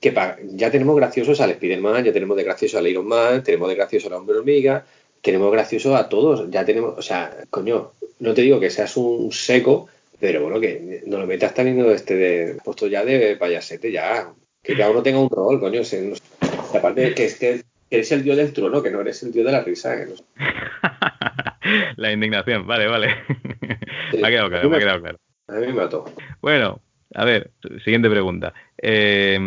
que 0.00 0.12
pa- 0.12 0.36
ya 0.42 0.70
tenemos 0.70 0.96
graciosos 0.96 1.40
al 1.40 1.50
Spider-Man, 1.52 2.04
ya 2.04 2.12
tenemos 2.12 2.36
de 2.36 2.44
gracioso 2.44 2.76
al 2.78 2.88
Iron 2.88 3.06
Man, 3.06 3.42
tenemos 3.42 3.68
de 3.68 3.74
gracioso 3.76 4.08
al 4.08 4.14
Hombre 4.14 4.36
Hormiga, 4.36 4.84
tenemos 5.24 5.50
gracioso 5.50 5.96
a 5.96 6.08
todos. 6.08 6.50
Ya 6.50 6.64
tenemos. 6.64 6.94
O 6.98 7.02
sea, 7.02 7.34
coño, 7.48 7.92
no 8.20 8.34
te 8.34 8.42
digo 8.42 8.60
que 8.60 8.68
seas 8.68 8.96
un 8.98 9.32
seco, 9.32 9.88
pero 10.20 10.42
bueno, 10.42 10.60
que 10.60 11.02
no 11.06 11.18
lo 11.18 11.26
metas 11.26 11.54
también 11.54 11.80
este 11.90 12.14
de. 12.14 12.56
puesto 12.62 12.86
ya 12.86 13.04
de 13.04 13.36
payasete, 13.36 13.90
ya. 13.90 14.30
Que 14.62 14.76
cada 14.76 14.90
uno 14.90 15.02
tenga 15.02 15.18
un 15.18 15.30
rol, 15.30 15.58
coño. 15.58 15.80
no 15.80 16.78
aparte, 16.78 17.14
que 17.14 17.24
es 17.24 17.38
que 17.38 17.62
eres 17.90 18.12
el 18.12 18.22
dios 18.22 18.36
del 18.36 18.52
trono, 18.52 18.82
que 18.82 18.90
no 18.90 19.00
eres 19.00 19.22
el 19.22 19.32
dios 19.32 19.46
de 19.46 19.52
la 19.52 19.62
risa. 19.62 19.96
que 19.96 20.06
no 20.06 20.16
sé. 20.16 20.24
la 21.96 22.12
indignación, 22.12 22.66
vale, 22.66 22.86
vale. 22.86 23.08
Sí. 24.10 24.18
me 24.18 24.28
ha 24.28 24.30
quedado 24.30 24.50
claro, 24.50 24.68
me 24.68 24.76
ha 24.76 24.80
quedado 24.80 25.00
claro. 25.00 25.18
A 25.48 25.52
mí 25.54 25.66
me 25.66 25.72
mató. 25.72 26.04
Bueno, 26.42 26.80
a 27.14 27.24
ver, 27.24 27.50
siguiente 27.82 28.10
pregunta. 28.10 28.52
Eh, 28.76 29.38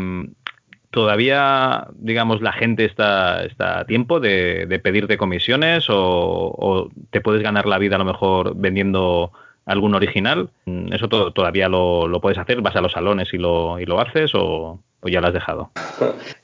¿Todavía, 0.92 1.88
digamos, 1.96 2.42
la 2.42 2.54
gente 2.54 2.86
está, 2.86 3.44
está 3.44 3.80
a 3.80 3.86
tiempo 3.86 4.20
de, 4.20 4.80
pedirte 4.82 5.18
comisiones 5.18 5.90
o, 5.90 5.96
o 5.98 6.90
te 7.12 7.22
puedes 7.22 7.44
ganar 7.44 7.66
la 7.66 7.78
vida 7.78 7.96
a 7.96 8.00
lo 8.00 8.06
mejor 8.06 8.54
vendiendo 8.56 9.32
algún 9.66 9.96
original? 9.96 10.50
¿Eso 10.92 11.10
to- 11.10 11.34
todavía 11.34 11.68
lo, 11.68 12.08
lo 12.08 12.22
puedes 12.22 12.38
hacer? 12.38 12.62
¿Vas 12.62 12.76
a 12.78 12.82
los 12.82 12.94
salones 12.94 13.34
y 13.34 13.38
lo, 13.38 13.80
y 13.80 13.86
lo 13.86 14.00
haces 14.00 14.34
o, 14.34 14.80
o 15.02 15.10
ya 15.10 15.20
lo 15.20 15.28
has 15.28 15.34
dejado? 15.34 15.72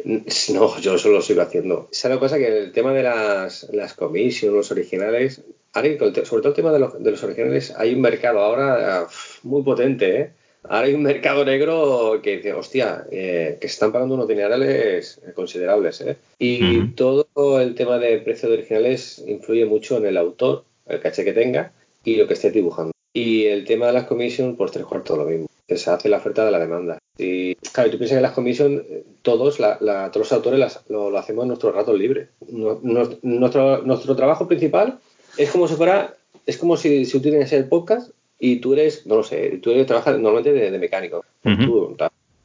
No, 0.03 0.77
yo 0.79 0.95
eso 0.95 1.09
lo 1.09 1.21
sigo 1.21 1.41
haciendo. 1.41 1.87
¿Sabes 1.91 2.15
lo 2.15 2.19
que 2.19 2.25
pasa? 2.25 2.37
Que 2.37 2.57
el 2.65 2.71
tema 2.73 2.91
de 2.91 3.03
las, 3.03 3.69
las 3.71 3.93
commissions, 3.93 4.53
los 4.53 4.71
originales, 4.71 5.41
sobre 5.73 5.95
todo 5.97 6.49
el 6.49 6.53
tema 6.53 6.71
de 6.71 6.79
los, 6.79 7.01
de 7.01 7.11
los 7.11 7.23
originales, 7.23 7.73
hay 7.77 7.93
un 7.95 8.01
mercado 8.01 8.39
ahora 8.39 9.03
uf, 9.05 9.43
muy 9.43 9.63
potente, 9.63 10.19
¿eh? 10.19 10.31
Ahora 10.69 10.87
hay 10.87 10.93
un 10.93 11.03
mercado 11.03 11.43
negro 11.45 12.19
que 12.23 12.37
dice, 12.37 12.53
hostia, 12.53 13.05
eh, 13.11 13.57
que 13.59 13.67
están 13.67 13.91
pagando 13.91 14.15
unos 14.15 14.27
dinerales 14.27 15.19
considerables, 15.35 16.01
¿eh? 16.01 16.17
Y 16.39 16.77
Ujú. 16.79 16.91
todo 16.95 17.61
el 17.61 17.75
tema 17.75 17.97
de 17.99 18.17
precio 18.19 18.47
de 18.49 18.55
originales 18.55 19.21
influye 19.27 19.65
mucho 19.65 19.97
en 19.97 20.05
el 20.05 20.17
autor, 20.17 20.63
el 20.87 20.99
caché 21.01 21.23
que 21.25 21.33
tenga 21.33 21.71
y 22.05 22.15
lo 22.15 22.27
que 22.27 22.33
esté 22.35 22.51
dibujando. 22.51 22.91
Y 23.13 23.45
el 23.45 23.65
tema 23.65 23.87
de 23.87 23.93
las 23.93 24.05
commissions, 24.05 24.57
pues 24.57 24.71
tres 24.71 24.85
cuartos 24.85 25.17
lo 25.17 25.25
mismo. 25.25 25.47
Se 25.67 25.89
hace 25.89 26.09
la 26.09 26.17
oferta 26.17 26.45
de 26.45 26.51
la 26.51 26.59
demanda. 26.59 26.97
Y 27.17 27.55
claro, 27.55 27.91
tú 27.91 27.97
piensas 27.97 28.17
que 28.17 28.21
las 28.21 28.31
commissions, 28.33 28.81
eh, 28.89 29.03
todos, 29.21 29.59
la- 29.59 29.77
la- 29.81 30.09
todos 30.11 30.27
los 30.27 30.33
autores 30.33 30.59
las- 30.59 30.81
lo, 30.89 31.09
lo 31.11 31.17
hacemos 31.17 31.43
en 31.43 31.49
nuestro 31.49 31.71
rato 31.71 31.93
libre. 31.93 32.27
No- 32.49 32.79
nuestro, 33.21 33.81
nuestro 33.83 34.15
trabajo 34.15 34.47
principal 34.47 34.99
es 35.37 35.51
como 35.51 35.67
si 35.67 35.75
fuera, 35.75 36.15
es 36.45 36.57
como 36.57 36.75
si, 36.77 37.05
si 37.05 37.19
tienes 37.19 37.53
el 37.53 37.65
podcast 37.65 38.11
y 38.45 38.57
tú 38.57 38.73
eres, 38.73 39.05
no 39.05 39.15
lo 39.15 39.23
sé, 39.23 39.59
tú 39.59 39.71
eres, 39.71 39.87
trabajas 39.87 40.19
normalmente 40.19 40.51
de, 40.51 40.69
de 40.69 40.77
mecánico. 40.77 41.23
Pues 41.41 41.57
tú, 41.59 41.95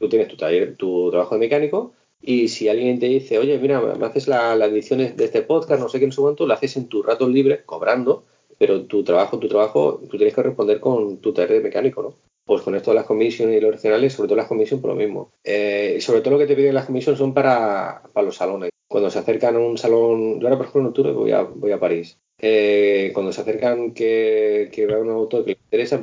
tienes 0.09 0.29
tu 0.29 0.37
taller, 0.37 0.77
tu 0.77 1.11
trabajo 1.11 1.35
de 1.35 1.41
mecánico 1.41 1.93
y 2.23 2.47
si 2.47 2.69
alguien 2.69 3.01
te 3.01 3.07
dice, 3.07 3.37
oye, 3.37 3.59
mira, 3.59 3.81
me 3.81 4.07
haces 4.07 4.29
la, 4.29 4.55
la 4.55 4.67
edición 4.67 5.01
de 5.01 5.25
este 5.25 5.43
podcast, 5.43 5.83
no 5.83 5.89
sé 5.89 5.99
qué, 5.99 6.07
no 6.07 6.13
sé 6.13 6.21
cuánto, 6.21 6.47
lo 6.47 6.55
haces 6.55 6.77
en 6.77 6.87
tu 6.87 7.03
rato 7.03 7.29
libre, 7.29 7.65
cobrando, 7.67 8.23
pero 8.59 8.83
tu 8.83 9.03
trabajo, 9.03 9.41
tu 9.41 9.49
trabajo, 9.49 10.01
tú 10.09 10.17
tienes 10.17 10.37
que 10.37 10.43
responder 10.45 10.79
con 10.79 11.17
tu 11.17 11.33
taller 11.33 11.55
de 11.55 11.61
mecánico, 11.63 12.01
¿no? 12.01 12.15
Pues 12.45 12.63
con 12.63 12.77
esto 12.77 12.93
de 12.93 12.95
las 12.95 13.05
comisiones 13.05 13.59
y 13.59 13.61
los 13.61 13.71
originales, 13.71 14.13
sobre 14.13 14.29
todo 14.29 14.37
las 14.37 14.47
comisiones, 14.47 14.81
por 14.81 14.93
lo 14.93 14.97
mismo. 14.97 15.33
Eh, 15.43 15.99
sobre 16.01 16.21
todo 16.21 16.35
lo 16.35 16.39
que 16.39 16.47
te 16.47 16.55
piden 16.55 16.77
las 16.77 16.87
comisiones 16.87 17.19
son 17.19 17.35
para, 17.35 18.05
para 18.13 18.25
los 18.25 18.37
salones. 18.37 18.71
Cuando 18.87 19.11
se 19.11 19.19
acercan 19.19 19.57
a 19.57 19.59
un 19.59 19.77
salón, 19.77 20.39
yo 20.39 20.47
ahora 20.47 20.59
por 20.59 20.67
ejemplo 20.67 20.81
en 20.83 20.87
octubre 20.87 21.11
voy 21.11 21.33
a, 21.33 21.43
voy 21.43 21.73
a 21.73 21.81
París. 21.81 22.19
Eh, 22.41 23.11
cuando 23.15 23.33
se 23.33 23.41
acercan 23.41 23.93
que, 23.93 24.69
que 24.73 24.87
va 24.87 24.99
un 24.99 25.11
autor 25.11 25.45
que 25.45 25.53
le 25.53 25.59
interesa, 25.65 26.01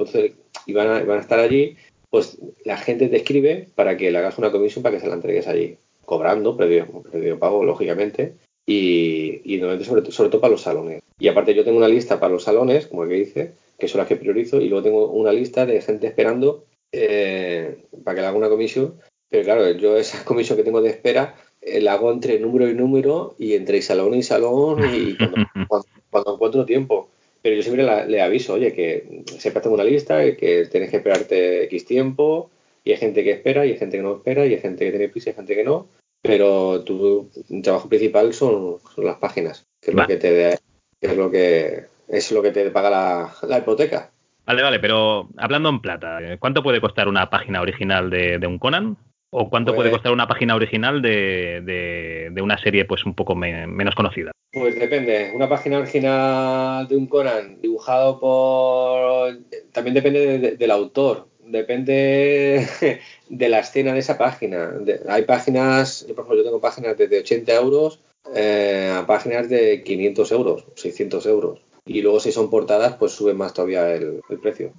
y 0.65 0.73
van 0.73 0.87
a, 0.87 1.03
van 1.03 1.19
a 1.19 1.21
estar 1.21 1.39
allí, 1.39 1.75
pues 2.09 2.37
la 2.63 2.77
gente 2.77 3.07
te 3.07 3.17
escribe 3.17 3.67
para 3.75 3.97
que 3.97 4.11
le 4.11 4.17
hagas 4.17 4.37
una 4.37 4.51
comisión 4.51 4.83
para 4.83 4.95
que 4.95 5.01
se 5.01 5.07
la 5.07 5.15
entregues 5.15 5.47
allí, 5.47 5.77
cobrando, 6.03 6.57
previo, 6.57 7.03
pago, 7.39 7.63
lógicamente, 7.63 8.33
y, 8.65 9.41
y 9.45 9.59
sobre, 9.83 10.11
sobre 10.11 10.29
todo 10.29 10.41
para 10.41 10.51
los 10.51 10.61
salones. 10.61 11.01
Y 11.19 11.27
aparte 11.27 11.53
yo 11.53 11.63
tengo 11.63 11.77
una 11.77 11.87
lista 11.87 12.19
para 12.19 12.33
los 12.33 12.43
salones, 12.43 12.87
como 12.87 13.03
el 13.03 13.09
que 13.09 13.15
dice, 13.15 13.51
que 13.79 13.87
son 13.87 13.99
las 13.99 14.07
que 14.07 14.15
priorizo, 14.15 14.59
y 14.59 14.69
luego 14.69 14.83
tengo 14.83 15.07
una 15.11 15.31
lista 15.31 15.65
de 15.65 15.81
gente 15.81 16.07
esperando 16.07 16.65
eh, 16.91 17.77
para 18.03 18.15
que 18.15 18.21
le 18.21 18.27
haga 18.27 18.37
una 18.37 18.49
comisión 18.49 18.95
Pero 19.29 19.43
claro, 19.43 19.69
yo 19.71 19.97
esa 19.97 20.23
comisión 20.25 20.57
que 20.57 20.63
tengo 20.63 20.81
de 20.81 20.89
espera 20.89 21.35
eh, 21.61 21.81
la 21.81 21.93
hago 21.93 22.11
entre 22.11 22.39
número 22.39 22.69
y 22.69 22.73
número 22.73 23.35
y 23.37 23.53
entre 23.53 23.81
salón 23.81 24.13
y 24.13 24.23
salón 24.23 24.79
y 24.93 25.15
cuando- 25.15 25.37
cuando 26.15 26.35
encuentro 26.35 26.65
tiempo. 26.65 27.09
Pero 27.41 27.55
yo 27.57 27.61
siempre 27.61 27.83
la- 27.83 28.05
le 28.05 28.21
aviso, 28.21 28.53
oye, 28.53 28.73
que 28.73 29.23
siempre 29.37 29.61
tengo 29.61 29.75
una 29.75 29.83
lista 29.83 30.25
y 30.25 30.35
que 30.35 30.65
tienes 30.65 30.89
que 30.89 30.97
esperarte 30.97 31.63
X 31.65 31.85
tiempo 31.85 32.49
y 32.83 32.91
hay 32.91 32.97
gente 32.97 33.23
que 33.23 33.31
espera 33.31 33.65
y 33.65 33.71
hay 33.71 33.77
gente 33.77 33.97
que 33.97 34.03
no 34.03 34.15
espera 34.15 34.45
y 34.45 34.53
hay 34.53 34.59
gente 34.59 34.85
que 34.85 34.91
tiene 34.91 35.09
prisa 35.09 35.29
y 35.29 35.31
hay 35.31 35.35
gente 35.35 35.55
que 35.55 35.63
no. 35.63 35.87
Pero 36.21 36.83
tu 36.83 37.29
trabajo 37.61 37.87
principal 37.87 38.33
son, 38.33 38.77
son 38.95 39.05
las 39.05 39.17
páginas, 39.17 39.63
que 39.81 39.91
es 39.91 39.95
lo 39.95 40.07
que 40.07 40.15
te 40.17 40.57
que 40.99 41.07
es 41.07 41.17
lo 41.17 41.29
que 41.29 41.83
es 42.07 42.31
lo 42.31 42.41
que 42.41 42.51
te 42.51 42.71
paga 42.71 42.89
la, 42.89 43.35
la 43.47 43.57
hipoteca. 43.59 44.11
Vale, 44.45 44.61
vale, 44.63 44.79
pero 44.79 45.27
hablando 45.37 45.69
en 45.69 45.81
plata. 45.81 46.19
¿cuánto 46.39 46.63
puede 46.63 46.81
costar 46.81 47.07
una 47.07 47.29
página 47.29 47.61
original 47.61 48.09
de, 48.09 48.39
de 48.39 48.47
un 48.47 48.57
Conan? 48.59 48.97
¿O 49.37 49.49
cuánto 49.49 49.71
Pues- 49.71 49.77
puede 49.77 49.91
costar 49.91 50.13
una 50.13 50.27
página 50.27 50.55
original 50.55 51.01
de, 51.01 51.61
de- 51.63 52.29
de 52.31 52.41
una 52.41 52.57
serie 52.57 52.85
pues 52.85 53.05
un 53.05 53.13
poco 53.15 53.35
me- 53.35 53.67
menos 53.67 53.93
conocida? 53.95 54.31
Pues 54.53 54.79
depende. 54.79 55.31
Una 55.35 55.49
página 55.49 55.79
original 55.79 56.87
de 56.87 56.95
un 56.95 57.07
Conan 57.07 57.59
dibujado 57.61 58.17
por. 58.19 59.37
También 59.73 59.93
depende 59.93 60.19
de- 60.25 60.39
de- 60.39 60.55
del 60.55 60.71
autor. 60.71 61.27
Depende 61.43 62.65
de 63.29 63.49
la 63.49 63.59
escena 63.59 63.91
de 63.93 63.99
esa 63.99 64.17
página. 64.17 64.71
Hay 65.09 65.23
páginas, 65.23 66.05
yo 66.07 66.15
por 66.15 66.23
ejemplo, 66.23 66.37
yo 66.37 66.43
tengo 66.45 66.61
páginas 66.61 66.97
desde 66.97 67.19
80 67.19 67.53
euros 67.55 67.99
eh, 68.33 68.91
a 68.95 69.05
páginas 69.05 69.49
de 69.49 69.83
500 69.83 70.31
euros, 70.31 70.65
600 70.75 71.25
euros. 71.25 71.59
Y 71.85 72.01
luego 72.01 72.19
si 72.21 72.31
son 72.31 72.49
portadas, 72.49 72.95
pues 72.95 73.11
sube 73.11 73.33
más 73.33 73.53
todavía 73.53 73.93
el, 73.93 74.21
el 74.29 74.39
precio. 74.39 74.71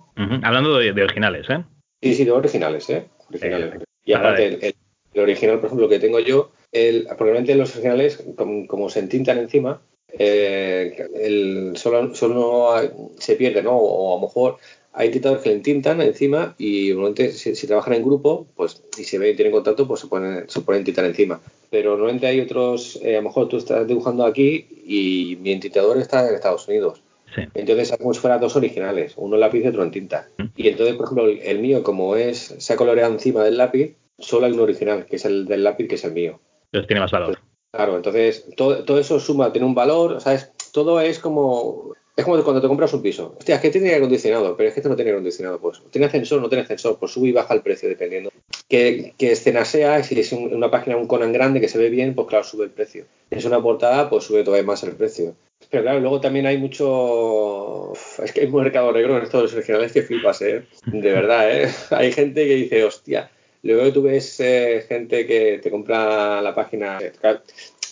Hablando 0.43 0.78
de, 0.78 0.93
de 0.93 1.02
originales, 1.05 1.49
¿eh? 1.51 1.62
Sí, 2.02 2.15
sí, 2.15 2.25
de 2.25 2.33
originales, 2.33 2.89
¿eh? 2.91 3.07
Originales. 3.28 3.75
Eh, 3.75 3.85
y 4.07 4.12
aparte, 4.15 4.75
el, 5.15 5.20
original, 5.20 5.59
por 5.59 5.67
ejemplo, 5.67 5.89
que 5.89 5.99
tengo 5.99 6.20
yo, 6.20 6.51
el, 6.73 7.07
probablemente 7.17 7.55
los 7.55 7.75
originales, 7.75 8.23
como, 8.36 8.67
como 8.67 8.89
se 8.89 9.01
entintan 9.01 9.39
encima, 9.39 9.83
eh, 10.18 11.09
el, 11.15 11.76
solo, 11.76 12.15
solo 12.15 12.73
hay- 12.73 12.91
se 13.18 13.36
pierde, 13.36 13.62
¿no? 13.62 13.76
O 13.76 14.17
a 14.17 14.20
lo 14.20 14.26
mejor 14.26 14.57
hay 14.93 15.10
tintadores 15.10 15.43
que 15.43 15.51
le 15.51 15.57
entintan 15.57 16.01
encima 16.01 16.55
y 16.59 16.89
normalmente 16.91 17.33
si, 17.33 17.55
si 17.55 17.67
trabajan 17.67 17.94
en 17.94 18.02
grupo, 18.05 18.47
pues 18.57 18.83
y 18.97 19.05
se 19.05 19.18
ven 19.18 19.33
y 19.33 19.36
tienen 19.36 19.52
contacto, 19.52 19.86
pues 19.86 20.01
se 20.01 20.07
ponen, 20.07 20.49
se 20.49 20.60
ponen 20.60 20.85
tintar 20.85 21.05
encima. 21.05 21.41
Pero 21.70 21.91
normalmente 21.91 22.26
hay 22.26 22.41
otros, 22.41 22.99
eh, 23.02 23.15
a 23.17 23.20
lo 23.20 23.28
mejor 23.28 23.49
tú 23.49 23.57
estás 23.59 23.86
dibujando 23.86 24.25
aquí 24.25 24.67
y 24.86 25.36
mi 25.41 25.52
entintador 25.52 25.99
está 25.99 26.26
en 26.28 26.35
Estados 26.35 26.68
Unidos. 26.68 27.02
Sí. 27.36 27.42
Entonces 27.55 27.92
es 27.92 27.98
como 27.98 28.15
si 28.15 28.20
fueran 28.20 28.40
dos 28.40 28.56
originales, 28.56 29.12
uno 29.16 29.34
en 29.36 29.40
lápiz 29.40 29.62
y 29.62 29.68
otro 29.68 29.82
en 29.84 29.90
tinta. 29.90 30.28
Y 30.56 30.68
entonces, 30.68 30.97
por 30.97 31.05
ejemplo, 31.06 31.26
el, 31.28 31.58
mío, 31.60 31.82
como 31.82 32.16
es 32.16 32.55
se 32.58 32.73
ha 32.73 32.76
coloreado 32.76 33.12
encima 33.12 33.44
del 33.44 33.58
lápiz, 33.58 33.97
solo 34.18 34.47
hay 34.47 34.52
un 34.52 34.60
original, 34.60 35.06
que 35.06 35.16
es 35.16 35.24
el 35.24 35.47
del 35.47 35.62
lápiz, 35.62 35.86
que 35.86 35.97
es 35.97 36.05
el 36.05 36.12
mío. 36.12 36.40
Entonces 36.73 36.89
tiene 36.89 37.00
más 37.00 37.12
valor. 37.12 37.39
Claro, 37.73 37.97
entonces 37.97 38.47
todo, 38.56 38.84
todo 38.84 38.98
eso 38.98 39.20
suma, 39.20 39.52
tiene 39.52 39.66
un 39.66 39.74
valor, 39.74 40.20
¿sabes? 40.20 40.50
Todo 40.73 41.00
es 41.00 41.18
como 41.18 41.92
es 42.16 42.24
como 42.24 42.42
cuando 42.42 42.62
te 42.62 42.68
compras 42.68 42.94
un 42.94 43.02
piso. 43.02 43.34
Hostia, 43.39 43.56
es 43.56 43.60
que 43.60 43.68
tiene 43.68 43.89
aire 43.89 43.98
acondicionado, 43.98 44.56
pero 44.56 44.68
es 44.70 44.74
que 44.74 44.81
este 44.81 44.89
no 44.89 44.97
tiene 44.97 45.10
aire 45.10 45.18
acondicionado. 45.18 45.60
Pues 45.60 45.82
tiene 45.90 46.06
ascensor, 46.06 46.40
no 46.40 46.48
tiene 46.48 46.62
ascensor, 46.65 46.98
pues 46.98 47.12
sube 47.12 47.28
y 47.28 47.32
baja 47.32 47.52
el 47.52 47.60
precio 47.60 47.90
dependiendo. 47.90 48.31
Que, 48.68 49.12
que 49.18 49.32
escena 49.32 49.66
sea, 49.66 50.02
si 50.02 50.18
es 50.18 50.32
un- 50.32 50.55
una 50.55 50.70
página, 50.70 50.97
un 50.97 51.06
Conan 51.06 51.34
grande 51.34 51.60
que 51.60 51.68
se 51.68 51.76
ve 51.76 51.90
bien, 51.90 52.15
pues 52.15 52.26
claro, 52.28 52.44
sube 52.44 52.65
el 52.65 52.70
precio. 52.70 53.05
Si 53.31 53.36
es 53.39 53.44
una 53.44 53.60
portada, 53.62 54.08
pues 54.08 54.24
sube 54.24 54.44
todavía 54.44 54.66
más 54.66 54.82
el 54.84 54.92
precio. 54.97 55.34
Pero 55.70 55.83
claro, 55.83 56.01
luego 56.01 56.20
también 56.20 56.47
hay 56.47 56.59
mucho. 56.59 57.93
Es 58.23 58.33
que 58.33 58.43
hay 58.43 58.47
un 58.47 58.62
mercado 58.62 58.93
negro 58.93 59.17
en 59.17 59.25
estos 59.25 59.53
originales 59.55 59.93
que 59.93 60.03
flipas, 60.03 60.41
¿eh? 60.43 60.65
De 60.86 61.11
verdad, 61.11 61.51
¿eh? 61.62 61.69
Hay 61.91 62.12
gente 62.12 62.47
que 62.47 62.55
dice, 62.55 62.85
hostia. 62.85 63.31
Luego 63.62 63.93
tú 63.93 64.03
ves 64.03 64.39
eh, 64.41 64.85
gente 64.89 65.27
que 65.27 65.59
te 65.62 65.70
compra 65.70 66.41
la 66.41 66.55
página. 66.55 66.99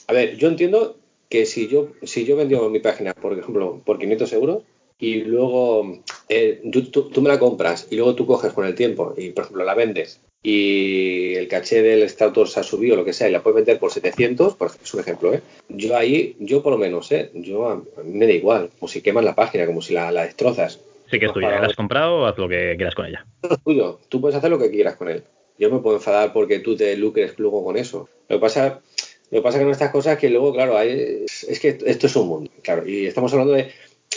A 0.07 0.13
ver, 0.13 0.37
yo 0.37 0.49
entiendo 0.49 0.97
que 1.29 1.47
si 1.47 1.67
yo 1.67 1.89
si 2.03 2.25
yo 2.25 2.37
mi 2.37 2.79
página, 2.81 3.13
por 3.15 3.37
ejemplo, 3.37 3.81
por 3.85 3.99
500 3.99 4.33
euros 4.33 4.63
y 5.01 5.23
luego 5.23 6.01
eh, 6.29 6.63
tú, 6.71 6.91
tú- 6.91 7.09
tú 7.11 7.23
me 7.23 7.29
la 7.29 7.39
compras 7.41 7.89
y 7.91 7.97
luego 7.97 8.15
tú 8.15 8.27
coges 8.27 8.53
con 8.53 8.67
el 8.67 8.75
tiempo 8.75 9.15
y, 9.17 9.31
por 9.31 9.45
ejemplo, 9.45 9.65
la 9.65 9.75
vendes 9.75 10.21
y 10.47 11.35
el 11.37 11.49
caché 11.49 11.83
del 11.83 12.07
autor 12.21 12.49
se 12.49 12.61
ha 12.61 12.63
subido, 12.63 12.97
lo 12.97 13.05
que 13.05 13.15
sea, 13.15 13.31
y 13.31 13.33
la 13.33 13.43
puedes 13.43 13.57
vender 13.57 13.79
por 13.79 13.91
700, 13.91 14.55
por 14.57 14.69
ejemplo, 14.69 14.85
es 14.85 14.95
un 14.95 15.01
ejemplo, 15.01 15.35
¿eh? 15.35 15.41
Yo 15.71 15.97
ahí, 15.97 16.37
yo 16.39 16.63
por 16.63 16.73
lo 16.73 16.79
menos, 16.79 17.11
¿eh? 17.13 17.31
Yo 17.33 17.67
a, 17.67 17.77
mí 17.77 17.83
me 18.13 18.27
da 18.27 18.33
igual, 18.33 18.69
como 18.79 18.89
si 18.89 19.01
quemas 19.01 19.25
la 19.25 19.35
página, 19.35 19.65
como 19.65 19.81
si 19.81 19.95
la, 19.95 20.13
la 20.13 20.27
destrozas. 20.27 20.81
Sí 21.11 21.19
que 21.19 21.27
es 21.27 21.33
tuya, 21.33 21.49
la 21.49 21.67
has 21.67 21.75
comprado, 21.75 22.27
haz 22.27 22.37
lo 22.37 22.47
que 22.47 22.75
quieras 22.77 22.95
con 22.95 23.07
ella. 23.07 23.27
Es 23.51 23.63
tuyo, 23.65 23.99
tú 24.11 24.21
puedes 24.21 24.37
hacer 24.37 24.51
lo 24.51 24.59
que 24.59 24.71
quieras 24.71 24.97
con 24.97 25.09
él. 25.09 25.25
Yo 25.59 25.71
me 25.71 25.79
puedo 25.79 25.97
enfadar 25.97 26.35
porque 26.35 26.59
tú 26.59 26.77
te 26.77 26.95
lucres 26.95 27.39
luego 27.39 27.65
con 27.65 27.79
eso. 27.79 28.11
Lo 28.29 28.37
que 28.37 28.41
pasa, 28.41 28.83
lo 29.31 29.39
que 29.39 29.43
pasa 29.43 29.59
con 29.59 29.71
estas 29.71 29.93
cosas 29.93 30.19
que 30.19 30.29
luego, 30.29 30.53
claro, 30.53 30.77
hay- 30.77 31.25
es 31.25 31.59
que 31.59 31.79
esto 31.87 32.07
es 32.07 32.17
un 32.17 32.29
mundo, 32.29 32.51
claro, 32.63 32.87
y 32.87 33.07
estamos 33.07 33.33
hablando 33.33 33.55
de 33.55 33.71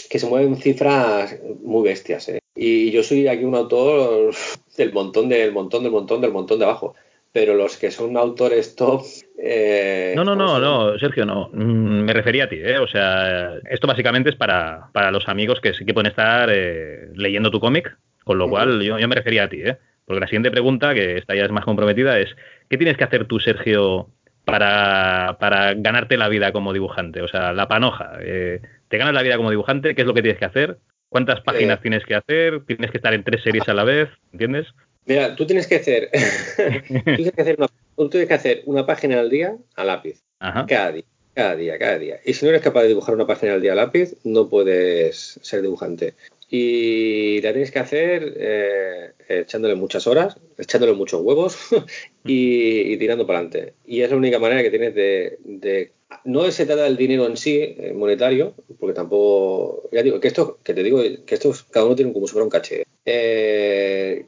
que 0.09 0.19
se 0.19 0.27
mueven 0.27 0.57
cifras 0.57 1.37
muy 1.63 1.87
bestias, 1.87 2.27
¿eh? 2.29 2.39
Y 2.55 2.91
yo 2.91 3.03
soy 3.03 3.27
aquí 3.27 3.43
un 3.43 3.55
autor 3.55 4.33
del 4.77 4.93
montón 4.93 5.27
del 5.27 5.51
montón 5.51 5.83
del 5.83 5.91
montón 5.91 6.21
del 6.21 6.31
montón 6.31 6.59
de 6.59 6.65
abajo. 6.65 6.95
Pero 7.33 7.53
los 7.55 7.75
que 7.77 7.91
son 7.91 8.15
autores 8.17 8.75
top. 8.75 9.03
eh, 9.37 10.13
No, 10.15 10.23
no, 10.23 10.35
no, 10.35 10.59
no, 10.59 10.97
Sergio, 10.97 11.25
no. 11.25 11.49
Mm, 11.53 12.03
Me 12.05 12.13
refería 12.13 12.45
a 12.45 12.49
ti, 12.49 12.55
¿eh? 12.63 12.79
O 12.79 12.87
sea, 12.87 13.55
esto 13.69 13.85
básicamente 13.85 14.29
es 14.29 14.35
para, 14.35 14.89
para 14.93 15.11
los 15.11 15.27
amigos 15.27 15.59
que 15.59 15.73
sí 15.73 15.85
que 15.85 15.93
pueden 15.93 16.09
estar 16.09 16.49
eh, 16.51 17.09
leyendo 17.15 17.51
tu 17.51 17.59
cómic, 17.59 17.95
con 18.23 18.37
lo 18.37 18.49
cual 18.49 18.81
yo, 18.81 18.97
yo 18.97 19.07
me 19.07 19.15
refería 19.15 19.43
a 19.43 19.49
ti, 19.49 19.61
¿eh? 19.61 19.77
Porque 20.05 20.21
la 20.21 20.27
siguiente 20.27 20.51
pregunta, 20.51 20.93
que 20.93 21.17
esta 21.17 21.35
ya 21.35 21.43
es 21.43 21.51
más 21.51 21.65
comprometida, 21.65 22.17
es 22.17 22.33
¿qué 22.69 22.77
tienes 22.77 22.95
que 22.97 23.03
hacer 23.03 23.25
tú, 23.27 23.39
Sergio, 23.41 24.09
para, 24.45 25.37
para 25.39 25.73
ganarte 25.73 26.15
la 26.17 26.29
vida 26.29 26.53
como 26.53 26.71
dibujante? 26.73 27.21
O 27.21 27.27
sea, 27.27 27.51
la 27.53 27.67
panoja. 27.67 28.13
eh, 28.21 28.61
¿Te 28.87 28.97
ganas 28.97 29.13
la 29.13 29.21
vida 29.21 29.35
como 29.37 29.49
dibujante? 29.51 29.93
¿Qué 29.95 30.01
es 30.01 30.07
lo 30.07 30.13
que 30.13 30.21
tienes 30.21 30.39
que 30.39 30.45
hacer? 30.45 30.77
¿Cuántas 31.09 31.41
páginas 31.41 31.79
Eh. 31.79 31.81
tienes 31.83 32.05
que 32.05 32.15
hacer? 32.15 32.63
¿Tienes 32.65 32.91
que 32.91 32.97
estar 32.97 33.13
en 33.13 33.23
tres 33.23 33.41
series 33.43 33.67
a 33.69 33.73
la 33.73 33.83
vez? 33.83 34.09
¿Entiendes? 34.33 34.67
Mira, 35.05 35.35
tú 35.35 35.45
tienes 35.45 35.67
que 35.67 35.75
hacer. 35.77 36.09
tú 36.87 37.03
tienes 37.15 37.31
que 37.33 37.41
hacer, 37.41 37.55
una, 37.57 37.67
tú 37.95 38.09
tienes 38.09 38.27
que 38.27 38.33
hacer 38.33 38.61
una 38.65 38.85
página 38.85 39.19
al 39.19 39.29
día 39.29 39.55
a 39.75 39.83
lápiz. 39.85 40.21
Ajá. 40.39 40.65
Cada 40.67 40.91
día, 40.91 41.03
cada 41.33 41.55
día, 41.55 41.79
cada 41.79 41.97
día. 41.97 42.19
Y 42.25 42.33
si 42.33 42.45
no 42.45 42.49
eres 42.49 42.61
capaz 42.61 42.81
de 42.81 42.89
dibujar 42.89 43.15
una 43.15 43.25
página 43.25 43.53
al 43.53 43.61
día 43.61 43.71
a 43.71 43.75
lápiz, 43.75 44.15
no 44.25 44.49
puedes 44.49 45.39
ser 45.41 45.61
dibujante. 45.61 46.13
Y 46.49 47.41
la 47.41 47.51
tienes 47.51 47.71
que 47.71 47.79
hacer 47.79 48.33
eh, 48.37 49.11
echándole 49.27 49.75
muchas 49.75 50.07
horas, 50.07 50.37
echándole 50.57 50.93
muchos 50.93 51.21
huevos 51.21 51.57
y, 52.25 52.95
tirando 52.97 53.27
para 53.27 53.39
adelante. 53.39 53.73
Y 53.85 54.01
es 54.01 54.09
la 54.09 54.15
única 54.17 54.39
manera 54.39 54.63
que 54.63 54.69
tienes 54.69 54.95
de, 54.95 55.37
de- 55.43 55.91
No 56.23 56.49
se 56.51 56.65
trata 56.65 56.83
del 56.83 56.95
dinero 56.97 57.25
en 57.27 57.35
sí, 57.35 57.59
eh, 57.61 57.91
monetario, 57.93 58.53
porque 58.79 58.93
tampoco... 58.93 59.89
Ya 59.91 60.03
digo, 60.03 60.19
que 60.21 60.29
esto, 60.29 60.57
que 60.63 60.73
te 60.73 60.83
digo, 60.83 61.01
que 61.25 61.35
esto 61.35 61.51
es- 61.51 61.63
cada 61.63 61.85
uno 61.85 61.95
tiene 61.95 62.13
como 62.13 62.27
si 62.27 62.31
fuera 62.33 62.45
un 62.45 62.49
caché. 62.49 62.85
Eh, 63.05 64.25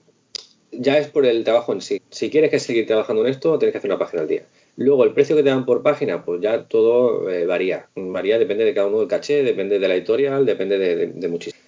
ya 0.72 0.98
es 0.98 1.08
por 1.08 1.26
el 1.26 1.44
trabajo 1.46 1.74
en 1.74 1.82
sí. 1.82 2.02
Si 2.10 2.30
quieres 2.30 2.52
que 2.52 2.60
seguir 2.60 2.86
trabajando 2.86 3.24
en 3.26 3.32
esto, 3.32 3.58
tienes 3.58 3.72
que 3.72 3.78
hacer 3.80 3.90
una 3.90 3.98
página 4.00 4.24
al 4.24 4.28
día. 4.28 4.44
Luego, 4.76 5.04
el 5.06 5.14
precio 5.14 5.36
que 5.36 5.44
te 5.44 5.50
dan 5.50 5.66
por 5.66 5.82
página, 5.84 6.24
pues 6.24 6.42
ya 6.42 6.64
todo 6.68 7.30
eh, 7.30 7.46
varía. 7.46 7.88
Varía, 7.96 8.38
depende 8.38 8.66
de 8.66 8.74
cada 8.74 8.88
uno 8.88 9.00
del 9.00 9.08
caché, 9.08 9.44
depende 9.44 9.80
de 9.80 9.88
la 9.88 9.96
editorial, 9.96 10.46
depende 10.46 10.78
de, 10.78 10.96
de- 10.96 11.08
de 11.08 11.28
muchísimo. 11.28 11.59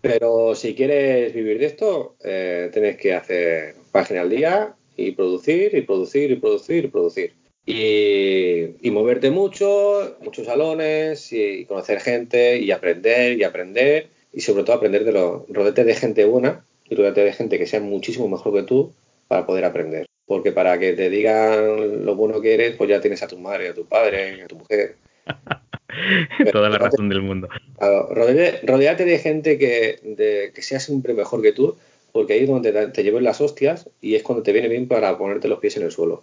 Pero 0.00 0.54
si 0.54 0.74
quieres 0.74 1.32
vivir 1.32 1.58
de 1.58 1.66
esto, 1.66 2.16
eh, 2.22 2.70
tienes 2.72 2.96
que 2.96 3.14
hacer 3.14 3.74
página 3.92 4.22
al 4.22 4.30
día 4.30 4.74
y 4.96 5.12
producir, 5.12 5.74
y 5.74 5.82
producir, 5.82 6.30
y 6.30 6.36
producir, 6.36 6.84
y 6.84 6.88
producir. 6.88 7.32
Y, 7.66 8.86
y 8.86 8.90
moverte 8.90 9.30
mucho, 9.30 10.16
muchos 10.22 10.46
salones, 10.46 11.32
y 11.32 11.64
conocer 11.64 12.00
gente, 12.00 12.58
y 12.58 12.70
aprender, 12.70 13.38
y 13.38 13.44
aprender, 13.44 14.08
y 14.32 14.40
sobre 14.40 14.64
todo 14.64 14.76
aprender 14.76 15.04
de 15.04 15.12
lo, 15.12 15.46
rodete 15.48 15.84
de 15.84 15.94
gente 15.94 16.24
buena, 16.24 16.64
y 16.88 16.94
rodete 16.94 17.24
de 17.24 17.32
gente 17.32 17.58
que 17.58 17.66
sea 17.66 17.80
muchísimo 17.80 18.28
mejor 18.28 18.52
que 18.54 18.62
tú 18.64 18.92
para 19.28 19.46
poder 19.46 19.64
aprender. 19.64 20.06
Porque 20.26 20.52
para 20.52 20.78
que 20.78 20.92
te 20.92 21.10
digan 21.10 22.04
lo 22.04 22.14
bueno 22.14 22.40
que 22.40 22.54
eres, 22.54 22.76
pues 22.76 22.90
ya 22.90 23.00
tienes 23.00 23.22
a 23.22 23.28
tu 23.28 23.38
madre, 23.38 23.68
a 23.68 23.74
tu 23.74 23.86
padre, 23.86 24.42
a 24.42 24.46
tu 24.46 24.56
mujer. 24.56 24.96
Toda 26.52 26.68
la 26.68 26.78
razón 26.78 27.08
del 27.08 27.22
mundo. 27.22 27.48
Claro, 27.78 28.08
rodeate 28.14 29.04
de 29.04 29.18
gente 29.18 29.58
que, 29.58 29.98
de- 30.02 30.52
que 30.54 30.62
sea 30.62 30.80
siempre 30.80 31.14
mejor 31.14 31.42
que 31.42 31.52
tú, 31.52 31.76
porque 32.12 32.34
ahí 32.34 32.40
es 32.44 32.48
donde 32.48 32.72
te, 32.72 32.86
te 32.88 33.02
lleven 33.02 33.24
las 33.24 33.40
hostias 33.40 33.88
y 34.00 34.14
es 34.14 34.22
cuando 34.22 34.42
te 34.42 34.52
viene 34.52 34.68
bien 34.68 34.86
para 34.86 35.16
ponerte 35.18 35.48
los 35.48 35.58
pies 35.58 35.76
en 35.76 35.82
el 35.84 35.90
suelo. 35.90 36.22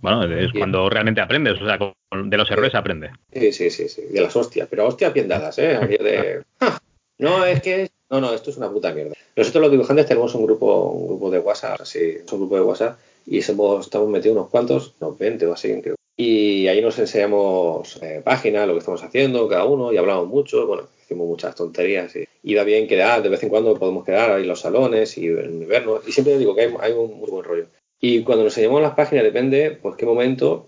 Bueno, 0.00 0.24
es 0.24 0.50
Sí. 0.52 0.58
cuando 0.58 0.88
realmente 0.88 1.20
aprendes, 1.20 1.60
o 1.60 1.66
sea, 1.66 1.78
con- 1.78 1.94
de 2.30 2.36
los 2.38 2.50
errores 2.50 2.74
aprende. 2.74 3.10
Sí, 3.32 3.52
sí, 3.52 3.70
sí, 3.70 3.88
sí, 3.88 4.02
de 4.10 4.20
las 4.22 4.34
hostias, 4.34 4.66
pero 4.70 4.86
hostias 4.86 5.12
bien 5.12 5.28
dadas, 5.28 5.58
¿eh? 5.58 5.78
De, 6.00 6.42
"Ah, 6.60 6.78
no, 7.18 7.44
es 7.44 7.60
que, 7.60 7.90
no, 8.10 8.20
no, 8.20 8.32
esto 8.32 8.50
es 8.50 8.56
una 8.56 8.70
puta 8.70 8.92
mierda. 8.94 9.12
Nosotros 9.36 9.60
los 9.62 9.70
dibujantes 9.70 10.06
tenemos 10.06 10.34
un 10.34 10.46
grupo, 10.46 10.88
un 10.90 11.06
grupo 11.08 11.30
de 11.30 11.38
WhatsApp, 11.40 11.80
es 11.82 12.24
un 12.32 12.38
grupo 12.38 12.54
de 12.56 12.62
WhatsApp, 12.62 12.98
y 13.26 13.42
somos, 13.42 13.84
estamos 13.86 14.08
metidos 14.08 14.36
unos 14.38 14.48
cuantos, 14.48 14.94
unos 15.00 15.18
20 15.18 15.46
o 15.46 15.52
así, 15.52 15.78
creo. 15.82 15.96
Y 16.20 16.66
ahí 16.66 16.82
nos 16.82 16.98
enseñamos 16.98 17.96
eh, 18.02 18.20
páginas, 18.24 18.66
lo 18.66 18.72
que 18.72 18.80
estamos 18.80 19.04
haciendo, 19.04 19.46
cada 19.46 19.66
uno, 19.66 19.92
y 19.92 19.98
hablamos 19.98 20.26
mucho, 20.26 20.66
bueno, 20.66 20.88
hicimos 21.00 21.28
muchas 21.28 21.54
tonterías, 21.54 22.16
y, 22.16 22.24
y 22.42 22.54
va 22.54 22.64
bien 22.64 22.88
quedar, 22.88 23.22
de 23.22 23.28
vez 23.28 23.40
en 23.44 23.48
cuando 23.48 23.78
podemos 23.78 24.04
quedar 24.04 24.32
ahí 24.32 24.42
en 24.42 24.48
los 24.48 24.58
salones 24.58 25.16
y 25.16 25.28
vernos, 25.28 26.02
y 26.08 26.10
siempre 26.10 26.36
digo 26.36 26.56
que 26.56 26.62
hay, 26.62 26.74
hay 26.80 26.92
un 26.92 27.20
muy 27.20 27.30
buen 27.30 27.44
rollo. 27.44 27.66
Y 28.00 28.24
cuando 28.24 28.42
nos 28.42 28.52
enseñamos 28.52 28.82
las 28.82 28.94
páginas, 28.94 29.22
depende, 29.22 29.78
pues 29.80 29.94
qué 29.94 30.06
momento, 30.06 30.66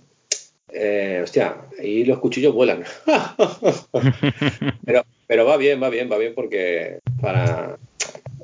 eh, 0.73 1.21
hostia, 1.25 1.57
ahí 1.81 2.05
los 2.05 2.21
cuchillos 2.21 2.55
vuelan. 2.55 2.85
pero, 4.85 5.03
pero 5.27 5.45
va 5.47 5.57
bien, 5.57 5.83
va 5.83 5.89
bien, 5.91 6.09
va 6.09 6.17
bien 6.17 6.33
porque 6.33 7.01
para, 7.21 7.77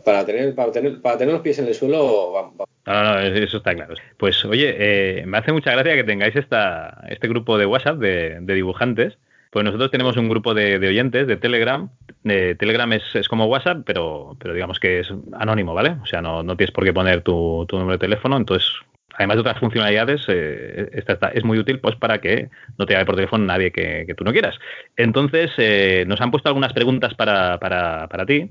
para 0.04 0.26
tener, 0.26 0.56
para 0.56 0.72
tener, 0.72 1.00
para 1.00 1.18
tener 1.18 1.34
los 1.34 1.42
pies 1.42 1.60
en 1.60 1.68
el 1.68 1.74
suelo, 1.76 2.32
va, 2.32 2.50
va. 2.50 2.65
No, 2.86 3.02
no, 3.02 3.18
eso 3.18 3.56
está 3.56 3.74
claro. 3.74 3.94
Pues 4.16 4.44
oye, 4.44 4.76
eh, 4.78 5.26
me 5.26 5.38
hace 5.38 5.52
mucha 5.52 5.72
gracia 5.72 5.94
que 5.94 6.04
tengáis 6.04 6.36
esta, 6.36 7.04
este 7.08 7.26
grupo 7.26 7.58
de 7.58 7.66
WhatsApp 7.66 7.98
de, 7.98 8.40
dibujantes. 8.40 9.18
Pues 9.50 9.64
nosotros 9.64 9.90
tenemos 9.90 10.16
un 10.16 10.28
grupo 10.28 10.54
de, 10.54 10.76
oyentes 10.76 11.26
de 11.26 11.36
Telegram. 11.36 11.90
De 12.22 12.54
Telegram 12.54 12.92
es, 12.92 13.02
es, 13.14 13.28
como 13.28 13.46
WhatsApp, 13.46 13.82
pero, 13.84 14.36
pero 14.38 14.54
digamos 14.54 14.78
que 14.78 15.00
es 15.00 15.12
anónimo, 15.32 15.74
¿vale? 15.74 15.96
O 16.02 16.06
sea, 16.06 16.22
no, 16.22 16.42
no 16.42 16.56
tienes 16.56 16.72
por 16.72 16.84
qué 16.84 16.92
poner 16.92 17.22
tu, 17.22 17.66
tu 17.68 17.76
número 17.76 17.98
de 17.98 18.06
teléfono. 18.06 18.36
Entonces, 18.36 18.70
además 19.14 19.36
de 19.36 19.40
otras 19.40 19.58
funcionalidades, 19.58 20.24
eh, 20.28 20.90
esta, 20.92 21.14
esta, 21.14 21.28
es 21.28 21.42
muy 21.42 21.58
útil 21.58 21.80
pues 21.80 21.96
para 21.96 22.18
que 22.20 22.50
no 22.78 22.86
te 22.86 22.92
llame 22.92 23.06
por 23.06 23.16
teléfono 23.16 23.44
nadie 23.44 23.72
que, 23.72 24.04
que 24.06 24.14
tú 24.14 24.22
no 24.22 24.32
quieras. 24.32 24.56
Entonces, 24.96 25.50
eh, 25.58 26.04
nos 26.06 26.20
han 26.20 26.30
puesto 26.30 26.48
algunas 26.48 26.72
preguntas 26.72 27.14
para, 27.14 27.58
para, 27.58 28.06
para 28.08 28.26
ti. 28.26 28.48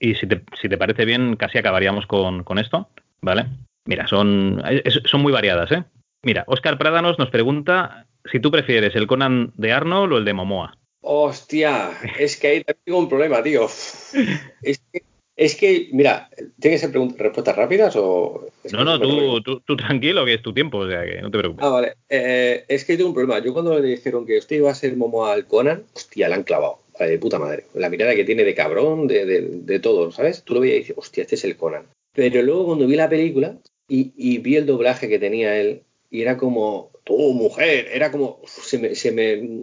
Y 0.00 0.14
si 0.14 0.26
te, 0.26 0.42
si 0.60 0.68
te, 0.68 0.78
parece 0.78 1.04
bien, 1.04 1.36
casi 1.36 1.58
acabaríamos 1.58 2.06
con, 2.06 2.42
con 2.42 2.58
esto, 2.58 2.88
¿vale? 3.22 3.46
Mira, 3.86 4.06
son, 4.06 4.62
son 5.04 5.22
muy 5.22 5.32
variadas, 5.32 5.72
¿eh? 5.72 5.84
Mira, 6.22 6.44
Oscar 6.46 6.78
Prádanos 6.78 7.18
nos 7.18 7.30
pregunta 7.30 8.06
si 8.30 8.40
tú 8.40 8.50
prefieres 8.50 8.94
el 8.94 9.06
Conan 9.06 9.52
de 9.56 9.72
Arnold 9.72 10.12
o 10.12 10.18
el 10.18 10.24
de 10.24 10.34
Momoa. 10.34 10.76
Hostia, 11.02 11.90
es 12.18 12.36
que 12.36 12.46
ahí 12.46 12.64
tengo 12.84 12.98
un 12.98 13.08
problema, 13.08 13.42
tío. 13.42 13.64
Es 13.64 14.82
que, 14.92 15.02
es 15.34 15.54
que 15.56 15.88
mira, 15.92 16.28
¿tienes 16.60 16.82
que 16.82 16.88
ser 16.88 17.16
respuestas 17.16 17.56
rápidas 17.56 17.96
o...? 17.96 18.48
Es 18.62 18.74
no, 18.74 18.84
no, 18.84 19.00
tú, 19.00 19.40
tú, 19.40 19.60
tú, 19.60 19.76
tranquilo, 19.76 20.26
que 20.26 20.34
es 20.34 20.42
tu 20.42 20.52
tiempo, 20.52 20.78
o 20.78 20.88
sea, 20.88 21.06
que 21.06 21.22
no 21.22 21.30
te 21.30 21.38
preocupes. 21.38 21.64
Ah, 21.64 21.70
vale. 21.70 21.94
Eh, 22.10 22.64
es 22.68 22.84
que 22.84 22.98
tengo 22.98 23.08
un 23.08 23.14
problema. 23.14 23.38
Yo 23.38 23.54
cuando 23.54 23.78
le 23.78 23.88
dijeron 23.88 24.26
que 24.26 24.36
este 24.36 24.56
iba 24.56 24.70
a 24.70 24.74
ser 24.74 24.94
Momoa 24.96 25.32
al 25.32 25.46
Conan, 25.46 25.84
hostia, 25.94 26.28
la 26.28 26.36
han 26.36 26.44
clavado. 26.44 26.80
De 26.98 27.18
puta 27.18 27.38
madre. 27.38 27.64
La 27.72 27.88
mirada 27.88 28.14
que 28.14 28.24
tiene 28.24 28.44
de 28.44 28.54
cabrón, 28.54 29.06
de, 29.06 29.24
de, 29.24 29.40
de 29.40 29.80
todo, 29.80 30.12
¿sabes? 30.12 30.44
Tú 30.44 30.52
lo 30.52 30.60
veías 30.60 30.76
y 30.76 30.78
dices, 30.80 30.98
hostia, 30.98 31.22
este 31.22 31.36
es 31.36 31.44
el 31.44 31.56
Conan. 31.56 31.86
Pero 32.12 32.42
luego 32.42 32.66
cuando 32.66 32.86
vi 32.86 32.96
la 32.96 33.08
película 33.08 33.58
y, 33.88 34.38
vi 34.38 34.56
el 34.56 34.66
doblaje 34.66 35.08
que 35.08 35.18
tenía 35.18 35.56
él, 35.56 35.82
y 36.10 36.22
era 36.22 36.36
como, 36.36 36.90
tú, 37.04 37.16
mujer, 37.32 37.88
era 37.92 38.10
como, 38.10 38.40
se 38.46 38.78
me, 38.78 38.94
se 38.94 39.12
me, 39.12 39.62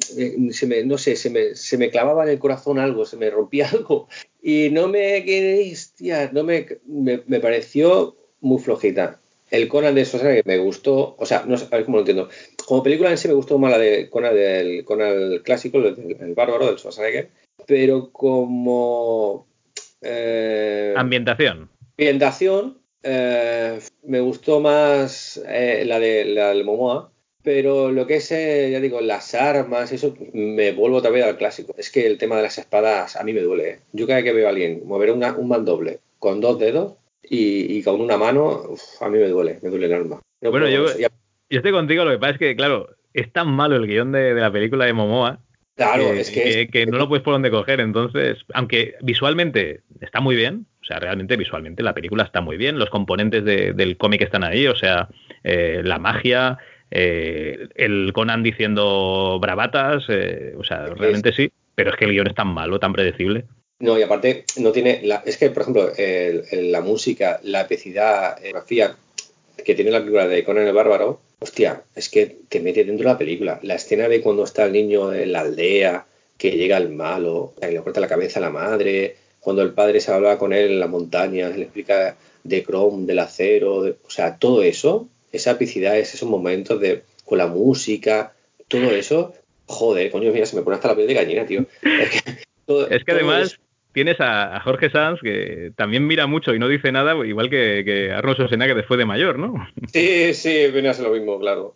se 0.52 0.68
me, 0.68 0.84
no 0.84 0.98
sé, 0.98 1.16
se 1.16 1.30
me, 1.30 1.56
se 1.56 1.78
me 1.78 1.90
clavaba 1.90 2.24
en 2.24 2.30
el 2.30 2.40
corazón 2.40 2.80
algo, 2.80 3.06
se 3.06 3.18
me 3.18 3.30
rompía 3.30 3.70
algo. 3.72 4.08
Y 4.42 4.70
no 4.72 4.88
me 4.88 5.72
hostia, 5.72 6.30
no 6.34 6.44
me, 6.44 6.66
me, 6.86 7.22
me 7.28 7.40
pareció 7.40 8.16
muy 8.42 8.62
flojita. 8.62 9.20
El 9.50 9.70
Conan 9.70 9.96
de 9.96 10.04
Schwarzenegger 10.04 10.46
me 10.46 10.58
gustó, 10.58 11.16
o 11.18 11.26
sea, 11.26 11.46
no 11.46 11.58
sé, 11.58 11.68
a 11.72 11.78
ver 11.78 11.86
cómo 11.86 11.98
lo 11.98 12.02
entiendo. 12.02 12.30
Como 12.66 12.84
película 12.84 13.12
en 13.12 13.18
sí 13.18 13.30
me 13.30 13.34
gustó 13.34 13.58
más 13.58 13.72
la 13.72 13.78
de 13.78 14.10
Conan 14.10 14.36
del 14.36 14.84
Conan 14.84 15.32
el 15.32 15.42
clásico, 15.42 15.78
el, 15.78 16.18
el 16.20 16.34
bárbaro 16.34 16.68
del 16.68 16.78
Schwarzenegger, 16.78 17.30
pero 17.66 18.12
como 18.12 19.48
eh, 20.02 20.94
ambientación. 20.96 21.70
Ambientación, 21.98 22.78
eh, 23.02 23.80
me 24.04 24.20
gustó 24.20 24.60
más 24.60 25.42
eh, 25.48 25.84
la, 25.84 26.00
de, 26.00 26.26
la 26.26 26.50
del 26.50 26.64
Momoa, 26.64 27.12
pero 27.42 27.92
lo 27.92 28.06
que 28.06 28.18
es, 28.18 28.32
eh, 28.32 28.70
ya 28.72 28.80
digo, 28.80 29.02
las 29.02 29.34
armas, 29.34 29.92
eso, 29.92 30.16
me 30.32 30.74
vuelvo 30.74 30.98
otra 30.98 31.10
vez 31.10 31.26
al 31.26 31.38
clásico. 31.38 31.74
Es 31.76 31.90
que 31.90 32.06
el 32.06 32.20
tema 32.20 32.36
de 32.36 32.44
las 32.44 32.60
espadas 32.60 33.16
a 33.16 33.24
mí 33.24 33.34
me 33.34 33.42
duele. 33.42 33.70
¿eh? 33.70 33.80
Yo 33.94 34.06
cada 34.06 34.18
vez 34.18 34.26
que 34.26 34.34
veo 34.34 34.46
a 34.46 34.50
alguien 34.52 34.84
mover 34.86 35.12
una, 35.12 35.36
un 35.36 35.48
mandoble 35.48 36.00
con 36.20 36.40
dos 36.40 36.60
dedos 36.60 36.94
y, 37.24 37.78
y 37.78 37.82
con 37.82 38.00
una 38.00 38.16
mano, 38.18 38.66
uf, 38.70 39.02
a 39.02 39.10
mí 39.10 39.18
me 39.18 39.30
duele, 39.30 39.58
me 39.64 39.70
duele 39.70 39.88
el 39.88 39.94
alma. 39.94 40.22
No 40.42 40.52
bueno, 40.52 40.70
yo, 40.70 40.86
yo, 41.00 41.08
estoy 41.50 41.72
contigo, 41.72 42.06
lo 42.06 42.12
que 42.12 42.20
pasa 42.20 42.34
es 42.34 42.40
que, 42.40 42.56
claro, 42.56 42.90
es 43.14 43.34
tan 43.34 43.50
malo 43.50 43.76
el 43.76 43.88
guion 43.88 44.12
de, 44.12 44.36
de 44.36 44.42
la 44.42 44.52
película 44.52 44.86
de 44.86 44.94
Momoa 44.94 45.40
Claro, 45.78 46.12
que, 46.12 46.20
es 46.20 46.32
que, 46.32 46.68
que, 46.70 46.86
no 46.88 46.98
lo 46.98 47.08
puedes 47.08 47.24
por 47.24 47.36
dónde 47.36 47.52
coger. 47.52 47.80
Entonces, 47.80 48.40
aunque 48.56 48.96
visualmente 49.02 49.82
está 50.02 50.20
muy 50.20 50.36
bien, 50.36 50.66
o 50.82 50.86
sea, 50.86 51.00
realmente 51.00 51.38
visualmente 51.38 51.84
la 51.84 51.94
película 51.94 52.24
está 52.24 52.42
muy 52.42 52.58
bien, 52.58 52.80
los 52.80 52.90
componentes 52.90 53.46
de, 53.46 53.74
del 53.74 53.96
cómic 53.96 54.24
están 54.24 54.44
ahí, 54.44 54.66
o 54.66 54.76
sea, 54.76 55.08
eh, 55.44 55.82
la 55.84 56.00
magia, 56.00 56.58
eh, 56.90 57.68
el 57.76 58.12
Conan 58.12 58.42
diciendo 58.42 59.38
bravatas, 59.40 60.06
eh, 60.10 60.56
o 60.58 60.64
sea, 60.64 60.88
realmente 60.88 61.32
sí, 61.32 61.52
pero 61.76 61.92
es 61.92 61.96
que 61.96 62.06
el 62.06 62.12
guion 62.12 62.28
es 62.28 62.36
tan 62.36 62.48
malo, 62.48 62.80
tan 62.80 62.92
predecible. 62.92 63.46
No, 63.80 64.00
y 64.00 64.02
aparte, 64.02 64.46
no 64.58 64.72
tiene. 64.72 65.02
La, 65.04 65.22
es 65.24 65.38
que, 65.38 65.52
por 65.52 65.62
ejemplo, 65.62 65.92
el, 65.96 66.44
el, 66.50 66.72
la 66.72 66.82
música, 66.82 67.40
la 67.44 67.62
epicidad, 67.62 68.40
la 68.42 68.50
grafía 68.50 68.96
que 69.68 69.76
tiene 69.76 69.92
la 69.92 70.00
película 70.00 70.30
de 70.30 70.46
Conan 70.46 70.66
el 70.66 70.74
Bárbaro, 70.74 71.20
hostia, 71.40 71.84
es 71.94 72.08
que 72.08 72.38
te 72.48 72.62
mete 72.62 72.86
dentro 72.86 73.06
de 73.06 73.12
la 73.12 73.18
película. 73.18 73.60
La 73.64 73.76
escena 73.76 74.08
de 74.08 74.22
cuando 74.22 74.46
está 74.46 74.64
el 74.64 74.72
niño 74.72 75.14
en 75.14 75.34
la 75.34 75.42
aldea, 75.42 76.06
que 76.38 76.52
llega 76.52 76.78
el 76.78 76.88
malo, 76.88 77.52
que 77.60 77.70
le 77.70 77.82
corta 77.82 78.00
la 78.00 78.08
cabeza 78.08 78.40
a 78.40 78.44
la 78.44 78.50
madre, 78.50 79.18
cuando 79.42 79.64
el 79.64 79.74
padre 79.74 80.00
se 80.00 80.14
habla 80.14 80.38
con 80.38 80.54
él 80.54 80.72
en 80.72 80.80
la 80.80 80.88
montaña, 80.88 81.50
le 81.50 81.64
explica 81.64 82.16
de 82.46 82.64
Chrome, 82.64 83.06
del 83.06 83.20
acero, 83.20 83.84
de, 83.84 83.98
o 84.08 84.10
sea, 84.10 84.38
todo 84.38 84.64
eso, 84.64 85.10
esa 85.34 85.52
epicidad, 85.52 85.98
esos 85.98 86.30
momentos 86.30 86.80
de 86.80 87.04
con 87.26 87.38
la 87.38 87.48
música, 87.48 88.32
todo 88.70 88.92
eso, 88.92 89.34
joder, 89.66 90.10
coño, 90.12 90.32
mira, 90.32 90.46
se 90.46 90.56
me 90.56 90.62
pone 90.62 90.78
hasta 90.78 90.88
la 90.88 90.96
piel 90.96 91.08
de 91.08 91.14
gallina, 91.14 91.46
tío. 91.46 91.66
Es 91.84 92.22
que, 92.22 92.38
todo, 92.66 92.90
es 92.90 93.04
que 93.04 93.12
además 93.12 93.60
tienes 93.98 94.18
a, 94.20 94.60
Jorge 94.60 94.92
Sanz 94.92 95.20
que 95.24 95.72
también 95.76 96.06
mira 96.06 96.28
mucho 96.28 96.54
y 96.54 96.60
no 96.60 96.68
dice 96.68 96.92
nada, 96.92 97.16
igual 97.26 97.50
que, 97.50 97.82
que 97.84 98.12
Arnold 98.12 98.36
Schwarzenegger 98.36 98.76
después 98.76 99.00
de 99.00 99.06
mayor, 99.06 99.40
¿no? 99.40 99.56
Sí, 99.92 100.36
sí, 100.36 100.68
viene 100.72 100.90
a 100.90 100.94
ser 100.94 101.06
lo 101.06 101.14
mismo, 101.14 101.40
claro. 101.40 101.76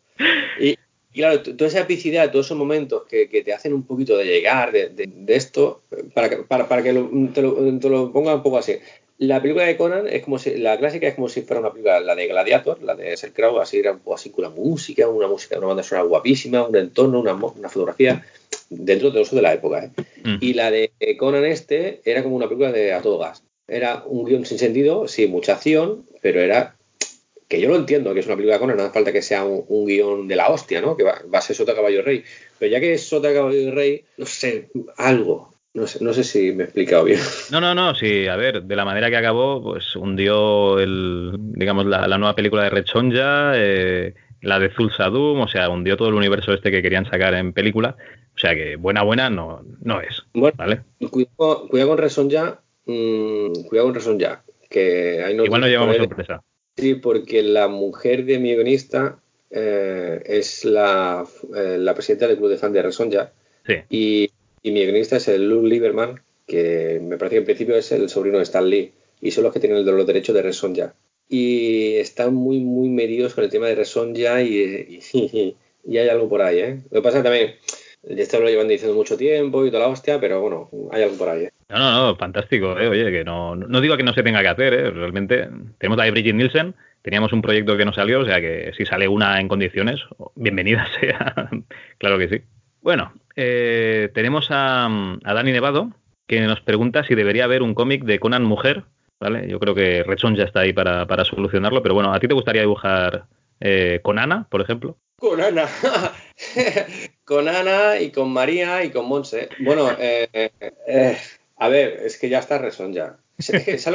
Y, 0.59 0.77
claro, 1.15 1.41
toda 1.41 1.67
esa 1.67 1.79
epicidad, 1.79 2.29
todos 2.29 2.45
esos 2.45 2.59
momentos 2.59 3.05
que, 3.09 3.25
te 3.25 3.51
hacen 3.51 3.73
un 3.73 3.87
poquito 3.87 4.15
de 4.17 4.25
llegar 4.25 4.71
de, 4.71 4.93
esto, 5.29 5.81
para 6.13 6.29
que, 6.29 6.37
para, 6.43 6.83
que 6.83 6.93
te, 7.33 7.41
lo, 7.41 7.79
te, 7.79 7.89
lo, 7.89 8.11
ponga 8.11 8.35
un 8.35 8.43
poco 8.43 8.59
así. 8.59 8.73
La 9.21 9.39
película 9.39 9.65
de 9.65 9.77
Conan 9.77 10.07
es 10.07 10.23
como 10.23 10.39
si, 10.39 10.57
la 10.57 10.79
clásica 10.79 11.07
es 11.07 11.13
como 11.13 11.29
si 11.29 11.43
fuera 11.43 11.59
una 11.59 11.71
película, 11.71 11.99
la 11.99 12.15
de 12.15 12.25
Gladiator, 12.25 12.81
la 12.81 12.95
de 12.95 13.15
Ser 13.15 13.31
Crow, 13.33 13.59
así 13.59 13.77
era 13.77 13.99
así 14.11 14.31
con 14.31 14.41
la 14.41 14.49
música, 14.49 15.07
una 15.07 15.27
música, 15.27 15.59
una 15.59 15.67
banda 15.67 15.83
sonora 15.83 16.07
guapísima, 16.07 16.65
un 16.65 16.75
entorno, 16.75 17.19
una, 17.19 17.35
una 17.35 17.69
fotografía 17.69 18.25
dentro 18.71 19.11
de 19.11 19.21
eso 19.21 19.35
de 19.35 19.43
la 19.43 19.53
época. 19.53 19.85
¿eh? 19.85 19.91
Mm. 20.23 20.37
Y 20.41 20.53
la 20.55 20.71
de 20.71 20.91
Conan 21.19 21.45
este 21.45 22.01
era 22.03 22.23
como 22.23 22.35
una 22.35 22.47
película 22.47 22.71
de 22.71 22.93
a 22.93 23.03
todo 23.03 23.19
gas. 23.19 23.43
Era 23.67 24.03
un 24.07 24.25
guion 24.25 24.43
sin 24.43 24.57
sentido, 24.57 25.07
sí, 25.07 25.27
mucha 25.27 25.53
acción, 25.53 26.07
pero 26.23 26.41
era 26.41 26.75
que 27.47 27.61
yo 27.61 27.69
lo 27.69 27.75
entiendo, 27.75 28.15
que 28.15 28.21
es 28.21 28.25
una 28.25 28.37
película 28.37 28.55
de 28.55 28.59
Conan, 28.59 28.77
no 28.77 28.83
hace 28.85 28.93
falta 28.93 29.13
que 29.13 29.21
sea 29.21 29.45
un, 29.45 29.65
un 29.67 29.85
guion 29.85 30.27
de 30.27 30.35
la 30.35 30.49
hostia, 30.49 30.81
¿no? 30.81 30.97
Que 30.97 31.03
va, 31.03 31.21
va, 31.31 31.37
a 31.37 31.41
ser 31.43 31.55
Sota 31.55 31.75
Caballo 31.75 32.01
Rey. 32.01 32.23
Pero 32.57 32.71
ya 32.71 32.79
que 32.79 32.93
es 32.93 33.03
Sota 33.03 33.31
Caballo 33.31 33.69
Rey, 33.69 34.03
no 34.17 34.25
sé, 34.25 34.69
algo. 34.97 35.50
No 35.73 35.87
sé, 35.87 36.03
no 36.03 36.13
sé 36.13 36.23
si 36.23 36.51
me 36.51 36.63
he 36.63 36.65
explicado 36.65 37.05
bien. 37.05 37.19
No, 37.51 37.61
no, 37.61 37.73
no, 37.73 37.95
sí, 37.95 38.27
a 38.27 38.35
ver, 38.35 38.63
de 38.63 38.75
la 38.75 38.85
manera 38.85 39.09
que 39.09 39.17
acabó, 39.17 39.61
pues 39.61 39.95
hundió 39.95 40.79
el, 40.79 41.33
digamos, 41.37 41.85
la, 41.85 42.07
la 42.07 42.17
nueva 42.17 42.35
película 42.35 42.63
de 42.63 42.69
Red 42.69 42.85
Sonja, 42.85 43.53
eh, 43.55 44.13
la 44.41 44.59
de 44.59 44.69
Zulsa 44.69 45.05
Doom, 45.05 45.41
o 45.41 45.47
sea, 45.47 45.69
hundió 45.69 45.95
todo 45.95 46.09
el 46.09 46.15
universo 46.15 46.53
este 46.53 46.71
que 46.71 46.81
querían 46.81 47.05
sacar 47.05 47.33
en 47.35 47.53
película. 47.53 47.95
O 48.35 48.39
sea 48.39 48.55
que 48.55 48.75
buena, 48.75 49.03
buena 49.03 49.29
no, 49.29 49.61
no 49.81 50.01
es. 50.01 50.23
Bueno, 50.33 50.55
¿vale? 50.57 50.81
Cuidado, 51.09 51.67
cuidado 51.67 51.89
con 51.89 51.97
Red 51.97 52.09
Sonja, 52.09 52.61
mmm, 52.85 53.51
cuidado 53.67 53.87
con 53.87 53.95
Red 53.95 54.01
Sonja, 54.01 54.43
que 54.69 55.23
ahí 55.23 55.35
no 55.35 55.45
Igual 55.45 55.61
no 55.61 55.67
llevamos 55.67 55.97
sorpresa. 55.97 56.41
Sí, 56.75 56.95
porque 56.95 57.43
la 57.43 57.67
mujer 57.67 58.25
de 58.25 58.39
mi 58.39 58.55
guionista 58.55 59.19
eh, 59.49 60.21
es 60.25 60.65
la, 60.65 61.25
eh, 61.55 61.77
la, 61.77 61.93
presidenta 61.93 62.27
del 62.27 62.37
club 62.37 62.49
de 62.49 62.57
fan 62.57 62.73
de 62.73 62.81
Red 62.81 62.91
Sonja. 62.91 63.31
Sí. 63.67 63.75
Y, 63.89 64.31
y, 64.61 64.71
mi 64.71 64.83
guionista 64.83 65.17
es 65.17 65.27
el 65.27 65.49
Luke 65.49 65.67
Lieberman, 65.67 66.21
que 66.47 66.99
me 67.01 67.17
parece 67.17 67.35
que 67.35 67.39
en 67.39 67.45
principio 67.45 67.75
es 67.75 67.91
el 67.91 68.09
sobrino 68.09 68.37
de 68.37 68.43
Stan 68.43 68.69
Lee. 68.69 68.91
Y 69.21 69.31
son 69.31 69.43
los 69.43 69.53
que 69.53 69.59
tienen 69.59 69.85
los 69.85 70.07
derechos 70.07 70.33
de 70.33 70.41
Red 70.41 70.53
Sonja. 70.53 70.93
Y 71.29 71.95
están 71.95 72.33
muy, 72.33 72.59
muy 72.59 72.89
medidos 72.89 73.33
con 73.33 73.43
el 73.43 73.49
tema 73.49 73.67
de 73.67 73.75
Red 73.75 73.85
Sonja 73.85 74.41
y, 74.41 74.99
y, 75.13 75.97
hay 75.97 76.09
algo 76.09 76.27
por 76.27 76.41
ahí, 76.41 76.59
¿eh? 76.59 76.79
Lo 76.89 77.01
que 77.01 77.03
pasa 77.03 77.23
también, 77.23 77.55
esto 78.03 78.39
lo 78.39 78.49
llevan 78.49 78.67
diciendo 78.67 78.95
mucho 78.95 79.15
tiempo 79.15 79.65
y 79.65 79.69
toda 79.69 79.83
la 79.83 79.89
hostia, 79.89 80.19
pero 80.19 80.41
bueno, 80.41 80.69
hay 80.91 81.03
algo 81.03 81.17
por 81.17 81.29
ahí, 81.29 81.45
¿eh? 81.45 81.51
No, 81.69 81.77
no, 81.77 81.91
no, 81.91 82.15
fantástico, 82.17 82.77
¿eh? 82.77 82.87
Oye, 82.87 83.11
que 83.11 83.23
no, 83.23 83.55
no 83.55 83.79
digo 83.79 83.95
que 83.95 84.03
no 84.03 84.13
se 84.13 84.23
tenga 84.23 84.41
que 84.41 84.47
hacer, 84.47 84.73
¿eh? 84.73 84.89
Realmente 84.89 85.47
tenemos 85.77 85.99
a 85.99 86.09
Bridget 86.09 86.35
Nielsen, 86.35 86.75
teníamos 87.01 87.31
un 87.31 87.41
proyecto 87.41 87.77
que 87.77 87.85
no 87.85 87.93
salió, 87.93 88.21
o 88.21 88.25
sea 88.25 88.41
que 88.41 88.73
si 88.75 88.85
sale 88.85 89.07
una 89.07 89.39
en 89.39 89.47
condiciones, 89.47 90.01
bienvenida 90.35 90.87
sea, 90.99 91.49
claro 91.97 92.17
que 92.17 92.27
sí. 92.27 92.41
Bueno, 92.81 93.13
eh, 93.35 94.09
tenemos 94.13 94.47
a, 94.49 94.85
a, 94.85 95.33
Dani 95.33 95.51
Nevado, 95.51 95.91
que 96.27 96.41
nos 96.41 96.61
pregunta 96.61 97.03
si 97.03 97.15
debería 97.15 97.45
haber 97.45 97.61
un 97.61 97.73
cómic 97.73 98.03
de 98.03 98.19
Conan 98.19 98.43
Mujer, 98.43 98.83
¿vale? 99.19 99.47
Yo 99.47 99.59
creo 99.59 99.75
que 99.75 100.03
Redson 100.03 100.35
ya 100.35 100.45
está 100.45 100.61
ahí 100.61 100.73
para, 100.73 101.05
para 101.07 101.25
solucionarlo, 101.25 101.83
pero 101.83 101.93
bueno, 101.93 102.13
¿a 102.13 102.19
ti 102.19 102.27
te 102.27 102.33
gustaría 102.33 102.61
dibujar 102.61 103.25
eh, 103.59 103.99
con 104.01 104.19
Ana, 104.19 104.47
por 104.49 104.61
ejemplo? 104.61 104.97
Con 105.17 105.39
Ana. 105.39 105.67
con 107.25 107.47
Ana 107.47 107.99
y 107.99 108.11
con 108.11 108.31
María 108.31 108.83
y 108.83 108.89
con 108.89 109.07
Monse. 109.07 109.49
Bueno, 109.59 109.91
eh, 109.99 110.51
eh, 110.87 111.17
a 111.57 111.69
ver, 111.69 112.01
es 112.03 112.17
que 112.17 112.29
ya 112.29 112.39
está 112.39 112.57
Resón 112.57 112.93
ya. 112.93 113.17
Es 113.37 113.51
que. 113.51 113.73
Es 113.73 113.87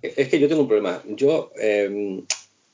es 0.00 0.28
que 0.28 0.38
yo 0.40 0.48
tengo 0.48 0.62
un 0.62 0.68
problema. 0.68 1.02
Yo 1.06 1.52
eh, 1.60 2.22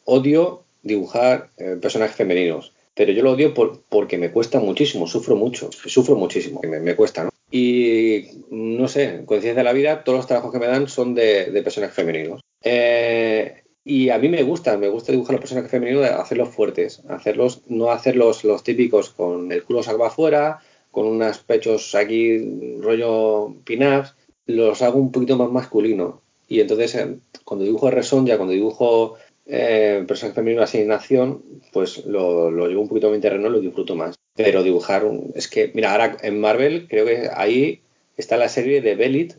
odio 0.05 0.63
dibujar 0.83 1.49
eh, 1.59 1.77
personajes 1.81 2.17
femeninos. 2.17 2.73
Pero 2.99 3.13
yo 3.13 3.23
lo 3.23 3.31
odio 3.31 3.55
por, 3.55 3.85
porque 3.89 4.19
me 4.19 4.33
cuesta 4.33 4.59
muchísimo, 4.59 5.07
sufro 5.07 5.37
mucho, 5.37 5.71
sufro 5.71 6.17
muchísimo, 6.17 6.61
me, 6.65 6.81
me 6.81 6.97
cuesta. 6.97 7.29
Y 7.49 8.25
no 8.51 8.89
sé, 8.89 9.23
conciencia 9.25 9.55
de 9.55 9.63
la 9.63 9.73
vida, 9.73 10.03
todos 10.03 10.19
los 10.19 10.27
trabajos 10.27 10.51
que 10.51 10.59
me 10.59 10.67
dan 10.67 10.89
son 10.89 11.15
de, 11.15 11.53
de 11.53 11.63
personajes 11.63 11.95
femeninos. 11.95 12.41
Eh, 12.65 13.63
y 13.85 14.09
a 14.09 14.19
mí 14.19 14.29
me 14.29 14.43
gusta, 14.43 14.77
me 14.77 14.89
gusta 14.89 15.13
dibujar 15.13 15.35
los 15.35 15.43
personajes 15.43 15.71
femeninos, 15.71 16.11
hacerlos 16.11 16.49
fuertes, 16.49 17.01
hacerlos, 17.09 17.63
no 17.69 17.93
hacerlos 17.93 18.43
los 18.43 18.65
típicos 18.65 19.11
con 19.11 19.53
el 19.53 19.63
culo 19.63 19.85
salva 19.85 20.09
afuera, 20.09 20.59
con 20.91 21.07
unos 21.07 21.39
pechos 21.39 21.95
aquí 21.95 22.81
rollo 22.81 23.55
pin-ups, 23.65 24.17
los 24.47 24.83
hago 24.83 24.99
un 24.99 25.13
poquito 25.13 25.37
más 25.37 25.53
masculino. 25.53 26.21
Y 26.49 26.59
entonces, 26.59 26.97
eh, 26.97 27.19
cuando 27.45 27.65
dibujo 27.65 27.93
Reson, 27.93 28.27
ya 28.27 28.39
cuando 28.39 28.55
dibujo 28.55 29.15
eh, 29.49 30.05
personajes 30.07 30.35
femeninos 30.37 30.65
así 30.65 30.79
en 30.79 30.93
acción, 30.93 31.43
pues 31.73 32.05
lo, 32.07 32.51
lo 32.51 32.69
llevo 32.69 32.83
un 32.83 32.89
poquito 32.89 33.09
a 33.09 33.11
mi 33.13 33.21
terreno 33.21 33.49
y 33.49 33.51
lo 33.51 33.61
disfruto 33.61 33.95
más. 33.97 34.15
Pero 34.37 34.63
dibujar, 34.63 35.05
un- 35.05 35.33
es 35.35 35.49
que, 35.49 35.71
mira, 35.75 35.91
ahora 35.93 36.17
en 36.23 36.41
Marvel 36.41 36.87
creo 36.89 37.05
que 37.07 37.29
ahí 37.35 37.81
está 38.17 38.37
la 38.37 38.49
serie 38.49 38.81
de 38.83 38.95
Belit, 38.95 39.35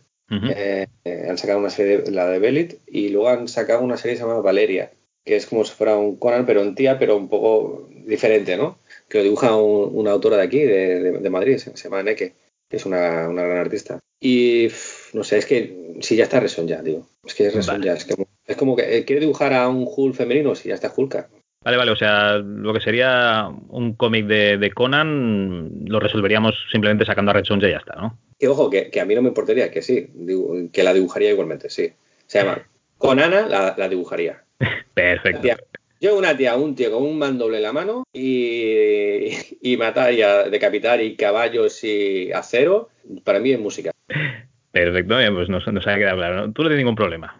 eh, 0.50 0.88
eh, 1.06 1.28
han 1.30 1.38
sacado 1.38 1.60
una 1.60 1.70
serie, 1.70 2.00
de- 2.00 2.12
la 2.12 2.28
de 2.30 2.40
Belit, 2.40 2.76
y 2.88 3.10
luego 3.10 3.30
han 3.30 3.48
sacado 3.48 3.82
una 3.82 3.98
serie 3.98 4.14
que 4.16 4.22
se 4.22 4.28
llama 4.28 4.42
Valeria, 4.42 4.92
que 5.26 5.36
es 5.36 5.46
como 5.46 5.64
si 5.64 5.74
fuera 5.74 5.96
un 5.98 6.18
Conan, 6.18 6.46
pero 6.46 6.62
en 6.62 6.76
tía, 6.76 6.98
pero 7.00 7.16
un 7.16 7.30
poco 7.30 7.88
diferente, 8.06 8.58
¿no? 8.58 8.78
Que 9.08 9.20
lo 9.20 9.24
dibuja 9.26 9.56
un- 9.56 9.92
una 9.96 10.12
autora 10.12 10.38
de 10.38 10.44
aquí, 10.44 10.60
de, 10.60 11.00
de- 11.02 11.20
de 11.20 11.30
Madrid, 11.30 11.58
se, 11.58 11.76
se 11.78 11.84
llama 11.84 12.04
Neke, 12.04 12.34
que 12.70 12.78
es 12.78 12.86
una, 12.86 13.28
una 13.28 13.44
gran 13.44 13.58
artista. 13.58 14.00
Y 14.22 14.68
no 15.14 15.24
sé, 15.24 15.38
es 15.38 15.46
que 15.46 15.98
si 16.02 16.16
ya 16.16 16.24
está 16.26 16.40
Reson 16.40 16.68
ya, 16.68 16.82
digo. 16.82 17.08
Es 17.26 17.34
que 17.34 17.48
es 17.48 17.56
Reson 17.56 17.76
Vale. 17.76 17.86
ya, 17.86 17.94
es, 17.94 18.06
que, 18.06 18.16
es 18.46 18.58
como 18.58 18.76
que 18.76 18.98
eh, 18.98 19.06
quiere 19.06 19.22
dibujar 19.22 19.54
a 19.54 19.68
un 19.68 19.88
Hulk 19.88 20.16
femenino, 20.16 20.56
si 20.56 20.70
ya 20.70 20.76
está 20.76 20.92
Hulka. 20.96 21.30
Vale, 21.64 21.78
vale, 21.78 21.92
o 21.92 21.96
sea, 21.96 22.38
lo 22.38 22.74
que 22.74 22.80
sería 22.80 23.50
un 23.70 23.94
cómic 23.94 24.28
de, 24.28 24.58
de 24.58 24.72
Conan 24.72 25.86
lo 25.86 26.00
resolveríamos 26.00 26.56
simplemente 26.72 27.06
sacando 27.06 27.32
a 27.32 27.34
Red 27.34 27.46
Sonja 27.46 27.68
y 27.68 27.72
ya 27.72 27.78
está, 27.78 27.96
¿no? 27.96 28.18
Y 28.40 28.46
ojo, 28.46 28.70
que, 28.70 28.90
que 28.90 29.02
a 29.02 29.06
mí 29.06 29.14
no 29.14 29.22
me 29.22 29.30
importaría, 29.30 29.70
que 29.70 29.82
sí, 29.82 30.10
que 30.72 30.84
la 30.84 30.94
dibujaría 30.94 31.32
igualmente, 31.32 31.70
sí. 31.70 31.92
Se 32.28 32.40
llama 32.40 32.66
Conana, 32.98 33.48
la, 33.48 33.76
la 33.78 33.90
dibujaría. 33.90 34.44
Perfecto. 34.94 35.48
Yo 36.02 36.18
una 36.18 36.36
tía, 36.38 36.56
un 36.56 36.76
tío 36.76 36.92
con 36.92 37.04
un 37.04 37.18
mandoble 37.18 37.58
en 37.58 37.64
la 37.64 37.74
mano 37.74 38.04
y, 38.14 39.30
y 39.62 39.76
matar 39.78 40.14
y 40.14 40.22
a- 40.22 40.44
decapitar 40.44 41.02
y 41.02 41.16
caballos 41.16 41.84
y 41.84 42.32
acero, 42.32 42.90
para 43.24 43.40
mí 43.40 43.52
es 43.52 43.60
música. 43.60 43.92
Perfecto, 44.72 45.18
bien, 45.18 45.34
pues 45.36 45.50
nos, 45.50 45.68
nos 45.68 45.86
ha 45.88 45.96
quedado 45.98 46.18
claro. 46.18 46.36
¿no? 46.48 46.54
Tú 46.54 46.64
no 46.64 46.70
tienes 46.70 46.84
ningún 46.86 46.96
problema. 46.96 47.40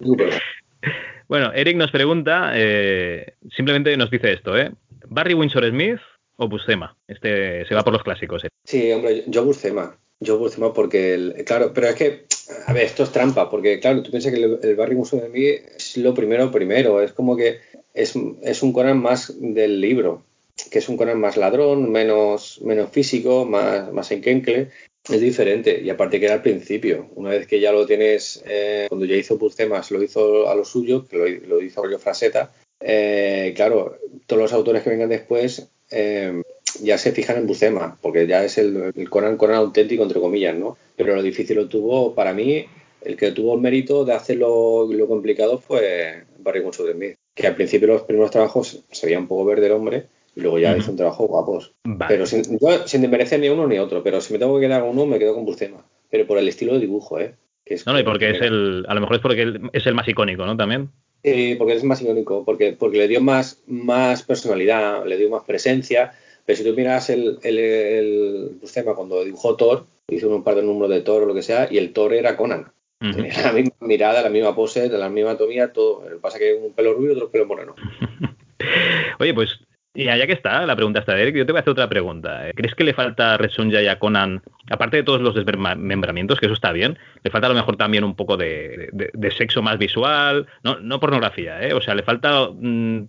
Ningún 0.00 0.16
problema. 0.16 0.40
bueno, 1.28 1.52
Eric 1.54 1.76
nos 1.76 1.90
pregunta, 1.92 2.52
eh, 2.54 3.34
simplemente 3.54 3.96
nos 3.96 4.10
dice 4.10 4.32
esto, 4.32 4.56
¿eh? 4.58 4.72
¿Barry 5.06 5.34
Windsor 5.34 5.68
Smith 5.68 6.00
o 6.36 6.48
Buscema? 6.48 6.96
Este 7.06 7.64
se 7.66 7.74
va 7.74 7.82
por 7.84 7.92
los 7.92 8.02
clásicos. 8.02 8.44
¿eh? 8.44 8.48
Sí, 8.64 8.90
hombre, 8.92 9.24
yo 9.26 9.44
Burcema. 9.44 9.96
Yo 10.20 10.38
Burcema 10.38 10.72
porque, 10.74 11.14
el, 11.14 11.44
claro, 11.44 11.72
pero 11.72 11.88
es 11.88 11.94
que, 11.94 12.24
a 12.66 12.72
ver, 12.72 12.84
esto 12.84 13.02
es 13.02 13.10
trampa, 13.12 13.50
porque 13.50 13.80
claro, 13.80 14.02
tú 14.02 14.10
piensas 14.10 14.32
que 14.32 14.38
el, 14.38 14.58
el 14.62 14.76
Barry 14.76 14.94
Muso 14.94 15.16
de 15.16 15.28
mí 15.30 15.46
es 15.46 15.96
lo 15.96 16.12
primero 16.14 16.50
primero, 16.50 17.02
es 17.02 17.12
como 17.12 17.36
que 17.36 17.58
es, 17.94 18.14
es 18.42 18.62
un 18.62 18.72
Conan 18.72 18.98
más 19.00 19.34
del 19.38 19.80
libro, 19.80 20.22
que 20.70 20.78
es 20.78 20.88
un 20.90 20.98
Conan 20.98 21.18
más 21.18 21.38
ladrón, 21.38 21.90
menos, 21.90 22.60
menos 22.62 22.90
físico, 22.90 23.46
más, 23.46 23.90
más 23.92 24.10
enquencle, 24.12 24.68
es 25.08 25.20
diferente, 25.20 25.80
y 25.82 25.88
aparte 25.88 26.20
que 26.20 26.26
era 26.26 26.34
al 26.34 26.42
principio, 26.42 27.08
una 27.14 27.30
vez 27.30 27.46
que 27.46 27.58
ya 27.58 27.72
lo 27.72 27.86
tienes, 27.86 28.42
eh, 28.46 28.86
cuando 28.90 29.06
ya 29.06 29.16
hizo 29.16 29.38
Burcemas, 29.38 29.90
lo 29.90 30.02
hizo 30.02 30.50
a 30.50 30.54
lo 30.54 30.66
suyo, 30.66 31.06
que 31.08 31.16
lo, 31.16 31.26
lo 31.48 31.62
hizo 31.62 31.82
rollo 31.82 31.98
fraseta, 31.98 32.52
eh, 32.80 33.52
claro, 33.56 33.98
todos 34.26 34.42
los 34.42 34.52
autores 34.52 34.82
que 34.82 34.90
vengan 34.90 35.08
después 35.08 35.68
eh, 35.90 36.42
ya 36.82 36.98
se 36.98 37.12
fijan 37.12 37.38
en 37.38 37.46
Bucema, 37.46 37.98
porque 38.00 38.26
ya 38.26 38.44
es 38.44 38.58
el, 38.58 38.92
el 38.94 39.10
Conan, 39.10 39.36
Conan 39.36 39.56
auténtico, 39.56 40.02
entre 40.02 40.20
comillas, 40.20 40.56
¿no? 40.56 40.76
Pero 40.96 41.14
lo 41.14 41.22
difícil 41.22 41.56
lo 41.56 41.68
tuvo, 41.68 42.14
para 42.14 42.32
mí, 42.32 42.66
el 43.02 43.16
que 43.16 43.32
tuvo 43.32 43.54
el 43.54 43.60
mérito 43.60 44.04
de 44.04 44.12
hacerlo 44.12 44.86
lo 44.90 45.08
complicado 45.08 45.58
fue 45.58 46.24
Barry 46.38 46.60
de 46.60 46.92
Smith, 46.92 47.16
que 47.34 47.46
al 47.46 47.54
principio 47.54 47.88
los 47.88 48.02
primeros 48.02 48.30
trabajos 48.30 48.84
se 48.90 49.06
veía 49.06 49.18
un 49.18 49.28
poco 49.28 49.44
verde 49.44 49.66
el 49.66 49.72
hombre, 49.72 50.06
y 50.36 50.40
luego 50.40 50.58
ya 50.58 50.76
hizo 50.76 50.90
un 50.90 50.96
trabajo 50.96 51.26
guapos. 51.26 51.72
Vale. 51.84 52.14
Pero 52.14 52.26
sin, 52.26 52.42
yo, 52.58 52.86
sin 52.86 53.00
desmerecer 53.00 53.40
ni 53.40 53.48
uno 53.48 53.66
ni 53.66 53.78
otro, 53.78 54.02
pero 54.02 54.20
si 54.20 54.32
me 54.32 54.38
tengo 54.38 54.58
que 54.58 54.66
quedar 54.66 54.82
con 54.82 54.90
uno, 54.90 55.06
me 55.06 55.18
quedo 55.18 55.34
con 55.34 55.44
Bucema. 55.44 55.84
Pero 56.10 56.26
por 56.26 56.38
el 56.38 56.48
estilo 56.48 56.74
de 56.74 56.80
dibujo, 56.80 57.18
¿eh? 57.20 57.34
Que 57.64 57.74
es 57.74 57.86
No, 57.86 57.92
no, 57.92 58.00
y 58.00 58.04
porque 58.04 58.26
que 58.26 58.32
es 58.32 58.42
el, 58.42 58.84
a 58.88 58.94
lo 58.94 59.00
mejor 59.00 59.16
es 59.16 59.22
porque 59.22 59.60
es 59.72 59.86
el 59.86 59.94
más 59.94 60.08
icónico, 60.08 60.46
¿no? 60.46 60.56
También. 60.56 60.90
Sí, 61.22 61.54
porque 61.58 61.74
es 61.74 61.84
más 61.84 62.00
icónico, 62.00 62.44
porque, 62.44 62.72
porque 62.72 62.98
le 62.98 63.08
dio 63.08 63.20
más, 63.20 63.62
más 63.66 64.22
personalidad, 64.22 65.04
le 65.04 65.18
dio 65.18 65.28
más 65.28 65.44
presencia. 65.44 66.12
Pero 66.46 66.56
si 66.56 66.64
tú 66.64 66.74
miras 66.74 67.10
el, 67.10 67.38
el, 67.42 67.58
el 67.58 68.50
Buscema 68.60 68.94
cuando 68.94 69.24
dibujó 69.24 69.56
Thor, 69.56 69.86
hizo 70.08 70.28
un 70.28 70.42
par 70.44 70.56
de 70.56 70.62
números 70.62 70.90
de 70.90 71.00
Thor 71.02 71.22
o 71.22 71.26
lo 71.26 71.34
que 71.34 71.42
sea, 71.42 71.68
y 71.70 71.78
el 71.78 71.92
Thor 71.92 72.12
era 72.14 72.36
Conan. 72.36 72.72
Ujú. 73.02 73.12
Tenía 73.12 73.42
la 73.42 73.52
misma 73.52 73.74
mirada, 73.80 74.22
la 74.22 74.28
misma 74.30 74.54
pose, 74.54 74.88
la 74.88 75.08
misma 75.08 75.30
anatomía, 75.30 75.72
todo. 75.72 76.04
Lo 76.08 76.16
que 76.16 76.20
pasa 76.20 76.38
que 76.38 76.54
un 76.54 76.72
pelo 76.74 76.92
rubio 76.94 77.12
y 77.12 77.16
otro 77.16 77.30
pelo 77.30 77.46
moreno. 77.46 77.74
Oye, 79.18 79.34
pues 79.34 79.60
ya, 79.94 80.16
ya 80.16 80.26
que 80.26 80.32
está 80.34 80.64
la 80.66 80.76
pregunta 80.76 81.00
está 81.00 81.14
de 81.14 81.22
Eric, 81.22 81.36
yo 81.36 81.46
te 81.46 81.52
voy 81.52 81.58
a 81.58 81.60
hacer 81.60 81.72
otra 81.72 81.88
pregunta. 81.88 82.42
¿Crees 82.54 82.74
que 82.74 82.84
le 82.84 82.94
falta 82.94 83.34
a 83.34 83.36
Red 83.38 83.50
Sonja 83.50 83.82
y 83.82 83.88
a 83.88 83.98
Conan, 83.98 84.42
aparte 84.70 84.98
de 84.98 85.02
todos 85.02 85.20
los 85.20 85.34
desmembramientos, 85.34 86.38
que 86.38 86.46
eso 86.46 86.54
está 86.54 86.72
bien, 86.72 86.98
le 87.22 87.30
falta 87.30 87.46
a 87.46 87.50
lo 87.50 87.56
mejor 87.56 87.76
también 87.76 88.04
un 88.04 88.14
poco 88.14 88.36
de, 88.36 88.88
de- 88.92 89.10
de 89.12 89.30
sexo 89.30 89.62
más 89.62 89.78
visual, 89.78 90.46
no, 90.62 90.78
no 90.80 91.00
pornografía, 91.00 91.62
¿eh? 91.66 91.72
O 91.74 91.80
sea, 91.80 91.94
le 91.94 92.02
falta 92.02 92.48
mm, 92.50 93.08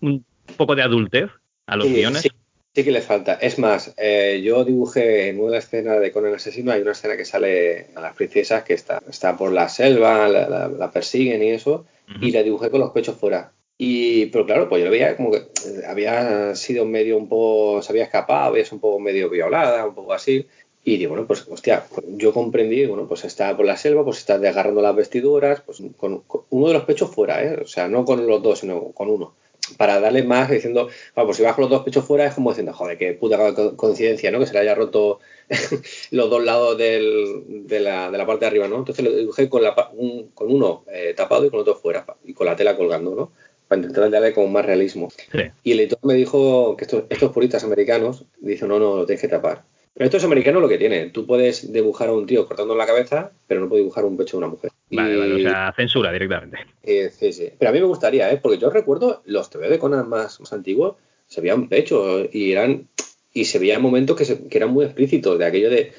un 0.00 0.24
poco 0.56 0.74
de 0.74 0.82
adultez 0.82 1.30
a 1.66 1.76
los 1.76 1.86
Sí, 1.88 1.94
guiones. 1.94 2.22
sí, 2.22 2.30
sí 2.74 2.84
que 2.84 2.90
le 2.92 3.02
falta. 3.02 3.34
Es 3.34 3.58
más, 3.58 3.94
eh, 3.96 4.40
yo 4.42 4.64
dibujé 4.64 5.28
en 5.28 5.40
una 5.40 5.58
escena 5.58 5.98
de 5.98 6.10
Conan 6.12 6.30
el 6.30 6.36
Asesino, 6.36 6.72
hay 6.72 6.82
una 6.82 6.92
escena 6.92 7.16
que 7.16 7.24
sale 7.24 7.86
a 7.94 8.00
las 8.00 8.14
princesas 8.14 8.62
que 8.64 8.74
está, 8.74 9.02
está 9.08 9.36
por 9.36 9.52
la 9.52 9.68
selva, 9.68 10.28
la, 10.28 10.48
la- 10.48 10.68
la 10.68 10.90
persiguen 10.90 11.42
y 11.42 11.50
eso, 11.50 11.84
y 12.20 12.30
la 12.32 12.42
dibujé 12.42 12.70
con 12.70 12.80
los 12.80 12.90
pechos 12.90 13.16
fuera. 13.16 13.52
Y, 13.78 14.26
pero 14.26 14.44
claro, 14.46 14.68
pues 14.68 14.80
yo 14.80 14.84
lo 14.86 14.90
veía 14.92 15.16
como 15.16 15.30
que 15.32 15.38
eh, 15.38 15.82
había 15.86 16.54
sido 16.54 16.84
medio 16.84 17.16
un 17.16 17.28
poco, 17.28 17.82
se 17.82 17.90
había 17.92 18.04
escapado, 18.04 18.46
había 18.50 18.64
sido 18.64 18.76
un 18.76 18.80
poco 18.80 19.00
medio 19.00 19.28
violada, 19.30 19.86
un 19.86 19.94
poco 19.94 20.12
así. 20.12 20.46
Y 20.84 20.96
digo, 20.98 21.10
bueno, 21.10 21.26
pues 21.26 21.46
hostia, 21.48 21.84
pues 21.94 22.04
yo 22.16 22.32
comprendí, 22.32 22.84
bueno, 22.86 23.06
pues 23.06 23.24
está 23.24 23.56
por 23.56 23.64
la 23.66 23.76
selva, 23.76 24.04
pues 24.04 24.18
está 24.18 24.38
desgarrando 24.38 24.82
las 24.82 24.94
vestiduras, 24.96 25.60
pues 25.62 25.80
con, 25.96 26.20
con 26.20 26.42
uno 26.50 26.68
de 26.68 26.74
los 26.74 26.84
pechos 26.84 27.10
fuera, 27.14 27.42
¿eh? 27.42 27.60
O 27.62 27.66
sea, 27.66 27.88
no 27.88 28.04
con 28.04 28.26
los 28.26 28.42
dos, 28.42 28.58
sino 28.60 28.90
con 28.92 29.08
uno. 29.08 29.34
Para 29.76 30.00
darle 30.00 30.22
más, 30.24 30.50
diciendo, 30.50 30.88
bueno, 31.14 31.26
pues 31.28 31.36
si 31.36 31.42
bajo 31.44 31.60
los 31.60 31.70
dos 31.70 31.82
pechos 31.84 32.04
fuera 32.04 32.26
es 32.26 32.34
como 32.34 32.50
diciendo, 32.50 32.72
joder, 32.72 32.98
qué 32.98 33.12
puta 33.14 33.54
co- 33.54 33.76
coincidencia, 33.76 34.30
¿no? 34.30 34.38
Que 34.40 34.46
se 34.46 34.52
le 34.52 34.58
haya 34.58 34.74
roto 34.74 35.20
los 36.10 36.28
dos 36.30 36.44
lados 36.44 36.76
del- 36.76 37.66
de, 37.66 37.80
la, 37.80 38.10
de 38.10 38.18
la 38.18 38.26
parte 38.26 38.44
de 38.44 38.48
arriba, 38.48 38.68
¿no? 38.68 38.76
Entonces 38.78 39.04
lo 39.04 39.12
dibujé 39.14 39.48
con, 39.48 39.62
la, 39.62 39.74
un- 39.94 40.28
con 40.34 40.52
uno 40.52 40.84
eh, 40.92 41.14
tapado 41.16 41.46
y 41.46 41.50
con 41.50 41.60
otro 41.60 41.74
fuera, 41.76 42.04
y 42.24 42.34
con 42.34 42.46
la 42.46 42.56
tela 42.56 42.76
colgando, 42.76 43.14
¿no? 43.14 43.32
Para 43.68 43.80
intentar 43.80 44.10
darle 44.10 44.34
como 44.34 44.48
más 44.48 44.66
realismo. 44.66 45.08
Sí. 45.30 45.38
Y 45.62 45.72
el 45.72 45.80
editor 45.80 46.00
me 46.02 46.14
dijo 46.14 46.76
que 46.76 46.84
estos, 46.84 47.04
estos 47.08 47.32
puristas 47.32 47.64
americanos 47.64 48.24
dicen, 48.40 48.68
no, 48.68 48.78
no, 48.78 48.96
lo 48.96 49.06
tienes 49.06 49.22
que 49.22 49.28
tapar. 49.28 49.62
Pero 49.94 50.04
esto 50.06 50.16
es 50.16 50.24
americano 50.24 50.60
lo 50.60 50.68
que 50.68 50.78
tiene. 50.78 51.10
Tú 51.10 51.26
puedes 51.26 51.70
dibujar 51.72 52.08
a 52.08 52.12
un 52.14 52.26
tío 52.26 52.46
cortando 52.46 52.74
la 52.74 52.86
cabeza, 52.86 53.32
pero 53.46 53.60
no 53.60 53.68
puedes 53.68 53.82
dibujar 53.84 54.04
un 54.04 54.16
pecho 54.16 54.36
de 54.36 54.44
una 54.44 54.48
mujer. 54.52 54.70
Vale, 54.90 55.14
Y- 55.14 55.18
vale, 55.18 55.34
o 55.34 55.38
sea, 55.48 55.72
censura 55.76 56.10
directamente. 56.12 56.58
eh, 56.82 57.10
sí, 57.10 57.32
sí. 57.32 57.50
Pero 57.58 57.70
a 57.70 57.72
mí 57.72 57.80
me 57.80 57.86
gustaría, 57.86 58.30
¿eh? 58.32 58.38
Porque 58.42 58.58
yo 58.58 58.70
recuerdo 58.70 59.22
los 59.26 59.50
TV 59.50 59.68
de 59.68 59.78
Conan 59.78 60.08
más, 60.08 60.40
más 60.40 60.52
antiguos, 60.52 60.96
se 61.26 61.40
veían 61.40 61.68
pechos 61.68 62.28
y 62.32 62.52
eran 62.52 62.88
y 63.34 63.46
se 63.46 63.58
veían 63.58 63.80
momentos 63.80 64.14
que, 64.16 64.26
se- 64.26 64.46
que 64.48 64.58
eran 64.58 64.70
muy 64.70 64.84
explícitos, 64.84 65.38
de 65.38 65.46
aquello 65.46 65.70
de 65.70 65.92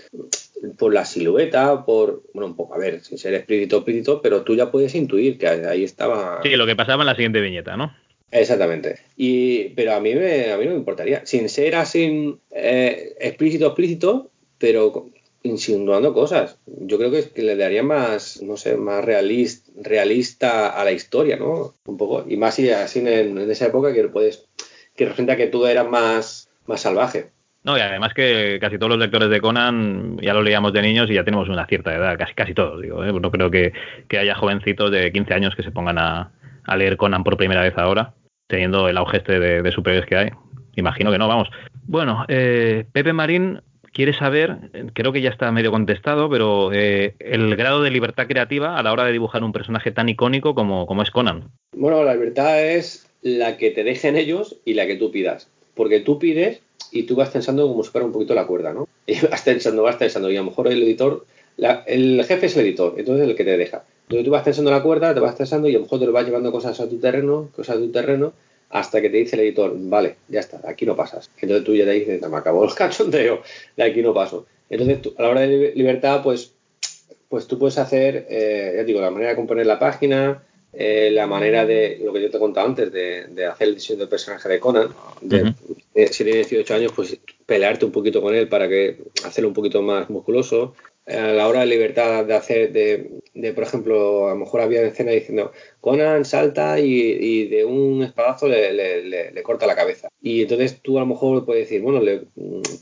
por 0.78 0.94
la 0.94 1.04
silueta, 1.04 1.84
por, 1.84 2.22
bueno, 2.34 2.46
un 2.48 2.56
poco, 2.56 2.74
a 2.76 2.78
ver, 2.78 3.02
sin 3.02 3.18
ser 3.18 3.34
explícito, 3.34 3.78
explícito, 3.78 4.22
pero 4.22 4.44
tú 4.44 4.56
ya 4.56 4.72
puedes 4.72 4.94
intuir 4.96 5.38
que 5.38 5.48
ahí 5.48 5.84
estaba. 5.84 6.42
Sí, 6.44 6.56
lo 6.56 6.66
que 6.68 6.76
pasaba 6.76 7.02
en 7.04 7.08
la 7.08 7.16
siguiente 7.16 7.42
viñeta, 7.42 7.76
¿no? 7.76 7.94
Exactamente. 8.34 9.00
Y, 9.16 9.70
pero 9.70 9.94
a 9.94 10.00
mí, 10.00 10.16
me, 10.16 10.52
a 10.52 10.58
mí 10.58 10.66
no 10.66 10.72
me 10.72 10.78
importaría. 10.78 11.24
Sin 11.24 11.48
ser 11.50 11.76
así 11.76 12.36
eh, 12.52 13.14
explícito, 13.20 13.68
explícito, 13.68 14.32
pero 14.58 15.12
insinuando 15.44 16.14
cosas. 16.16 16.58
Yo 16.66 16.98
creo 16.98 17.12
que, 17.12 17.30
que 17.30 17.44
le 17.44 17.56
daría 17.56 17.84
más, 17.84 18.42
no 18.42 18.58
sé, 18.58 18.76
más 18.76 19.06
realista, 19.06 19.72
realista 19.80 20.70
a 20.70 20.84
la 20.84 20.92
historia, 20.92 21.36
¿no? 21.38 21.76
Un 21.86 21.98
poco. 21.98 22.26
Y 22.28 22.36
más 22.38 22.58
así 22.58 23.00
en, 23.00 23.38
en 23.38 23.52
esa 23.52 23.68
época 23.68 23.94
que 23.94 24.04
puedes, 24.08 24.50
que 24.96 25.06
representa 25.06 25.38
que 25.38 25.48
tú 25.48 25.68
eras 25.68 25.88
más, 25.88 26.50
más 26.66 26.82
salvaje. 26.82 27.30
No, 27.64 27.78
y 27.78 27.82
además 27.82 28.16
que 28.16 28.58
casi 28.60 28.78
todos 28.78 28.90
los 28.90 29.00
lectores 29.00 29.30
de 29.30 29.42
Conan 29.42 30.18
ya 30.22 30.34
lo 30.34 30.42
leíamos 30.42 30.74
de 30.74 30.82
niños 30.82 31.10
y 31.10 31.14
ya 31.14 31.24
tenemos 31.24 31.50
una 31.50 31.68
cierta 31.68 31.94
edad, 31.94 32.18
casi 32.18 32.34
casi 32.34 32.56
todos, 32.56 32.82
digo. 32.82 33.06
¿eh? 33.06 33.14
No 33.14 33.30
creo 33.30 33.52
que, 33.52 33.74
que 34.08 34.18
haya 34.18 34.34
jovencitos 34.34 34.90
de 34.90 35.12
15 35.12 35.34
años 35.36 35.56
que 35.56 35.64
se 35.64 35.72
pongan 35.72 36.00
a, 36.00 36.32
a 36.66 36.78
leer 36.78 36.98
Conan 36.98 37.24
por 37.24 37.38
primera 37.38 37.62
vez 37.62 37.78
ahora, 37.78 38.14
teniendo 38.54 38.88
el 38.88 38.98
auge 38.98 39.18
este 39.18 39.40
de, 39.40 39.64
de 39.64 39.72
superhéroes 39.72 40.08
que 40.08 40.16
hay. 40.16 40.30
Imagino 40.76 41.12
que 41.12 41.18
no, 41.18 41.28
vamos. 41.28 41.50
Bueno, 41.88 42.24
eh, 42.28 42.86
Pepe 42.92 43.12
Marín 43.12 43.62
quiere 43.92 44.14
saber, 44.14 44.58
creo 44.94 45.12
que 45.12 45.22
ya 45.22 45.32
está 45.32 45.52
medio 45.52 45.72
contestado, 45.72 46.30
pero 46.30 46.72
eh, 46.72 47.16
el 47.20 47.56
grado 47.56 47.82
de 47.82 47.90
libertad 47.90 48.28
creativa 48.28 48.78
a 48.78 48.84
la 48.84 48.92
hora 48.92 49.06
de 49.06 49.12
dibujar 49.12 49.44
un 49.44 49.52
personaje 49.52 49.90
tan 49.92 50.08
icónico 50.08 50.54
como, 50.54 50.86
como 50.86 51.02
es 51.02 51.10
Conan. 51.10 51.50
Bueno, 51.76 52.04
la 52.04 52.14
libertad 52.14 52.64
es 52.64 53.08
la 53.24 53.58
que 53.58 53.72
te 53.72 53.84
dejen 53.84 54.16
ellos 54.18 54.58
y 54.66 54.76
la 54.76 54.86
que 54.86 54.98
tú 54.98 55.10
pidas. 55.12 55.50
Porque 55.74 56.00
tú 56.00 56.20
pides 56.20 56.62
y 56.92 57.04
tú 57.04 57.16
vas 57.16 57.32
tensando 57.34 57.68
como 57.68 57.84
si 57.84 57.98
un 57.98 58.12
poquito 58.12 58.36
la 58.36 58.46
cuerda, 58.46 58.72
¿no? 58.72 58.88
Y 59.08 59.20
vas 59.26 59.44
tensando, 59.44 59.82
vas 59.82 59.98
tensando. 59.98 60.30
Y 60.30 60.36
a 60.38 60.42
lo 60.42 60.46
mejor 60.46 60.68
el 60.68 60.84
editor, 60.84 61.26
la- 61.58 61.84
el 61.88 62.24
jefe 62.24 62.46
es 62.46 62.56
el 62.56 62.66
editor, 62.68 62.94
entonces 62.98 63.24
es 63.26 63.30
el 63.32 63.36
que 63.36 63.44
te 63.46 63.58
deja. 63.58 63.84
Entonces 64.04 64.26
tú 64.26 64.32
vas 64.32 64.44
tensando 64.44 64.72
la 64.72 64.84
cuerda, 64.84 65.14
te 65.14 65.20
vas 65.20 65.36
tensando 65.36 65.68
y 65.68 65.72
a 65.76 65.78
lo 65.78 65.84
mejor 65.84 66.00
te 66.00 66.06
lo 66.06 66.12
vas 66.12 66.26
llevando 66.26 66.52
cosas 66.52 66.80
a 66.80 66.88
tu 66.90 66.98
terreno, 67.00 67.50
cosas 67.56 67.78
a 67.78 67.80
tu 67.80 67.92
terreno, 67.92 68.34
hasta 68.70 69.02
que 69.02 69.10
te 69.10 69.18
dice 69.18 69.36
el 69.36 69.44
editor, 69.44 69.74
vale, 69.76 70.16
ya 70.28 70.40
está, 70.40 70.60
aquí 70.68 70.86
no 70.86 70.96
pasas. 70.96 71.30
Entonces 71.40 71.64
tú 71.66 71.76
ya 71.76 71.86
te 71.86 71.92
dices, 71.92 72.22
"No, 72.22 72.30
me 72.30 72.38
acabó 72.38 72.64
el 72.66 72.74
cachondeo, 72.76 73.42
de 73.78 73.84
aquí 73.84 74.02
no 74.02 74.14
paso. 74.14 74.46
Entonces 74.70 75.02
tú, 75.02 75.14
a 75.18 75.22
la 75.24 75.30
hora 75.30 75.42
de 75.42 75.48
li- 75.48 75.72
libertad, 75.76 76.22
pues, 76.24 76.54
pues 77.30 77.48
tú 77.48 77.58
puedes 77.60 77.78
hacer, 77.78 78.28
eh, 78.30 78.74
ya 78.78 78.84
digo, 78.84 79.02
la 79.02 79.10
manera 79.12 79.32
de 79.32 79.36
componer 79.36 79.66
la 79.66 79.80
página, 79.80 80.44
eh, 80.74 81.10
la 81.12 81.28
manera 81.28 81.66
de, 81.66 82.00
lo 82.04 82.12
que 82.14 82.22
yo 82.22 82.30
te 82.32 82.38
he 82.38 82.40
contado 82.40 82.68
antes, 82.68 82.92
de, 82.92 83.28
de 83.28 83.46
hacer 83.46 83.68
el 83.68 83.76
diseño 83.76 84.00
del 84.00 84.10
personaje 84.10 84.50
de 84.50 84.60
Conan, 84.60 84.90
de, 85.22 85.54
si 86.12 86.24
tiene 86.24 86.40
18 86.40 86.74
años, 86.74 86.92
pues 86.96 87.18
pelearte 87.46 87.86
un 87.86 87.92
poquito 87.92 88.22
con 88.22 88.34
él 88.34 88.48
para 88.50 88.68
que 88.68 88.98
hacerlo 89.24 89.50
un 89.50 89.54
poquito 89.54 89.82
más 89.84 90.10
musculoso. 90.10 90.74
A 91.06 91.34
la 91.34 91.48
hora 91.50 91.60
de 91.62 91.66
libertad 91.66 92.24
de 92.26 92.34
hacer, 92.34 92.72
de, 92.72 93.10
de, 93.34 93.52
por 93.54 93.64
ejemplo, 93.66 94.28
a 94.28 94.30
lo 94.32 94.38
mejor 94.38 94.62
había 94.62 94.82
escena 94.84 95.12
diciendo 95.12 95.52
Conan 95.82 96.24
salta 96.24 96.80
y, 96.80 96.86
y 97.20 97.48
de 97.50 97.66
un 97.66 98.04
espadazo 98.04 98.48
le, 98.48 98.72
le- 98.74 99.04
le- 99.04 99.32
le 99.32 99.44
corta 99.44 99.68
la 99.68 99.76
cabeza. 99.76 100.08
Y 100.22 100.44
entonces 100.44 100.80
tú 100.82 100.98
a 100.98 101.02
lo 101.02 101.08
mejor 101.08 101.46
puedes 101.46 101.64
decir, 101.68 101.82
bueno, 101.82 102.00
le, 102.00 102.22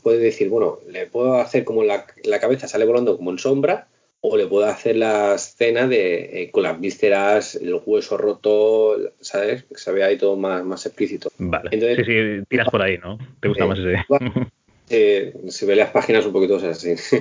puedes 0.04 0.20
decir, 0.22 0.48
bueno, 0.50 0.78
le 0.88 1.06
puedo 1.06 1.34
hacer 1.40 1.64
como 1.64 1.82
la, 1.82 2.06
la 2.22 2.38
cabeza 2.38 2.68
sale 2.68 2.84
volando 2.84 3.16
como 3.16 3.32
en 3.32 3.38
sombra, 3.38 3.88
o 4.24 4.36
le 4.36 4.46
puedo 4.46 4.66
hacer 4.66 4.94
la 4.94 5.34
escena 5.34 5.88
de 5.88 6.42
eh, 6.42 6.50
con 6.52 6.62
las 6.62 6.80
vísceras, 6.80 7.56
el 7.56 7.74
hueso 7.84 8.16
roto, 8.18 8.96
¿sabes? 9.20 9.64
Que 9.64 9.74
se 9.78 9.90
vea 9.90 10.06
ahí 10.06 10.16
todo 10.16 10.36
más, 10.36 10.64
más 10.64 10.86
explícito. 10.86 11.28
Vale. 11.38 11.70
Entonces- 11.72 12.06
sí, 12.06 12.12
sí, 12.38 12.44
tiras 12.48 12.68
por 12.70 12.82
ahí, 12.82 12.98
¿no? 12.98 13.18
Te 13.40 13.48
gusta 13.48 13.64
Eh, 13.64 13.66
más 13.66 13.78
ese. 13.80 13.96
Eh, 14.94 15.32
se 15.48 15.64
ve 15.64 15.74
las 15.74 15.90
páginas 15.90 16.26
un 16.26 16.32
poquito 16.34 16.56
así. 16.56 16.96
Sí. 16.98 17.16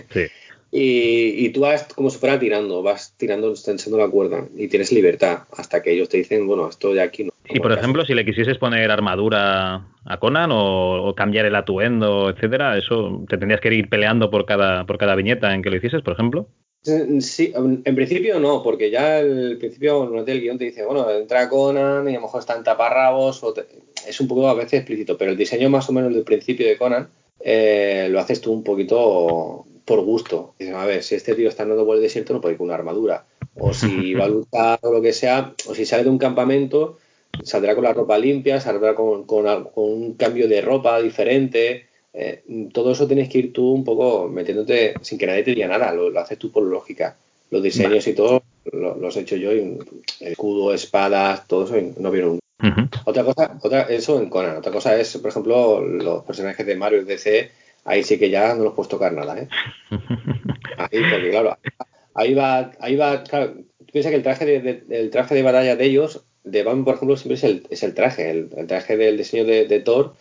Y, 0.71 1.45
y 1.45 1.49
tú 1.49 1.61
vas 1.61 1.83
como 1.93 2.09
si 2.09 2.17
fuera 2.17 2.39
tirando, 2.39 2.81
vas 2.81 3.13
tirando, 3.17 3.53
tensando 3.53 3.97
la 3.97 4.07
cuerda 4.07 4.47
y 4.55 4.69
tienes 4.69 4.91
libertad 4.91 5.39
hasta 5.57 5.81
que 5.81 5.91
ellos 5.91 6.07
te 6.07 6.17
dicen, 6.17 6.47
bueno, 6.47 6.69
esto 6.69 6.93
de 6.93 7.01
aquí 7.01 7.25
no. 7.25 7.31
Y 7.49 7.59
por 7.59 7.73
ejemplo, 7.73 8.05
si 8.05 8.13
le 8.13 8.23
quisieses 8.23 8.57
poner 8.57 8.89
armadura 8.89 9.85
a 10.05 10.19
Conan 10.19 10.51
o, 10.53 11.09
o 11.09 11.13
cambiar 11.15 11.45
el 11.45 11.55
atuendo, 11.55 12.29
etcétera, 12.29 12.77
eso 12.77 13.25
te 13.27 13.37
tendrías 13.37 13.59
que 13.59 13.73
ir 13.73 13.89
peleando 13.89 14.29
por 14.31 14.45
cada, 14.45 14.85
por 14.85 14.97
cada 14.97 15.15
viñeta 15.15 15.53
en 15.53 15.61
que 15.61 15.69
lo 15.69 15.75
hicieses, 15.75 16.01
por 16.01 16.13
ejemplo. 16.13 16.47
Sí, 16.83 17.51
en 17.53 17.95
principio 17.95 18.39
no, 18.39 18.63
porque 18.63 18.89
ya 18.89 19.17
al 19.17 19.57
principio 19.59 19.99
normalmente 19.99 20.31
el 20.31 20.41
guion 20.41 20.57
te 20.57 20.65
dice, 20.65 20.83
bueno, 20.85 21.11
entra 21.11 21.47
Conan 21.49 22.07
y 22.07 22.11
a 22.11 22.15
lo 22.15 22.21
mejor 22.21 22.39
está 22.39 22.55
en 22.55 22.63
taparrabos, 22.63 23.43
o 23.43 23.53
te- 23.53 23.65
es 24.07 24.19
un 24.19 24.27
poco 24.27 24.47
a 24.47 24.55
veces 24.55 24.79
explícito, 24.79 25.17
pero 25.17 25.29
el 25.31 25.37
diseño 25.37 25.69
más 25.69 25.87
o 25.89 25.93
menos 25.93 26.13
del 26.13 26.23
principio 26.23 26.65
de 26.65 26.77
Conan 26.77 27.09
eh, 27.43 28.07
lo 28.09 28.19
haces 28.19 28.41
tú 28.41 28.51
un 28.53 28.63
poquito 28.63 29.65
por 29.95 30.01
gusto. 30.05 30.53
Dices, 30.57 30.73
a 30.75 30.85
ver, 30.85 31.03
si 31.03 31.15
este 31.15 31.35
tío 31.35 31.49
está 31.49 31.63
andando 31.63 31.85
por 31.85 31.95
el 31.97 32.01
desierto 32.01 32.33
no 32.33 32.39
puede 32.41 32.53
ir 32.53 32.57
con 32.57 32.65
una 32.67 32.75
armadura, 32.75 33.25
o 33.55 33.73
si 33.73 34.13
va 34.19 34.25
a 34.25 34.29
luchar 34.29 34.79
o 34.83 34.91
lo 34.93 35.01
que 35.01 35.11
sea, 35.13 35.53
o 35.67 35.75
si 35.75 35.85
sale 35.85 36.03
de 36.05 36.09
un 36.09 36.17
campamento, 36.17 36.97
saldrá 37.43 37.75
con 37.75 37.83
la 37.83 37.93
ropa 37.93 38.17
limpia, 38.17 38.59
saldrá 38.61 38.95
con, 38.95 39.25
con 39.25 39.45
un 39.75 40.13
cambio 40.13 40.47
de 40.47 40.61
ropa 40.61 41.01
diferente. 41.01 41.87
Eh, 42.13 42.43
todo 42.73 42.91
eso 42.91 43.07
tienes 43.07 43.29
que 43.29 43.39
ir 43.39 43.53
tú 43.53 43.71
un 43.71 43.83
poco 43.83 44.27
metiéndote 44.27 44.95
sin 45.01 45.17
que 45.17 45.25
nadie 45.27 45.43
te 45.43 45.53
diga 45.55 45.67
nada, 45.67 45.93
lo, 45.93 46.09
lo 46.09 46.19
haces 46.19 46.37
tú 46.37 46.51
por 46.51 46.63
lógica. 46.63 47.15
Los 47.49 47.61
diseños 47.63 48.05
y 48.07 48.13
todo 48.13 48.43
lo- 48.71 48.95
los 48.95 49.15
he 49.17 49.21
hecho 49.21 49.35
yo, 49.35 49.51
y 49.53 49.77
escudo, 50.19 50.73
espadas, 50.73 51.47
todo 51.47 51.65
eso, 51.65 51.77
y 51.77 51.93
no 51.97 52.11
vieron. 52.11 52.39
Ujú. 52.63 52.81
Otra 53.05 53.23
cosa, 53.23 53.57
otra, 53.63 53.81
eso 53.83 54.19
en 54.21 54.29
Conan. 54.29 54.57
Otra 54.57 54.71
cosa 54.71 54.95
es, 54.99 55.17
por 55.17 55.29
ejemplo, 55.31 55.81
los 55.81 56.23
personajes 56.23 56.65
de 56.65 56.75
Mario 56.75 57.01
y 57.01 57.05
DC, 57.05 57.49
ahí 57.85 58.03
sí 58.03 58.17
que 58.19 58.29
ya 58.29 58.53
no 58.55 58.63
los 58.63 58.73
puedes 58.73 58.89
tocar 58.89 59.13
nada, 59.13 59.37
¿eh? 59.39 59.47
Ahí, 60.77 61.01
porque 61.11 61.29
claro, 61.29 61.57
ahí 62.15 62.33
va, 62.33 62.71
ahí 62.79 62.95
va, 62.95 63.23
claro, 63.23 63.53
tú 63.79 63.85
piensas 63.91 64.11
que 64.11 64.17
el 64.17 64.23
traje 64.23 64.45
de, 64.45 64.59
de- 64.61 64.99
el 64.99 65.09
traje 65.09 65.35
de 65.35 65.43
batalla 65.43 65.75
de 65.75 65.85
ellos, 65.85 66.23
de 66.43 66.63
Batman, 66.63 66.85
por 66.85 66.95
ejemplo, 66.95 67.17
siempre 67.17 67.35
es 67.35 67.43
el, 67.43 67.63
es 67.69 67.83
el 67.83 67.93
traje, 67.93 68.29
el, 68.31 68.49
el 68.57 68.67
traje 68.67 68.97
del 68.97 69.17
diseño 69.17 69.45
de, 69.45 69.65
de 69.67 69.79
Thor 69.79 70.15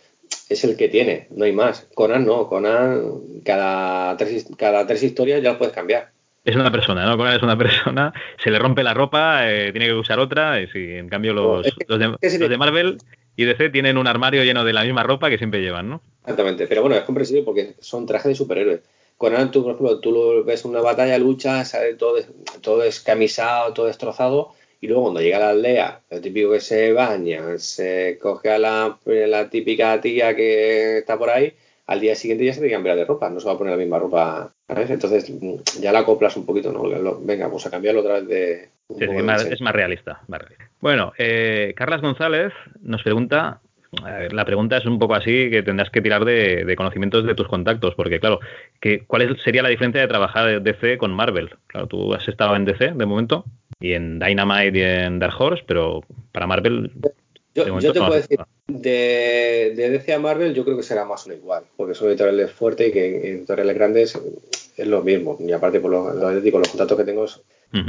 es 0.49 0.63
el 0.63 0.77
que 0.77 0.87
tiene, 0.89 1.27
no 1.31 1.45
hay 1.45 1.51
más. 1.51 1.87
Conan 1.95 2.25
no, 2.25 2.47
Conan 2.47 3.01
cada 3.43 4.15
tres, 4.17 4.47
cada 4.57 4.85
tres 4.87 5.03
historias 5.03 5.41
ya 5.41 5.53
lo 5.53 5.57
puedes 5.57 5.73
cambiar. 5.73 6.09
Es 6.45 6.55
una 6.55 6.71
persona, 6.71 7.05
¿no? 7.05 7.17
Conan 7.17 7.35
es 7.35 7.43
una 7.43 7.57
persona, 7.57 8.13
se 8.43 8.49
le 8.51 8.59
rompe 8.59 8.83
la 8.83 8.93
ropa, 8.93 9.49
eh, 9.51 9.71
tiene 9.71 9.87
que 9.87 9.93
usar 9.93 10.19
otra, 10.19 10.59
y 10.61 10.67
sí, 10.67 10.93
en 10.93 11.09
cambio 11.09 11.33
los, 11.33 11.65
Es 11.67 11.73
que- 11.75 11.85
los, 11.87 11.99
de, 11.99 12.07
los 12.39 12.49
de 12.49 12.57
Marvel 12.57 12.97
y 13.35 13.45
DC 13.45 13.69
tienen 13.69 13.97
un 13.97 14.07
armario 14.07 14.43
lleno 14.43 14.63
de 14.63 14.73
la 14.73 14.83
misma 14.83 15.03
ropa 15.03 15.29
que 15.29 15.37
siempre 15.37 15.61
llevan, 15.61 15.89
¿no? 15.89 16.01
Exactamente, 16.21 16.67
pero 16.67 16.81
bueno, 16.81 16.95
es 16.95 17.03
comprensible 17.03 17.43
porque 17.43 17.73
son 17.79 18.05
trajes 18.05 18.29
de 18.29 18.35
superhéroes. 18.35 18.81
Conan, 19.17 19.51
tú, 19.51 19.63
por 19.63 19.73
ejemplo, 19.73 19.99
tú 19.99 20.11
lo 20.11 20.43
ves 20.43 20.63
en 20.65 20.71
una 20.71 20.81
batalla, 20.81 21.17
lucha, 21.17 21.63
sale 21.65 21.93
todo, 21.95 22.17
todo 22.61 22.79
descamisado, 22.79 23.73
todo 23.73 23.85
destrozado, 23.87 24.53
y 24.79 24.87
luego 24.87 25.03
cuando 25.03 25.21
llega 25.21 25.39
la 25.39 25.49
aldea, 25.51 26.01
el 26.09 26.21
típico 26.21 26.51
que 26.51 26.59
se 26.59 26.91
baña, 26.93 27.57
se 27.59 28.17
coge 28.19 28.49
a 28.49 28.57
la, 28.57 28.97
la 29.05 29.49
típica 29.49 29.99
tía 30.01 30.35
que 30.35 30.97
está 30.99 31.17
por 31.19 31.29
ahí, 31.29 31.53
al 31.85 31.99
día 31.99 32.15
siguiente 32.15 32.45
ya 32.45 32.53
se 32.53 32.59
tiene 32.59 32.69
que 32.69 32.75
cambiar 32.75 32.95
de 32.97 33.05
ropa, 33.05 33.29
no 33.29 33.39
se 33.39 33.45
va 33.47 33.53
a 33.53 33.57
poner 33.57 33.71
la 33.73 33.77
misma 33.79 33.99
ropa, 33.99 34.51
¿sabes? 34.67 34.89
Entonces 34.89 35.31
ya 35.79 35.91
la 35.91 35.99
acoplas 35.99 36.35
un 36.37 36.45
poquito, 36.45 36.71
¿no? 36.71 37.19
Venga, 37.19 37.49
pues 37.49 37.65
a 37.67 37.69
cambiarlo 37.69 38.01
otra 38.01 38.13
vez 38.21 38.27
de... 38.27 38.69
un 38.87 38.97
Sí, 38.97 39.05
poco 39.05 39.17
de 39.17 39.23
más- 39.23 39.45
es 39.45 39.61
más 39.61 39.73
realista, 39.73 40.21
más 40.27 40.39
realista. 40.41 40.67
Bueno, 40.79 41.13
eh, 41.17 41.73
Carlas 41.75 42.01
González 42.01 42.53
nos 42.81 43.03
pregunta, 43.03 43.59
la 43.91 44.45
pregunta 44.45 44.77
es 44.77 44.85
un 44.85 44.99
poco 44.99 45.15
así 45.15 45.49
que 45.49 45.63
tendrás 45.63 45.89
que 45.89 46.01
tirar 46.01 46.23
de, 46.23 46.63
de 46.63 46.75
conocimientos 46.75 47.25
de 47.25 47.35
tus 47.35 47.47
contactos, 47.47 47.93
porque 47.95 48.19
claro, 48.19 48.39
que, 48.79 49.03
¿cuál 49.05 49.37
sería 49.43 49.63
la 49.63 49.69
diferencia 49.69 50.01
de 50.01 50.07
trabajar 50.07 50.47
de 50.47 50.59
DC 50.59 50.97
con 50.97 51.11
Marvel? 51.11 51.49
Claro, 51.67 51.87
tú 51.87 52.13
has 52.13 52.27
estado 52.27 52.55
en 52.55 52.65
DC 52.65 52.93
de 52.93 53.05
momento 53.05 53.43
y 53.81 53.93
en 53.93 54.19
Dynamite 54.19 54.77
y 54.77 54.81
en 54.81 55.19
Dark 55.19 55.35
Horse, 55.37 55.63
pero 55.67 56.01
para 56.31 56.47
Marvel 56.47 56.91
Yo, 57.53 57.65
te 57.65 57.69
no 57.69 57.79
puedo 57.79 58.13
decir, 58.13 58.39
de, 58.67 59.73
de 59.75 59.89
DC 59.89 60.13
a 60.13 60.19
Marvel 60.19 60.53
yo 60.53 60.63
creo 60.63 60.77
que 60.77 60.83
será 60.83 61.03
más 61.03 61.25
o 61.25 61.29
menos 61.29 61.43
igual, 61.43 61.63
porque 61.75 61.93
son 61.93 62.07
editoriales 62.07 62.51
fuertes 62.51 62.87
y 62.87 62.91
que 62.93 63.29
editoriales 63.31 63.75
grandes 63.75 64.17
es 64.77 64.87
lo 64.87 65.01
mismo. 65.01 65.37
Y 65.39 65.51
aparte, 65.51 65.81
por 65.81 65.91
lo, 65.91 66.13
lo 66.13 66.39
digo, 66.39 66.59
los 66.59 66.69
contactos 66.69 66.97
que 66.97 67.03
tengo. 67.03 67.25
es-. 67.25 67.41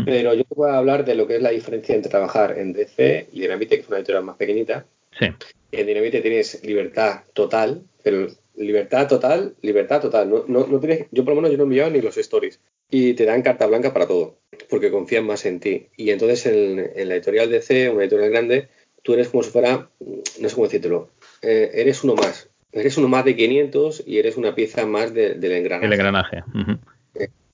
Pero 0.05 0.35
yo 0.35 0.45
te 0.45 0.55
puedo 0.55 0.73
hablar 0.73 1.05
de 1.05 1.15
lo 1.15 1.27
que 1.27 1.37
es 1.37 1.43
la 1.43 1.51
diferencia 1.51 1.95
entre 1.95 2.11
trabajar 2.11 2.59
en 2.59 2.73
DC 2.73 3.29
y 3.33 3.41
Dynamite, 3.41 3.77
que 3.77 3.83
es 3.83 3.89
una 3.89 3.99
editorial 3.99 4.25
más 4.25 4.37
pequeñita. 4.37 4.85
Sí, 5.18 5.26
En 5.73 5.86
Dynamite 5.86 6.20
tienes 6.20 6.62
libertad 6.65 7.23
total, 7.32 7.82
pero 8.02 8.26
libertad 8.57 9.08
total, 9.08 9.55
libertad 9.62 10.00
total. 10.00 10.28
No, 10.28 10.44
no, 10.47 10.66
no 10.66 10.81
tienes, 10.81 11.07
yo 11.10 11.24
por 11.24 11.34
lo 11.34 11.41
menos 11.41 11.50
yo 11.50 11.57
no 11.58 11.65
he 11.65 11.66
enviado 11.66 11.91
ni 11.91 12.00
los 12.00 12.16
stories. 12.18 12.60
Y 12.91 13.15
te 13.15 13.24
dan 13.24 13.42
carta 13.42 13.66
blanca 13.66 13.92
para 13.94 14.07
todo, 14.07 14.36
porque 14.68 14.91
confían 14.91 15.24
más 15.26 15.47
en 15.47 15.60
ti. 15.60 15.86
Y 15.97 16.10
entonces 16.10 16.44
en, 16.47 16.78
en 16.94 17.08
la 17.08 17.15
editorial 17.15 17.50
DC, 17.50 17.89
una 17.89 18.02
editorial 18.05 18.31
grande, 18.31 18.68
tú 19.02 19.15
eres 19.15 19.28
como 19.28 19.42
si 19.42 19.50
fuera, 19.50 19.89
no 20.00 20.49
sé 20.49 20.55
cómo 20.55 20.66
decírtelo, 20.66 21.08
eh, 21.41 21.70
eres 21.74 22.05
uno 22.05 22.15
más. 22.15 22.50
Eres 22.73 22.97
uno 22.99 23.08
más 23.08 23.24
de 23.24 23.36
500 23.36 24.02
y 24.07 24.18
eres 24.18 24.36
una 24.36 24.55
pieza 24.55 24.86
más 24.86 25.12
de- 25.15 25.34
del 25.34 25.52
engranaje. 25.52 25.86
el 25.86 25.92
engranaje. 25.92 26.42
Ujú. 26.55 26.78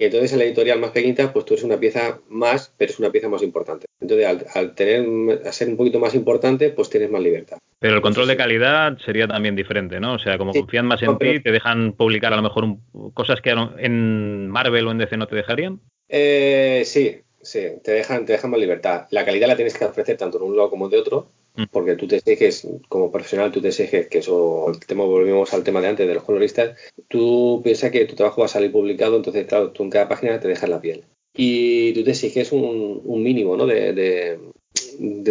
Y 0.00 0.04
entonces 0.04 0.32
en 0.32 0.38
la 0.38 0.44
editorial 0.44 0.78
más 0.78 0.92
pequeñita, 0.92 1.32
pues 1.32 1.44
tú 1.44 1.54
eres 1.54 1.64
una 1.64 1.78
pieza 1.78 2.20
más, 2.28 2.72
pero 2.76 2.92
es 2.92 2.98
una 3.00 3.10
pieza 3.10 3.28
más 3.28 3.42
importante. 3.42 3.86
Entonces 4.00 4.26
al, 4.26 4.46
al 4.54 4.74
tener, 4.74 5.42
a 5.46 5.52
ser 5.52 5.68
un 5.68 5.76
poquito 5.76 5.98
más 5.98 6.14
importante, 6.14 6.70
pues 6.70 6.88
tienes 6.88 7.10
más 7.10 7.20
libertad. 7.20 7.58
Pero 7.80 7.96
el 7.96 8.00
control 8.00 8.28
de 8.28 8.36
calidad 8.36 8.96
sería 8.98 9.26
también 9.26 9.56
diferente, 9.56 9.98
¿no? 10.00 10.14
O 10.14 10.18
sea, 10.18 10.38
como 10.38 10.52
Sí, 10.52 10.60
confían 10.60 10.86
más 10.86 11.02
en 11.02 11.10
no, 11.12 11.18
ti, 11.18 11.40
te 11.40 11.50
dejan 11.52 11.92
publicar 11.92 12.32
a 12.32 12.36
lo 12.36 12.42
mejor 12.42 12.64
un- 12.64 13.12
cosas 13.12 13.40
que 13.40 13.50
en 13.50 14.48
Marvel 14.48 14.86
o 14.86 14.90
en 14.92 14.98
DC 14.98 15.16
no 15.16 15.26
te 15.26 15.36
dejarían. 15.36 15.80
Eh, 16.08 16.82
sí, 16.84 17.20
sí, 17.42 17.60
te 17.82 17.92
dejan, 17.92 18.24
te 18.24 18.32
dejan 18.32 18.50
más 18.50 18.60
libertad. 18.60 19.06
La 19.10 19.24
calidad 19.24 19.48
la 19.48 19.56
tienes 19.56 19.76
que 19.76 19.84
ofrecer 19.84 20.16
tanto 20.16 20.38
en 20.38 20.44
un 20.44 20.56
lado 20.56 20.70
como 20.70 20.88
de 20.88 20.98
otro. 20.98 21.28
Porque 21.66 21.96
tú 21.96 22.06
te 22.06 22.16
exiges, 22.16 22.66
como 22.88 23.10
profesional, 23.10 23.50
tú 23.50 23.60
te 23.60 23.68
exiges, 23.68 24.08
que 24.08 24.18
eso, 24.18 24.70
el 24.70 24.96
volvemos 24.96 25.52
al 25.52 25.64
tema 25.64 25.80
de 25.80 25.88
antes 25.88 26.06
de 26.06 26.14
los 26.14 26.22
coloristas, 26.22 26.78
tú 27.08 27.60
piensas 27.64 27.90
que 27.90 28.04
tu 28.04 28.14
trabajo 28.14 28.40
va 28.40 28.46
a 28.46 28.50
salir 28.50 28.70
publicado, 28.70 29.16
entonces, 29.16 29.46
claro, 29.46 29.70
tú 29.72 29.82
en 29.82 29.90
cada 29.90 30.08
página 30.08 30.38
te 30.38 30.48
dejas 30.48 30.68
la 30.68 30.80
piel. 30.80 31.04
Y 31.34 31.92
tú 31.92 32.04
te 32.04 32.12
exiges 32.12 32.52
un, 32.52 33.22
mínimo, 33.22 33.56
¿no? 33.56 33.66
De, 33.66 34.38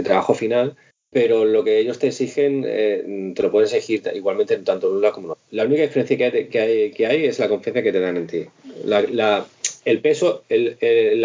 trabajo 0.04 0.34
final, 0.34 0.76
pero 1.12 1.46
lo 1.46 1.64
que 1.64 1.80
ellos 1.80 2.00
te 2.00 2.08
exigen 2.08 2.64
eh, 2.66 3.34
te 3.36 3.44
lo 3.44 3.52
pueden 3.52 3.68
exigir 3.68 4.04
igualmente 4.14 4.56
tanto 4.58 4.94
en 4.94 5.02
lado 5.02 5.14
como 5.14 5.32
otro. 5.32 5.44
La 5.52 5.66
única 5.66 5.82
diferencia 5.82 6.18
que 6.18 6.26
hay, 6.26 6.48
que 6.48 6.60
hay, 6.60 6.92
que 6.92 7.08
hay 7.08 7.26
es 7.26 7.40
la 7.40 7.50
confianza 7.50 7.82
que 7.82 7.92
te 7.92 8.00
dan 8.00 8.18
en 8.18 8.28
ti. 8.28 8.46
El 9.86 10.02
peso 10.02 10.44
y 10.50 11.16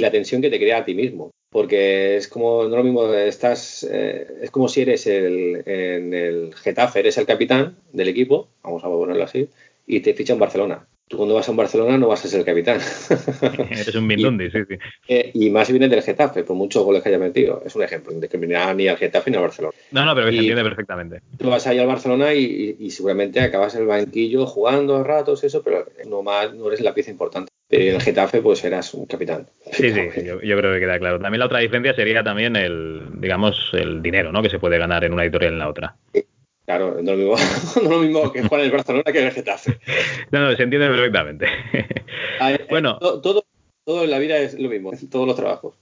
la 0.00 0.10
tensión 0.10 0.42
que 0.42 0.50
te 0.50 0.58
crea 0.58 0.78
a 0.78 0.84
ti 0.84 0.94
mismo. 0.94 1.30
Porque 1.52 2.16
es 2.16 2.28
como, 2.28 2.64
no 2.64 2.76
lo 2.78 2.82
mismo, 2.82 3.12
estás, 3.12 3.86
eh, 3.90 4.26
es 4.42 4.50
como 4.50 4.68
si 4.68 4.80
eres 4.82 5.06
el, 5.06 5.62
en 5.66 6.14
el 6.14 6.54
Getafe, 6.54 7.00
eres 7.00 7.18
el 7.18 7.26
capitán 7.26 7.76
del 7.92 8.08
equipo, 8.08 8.48
vamos 8.62 8.82
a 8.82 8.88
ponerlo 8.88 9.22
así, 9.24 9.48
y 9.86 10.00
te 10.00 10.14
ficha 10.14 10.32
en 10.32 10.38
Barcelona. 10.38 10.86
Tú 11.08 11.18
cuando 11.18 11.34
vas 11.34 11.46
a 11.46 11.50
un 11.50 11.58
Barcelona 11.58 11.98
no 11.98 12.08
vas 12.08 12.24
a 12.24 12.28
ser 12.28 12.40
el 12.40 12.46
capitán. 12.46 12.80
Eres 13.70 13.94
un 13.94 14.06
Mindundi, 14.06 14.50
sí, 14.50 14.58
sí. 14.66 14.76
Eh, 15.08 15.30
y 15.34 15.50
más 15.50 15.70
viene 15.70 15.86
del 15.88 16.00
Getafe, 16.02 16.42
por 16.42 16.56
muchos 16.56 16.82
goles 16.84 17.02
que 17.02 17.10
haya 17.10 17.18
metido. 17.18 17.62
Es 17.66 17.76
un 17.76 17.82
ejemplo, 17.82 18.12
sin 18.12 18.20
discriminar 18.22 18.74
ni 18.74 18.88
al 18.88 18.96
Getafe 18.96 19.30
ni 19.30 19.36
al 19.36 19.42
Barcelona. 19.42 19.74
No, 19.90 20.06
no, 20.06 20.14
pero 20.14 20.28
que 20.28 20.32
se 20.32 20.38
entiende 20.38 20.62
perfectamente. 20.62 21.20
Tú 21.36 21.50
vas 21.50 21.66
ahí 21.66 21.78
al 21.78 21.86
Barcelona 21.86 22.32
y, 22.32 22.76
y- 22.78 22.86
y 22.86 22.90
seguramente 22.90 23.40
acabas 23.40 23.74
en 23.74 23.82
el 23.82 23.88
banquillo 23.88 24.46
jugando 24.46 24.96
a 24.96 25.02
ratos, 25.04 25.44
eso, 25.44 25.62
pero 25.62 25.84
no 26.08 26.22
más, 26.22 26.54
no 26.54 26.68
eres 26.68 26.80
la 26.80 26.94
pieza 26.94 27.10
importante. 27.10 27.52
En 27.72 27.94
el 27.94 28.00
Getafe, 28.02 28.42
pues 28.42 28.62
eras 28.64 28.92
un 28.94 29.06
capitán. 29.06 29.46
Sí, 29.72 29.90
sí, 29.90 30.00
yo, 30.26 30.40
yo 30.42 30.56
creo 30.58 30.72
que 30.74 30.80
queda 30.80 30.98
claro. 30.98 31.18
También 31.18 31.40
la 31.40 31.46
otra 31.46 31.58
diferencia 31.60 31.94
sería 31.94 32.22
también 32.22 32.54
el, 32.54 33.02
digamos, 33.14 33.70
el 33.72 34.02
dinero, 34.02 34.30
¿no? 34.30 34.42
Que 34.42 34.50
se 34.50 34.58
puede 34.58 34.78
ganar 34.78 35.04
en 35.04 35.12
una 35.14 35.24
editorial 35.24 35.52
y 35.52 35.54
en 35.54 35.58
la 35.58 35.68
otra. 35.68 35.96
Claro, 36.66 36.98
no 37.02 37.12
es 37.12 37.18
lo 37.18 37.34
mismo, 37.34 37.34
no 37.76 37.82
es 37.82 37.88
lo 37.90 37.98
mismo 38.00 38.32
que 38.32 38.42
jugar 38.42 38.60
en 38.60 38.66
el 38.66 38.72
Barcelona 38.72 39.04
que 39.12 39.18
en 39.20 39.26
el 39.26 39.32
Getafe. 39.32 39.78
No, 40.30 40.40
no, 40.40 40.56
se 40.56 40.62
entiende 40.62 40.88
perfectamente. 40.88 41.46
Eh, 41.72 42.66
Bueno. 42.70 42.98
to- 42.98 43.20
todo, 43.20 43.44
todo 43.84 44.04
en 44.04 44.10
la 44.10 44.18
vida 44.18 44.36
es 44.38 44.58
lo 44.58 44.68
mismo, 44.68 44.92
todos 45.10 45.26
los 45.26 45.36
trabajos. 45.36 45.74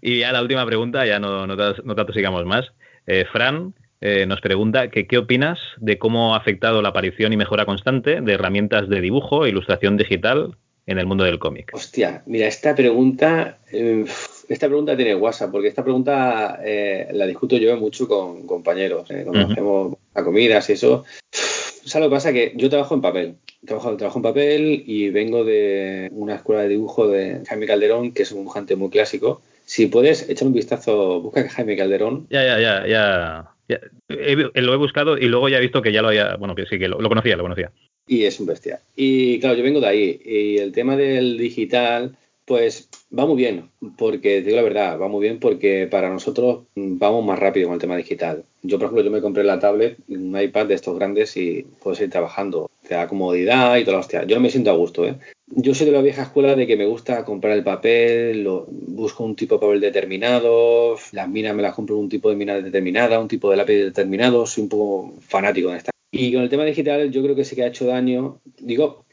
Y 0.00 0.18
ya 0.20 0.32
la 0.32 0.42
última 0.42 0.66
pregunta, 0.66 1.06
ya 1.06 1.18
no, 1.18 1.46
no, 1.46 1.56
te 1.56 2.00
atosigamos 2.00 2.44
más. 2.44 2.72
Eh, 3.06 3.24
Fran 3.32 3.74
eh, 4.00 4.26
nos 4.26 4.40
pregunta 4.40 4.88
que 4.90 5.06
qué 5.06 5.18
opinas 5.18 5.58
de 5.78 5.98
cómo 5.98 6.34
ha 6.34 6.38
afectado 6.38 6.82
la 6.82 6.90
aparición 6.90 7.32
y 7.32 7.36
mejora 7.36 7.64
constante 7.66 8.20
de 8.20 8.32
herramientas 8.32 8.88
de 8.88 9.00
dibujo 9.00 9.44
e 9.46 9.48
ilustración 9.50 9.96
digital 9.96 10.56
en 10.86 10.98
el 10.98 11.06
mundo 11.06 11.24
del 11.24 11.38
cómic. 11.38 11.70
Hostia, 11.72 12.22
mira, 12.26 12.46
esta 12.46 12.74
pregunta, 12.74 13.58
eh, 13.72 14.04
esta 14.48 14.66
pregunta 14.66 14.96
tiene 14.96 15.14
WhatsApp, 15.14 15.50
porque 15.50 15.68
esta 15.68 15.82
pregunta 15.82 16.60
eh, 16.64 17.08
la 17.12 17.26
discuto 17.26 17.56
yo 17.56 17.76
mucho 17.76 18.06
con 18.06 18.46
compañeros, 18.46 19.10
eh, 19.10 19.22
cuando 19.24 19.44
Ujú. 19.44 19.52
hacemos 19.52 19.96
a 20.14 20.24
comidas 20.24 20.68
y 20.70 20.74
eso. 20.74 21.04
¿Sabes 21.30 22.06
lo 22.06 22.10
que 22.10 22.16
pasa? 22.16 22.32
Que 22.32 22.52
yo 22.56 22.70
trabajo 22.70 22.94
en 22.94 23.00
papel, 23.02 23.36
trabajo, 23.66 23.96
trabajo 23.96 24.18
en 24.18 24.22
papel 24.22 24.84
y 24.86 25.10
vengo 25.10 25.44
de 25.44 26.08
una 26.12 26.36
escuela 26.36 26.62
de 26.62 26.68
dibujo 26.68 27.08
de 27.08 27.42
Jaime 27.46 27.66
Calderón, 27.66 28.12
que 28.12 28.22
es 28.22 28.32
un 28.32 28.38
dibujante 28.38 28.76
muy 28.76 28.90
clásico. 28.90 29.42
Si 29.66 29.86
puedes 29.86 30.28
echar 30.28 30.48
un 30.48 30.54
vistazo, 30.54 31.20
busca 31.20 31.48
Jaime 31.48 31.76
Calderón. 31.76 32.26
Ya, 32.30 32.44
ya, 32.44 32.60
ya, 32.60 32.86
ya. 32.86 33.53
Ya. 33.68 33.80
Lo 34.08 34.74
he 34.74 34.76
buscado 34.76 35.18
y 35.18 35.26
luego 35.26 35.48
ya 35.48 35.58
he 35.58 35.62
visto 35.62 35.82
que 35.82 35.92
ya 35.92 36.02
lo 36.02 36.08
había, 36.08 36.36
bueno, 36.36 36.54
que 36.54 36.66
sí, 36.66 36.78
que 36.78 36.88
lo, 36.88 36.98
conocía, 37.08 37.36
lo 37.36 37.42
conocía. 37.42 37.70
Y 38.06 38.24
es 38.24 38.38
un 38.40 38.46
bestia. 38.46 38.80
Y 38.96 39.40
claro, 39.40 39.56
yo 39.56 39.62
vengo 39.62 39.80
de 39.80 39.86
ahí. 39.86 40.20
Y 40.24 40.58
el 40.58 40.72
tema 40.72 40.96
del 40.96 41.38
digital, 41.38 42.16
pues 42.44 42.88
va 43.16 43.26
muy 43.26 43.36
bien. 43.36 43.70
Porque, 43.96 44.40
te 44.40 44.46
digo 44.46 44.56
la 44.56 44.62
verdad, 44.62 45.00
va 45.00 45.08
muy 45.08 45.22
bien 45.22 45.40
porque 45.40 45.86
para 45.90 46.10
nosotros 46.10 46.64
mm, 46.74 46.98
vamos 46.98 47.24
más 47.24 47.38
rápido 47.38 47.68
con 47.68 47.74
el 47.74 47.80
tema 47.80 47.96
digital. 47.96 48.44
Yo, 48.62 48.78
por 48.78 48.86
ejemplo, 48.86 49.04
yo 49.04 49.10
me 49.10 49.22
compré 49.22 49.44
la 49.44 49.58
tablet, 49.58 49.96
un 50.08 50.38
iPad 50.38 50.66
de 50.66 50.74
estos 50.74 50.96
grandes 50.96 51.36
y 51.36 51.66
puedo 51.82 51.94
seguir 51.94 52.10
trabajando. 52.10 52.70
Te 52.86 52.94
da 52.94 53.08
comodidad 53.08 53.76
y 53.76 53.84
toda 53.84 53.98
la 53.98 54.00
hostia. 54.00 54.24
Yo 54.24 54.36
no 54.36 54.42
me 54.42 54.50
siento 54.50 54.70
a 54.70 54.74
gusto, 54.74 55.06
¿eh? 55.06 55.16
Yo 55.56 55.74
soy 55.74 55.86
de 55.86 55.92
la 55.92 56.02
vieja 56.02 56.22
escuela 56.22 56.56
de 56.56 56.66
que 56.66 56.76
me 56.76 56.86
gusta 56.86 57.24
comprar 57.24 57.56
el 57.56 57.62
papel, 57.62 58.42
lo- 58.42 58.66
busco 58.68 59.24
un 59.24 59.36
tipo 59.36 59.54
de 59.56 59.60
papel 59.60 59.80
determinado, 59.80 60.96
las 61.12 61.28
minas 61.28 61.54
me 61.54 61.62
las 61.62 61.74
compro 61.74 61.96
un 61.96 62.08
tipo 62.08 62.28
de 62.30 62.36
mina 62.36 62.60
determinada, 62.60 63.20
un 63.20 63.28
tipo 63.28 63.50
de 63.50 63.56
lápiz 63.56 63.74
determinado, 63.74 64.46
soy 64.46 64.64
un 64.64 64.68
poco 64.68 65.14
fanático 65.20 65.70
de 65.70 65.78
esta. 65.78 65.90
Y 66.10 66.32
con 66.32 66.42
el 66.42 66.48
tema 66.48 66.64
digital 66.64 67.10
yo 67.10 67.22
creo 67.22 67.36
que 67.36 67.44
sí 67.44 67.54
que 67.54 67.62
ha 67.62 67.68
hecho 67.68 67.86
daño, 67.86 68.40
digo, 68.58 69.04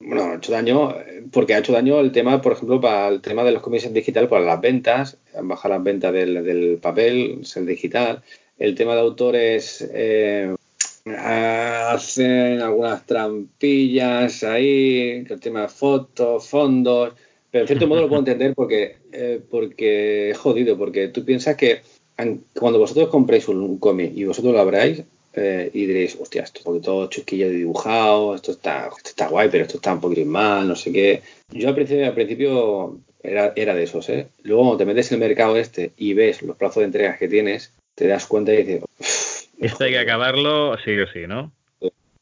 bueno, 0.00 0.24
ha 0.24 0.34
hecho 0.36 0.52
daño 0.52 0.94
porque 1.32 1.54
ha 1.54 1.58
hecho 1.58 1.72
daño 1.72 2.00
el 2.00 2.12
tema, 2.12 2.40
por 2.42 2.52
ejemplo, 2.52 2.80
para 2.80 3.08
el 3.08 3.20
tema 3.20 3.44
de 3.44 3.52
los 3.52 3.62
cómics 3.62 3.84
en 3.86 3.94
digital, 3.94 4.28
para 4.28 4.44
las 4.44 4.60
ventas, 4.60 5.18
han 5.34 5.48
bajado 5.48 5.74
las 5.74 5.84
ventas 5.84 6.12
del, 6.12 6.44
del 6.44 6.78
papel, 6.82 7.38
es 7.42 7.56
el 7.56 7.66
digital. 7.66 8.22
El 8.58 8.74
tema 8.74 8.94
de 8.94 9.00
autores 9.00 9.88
eh, 9.94 10.54
hacen 11.16 12.60
algunas 12.60 13.04
trampillas 13.06 14.42
ahí, 14.44 15.24
el 15.28 15.40
tema 15.40 15.62
de 15.62 15.68
fotos, 15.68 16.46
fondos, 16.48 17.12
pero 17.50 17.62
en 17.62 17.68
cierto 17.68 17.86
modo 17.86 18.02
lo 18.02 18.08
puedo 18.08 18.20
entender 18.20 18.54
porque, 18.54 18.96
eh, 19.12 19.40
porque 19.50 20.30
es 20.30 20.38
jodido, 20.38 20.76
porque 20.76 21.08
tú 21.08 21.24
piensas 21.24 21.56
que 21.56 21.80
an- 22.16 22.40
cuando 22.58 22.78
vosotros 22.78 23.08
compréis 23.08 23.48
un, 23.48 23.60
un 23.62 23.78
cómic 23.78 24.12
y 24.14 24.24
vosotros 24.24 24.52
lo 24.52 24.60
abráis 24.60 25.02
eh, 25.34 25.70
y 25.72 25.86
diréis, 25.86 26.16
hostia, 26.20 26.42
esto 26.42 26.60
es 26.60 26.66
un 26.66 26.74
poquito 26.74 27.06
chusquillo 27.08 27.48
de 27.48 27.56
dibujado, 27.56 28.34
esto 28.34 28.52
está, 28.52 28.88
esto 28.96 29.10
está 29.10 29.28
guay, 29.28 29.48
pero 29.50 29.64
esto 29.64 29.76
está 29.76 29.92
un 29.94 30.00
poquito 30.00 30.24
mal, 30.26 30.66
no 30.66 30.74
sé 30.76 30.92
qué. 30.92 31.22
Yo 31.50 31.68
al 31.68 31.74
principio, 31.74 32.06
al 32.06 32.14
principio 32.14 32.98
era, 33.22 33.52
era 33.56 33.74
de 33.74 33.84
esos, 33.84 34.08
¿eh? 34.08 34.26
Luego 34.42 34.62
cuando 34.62 34.78
te 34.78 34.84
metes 34.86 35.10
en 35.12 35.22
el 35.22 35.28
mercado 35.28 35.56
este 35.56 35.92
y 35.96 36.14
ves 36.14 36.42
los 36.42 36.56
plazos 36.56 36.80
de 36.80 36.86
entregas 36.86 37.18
que 37.18 37.28
tienes, 37.28 37.72
te 37.94 38.06
das 38.06 38.26
cuenta 38.26 38.52
y 38.52 38.58
dices, 38.64 38.82
Esto 39.60 39.84
hay 39.84 39.92
que 39.92 39.98
acabarlo 39.98 40.76
sí 40.84 40.98
o 40.98 41.06
sí, 41.08 41.26
¿no? 41.26 41.52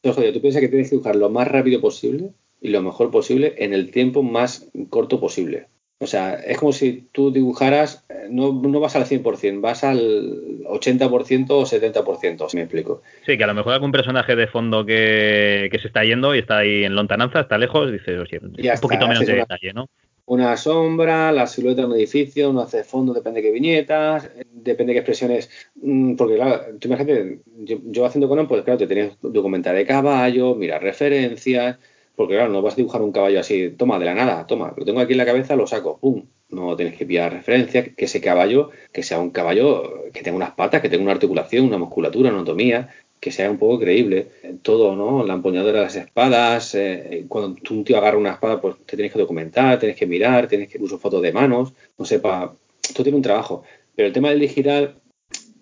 no, 0.03 0.13
joder, 0.13 0.33
tú 0.33 0.41
piensas 0.41 0.61
que 0.61 0.69
tienes 0.69 0.89
que 0.89 0.97
dibujar 0.97 1.17
lo 1.17 1.31
más 1.31 1.49
rápido 1.49 1.81
posible 1.81 2.31
y 2.61 2.69
lo 2.69 2.81
mejor 2.83 3.11
posible 3.11 3.55
en 3.59 3.75
el 3.75 3.91
tiempo 3.91 4.23
más 4.23 4.71
corto 4.89 5.19
posible. 5.21 5.67
O 5.99 6.07
sea, 6.07 6.35
es 6.35 6.59
como 6.59 6.73
si 6.73 7.09
tú 7.11 7.33
dibujaras, 7.33 8.05
eh, 8.11 8.27
no, 8.31 8.53
no 8.53 8.81
vas 8.81 8.97
al 8.97 9.07
100%, 9.07 9.61
vas 9.63 9.83
al 9.83 10.63
80% 10.67 11.47
o 11.51 11.65
70%, 11.65 12.49
si 12.49 12.57
me 12.59 12.65
explico. 12.65 13.03
Sí, 13.25 13.39
que 13.39 13.45
a 13.45 13.47
lo 13.47 13.55
mejor 13.55 13.73
algún 13.73 13.93
personaje 13.93 14.37
de 14.37 14.47
fondo 14.47 14.85
que, 14.85 15.69
que 15.73 15.79
se 15.79 15.87
está 15.87 16.05
yendo 16.05 16.35
y 16.35 16.41
está 16.41 16.59
ahí 16.59 16.85
en 16.85 16.95
lontananza, 16.95 17.41
está 17.41 17.57
lejos, 17.57 17.91
dices, 17.91 18.21
oye, 18.21 18.39
un 18.43 18.55
está, 18.59 18.79
poquito 18.81 19.09
menos 19.09 19.25
de 19.25 19.33
una- 19.33 19.43
detalle, 19.43 19.73
¿no? 19.73 19.89
Una 20.29 20.57
sombra, 20.57 21.31
la 21.31 21.47
silueta 21.47 21.83
de 21.83 21.87
un 21.87 21.95
edificio, 21.95 22.53
no 22.53 22.61
hace 22.61 22.83
fondo, 22.83 23.15
depende 23.15 23.41
de 23.41 23.47
qué 23.47 23.53
viñetas, 23.53 24.29
depende 24.51 24.93
de 24.93 24.95
qué 24.95 24.99
expresiones. 24.99 25.49
mm, 25.77 26.17
Porque, 26.17 26.35
claro, 26.35 26.63
tú 26.81 26.89
imagínate, 26.89 27.41
yo, 27.59 27.79
yo 27.85 28.05
haciendo 28.05 28.29
Conan, 28.29 28.49
pues 28.49 28.63
claro, 28.65 28.79
te 28.79 28.89
que 28.89 29.13
documentar 29.23 29.77
de 29.77 29.87
caballo, 29.87 30.57
mirar 30.57 30.83
referencias, 30.83 31.79
porque 32.17 32.35
claro, 32.35 32.51
no 32.51 32.61
vas 32.63 32.75
a 32.75 32.77
dibujar 32.77 33.03
un 33.03 33.13
caballo 33.13 33.39
así, 33.39 33.71
toma, 33.71 33.99
de 34.01 34.07
la 34.07 34.15
nada, 34.15 34.47
toma, 34.49 34.75
lo 34.77 34.85
tengo 34.85 35.01
aquí 35.01 35.13
en 35.13 35.19
la 35.19 35.27
cabeza, 35.27 35.55
lo 35.55 35.67
saco, 35.67 35.99
pum. 35.99 36.25
No 36.49 36.77
tienes 36.77 36.97
que 36.97 37.07
pillar 37.07 37.33
referencias, 37.33 37.89
que 37.97 38.05
ese 38.07 38.21
caballo, 38.21 38.71
que 38.93 39.03
sea 39.03 39.19
un 39.19 39.31
caballo 39.31 40.05
que 40.13 40.23
tenga 40.23 40.37
unas 40.37 40.53
patas, 40.53 40.81
que 40.81 40.89
tenga 40.89 41.03
una 41.03 41.13
articulación, 41.13 41.67
una 41.67 41.79
musculatura, 41.79 42.31
una 42.31 42.39
anatomía, 42.39 42.89
que 43.21 43.33
sea 43.33 43.51
un 43.51 43.59
poco 43.59 43.81
creíble. 43.81 44.29
Todo, 44.63 44.95
¿no? 44.95 45.25
La 45.25 45.35
empuñadura 45.35 45.79
de 45.79 45.85
las 45.85 45.97
espadas, 45.97 46.75
eh, 46.75 47.25
cuando 47.29 47.55
tú, 47.61 47.75
un 47.75 47.85
tío 47.85 47.99
agarra 47.99 48.19
una 48.19 48.33
espada, 48.33 48.61
pues 48.61 48.77
te 48.87 48.97
tienes 48.97 49.13
que 49.13 49.19
documentar, 49.19 49.79
tienes 49.79 49.97
que 49.97 50.07
mirar, 50.07 50.49
tienes 50.49 50.69
que 50.69 50.79
usar 50.83 50.99
fotos 50.99 51.23
de 51.23 51.33
manos, 51.33 51.73
no 51.99 52.05
sé, 52.05 52.19
pa... 52.19 52.55
Esto 52.83 53.03
tiene 53.03 53.17
un 53.17 53.23
trabajo. 53.23 53.65
Pero 53.97 54.07
el 54.07 54.13
tema 54.13 54.31
del 54.31 54.41
digital, 54.41 54.95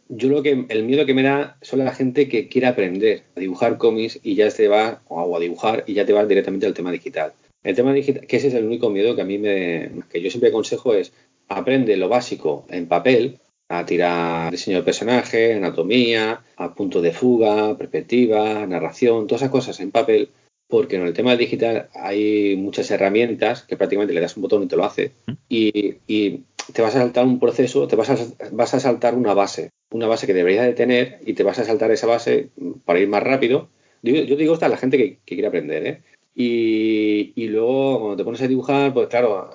yo 0.08 0.28
lo 0.28 0.42
que 0.42 0.66
el 0.68 0.84
miedo 0.84 1.06
que 1.06 1.14
me 1.14 1.22
da 1.22 1.56
son 1.62 1.78
la 1.78 1.94
gente 1.94 2.28
que 2.28 2.48
quiere 2.48 2.66
aprender 2.66 3.22
a 3.36 3.40
dibujar 3.40 3.78
cómics 3.78 4.20
y 4.22 4.34
ya 4.34 4.50
se 4.50 4.68
va 4.68 5.02
o 5.08 5.36
a 5.36 5.40
dibujar 5.40 5.84
y 5.86 5.94
ya 5.94 6.04
te 6.04 6.12
va 6.12 6.26
directamente 6.26 6.66
al 6.66 6.74
tema 6.74 6.92
digital. 6.92 7.32
El 7.62 7.74
tema 7.74 7.94
digital, 7.94 8.26
que 8.26 8.36
ese 8.36 8.48
es 8.48 8.54
el 8.54 8.66
único 8.66 8.90
miedo 8.90 9.16
que 9.16 9.22
a 9.22 9.24
mí 9.24 9.38
me 9.38 9.90
que 10.10 10.20
yo 10.20 10.30
siempre 10.30 10.50
aconsejo 10.50 10.94
es 10.94 11.12
aprende 11.48 11.96
lo 11.96 12.08
básico 12.08 12.66
en 12.68 12.86
papel, 12.86 13.38
a 13.68 13.86
tirar 13.86 14.50
diseño 14.50 14.78
de 14.78 14.82
personaje, 14.84 15.54
anatomía, 15.54 16.42
a 16.56 16.74
punto 16.74 17.00
de 17.00 17.12
fuga, 17.12 17.76
perspectiva, 17.76 18.66
narración, 18.66 19.26
todas 19.26 19.42
esas 19.42 19.52
cosas 19.52 19.80
en 19.80 19.90
papel, 19.90 20.30
porque 20.68 20.96
en 20.96 21.02
el 21.02 21.12
tema 21.12 21.36
digital 21.36 21.88
hay 21.94 22.56
muchas 22.56 22.90
herramientas 22.90 23.62
que 23.62 23.76
prácticamente 23.76 24.14
le 24.14 24.20
das 24.20 24.36
un 24.36 24.42
botón 24.42 24.62
y 24.62 24.66
te 24.66 24.76
lo 24.76 24.84
hace 24.84 25.12
y, 25.48 25.96
y 26.06 26.42
te 26.72 26.82
vas 26.82 26.96
a 26.96 27.00
saltar 27.00 27.26
un 27.26 27.40
proceso, 27.40 27.86
te 27.86 27.96
vas 27.96 28.10
a, 28.10 28.16
vas 28.52 28.74
a 28.74 28.80
saltar 28.80 29.14
una 29.14 29.34
base, 29.34 29.70
una 29.90 30.06
base 30.06 30.26
que 30.26 30.34
deberías 30.34 30.66
de 30.66 30.72
tener 30.72 31.18
y 31.24 31.34
te 31.34 31.42
vas 31.42 31.58
a 31.58 31.64
saltar 31.64 31.90
esa 31.90 32.06
base 32.06 32.48
para 32.84 33.00
ir 33.00 33.08
más 33.08 33.22
rápido. 33.22 33.68
Yo, 34.02 34.14
yo 34.14 34.36
digo 34.36 34.54
esto 34.54 34.66
a 34.66 34.70
la 34.70 34.76
gente 34.76 34.98
que, 34.98 35.18
que 35.24 35.34
quiere 35.34 35.48
aprender, 35.48 35.86
¿eh? 35.86 36.02
Y, 36.34 37.32
y 37.36 37.46
luego 37.48 38.00
cuando 38.00 38.16
te 38.16 38.24
pones 38.24 38.42
a 38.42 38.48
dibujar, 38.48 38.92
pues 38.92 39.06
claro, 39.06 39.48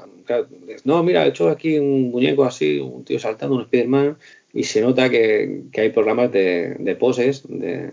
no, 0.83 1.03
mira, 1.03 1.25
he 1.25 1.29
hecho 1.29 1.49
aquí 1.49 1.77
un 1.79 2.11
muñeco 2.11 2.43
así, 2.43 2.79
un 2.79 3.03
tío 3.03 3.19
saltando, 3.19 3.55
un 3.55 3.65
Spiderman, 3.65 4.17
y 4.51 4.63
se 4.63 4.81
nota 4.81 5.09
que, 5.09 5.63
hay 5.77 5.89
programas 5.89 6.31
de, 6.31 6.97
poses, 6.99 7.43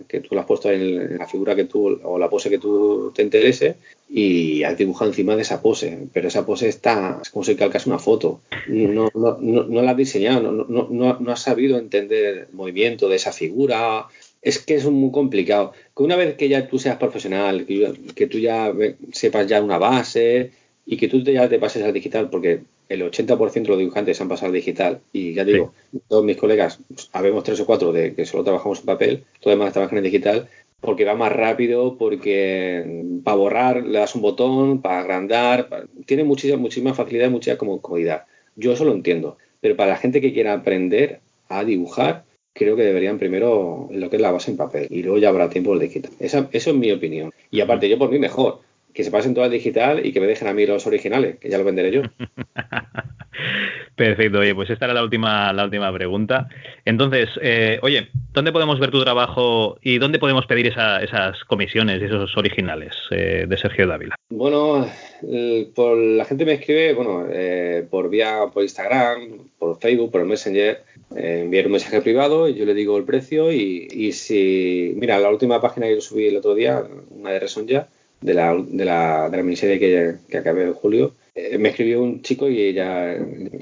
que 0.09 0.21
tú 0.21 0.35
lo 0.35 0.41
has 0.41 0.47
puesto 0.47 0.71
en 0.71 1.19
la 1.19 1.27
figura 1.27 1.55
que 1.55 1.65
tú, 1.65 2.01
o 2.03 2.19
la 2.19 2.31
pose 2.31 2.49
que 2.49 2.59
tú 2.59 3.13
te 3.15 3.23
interese, 3.23 3.77
y 4.09 4.63
has 4.63 4.79
dibujado 4.79 5.11
encima 5.11 5.37
de 5.37 5.43
esa 5.43 5.61
pose, 5.61 6.07
pero 6.13 6.29
esa 6.29 6.47
pose 6.47 6.69
está, 6.69 7.19
es 7.21 7.31
como 7.31 7.45
si 7.45 7.57
calcas 7.57 7.87
una 7.87 7.99
foto, 7.99 8.41
no, 8.69 9.11
la 9.15 9.91
has 9.91 9.97
diseñado, 9.97 10.51
no, 10.51 11.33
has 11.33 11.43
sabido 11.43 11.79
entender 11.79 12.49
el 12.49 12.55
movimiento 12.55 13.09
de 13.09 13.17
esa 13.17 13.33
figura, 13.33 14.07
es 14.41 14.59
que 14.61 14.77
es 14.77 14.87
muy 14.87 15.11
complicado. 15.11 15.73
Que 15.95 16.05
una 16.05 16.15
vez 16.15 16.37
que 16.37 16.49
ya 16.49 16.69
tú 16.69 16.79
seas 16.79 16.99
profesional, 16.99 17.67
que, 17.67 18.27
tú 18.29 18.39
ya 18.39 18.73
sepas 19.13 19.47
ya 19.49 19.61
una 19.61 19.79
base 19.79 20.53
y 20.87 20.97
que 20.97 21.09
tú 21.09 21.21
ya 21.21 21.49
te 21.49 21.59
pases 21.59 21.83
al 21.83 21.93
digital, 21.93 22.31
porque 22.31 22.61
el 22.89 23.03
80% 23.03 23.63
de 23.65 23.69
los 23.69 23.79
dibujantes 23.79 24.21
han 24.21 24.29
pasado 24.29 24.47
al 24.47 24.53
digital 24.55 25.01
y 25.13 25.35
ya 25.35 25.45
digo, 25.45 25.75
todos 26.09 26.25
mis 26.25 26.37
colegas, 26.37 26.79
pues, 26.89 27.11
habemos 27.13 27.43
tres 27.43 27.59
o 27.61 27.67
cuatro 27.67 27.93
de 27.93 28.15
que 28.15 28.25
solo 28.25 28.45
trabajamos 28.45 28.81
en 28.81 28.87
papel, 28.87 29.25
todos 29.41 29.59
demás 29.59 29.73
trabajan 29.73 29.99
en 29.99 30.05
digital 30.05 30.49
porque 30.81 31.05
va 31.05 31.17
más 31.17 31.33
rápido, 31.33 31.97
porque 31.99 33.03
para 33.25 33.37
borrar 33.37 33.85
le 33.85 33.99
das 33.99 34.15
un 34.15 34.23
botón, 34.23 34.81
para 34.81 35.01
agrandar, 35.01 35.89
tiene 36.07 36.23
muchísima, 36.23 36.59
muchísima 36.59 36.95
facilidad 36.95 37.27
y 37.27 37.31
mucha 37.31 37.59
como- 37.59 37.81
comodidad. 37.81 38.25
Yo 38.55 38.73
eso 38.73 38.85
lo 38.85 38.93
entiendo, 38.93 39.37
pero 39.61 39.75
para 39.77 39.91
la 39.93 39.97
gente 39.97 40.21
que 40.21 40.33
quiera 40.33 40.53
aprender 40.53 41.21
a 41.49 41.65
dibujar, 41.65 42.25
creo 42.55 42.77
que 42.77 42.83
deberían 42.83 43.19
primero 43.19 43.89
lo 43.91 44.09
que 44.11 44.17
es 44.17 44.23
la 44.23 44.31
base 44.31 44.51
en 44.51 44.57
papel 44.57 44.87
y 44.91 45.03
luego 45.03 45.19
ya 45.19 45.31
habrá 45.31 45.49
tiempo 45.51 45.75
el 45.75 45.81
digital. 45.81 46.13
Esa, 46.21 46.49
eso 46.53 46.71
es 46.71 46.77
mi 46.77 46.93
opinión. 46.93 47.33
Y 47.51 47.61
aparte, 47.61 47.89
yo 47.89 47.99
por 47.99 48.11
mí 48.11 48.19
mejor. 48.19 48.61
Que 48.97 49.05
se 49.05 49.11
pasen 49.11 49.35
todo 49.35 49.45
al 49.45 49.51
digital 49.51 50.05
y 50.05 50.13
que 50.13 50.21
me 50.21 50.27
dejen 50.27 50.49
a 50.49 50.55
mí 50.55 50.65
los 50.67 50.87
originales, 50.87 51.37
que 51.39 51.51
ya 51.51 51.59
los 51.59 51.67
venderé 51.67 51.93
yo. 51.93 52.03
Perfecto, 53.95 54.39
oye, 54.41 54.55
pues 54.55 54.69
esta 54.71 54.87
era 54.87 54.95
la 54.95 55.03
última, 55.03 55.53
la 55.53 55.65
última 55.65 55.93
pregunta. 55.93 56.49
Entonces, 56.85 57.29
eh, 57.43 57.79
oye, 57.83 58.09
¿dónde 58.33 58.53
podemos 58.53 58.79
ver 58.79 58.91
tu 58.91 59.03
trabajo 59.03 59.79
y 59.83 59.99
dónde 59.99 60.19
podemos 60.19 60.47
pedir 60.47 60.67
esa- 60.67 61.03
esas 61.03 61.45
comisiones, 61.45 62.03
esos 62.03 62.37
originales 62.37 62.95
eh, 63.11 63.45
de 63.49 63.57
Sergio 63.59 63.87
Dávila? 63.87 64.15
Bueno, 64.31 64.87
el- 65.23 65.69
por, 65.75 65.97
la 65.97 66.25
gente 66.25 66.45
me 66.45 66.55
escribe, 66.55 66.93
bueno, 66.95 67.27
eh, 67.31 67.87
por 67.91 68.09
vía, 68.11 68.41
por 68.53 68.63
Instagram, 68.63 69.49
por 69.59 69.79
Facebook, 69.79 70.11
por 70.13 70.21
el 70.23 70.27
Messenger, 70.27 70.83
eh, 71.17 71.41
enviar 71.45 71.67
un 71.67 71.73
mensaje 71.73 72.01
privado 72.03 72.49
y 72.49 72.55
yo 72.55 72.65
le 72.65 72.75
digo 72.75 72.97
el 72.99 73.05
precio 73.05 73.53
y, 73.53 73.89
y 73.91 74.13
si, 74.13 74.93
mira, 74.97 75.19
la 75.19 75.31
última 75.31 75.61
página 75.61 75.87
que 75.87 75.95
yo 75.97 76.01
subí 76.01 76.27
el 76.29 76.37
otro 76.37 76.55
día, 76.55 76.83
una 77.11 77.31
de 77.31 77.41
Reson 77.41 77.67
ya, 77.67 77.89
de 78.21 78.35
la, 78.35 78.55
de 78.57 78.85
la, 78.85 79.29
de 79.31 79.37
la 79.37 79.43
miniserie 79.43 79.79
que, 79.79 80.15
que 80.29 80.39
acabé 80.39 80.65
en 80.65 80.75
julio, 80.75 81.15
eh, 81.35 81.59
me 81.59 81.69
escribió 81.71 82.03
un 82.03 82.23
chico 82.23 82.49
y 82.49 82.73
ya 82.73 83.17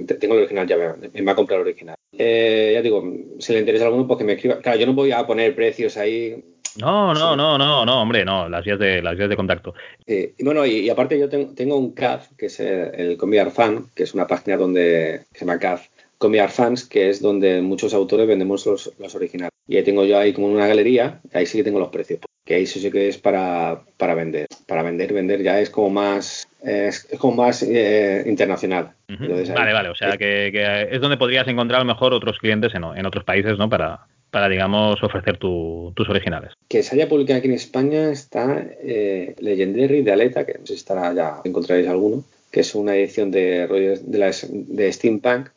te- 0.07 0.15
tengo 0.15 0.34
el 0.34 0.41
original, 0.41 0.66
ya 0.66 0.76
me, 0.76 1.08
me 1.12 1.23
va 1.23 1.33
a 1.33 1.36
comprar 1.36 1.60
el 1.60 1.66
original. 1.66 1.97
Eh, 2.16 2.70
ya 2.74 2.83
digo, 2.83 3.02
si 3.41 3.52
le 3.52 3.58
interesa 3.60 3.84
a 3.84 3.89
alguno, 3.89 4.07
pues 4.07 4.18
que 4.18 4.24
me 4.24 4.34
escriba. 4.34 4.58
Claro, 4.60 4.78
yo 4.78 4.86
no 4.86 4.92
voy 4.94 5.10
a 5.12 5.26
poner 5.26 5.55
precios 5.55 5.97
ahí, 5.97 6.42
No, 6.78 7.12
no, 7.15 7.33
Sí. 7.33 7.36
no, 7.36 7.58
no, 7.58 7.84
no, 7.84 8.02
hombre, 8.02 8.24
no, 8.24 8.49
las 8.49 8.65
vías 8.65 8.78
de, 8.78 9.00
las 9.02 9.16
vías 9.16 9.28
de 9.28 9.36
contacto. 9.36 9.74
Sí, 10.07 10.33
y 10.39 10.44
bueno, 10.44 10.65
y, 10.66 10.78
y 10.81 10.91
aparte 10.91 11.18
yo 11.18 11.28
tengo, 11.28 11.52
tengo 11.55 11.76
un 11.76 11.92
CAF, 11.92 12.28
que 12.36 12.47
es 12.47 12.58
el, 12.60 12.94
el 12.94 13.16
Comic 13.16 13.41
Art 13.41 13.52
Fan, 13.52 13.86
que 13.94 14.02
es 14.05 14.15
una 14.15 14.26
página 14.26 14.57
donde 14.57 15.20
que 15.33 15.39
se 15.39 15.44
llama 15.44 15.58
CAF, 15.58 15.86
Comic 16.18 16.41
Art 16.41 16.52
Fans, 16.52 16.84
que 16.84 17.10
es 17.10 17.20
donde 17.20 17.60
muchos 17.60 17.94
autores 17.94 18.26
vendemos 18.26 18.65
los, 18.66 18.92
los 18.99 19.15
originales. 19.15 19.50
Y 19.68 19.76
ahí 19.76 19.83
tengo 19.84 20.05
yo 20.05 20.18
ahí 20.18 20.33
como 20.33 20.47
una 20.49 20.66
galería, 20.66 21.20
ahí 21.33 21.47
sí 21.47 21.58
que 21.58 21.65
tengo 21.65 21.78
los 21.81 21.89
precios, 21.91 22.20
que 22.44 22.55
ahí 22.56 22.66
sí, 22.66 22.90
que 22.90 23.08
es 23.08 23.18
para, 23.18 23.81
para 23.97 24.14
vender. 24.14 24.47
Para 24.66 24.82
vender, 24.82 25.12
vender 25.12 25.42
ya 25.42 25.60
es 25.60 25.70
como 25.70 25.90
más, 25.90 26.47
es, 26.62 27.06
es 27.10 27.18
como 27.18 27.42
más 27.42 27.62
eh, 27.62 28.23
internacional. 28.26 28.90
Ujú. 29.12 29.24
Entonces, 29.24 29.50
ahí- 29.50 29.56
Vale, 29.56 29.73
vale, 29.73 29.89
o 29.89 29.94
sea 29.94 30.12
que, 30.18 30.50
que 30.52 30.89
es 30.90 31.00
donde 31.00 31.16
podrías 31.16 31.48
encontrar 31.48 31.81
a 31.81 31.84
lo 31.84 31.92
mejor 31.92 32.12
otros 32.12 32.39
clientes 32.39 32.74
en, 32.74 32.84
en 32.84 33.06
otros 33.06 33.24
países, 33.24 33.56
¿no? 33.58 33.68
Para, 33.70 34.00
para 34.31 34.48
digamos, 34.48 35.02
ofrecer 35.02 35.39
tu- 35.39 35.92
tus 35.97 36.08
originales. 36.08 36.52
que 36.68 36.82
se 36.82 36.94
haya 36.97 37.08
publicado 37.08 37.39
aquí 37.39 37.48
en 37.48 37.55
España 37.55 38.10
está 38.10 38.62
eh, 38.82 39.34
Legendary 39.39 40.02
de 40.02 40.12
Aleta, 40.12 40.44
que 40.44 40.55
no 40.55 40.66
sé 40.66 40.74
si 40.74 40.78
estará 40.81 41.14
ya, 41.14 41.40
encontraréis 41.44 41.89
alguno, 41.89 42.24
que 42.50 42.60
es 42.60 42.74
una 42.74 42.94
edición 42.94 43.31
de, 43.31 43.66
de, 44.02 44.18
la, 44.18 44.32
de 44.50 44.92
Steampunk. 44.92 45.48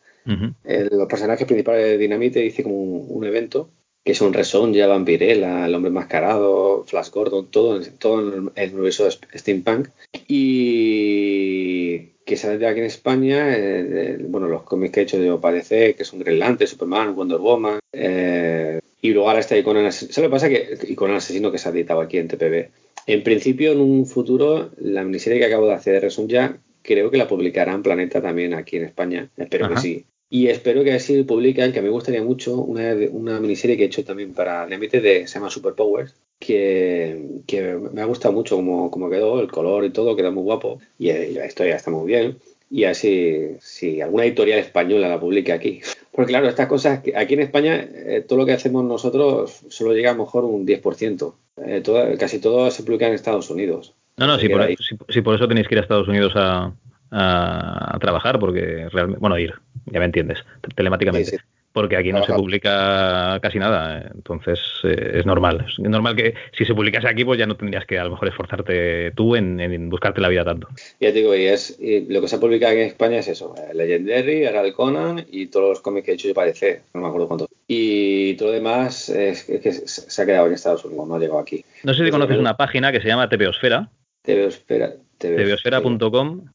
El- 0.65 0.89
los 0.91 1.07
personajes 1.07 1.45
principales 1.47 1.85
de 1.85 1.97
Dynamite 1.97 2.45
hice 2.45 2.63
como 2.63 2.75
un, 2.75 3.05
un 3.09 3.25
evento, 3.25 3.69
que 4.07 4.13
son 4.15 4.31
Resonja, 4.31 4.87
Vampirella, 4.87 5.65
El 5.65 5.75
Hombre 5.75 5.89
Enmascarado, 5.89 6.85
Flash 6.87 7.09
Gordon, 7.11 7.47
todo, 7.51 7.75
en- 7.75 7.97
todo 7.97 8.21
en 8.21 8.51
el 8.55 8.73
universo 8.73 9.03
de 9.03 9.11
Steampunk. 9.37 9.89
Y 10.27 11.97
que 12.25 12.37
sale 12.37 12.57
de 12.57 12.67
aquí 12.67 12.79
en 12.79 12.85
España, 12.85 13.55
eh, 13.57 13.83
de- 13.83 14.17
bueno, 14.23 14.47
los 14.47 14.63
cómics 14.63 14.93
que 14.93 14.99
he 15.01 15.03
hecho 15.03 15.17
yo 15.21 15.41
para 15.41 15.55
DC, 15.57 15.95
que 15.95 16.05
son 16.05 16.19
Green 16.19 16.39
Lantern, 16.39 16.69
Superman, 16.69 17.15
Wonder 17.15 17.37
Woman, 17.39 17.79
eh, 17.91 18.79
y 19.01 19.09
luego 19.11 19.27
ahora 19.29 19.41
está 19.41 19.57
Iconan 19.57 19.85
Asesino. 19.85 20.13
¿Sabes 20.13 20.29
lo 20.29 20.29
que 20.29 20.35
pasa? 20.35 20.49
Que 20.49 21.15
Asesino 21.17 21.51
que 21.51 21.57
se 21.57 21.67
ha 21.67 21.71
editado 21.73 21.99
aquí 21.99 22.17
en 22.17 22.27
TPB. 22.29 22.69
En 23.07 23.23
principio, 23.23 23.73
en 23.73 23.79
un 23.81 24.05
futuro, 24.05 24.71
la 24.79 25.03
miniserie 25.03 25.39
que 25.39 25.45
acabo 25.45 25.67
de 25.67 25.73
hacer 25.73 25.93
de 25.95 25.99
Resonja, 26.01 26.57
creo 26.81 27.11
que 27.11 27.17
la 27.17 27.27
publicarán 27.27 27.83
Planeta 27.83 28.21
también 28.21 28.53
aquí 28.53 28.77
en 28.77 28.83
España. 28.85 29.29
Espero 29.37 29.65
Ajá. 29.65 29.75
que 29.75 29.81
sí. 29.81 30.05
Y 30.29 30.47
espero 30.47 30.83
que 30.83 30.93
así 30.93 31.23
publican, 31.23 31.71
que 31.71 31.81
me 31.81 31.89
gustaría 31.89 32.21
mucho, 32.21 32.55
una, 32.55 32.93
una 33.11 33.39
miniserie 33.39 33.77
que 33.77 33.83
he 33.83 33.87
hecho 33.87 34.03
también 34.03 34.33
para 34.33 34.65
de, 34.67 35.25
se 35.27 35.33
llama 35.35 35.49
Superpowers, 35.49 36.13
que, 36.39 37.41
que 37.47 37.61
me 37.93 38.01
ha 38.01 38.05
gustado 38.05 38.33
mucho 38.33 38.55
como, 38.57 38.91
como 38.91 39.09
quedó, 39.09 39.39
el 39.39 39.49
color 39.51 39.85
y 39.85 39.89
todo, 39.91 40.15
queda 40.15 40.31
muy 40.31 40.43
guapo, 40.43 40.79
y 40.99 41.09
eh, 41.09 41.31
la 41.33 41.45
historia 41.45 41.75
está 41.75 41.91
muy 41.91 42.07
bien. 42.07 42.37
Y 42.69 42.83
así, 42.83 43.51
si 43.61 44.01
alguna 44.01 44.25
editorial 44.25 44.59
española 44.59 45.07
la 45.07 45.19
publica 45.19 45.53
aquí. 45.53 45.79
Porque 46.11 46.31
claro, 46.31 46.49
estas 46.49 46.67
cosas, 46.67 47.01
aquí 47.15 47.33
en 47.35 47.39
España, 47.39 47.75
eh, 47.93 48.25
todo 48.27 48.39
lo 48.39 48.45
que 48.45 48.51
hacemos 48.51 48.83
nosotros 48.83 49.61
solo 49.69 49.93
llega 49.93 50.11
a 50.11 50.13
lo 50.15 50.23
mejor 50.25 50.43
un 50.43 50.65
10%. 50.67 51.35
Eh, 51.65 51.79
todo- 51.81 52.05
casi 52.17 52.39
todo 52.39 52.69
se 52.69 52.83
publica 52.83 53.07
en 53.07 53.13
Estados 53.13 53.49
Unidos. 53.49 53.93
No, 54.17 54.27
no, 54.27 54.37
si 54.37 54.49
por, 54.49 54.67
si- 54.67 54.97
si 55.13 55.21
por 55.21 55.35
eso 55.35 55.47
tenéis 55.47 55.67
que 55.69 55.75
ir 55.75 55.79
a 55.79 55.83
Estados 55.83 56.09
Unidos 56.09 56.33
a, 56.35 56.73
a- 57.11 57.95
a 57.95 57.99
trabajar, 57.99 58.39
porque 58.39 58.87
realmente, 58.91 59.19
bueno, 59.19 59.37
ir, 59.37 59.53
ya 59.85 59.99
me 59.99 60.05
entiendes, 60.05 60.43
te- 60.61 60.69
telemáticamente. 60.75 61.31
Sí, 61.31 61.37
sí. 61.37 61.43
Porque 61.73 61.95
aquí 61.95 62.11
no 62.11 62.23
se 62.25 62.33
publica 62.33 63.39
casi 63.39 63.59
nada, 63.59 64.09
entonces 64.15 64.59
eh, 64.83 65.11
es 65.19 65.25
normal. 65.27 65.63
Es 65.67 65.77
normal 65.77 66.15
que 66.15 66.33
si 66.57 66.65
se 66.65 66.73
publicase 66.73 67.07
aquí, 67.07 67.23
pues 67.23 67.37
ya 67.37 67.45
no 67.45 67.55
tendrías 67.55 67.85
que 67.85 67.99
a 67.99 68.03
lo 68.03 68.09
mejor 68.11 68.29
esforzarte 68.29 69.11
tú 69.11 69.35
en, 69.35 69.59
en 69.59 69.87
buscarte 69.87 70.19
la 70.19 70.29
vida 70.29 70.43
tanto. 70.43 70.69
Ya 70.99 71.09
te 71.09 71.19
digo, 71.19 71.35
y 71.35 71.45
es 71.45 71.77
y 71.79 72.11
lo 72.11 72.19
que 72.21 72.29
se 72.29 72.37
ha 72.37 72.39
publicado 72.39 72.71
aquí 72.71 72.81
en 72.81 72.87
España 72.87 73.17
es 73.19 73.27
eso, 73.27 73.53
eh, 73.57 73.75
Legendary, 73.75 74.45
el 74.45 74.73
Conan 74.73 75.23
y 75.29 75.47
todos 75.47 75.69
los 75.69 75.81
cómics 75.81 76.05
que 76.05 76.11
he 76.13 76.15
hecho 76.15 76.27
yo 76.29 76.33
para 76.33 76.47
DC, 76.47 76.81
no 76.95 77.01
me 77.01 77.07
acuerdo 77.09 77.27
cuántos. 77.27 77.47
Y 77.67 78.33
todo 78.37 78.47
lo 78.47 78.53
demás 78.55 79.09
es, 79.09 79.47
es 79.47 79.61
que 79.61 79.71
se 79.71 80.21
ha 80.21 80.25
quedado 80.25 80.47
en 80.47 80.53
Estados 80.53 80.83
Unidos, 80.83 81.07
no 81.07 81.13
ha 81.15 81.19
llegado 81.19 81.37
aquí. 81.39 81.63
No 81.83 81.93
sé 81.93 82.05
si 82.05 82.09
conoces 82.09 82.39
una 82.39 82.57
página 82.57 82.91
que 82.91 83.01
se 83.01 83.07
llama 83.07 83.29
TVosfera, 83.29 83.87
TVosfera, 84.23 84.93
tvosfera.com, 85.19 86.45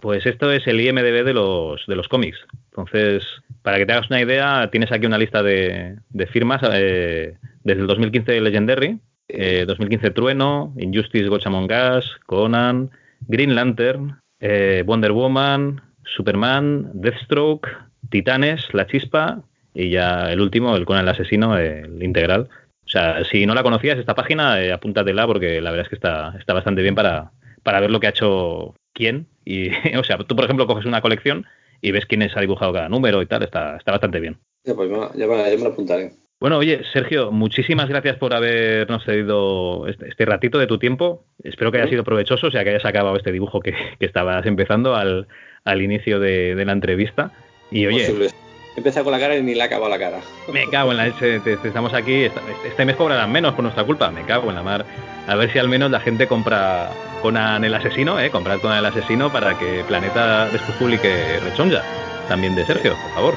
Pues 0.00 0.26
esto 0.26 0.52
es 0.52 0.66
el 0.66 0.80
IMDB 0.80 1.24
de 1.24 1.32
los, 1.32 1.84
de 1.86 1.96
los 1.96 2.08
cómics. 2.08 2.38
Entonces, 2.70 3.24
para 3.62 3.78
que 3.78 3.86
te 3.86 3.92
hagas 3.92 4.10
una 4.10 4.20
idea, 4.20 4.68
tienes 4.70 4.92
aquí 4.92 5.06
una 5.06 5.18
lista 5.18 5.42
de, 5.42 5.96
de 6.10 6.26
firmas 6.26 6.60
eh, 6.72 7.36
desde 7.64 7.80
el 7.80 7.86
2015 7.86 8.40
Legendary, 8.40 8.98
eh, 9.28 9.64
2015 9.66 10.10
Trueno, 10.10 10.74
Injustice 10.78 11.28
Gods 11.28 11.46
Among 11.46 11.70
Us, 11.96 12.18
Conan, 12.26 12.90
Green 13.20 13.54
Lantern, 13.54 14.20
eh, 14.40 14.82
Wonder 14.86 15.12
Woman, 15.12 15.80
Superman, 16.04 16.90
Deathstroke, 16.92 17.68
Titanes, 18.10 18.72
La 18.72 18.86
Chispa 18.86 19.42
y 19.74 19.90
ya 19.90 20.30
el 20.30 20.40
último, 20.40 20.76
el 20.76 20.84
Conan 20.84 21.04
el 21.04 21.08
Asesino, 21.08 21.56
el 21.58 22.02
integral. 22.02 22.48
O 22.84 22.88
sea, 22.88 23.24
si 23.24 23.46
no 23.46 23.54
la 23.54 23.64
conocías, 23.64 23.98
esta 23.98 24.14
página, 24.14 24.62
eh, 24.62 24.72
apúntatela 24.72 25.26
porque 25.26 25.60
la 25.60 25.70
verdad 25.70 25.86
es 25.86 25.88
que 25.88 25.96
está, 25.96 26.36
está 26.38 26.52
bastante 26.52 26.82
bien 26.82 26.94
para, 26.94 27.32
para 27.62 27.80
ver 27.80 27.90
lo 27.90 27.98
que 27.98 28.06
ha 28.06 28.10
hecho 28.10 28.74
quién. 28.96 29.26
Y, 29.44 29.68
o 29.98 30.02
sea, 30.04 30.16
tú, 30.18 30.34
por 30.34 30.44
ejemplo, 30.44 30.66
coges 30.66 30.86
una 30.86 31.00
colección 31.02 31.46
y 31.82 31.92
ves 31.92 32.06
quiénes 32.06 32.36
ha 32.36 32.40
dibujado 32.40 32.72
cada 32.72 32.88
número 32.88 33.20
y 33.22 33.26
tal, 33.26 33.42
está, 33.42 33.76
está 33.76 33.92
bastante 33.92 34.18
bien. 34.18 34.38
Ya, 34.64 34.74
pues 34.74 34.90
ya, 34.90 35.26
me- 35.26 35.50
ya 35.50 35.56
me 35.56 35.62
lo 35.62 35.68
apuntaré. 35.68 36.12
Bueno, 36.40 36.58
oye, 36.58 36.82
Sergio, 36.92 37.30
muchísimas 37.32 37.88
gracias 37.88 38.16
por 38.18 38.34
habernos 38.34 39.02
cedido 39.04 39.86
este, 39.88 40.08
este 40.08 40.24
ratito 40.26 40.58
de 40.58 40.66
tu 40.66 40.78
tiempo. 40.78 41.24
Espero 41.42 41.72
que 41.72 41.78
haya 41.78 41.88
sido 41.88 42.04
provechoso, 42.04 42.48
o 42.48 42.50
sea, 42.50 42.62
que 42.62 42.70
hayas 42.70 42.84
acabado 42.84 43.16
este 43.16 43.32
dibujo 43.32 43.60
que, 43.60 43.72
que 43.98 44.04
estabas 44.06 44.44
empezando 44.44 44.94
al, 44.94 45.28
al 45.64 45.80
inicio 45.82 46.20
de, 46.20 46.54
de 46.54 46.64
la 46.66 46.72
entrevista. 46.72 47.32
Y 47.70 47.86
oye, 47.86 48.00
Posible. 48.06 48.28
He 48.76 48.80
empezado 48.80 49.04
con 49.04 49.12
la 49.12 49.18
cara 49.18 49.34
y 49.36 49.42
ni 49.42 49.54
le 49.54 49.62
ha 49.62 49.66
acabado 49.66 49.88
la 49.90 49.98
cara. 49.98 50.18
me 50.52 50.68
cago 50.68 50.90
en 50.90 50.98
la 50.98 51.04
leche, 51.06 51.40
te- 51.40 51.56
te- 51.56 51.68
estamos 51.68 51.94
aquí, 51.94 52.24
este 52.64 52.84
mes 52.84 52.94
cobrarán 52.96 53.32
menos 53.32 53.54
por 53.54 53.62
nuestra 53.62 53.84
culpa, 53.84 54.10
me 54.10 54.22
cago 54.22 54.50
en 54.50 54.56
la 54.56 54.62
mar. 54.62 54.84
A 55.26 55.34
ver 55.34 55.50
si 55.50 55.58
al 55.58 55.68
menos 55.68 55.90
la 55.90 55.98
gente 56.00 56.26
compra 56.28 56.90
Conan 57.22 57.64
el 57.64 57.74
asesino, 57.74 58.20
¿eh? 58.20 58.30
Comprad 58.30 58.60
Conan 58.60 58.78
el 58.78 58.86
asesino 58.86 59.32
para 59.32 59.58
que 59.58 59.82
Planeta 59.88 60.46
después 60.50 60.76
publique 60.78 61.40
Rechonja, 61.42 61.82
también 62.28 62.54
de 62.54 62.66
Sergio, 62.66 62.94
por 63.02 63.10
favor. 63.14 63.34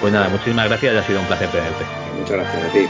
Pues 0.00 0.12
nada, 0.12 0.28
muchísimas 0.28 0.68
gracias 0.68 0.94
y 0.94 0.96
ha 0.98 1.02
sido 1.02 1.20
un 1.20 1.26
placer 1.26 1.48
tenerte. 1.48 1.84
Muchas 2.16 2.36
gracias 2.38 2.64
a 2.64 2.68
ti. 2.72 2.88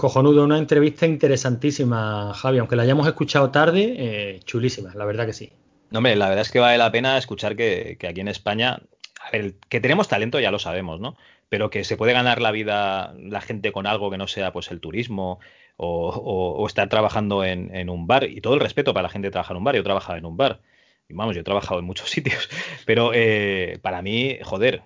Cojonudo, 0.00 0.44
una 0.44 0.58
entrevista 0.58 1.06
interesantísima, 1.06 2.32
Javi. 2.34 2.58
Aunque 2.58 2.74
la 2.74 2.82
hayamos 2.82 3.06
escuchado 3.06 3.50
tarde, 3.50 3.94
eh, 3.96 4.40
chulísima, 4.44 4.92
la 4.94 5.04
verdad 5.04 5.26
que 5.26 5.32
sí. 5.32 5.52
No, 5.90 5.98
hombre, 5.98 6.16
la 6.16 6.28
verdad 6.28 6.42
es 6.42 6.50
que 6.50 6.58
vale 6.58 6.78
la 6.78 6.90
pena 6.90 7.18
escuchar 7.18 7.54
que, 7.56 7.98
aquí 8.08 8.20
en 8.20 8.28
España, 8.28 8.80
a 9.20 9.30
ver, 9.30 9.54
que 9.68 9.80
tenemos 9.80 10.08
talento 10.08 10.40
ya 10.40 10.50
lo 10.50 10.58
sabemos, 10.58 11.00
¿no? 11.00 11.16
Pero 11.48 11.68
que 11.68 11.84
se 11.84 11.96
puede 11.96 12.12
ganar 12.12 12.40
la 12.40 12.52
vida 12.52 13.14
la 13.18 13.40
gente 13.40 13.72
con 13.72 13.86
algo 13.86 14.10
que 14.10 14.18
no 14.18 14.26
sea 14.26 14.52
pues 14.52 14.70
el 14.70 14.80
turismo 14.80 15.40
o, 15.76 16.64
estar 16.66 16.88
trabajando 16.88 17.44
en, 17.44 17.90
un 17.90 18.06
bar. 18.06 18.24
Y 18.24 18.40
todo 18.40 18.54
el 18.54 18.60
respeto 18.60 18.94
para 18.94 19.04
la 19.04 19.08
gente 19.08 19.28
que 19.28 19.32
trabaja 19.32 19.52
en 19.52 19.58
un 19.58 19.64
bar. 19.64 19.74
Yo 19.74 19.80
he 19.80 19.84
trabajado 19.84 20.18
en 20.18 20.26
un 20.26 20.36
bar. 20.36 20.60
Y 21.08 21.14
vamos, 21.14 21.34
yo 21.34 21.40
he 21.40 21.44
trabajado 21.44 21.80
en 21.80 21.86
muchos 21.86 22.08
sitios. 22.10 22.48
Pero 22.86 23.10
eh, 23.12 23.78
para 23.82 24.00
mí, 24.00 24.38
joder, 24.42 24.82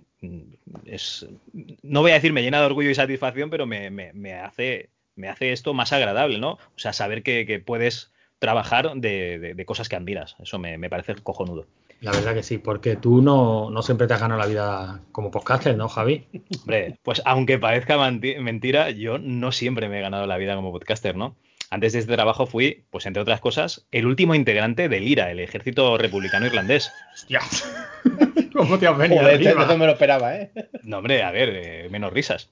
es, 0.86 1.26
no 1.82 2.00
voy 2.00 2.12
a 2.12 2.14
decir 2.14 2.32
me 2.32 2.42
llena 2.42 2.60
de 2.60 2.66
orgullo 2.66 2.90
y 2.90 2.94
satisfacción, 2.94 3.50
pero 3.50 3.66
me- 3.66 3.90
me 3.90 4.34
hace, 4.34 4.88
me 5.16 5.28
hace 5.28 5.52
esto 5.52 5.74
más 5.74 5.92
agradable, 5.92 6.38
¿no? 6.38 6.52
O 6.52 6.58
sea, 6.78 6.92
saber 6.92 7.22
que, 7.22 7.46
que 7.46 7.60
puedes 7.60 8.12
trabajar 8.38 8.92
de, 8.96 9.38
de- 9.38 9.54
de 9.54 9.64
cosas 9.64 9.88
que 9.88 9.96
admiras. 9.96 10.36
Eso 10.42 10.58
me, 10.58 10.76
me 10.78 10.90
parece 10.90 11.14
cojonudo. 11.16 11.66
La 12.00 12.10
verdad 12.10 12.34
que 12.34 12.42
sí, 12.42 12.58
porque 12.58 12.96
tú 12.96 13.22
no, 13.22 13.70
no 13.70 13.80
siempre 13.82 14.06
te 14.06 14.12
has 14.14 14.20
ganado 14.20 14.38
la 14.40 14.46
vida 14.46 15.00
como 15.12 15.30
podcaster, 15.30 15.74
¿no, 15.76 15.88
Javi? 15.88 16.26
Hombre, 16.60 16.98
pues 17.02 17.22
aunque 17.24 17.58
parezca 17.58 17.96
mentira, 18.10 18.90
yo 18.90 19.18
no 19.18 19.52
siempre 19.52 19.88
me 19.88 19.98
he 19.98 20.02
ganado 20.02 20.26
la 20.26 20.36
vida 20.36 20.54
como 20.56 20.72
podcaster, 20.72 21.16
¿no? 21.16 21.36
Antes 21.70 21.94
de 21.94 22.00
este 22.00 22.12
trabajo 22.14 22.46
fui, 22.46 22.84
pues 22.90 23.06
entre 23.06 23.22
otras 23.22 23.40
cosas, 23.40 23.86
el 23.90 24.06
último 24.06 24.34
integrante 24.34 24.88
del 24.88 25.08
IRA, 25.08 25.30
el 25.30 25.40
Ejército 25.40 25.96
Republicano 25.96 26.44
Irlandés. 26.46 26.92
Hostia. 27.14 27.40
¿Cómo 28.52 28.78
te 28.78 28.86
has 28.86 28.96
venido 28.96 29.22
Joder, 29.22 29.40
este 29.42 29.54
no 29.54 29.78
me 29.78 29.86
lo 29.86 29.92
esperaba, 29.92 30.36
¿eh? 30.36 30.52
No, 30.82 30.98
hombre, 30.98 31.22
a 31.22 31.30
ver, 31.32 31.50
eh, 31.54 31.88
menos 31.90 32.12
risas. 32.12 32.50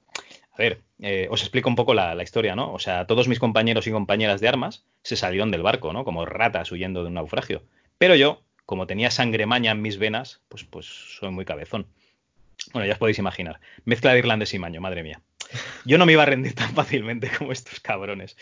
A 0.52 0.58
ver, 0.58 0.82
eh, 1.00 1.28
os 1.30 1.40
explico 1.40 1.68
un 1.68 1.76
poco 1.76 1.94
la, 1.94 2.20
historia, 2.22 2.54
¿no? 2.54 2.72
O 2.72 2.78
sea, 2.78 3.06
todos 3.06 3.26
mis 3.26 3.38
compañeros 3.38 3.86
y 3.86 3.90
compañeras 3.90 4.40
de 4.40 4.48
armas 4.48 4.84
se 5.02 5.16
salieron 5.16 5.50
del 5.50 5.62
barco, 5.62 5.92
¿no? 5.92 6.04
Como 6.04 6.26
ratas 6.26 6.70
huyendo 6.70 7.02
de 7.02 7.08
un 7.08 7.14
naufragio. 7.14 7.62
Pero 7.96 8.14
yo, 8.14 8.42
como 8.66 8.86
tenía 8.86 9.10
sangre 9.10 9.46
maña 9.46 9.72
en 9.72 9.80
mis 9.80 9.98
venas, 9.98 10.42
pues, 10.48 10.64
pues 10.64 10.86
soy 10.86 11.30
muy 11.30 11.44
cabezón. 11.44 11.86
Bueno, 12.72 12.86
ya 12.86 12.92
os 12.92 12.98
podéis 12.98 13.18
imaginar. 13.18 13.60
Mezcla 13.84 14.12
de 14.12 14.18
irlandés 14.18 14.52
y 14.54 14.58
maño, 14.58 14.80
madre 14.80 15.02
mía. 15.02 15.22
Yo 15.84 15.98
no 15.98 16.06
me 16.06 16.12
iba 16.12 16.22
a 16.22 16.26
rendir 16.26 16.54
tan 16.54 16.74
fácilmente 16.74 17.30
como 17.38 17.52
estos 17.52 17.80
cabrones. 17.80 18.36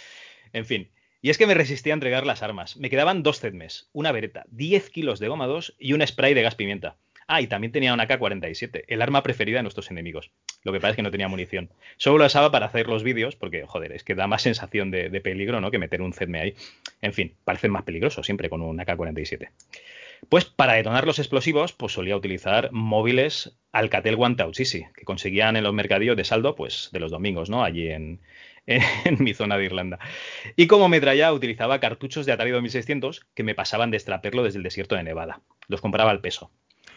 En 0.53 0.67
fin. 0.67 0.91
Y 1.23 1.31
es 1.31 1.39
que 1.39 1.47
me 1.47 1.55
resistí 1.55 1.91
a 1.91 1.95
entregar 1.95 2.27
las 2.27 2.43
armas. 2.43 2.77
Me 2.77 2.91
quedaban 2.91 3.23
dos 3.23 3.41
CEDMES, 3.41 3.91
una 3.93 4.11
vereta, 4.11 4.45
10 4.51 4.91
kilos 4.91 5.21
de 5.21 5.29
goma 5.29 5.47
2 5.47 5.77
y 5.79 5.93
un 5.93 6.07
spray 6.07 6.35
de 6.35 6.43
gas 6.43 6.55
pimienta. 6.55 6.97
Ah, 7.33 7.41
y 7.41 7.47
también 7.47 7.71
tenía 7.71 7.95
una 7.95 8.09
K-47, 8.09 8.87
el 8.89 9.03
arma 9.03 9.23
preferida 9.23 9.59
de 9.59 9.63
nuestros 9.63 9.89
enemigos. 9.93 10.33
Lo 10.65 10.73
que 10.73 10.81
pasa 10.81 10.91
es 10.91 10.97
que 10.97 11.03
no 11.03 11.13
tenía 11.13 11.29
munición. 11.29 11.71
Solo 11.97 12.19
lo 12.19 12.27
usaba 12.27 12.51
para 12.51 12.67
hacer 12.67 12.89
los 12.89 13.05
vídeos, 13.05 13.37
porque, 13.37 13.65
joder, 13.67 13.93
es 13.93 14.03
que 14.03 14.17
da 14.17 14.27
más 14.27 14.43
sensación 14.43 14.91
de, 14.91 15.09
peligro, 15.21 15.61
¿no? 15.61 15.71
Que 15.71 15.79
meter 15.79 16.03
un 16.03 16.13
CEDME 16.13 16.41
ahí. 16.41 16.55
En 17.01 17.13
fin, 17.13 17.37
parece 17.45 17.69
más 17.69 17.85
peligroso 17.85 18.25
siempre 18.25 18.51
con 18.51 18.63
un 18.63 18.81
AK-47. 18.81 19.49
Pues 20.29 20.45
para 20.45 20.73
detonar 20.73 21.07
los 21.07 21.21
explosivos, 21.21 21.73
pues 21.73 21.93
solía 21.93 22.17
utilizar 22.17 22.73
móviles 22.73 23.57
Alcatel 23.71 24.19
Easy, 24.59 24.87
que 24.97 25.05
conseguían 25.05 25.55
en 25.55 25.63
los 25.63 25.73
mercadillos 25.73 26.17
de 26.17 26.25
saldo, 26.25 26.57
pues 26.57 26.89
de 26.93 26.99
los 26.99 27.13
domingos, 27.13 27.49
¿no? 27.49 27.63
Allí 27.63 27.91
en 27.91 28.21
mi 29.21 29.35
zona 29.35 29.57
de 29.57 29.67
Irlanda. 29.67 30.01
Y 30.57 30.67
como 30.67 30.89
metralla 30.89 31.33
utilizaba 31.33 31.79
cartuchos 31.79 32.27
de 32.27 32.33
Atari 32.33 32.51
2600 32.51 33.25
que 33.37 33.45
me 33.45 33.55
pasaban 33.55 33.93
de 33.93 33.99
extraperlo 33.99 34.43
desde 34.43 34.59
el 34.59 34.65
desierto 34.65 34.97
de 34.97 35.05
Nevada. 35.05 35.43
Los 35.69 35.81
compraba 35.81 36.11
al 36.11 36.21
peso. 36.21 36.51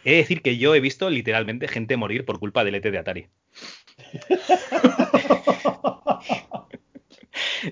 He 0.03 0.11
de 0.11 0.17
decir 0.17 0.41
que 0.41 0.57
yo 0.57 0.75
he 0.75 0.79
visto 0.79 1.09
literalmente 1.09 1.67
gente 1.67 1.97
morir 1.97 2.25
por 2.25 2.39
culpa 2.39 2.63
del 2.63 2.75
ET 2.75 2.83
de 2.83 2.97
Atari. 2.97 3.29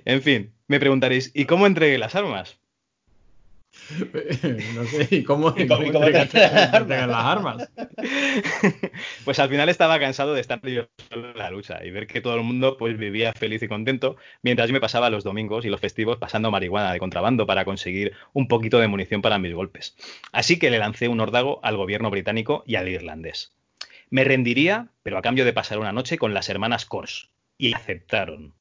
En 0.05 0.21
fin, 0.21 0.53
me 0.67 0.79
preguntaréis, 0.79 1.31
¿y 1.33 1.45
cómo 1.45 1.67
entregué 1.67 1.97
las 1.97 2.15
armas? 2.15 2.60
no 4.75 4.83
sé, 4.85 5.07
¿y 5.17 5.23
cómo, 5.23 5.53
¿Y 5.57 5.67
cómo- 5.67 5.83
y 5.83 5.91
cómo 5.91 6.05
te 6.05 6.11
las 6.13 7.11
armas? 7.13 7.69
Pues 9.25 9.39
al 9.39 9.49
final 9.49 9.69
estaba 9.69 9.99
cansado 9.99 10.33
de 10.33 10.41
estar 10.41 10.61
yo 10.65 10.87
solo 11.09 11.31
en 11.31 11.37
la 11.37 11.49
lucha 11.51 11.83
y 11.85 11.91
ver 11.91 12.07
que 12.07 12.21
todo 12.21 12.35
el 12.35 12.43
mundo 12.43 12.77
pues 12.77 12.97
vivía 12.97 13.33
feliz 13.33 13.61
y 13.63 13.67
contento, 13.67 14.15
mientras 14.41 14.67
yo 14.67 14.73
me 14.73 14.79
pasaba 14.81 15.09
los 15.09 15.23
domingos 15.23 15.65
y 15.65 15.69
los 15.69 15.79
festivos 15.79 16.17
pasando 16.17 16.51
marihuana 16.51 16.91
de 16.93 16.99
contrabando 16.99 17.45
para 17.45 17.65
conseguir 17.65 18.13
un 18.33 18.47
poquito 18.47 18.79
de 18.79 18.87
munición 18.87 19.21
para 19.21 19.37
mis 19.39 19.53
golpes. 19.53 19.95
Así 20.31 20.57
que 20.59 20.69
le 20.69 20.79
lancé 20.79 21.07
un 21.07 21.19
ordago 21.19 21.59
al 21.63 21.77
gobierno 21.77 22.09
británico 22.09 22.63
y 22.65 22.75
al 22.75 22.89
irlandés. 22.89 23.53
Me 24.09 24.23
rendiría, 24.23 24.87
pero 25.03 25.17
a 25.17 25.21
cambio 25.21 25.45
de 25.45 25.53
pasar 25.53 25.79
una 25.79 25.93
noche 25.93 26.17
con 26.17 26.33
las 26.33 26.49
hermanas 26.49 26.85
Kors. 26.85 27.29
Y 27.57 27.73
aceptaron. 27.73 28.53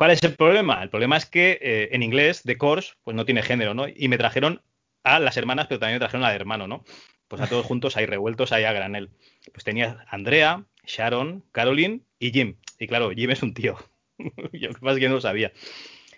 ¿Cuál 0.00 0.12
es 0.12 0.22
el 0.22 0.34
problema? 0.34 0.82
El 0.82 0.88
problema 0.88 1.18
es 1.18 1.26
que 1.26 1.58
eh, 1.60 1.90
en 1.92 2.02
inglés, 2.02 2.42
de 2.44 2.56
Kors, 2.56 2.96
pues 3.04 3.14
no 3.14 3.26
tiene 3.26 3.42
género, 3.42 3.74
¿no? 3.74 3.84
Y 3.86 4.08
me 4.08 4.16
trajeron 4.16 4.62
a 5.04 5.20
las 5.20 5.36
hermanas, 5.36 5.66
pero 5.66 5.78
también 5.78 5.96
me 5.96 6.00
trajeron 6.00 6.24
al 6.24 6.34
hermano, 6.34 6.66
¿no? 6.66 6.84
Pues 7.28 7.42
a 7.42 7.48
todos 7.48 7.66
juntos 7.66 7.98
ahí 7.98 8.06
revueltos 8.06 8.50
ahí 8.52 8.64
a 8.64 8.72
granel. 8.72 9.10
Pues 9.52 9.62
tenía 9.62 10.06
Andrea, 10.08 10.64
Sharon, 10.86 11.44
Caroline 11.52 12.00
y 12.18 12.32
Jim. 12.32 12.56
Y 12.78 12.86
claro, 12.86 13.10
Jim 13.10 13.30
es 13.30 13.42
un 13.42 13.52
tío. 13.52 13.76
Yo 14.54 14.70
es 14.70 14.98
que 14.98 15.08
no 15.10 15.16
lo 15.16 15.20
sabía. 15.20 15.52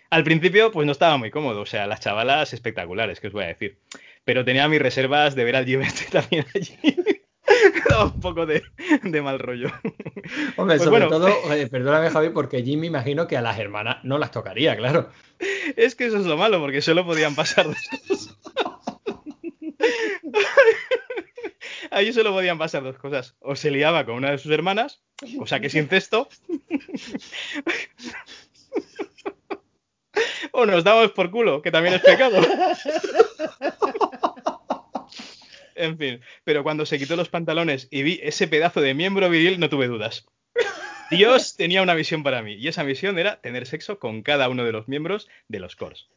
Al 0.09 0.23
principio, 0.23 0.71
pues 0.71 0.85
no 0.85 0.93
estaba 0.93 1.17
muy 1.17 1.29
cómodo. 1.29 1.59
O 1.59 1.65
sea, 1.65 1.85
las 1.85 1.99
chavalas 1.99 2.53
espectaculares, 2.53 3.19
que 3.19 3.27
os 3.27 3.33
voy 3.33 3.43
a 3.43 3.47
decir. 3.47 3.79
Pero 4.23 4.45
tenía 4.45 4.69
mis 4.69 4.81
reservas 4.81 5.35
de 5.35 5.43
ver 5.43 5.57
al 5.57 5.65
Jim 5.65 5.81
este 5.81 6.05
también 6.09 6.45
allí. 6.55 6.77
Un 8.01 8.19
poco 8.19 8.45
de, 8.45 8.63
de 9.03 9.21
mal 9.21 9.39
rollo. 9.39 9.67
Hombre, 10.57 10.77
Pues 10.77 10.83
sobre 10.83 11.05
bueno. 11.05 11.09
todo, 11.09 11.27
eh, 11.53 11.67
perdóname 11.67 12.09
Javi, 12.09 12.29
porque 12.29 12.63
Jim 12.63 12.79
me 12.81 12.87
imagino 12.87 13.27
que 13.27 13.37
a 13.37 13.41
las 13.41 13.59
hermanas 13.59 13.97
no 14.03 14.17
las 14.17 14.31
tocaría, 14.31 14.75
claro. 14.75 15.09
Es 15.75 15.95
que 15.95 16.05
eso 16.05 16.17
es 16.17 16.25
lo 16.25 16.37
malo, 16.37 16.59
porque 16.59 16.81
solo 16.81 17.05
podían 17.05 17.35
pasar 17.35 17.67
dos 17.67 17.77
cosas. 18.07 18.37
Ahí 21.91 22.11
solo 22.13 22.31
podían 22.31 22.57
pasar 22.57 22.83
dos 22.83 22.97
cosas. 22.97 23.35
O 23.39 23.55
se 23.55 23.69
liaba 23.69 24.05
con 24.05 24.15
una 24.15 24.31
de 24.31 24.37
sus 24.37 24.51
hermanas, 24.51 25.01
cosa 25.37 25.59
que 25.59 25.67
es 25.67 25.75
incesto. 25.75 26.27
o 30.51 30.65
nos 30.65 30.83
damos 30.83 31.11
por 31.11 31.29
culo, 31.29 31.61
que 31.61 31.71
también 31.71 31.95
es 31.95 32.01
pecado. 32.01 32.37
En 35.75 35.97
fin, 35.97 36.21
pero 36.43 36.63
cuando 36.63 36.85
se 36.85 36.97
quitó 36.97 37.15
los 37.15 37.29
pantalones 37.29 37.87
y 37.91 38.03
vi 38.03 38.19
ese 38.23 38.47
pedazo 38.47 38.81
de 38.81 38.93
miembro 38.93 39.29
viril, 39.29 39.59
no 39.59 39.69
tuve 39.69 39.87
dudas. 39.87 40.25
Dios 41.09 41.55
tenía 41.55 41.81
una 41.81 41.95
misión 41.95 42.23
para 42.23 42.41
mí, 42.41 42.53
y 42.53 42.67
esa 42.67 42.83
misión 42.83 43.19
era 43.19 43.39
tener 43.41 43.67
sexo 43.67 43.99
con 43.99 44.23
cada 44.23 44.49
uno 44.49 44.63
de 44.63 44.71
los 44.71 44.87
miembros 44.87 45.27
de 45.47 45.59
los 45.59 45.75
Cors. 45.75 46.09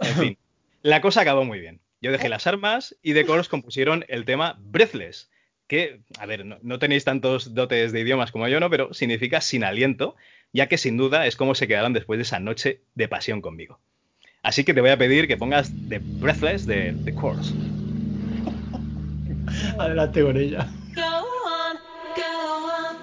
En 0.00 0.14
fin, 0.14 0.38
la 0.82 1.00
cosa 1.00 1.22
acabó 1.22 1.44
muy 1.44 1.60
bien. 1.60 1.80
Yo 2.00 2.12
dejé 2.12 2.28
las 2.28 2.46
armas 2.46 2.96
y 3.02 3.12
de 3.12 3.24
Cors 3.24 3.48
compusieron 3.48 4.04
el 4.08 4.24
tema 4.24 4.58
Breathless, 4.60 5.30
que, 5.66 6.00
a 6.18 6.26
ver, 6.26 6.44
no, 6.44 6.58
no 6.62 6.78
tenéis 6.78 7.04
tantos 7.04 7.54
dotes 7.54 7.92
de 7.92 8.00
idiomas 8.00 8.30
como 8.30 8.46
yo, 8.48 8.60
¿no? 8.60 8.68
Pero 8.70 8.92
significa 8.92 9.40
sin 9.40 9.64
aliento, 9.64 10.14
ya 10.52 10.68
que 10.68 10.78
sin 10.78 10.96
duda 10.96 11.26
es 11.26 11.36
como 11.36 11.54
se 11.54 11.66
quedaron 11.66 11.94
después 11.94 12.18
de 12.18 12.22
esa 12.22 12.38
noche 12.38 12.82
de 12.94 13.08
pasión 13.08 13.40
conmigo. 13.40 13.80
Así 14.42 14.62
que 14.62 14.74
te 14.74 14.82
voy 14.82 14.90
a 14.90 14.98
pedir 14.98 15.26
que 15.26 15.38
pongas 15.38 15.72
The 15.88 16.00
Breathless 16.02 16.66
de 16.66 16.94
The 17.04 17.14
Cors. 17.14 17.54
Adelante 19.78 20.22
con 20.22 20.36
ella. 20.36 20.68
Go 20.94 21.02
on, 21.02 21.76
go 22.16 22.66
on, 22.66 22.96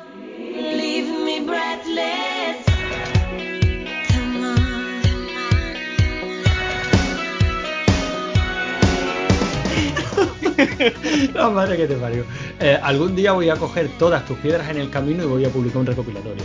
leave 0.77 1.07
me 1.25 1.41
breathless. 1.45 2.65
Come 4.09 4.45
on, 4.45 5.01
La 11.33 11.49
madre 11.49 11.77
que 11.77 11.87
te 11.87 11.95
parió. 11.95 12.25
Eh, 12.59 12.77
algún 12.81 13.15
día 13.15 13.31
voy 13.33 13.49
a 13.49 13.55
coger 13.55 13.89
todas 13.97 14.25
tus 14.25 14.37
piedras 14.37 14.69
en 14.69 14.77
el 14.77 14.89
camino 14.89 15.23
y 15.23 15.27
voy 15.27 15.45
a 15.45 15.49
publicar 15.49 15.79
un 15.79 15.85
recopilatorio. 15.87 16.43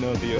No, 0.00 0.08
tío. 0.18 0.38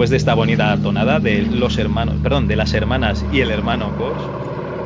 Después 0.00 0.10
de 0.12 0.16
esta 0.16 0.32
bonita 0.32 0.78
tonada 0.82 1.20
de 1.20 1.42
los 1.42 1.76
hermanos, 1.76 2.16
perdón, 2.22 2.48
de 2.48 2.56
las 2.56 2.72
hermanas 2.72 3.22
y 3.34 3.42
el 3.42 3.50
hermano 3.50 3.94
Kors, 3.98 4.22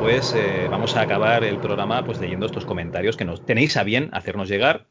pues 0.01 0.33
eh, 0.35 0.67
vamos 0.69 0.97
a 0.97 1.03
acabar 1.03 1.45
el 1.45 1.57
programa 1.57 2.03
pues 2.03 2.19
leyendo 2.19 2.45
estos 2.45 2.65
comentarios 2.65 3.15
que 3.15 3.23
nos 3.23 3.45
tenéis 3.45 3.77
a 3.77 3.85
bien 3.85 4.09
hacernos 4.11 4.49
llegar. 4.49 4.87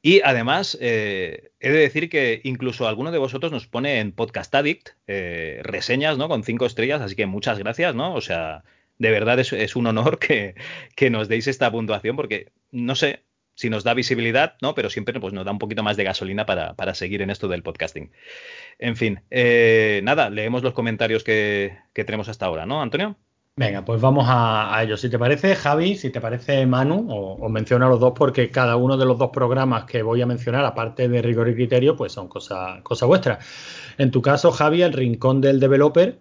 Y 0.00 0.20
además, 0.20 0.78
eh, 0.80 1.50
he 1.58 1.72
de 1.72 1.78
decir 1.80 2.08
que 2.08 2.40
incluso 2.44 2.86
alguno 2.86 3.10
de 3.10 3.18
vosotros 3.18 3.50
nos 3.50 3.66
pone 3.66 3.98
en 3.98 4.12
Podcast 4.12 4.54
Addict 4.54 4.90
eh, 5.08 5.58
reseñas, 5.64 6.18
¿no? 6.18 6.28
Con 6.28 6.44
cinco 6.44 6.64
estrellas, 6.64 7.00
así 7.00 7.16
que 7.16 7.26
muchas 7.26 7.58
gracias, 7.58 7.96
¿no? 7.96 8.14
O 8.14 8.20
sea, 8.20 8.62
de 8.98 9.10
verdad 9.10 9.40
es, 9.40 9.52
es 9.52 9.74
un 9.74 9.88
honor 9.88 10.20
que, 10.20 10.54
que 10.94 11.10
nos 11.10 11.26
deis 11.26 11.48
esta 11.48 11.68
puntuación 11.72 12.14
porque, 12.14 12.52
no 12.70 12.94
sé, 12.94 13.24
si 13.58 13.70
nos 13.70 13.82
da 13.82 13.92
visibilidad, 13.92 14.54
¿no? 14.62 14.76
Pero 14.76 14.88
siempre 14.88 15.18
pues, 15.18 15.34
nos 15.34 15.44
da 15.44 15.50
un 15.50 15.58
poquito 15.58 15.82
más 15.82 15.96
de 15.96 16.04
gasolina 16.04 16.46
para, 16.46 16.74
para 16.74 16.94
seguir 16.94 17.22
en 17.22 17.30
esto 17.30 17.48
del 17.48 17.64
podcasting. 17.64 18.12
En 18.78 18.96
fin, 18.96 19.20
eh, 19.30 20.00
nada, 20.04 20.30
leemos 20.30 20.62
los 20.62 20.72
comentarios 20.72 21.24
que, 21.24 21.76
que, 21.92 22.04
tenemos 22.04 22.28
hasta 22.28 22.46
ahora, 22.46 22.64
¿no, 22.64 22.80
Antonio? 22.80 23.16
Venga, 23.56 23.84
pues 23.84 24.00
vamos 24.00 24.26
a, 24.28 24.76
a 24.76 24.84
ello. 24.84 24.96
Si 24.96 25.10
te 25.10 25.18
parece, 25.18 25.56
Javi, 25.56 25.96
si 25.96 26.10
te 26.10 26.20
parece, 26.20 26.64
Manu, 26.64 27.08
os 27.10 27.50
menciono 27.50 27.86
a 27.86 27.88
los 27.88 27.98
dos 27.98 28.12
porque 28.16 28.50
cada 28.50 28.76
uno 28.76 28.96
de 28.96 29.04
los 29.04 29.18
dos 29.18 29.30
programas 29.30 29.84
que 29.84 30.02
voy 30.02 30.22
a 30.22 30.26
mencionar, 30.26 30.64
aparte 30.64 31.08
de 31.08 31.20
rigor 31.22 31.48
y 31.48 31.54
criterio, 31.54 31.96
pues 31.96 32.12
son 32.12 32.28
cosa 32.28 33.06
vuestras. 33.06 33.44
En 33.98 34.12
tu 34.12 34.22
caso, 34.22 34.52
Javi, 34.52 34.82
el 34.82 34.92
rincón 34.92 35.40
del 35.40 35.58
developer, 35.58 36.18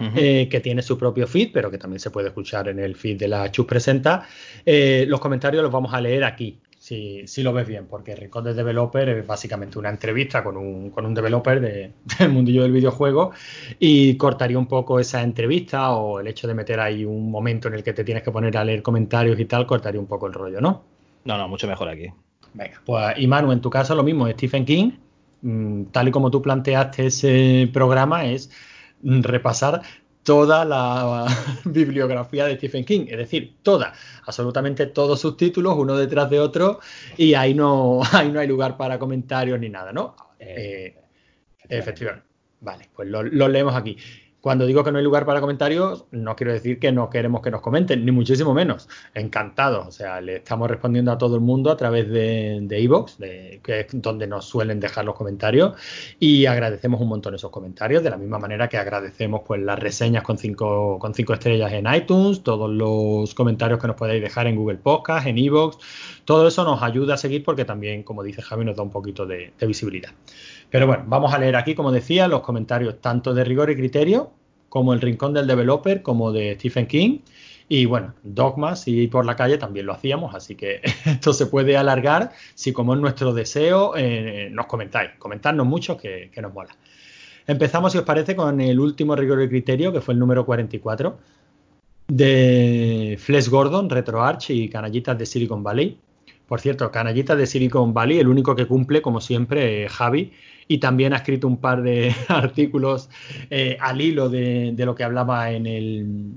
Uh 0.00 0.04
-huh. 0.04 0.12
eh, 0.16 0.48
que 0.48 0.60
tiene 0.60 0.80
su 0.80 0.96
propio 0.96 1.26
feed, 1.26 1.50
pero 1.52 1.70
que 1.70 1.76
también 1.76 2.00
se 2.00 2.10
puede 2.10 2.28
escuchar 2.28 2.68
en 2.68 2.78
el 2.78 2.96
feed 2.96 3.18
de 3.18 3.28
la 3.28 3.50
Chus 3.50 3.66
Presenta. 3.66 4.26
Eh, 4.64 5.04
los 5.06 5.20
comentarios 5.20 5.62
los 5.62 5.70
vamos 5.70 5.92
a 5.92 6.00
leer 6.00 6.24
aquí, 6.24 6.58
si, 6.90 7.24
si, 7.28 7.44
lo 7.44 7.52
ves 7.52 7.68
bien, 7.68 7.86
porque 7.86 8.16
Rincón 8.16 8.42
del 8.42 8.56
Developer 8.56 9.08
es 9.10 9.24
básicamente 9.24 9.78
una 9.78 9.90
entrevista 9.90 10.42
con 10.42 10.56
un, 10.56 10.90
con 10.90 11.06
un 11.06 11.14
developer 11.14 11.60
de, 11.60 11.92
del 12.18 12.30
mundillo 12.30 12.62
del 12.62 12.72
videojuego 12.72 13.30
y 13.78 14.16
cortaría 14.16 14.58
un 14.58 14.66
poco 14.66 14.98
esa 14.98 15.22
entrevista 15.22 15.92
o 15.92 16.18
el 16.18 16.26
hecho 16.26 16.48
de 16.48 16.54
meter 16.54 16.80
ahí 16.80 17.04
un 17.04 17.30
momento 17.30 17.68
en 17.68 17.74
el 17.74 17.84
que 17.84 17.92
te 17.92 18.02
tienes 18.02 18.24
que 18.24 18.32
poner 18.32 18.56
a 18.56 18.64
leer 18.64 18.82
comentarios 18.82 19.38
y 19.38 19.44
tal, 19.44 19.66
cortaría 19.66 20.00
un 20.00 20.08
poco 20.08 20.26
el 20.26 20.32
rollo, 20.32 20.60
¿no? 20.60 20.82
No, 21.24 21.38
no, 21.38 21.46
mucho 21.46 21.68
mejor 21.68 21.88
aquí. 21.88 22.08
Venga, 22.54 22.82
pues 22.84 23.18
y 23.18 23.28
Manu, 23.28 23.52
en 23.52 23.60
tu 23.60 23.70
caso 23.70 23.94
lo 23.94 24.02
mismo, 24.02 24.28
Stephen 24.28 24.64
King, 24.64 24.90
mmm, 25.42 25.84
tal 25.92 26.08
y 26.08 26.10
como 26.10 26.28
tú 26.28 26.42
planteaste 26.42 27.06
ese 27.06 27.70
programa, 27.72 28.24
es 28.24 28.50
repasar 29.00 29.82
toda 30.22 30.64
la 30.64 31.26
bibliografía 31.64 32.46
de 32.46 32.56
Stephen 32.56 32.84
King, 32.84 33.06
es 33.08 33.18
decir, 33.18 33.56
toda, 33.62 33.92
absolutamente 34.26 34.86
todos 34.86 35.20
sus 35.20 35.36
títulos, 35.36 35.74
uno 35.76 35.96
detrás 35.96 36.30
de 36.30 36.40
otro, 36.40 36.80
y 37.16 37.34
ahí 37.34 37.54
no, 37.54 38.00
ahí 38.12 38.30
no 38.30 38.40
hay 38.40 38.48
lugar 38.48 38.76
para 38.76 38.98
comentarios 38.98 39.58
ni 39.58 39.68
nada, 39.68 39.92
¿no? 39.92 40.16
Eh, 40.38 40.96
efectivamente. 41.68 42.26
Vale, 42.60 42.90
pues 42.94 43.08
lo, 43.08 43.22
lo, 43.22 43.48
leemos 43.48 43.74
aquí. 43.74 43.96
Cuando 44.40 44.66
digo 44.66 44.84
que 44.84 44.92
no 44.92 44.98
hay 44.98 45.04
lugar 45.04 45.26
para 45.26 45.40
comentarios, 45.40 46.06
no 46.10 46.36
quiero 46.36 46.52
decir 46.52 46.78
que 46.78 46.92
no 46.92 47.10
queremos 47.10 47.42
que 47.42 47.50
nos 47.50 47.60
comenten, 47.60 48.04
ni 48.04 48.12
muchísimo 48.12 48.54
menos. 48.54 48.88
Encantados. 49.14 49.86
O 49.86 49.92
sea, 49.92 50.20
le 50.20 50.36
estamos 50.36 50.70
respondiendo 50.70 51.12
a 51.12 51.18
todo 51.18 51.34
el 51.34 51.40
mundo 51.40 51.70
a 51.70 51.76
través 51.76 52.08
de 52.10 52.66
Evox, 52.70 53.18
de, 53.18 53.30
de, 53.30 53.60
que 53.62 53.80
es 53.80 53.86
donde 53.92 54.26
nos 54.26 54.46
suelen 54.46 54.80
dejar 54.80 55.04
los 55.04 55.14
comentarios. 55.14 55.74
Y 56.18 56.46
agradecemos 56.46 57.00
un 57.00 57.08
montón 57.08 57.34
esos 57.34 57.50
comentarios, 57.50 58.02
de 58.02 58.10
la 58.10 58.16
misma 58.16 58.38
manera 58.38 58.68
que 58.68 58.78
agradecemos 58.78 59.42
pues 59.46 59.60
las 59.60 59.78
reseñas 59.78 60.22
con 60.22 60.38
cinco, 60.38 60.98
con 60.98 61.14
cinco 61.14 61.34
estrellas 61.34 61.72
en 61.72 61.92
iTunes, 61.92 62.42
todos 62.42 62.70
los 62.70 63.34
comentarios 63.34 63.80
que 63.80 63.86
nos 63.86 63.96
podéis 63.96 64.22
dejar 64.22 64.46
en 64.46 64.56
Google 64.56 64.78
Podcast, 64.78 65.26
en 65.26 65.38
Evox. 65.38 65.78
Todo 66.24 66.48
eso 66.48 66.64
nos 66.64 66.82
ayuda 66.82 67.14
a 67.14 67.16
seguir 67.16 67.44
porque 67.44 67.64
también, 67.64 68.02
como 68.02 68.22
dice 68.22 68.42
Javi, 68.42 68.64
nos 68.64 68.76
da 68.76 68.82
un 68.82 68.90
poquito 68.90 69.26
de 69.26 69.52
visibilidad. 69.60 70.10
Pero 70.70 70.86
bueno, 70.86 71.04
vamos 71.06 71.34
a 71.34 71.38
leer 71.38 71.56
aquí, 71.56 71.74
como 71.74 71.90
decía, 71.92 72.28
los 72.28 72.40
comentarios 72.40 73.00
tanto 73.00 73.34
de 73.34 73.44
rigor 73.44 73.70
y 73.70 73.76
criterio, 73.76 74.30
como 74.68 74.92
el 74.94 75.00
rincón 75.00 75.34
del 75.34 75.46
developer, 75.46 76.02
como 76.02 76.32
de 76.32 76.54
Stephen 76.54 76.86
King. 76.86 77.18
Y 77.68 77.86
bueno, 77.86 78.14
dogmas 78.22 78.88
y 78.88 79.06
por 79.06 79.24
la 79.24 79.36
calle 79.36 79.56
también 79.56 79.86
lo 79.86 79.92
hacíamos, 79.92 80.34
así 80.34 80.56
que 80.56 80.80
esto 81.04 81.32
se 81.32 81.46
puede 81.46 81.76
alargar 81.76 82.32
si 82.54 82.72
como 82.72 82.94
es 82.94 83.00
nuestro 83.00 83.32
deseo 83.32 83.92
eh, 83.96 84.48
nos 84.52 84.66
comentáis. 84.66 85.10
Comentadnos 85.18 85.66
mucho 85.66 85.96
que, 85.96 86.30
nos 86.40 86.52
mola. 86.52 86.76
Empezamos, 87.46 87.92
si 87.92 87.98
os 87.98 88.04
parece, 88.04 88.36
con 88.36 88.60
el 88.60 88.78
último 88.78 89.14
rigor 89.16 89.42
y 89.42 89.48
criterio, 89.48 89.92
que 89.92 90.00
fue 90.00 90.14
el 90.14 90.20
número 90.20 90.46
44, 90.46 91.18
de 92.08 93.16
Flesh 93.20 93.48
Gordon, 93.48 93.88
RetroArch 93.88 94.50
y 94.50 94.68
Canallitas 94.68 95.18
de 95.18 95.26
Silicon 95.26 95.62
Valley. 95.62 95.98
Por 96.46 96.60
cierto, 96.60 96.90
Canallitas 96.90 97.38
de 97.38 97.46
Silicon 97.46 97.94
Valley, 97.94 98.18
el 98.18 98.28
único 98.28 98.56
que 98.56 98.66
cumple, 98.66 99.00
como 99.00 99.20
siempre, 99.20 99.88
Javi, 99.88 100.32
y 100.70 100.78
también 100.78 101.12
ha 101.12 101.16
escrito 101.16 101.48
un 101.48 101.56
par 101.56 101.82
de 101.82 102.14
artículos 102.28 103.10
eh, 103.50 103.76
al 103.80 104.00
hilo 104.00 104.28
de, 104.28 104.72
lo 104.78 104.94
que 104.94 105.02
hablaba 105.02 105.50
en 105.50 105.66
el, 105.66 106.32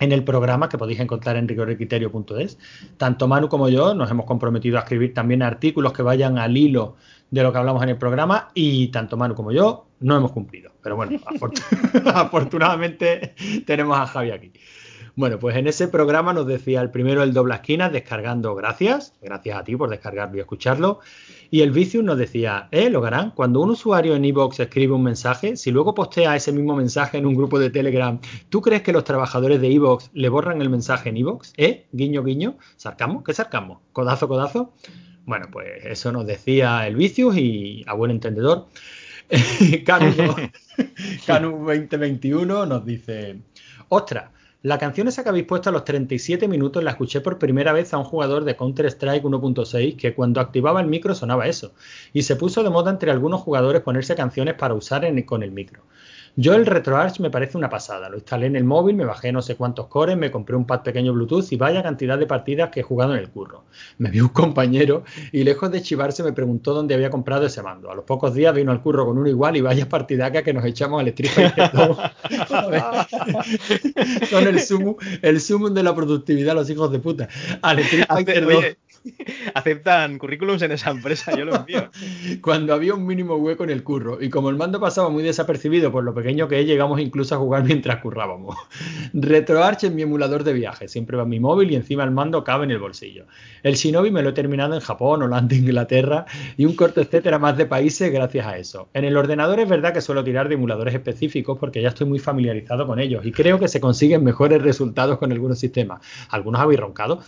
en 0.00 0.10
el 0.10 0.24
programa 0.24 0.68
que 0.68 0.76
podéis 0.76 0.98
encontrar 0.98 1.36
en 1.36 1.46
rigorecriterio.es. 1.46 2.58
Tanto 2.96 3.28
Manu 3.28 3.48
como 3.48 3.68
yo 3.68 3.94
nos 3.94 4.10
hemos 4.10 4.26
comprometido 4.26 4.78
a 4.78 4.80
escribir 4.80 5.14
también 5.14 5.44
artículos 5.44 5.92
que 5.92 6.02
vayan 6.02 6.38
al 6.38 6.56
hilo 6.56 6.96
de 7.30 7.44
lo 7.44 7.52
que 7.52 7.58
hablamos 7.58 7.80
en 7.84 7.90
el 7.90 7.98
programa 7.98 8.48
y 8.52 8.88
tanto 8.88 9.16
Manu 9.16 9.36
como 9.36 9.52
yo 9.52 9.86
no 10.00 10.16
hemos 10.16 10.32
cumplido. 10.32 10.72
Pero 10.82 10.96
bueno, 10.96 11.20
afortunadamente 12.14 13.36
tenemos 13.64 13.96
a 13.96 14.06
Javi 14.06 14.32
aquí. 14.32 14.52
Bueno, 15.18 15.40
pues 15.40 15.56
en 15.56 15.66
ese 15.66 15.88
programa 15.88 16.32
nos 16.32 16.46
decía 16.46 16.80
el 16.80 16.92
primero 16.92 17.24
el 17.24 17.32
doble 17.32 17.56
esquina 17.56 17.90
descargando 17.90 18.54
gracias, 18.54 19.14
gracias 19.20 19.58
a 19.58 19.64
ti 19.64 19.74
por 19.74 19.90
descargarlo 19.90 20.36
y 20.36 20.40
escucharlo. 20.40 21.00
Y 21.50 21.62
el 21.62 21.72
Vicius 21.72 22.04
nos 22.04 22.18
decía, 22.18 22.68
eh, 22.70 22.88
Logarán, 22.88 23.32
cuando 23.32 23.60
un 23.60 23.70
usuario 23.70 24.14
en 24.14 24.24
Evox 24.24 24.60
escribe 24.60 24.92
un 24.92 25.02
mensaje, 25.02 25.56
si 25.56 25.72
luego 25.72 25.92
postea 25.92 26.36
ese 26.36 26.52
mismo 26.52 26.76
mensaje 26.76 27.18
en 27.18 27.26
un 27.26 27.34
grupo 27.34 27.58
de 27.58 27.68
Telegram, 27.68 28.20
¿tú 28.48 28.62
crees 28.62 28.82
que 28.82 28.92
los 28.92 29.02
trabajadores 29.02 29.60
de 29.60 29.72
Evox 29.72 30.08
le 30.12 30.28
borran 30.28 30.62
el 30.62 30.70
mensaje 30.70 31.08
en 31.08 31.16
Evox? 31.16 31.52
¿Eh? 31.56 31.88
Guiño, 31.90 32.22
guiño. 32.22 32.56
¿Sarcasmo? 32.76 33.24
¿Qué 33.24 33.34
sarcasmo? 33.34 33.82
¿Codazo, 33.92 34.28
codazo? 34.28 34.72
Bueno, 35.26 35.48
pues 35.50 35.84
eso 35.84 36.12
nos 36.12 36.28
decía 36.28 36.86
el 36.86 36.94
Vicius 36.94 37.36
y 37.36 37.84
a 37.88 37.94
buen 37.94 38.12
entendedor. 38.12 38.68
Canu, 39.84 40.14
Canu 41.26 41.66
2021 41.66 42.66
nos 42.66 42.86
dice, 42.86 43.40
ostras, 43.88 44.37
la 44.62 44.78
canción 44.78 45.06
esa 45.06 45.22
que 45.22 45.28
habéis 45.28 45.46
puesto 45.46 45.70
a 45.70 45.72
los 45.72 45.84
37 45.84 46.48
minutos 46.48 46.82
la 46.82 46.90
escuché 46.90 47.20
por 47.20 47.38
primera 47.38 47.72
vez 47.72 47.94
a 47.94 47.98
un 47.98 48.02
jugador 48.02 48.42
de 48.44 48.56
Counter-Strike 48.56 49.22
1.6 49.22 49.96
que 49.96 50.14
cuando 50.14 50.40
activaba 50.40 50.80
el 50.80 50.88
micro 50.88 51.14
sonaba 51.14 51.46
eso. 51.46 51.74
Y 52.12 52.22
se 52.22 52.34
puso 52.34 52.64
de 52.64 52.70
moda 52.70 52.90
entre 52.90 53.12
algunos 53.12 53.40
jugadores 53.40 53.82
ponerse 53.82 54.16
canciones 54.16 54.54
para 54.54 54.74
usar 54.74 55.04
en, 55.04 55.22
con 55.22 55.44
el 55.44 55.52
micro. 55.52 55.82
Yo 56.40 56.54
el 56.54 56.66
RetroArch 56.66 57.18
me 57.18 57.30
parece 57.30 57.58
una 57.58 57.68
pasada. 57.68 58.08
Lo 58.08 58.14
instalé 58.14 58.46
en 58.46 58.54
el 58.54 58.62
móvil, 58.62 58.94
me 58.94 59.04
bajé 59.04 59.32
no 59.32 59.42
sé 59.42 59.56
cuántos 59.56 59.88
cores, 59.88 60.16
me 60.16 60.30
compré 60.30 60.54
un 60.54 60.66
pad 60.66 60.82
pequeño 60.82 61.12
Bluetooth 61.12 61.50
y 61.50 61.56
vaya 61.56 61.82
cantidad 61.82 62.16
de 62.16 62.26
partidas 62.26 62.70
que 62.70 62.78
he 62.78 62.82
jugado 62.84 63.12
en 63.14 63.18
el 63.18 63.28
curro. 63.28 63.64
Me 63.98 64.08
vio 64.08 64.22
un 64.22 64.28
compañero 64.28 65.02
y 65.32 65.42
lejos 65.42 65.72
de 65.72 65.82
chivarse 65.82 66.22
me 66.22 66.32
preguntó 66.32 66.74
dónde 66.74 66.94
había 66.94 67.10
comprado 67.10 67.44
ese 67.46 67.60
mando. 67.60 67.90
A 67.90 67.96
los 67.96 68.04
pocos 68.04 68.34
días 68.34 68.54
vino 68.54 68.70
al 68.70 68.80
curro 68.80 69.04
con 69.04 69.18
uno 69.18 69.28
igual 69.28 69.56
y 69.56 69.62
vaya 69.62 69.88
partidaca 69.88 70.44
que 70.44 70.52
nos 70.52 70.64
echamos 70.64 71.00
al 71.00 71.08
Street 71.08 71.32
Fighter 71.32 71.72
2. 71.72 71.98
Son 74.30 74.46
el 74.46 74.60
sumo, 74.60 74.96
el 75.20 75.40
sumo 75.40 75.70
de 75.70 75.82
la 75.82 75.92
productividad 75.92 76.54
los 76.54 76.70
hijos 76.70 76.92
de 76.92 77.00
puta. 77.00 77.28
Al 77.62 77.80
Street 77.80 78.06
Fighter 78.06 78.46
2. 78.46 78.64
aceptan 79.54 80.18
currículums 80.18 80.62
en 80.62 80.72
esa 80.72 80.90
empresa, 80.90 81.36
yo 81.36 81.44
lo 81.44 81.56
envío. 81.56 81.90
Cuando 82.42 82.74
había 82.74 82.94
un 82.94 83.06
mínimo 83.06 83.36
hueco 83.36 83.64
en 83.64 83.70
el 83.70 83.82
curro 83.82 84.22
y 84.22 84.30
como 84.30 84.50
el 84.50 84.56
mando 84.56 84.80
pasaba 84.80 85.08
muy 85.08 85.22
desapercibido 85.22 85.92
por 85.92 86.04
lo 86.04 86.14
pequeño 86.14 86.48
que 86.48 86.60
es, 86.60 86.66
llegamos 86.66 87.00
incluso 87.00 87.34
a 87.34 87.38
jugar 87.38 87.64
mientras 87.64 88.00
currábamos. 88.02 88.56
RetroArch 89.12 89.84
es 89.84 89.92
mi 89.92 90.02
emulador 90.02 90.44
de 90.44 90.52
viaje, 90.52 90.88
siempre 90.88 91.16
va 91.16 91.24
en 91.24 91.28
mi 91.28 91.40
móvil 91.40 91.70
y 91.70 91.76
encima 91.76 92.04
el 92.04 92.10
mando 92.10 92.44
cabe 92.44 92.64
en 92.64 92.70
el 92.70 92.78
bolsillo. 92.78 93.26
El 93.62 93.74
Shinobi 93.74 94.10
me 94.10 94.22
lo 94.22 94.30
he 94.30 94.32
terminado 94.32 94.74
en 94.74 94.80
Japón, 94.80 95.22
Holanda, 95.22 95.54
Inglaterra 95.54 96.26
y 96.56 96.64
un 96.64 96.74
corto 96.74 97.00
etcétera 97.00 97.38
más 97.38 97.56
de 97.56 97.66
países 97.66 98.12
gracias 98.12 98.46
a 98.46 98.58
eso. 98.58 98.88
En 98.94 99.04
el 99.04 99.16
ordenador 99.16 99.60
es 99.60 99.68
verdad 99.68 99.92
que 99.92 100.00
suelo 100.00 100.24
tirar 100.24 100.48
de 100.48 100.54
emuladores 100.54 100.94
específicos 100.94 101.58
porque 101.58 101.82
ya 101.82 101.88
estoy 101.88 102.06
muy 102.06 102.18
familiarizado 102.18 102.86
con 102.86 102.98
ellos 102.98 103.24
y 103.24 103.32
creo 103.32 103.58
que 103.58 103.68
se 103.68 103.80
consiguen 103.80 104.24
mejores 104.24 104.62
resultados 104.62 105.18
con 105.18 105.32
algunos 105.32 105.58
sistemas. 105.58 106.00
Algunos 106.30 106.60
habéis 106.60 106.80
roncado. 106.80 107.22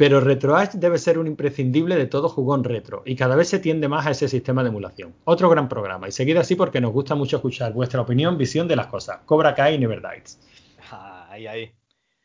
Pero 0.00 0.18
RetroArch 0.18 0.76
debe 0.76 0.96
ser 0.96 1.18
un 1.18 1.26
imprescindible 1.26 1.94
de 1.94 2.06
todo 2.06 2.30
jugón 2.30 2.64
retro 2.64 3.02
y 3.04 3.16
cada 3.16 3.36
vez 3.36 3.50
se 3.50 3.58
tiende 3.58 3.86
más 3.86 4.06
a 4.06 4.12
ese 4.12 4.28
sistema 4.28 4.62
de 4.62 4.70
emulación. 4.70 5.12
Otro 5.24 5.50
gran 5.50 5.68
programa 5.68 6.08
y 6.08 6.12
seguid 6.12 6.38
así 6.38 6.54
porque 6.54 6.80
nos 6.80 6.90
gusta 6.90 7.14
mucho 7.14 7.36
escuchar 7.36 7.74
vuestra 7.74 8.00
opinión, 8.00 8.38
visión 8.38 8.66
de 8.66 8.76
las 8.76 8.86
cosas. 8.86 9.18
Cobra 9.26 9.54
Kai 9.54 9.74
y 9.74 9.78
Never 9.78 10.00
Dies. 10.00 10.40
Ah, 10.90 11.28
ahí, 11.28 11.46
ahí. 11.46 11.72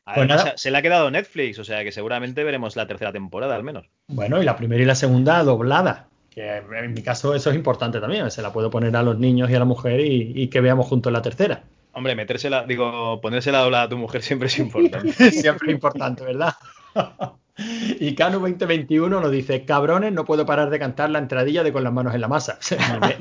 Pues 0.05 0.41
se, 0.41 0.53
se 0.55 0.71
le 0.71 0.77
ha 0.77 0.81
quedado 0.81 1.11
Netflix, 1.11 1.59
o 1.59 1.65
sea 1.65 1.83
que 1.83 1.91
seguramente 1.91 2.45
veremos 2.45 2.77
la 2.77 2.87
tercera 2.87 3.11
temporada 3.11 3.57
al 3.57 3.63
menos. 3.65 3.89
Bueno, 4.07 4.41
y 4.41 4.45
la 4.45 4.55
primera 4.55 4.81
y 4.81 4.85
la 4.85 4.95
segunda 4.95 5.43
doblada. 5.43 6.07
Que 6.29 6.59
en 6.59 6.93
mi 6.93 7.01
caso 7.01 7.35
eso 7.35 7.49
es 7.49 7.57
importante 7.57 7.99
también. 7.99 8.31
Se 8.31 8.41
la 8.41 8.53
puedo 8.53 8.69
poner 8.69 8.95
a 8.95 9.03
los 9.03 9.19
niños 9.19 9.49
y 9.49 9.55
a 9.55 9.59
la 9.59 9.65
mujer 9.65 9.99
y, 9.99 10.31
y 10.33 10.47
que 10.47 10.61
veamos 10.61 10.87
juntos 10.87 11.11
la 11.11 11.21
tercera. 11.21 11.63
Hombre, 11.91 12.15
metérsela, 12.15 12.63
digo, 12.63 13.19
ponérsela 13.19 13.59
doblada 13.59 13.83
a 13.83 13.89
tu 13.89 13.97
mujer 13.97 14.21
siempre 14.21 14.47
es 14.47 14.57
importante. 14.59 15.11
siempre 15.33 15.67
es 15.67 15.73
importante, 15.73 16.23
¿verdad? 16.23 16.53
Y 17.57 18.15
Canu 18.15 18.39
2021 18.39 19.21
nos 19.21 19.31
dice, 19.31 19.63
cabrones, 19.65 20.11
no 20.11 20.25
puedo 20.25 20.45
parar 20.45 20.69
de 20.69 20.77
cantar 20.79 21.09
la 21.09 21.19
entradilla 21.19 21.63
de 21.63 21.71
con 21.71 21.83
las 21.83 21.93
manos 21.93 22.13
en 22.13 22.21
la 22.21 22.27
masa. 22.27 22.59
ni, 22.69 22.99
me- 22.99 23.17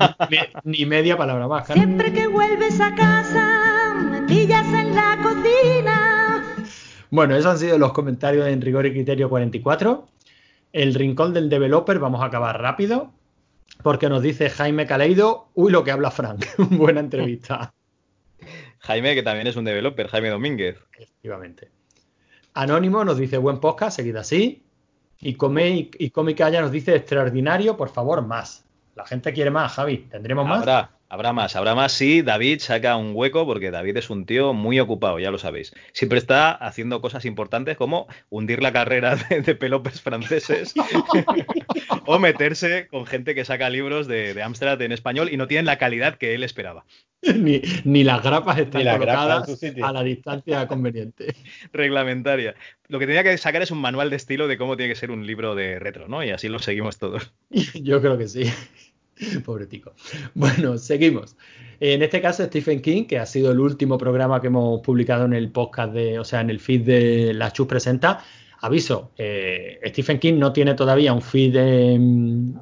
ni- 0.63 0.77
ni 0.79 0.85
media 0.85 1.17
palabra 1.17 1.47
más, 1.47 1.65
Canu. 1.67 1.81
Siempre 1.81 2.11
que 2.11 2.27
vuelves 2.27 2.79
a 2.81 2.93
casa, 2.95 3.93
me 4.11 4.21
pillas 4.23 4.65
en 4.73 4.95
la 4.95 5.17
cocina. 5.23 6.43
Bueno, 7.11 7.35
esos 7.35 7.51
han 7.53 7.59
sido 7.59 7.77
los 7.77 7.93
comentarios 7.93 8.47
en 8.47 8.61
Rigor 8.61 8.85
y 8.87 8.91
Criterio 8.91 9.29
44. 9.29 10.07
El 10.73 10.93
rincón 10.93 11.33
del 11.33 11.49
developer, 11.49 11.99
vamos 11.99 12.21
a 12.21 12.25
acabar 12.25 12.61
rápido, 12.61 13.13
porque 13.83 14.09
nos 14.09 14.21
dice 14.21 14.49
Jaime 14.49 14.85
Caleido, 14.85 15.47
uy, 15.53 15.71
lo 15.71 15.85
que 15.85 15.91
habla 15.91 16.11
Frank. 16.11 16.45
Buena 16.57 16.99
entrevista, 16.99 17.73
Jaime, 18.79 19.15
que 19.15 19.23
también 19.23 19.47
es 19.47 19.55
un 19.55 19.63
developer, 19.63 20.07
Jaime 20.09 20.29
Domínguez. 20.29 20.75
efectivamente. 20.99 21.69
Anónimo 22.55 23.03
nos 23.03 23.17
dice, 23.17 23.37
buen 23.37 23.59
podcast, 23.59 23.97
seguid 23.97 24.15
así. 24.15 24.63
Y 25.19 25.35
Come 25.35 25.69
y, 25.69 25.91
y 25.99 26.09
Comicaya 26.09 26.61
nos 26.61 26.71
dice, 26.71 26.95
extraordinario, 26.95 27.75
por 27.75 27.89
favor, 27.89 28.25
más. 28.25 28.65
La 28.95 29.05
gente 29.05 29.33
quiere 29.33 29.51
más, 29.51 29.73
Javi. 29.73 29.97
¿Tendremos 30.09 30.47
más? 30.47 30.89
Habrá, 31.07 31.33
más, 31.33 31.55
habrá 31.55 31.75
más 31.75 31.91
si 31.91 32.21
David 32.21 32.59
saca 32.59 32.95
un 32.97 33.11
hueco, 33.13 33.45
porque 33.45 33.71
David 33.71 33.97
es 33.97 34.09
un 34.09 34.25
tío 34.25 34.53
muy 34.53 34.79
ocupado, 34.79 35.19
ya 35.19 35.31
lo 35.31 35.37
sabéis. 35.37 35.73
Siempre 35.93 36.17
está 36.17 36.51
haciendo 36.51 36.99
cosas 37.01 37.25
importantes 37.25 37.77
como 37.77 38.07
hundir 38.29 38.61
la 38.61 38.73
carrera 38.73 39.15
de, 39.15 39.41
de 39.41 39.55
pelopes 39.55 40.01
franceses 40.01 40.73
o 42.05 42.19
meterse 42.19 42.87
con 42.87 43.05
gente 43.05 43.35
que 43.35 43.45
saca 43.45 43.69
libros 43.69 44.07
de, 44.07 44.33
de 44.33 44.43
Amstrad 44.43 44.81
en 44.81 44.91
español 44.91 45.29
y 45.31 45.37
no 45.37 45.47
tienen 45.47 45.65
la 45.65 45.77
calidad 45.77 46.17
que 46.17 46.33
él 46.35 46.43
esperaba. 46.43 46.85
ni, 47.21 47.61
ni 47.83 48.03
las 48.03 48.23
grapas 48.23 48.59
están 48.59 48.83
colocadas 48.83 49.63
a 49.81 49.91
la 49.91 50.03
distancia 50.03 50.67
conveniente. 50.67 51.35
Reglamentaria. 51.71 52.55
Lo 52.87 52.99
que 52.99 53.07
tenía 53.07 53.23
que 53.23 53.37
sacar 53.37 53.61
es 53.61 53.71
un 53.71 53.79
manual 53.79 54.09
de 54.09 54.15
estilo 54.15 54.47
de 54.47 54.57
cómo 54.57 54.77
tiene 54.77 54.93
que 54.93 54.99
ser 54.99 55.11
un 55.11 55.25
libro 55.25 55.55
de 55.55 55.79
retro, 55.79 56.07
¿no? 56.07 56.23
Y 56.23 56.29
así 56.29 56.49
lo 56.49 56.59
seguimos 56.59 56.97
todos. 56.97 57.33
Yo 57.73 58.01
creo 58.01 58.17
que 58.17 58.27
sí. 58.27 58.51
Pobre 59.45 59.65
tico. 59.67 59.93
Bueno, 60.33 60.77
seguimos. 60.77 61.35
En 61.79 62.01
este 62.01 62.21
caso, 62.21 62.45
Stephen 62.45 62.81
King, 62.81 63.05
que 63.05 63.19
ha 63.19 63.25
sido 63.25 63.51
el 63.51 63.59
último 63.59 63.97
programa 63.97 64.41
que 64.41 64.47
hemos 64.47 64.81
publicado 64.81 65.25
en 65.25 65.33
el 65.33 65.51
podcast 65.51 65.93
de, 65.93 66.19
o 66.19 66.23
sea, 66.23 66.41
en 66.41 66.49
el 66.49 66.59
feed 66.59 66.81
de 66.81 67.33
La 67.33 67.51
Chus 67.51 67.67
Presenta. 67.67 68.23
Aviso, 68.61 69.11
eh, 69.17 69.79
Stephen 69.87 70.17
King 70.17 70.35
no 70.39 70.51
tiene 70.51 70.73
todavía 70.73 71.13
un 71.13 71.21
feed 71.21 71.55
eh, 71.55 71.99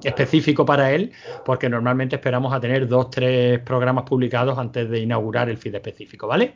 específico 0.03 0.65
para 0.65 0.91
él, 0.91 1.11
porque 1.45 1.69
normalmente 1.69 2.15
esperamos 2.15 2.53
a 2.53 2.59
tener 2.59 2.87
dos, 2.87 3.09
tres 3.09 3.59
programas 3.59 4.03
publicados 4.03 4.57
antes 4.57 4.89
de 4.89 4.99
inaugurar 4.99 5.49
el 5.49 5.57
feed 5.57 5.75
específico, 5.75 6.27
¿vale? 6.27 6.55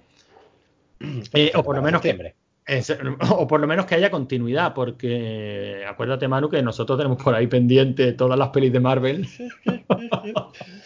Eh, 1.33 1.51
o 1.53 1.63
por 1.63 1.75
lo 1.75 1.81
menos 1.83 2.01
que. 2.01 2.33
Es- 2.67 2.97
o 3.29 3.47
por 3.47 3.59
lo 3.59 3.67
menos 3.67 3.85
que 3.85 3.95
haya 3.95 4.11
continuidad, 4.11 4.73
porque 4.73 5.85
acuérdate, 5.87 6.27
Manu, 6.27 6.49
que 6.49 6.61
nosotros 6.61 6.97
tenemos 6.97 7.21
por 7.21 7.33
ahí 7.33 7.47
pendiente 7.47 8.13
todas 8.13 8.37
las 8.37 8.49
pelis 8.49 8.71
de 8.73 8.79
Marvel. 8.79 9.27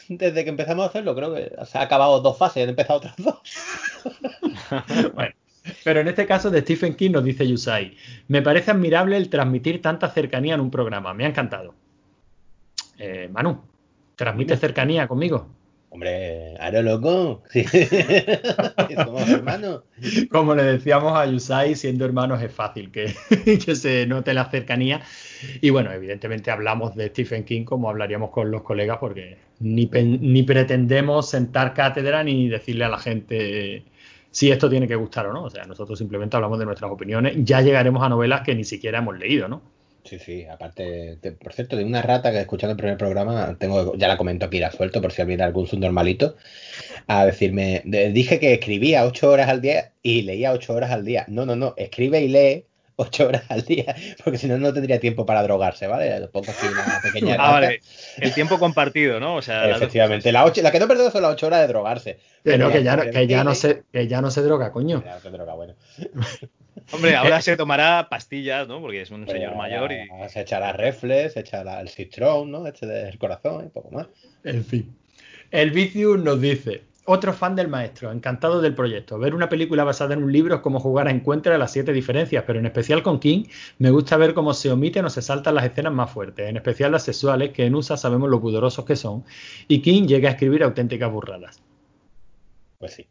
Desde 0.08 0.44
que 0.44 0.50
empezamos 0.50 0.86
a 0.86 0.90
hacerlo, 0.90 1.16
creo 1.16 1.34
que 1.34 1.52
se 1.66 1.78
ha 1.78 1.82
acabado 1.82 2.20
dos 2.22 2.38
fases, 2.38 2.64
han 2.64 2.70
empezado 2.70 3.00
otras 3.00 3.16
dos. 3.18 3.36
Bueno, 5.14 5.34
pero 5.84 6.00
en 6.00 6.08
este 6.08 6.26
caso 6.26 6.50
de 6.50 6.62
Stephen 6.62 6.96
King 6.96 7.12
nos 7.12 7.24
dice 7.24 7.48
Yusai, 7.48 7.96
me 8.28 8.42
parece 8.42 8.72
admirable 8.72 9.16
el 9.18 9.30
transmitir 9.30 9.82
tanta 9.82 10.10
cercanía 10.10 10.56
en 10.56 10.62
un 10.62 10.72
programa, 10.72 11.14
me 11.14 11.26
ha 11.26 11.28
encantado. 11.28 11.76
Eh, 12.98 13.30
Manu, 13.32 13.62
¿transmite 14.16 14.56
cercanía 14.58 15.08
conmigo? 15.08 15.48
Hombre, 15.94 16.56
aro 16.58 16.82
loco. 16.82 17.44
Sí. 17.52 17.66
Somos 18.96 19.30
hermanos. 19.30 19.84
Como 20.32 20.56
le 20.56 20.64
decíamos 20.64 21.18
a 21.18 21.26
Yusai, 21.26 21.76
siendo 21.76 22.06
hermanos 22.06 22.42
es 22.42 22.54
fácil 22.54 22.92
que, 22.92 23.14
que 23.66 23.76
se 23.76 24.08
note 24.08 24.34
la 24.34 24.50
cercanía. 24.50 25.02
Y 25.60 25.70
bueno, 25.70 25.92
evidentemente 25.92 26.50
hablamos 26.50 26.96
de 26.96 27.10
Stephen 27.10 27.44
King 27.44 27.66
como 27.66 27.90
hablaríamos 27.90 28.30
con 28.32 28.52
los 28.52 28.62
colegas, 28.62 29.00
porque 29.00 29.38
ni, 29.60 29.86
ni 29.92 30.44
pretendemos 30.44 31.30
sentar 31.30 31.74
cátedra 31.74 32.24
ni 32.24 32.48
decirle 32.48 32.86
a 32.86 32.90
la 32.90 32.98
gente 32.98 33.84
si 34.32 34.50
esto 34.50 34.70
tiene 34.70 34.88
que 34.88 34.96
gustar 34.96 35.28
o 35.28 35.34
no. 35.34 35.44
O 35.44 35.50
sea, 35.50 35.66
nosotros 35.66 36.00
simplemente 36.00 36.38
hablamos 36.38 36.58
de 36.58 36.66
nuestras 36.66 36.90
opiniones. 36.90 37.36
Ya 37.40 37.60
llegaremos 37.60 38.02
a 38.02 38.08
novelas 38.08 38.42
que 38.42 38.56
ni 38.56 38.64
siquiera 38.64 39.00
hemos 39.00 39.20
leído, 39.20 39.50
¿no? 39.50 39.62
Sí, 40.04 40.18
sí, 40.18 40.46
aparte, 40.46 41.20
por 41.40 41.54
cierto, 41.54 41.76
de 41.78 41.84
una 41.84 42.02
rata 42.02 42.32
que 42.32 42.40
escuchando 42.40 42.72
el 42.72 42.78
primer 42.78 42.98
programa, 42.98 43.56
tengo, 43.60 43.96
ya 43.96 44.08
la 44.08 44.18
comento 44.18 44.48
aquí, 44.48 44.60
la 44.60 44.72
suelto 44.72 45.00
por 45.00 45.12
si 45.12 45.22
alguien 45.22 45.42
algún 45.42 45.68
subnormalito, 45.68 46.36
a 47.08 47.26
decirme, 47.26 47.82
de- 47.86 48.12
dije 48.12 48.40
que 48.40 48.54
escribía 48.54 49.06
ocho 49.06 49.30
horas 49.32 49.50
al 49.50 49.62
día 49.62 49.94
y 50.04 50.24
leía 50.24 50.54
ocho 50.54 50.74
horas 50.76 50.92
al 50.92 51.06
día. 51.06 51.26
No, 51.30 51.46
no, 51.46 51.56
no, 51.56 51.76
escribe 51.78 52.22
y 52.24 52.30
lee 52.30 52.66
ocho 52.96 53.28
horas 53.28 53.44
al 53.50 53.64
día, 53.64 53.96
porque 54.24 54.38
si 54.38 54.48
no, 54.48 54.58
no 54.58 54.74
tendría 54.74 55.00
tiempo 55.00 55.26
para 55.26 55.44
drogarse, 55.44 55.88
¿vale? 55.88 56.28
Pongo 56.28 56.52
aquí 56.52 56.68
una 56.68 57.00
pequeña 57.02 57.36
Ah, 57.40 57.52
vale. 57.52 57.82
El 58.18 58.34
tiempo 58.34 58.60
compartido, 58.60 59.20
¿no? 59.20 59.36
O 59.36 59.42
sea, 59.42 59.70
Efectivamente, 59.70 60.32
la, 60.32 60.46
ocho, 60.46 60.62
la 60.62 60.72
que 60.72 60.80
no 60.80 60.88
perdido 60.88 61.10
son 61.12 61.22
las 61.24 61.32
ocho 61.34 61.48
horas 61.48 61.62
de 61.62 61.68
drogarse. 61.68 62.20
Que, 62.44 62.58
no, 62.58 62.72
que, 62.72 62.84
ya, 62.84 62.96
no- 62.96 63.10
que, 63.10 63.28
ya 63.28 63.44
no 63.44 63.56
se, 63.56 63.84
que 63.92 64.08
ya 64.08 64.22
no 64.22 64.32
se 64.32 64.42
droga, 64.42 64.72
coño. 64.72 65.04
Ya 65.06 65.16
no 65.16 65.20
se 65.20 65.30
droga, 65.30 65.54
bueno. 65.54 65.76
Hombre, 66.92 67.16
ahora 67.16 67.42
se 67.42 67.58
tomará 67.58 68.08
pastillas, 68.10 68.68
¿no? 68.68 68.82
Porque 68.82 69.02
es 69.02 69.12
un 69.12 69.26
Pero 69.26 69.38
señor 69.38 69.56
mayor 69.56 69.92
y. 69.92 70.08
Se 70.30 70.42
echará 70.42 70.74
reflex, 70.74 71.34
se 71.34 71.42
echará 71.42 71.80
el 71.82 71.90
citrón, 71.90 72.52
¿no? 72.52 72.68
Este 72.68 72.86
del 72.86 73.18
corazón 73.18 73.66
y 73.66 73.70
poco 73.70 73.92
más. 73.92 74.08
En 74.44 74.64
fin. 74.66 74.96
El 75.52 75.72
Vicius 75.72 76.18
nos 76.20 76.40
dice, 76.40 76.84
otro 77.06 77.34
fan 77.34 77.56
del 77.56 77.68
maestro, 77.68 78.12
encantado 78.12 78.62
del 78.62 78.76
proyecto. 78.76 79.18
Ver 79.18 79.34
una 79.34 79.50
película 79.50 79.84
basada 79.84 80.14
en 80.14 80.24
un 80.24 80.32
libro 80.32 80.56
es 80.56 80.62
como 80.62 80.80
jugar 80.80 81.08
a 81.08 81.12
Encuentra 81.12 81.58
las 81.58 81.72
siete 81.72 81.94
diferencias, 81.94 82.44
pero 82.46 82.60
en 82.60 82.66
especial 82.66 83.02
con 83.04 83.20
King 83.20 83.46
me 83.80 83.90
gusta 83.90 84.18
ver 84.18 84.34
cómo 84.34 84.54
se 84.54 84.72
omiten 84.72 85.06
o 85.06 85.10
se 85.10 85.22
saltan 85.22 85.56
las 85.56 85.66
escenas 85.66 85.94
más 85.94 86.12
fuertes, 86.12 86.48
en 86.48 86.58
especial 86.58 86.92
las 86.92 87.04
sexuales, 87.04 87.52
que 87.52 87.66
en 87.66 87.76
USA 87.76 87.98
sabemos 87.98 88.30
lo 88.30 88.40
pudorosos 88.40 88.86
que 88.86 88.96
son, 88.96 89.24
y 89.68 89.82
King 89.82 90.04
llega 90.08 90.30
a 90.30 90.34
escribir 90.34 90.64
auténticas 90.64 91.12
burradas. 91.12 91.62
Pues 92.78 92.94
sí. 92.94 93.08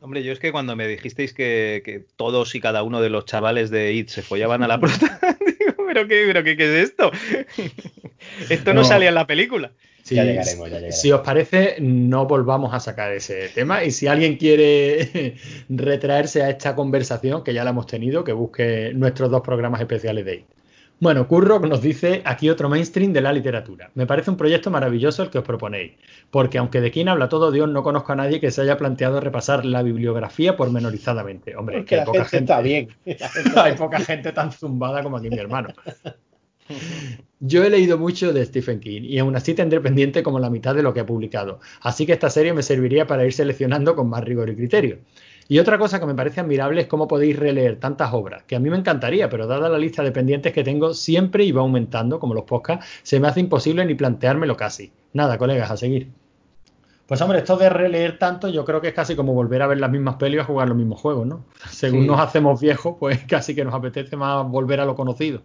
Hombre, 0.00 0.22
yo 0.24 0.32
es 0.32 0.40
que 0.40 0.50
cuando 0.52 0.74
me 0.74 0.88
dijisteis 0.88 1.32
que, 1.32 1.80
que 1.84 2.04
todos 2.16 2.54
y 2.54 2.60
cada 2.60 2.82
uno 2.82 3.00
de 3.00 3.08
los 3.08 3.24
chavales 3.24 3.70
de 3.70 3.92
IT 3.92 4.08
se 4.08 4.22
follaban 4.22 4.62
a 4.62 4.68
la 4.68 4.80
prota, 4.80 5.18
digo, 5.40 5.86
¿pero 5.86 6.08
qué, 6.08 6.24
pero 6.26 6.42
qué, 6.42 6.56
qué 6.56 6.64
es 6.82 6.90
esto? 6.90 7.10
esto 8.50 8.74
no, 8.74 8.80
No. 8.80 8.84
salía 8.84 9.10
en 9.10 9.14
la 9.14 9.26
película. 9.26 9.72
Si, 10.12 10.16
Ya 10.16 10.24
llegaremos, 10.24 10.68
ya 10.70 10.76
llegaremos. 10.76 11.00
si 11.00 11.10
os 11.12 11.20
parece, 11.22 11.76
no 11.80 12.26
volvamos 12.26 12.74
a 12.74 12.80
sacar 12.80 13.12
ese 13.12 13.48
tema. 13.48 13.82
Y 13.84 13.90
si 13.90 14.06
alguien 14.06 14.36
quiere 14.36 15.36
retraerse 15.68 16.42
a 16.42 16.50
esta 16.50 16.74
conversación, 16.74 17.42
que 17.42 17.54
ya 17.54 17.64
la 17.64 17.70
hemos 17.70 17.86
tenido, 17.86 18.24
que 18.24 18.32
busque 18.32 18.92
nuestros 18.94 19.30
dos 19.30 19.40
programas 19.42 19.80
especiales 19.80 20.24
de 20.24 20.34
IT. 20.36 20.46
Bueno, 21.00 21.26
Curro 21.26 21.58
nos 21.58 21.82
dice 21.82 22.22
aquí 22.24 22.48
otro 22.48 22.68
mainstream 22.68 23.12
de 23.12 23.20
la 23.20 23.32
literatura. 23.32 23.90
Me 23.94 24.06
parece 24.06 24.30
un 24.30 24.36
proyecto 24.36 24.70
maravilloso 24.70 25.24
el 25.24 25.30
que 25.30 25.38
os 25.38 25.44
proponéis, 25.44 25.94
porque 26.30 26.58
aunque 26.58 26.80
de 26.80 26.92
quién 26.92 27.08
habla 27.08 27.28
todo 27.28 27.50
Dios, 27.50 27.68
no 27.68 27.82
conozco 27.82 28.12
a 28.12 28.16
nadie 28.16 28.38
que 28.38 28.52
se 28.52 28.60
haya 28.62 28.76
planteado 28.76 29.20
repasar 29.20 29.64
la 29.64 29.82
bibliografía 29.82 30.56
pormenorizadamente. 30.56 31.56
Hombre, 31.56 31.78
Porque 31.78 31.88
que 31.88 31.96
la 31.96 32.04
poca 32.04 32.24
gente 32.24 32.36
gente, 32.36 32.52
está 32.52 32.60
bien. 32.60 32.88
hay 33.56 33.74
poca 33.74 33.98
gente 33.98 34.30
tan 34.30 34.52
zumbada 34.52 35.02
como 35.02 35.16
aquí 35.16 35.28
mi 35.28 35.38
hermano. 35.38 35.70
Yo 37.40 37.64
he 37.64 37.70
leído 37.70 37.98
mucho 37.98 38.32
de 38.32 38.44
Stephen 38.44 38.78
King 38.78 39.02
y 39.02 39.18
aún 39.18 39.34
así 39.34 39.54
tendré 39.54 39.80
pendiente 39.80 40.22
como 40.22 40.38
la 40.38 40.48
mitad 40.48 40.74
de 40.74 40.82
lo 40.82 40.94
que 40.94 41.00
ha 41.00 41.06
publicado, 41.06 41.58
así 41.80 42.06
que 42.06 42.12
esta 42.12 42.30
serie 42.30 42.52
me 42.52 42.62
serviría 42.62 43.06
para 43.06 43.24
ir 43.26 43.32
seleccionando 43.32 43.96
con 43.96 44.08
más 44.08 44.22
rigor 44.22 44.48
y 44.50 44.54
criterio. 44.56 44.98
Y 45.48 45.58
otra 45.58 45.76
cosa 45.76 45.98
que 45.98 46.06
me 46.06 46.14
parece 46.14 46.40
admirable 46.40 46.82
es 46.82 46.86
cómo 46.86 47.08
podéis 47.08 47.36
releer 47.36 47.80
tantas 47.80 48.12
obras, 48.14 48.44
que 48.44 48.54
a 48.54 48.60
mí 48.60 48.70
me 48.70 48.76
encantaría, 48.76 49.28
pero 49.28 49.48
dada 49.48 49.68
la 49.68 49.76
lista 49.76 50.04
de 50.04 50.12
pendientes 50.12 50.52
que 50.52 50.62
tengo 50.62 50.94
siempre 50.94 51.44
y 51.44 51.50
va 51.52 51.62
aumentando, 51.62 52.20
como 52.20 52.32
los 52.32 52.44
podcasts, 52.44 52.86
se 53.02 53.18
me 53.18 53.26
hace 53.26 53.40
imposible 53.40 53.84
ni 53.84 53.94
planteármelo 53.96 54.56
casi. 54.56 54.92
Nada, 55.12 55.36
colegas, 55.36 55.70
a 55.70 55.76
seguir. 55.76 56.08
Pues 57.06 57.20
hombre, 57.20 57.38
esto 57.40 57.56
de 57.56 57.68
releer 57.68 58.18
tanto 58.18 58.48
yo 58.48 58.64
creo 58.64 58.80
que 58.80 58.88
es 58.88 58.94
casi 58.94 59.16
como 59.16 59.34
volver 59.34 59.60
a 59.62 59.66
ver 59.66 59.80
las 59.80 59.90
mismas 59.90 60.14
pelis 60.14 60.38
o 60.38 60.42
a 60.42 60.46
jugar 60.46 60.68
los 60.68 60.76
mismos 60.76 61.00
juegos, 61.00 61.26
¿no? 61.26 61.44
Según 61.68 62.02
Sí. 62.02 62.06
nos 62.06 62.20
hacemos 62.20 62.60
viejos, 62.60 62.96
pues 62.98 63.18
casi 63.28 63.54
que 63.54 63.64
nos 63.64 63.74
apetece 63.74 64.16
más 64.16 64.48
volver 64.48 64.80
a 64.80 64.86
lo 64.86 64.94
conocido. 64.94 65.42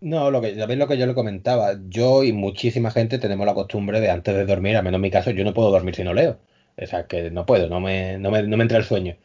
No, 0.00 0.30
lo 0.30 0.40
que, 0.42 0.54
¿sabéis 0.54 0.78
lo 0.78 0.86
que 0.88 0.98
yo 0.98 1.06
le 1.06 1.14
comentaba? 1.14 1.74
Yo 1.88 2.22
y 2.22 2.32
muchísima 2.32 2.90
gente 2.90 3.18
tenemos 3.18 3.46
la 3.46 3.54
costumbre 3.54 4.00
de 4.00 4.10
antes 4.10 4.34
de 4.34 4.44
dormir, 4.44 4.76
al 4.76 4.84
menos 4.84 4.98
en 4.98 5.02
mi 5.02 5.10
caso, 5.10 5.30
yo 5.30 5.42
no 5.44 5.54
puedo 5.54 5.70
dormir 5.70 5.94
si 5.94 6.04
no 6.04 6.12
leo. 6.12 6.38
O 6.76 6.86
sea, 6.86 7.06
que 7.06 7.30
no 7.30 7.46
puedo, 7.46 7.68
no 7.68 7.80
me, 7.80 8.18
no 8.18 8.30
me, 8.30 8.42
no 8.42 8.56
me 8.58 8.62
entra 8.64 8.76
el 8.78 8.84
sueño. 8.84 9.16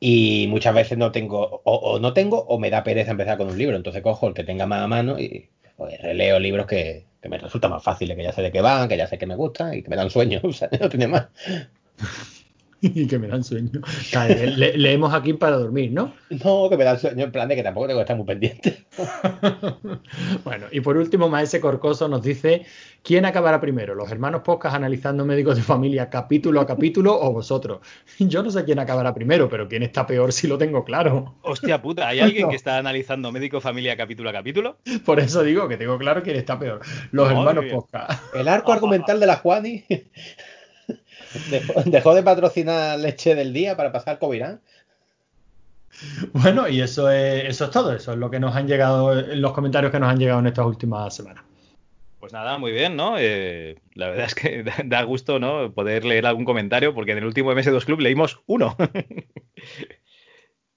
Y 0.00 0.46
muchas 0.50 0.74
veces 0.74 0.98
no 0.98 1.12
tengo, 1.12 1.62
o, 1.64 1.74
o 1.76 2.00
no 2.00 2.14
tengo, 2.14 2.40
o 2.46 2.58
me 2.58 2.70
da 2.70 2.84
pereza 2.84 3.12
empezar 3.12 3.38
con 3.38 3.48
un 3.48 3.58
libro. 3.58 3.76
Entonces 3.76 4.02
cojo 4.02 4.28
el 4.28 4.34
que 4.34 4.44
tenga 4.44 4.66
más 4.66 4.82
a 4.82 4.88
mano 4.88 5.18
y 5.20 5.50
pues, 5.76 6.00
releo 6.02 6.40
libros 6.40 6.66
que, 6.66 7.06
que 7.22 7.28
me 7.30 7.38
resultan 7.38 7.70
más 7.72 7.84
fáciles, 7.84 8.16
que 8.16 8.24
ya 8.24 8.32
sé 8.32 8.42
de 8.42 8.52
qué 8.52 8.60
van, 8.62 8.88
que 8.88 8.96
ya 8.98 9.06
sé 9.08 9.18
que 9.18 9.26
me 9.26 9.36
gustan 9.36 9.74
y 9.74 9.82
que 9.82 9.90
me 9.90 9.96
dan 9.96 10.10
sueño. 10.10 10.40
O 10.44 10.52
sea, 10.52 10.70
no 10.80 10.88
tiene 10.90 11.08
más. 11.08 11.28
Y 12.82 13.06
que 13.08 13.18
me 13.18 13.28
dan 13.28 13.42
sueño. 13.44 13.80
Le- 14.56 14.76
leemos 14.76 15.14
aquí 15.14 15.32
para 15.32 15.56
dormir, 15.56 15.92
¿no? 15.92 16.12
No, 16.44 16.68
que 16.68 16.76
me 16.76 16.84
da 16.84 16.98
sueño 16.98 17.24
en 17.24 17.32
plan 17.32 17.48
de 17.48 17.54
que 17.56 17.62
tampoco 17.62 17.86
tengo 17.86 17.98
que 18.00 18.02
estar 18.02 18.16
muy 18.16 18.26
pendiente. 18.26 18.84
Bueno, 20.44 20.66
y 20.70 20.80
por 20.80 20.96
último, 20.96 21.28
Maese 21.28 21.60
Corcoso 21.60 22.08
nos 22.08 22.22
dice: 22.22 22.64
¿Quién 23.02 23.24
acabará 23.24 23.60
primero? 23.60 23.94
¿Los 23.94 24.10
hermanos 24.10 24.42
Podcast 24.44 24.74
analizando 24.76 25.24
médicos 25.24 25.56
de 25.56 25.62
familia 25.62 26.10
capítulo 26.10 26.60
a 26.60 26.66
capítulo 26.66 27.18
o 27.18 27.32
vosotros? 27.32 27.80
Yo 28.18 28.42
no 28.42 28.50
sé 28.50 28.64
quién 28.64 28.78
acabará 28.78 29.14
primero, 29.14 29.48
pero 29.48 29.68
quién 29.68 29.82
está 29.82 30.06
peor 30.06 30.32
si 30.32 30.46
lo 30.46 30.58
tengo 30.58 30.84
claro. 30.84 31.36
Hostia 31.42 31.80
puta, 31.80 32.08
¿hay 32.08 32.20
alguien 32.20 32.44
No. 32.44 32.50
que 32.50 32.56
está 32.56 32.78
analizando 32.78 33.30
médico 33.32 33.60
familia 33.60 33.96
capítulo 33.96 34.30
a 34.30 34.32
capítulo? 34.32 34.78
Por 35.04 35.20
eso 35.20 35.42
digo 35.42 35.68
que 35.68 35.76
tengo 35.76 35.96
claro 35.98 36.22
quién 36.22 36.36
está 36.36 36.58
peor. 36.58 36.80
Los 37.12 37.32
Madre 37.32 37.38
hermanos. 37.60 37.64
Podcast. 37.72 38.34
El 38.34 38.48
arco 38.48 38.72
argumental 38.72 39.20
de 39.20 39.26
la 39.26 39.36
Juani 39.36 39.84
dejó, 41.50 41.74
dejó 41.84 42.14
de 42.14 42.22
patrocinar 42.22 42.98
leche 42.98 43.34
del 43.34 43.52
día 43.52 43.76
para 43.76 43.92
pasar 43.92 44.18
Covirán. 44.18 44.60
Bueno, 46.32 46.68
y 46.68 46.80
eso 46.80 47.10
es, 47.10 47.44
eso 47.44 47.66
es 47.66 47.70
todo. 47.70 47.94
Eso 47.94 48.12
es 48.12 48.18
lo 48.18 48.30
que 48.30 48.40
nos 48.40 48.56
han 48.56 48.66
llegado, 48.66 49.14
los 49.14 49.52
comentarios 49.52 49.92
que 49.92 50.00
nos 50.00 50.08
han 50.10 50.18
llegado 50.18 50.40
en 50.40 50.46
estas 50.46 50.64
últimas 50.66 51.14
semanas. 51.14 51.44
Pues 52.18 52.32
nada, 52.32 52.56
muy 52.56 52.70
bien, 52.72 52.94
¿no? 52.96 53.16
Eh, 53.18 53.78
la 53.94 54.08
verdad 54.08 54.26
es 54.26 54.34
que 54.34 54.62
da- 54.64 54.74
da 54.84 55.02
gusto, 55.02 55.38
¿no? 55.38 55.72
Poder 55.72 56.04
leer 56.04 56.24
algún 56.26 56.44
comentario, 56.44 56.94
porque 56.94 57.12
en 57.12 57.18
el 57.18 57.24
último 57.26 57.52
MS2 57.52 57.84
Club 57.84 58.00
leímos 58.00 58.40
uno. 58.46 58.76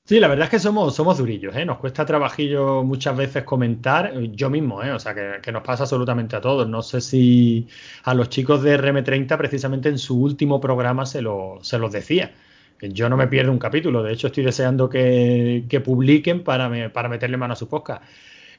Sí, 0.08 0.20
la 0.20 0.28
verdad 0.28 0.46
es 0.46 0.52
que 0.52 0.60
somos, 0.60 0.94
somos 0.96 1.18
durillos, 1.18 1.56
¿eh? 1.56 1.66
Nos 1.66 1.80
cuesta 1.80 2.06
trabajillo 2.06 2.84
muchas 2.84 3.18
veces 3.18 3.44
comentar, 3.44 4.14
yo 4.34 4.52
mismo, 4.52 4.84
¿eh? 4.84 4.92
O 4.92 5.00
sea, 5.00 5.16
que, 5.16 5.40
que 5.42 5.52
nos 5.52 5.64
pasa 5.64 5.84
absolutamente 5.84 6.36
a 6.36 6.42
todos. 6.42 6.68
No 6.70 6.84
sé 6.84 7.02
si 7.02 7.68
a 8.04 8.14
los 8.14 8.30
chicos 8.30 8.62
de 8.62 8.78
RM30 8.78 9.36
precisamente 9.36 9.90
en 9.90 9.98
su 9.98 10.22
último 10.22 10.62
programa 10.62 11.08
se, 11.08 11.24
lo, 11.24 11.58
se 11.64 11.80
los 11.80 11.92
decía. 11.92 12.36
Yo 12.82 13.10
no 13.10 13.18
me 13.18 13.28
pierdo 13.28 13.52
un 13.52 13.58
capítulo, 13.58 14.04
de 14.04 14.14
hecho 14.14 14.28
estoy 14.28 14.44
deseando 14.44 14.90
que, 14.90 15.66
que 15.68 15.80
publiquen 15.80 16.44
para, 16.44 16.70
me- 16.70 16.90
para 16.92 17.10
meterle 17.10 17.38
mano 17.38 17.54
a 17.54 17.56
su 17.56 17.68
podcast. 17.68 18.04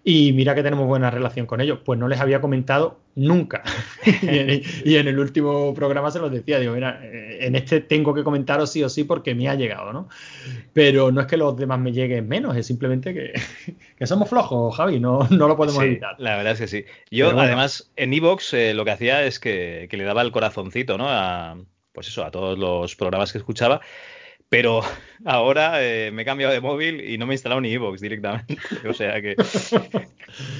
Y 0.09 0.33
mira 0.35 0.55
que 0.55 0.63
tenemos 0.63 0.87
buena 0.87 1.11
relación 1.11 1.47
con 1.47 1.61
ellos, 1.61 1.81
pues 1.85 1.99
no 1.99 2.07
les 2.07 2.21
había 2.21 2.41
comentado 2.41 3.01
nunca. 3.17 3.65
y, 4.23 4.39
en, 4.39 4.63
y 4.85 4.95
en 4.95 5.09
el 5.09 5.19
último 5.19 5.75
programa 5.75 6.13
se 6.13 6.21
los 6.21 6.31
decía, 6.31 6.61
digo, 6.61 6.75
mira, 6.75 7.01
eh, 7.03 7.39
en 7.41 7.57
este 7.57 7.81
tengo 7.81 8.15
que 8.15 8.23
comentaros 8.23 8.71
sí 8.71 8.85
o 8.85 8.89
sí 8.89 9.03
porque 9.03 9.35
me 9.35 9.49
ha 9.49 9.57
llegado, 9.57 9.93
¿no? 9.93 10.09
Pero 10.73 11.11
no 11.11 11.21
es 11.23 11.27
que 11.27 11.37
los 11.37 11.57
demás 11.57 11.81
me 11.81 11.91
lleguen 11.91 12.29
menos, 12.29 12.57
es 12.57 12.69
simplemente 12.69 13.13
que, 13.13 13.33
que 13.99 14.07
somos 14.07 14.29
flojos, 14.29 14.77
Javi, 14.77 15.01
no, 15.01 15.27
no 15.29 15.49
lo 15.49 15.57
podemos 15.57 15.83
Sí, 15.83 15.89
evitar. 15.89 16.15
la 16.19 16.37
verdad 16.37 16.53
es 16.53 16.61
que 16.61 16.69
sí. 16.69 16.85
Yo, 17.11 17.27
bueno. 17.27 17.41
además, 17.41 17.91
en 17.97 18.15
Evox 18.15 18.55
lo 18.75 18.85
que 18.85 18.93
hacía 18.93 19.25
es 19.25 19.41
que, 19.41 19.89
que 19.91 19.97
le 19.97 20.05
daba 20.05 20.23
el 20.23 20.31
corazoncito, 20.31 20.97
¿no? 20.99 21.07
A, 21.09 21.57
pues 21.91 22.07
eso, 22.07 22.25
a 22.25 22.31
todos 22.31 22.57
los 22.57 22.95
programas 22.95 23.33
que 23.33 23.39
escuchaba. 23.39 23.81
Pero 24.49 24.81
ahora 25.25 25.83
eh, 25.83 26.11
me 26.13 26.23
he 26.23 26.25
cambiado 26.25 26.53
de 26.53 26.61
móvil 26.61 27.01
y 27.01 27.19
no 27.19 27.27
me 27.27 27.35
he 27.35 27.37
instalado 27.37 27.61
ni 27.61 27.73
Evox 27.73 28.01
directamente. 28.01 28.57
O 28.89 28.93
sea 28.93 29.21
que. 29.21 29.37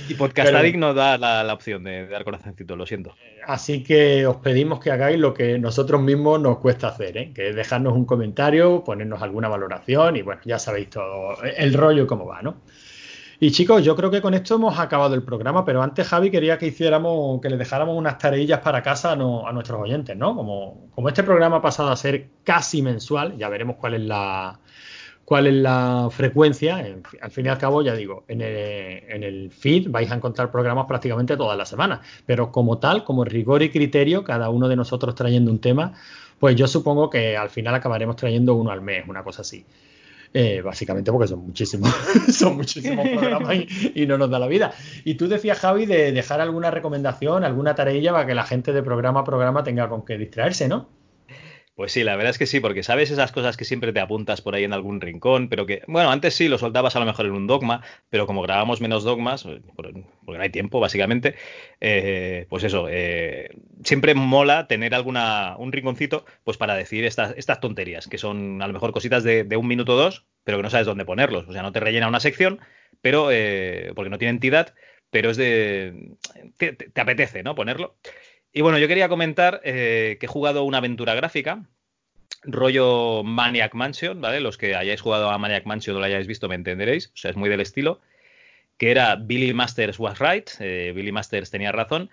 Y 0.09 0.15
Podcast 0.15 0.47
Pero- 0.49 0.59
Addict 0.59 0.79
no 0.79 0.95
da 0.95 1.19
la, 1.19 1.43
la 1.45 1.53
opción 1.53 1.85
de 1.85 2.07
dar 2.07 2.25
corazoncito, 2.25 2.77
lo 2.77 2.87
siento. 2.87 3.15
Así 3.47 3.83
que 3.83 4.25
os 4.27 4.37
pedimos 4.37 4.81
que 4.81 4.91
hagáis 4.91 5.19
lo 5.19 5.35
que 5.35 5.59
nosotros 5.59 6.01
mismos 6.01 6.41
nos 6.41 6.59
cuesta 6.59 6.89
hacer, 6.89 7.17
¿eh? 7.19 7.33
que 7.35 7.49
es 7.51 7.57
dejarnos 7.57 7.93
un 7.95 8.07
comentario, 8.07 8.83
ponernos 8.85 9.21
alguna 9.23 9.49
valoración 9.49 10.17
y 10.17 10.23
bueno, 10.23 10.41
ya 10.45 10.59
sabéis 10.59 10.91
todo 10.91 11.37
el 11.43 11.75
rollo 11.75 12.05
y 12.05 12.07
cómo 12.07 12.27
va, 12.27 12.43
¿no? 12.43 12.63
Y 13.39 13.51
chicos, 13.51 13.85
yo 13.85 13.95
creo 13.97 14.11
que 14.11 14.23
con 14.23 14.35
esto 14.35 14.55
hemos 14.55 14.79
acabado 14.79 15.15
el 15.15 15.23
programa, 15.23 15.65
pero 15.65 15.83
antes 15.83 16.07
Javi 16.09 16.31
quería 16.31 16.59
que 16.59 16.67
hiciéramos, 16.69 17.41
que 17.41 17.51
le 17.51 17.57
dejáramos 17.57 17.97
unas 17.97 18.19
tareillas 18.19 18.61
para 18.61 18.83
casa 18.83 19.13
a, 19.13 19.17
no- 19.17 19.47
a 19.47 19.53
nuestros 19.53 19.81
oyentes, 19.81 20.17
¿no? 20.17 20.35
Como, 20.35 20.89
como 20.95 21.09
este 21.09 21.23
programa 21.23 21.57
ha 21.57 21.63
pasado 21.63 21.91
a 21.91 21.97
ser 21.97 22.31
casi 22.45 22.81
mensual, 22.83 23.37
ya 23.37 23.49
veremos 23.49 23.77
cuál 23.77 23.95
es 23.95 24.01
la 24.03 24.61
cuál 25.25 25.47
es 25.49 25.55
la 25.55 26.09
frecuencia. 26.13 26.77
Al 27.21 27.31
fin 27.33 27.47
y 27.47 27.49
al 27.49 27.59
cabo, 27.59 27.83
ya 27.83 27.95
digo, 27.95 28.25
en 28.29 28.41
el, 28.43 29.05
en 29.09 29.25
el 29.25 29.51
feed 29.53 29.91
vais 29.91 30.11
a 30.13 30.15
encontrar 30.17 30.51
programas 30.53 30.87
prácticamente 30.87 31.37
todas 31.37 31.59
las 31.59 31.69
semanas, 31.69 32.01
pero 32.27 32.53
como 32.53 32.79
tal, 32.79 33.05
como 33.05 33.25
rigor 33.25 33.63
y 33.63 33.71
criterio, 33.71 34.25
cada 34.25 34.51
uno 34.51 34.69
de 34.69 34.77
nosotros 34.77 35.15
trayendo 35.17 35.51
un 35.51 35.61
tema, 35.61 35.95
pues 36.39 36.57
yo 36.57 36.67
supongo 36.69 37.11
que 37.11 37.37
al 37.37 37.51
final 37.51 37.75
acabaremos 37.75 38.17
trayendo 38.17 38.55
uno 38.55 38.71
al 38.71 38.83
mes, 38.83 39.05
una 39.09 39.25
cosa 39.25 39.43
así. 39.43 39.67
Eh, 40.39 40.61
básicamente 40.61 41.11
porque 41.11 41.29
son 41.29 41.47
muchísimos, 41.47 41.89
son 42.31 42.57
muchísimos 42.57 43.09
programas 43.09 43.57
y, 43.95 44.07
no 44.07 44.19
nos 44.19 44.29
da 44.29 44.39
la 44.39 44.47
vida. 44.47 44.71
Y 45.03 45.15
tú 45.15 45.29
decías, 45.29 45.59
Javi, 45.59 45.87
de 45.87 46.13
dejar 46.13 46.43
alguna 46.43 46.71
recomendación, 46.71 47.43
alguna 47.43 47.75
tareilla 47.75 48.13
para 48.13 48.27
que 48.27 48.35
la 48.35 48.45
gente 48.45 48.75
de 48.75 48.83
programa 48.83 49.21
a 49.21 49.25
programa 49.25 49.65
tenga 49.65 49.89
con 49.89 50.05
qué 50.05 50.19
distraerse, 50.19 50.69
¿no? 50.69 50.91
Pues 51.77 51.93
sí, 51.93 52.05
la 52.05 52.17
verdad 52.17 52.31
es 52.31 52.39
que 52.39 52.47
sí, 52.47 52.59
porque 52.61 52.83
sabes 52.83 53.11
esas 53.11 53.33
cosas 53.33 53.59
que 53.59 53.67
siempre 53.67 53.93
te 53.93 54.01
apuntas 54.01 54.41
por 54.41 54.55
ahí 54.55 54.65
en 54.65 54.73
algún 54.73 54.99
rincón, 55.03 55.51
pero 55.51 55.67
que, 55.67 55.83
bueno, 55.87 56.11
antes 56.11 56.35
sí 56.35 56.49
lo 56.49 56.57
soltabas 56.57 56.97
a 56.97 57.01
lo 57.01 57.05
mejor 57.05 57.27
en 57.27 57.33
un 57.33 57.47
dogma, 57.47 57.83
pero 58.09 58.27
como 58.27 58.41
grabamos 58.41 58.81
menos 58.81 59.05
dogmas, 59.05 59.45
eh, 59.45 59.61
por- 59.77 59.93
porque 60.25 60.39
no 60.39 60.43
hay 60.43 60.49
tiempo, 60.49 60.81
básicamente, 60.81 61.35
eh, 61.81 62.47
pues 62.49 62.65
eso, 62.65 62.87
eh, 62.91 63.51
siempre 63.85 64.15
mola 64.15 64.67
tener 64.69 64.95
alguna, 64.95 65.55
un 65.59 65.71
rinconcito, 65.71 66.25
pues 66.45 66.57
para 66.57 66.75
decir 66.77 67.05
estas, 67.05 67.35
estas 67.37 67.61
tonterías, 67.61 68.07
que 68.09 68.17
son 68.17 68.63
a 68.63 68.67
lo 68.69 68.73
mejor 68.73 68.93
cositas 68.93 69.23
de, 69.23 69.45
de 69.45 69.57
un 69.59 69.67
minuto 69.69 69.95
o 69.95 69.97
dos, 69.99 70.25
pero 70.45 70.57
que 70.57 70.63
no 70.63 70.71
sabes 70.71 70.87
dónde 70.87 71.05
ponerlos. 71.05 71.47
O 71.47 71.53
sea, 71.53 71.61
no 71.63 71.73
te 71.73 71.81
rellena 71.81 72.09
una 72.09 72.21
sección, 72.21 72.59
pero, 73.03 73.29
eh, 73.31 73.93
porque 73.95 74.09
no 74.11 74.17
tiene 74.19 74.31
entidad, 74.31 74.75
pero 75.11 75.29
es 75.31 75.37
de, 75.37 76.17
te- 76.57 76.73
te 76.73 77.01
apetece, 77.03 77.43
¿no? 77.43 77.55
Ponerlo. 77.55 77.97
Y 78.57 78.63
bueno, 78.63 78.79
yo 78.79 78.89
quería 78.89 79.11
comentar 79.11 79.61
eh, 79.65 80.17
que 80.19 80.25
he 80.25 80.29
jugado 80.31 80.65
una 80.65 80.79
aventura 80.79 81.15
gráfica, 81.15 81.67
rollo 82.43 83.23
Maniac 83.23 83.75
Mansion, 83.75 84.23
¿vale? 84.23 84.41
Los 84.41 84.57
que 84.57 84.75
hayáis 84.75 85.03
jugado 85.03 85.29
a 85.29 85.37
Maniac 85.37 85.67
Mansion 85.67 85.95
o 85.95 85.99
lo 85.99 86.07
hayáis 86.07 86.27
visto 86.27 86.49
me 86.49 86.55
entenderéis, 86.55 87.09
o 87.09 87.17
sea, 87.19 87.31
es 87.31 87.37
muy 87.37 87.51
del 87.51 87.61
estilo, 87.61 88.01
que 88.79 88.91
era 88.91 89.17
Billy 89.17 89.53
Masters 89.53 89.99
was 89.99 90.19
right, 90.21 90.49
eh, 90.61 90.95
Billy 90.97 91.13
Masters 91.13 91.51
tenía 91.51 91.71
razón, 91.71 92.09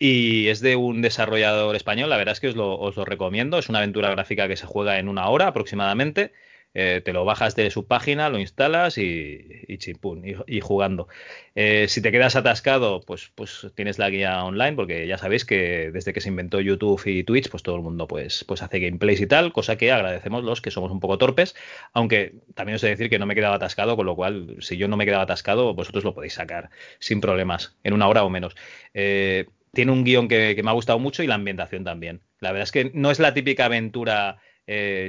y 0.00 0.48
es 0.48 0.58
de 0.58 0.74
un 0.74 1.00
desarrollador 1.00 1.76
español, 1.76 2.10
la 2.10 2.16
verdad 2.16 2.32
es 2.32 2.40
que 2.40 2.50
lo, 2.50 2.76
os 2.76 2.96
lo 2.96 3.04
recomiendo, 3.04 3.56
es 3.56 3.68
una 3.68 3.78
aventura 3.78 4.10
gráfica 4.10 4.48
que 4.48 4.56
se 4.56 4.66
juega 4.66 4.98
en 4.98 5.08
una 5.08 5.28
hora 5.28 5.46
aproximadamente, 5.46 6.32
eh, 6.80 7.00
te 7.04 7.12
lo 7.12 7.24
bajas 7.24 7.56
de 7.56 7.72
su 7.72 7.88
página, 7.88 8.28
lo 8.28 8.38
instalas 8.38 8.98
y, 8.98 9.64
y 9.66 9.78
chimpún, 9.78 10.22
y, 10.46 10.60
jugando. 10.60 11.08
Eh, 11.56 11.86
si 11.88 12.00
te 12.00 12.12
quedas 12.12 12.36
atascado, 12.36 13.00
pues, 13.00 13.32
pues 13.34 13.66
tienes 13.74 13.98
la 13.98 14.08
guía 14.10 14.44
online, 14.44 14.74
porque 14.74 15.08
ya 15.08 15.18
sabéis 15.18 15.44
que 15.44 15.90
desde 15.92 16.12
que 16.12 16.20
se 16.20 16.28
inventó 16.28 16.60
YouTube 16.60 17.02
y 17.06 17.24
Twitch, 17.24 17.50
pues 17.50 17.64
todo 17.64 17.74
el 17.74 17.82
mundo 17.82 18.06
pues, 18.06 18.44
pues 18.44 18.62
hace 18.62 18.78
gameplays 18.78 19.20
y 19.20 19.26
tal, 19.26 19.52
cosa 19.52 19.76
que 19.76 19.90
agradecemos 19.90 20.44
los 20.44 20.60
que 20.60 20.70
somos 20.70 20.92
un 20.92 21.00
poco 21.00 21.18
torpes, 21.18 21.56
aunque 21.94 22.36
también 22.54 22.76
os 22.76 22.84
he 22.84 22.86
de 22.86 22.92
decir 22.92 23.10
que 23.10 23.18
no 23.18 23.26
me 23.26 23.34
quedaba 23.34 23.56
atascado, 23.56 23.96
con 23.96 24.06
lo 24.06 24.14
cual, 24.14 24.58
si 24.60 24.76
yo 24.76 24.86
no 24.86 24.96
me 24.96 25.04
quedaba 25.04 25.24
atascado, 25.24 25.74
vosotros 25.74 26.04
lo 26.04 26.14
podéis 26.14 26.34
sacar 26.34 26.70
sin 27.00 27.20
problemas, 27.20 27.76
en 27.82 27.92
una 27.92 28.06
hora 28.06 28.22
o 28.22 28.30
menos. 28.30 28.54
Eh, 28.94 29.46
tiene 29.72 29.90
un 29.90 30.04
guion 30.04 30.28
que, 30.28 30.60
me 30.62 30.70
ha 30.70 30.74
gustado 30.74 31.00
mucho 31.00 31.24
y 31.24 31.26
la 31.26 31.34
ambientación 31.34 31.82
también. 31.82 32.20
La 32.38 32.52
verdad 32.52 32.62
es 32.62 32.72
que 32.72 32.92
no 32.94 33.10
es 33.10 33.18
la 33.18 33.34
típica 33.34 33.64
aventura 33.64 34.38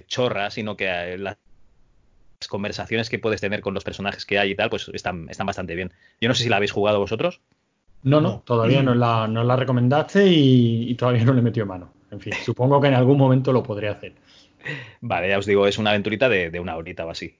chorra, 0.07 0.51
sino 0.51 0.77
que 0.77 1.17
las 1.17 1.35
conversaciones 2.47 3.09
que 3.09 3.19
puedes 3.19 3.41
tener 3.41 3.61
con 3.61 3.73
los 3.73 3.83
personajes 3.83 4.25
que 4.25 4.39
hay 4.39 4.51
y 4.51 4.55
tal, 4.55 4.69
pues 4.69 4.89
están, 4.93 5.27
están 5.29 5.47
bastante 5.47 5.75
bien. 5.75 5.91
Yo 6.21 6.29
no 6.29 6.35
sé 6.35 6.43
si 6.43 6.49
la 6.49 6.57
habéis 6.57 6.71
jugado 6.71 6.99
vosotros. 6.99 7.41
No, 8.03 8.21
no, 8.21 8.43
todavía 8.45 8.81
no 8.81 8.95
la, 8.95 9.27
no 9.27 9.43
la 9.43 9.55
recomendaste 9.55 10.27
y, 10.27 10.89
y 10.89 10.95
todavía 10.95 11.25
no 11.25 11.33
le 11.33 11.41
metió 11.41 11.65
mano. 11.65 11.93
En 12.11 12.21
fin, 12.21 12.33
supongo 12.45 12.79
que 12.79 12.87
en 12.87 12.93
algún 12.93 13.17
momento 13.17 13.51
lo 13.51 13.61
podré 13.61 13.89
hacer. 13.89 14.13
Vale, 15.01 15.29
ya 15.29 15.37
os 15.37 15.45
digo, 15.45 15.67
es 15.67 15.77
una 15.77 15.91
aventurita 15.91 16.29
de, 16.29 16.49
de 16.49 16.59
una 16.59 16.75
horita 16.77 17.05
o 17.05 17.09
así. 17.09 17.37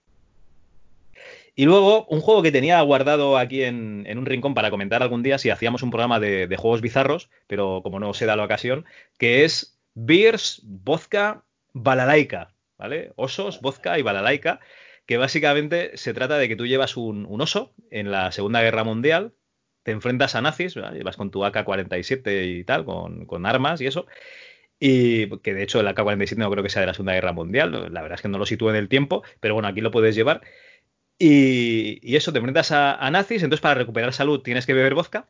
Y 1.56 1.64
luego, 1.64 2.06
un 2.06 2.20
juego 2.20 2.42
que 2.42 2.52
tenía 2.52 2.80
guardado 2.82 3.36
aquí 3.36 3.64
en, 3.64 4.04
en 4.06 4.18
un 4.18 4.26
rincón 4.26 4.54
para 4.54 4.70
comentar 4.70 5.02
algún 5.02 5.22
día 5.22 5.38
si 5.38 5.50
hacíamos 5.50 5.82
un 5.82 5.90
programa 5.90 6.20
de, 6.20 6.46
de 6.46 6.56
juegos 6.56 6.80
bizarros, 6.80 7.28
pero 7.46 7.80
como 7.82 7.98
no 7.98 8.14
se 8.14 8.26
da 8.26 8.36
la 8.36 8.44
ocasión, 8.44 8.84
que 9.18 9.44
es 9.44 9.78
Beers, 9.94 10.62
Vodka, 10.64 11.42
Balalaika, 11.72 12.52
¿vale? 12.78 13.12
Osos, 13.16 13.60
vodka 13.60 13.98
y 13.98 14.02
balalaika, 14.02 14.60
que 15.10 15.16
básicamente 15.16 15.96
se 15.96 16.14
trata 16.14 16.38
de 16.38 16.46
que 16.46 16.54
tú 16.54 16.68
llevas 16.68 16.96
un, 16.96 17.26
oso 17.40 17.74
en 17.90 18.12
la 18.12 18.30
Segunda 18.30 18.62
Guerra 18.62 18.84
Mundial, 18.84 19.34
te 19.82 19.90
enfrentas 19.90 20.36
a 20.36 20.40
nazis, 20.40 20.76
¿vale? 20.76 21.02
vas 21.02 21.16
con 21.16 21.32
tu 21.32 21.44
AK-47 21.44 22.60
y 22.60 22.62
tal, 22.62 22.84
con, 22.84 23.44
armas 23.44 23.80
y 23.80 23.88
eso, 23.88 24.06
y 24.78 25.26
que 25.38 25.52
de 25.52 25.64
hecho 25.64 25.80
el 25.80 25.88
AK-47 25.88 26.36
no 26.36 26.48
creo 26.48 26.62
que 26.62 26.70
sea 26.70 26.82
de 26.82 26.86
la 26.86 26.94
Segunda 26.94 27.14
Guerra 27.14 27.32
Mundial, 27.32 27.92
la 27.92 28.02
verdad 28.02 28.18
es 28.18 28.22
que 28.22 28.28
no 28.28 28.38
lo 28.38 28.46
sitúo 28.46 28.70
en 28.70 28.76
el 28.76 28.88
tiempo, 28.88 29.24
pero 29.40 29.54
bueno, 29.54 29.66
aquí 29.66 29.80
lo 29.80 29.90
puedes 29.90 30.14
llevar. 30.14 30.42
Y, 31.18 32.14
eso, 32.14 32.32
te 32.32 32.38
enfrentas 32.38 32.70
a, 32.70 32.94
a 32.94 33.10
nazis, 33.10 33.42
entonces 33.42 33.62
para 33.62 33.74
recuperar 33.74 34.12
salud 34.12 34.42
tienes 34.42 34.64
que 34.64 34.74
beber 34.74 34.94
vodka 34.94 35.26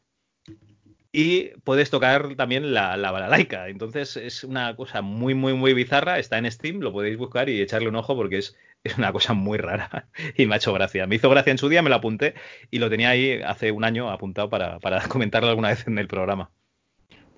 y 1.12 1.48
puedes 1.64 1.90
tocar 1.90 2.34
también 2.36 2.72
la, 2.72 2.96
la 2.96 3.10
balalaika. 3.10 3.68
Entonces 3.68 4.16
es 4.16 4.44
una 4.44 4.76
cosa 4.76 5.02
muy, 5.02 5.34
muy, 5.34 5.54
muy 5.54 5.74
bizarra, 5.74 6.18
está 6.18 6.38
en 6.38 6.50
Steam, 6.50 6.80
lo 6.80 6.92
podéis 6.92 7.16
buscar 7.16 7.48
y 7.48 7.60
echarle 7.60 7.88
un 7.88 7.96
ojo 7.96 8.14
porque 8.14 8.38
es, 8.38 8.56
es 8.84 8.96
una 8.98 9.12
cosa 9.12 9.32
muy 9.34 9.58
rara 9.58 10.08
y 10.36 10.46
me 10.46 10.54
ha 10.54 10.56
hecho 10.58 10.72
gracia. 10.72 11.06
Me 11.06 11.16
hizo 11.16 11.28
gracia 11.30 11.50
en 11.50 11.58
su 11.58 11.68
día, 11.68 11.82
me 11.82 11.90
lo 11.90 11.96
apunté 11.96 12.34
y 12.70 12.78
lo 12.78 12.88
tenía 12.90 13.10
ahí 13.10 13.40
hace 13.44 13.72
un 13.72 13.84
año 13.84 14.10
apuntado 14.10 14.48
para, 14.50 14.78
para 14.78 15.00
comentarlo 15.08 15.48
alguna 15.48 15.68
vez 15.68 15.86
en 15.86 15.98
el 15.98 16.08
programa. 16.08 16.50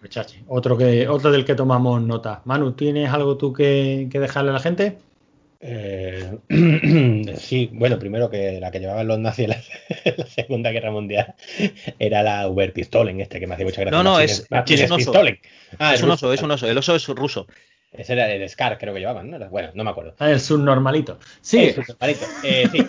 Chachi, 0.08 0.42
otro, 0.48 0.76
que, 0.76 1.06
otro 1.06 1.30
del 1.30 1.44
que 1.44 1.54
tomamos 1.54 2.02
nota. 2.02 2.42
Manu, 2.44 2.72
¿tienes 2.72 3.08
algo 3.12 3.36
tú 3.36 3.52
que, 3.52 4.08
que 4.10 4.18
dejarle 4.18 4.50
a 4.50 4.54
la 4.54 4.58
gente? 4.58 4.98
Eh, 5.60 6.38
sí, 7.38 7.70
bueno, 7.72 7.96
primero 8.00 8.28
que 8.28 8.58
la 8.60 8.72
que 8.72 8.80
llevaban 8.80 9.06
los 9.06 9.20
nazis 9.20 9.44
en 9.44 9.50
la, 9.50 9.56
en 10.04 10.14
la 10.18 10.26
Segunda 10.26 10.70
Guerra 10.72 10.90
Mundial 10.90 11.34
era 12.00 12.24
la 12.24 12.48
Uber 12.48 12.72
Pistolen, 12.72 13.20
este 13.20 13.38
que 13.38 13.46
me 13.46 13.54
hace 13.54 13.64
mucha 13.64 13.82
gracia. 13.82 13.96
No, 13.96 14.02
no, 14.02 14.16
Machines- 14.18 14.40
es- 14.40 14.50
Machines 14.50 14.82
es 14.82 14.90
un 14.90 14.96
oso. 14.96 15.12
Pistolen. 15.12 15.38
Ah, 15.78 15.94
es 15.94 16.00
el 16.00 16.06
un 16.06 16.10
ruso. 16.10 16.26
oso, 16.26 16.34
es 16.34 16.42
un 16.42 16.50
oso. 16.50 16.68
El 16.68 16.78
oso 16.78 16.96
es 16.96 17.06
ruso. 17.08 17.46
Ese 17.92 18.14
era 18.14 18.30
el 18.32 18.48
Scar, 18.48 18.78
creo 18.78 18.94
que 18.94 19.00
llevaban, 19.00 19.30
¿no? 19.30 19.38
Bueno, 19.50 19.70
no 19.74 19.84
me 19.84 19.90
acuerdo. 19.90 20.14
Ah, 20.18 20.30
El 20.30 20.40
subnormalito. 20.40 21.18
Sí, 21.40 21.64
Eh, 21.64 21.72
subnormalito. 21.74 22.24
Eh, 22.44 22.68
sí. 22.72 22.82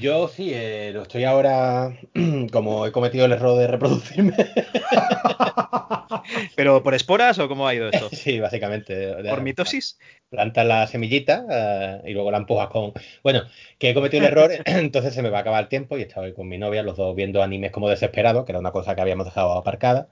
Yo 0.00 0.28
sí, 0.28 0.52
eh, 0.54 0.92
lo 0.94 1.02
estoy 1.02 1.24
ahora, 1.24 1.98
como 2.52 2.86
he 2.86 2.92
cometido 2.92 3.24
el 3.24 3.32
error 3.32 3.58
de 3.58 3.66
reproducirme. 3.66 4.34
¿Pero 6.56 6.82
por 6.82 6.94
esporas 6.94 7.38
o 7.38 7.48
cómo 7.48 7.66
ha 7.66 7.74
ido 7.74 7.88
esto? 7.88 8.08
sí, 8.12 8.38
básicamente. 8.38 8.94
de- 8.94 9.22
de- 9.22 9.30
¿Por 9.30 9.42
mitosis? 9.42 9.98
plantas 10.30 10.66
la 10.66 10.86
semillita 10.86 11.46
eh, 11.50 12.10
y 12.10 12.12
luego 12.12 12.30
la 12.30 12.38
empujas 12.38 12.68
con. 12.68 12.92
Bueno, 13.22 13.42
que 13.78 13.90
he 13.90 13.94
cometido 13.94 14.22
el 14.24 14.30
error, 14.30 14.50
entonces 14.66 15.14
se 15.14 15.22
me 15.22 15.30
va 15.30 15.38
a 15.38 15.40
acabar 15.40 15.62
el 15.64 15.68
tiempo 15.68 15.96
y 15.98 16.02
estaba 16.02 16.26
ahí 16.26 16.32
con 16.34 16.48
mi 16.48 16.58
novia, 16.58 16.82
los 16.82 16.96
dos 16.96 17.16
viendo 17.16 17.42
animes 17.42 17.72
como 17.72 17.88
desesperados, 17.88 18.44
que 18.44 18.52
era 18.52 18.58
una 18.60 18.72
cosa 18.72 18.94
que 18.94 19.00
habíamos 19.00 19.26
dejado 19.26 19.52
aparcada. 19.52 20.08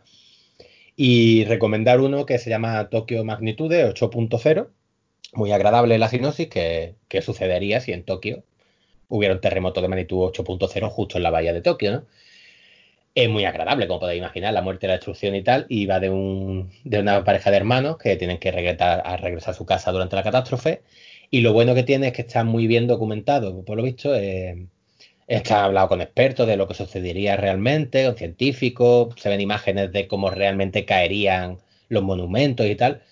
Y 0.96 1.44
recomendar 1.44 2.00
uno 2.00 2.26
que 2.26 2.38
se 2.38 2.50
llama 2.50 2.88
Tokio 2.90 3.24
Magnitude 3.24 3.86
8.0. 3.92 4.68
Muy 5.34 5.52
agradable 5.52 5.98
la 5.98 6.08
sinopsis, 6.08 6.48
que, 6.48 6.96
que 7.08 7.22
sucedería 7.22 7.80
si 7.80 7.92
en 7.92 8.04
Tokio 8.04 8.44
hubiera 9.08 9.34
un 9.34 9.40
terremoto 9.40 9.82
de 9.82 9.88
magnitud 9.88 10.18
8.0 10.32 10.90
justo 10.90 11.18
en 11.18 11.24
la 11.24 11.30
bahía 11.30 11.52
de 11.52 11.62
Tokio, 11.62 11.92
¿no? 11.92 12.06
Es 13.14 13.28
muy 13.30 13.44
agradable, 13.46 13.88
como 13.88 14.00
podéis 14.00 14.18
imaginar, 14.18 14.52
la 14.52 14.60
muerte, 14.62 14.86
la 14.86 14.92
destrucción 14.94 15.34
y 15.34 15.42
tal, 15.42 15.64
y 15.70 15.86
va 15.86 16.00
de, 16.00 16.10
un, 16.10 16.70
de 16.84 17.00
una 17.00 17.24
pareja 17.24 17.50
de 17.50 17.56
hermanos 17.56 17.96
que 17.96 18.14
tienen 18.16 18.38
que 18.38 18.52
regresar 18.52 19.02
a, 19.06 19.16
regresar 19.16 19.54
a 19.54 19.56
su 19.56 19.64
casa 19.64 19.90
durante 19.90 20.16
la 20.16 20.22
catástrofe. 20.22 20.82
Y 21.30 21.40
lo 21.40 21.52
bueno 21.54 21.74
que 21.74 21.82
tiene 21.82 22.08
es 22.08 22.12
que 22.12 22.22
está 22.22 22.44
muy 22.44 22.66
bien 22.66 22.86
documentado, 22.86 23.64
por 23.64 23.76
lo 23.78 23.82
visto. 23.82 24.14
eh, 24.14 24.68
está 25.26 25.64
hablado 25.64 25.88
con 25.88 26.00
expertos 26.00 26.46
de 26.46 26.56
lo 26.56 26.68
que 26.68 26.74
sucedería 26.74 27.36
realmente, 27.36 28.04
con 28.06 28.16
científicos, 28.16 29.14
se 29.18 29.28
ven 29.28 29.40
imágenes 29.40 29.92
de 29.92 30.06
cómo 30.06 30.30
realmente 30.30 30.84
caerían 30.84 31.58
los 31.88 32.02
monumentos 32.02 32.66
y 32.66 32.76
tal. 32.76 33.02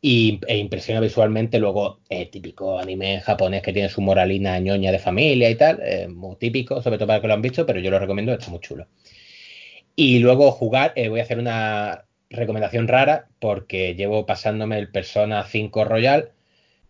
Y, 0.00 0.40
e 0.46 0.58
impresiona 0.58 1.00
visualmente 1.00 1.58
luego 1.58 2.00
el 2.08 2.30
típico 2.30 2.78
anime 2.78 3.20
japonés 3.20 3.62
que 3.62 3.72
tiene 3.72 3.88
su 3.88 4.00
moralina 4.00 4.58
ñoña 4.60 4.92
de 4.92 5.00
familia 5.00 5.50
y 5.50 5.56
tal, 5.56 5.80
eh, 5.82 6.06
muy 6.08 6.36
típico, 6.36 6.80
sobre 6.82 6.98
todo 6.98 7.08
para 7.08 7.20
que 7.20 7.26
lo 7.28 7.34
han 7.34 7.42
visto, 7.42 7.66
pero 7.66 7.80
yo 7.80 7.90
lo 7.90 7.98
recomiendo, 7.98 8.32
está 8.32 8.50
muy 8.50 8.60
chulo. 8.60 8.86
Y 9.96 10.20
luego 10.20 10.52
jugar, 10.52 10.92
eh, 10.96 11.08
voy 11.08 11.20
a 11.20 11.24
hacer 11.24 11.38
una 11.38 12.04
recomendación 12.30 12.86
rara 12.88 13.28
porque 13.40 13.94
llevo 13.96 14.26
pasándome 14.26 14.78
el 14.78 14.90
Persona 14.90 15.44
5 15.44 15.84
Royal, 15.84 16.32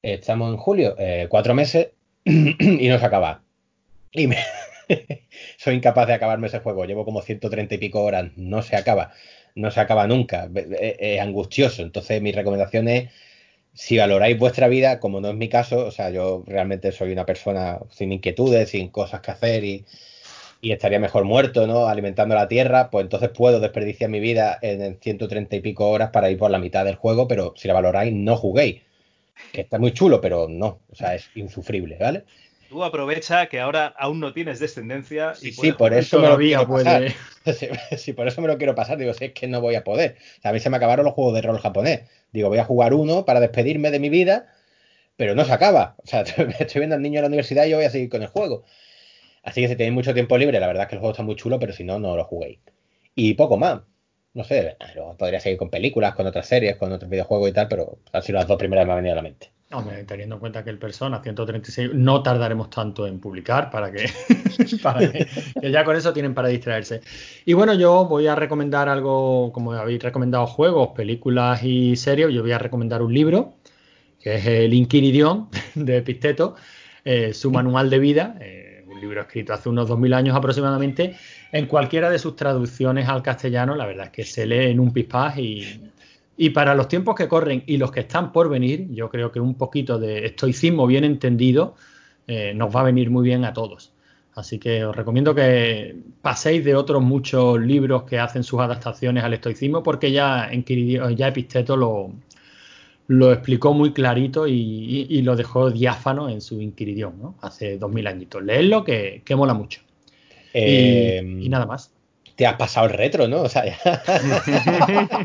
estamos 0.02 0.50
en 0.52 0.58
julio, 0.58 0.94
eh, 0.98 1.26
cuatro 1.30 1.55
meses 1.55 1.90
y 2.24 2.88
no 2.88 2.98
se 2.98 3.06
acaba. 3.06 3.47
Soy 5.58 5.76
incapaz 5.76 6.06
de 6.06 6.14
acabarme 6.14 6.48
ese 6.48 6.60
juego, 6.60 6.84
llevo 6.84 7.05
como 7.05 7.22
130 7.22 7.74
y 7.74 7.78
pico 7.78 8.02
horas, 8.02 8.30
no 8.36 8.62
se 8.62 8.76
acaba, 8.76 9.12
no 9.55 9.70
se 9.70 9.80
acaba 9.80 10.06
nunca, 10.06 10.48
es 10.80 11.20
angustioso. 11.20 11.82
Entonces 11.82 12.20
mi 12.22 12.32
recomendación 12.32 12.88
es, 12.88 13.10
si 13.74 13.98
valoráis 13.98 14.38
vuestra 14.38 14.68
vida, 14.68 15.00
como 15.00 15.20
no 15.20 15.28
es 15.28 15.36
mi 15.36 15.48
caso, 15.48 15.86
o 15.86 15.90
sea, 15.90 16.10
yo 16.10 16.42
realmente 16.47 16.92
soy 16.92 17.12
una 17.12 17.26
persona 17.26 17.80
sin 17.90 18.12
inquietudes, 18.12 18.70
sin 18.70 18.88
cosas 18.88 19.20
que 19.20 19.30
hacer 19.30 19.64
y, 19.64 19.84
y 20.60 20.72
estaría 20.72 20.98
mejor 20.98 21.24
muerto, 21.24 21.66
¿no? 21.66 21.86
Alimentando 21.86 22.34
la 22.34 22.48
tierra, 22.48 22.90
pues 22.90 23.05
entonces 23.05 23.30
puedo 23.30 23.60
desperdiciar 23.60 24.10
mi 24.10 24.20
vida 24.20 24.58
en 24.62 24.98
130 25.00 25.56
y 25.56 25.60
pico 25.60 25.88
horas 25.88 26.10
para 26.10 26.30
ir 26.30 26.38
por 26.38 26.50
la 26.50 26.58
mitad 26.58 26.84
del 26.84 26.97
juego, 26.97 27.28
pero 27.28 27.55
si 27.56 27.68
la 27.68 27.74
valoráis, 27.74 28.12
no 28.12 28.36
juguéis. 28.36 28.82
Que 29.52 29.62
está 29.62 29.78
muy 29.78 29.92
chulo, 29.92 30.20
pero 30.20 30.48
no, 30.48 30.80
o 30.90 30.94
sea, 30.94 31.14
es 31.14 31.30
insufrible, 31.34 31.97
¿vale? 32.00 32.24
Tú 32.68 32.84
aprovecha 32.84 33.47
que 33.47 33.60
ahora 33.60 33.86
aún 33.98 34.20
no 34.20 34.32
tienes 34.34 34.58
descendencia. 34.58 35.32
Y 35.40 35.52
sí, 35.52 35.72
por 35.72 35.94
eso 35.94 36.20
me 36.20 36.28
lo 36.28 36.36
quiero 36.36 36.68
pasar. 36.68 37.05
Sí, 37.48 37.66
sí, 37.97 38.12
por 38.12 38.28
eso 38.28 38.42
me 38.42 38.48
lo 38.48 38.58
quiero 38.58 38.74
pasar. 38.74 38.98
Digo, 38.98 39.14
si 39.14 39.24
es 39.24 39.32
que 39.32 39.47
no 39.47 39.62
voy 39.62 39.74
a 39.74 39.82
poder. 39.82 40.16
O 40.38 40.42
sea, 40.42 40.50
a 40.50 40.55
mí 40.55 40.60
se 40.60 40.68
me 40.68 40.76
acabaron 40.76 41.06
los 41.06 41.14
juegos 41.14 41.32
de 41.32 41.40
rol 41.40 41.58
japonés. 41.58 42.02
Digo, 42.30 42.50
voy 42.50 42.58
a 42.58 42.64
jugar 42.64 42.92
uno 42.92 43.24
para 43.24 43.40
despedirme 43.40 43.90
de 43.90 43.98
mi 43.98 44.10
vida, 44.10 44.52
pero 45.16 45.34
no 45.34 45.47
se 45.47 45.52
acaba. 45.52 45.94
O 46.05 46.06
sea, 46.06 46.20
estoy 46.58 46.80
viendo 46.80 46.97
al 46.97 47.00
niño 47.00 47.20
en 47.20 47.22
la 47.22 47.28
universidad 47.28 47.64
y 47.64 47.70
yo 47.70 47.76
voy 47.78 47.86
a 47.86 47.90
seguir 47.90 48.10
con 48.10 48.20
el 48.20 48.28
juego. 48.28 48.64
Así 49.42 49.62
que 49.62 49.68
si 49.68 49.76
tenéis 49.76 49.94
mucho 49.94 50.12
tiempo 50.12 50.36
libre, 50.36 50.60
la 50.60 50.66
verdad 50.66 50.82
es 50.82 50.88
que 50.90 50.97
el 50.97 51.00
juego 51.00 51.12
está 51.12 51.22
muy 51.22 51.36
chulo, 51.36 51.58
pero 51.58 51.72
si 51.72 51.84
no, 51.84 51.98
no 51.98 52.16
lo 52.16 52.24
juguéis. 52.24 52.58
Y 53.14 53.32
poco 53.32 53.56
más. 53.56 53.80
No 54.34 54.44
sé, 54.44 54.76
podría 55.18 55.40
seguir 55.40 55.58
con 55.58 55.70
películas, 55.70 56.14
con 56.14 56.26
otras 56.26 56.47
series, 56.47 56.76
con 56.76 56.92
otros 56.92 57.10
videojuegos 57.10 57.48
y 57.48 57.52
tal, 57.52 57.66
pero 57.68 57.98
han 58.12 58.22
sido 58.22 58.38
las 58.38 58.47
dos 58.47 58.58
primeras 58.58 58.82
que 58.82 58.86
me 58.86 58.92
han 58.92 58.98
venido 58.98 59.14
a 59.14 59.16
la 59.16 59.22
mente. 59.22 59.50
Hombre, 59.70 60.02
teniendo 60.05 60.36
en 60.36 60.40
cuenta 60.40 60.64
que 60.64 60.70
el 60.70 60.78
Persona 60.78 61.20
136 61.22 61.90
no 61.92 62.22
tardaremos 62.22 62.70
tanto 62.70 63.06
en 63.06 63.20
publicar 63.20 63.70
para 63.70 63.92
que, 63.92 64.08
ya 65.62 65.84
con 65.84 65.94
eso 65.94 66.14
tienen 66.14 66.32
para 66.32 66.48
distraerse. 66.48 67.02
Y 67.44 67.52
bueno, 67.52 67.74
yo 67.74 68.06
voy 68.06 68.28
a 68.28 68.34
recomendar 68.34 68.88
algo, 68.88 69.52
como 69.52 69.72
habéis 69.72 70.02
recomendado 70.02 70.47
juegos, 70.47 70.90
películas 70.97 71.62
y 71.62 71.97
series, 71.97 72.32
yo 72.32 72.40
voy 72.40 72.52
a 72.52 72.58
recomendar 72.58 73.02
un 73.02 73.12
libro, 73.12 73.56
que 74.18 74.36
es 74.36 74.47
el 74.47 74.72
Inquiridión 74.72 75.50
de 75.74 75.98
Episteto, 75.98 76.55
eh, 77.05 77.34
su 77.34 77.50
manual 77.50 77.90
de 77.90 77.98
vida, 77.98 78.38
eh, 78.40 78.84
un 78.86 78.98
libro 79.02 79.20
escrito 79.20 79.52
hace 79.52 79.68
unos 79.68 79.86
2000 79.86 80.14
años 80.14 80.34
aproximadamente, 80.34 81.14
en 81.52 81.66
cualquiera 81.66 82.08
de 82.08 82.18
sus 82.18 82.36
traducciones 82.36 83.06
al 83.06 83.22
castellano, 83.22 83.74
la 83.74 83.84
verdad 83.84 84.06
es 84.06 84.12
que 84.12 84.24
se 84.24 84.47
lee 84.47 84.70
en 84.70 84.80
un 84.80 84.94
pispás 84.94 85.36
y, 85.36 85.90
y 86.39 86.50
para 86.50 86.75
los 86.75 86.89
tiempos 86.89 87.15
que 87.17 87.28
corren 87.28 87.65
y 87.67 87.76
los 87.78 87.91
que 87.92 88.00
están 88.00 88.33
por 88.33 88.49
venir, 88.49 88.89
yo 88.92 89.10
creo 89.10 89.31
que 89.33 89.41
un 89.41 89.55
poquito 89.57 89.99
de 89.99 90.26
estoicismo 90.26 90.86
bien 90.86 91.05
entendido 91.05 91.75
eh, 92.28 92.52
nos 92.55 92.75
va 92.75 92.81
a 92.81 92.84
venir 92.84 93.10
muy 93.10 93.25
bien 93.25 93.44
a 93.44 93.52
todos. 93.52 93.92
Así 94.34 94.58
que 94.60 94.84
os 94.84 94.94
recomiendo 94.94 95.34
que 95.34 95.97
paséis 96.23 96.65
de 96.65 96.76
otros 96.76 97.02
muchos 97.02 97.60
libros 97.60 98.05
que 98.05 98.18
hacen 98.20 98.44
sus 98.44 98.60
adaptaciones 98.60 99.25
al 99.25 99.34
estoicismo, 99.34 99.83
porque 99.83 100.12
ya, 100.12 100.49
en 100.52 100.65
ya 101.17 101.28
Episteto 101.28 101.76
lo, 101.76 102.12
lo 103.08 103.33
explicó 103.33 103.73
muy 103.75 103.92
clarito 103.92 104.47
y, 104.47 104.52
y- 104.55 105.07
y 105.10 105.23
lo 105.23 105.34
dejó 105.36 105.70
diáfano 105.70 106.28
en 106.28 106.41
su 106.41 106.60
Inquiridión, 106.60 107.15
¿no? 107.20 107.36
Hace 107.41 107.78
dos 107.78 107.91
mil 107.91 108.07
añitos. 108.07 108.42
Leedlo 108.42 108.84
que, 108.84 109.23
que 109.25 109.34
mola 109.36 109.55
mucho. 109.55 109.81
Y- 110.55 110.60
Eh, 110.60 111.39
y 111.42 111.49
nada 111.49 111.67
más. 111.67 111.92
Te 112.39 112.47
has 112.47 112.55
pasado 112.55 112.86
el 112.86 112.92
retro, 112.92 113.26
¿no? 113.26 113.42
O 113.42 113.49
sea, 113.49 113.65
ya- 113.67 113.78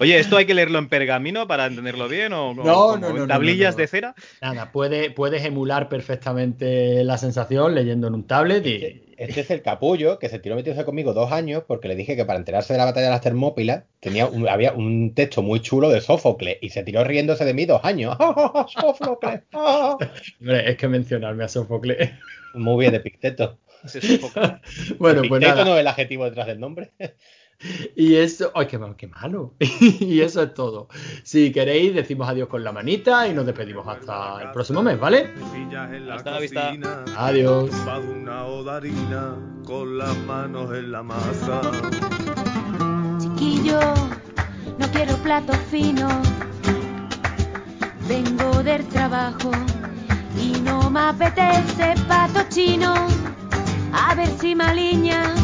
Oye, 0.00 0.18
¿esto 0.18 0.36
hay 0.36 0.46
que 0.46 0.54
leerlo 0.54 0.80
en 0.80 0.88
pergamino 0.88 1.46
para 1.46 1.66
entenderlo 1.66 2.08
bien 2.08 2.32
o 2.32 2.52
No, 2.54 2.96
no, 2.96 3.12
no, 3.12 3.26
tablillas 3.28 3.74
no, 3.74 3.78
no. 3.78 3.80
de 3.82 3.86
cera? 3.86 4.14
Nada, 4.42 4.72
puede, 4.72 5.10
puedes 5.12 5.44
emular 5.44 5.88
perfectamente 5.88 7.04
la 7.04 7.18
sensación 7.18 7.76
leyendo 7.76 8.08
en 8.08 8.14
un 8.14 8.26
tablet 8.26 8.66
y, 8.66 9.04
Este 9.16 9.42
es 9.42 9.50
el 9.52 9.62
capullo 9.62 10.18
que 10.18 10.28
se 10.28 10.40
tiró 10.40 10.56
metiéndose 10.56 10.84
conmigo 10.84 11.12
dos 11.12 11.30
años 11.30 11.62
porque 11.68 11.86
le 11.86 11.94
dije 11.94 12.16
que 12.16 12.24
para 12.24 12.40
enterarse 12.40 12.72
de 12.72 12.80
la 12.80 12.86
batalla 12.86 13.06
de 13.06 13.12
las 13.12 13.20
Termópilas 13.20 13.84
tenía 14.00 14.26
un- 14.26 14.48
había 14.48 14.72
un 14.72 15.14
texto 15.14 15.40
muy 15.40 15.60
chulo 15.60 15.88
de 15.88 16.00
Sófocles 16.00 16.58
y 16.60 16.70
se 16.70 16.82
tiró 16.82 17.04
riéndose 17.04 17.44
de 17.44 17.54
mí 17.54 17.64
dos 17.64 17.84
años. 17.84 18.16
¡Sófocles! 18.74 19.42
¡Ah! 19.52 19.96
Hombre, 20.40 20.68
es 20.70 20.76
que 20.76 20.88
mencionarme 20.88 21.44
a 21.44 21.48
Sófocles. 21.48 22.10
Muy 22.54 22.80
bien, 22.84 22.94
Epicteto. 22.94 23.58
Ese 23.84 23.98
es 23.98 24.10
un 24.10 24.18
poco- 24.30 24.40
bueno, 24.98 25.22
pues 25.28 25.40
nada. 25.42 25.64
no 25.64 25.74
es 25.74 25.80
el 25.80 25.86
adjetivo 25.86 26.24
detrás 26.24 26.46
del 26.46 26.60
nombre. 26.60 26.92
Y 27.96 28.16
eso, 28.16 28.50
¡ay, 28.56 28.66
qué, 28.66 28.78
mal- 28.78 28.96
qué 28.96 29.06
malo! 29.06 29.54
y 29.80 30.20
eso 30.20 30.42
es 30.42 30.52
todo. 30.54 30.88
Si 31.22 31.52
queréis, 31.52 31.94
decimos 31.94 32.28
adiós 32.28 32.48
con 32.48 32.64
la 32.64 32.72
manita 32.72 33.28
y 33.28 33.32
nos 33.32 33.46
despedimos 33.46 33.86
hasta 33.86 34.42
el 34.42 34.50
próximo 34.50 34.82
mes, 34.82 34.98
¿vale? 34.98 35.30
Hasta 36.10 36.32
la 36.32 36.40
vista. 36.40 36.74
Adiós. 37.16 37.70
Una 38.12 38.44
odarina 38.46 39.36
con 39.64 39.96
las 39.96 40.16
manos 40.18 40.74
en 40.76 40.90
la 40.90 41.02
masa. 41.04 41.60
Chiquillo, 43.20 43.80
no 44.78 44.86
quiero 44.92 45.16
plato 45.18 45.52
fino. 45.70 46.08
Vengo 48.08 48.62
del 48.62 48.84
trabajo 48.88 49.52
y 50.36 50.60
no 50.60 50.90
me 50.90 51.00
apetece 51.00 51.94
pato 52.08 52.40
chino. 52.50 52.92
A 53.96 54.14
ver 54.16 54.28
si 54.40 54.56
maliña 54.56 55.34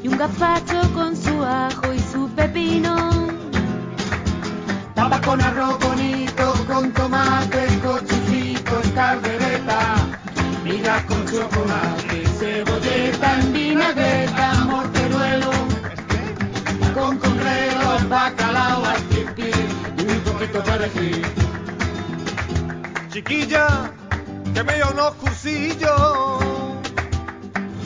y 0.00 0.06
un 0.06 0.16
gazpacho 0.16 0.80
con 0.94 1.16
su 1.16 1.42
ajo 1.44 1.92
y 1.92 1.98
su 1.98 2.28
pepino. 2.36 2.96
Papa 4.94 5.20
con 5.22 5.40
arroz 5.40 5.76
bonito, 5.80 6.54
con 6.68 6.92
tomate, 6.92 7.66
cochifrito, 7.82 8.80
caldereta, 8.94 9.96
migas 10.62 11.04
con 11.04 11.26
chocolate, 11.26 12.26
cebolleta 12.38 13.40
en 13.40 13.52
vinagreta, 13.52 14.64
morteruelo, 14.66 15.50
con 16.94 17.18
conrero, 17.18 18.08
bacalao, 18.08 18.84
al 18.84 19.02
pipi 19.02 19.50
y 19.98 20.12
un 20.12 20.20
poquito 20.20 20.58
de 20.58 20.70
perejil. 20.70 21.26
Chiquilla, 23.08 23.90
que 24.54 24.62
me 24.62 24.74
dio 24.76 24.90
unos 24.92 25.14
cursillos 25.14 26.49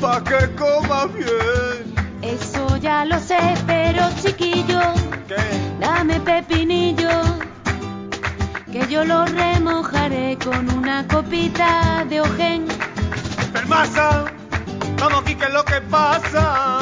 pa' 0.05 0.21
que 0.23 0.41
coma 0.61 1.07
bien. 1.07 1.95
Eso 2.21 2.77
ya 2.77 3.05
lo 3.07 3.19
sé, 3.19 3.41
pero 3.67 4.03
chiquillo, 4.23 4.83
dame 5.81 6.21
pepinillo, 6.21 7.17
que 8.71 8.87
yo 8.93 9.05
lo 9.05 9.25
remojaré 9.25 10.37
con 10.45 10.63
una 10.79 11.07
copita 11.09 12.05
de 12.11 12.21
ojen. 12.21 12.69
Permasa, 13.53 14.25
vamos 15.01 15.23
aquí 15.23 15.35
que 15.37 15.47
es 15.47 15.55
lo 15.55 15.65
que 15.65 15.81
pasa, 15.97 16.79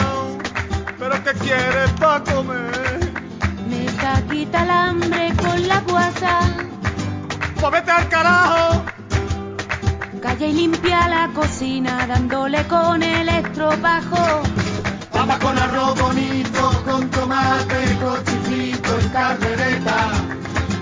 pero 0.99 1.15
que 1.25 1.33
quieres 1.45 1.91
pa' 2.01 2.21
comer. 2.25 2.99
Me 3.69 3.89
saquita 4.01 4.65
el 4.65 4.71
hambre 4.71 5.33
con 5.37 5.69
la 5.69 5.81
guasa. 5.83 6.35
Pues 7.61 7.73
vete 7.73 7.91
al 7.93 8.09
carajo 8.09 9.02
Calla 10.23 10.47
y 10.47 10.53
limpia 10.53 11.09
la 11.09 11.29
cocina 11.35 12.07
dándole 12.07 12.65
con 12.69 13.03
el 13.03 13.29
estropajo. 13.29 14.43
Papa 15.11 15.37
con 15.41 15.59
arroz 15.59 16.01
bonito, 16.01 16.83
con 16.85 17.11
tomate, 17.11 17.99
cochifrito 18.01 19.01
y 19.01 19.09
caldereta. 19.09 20.13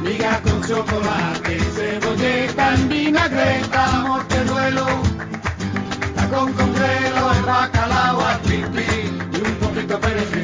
Miga 0.03 0.41
con 0.43 0.63
chocolate, 0.63 1.59
cebolleta 1.59 2.75
en 2.75 2.89
vinagreta, 2.91 3.87
morteruelo. 4.07 4.87
Tacón 6.17 6.53
con 6.53 6.75
grelo, 6.75 7.33
el 7.33 7.43
bacalao 7.43 8.21
a 8.21 8.39
pipi 8.43 8.85
y 9.33 9.41
un 9.41 9.55
poquito 9.55 9.95
de 9.95 10.01
perejil. 10.01 10.40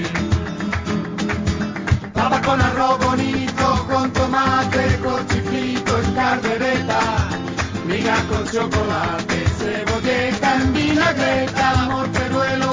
Con 8.07 8.47
chocolate, 8.47 9.45
cebolleta 9.59 10.55
en 10.55 10.73
vinagreta, 10.73 11.75
morteruelo. 11.91 12.71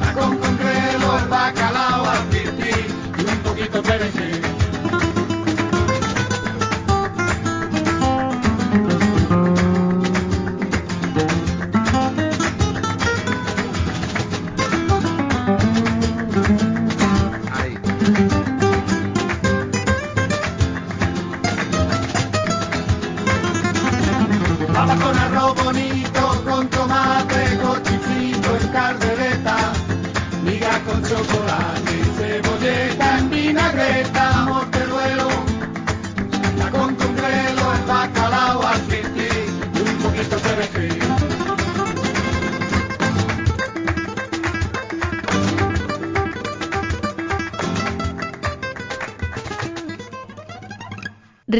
Tacón 0.00 0.38
con 0.38 0.56
grelo, 0.58 1.18
el 1.18 1.28
bacalao 1.28 2.06
al 2.06 2.20
y 2.32 3.24
un 3.24 3.38
poquito 3.38 3.82
de 3.82 4.25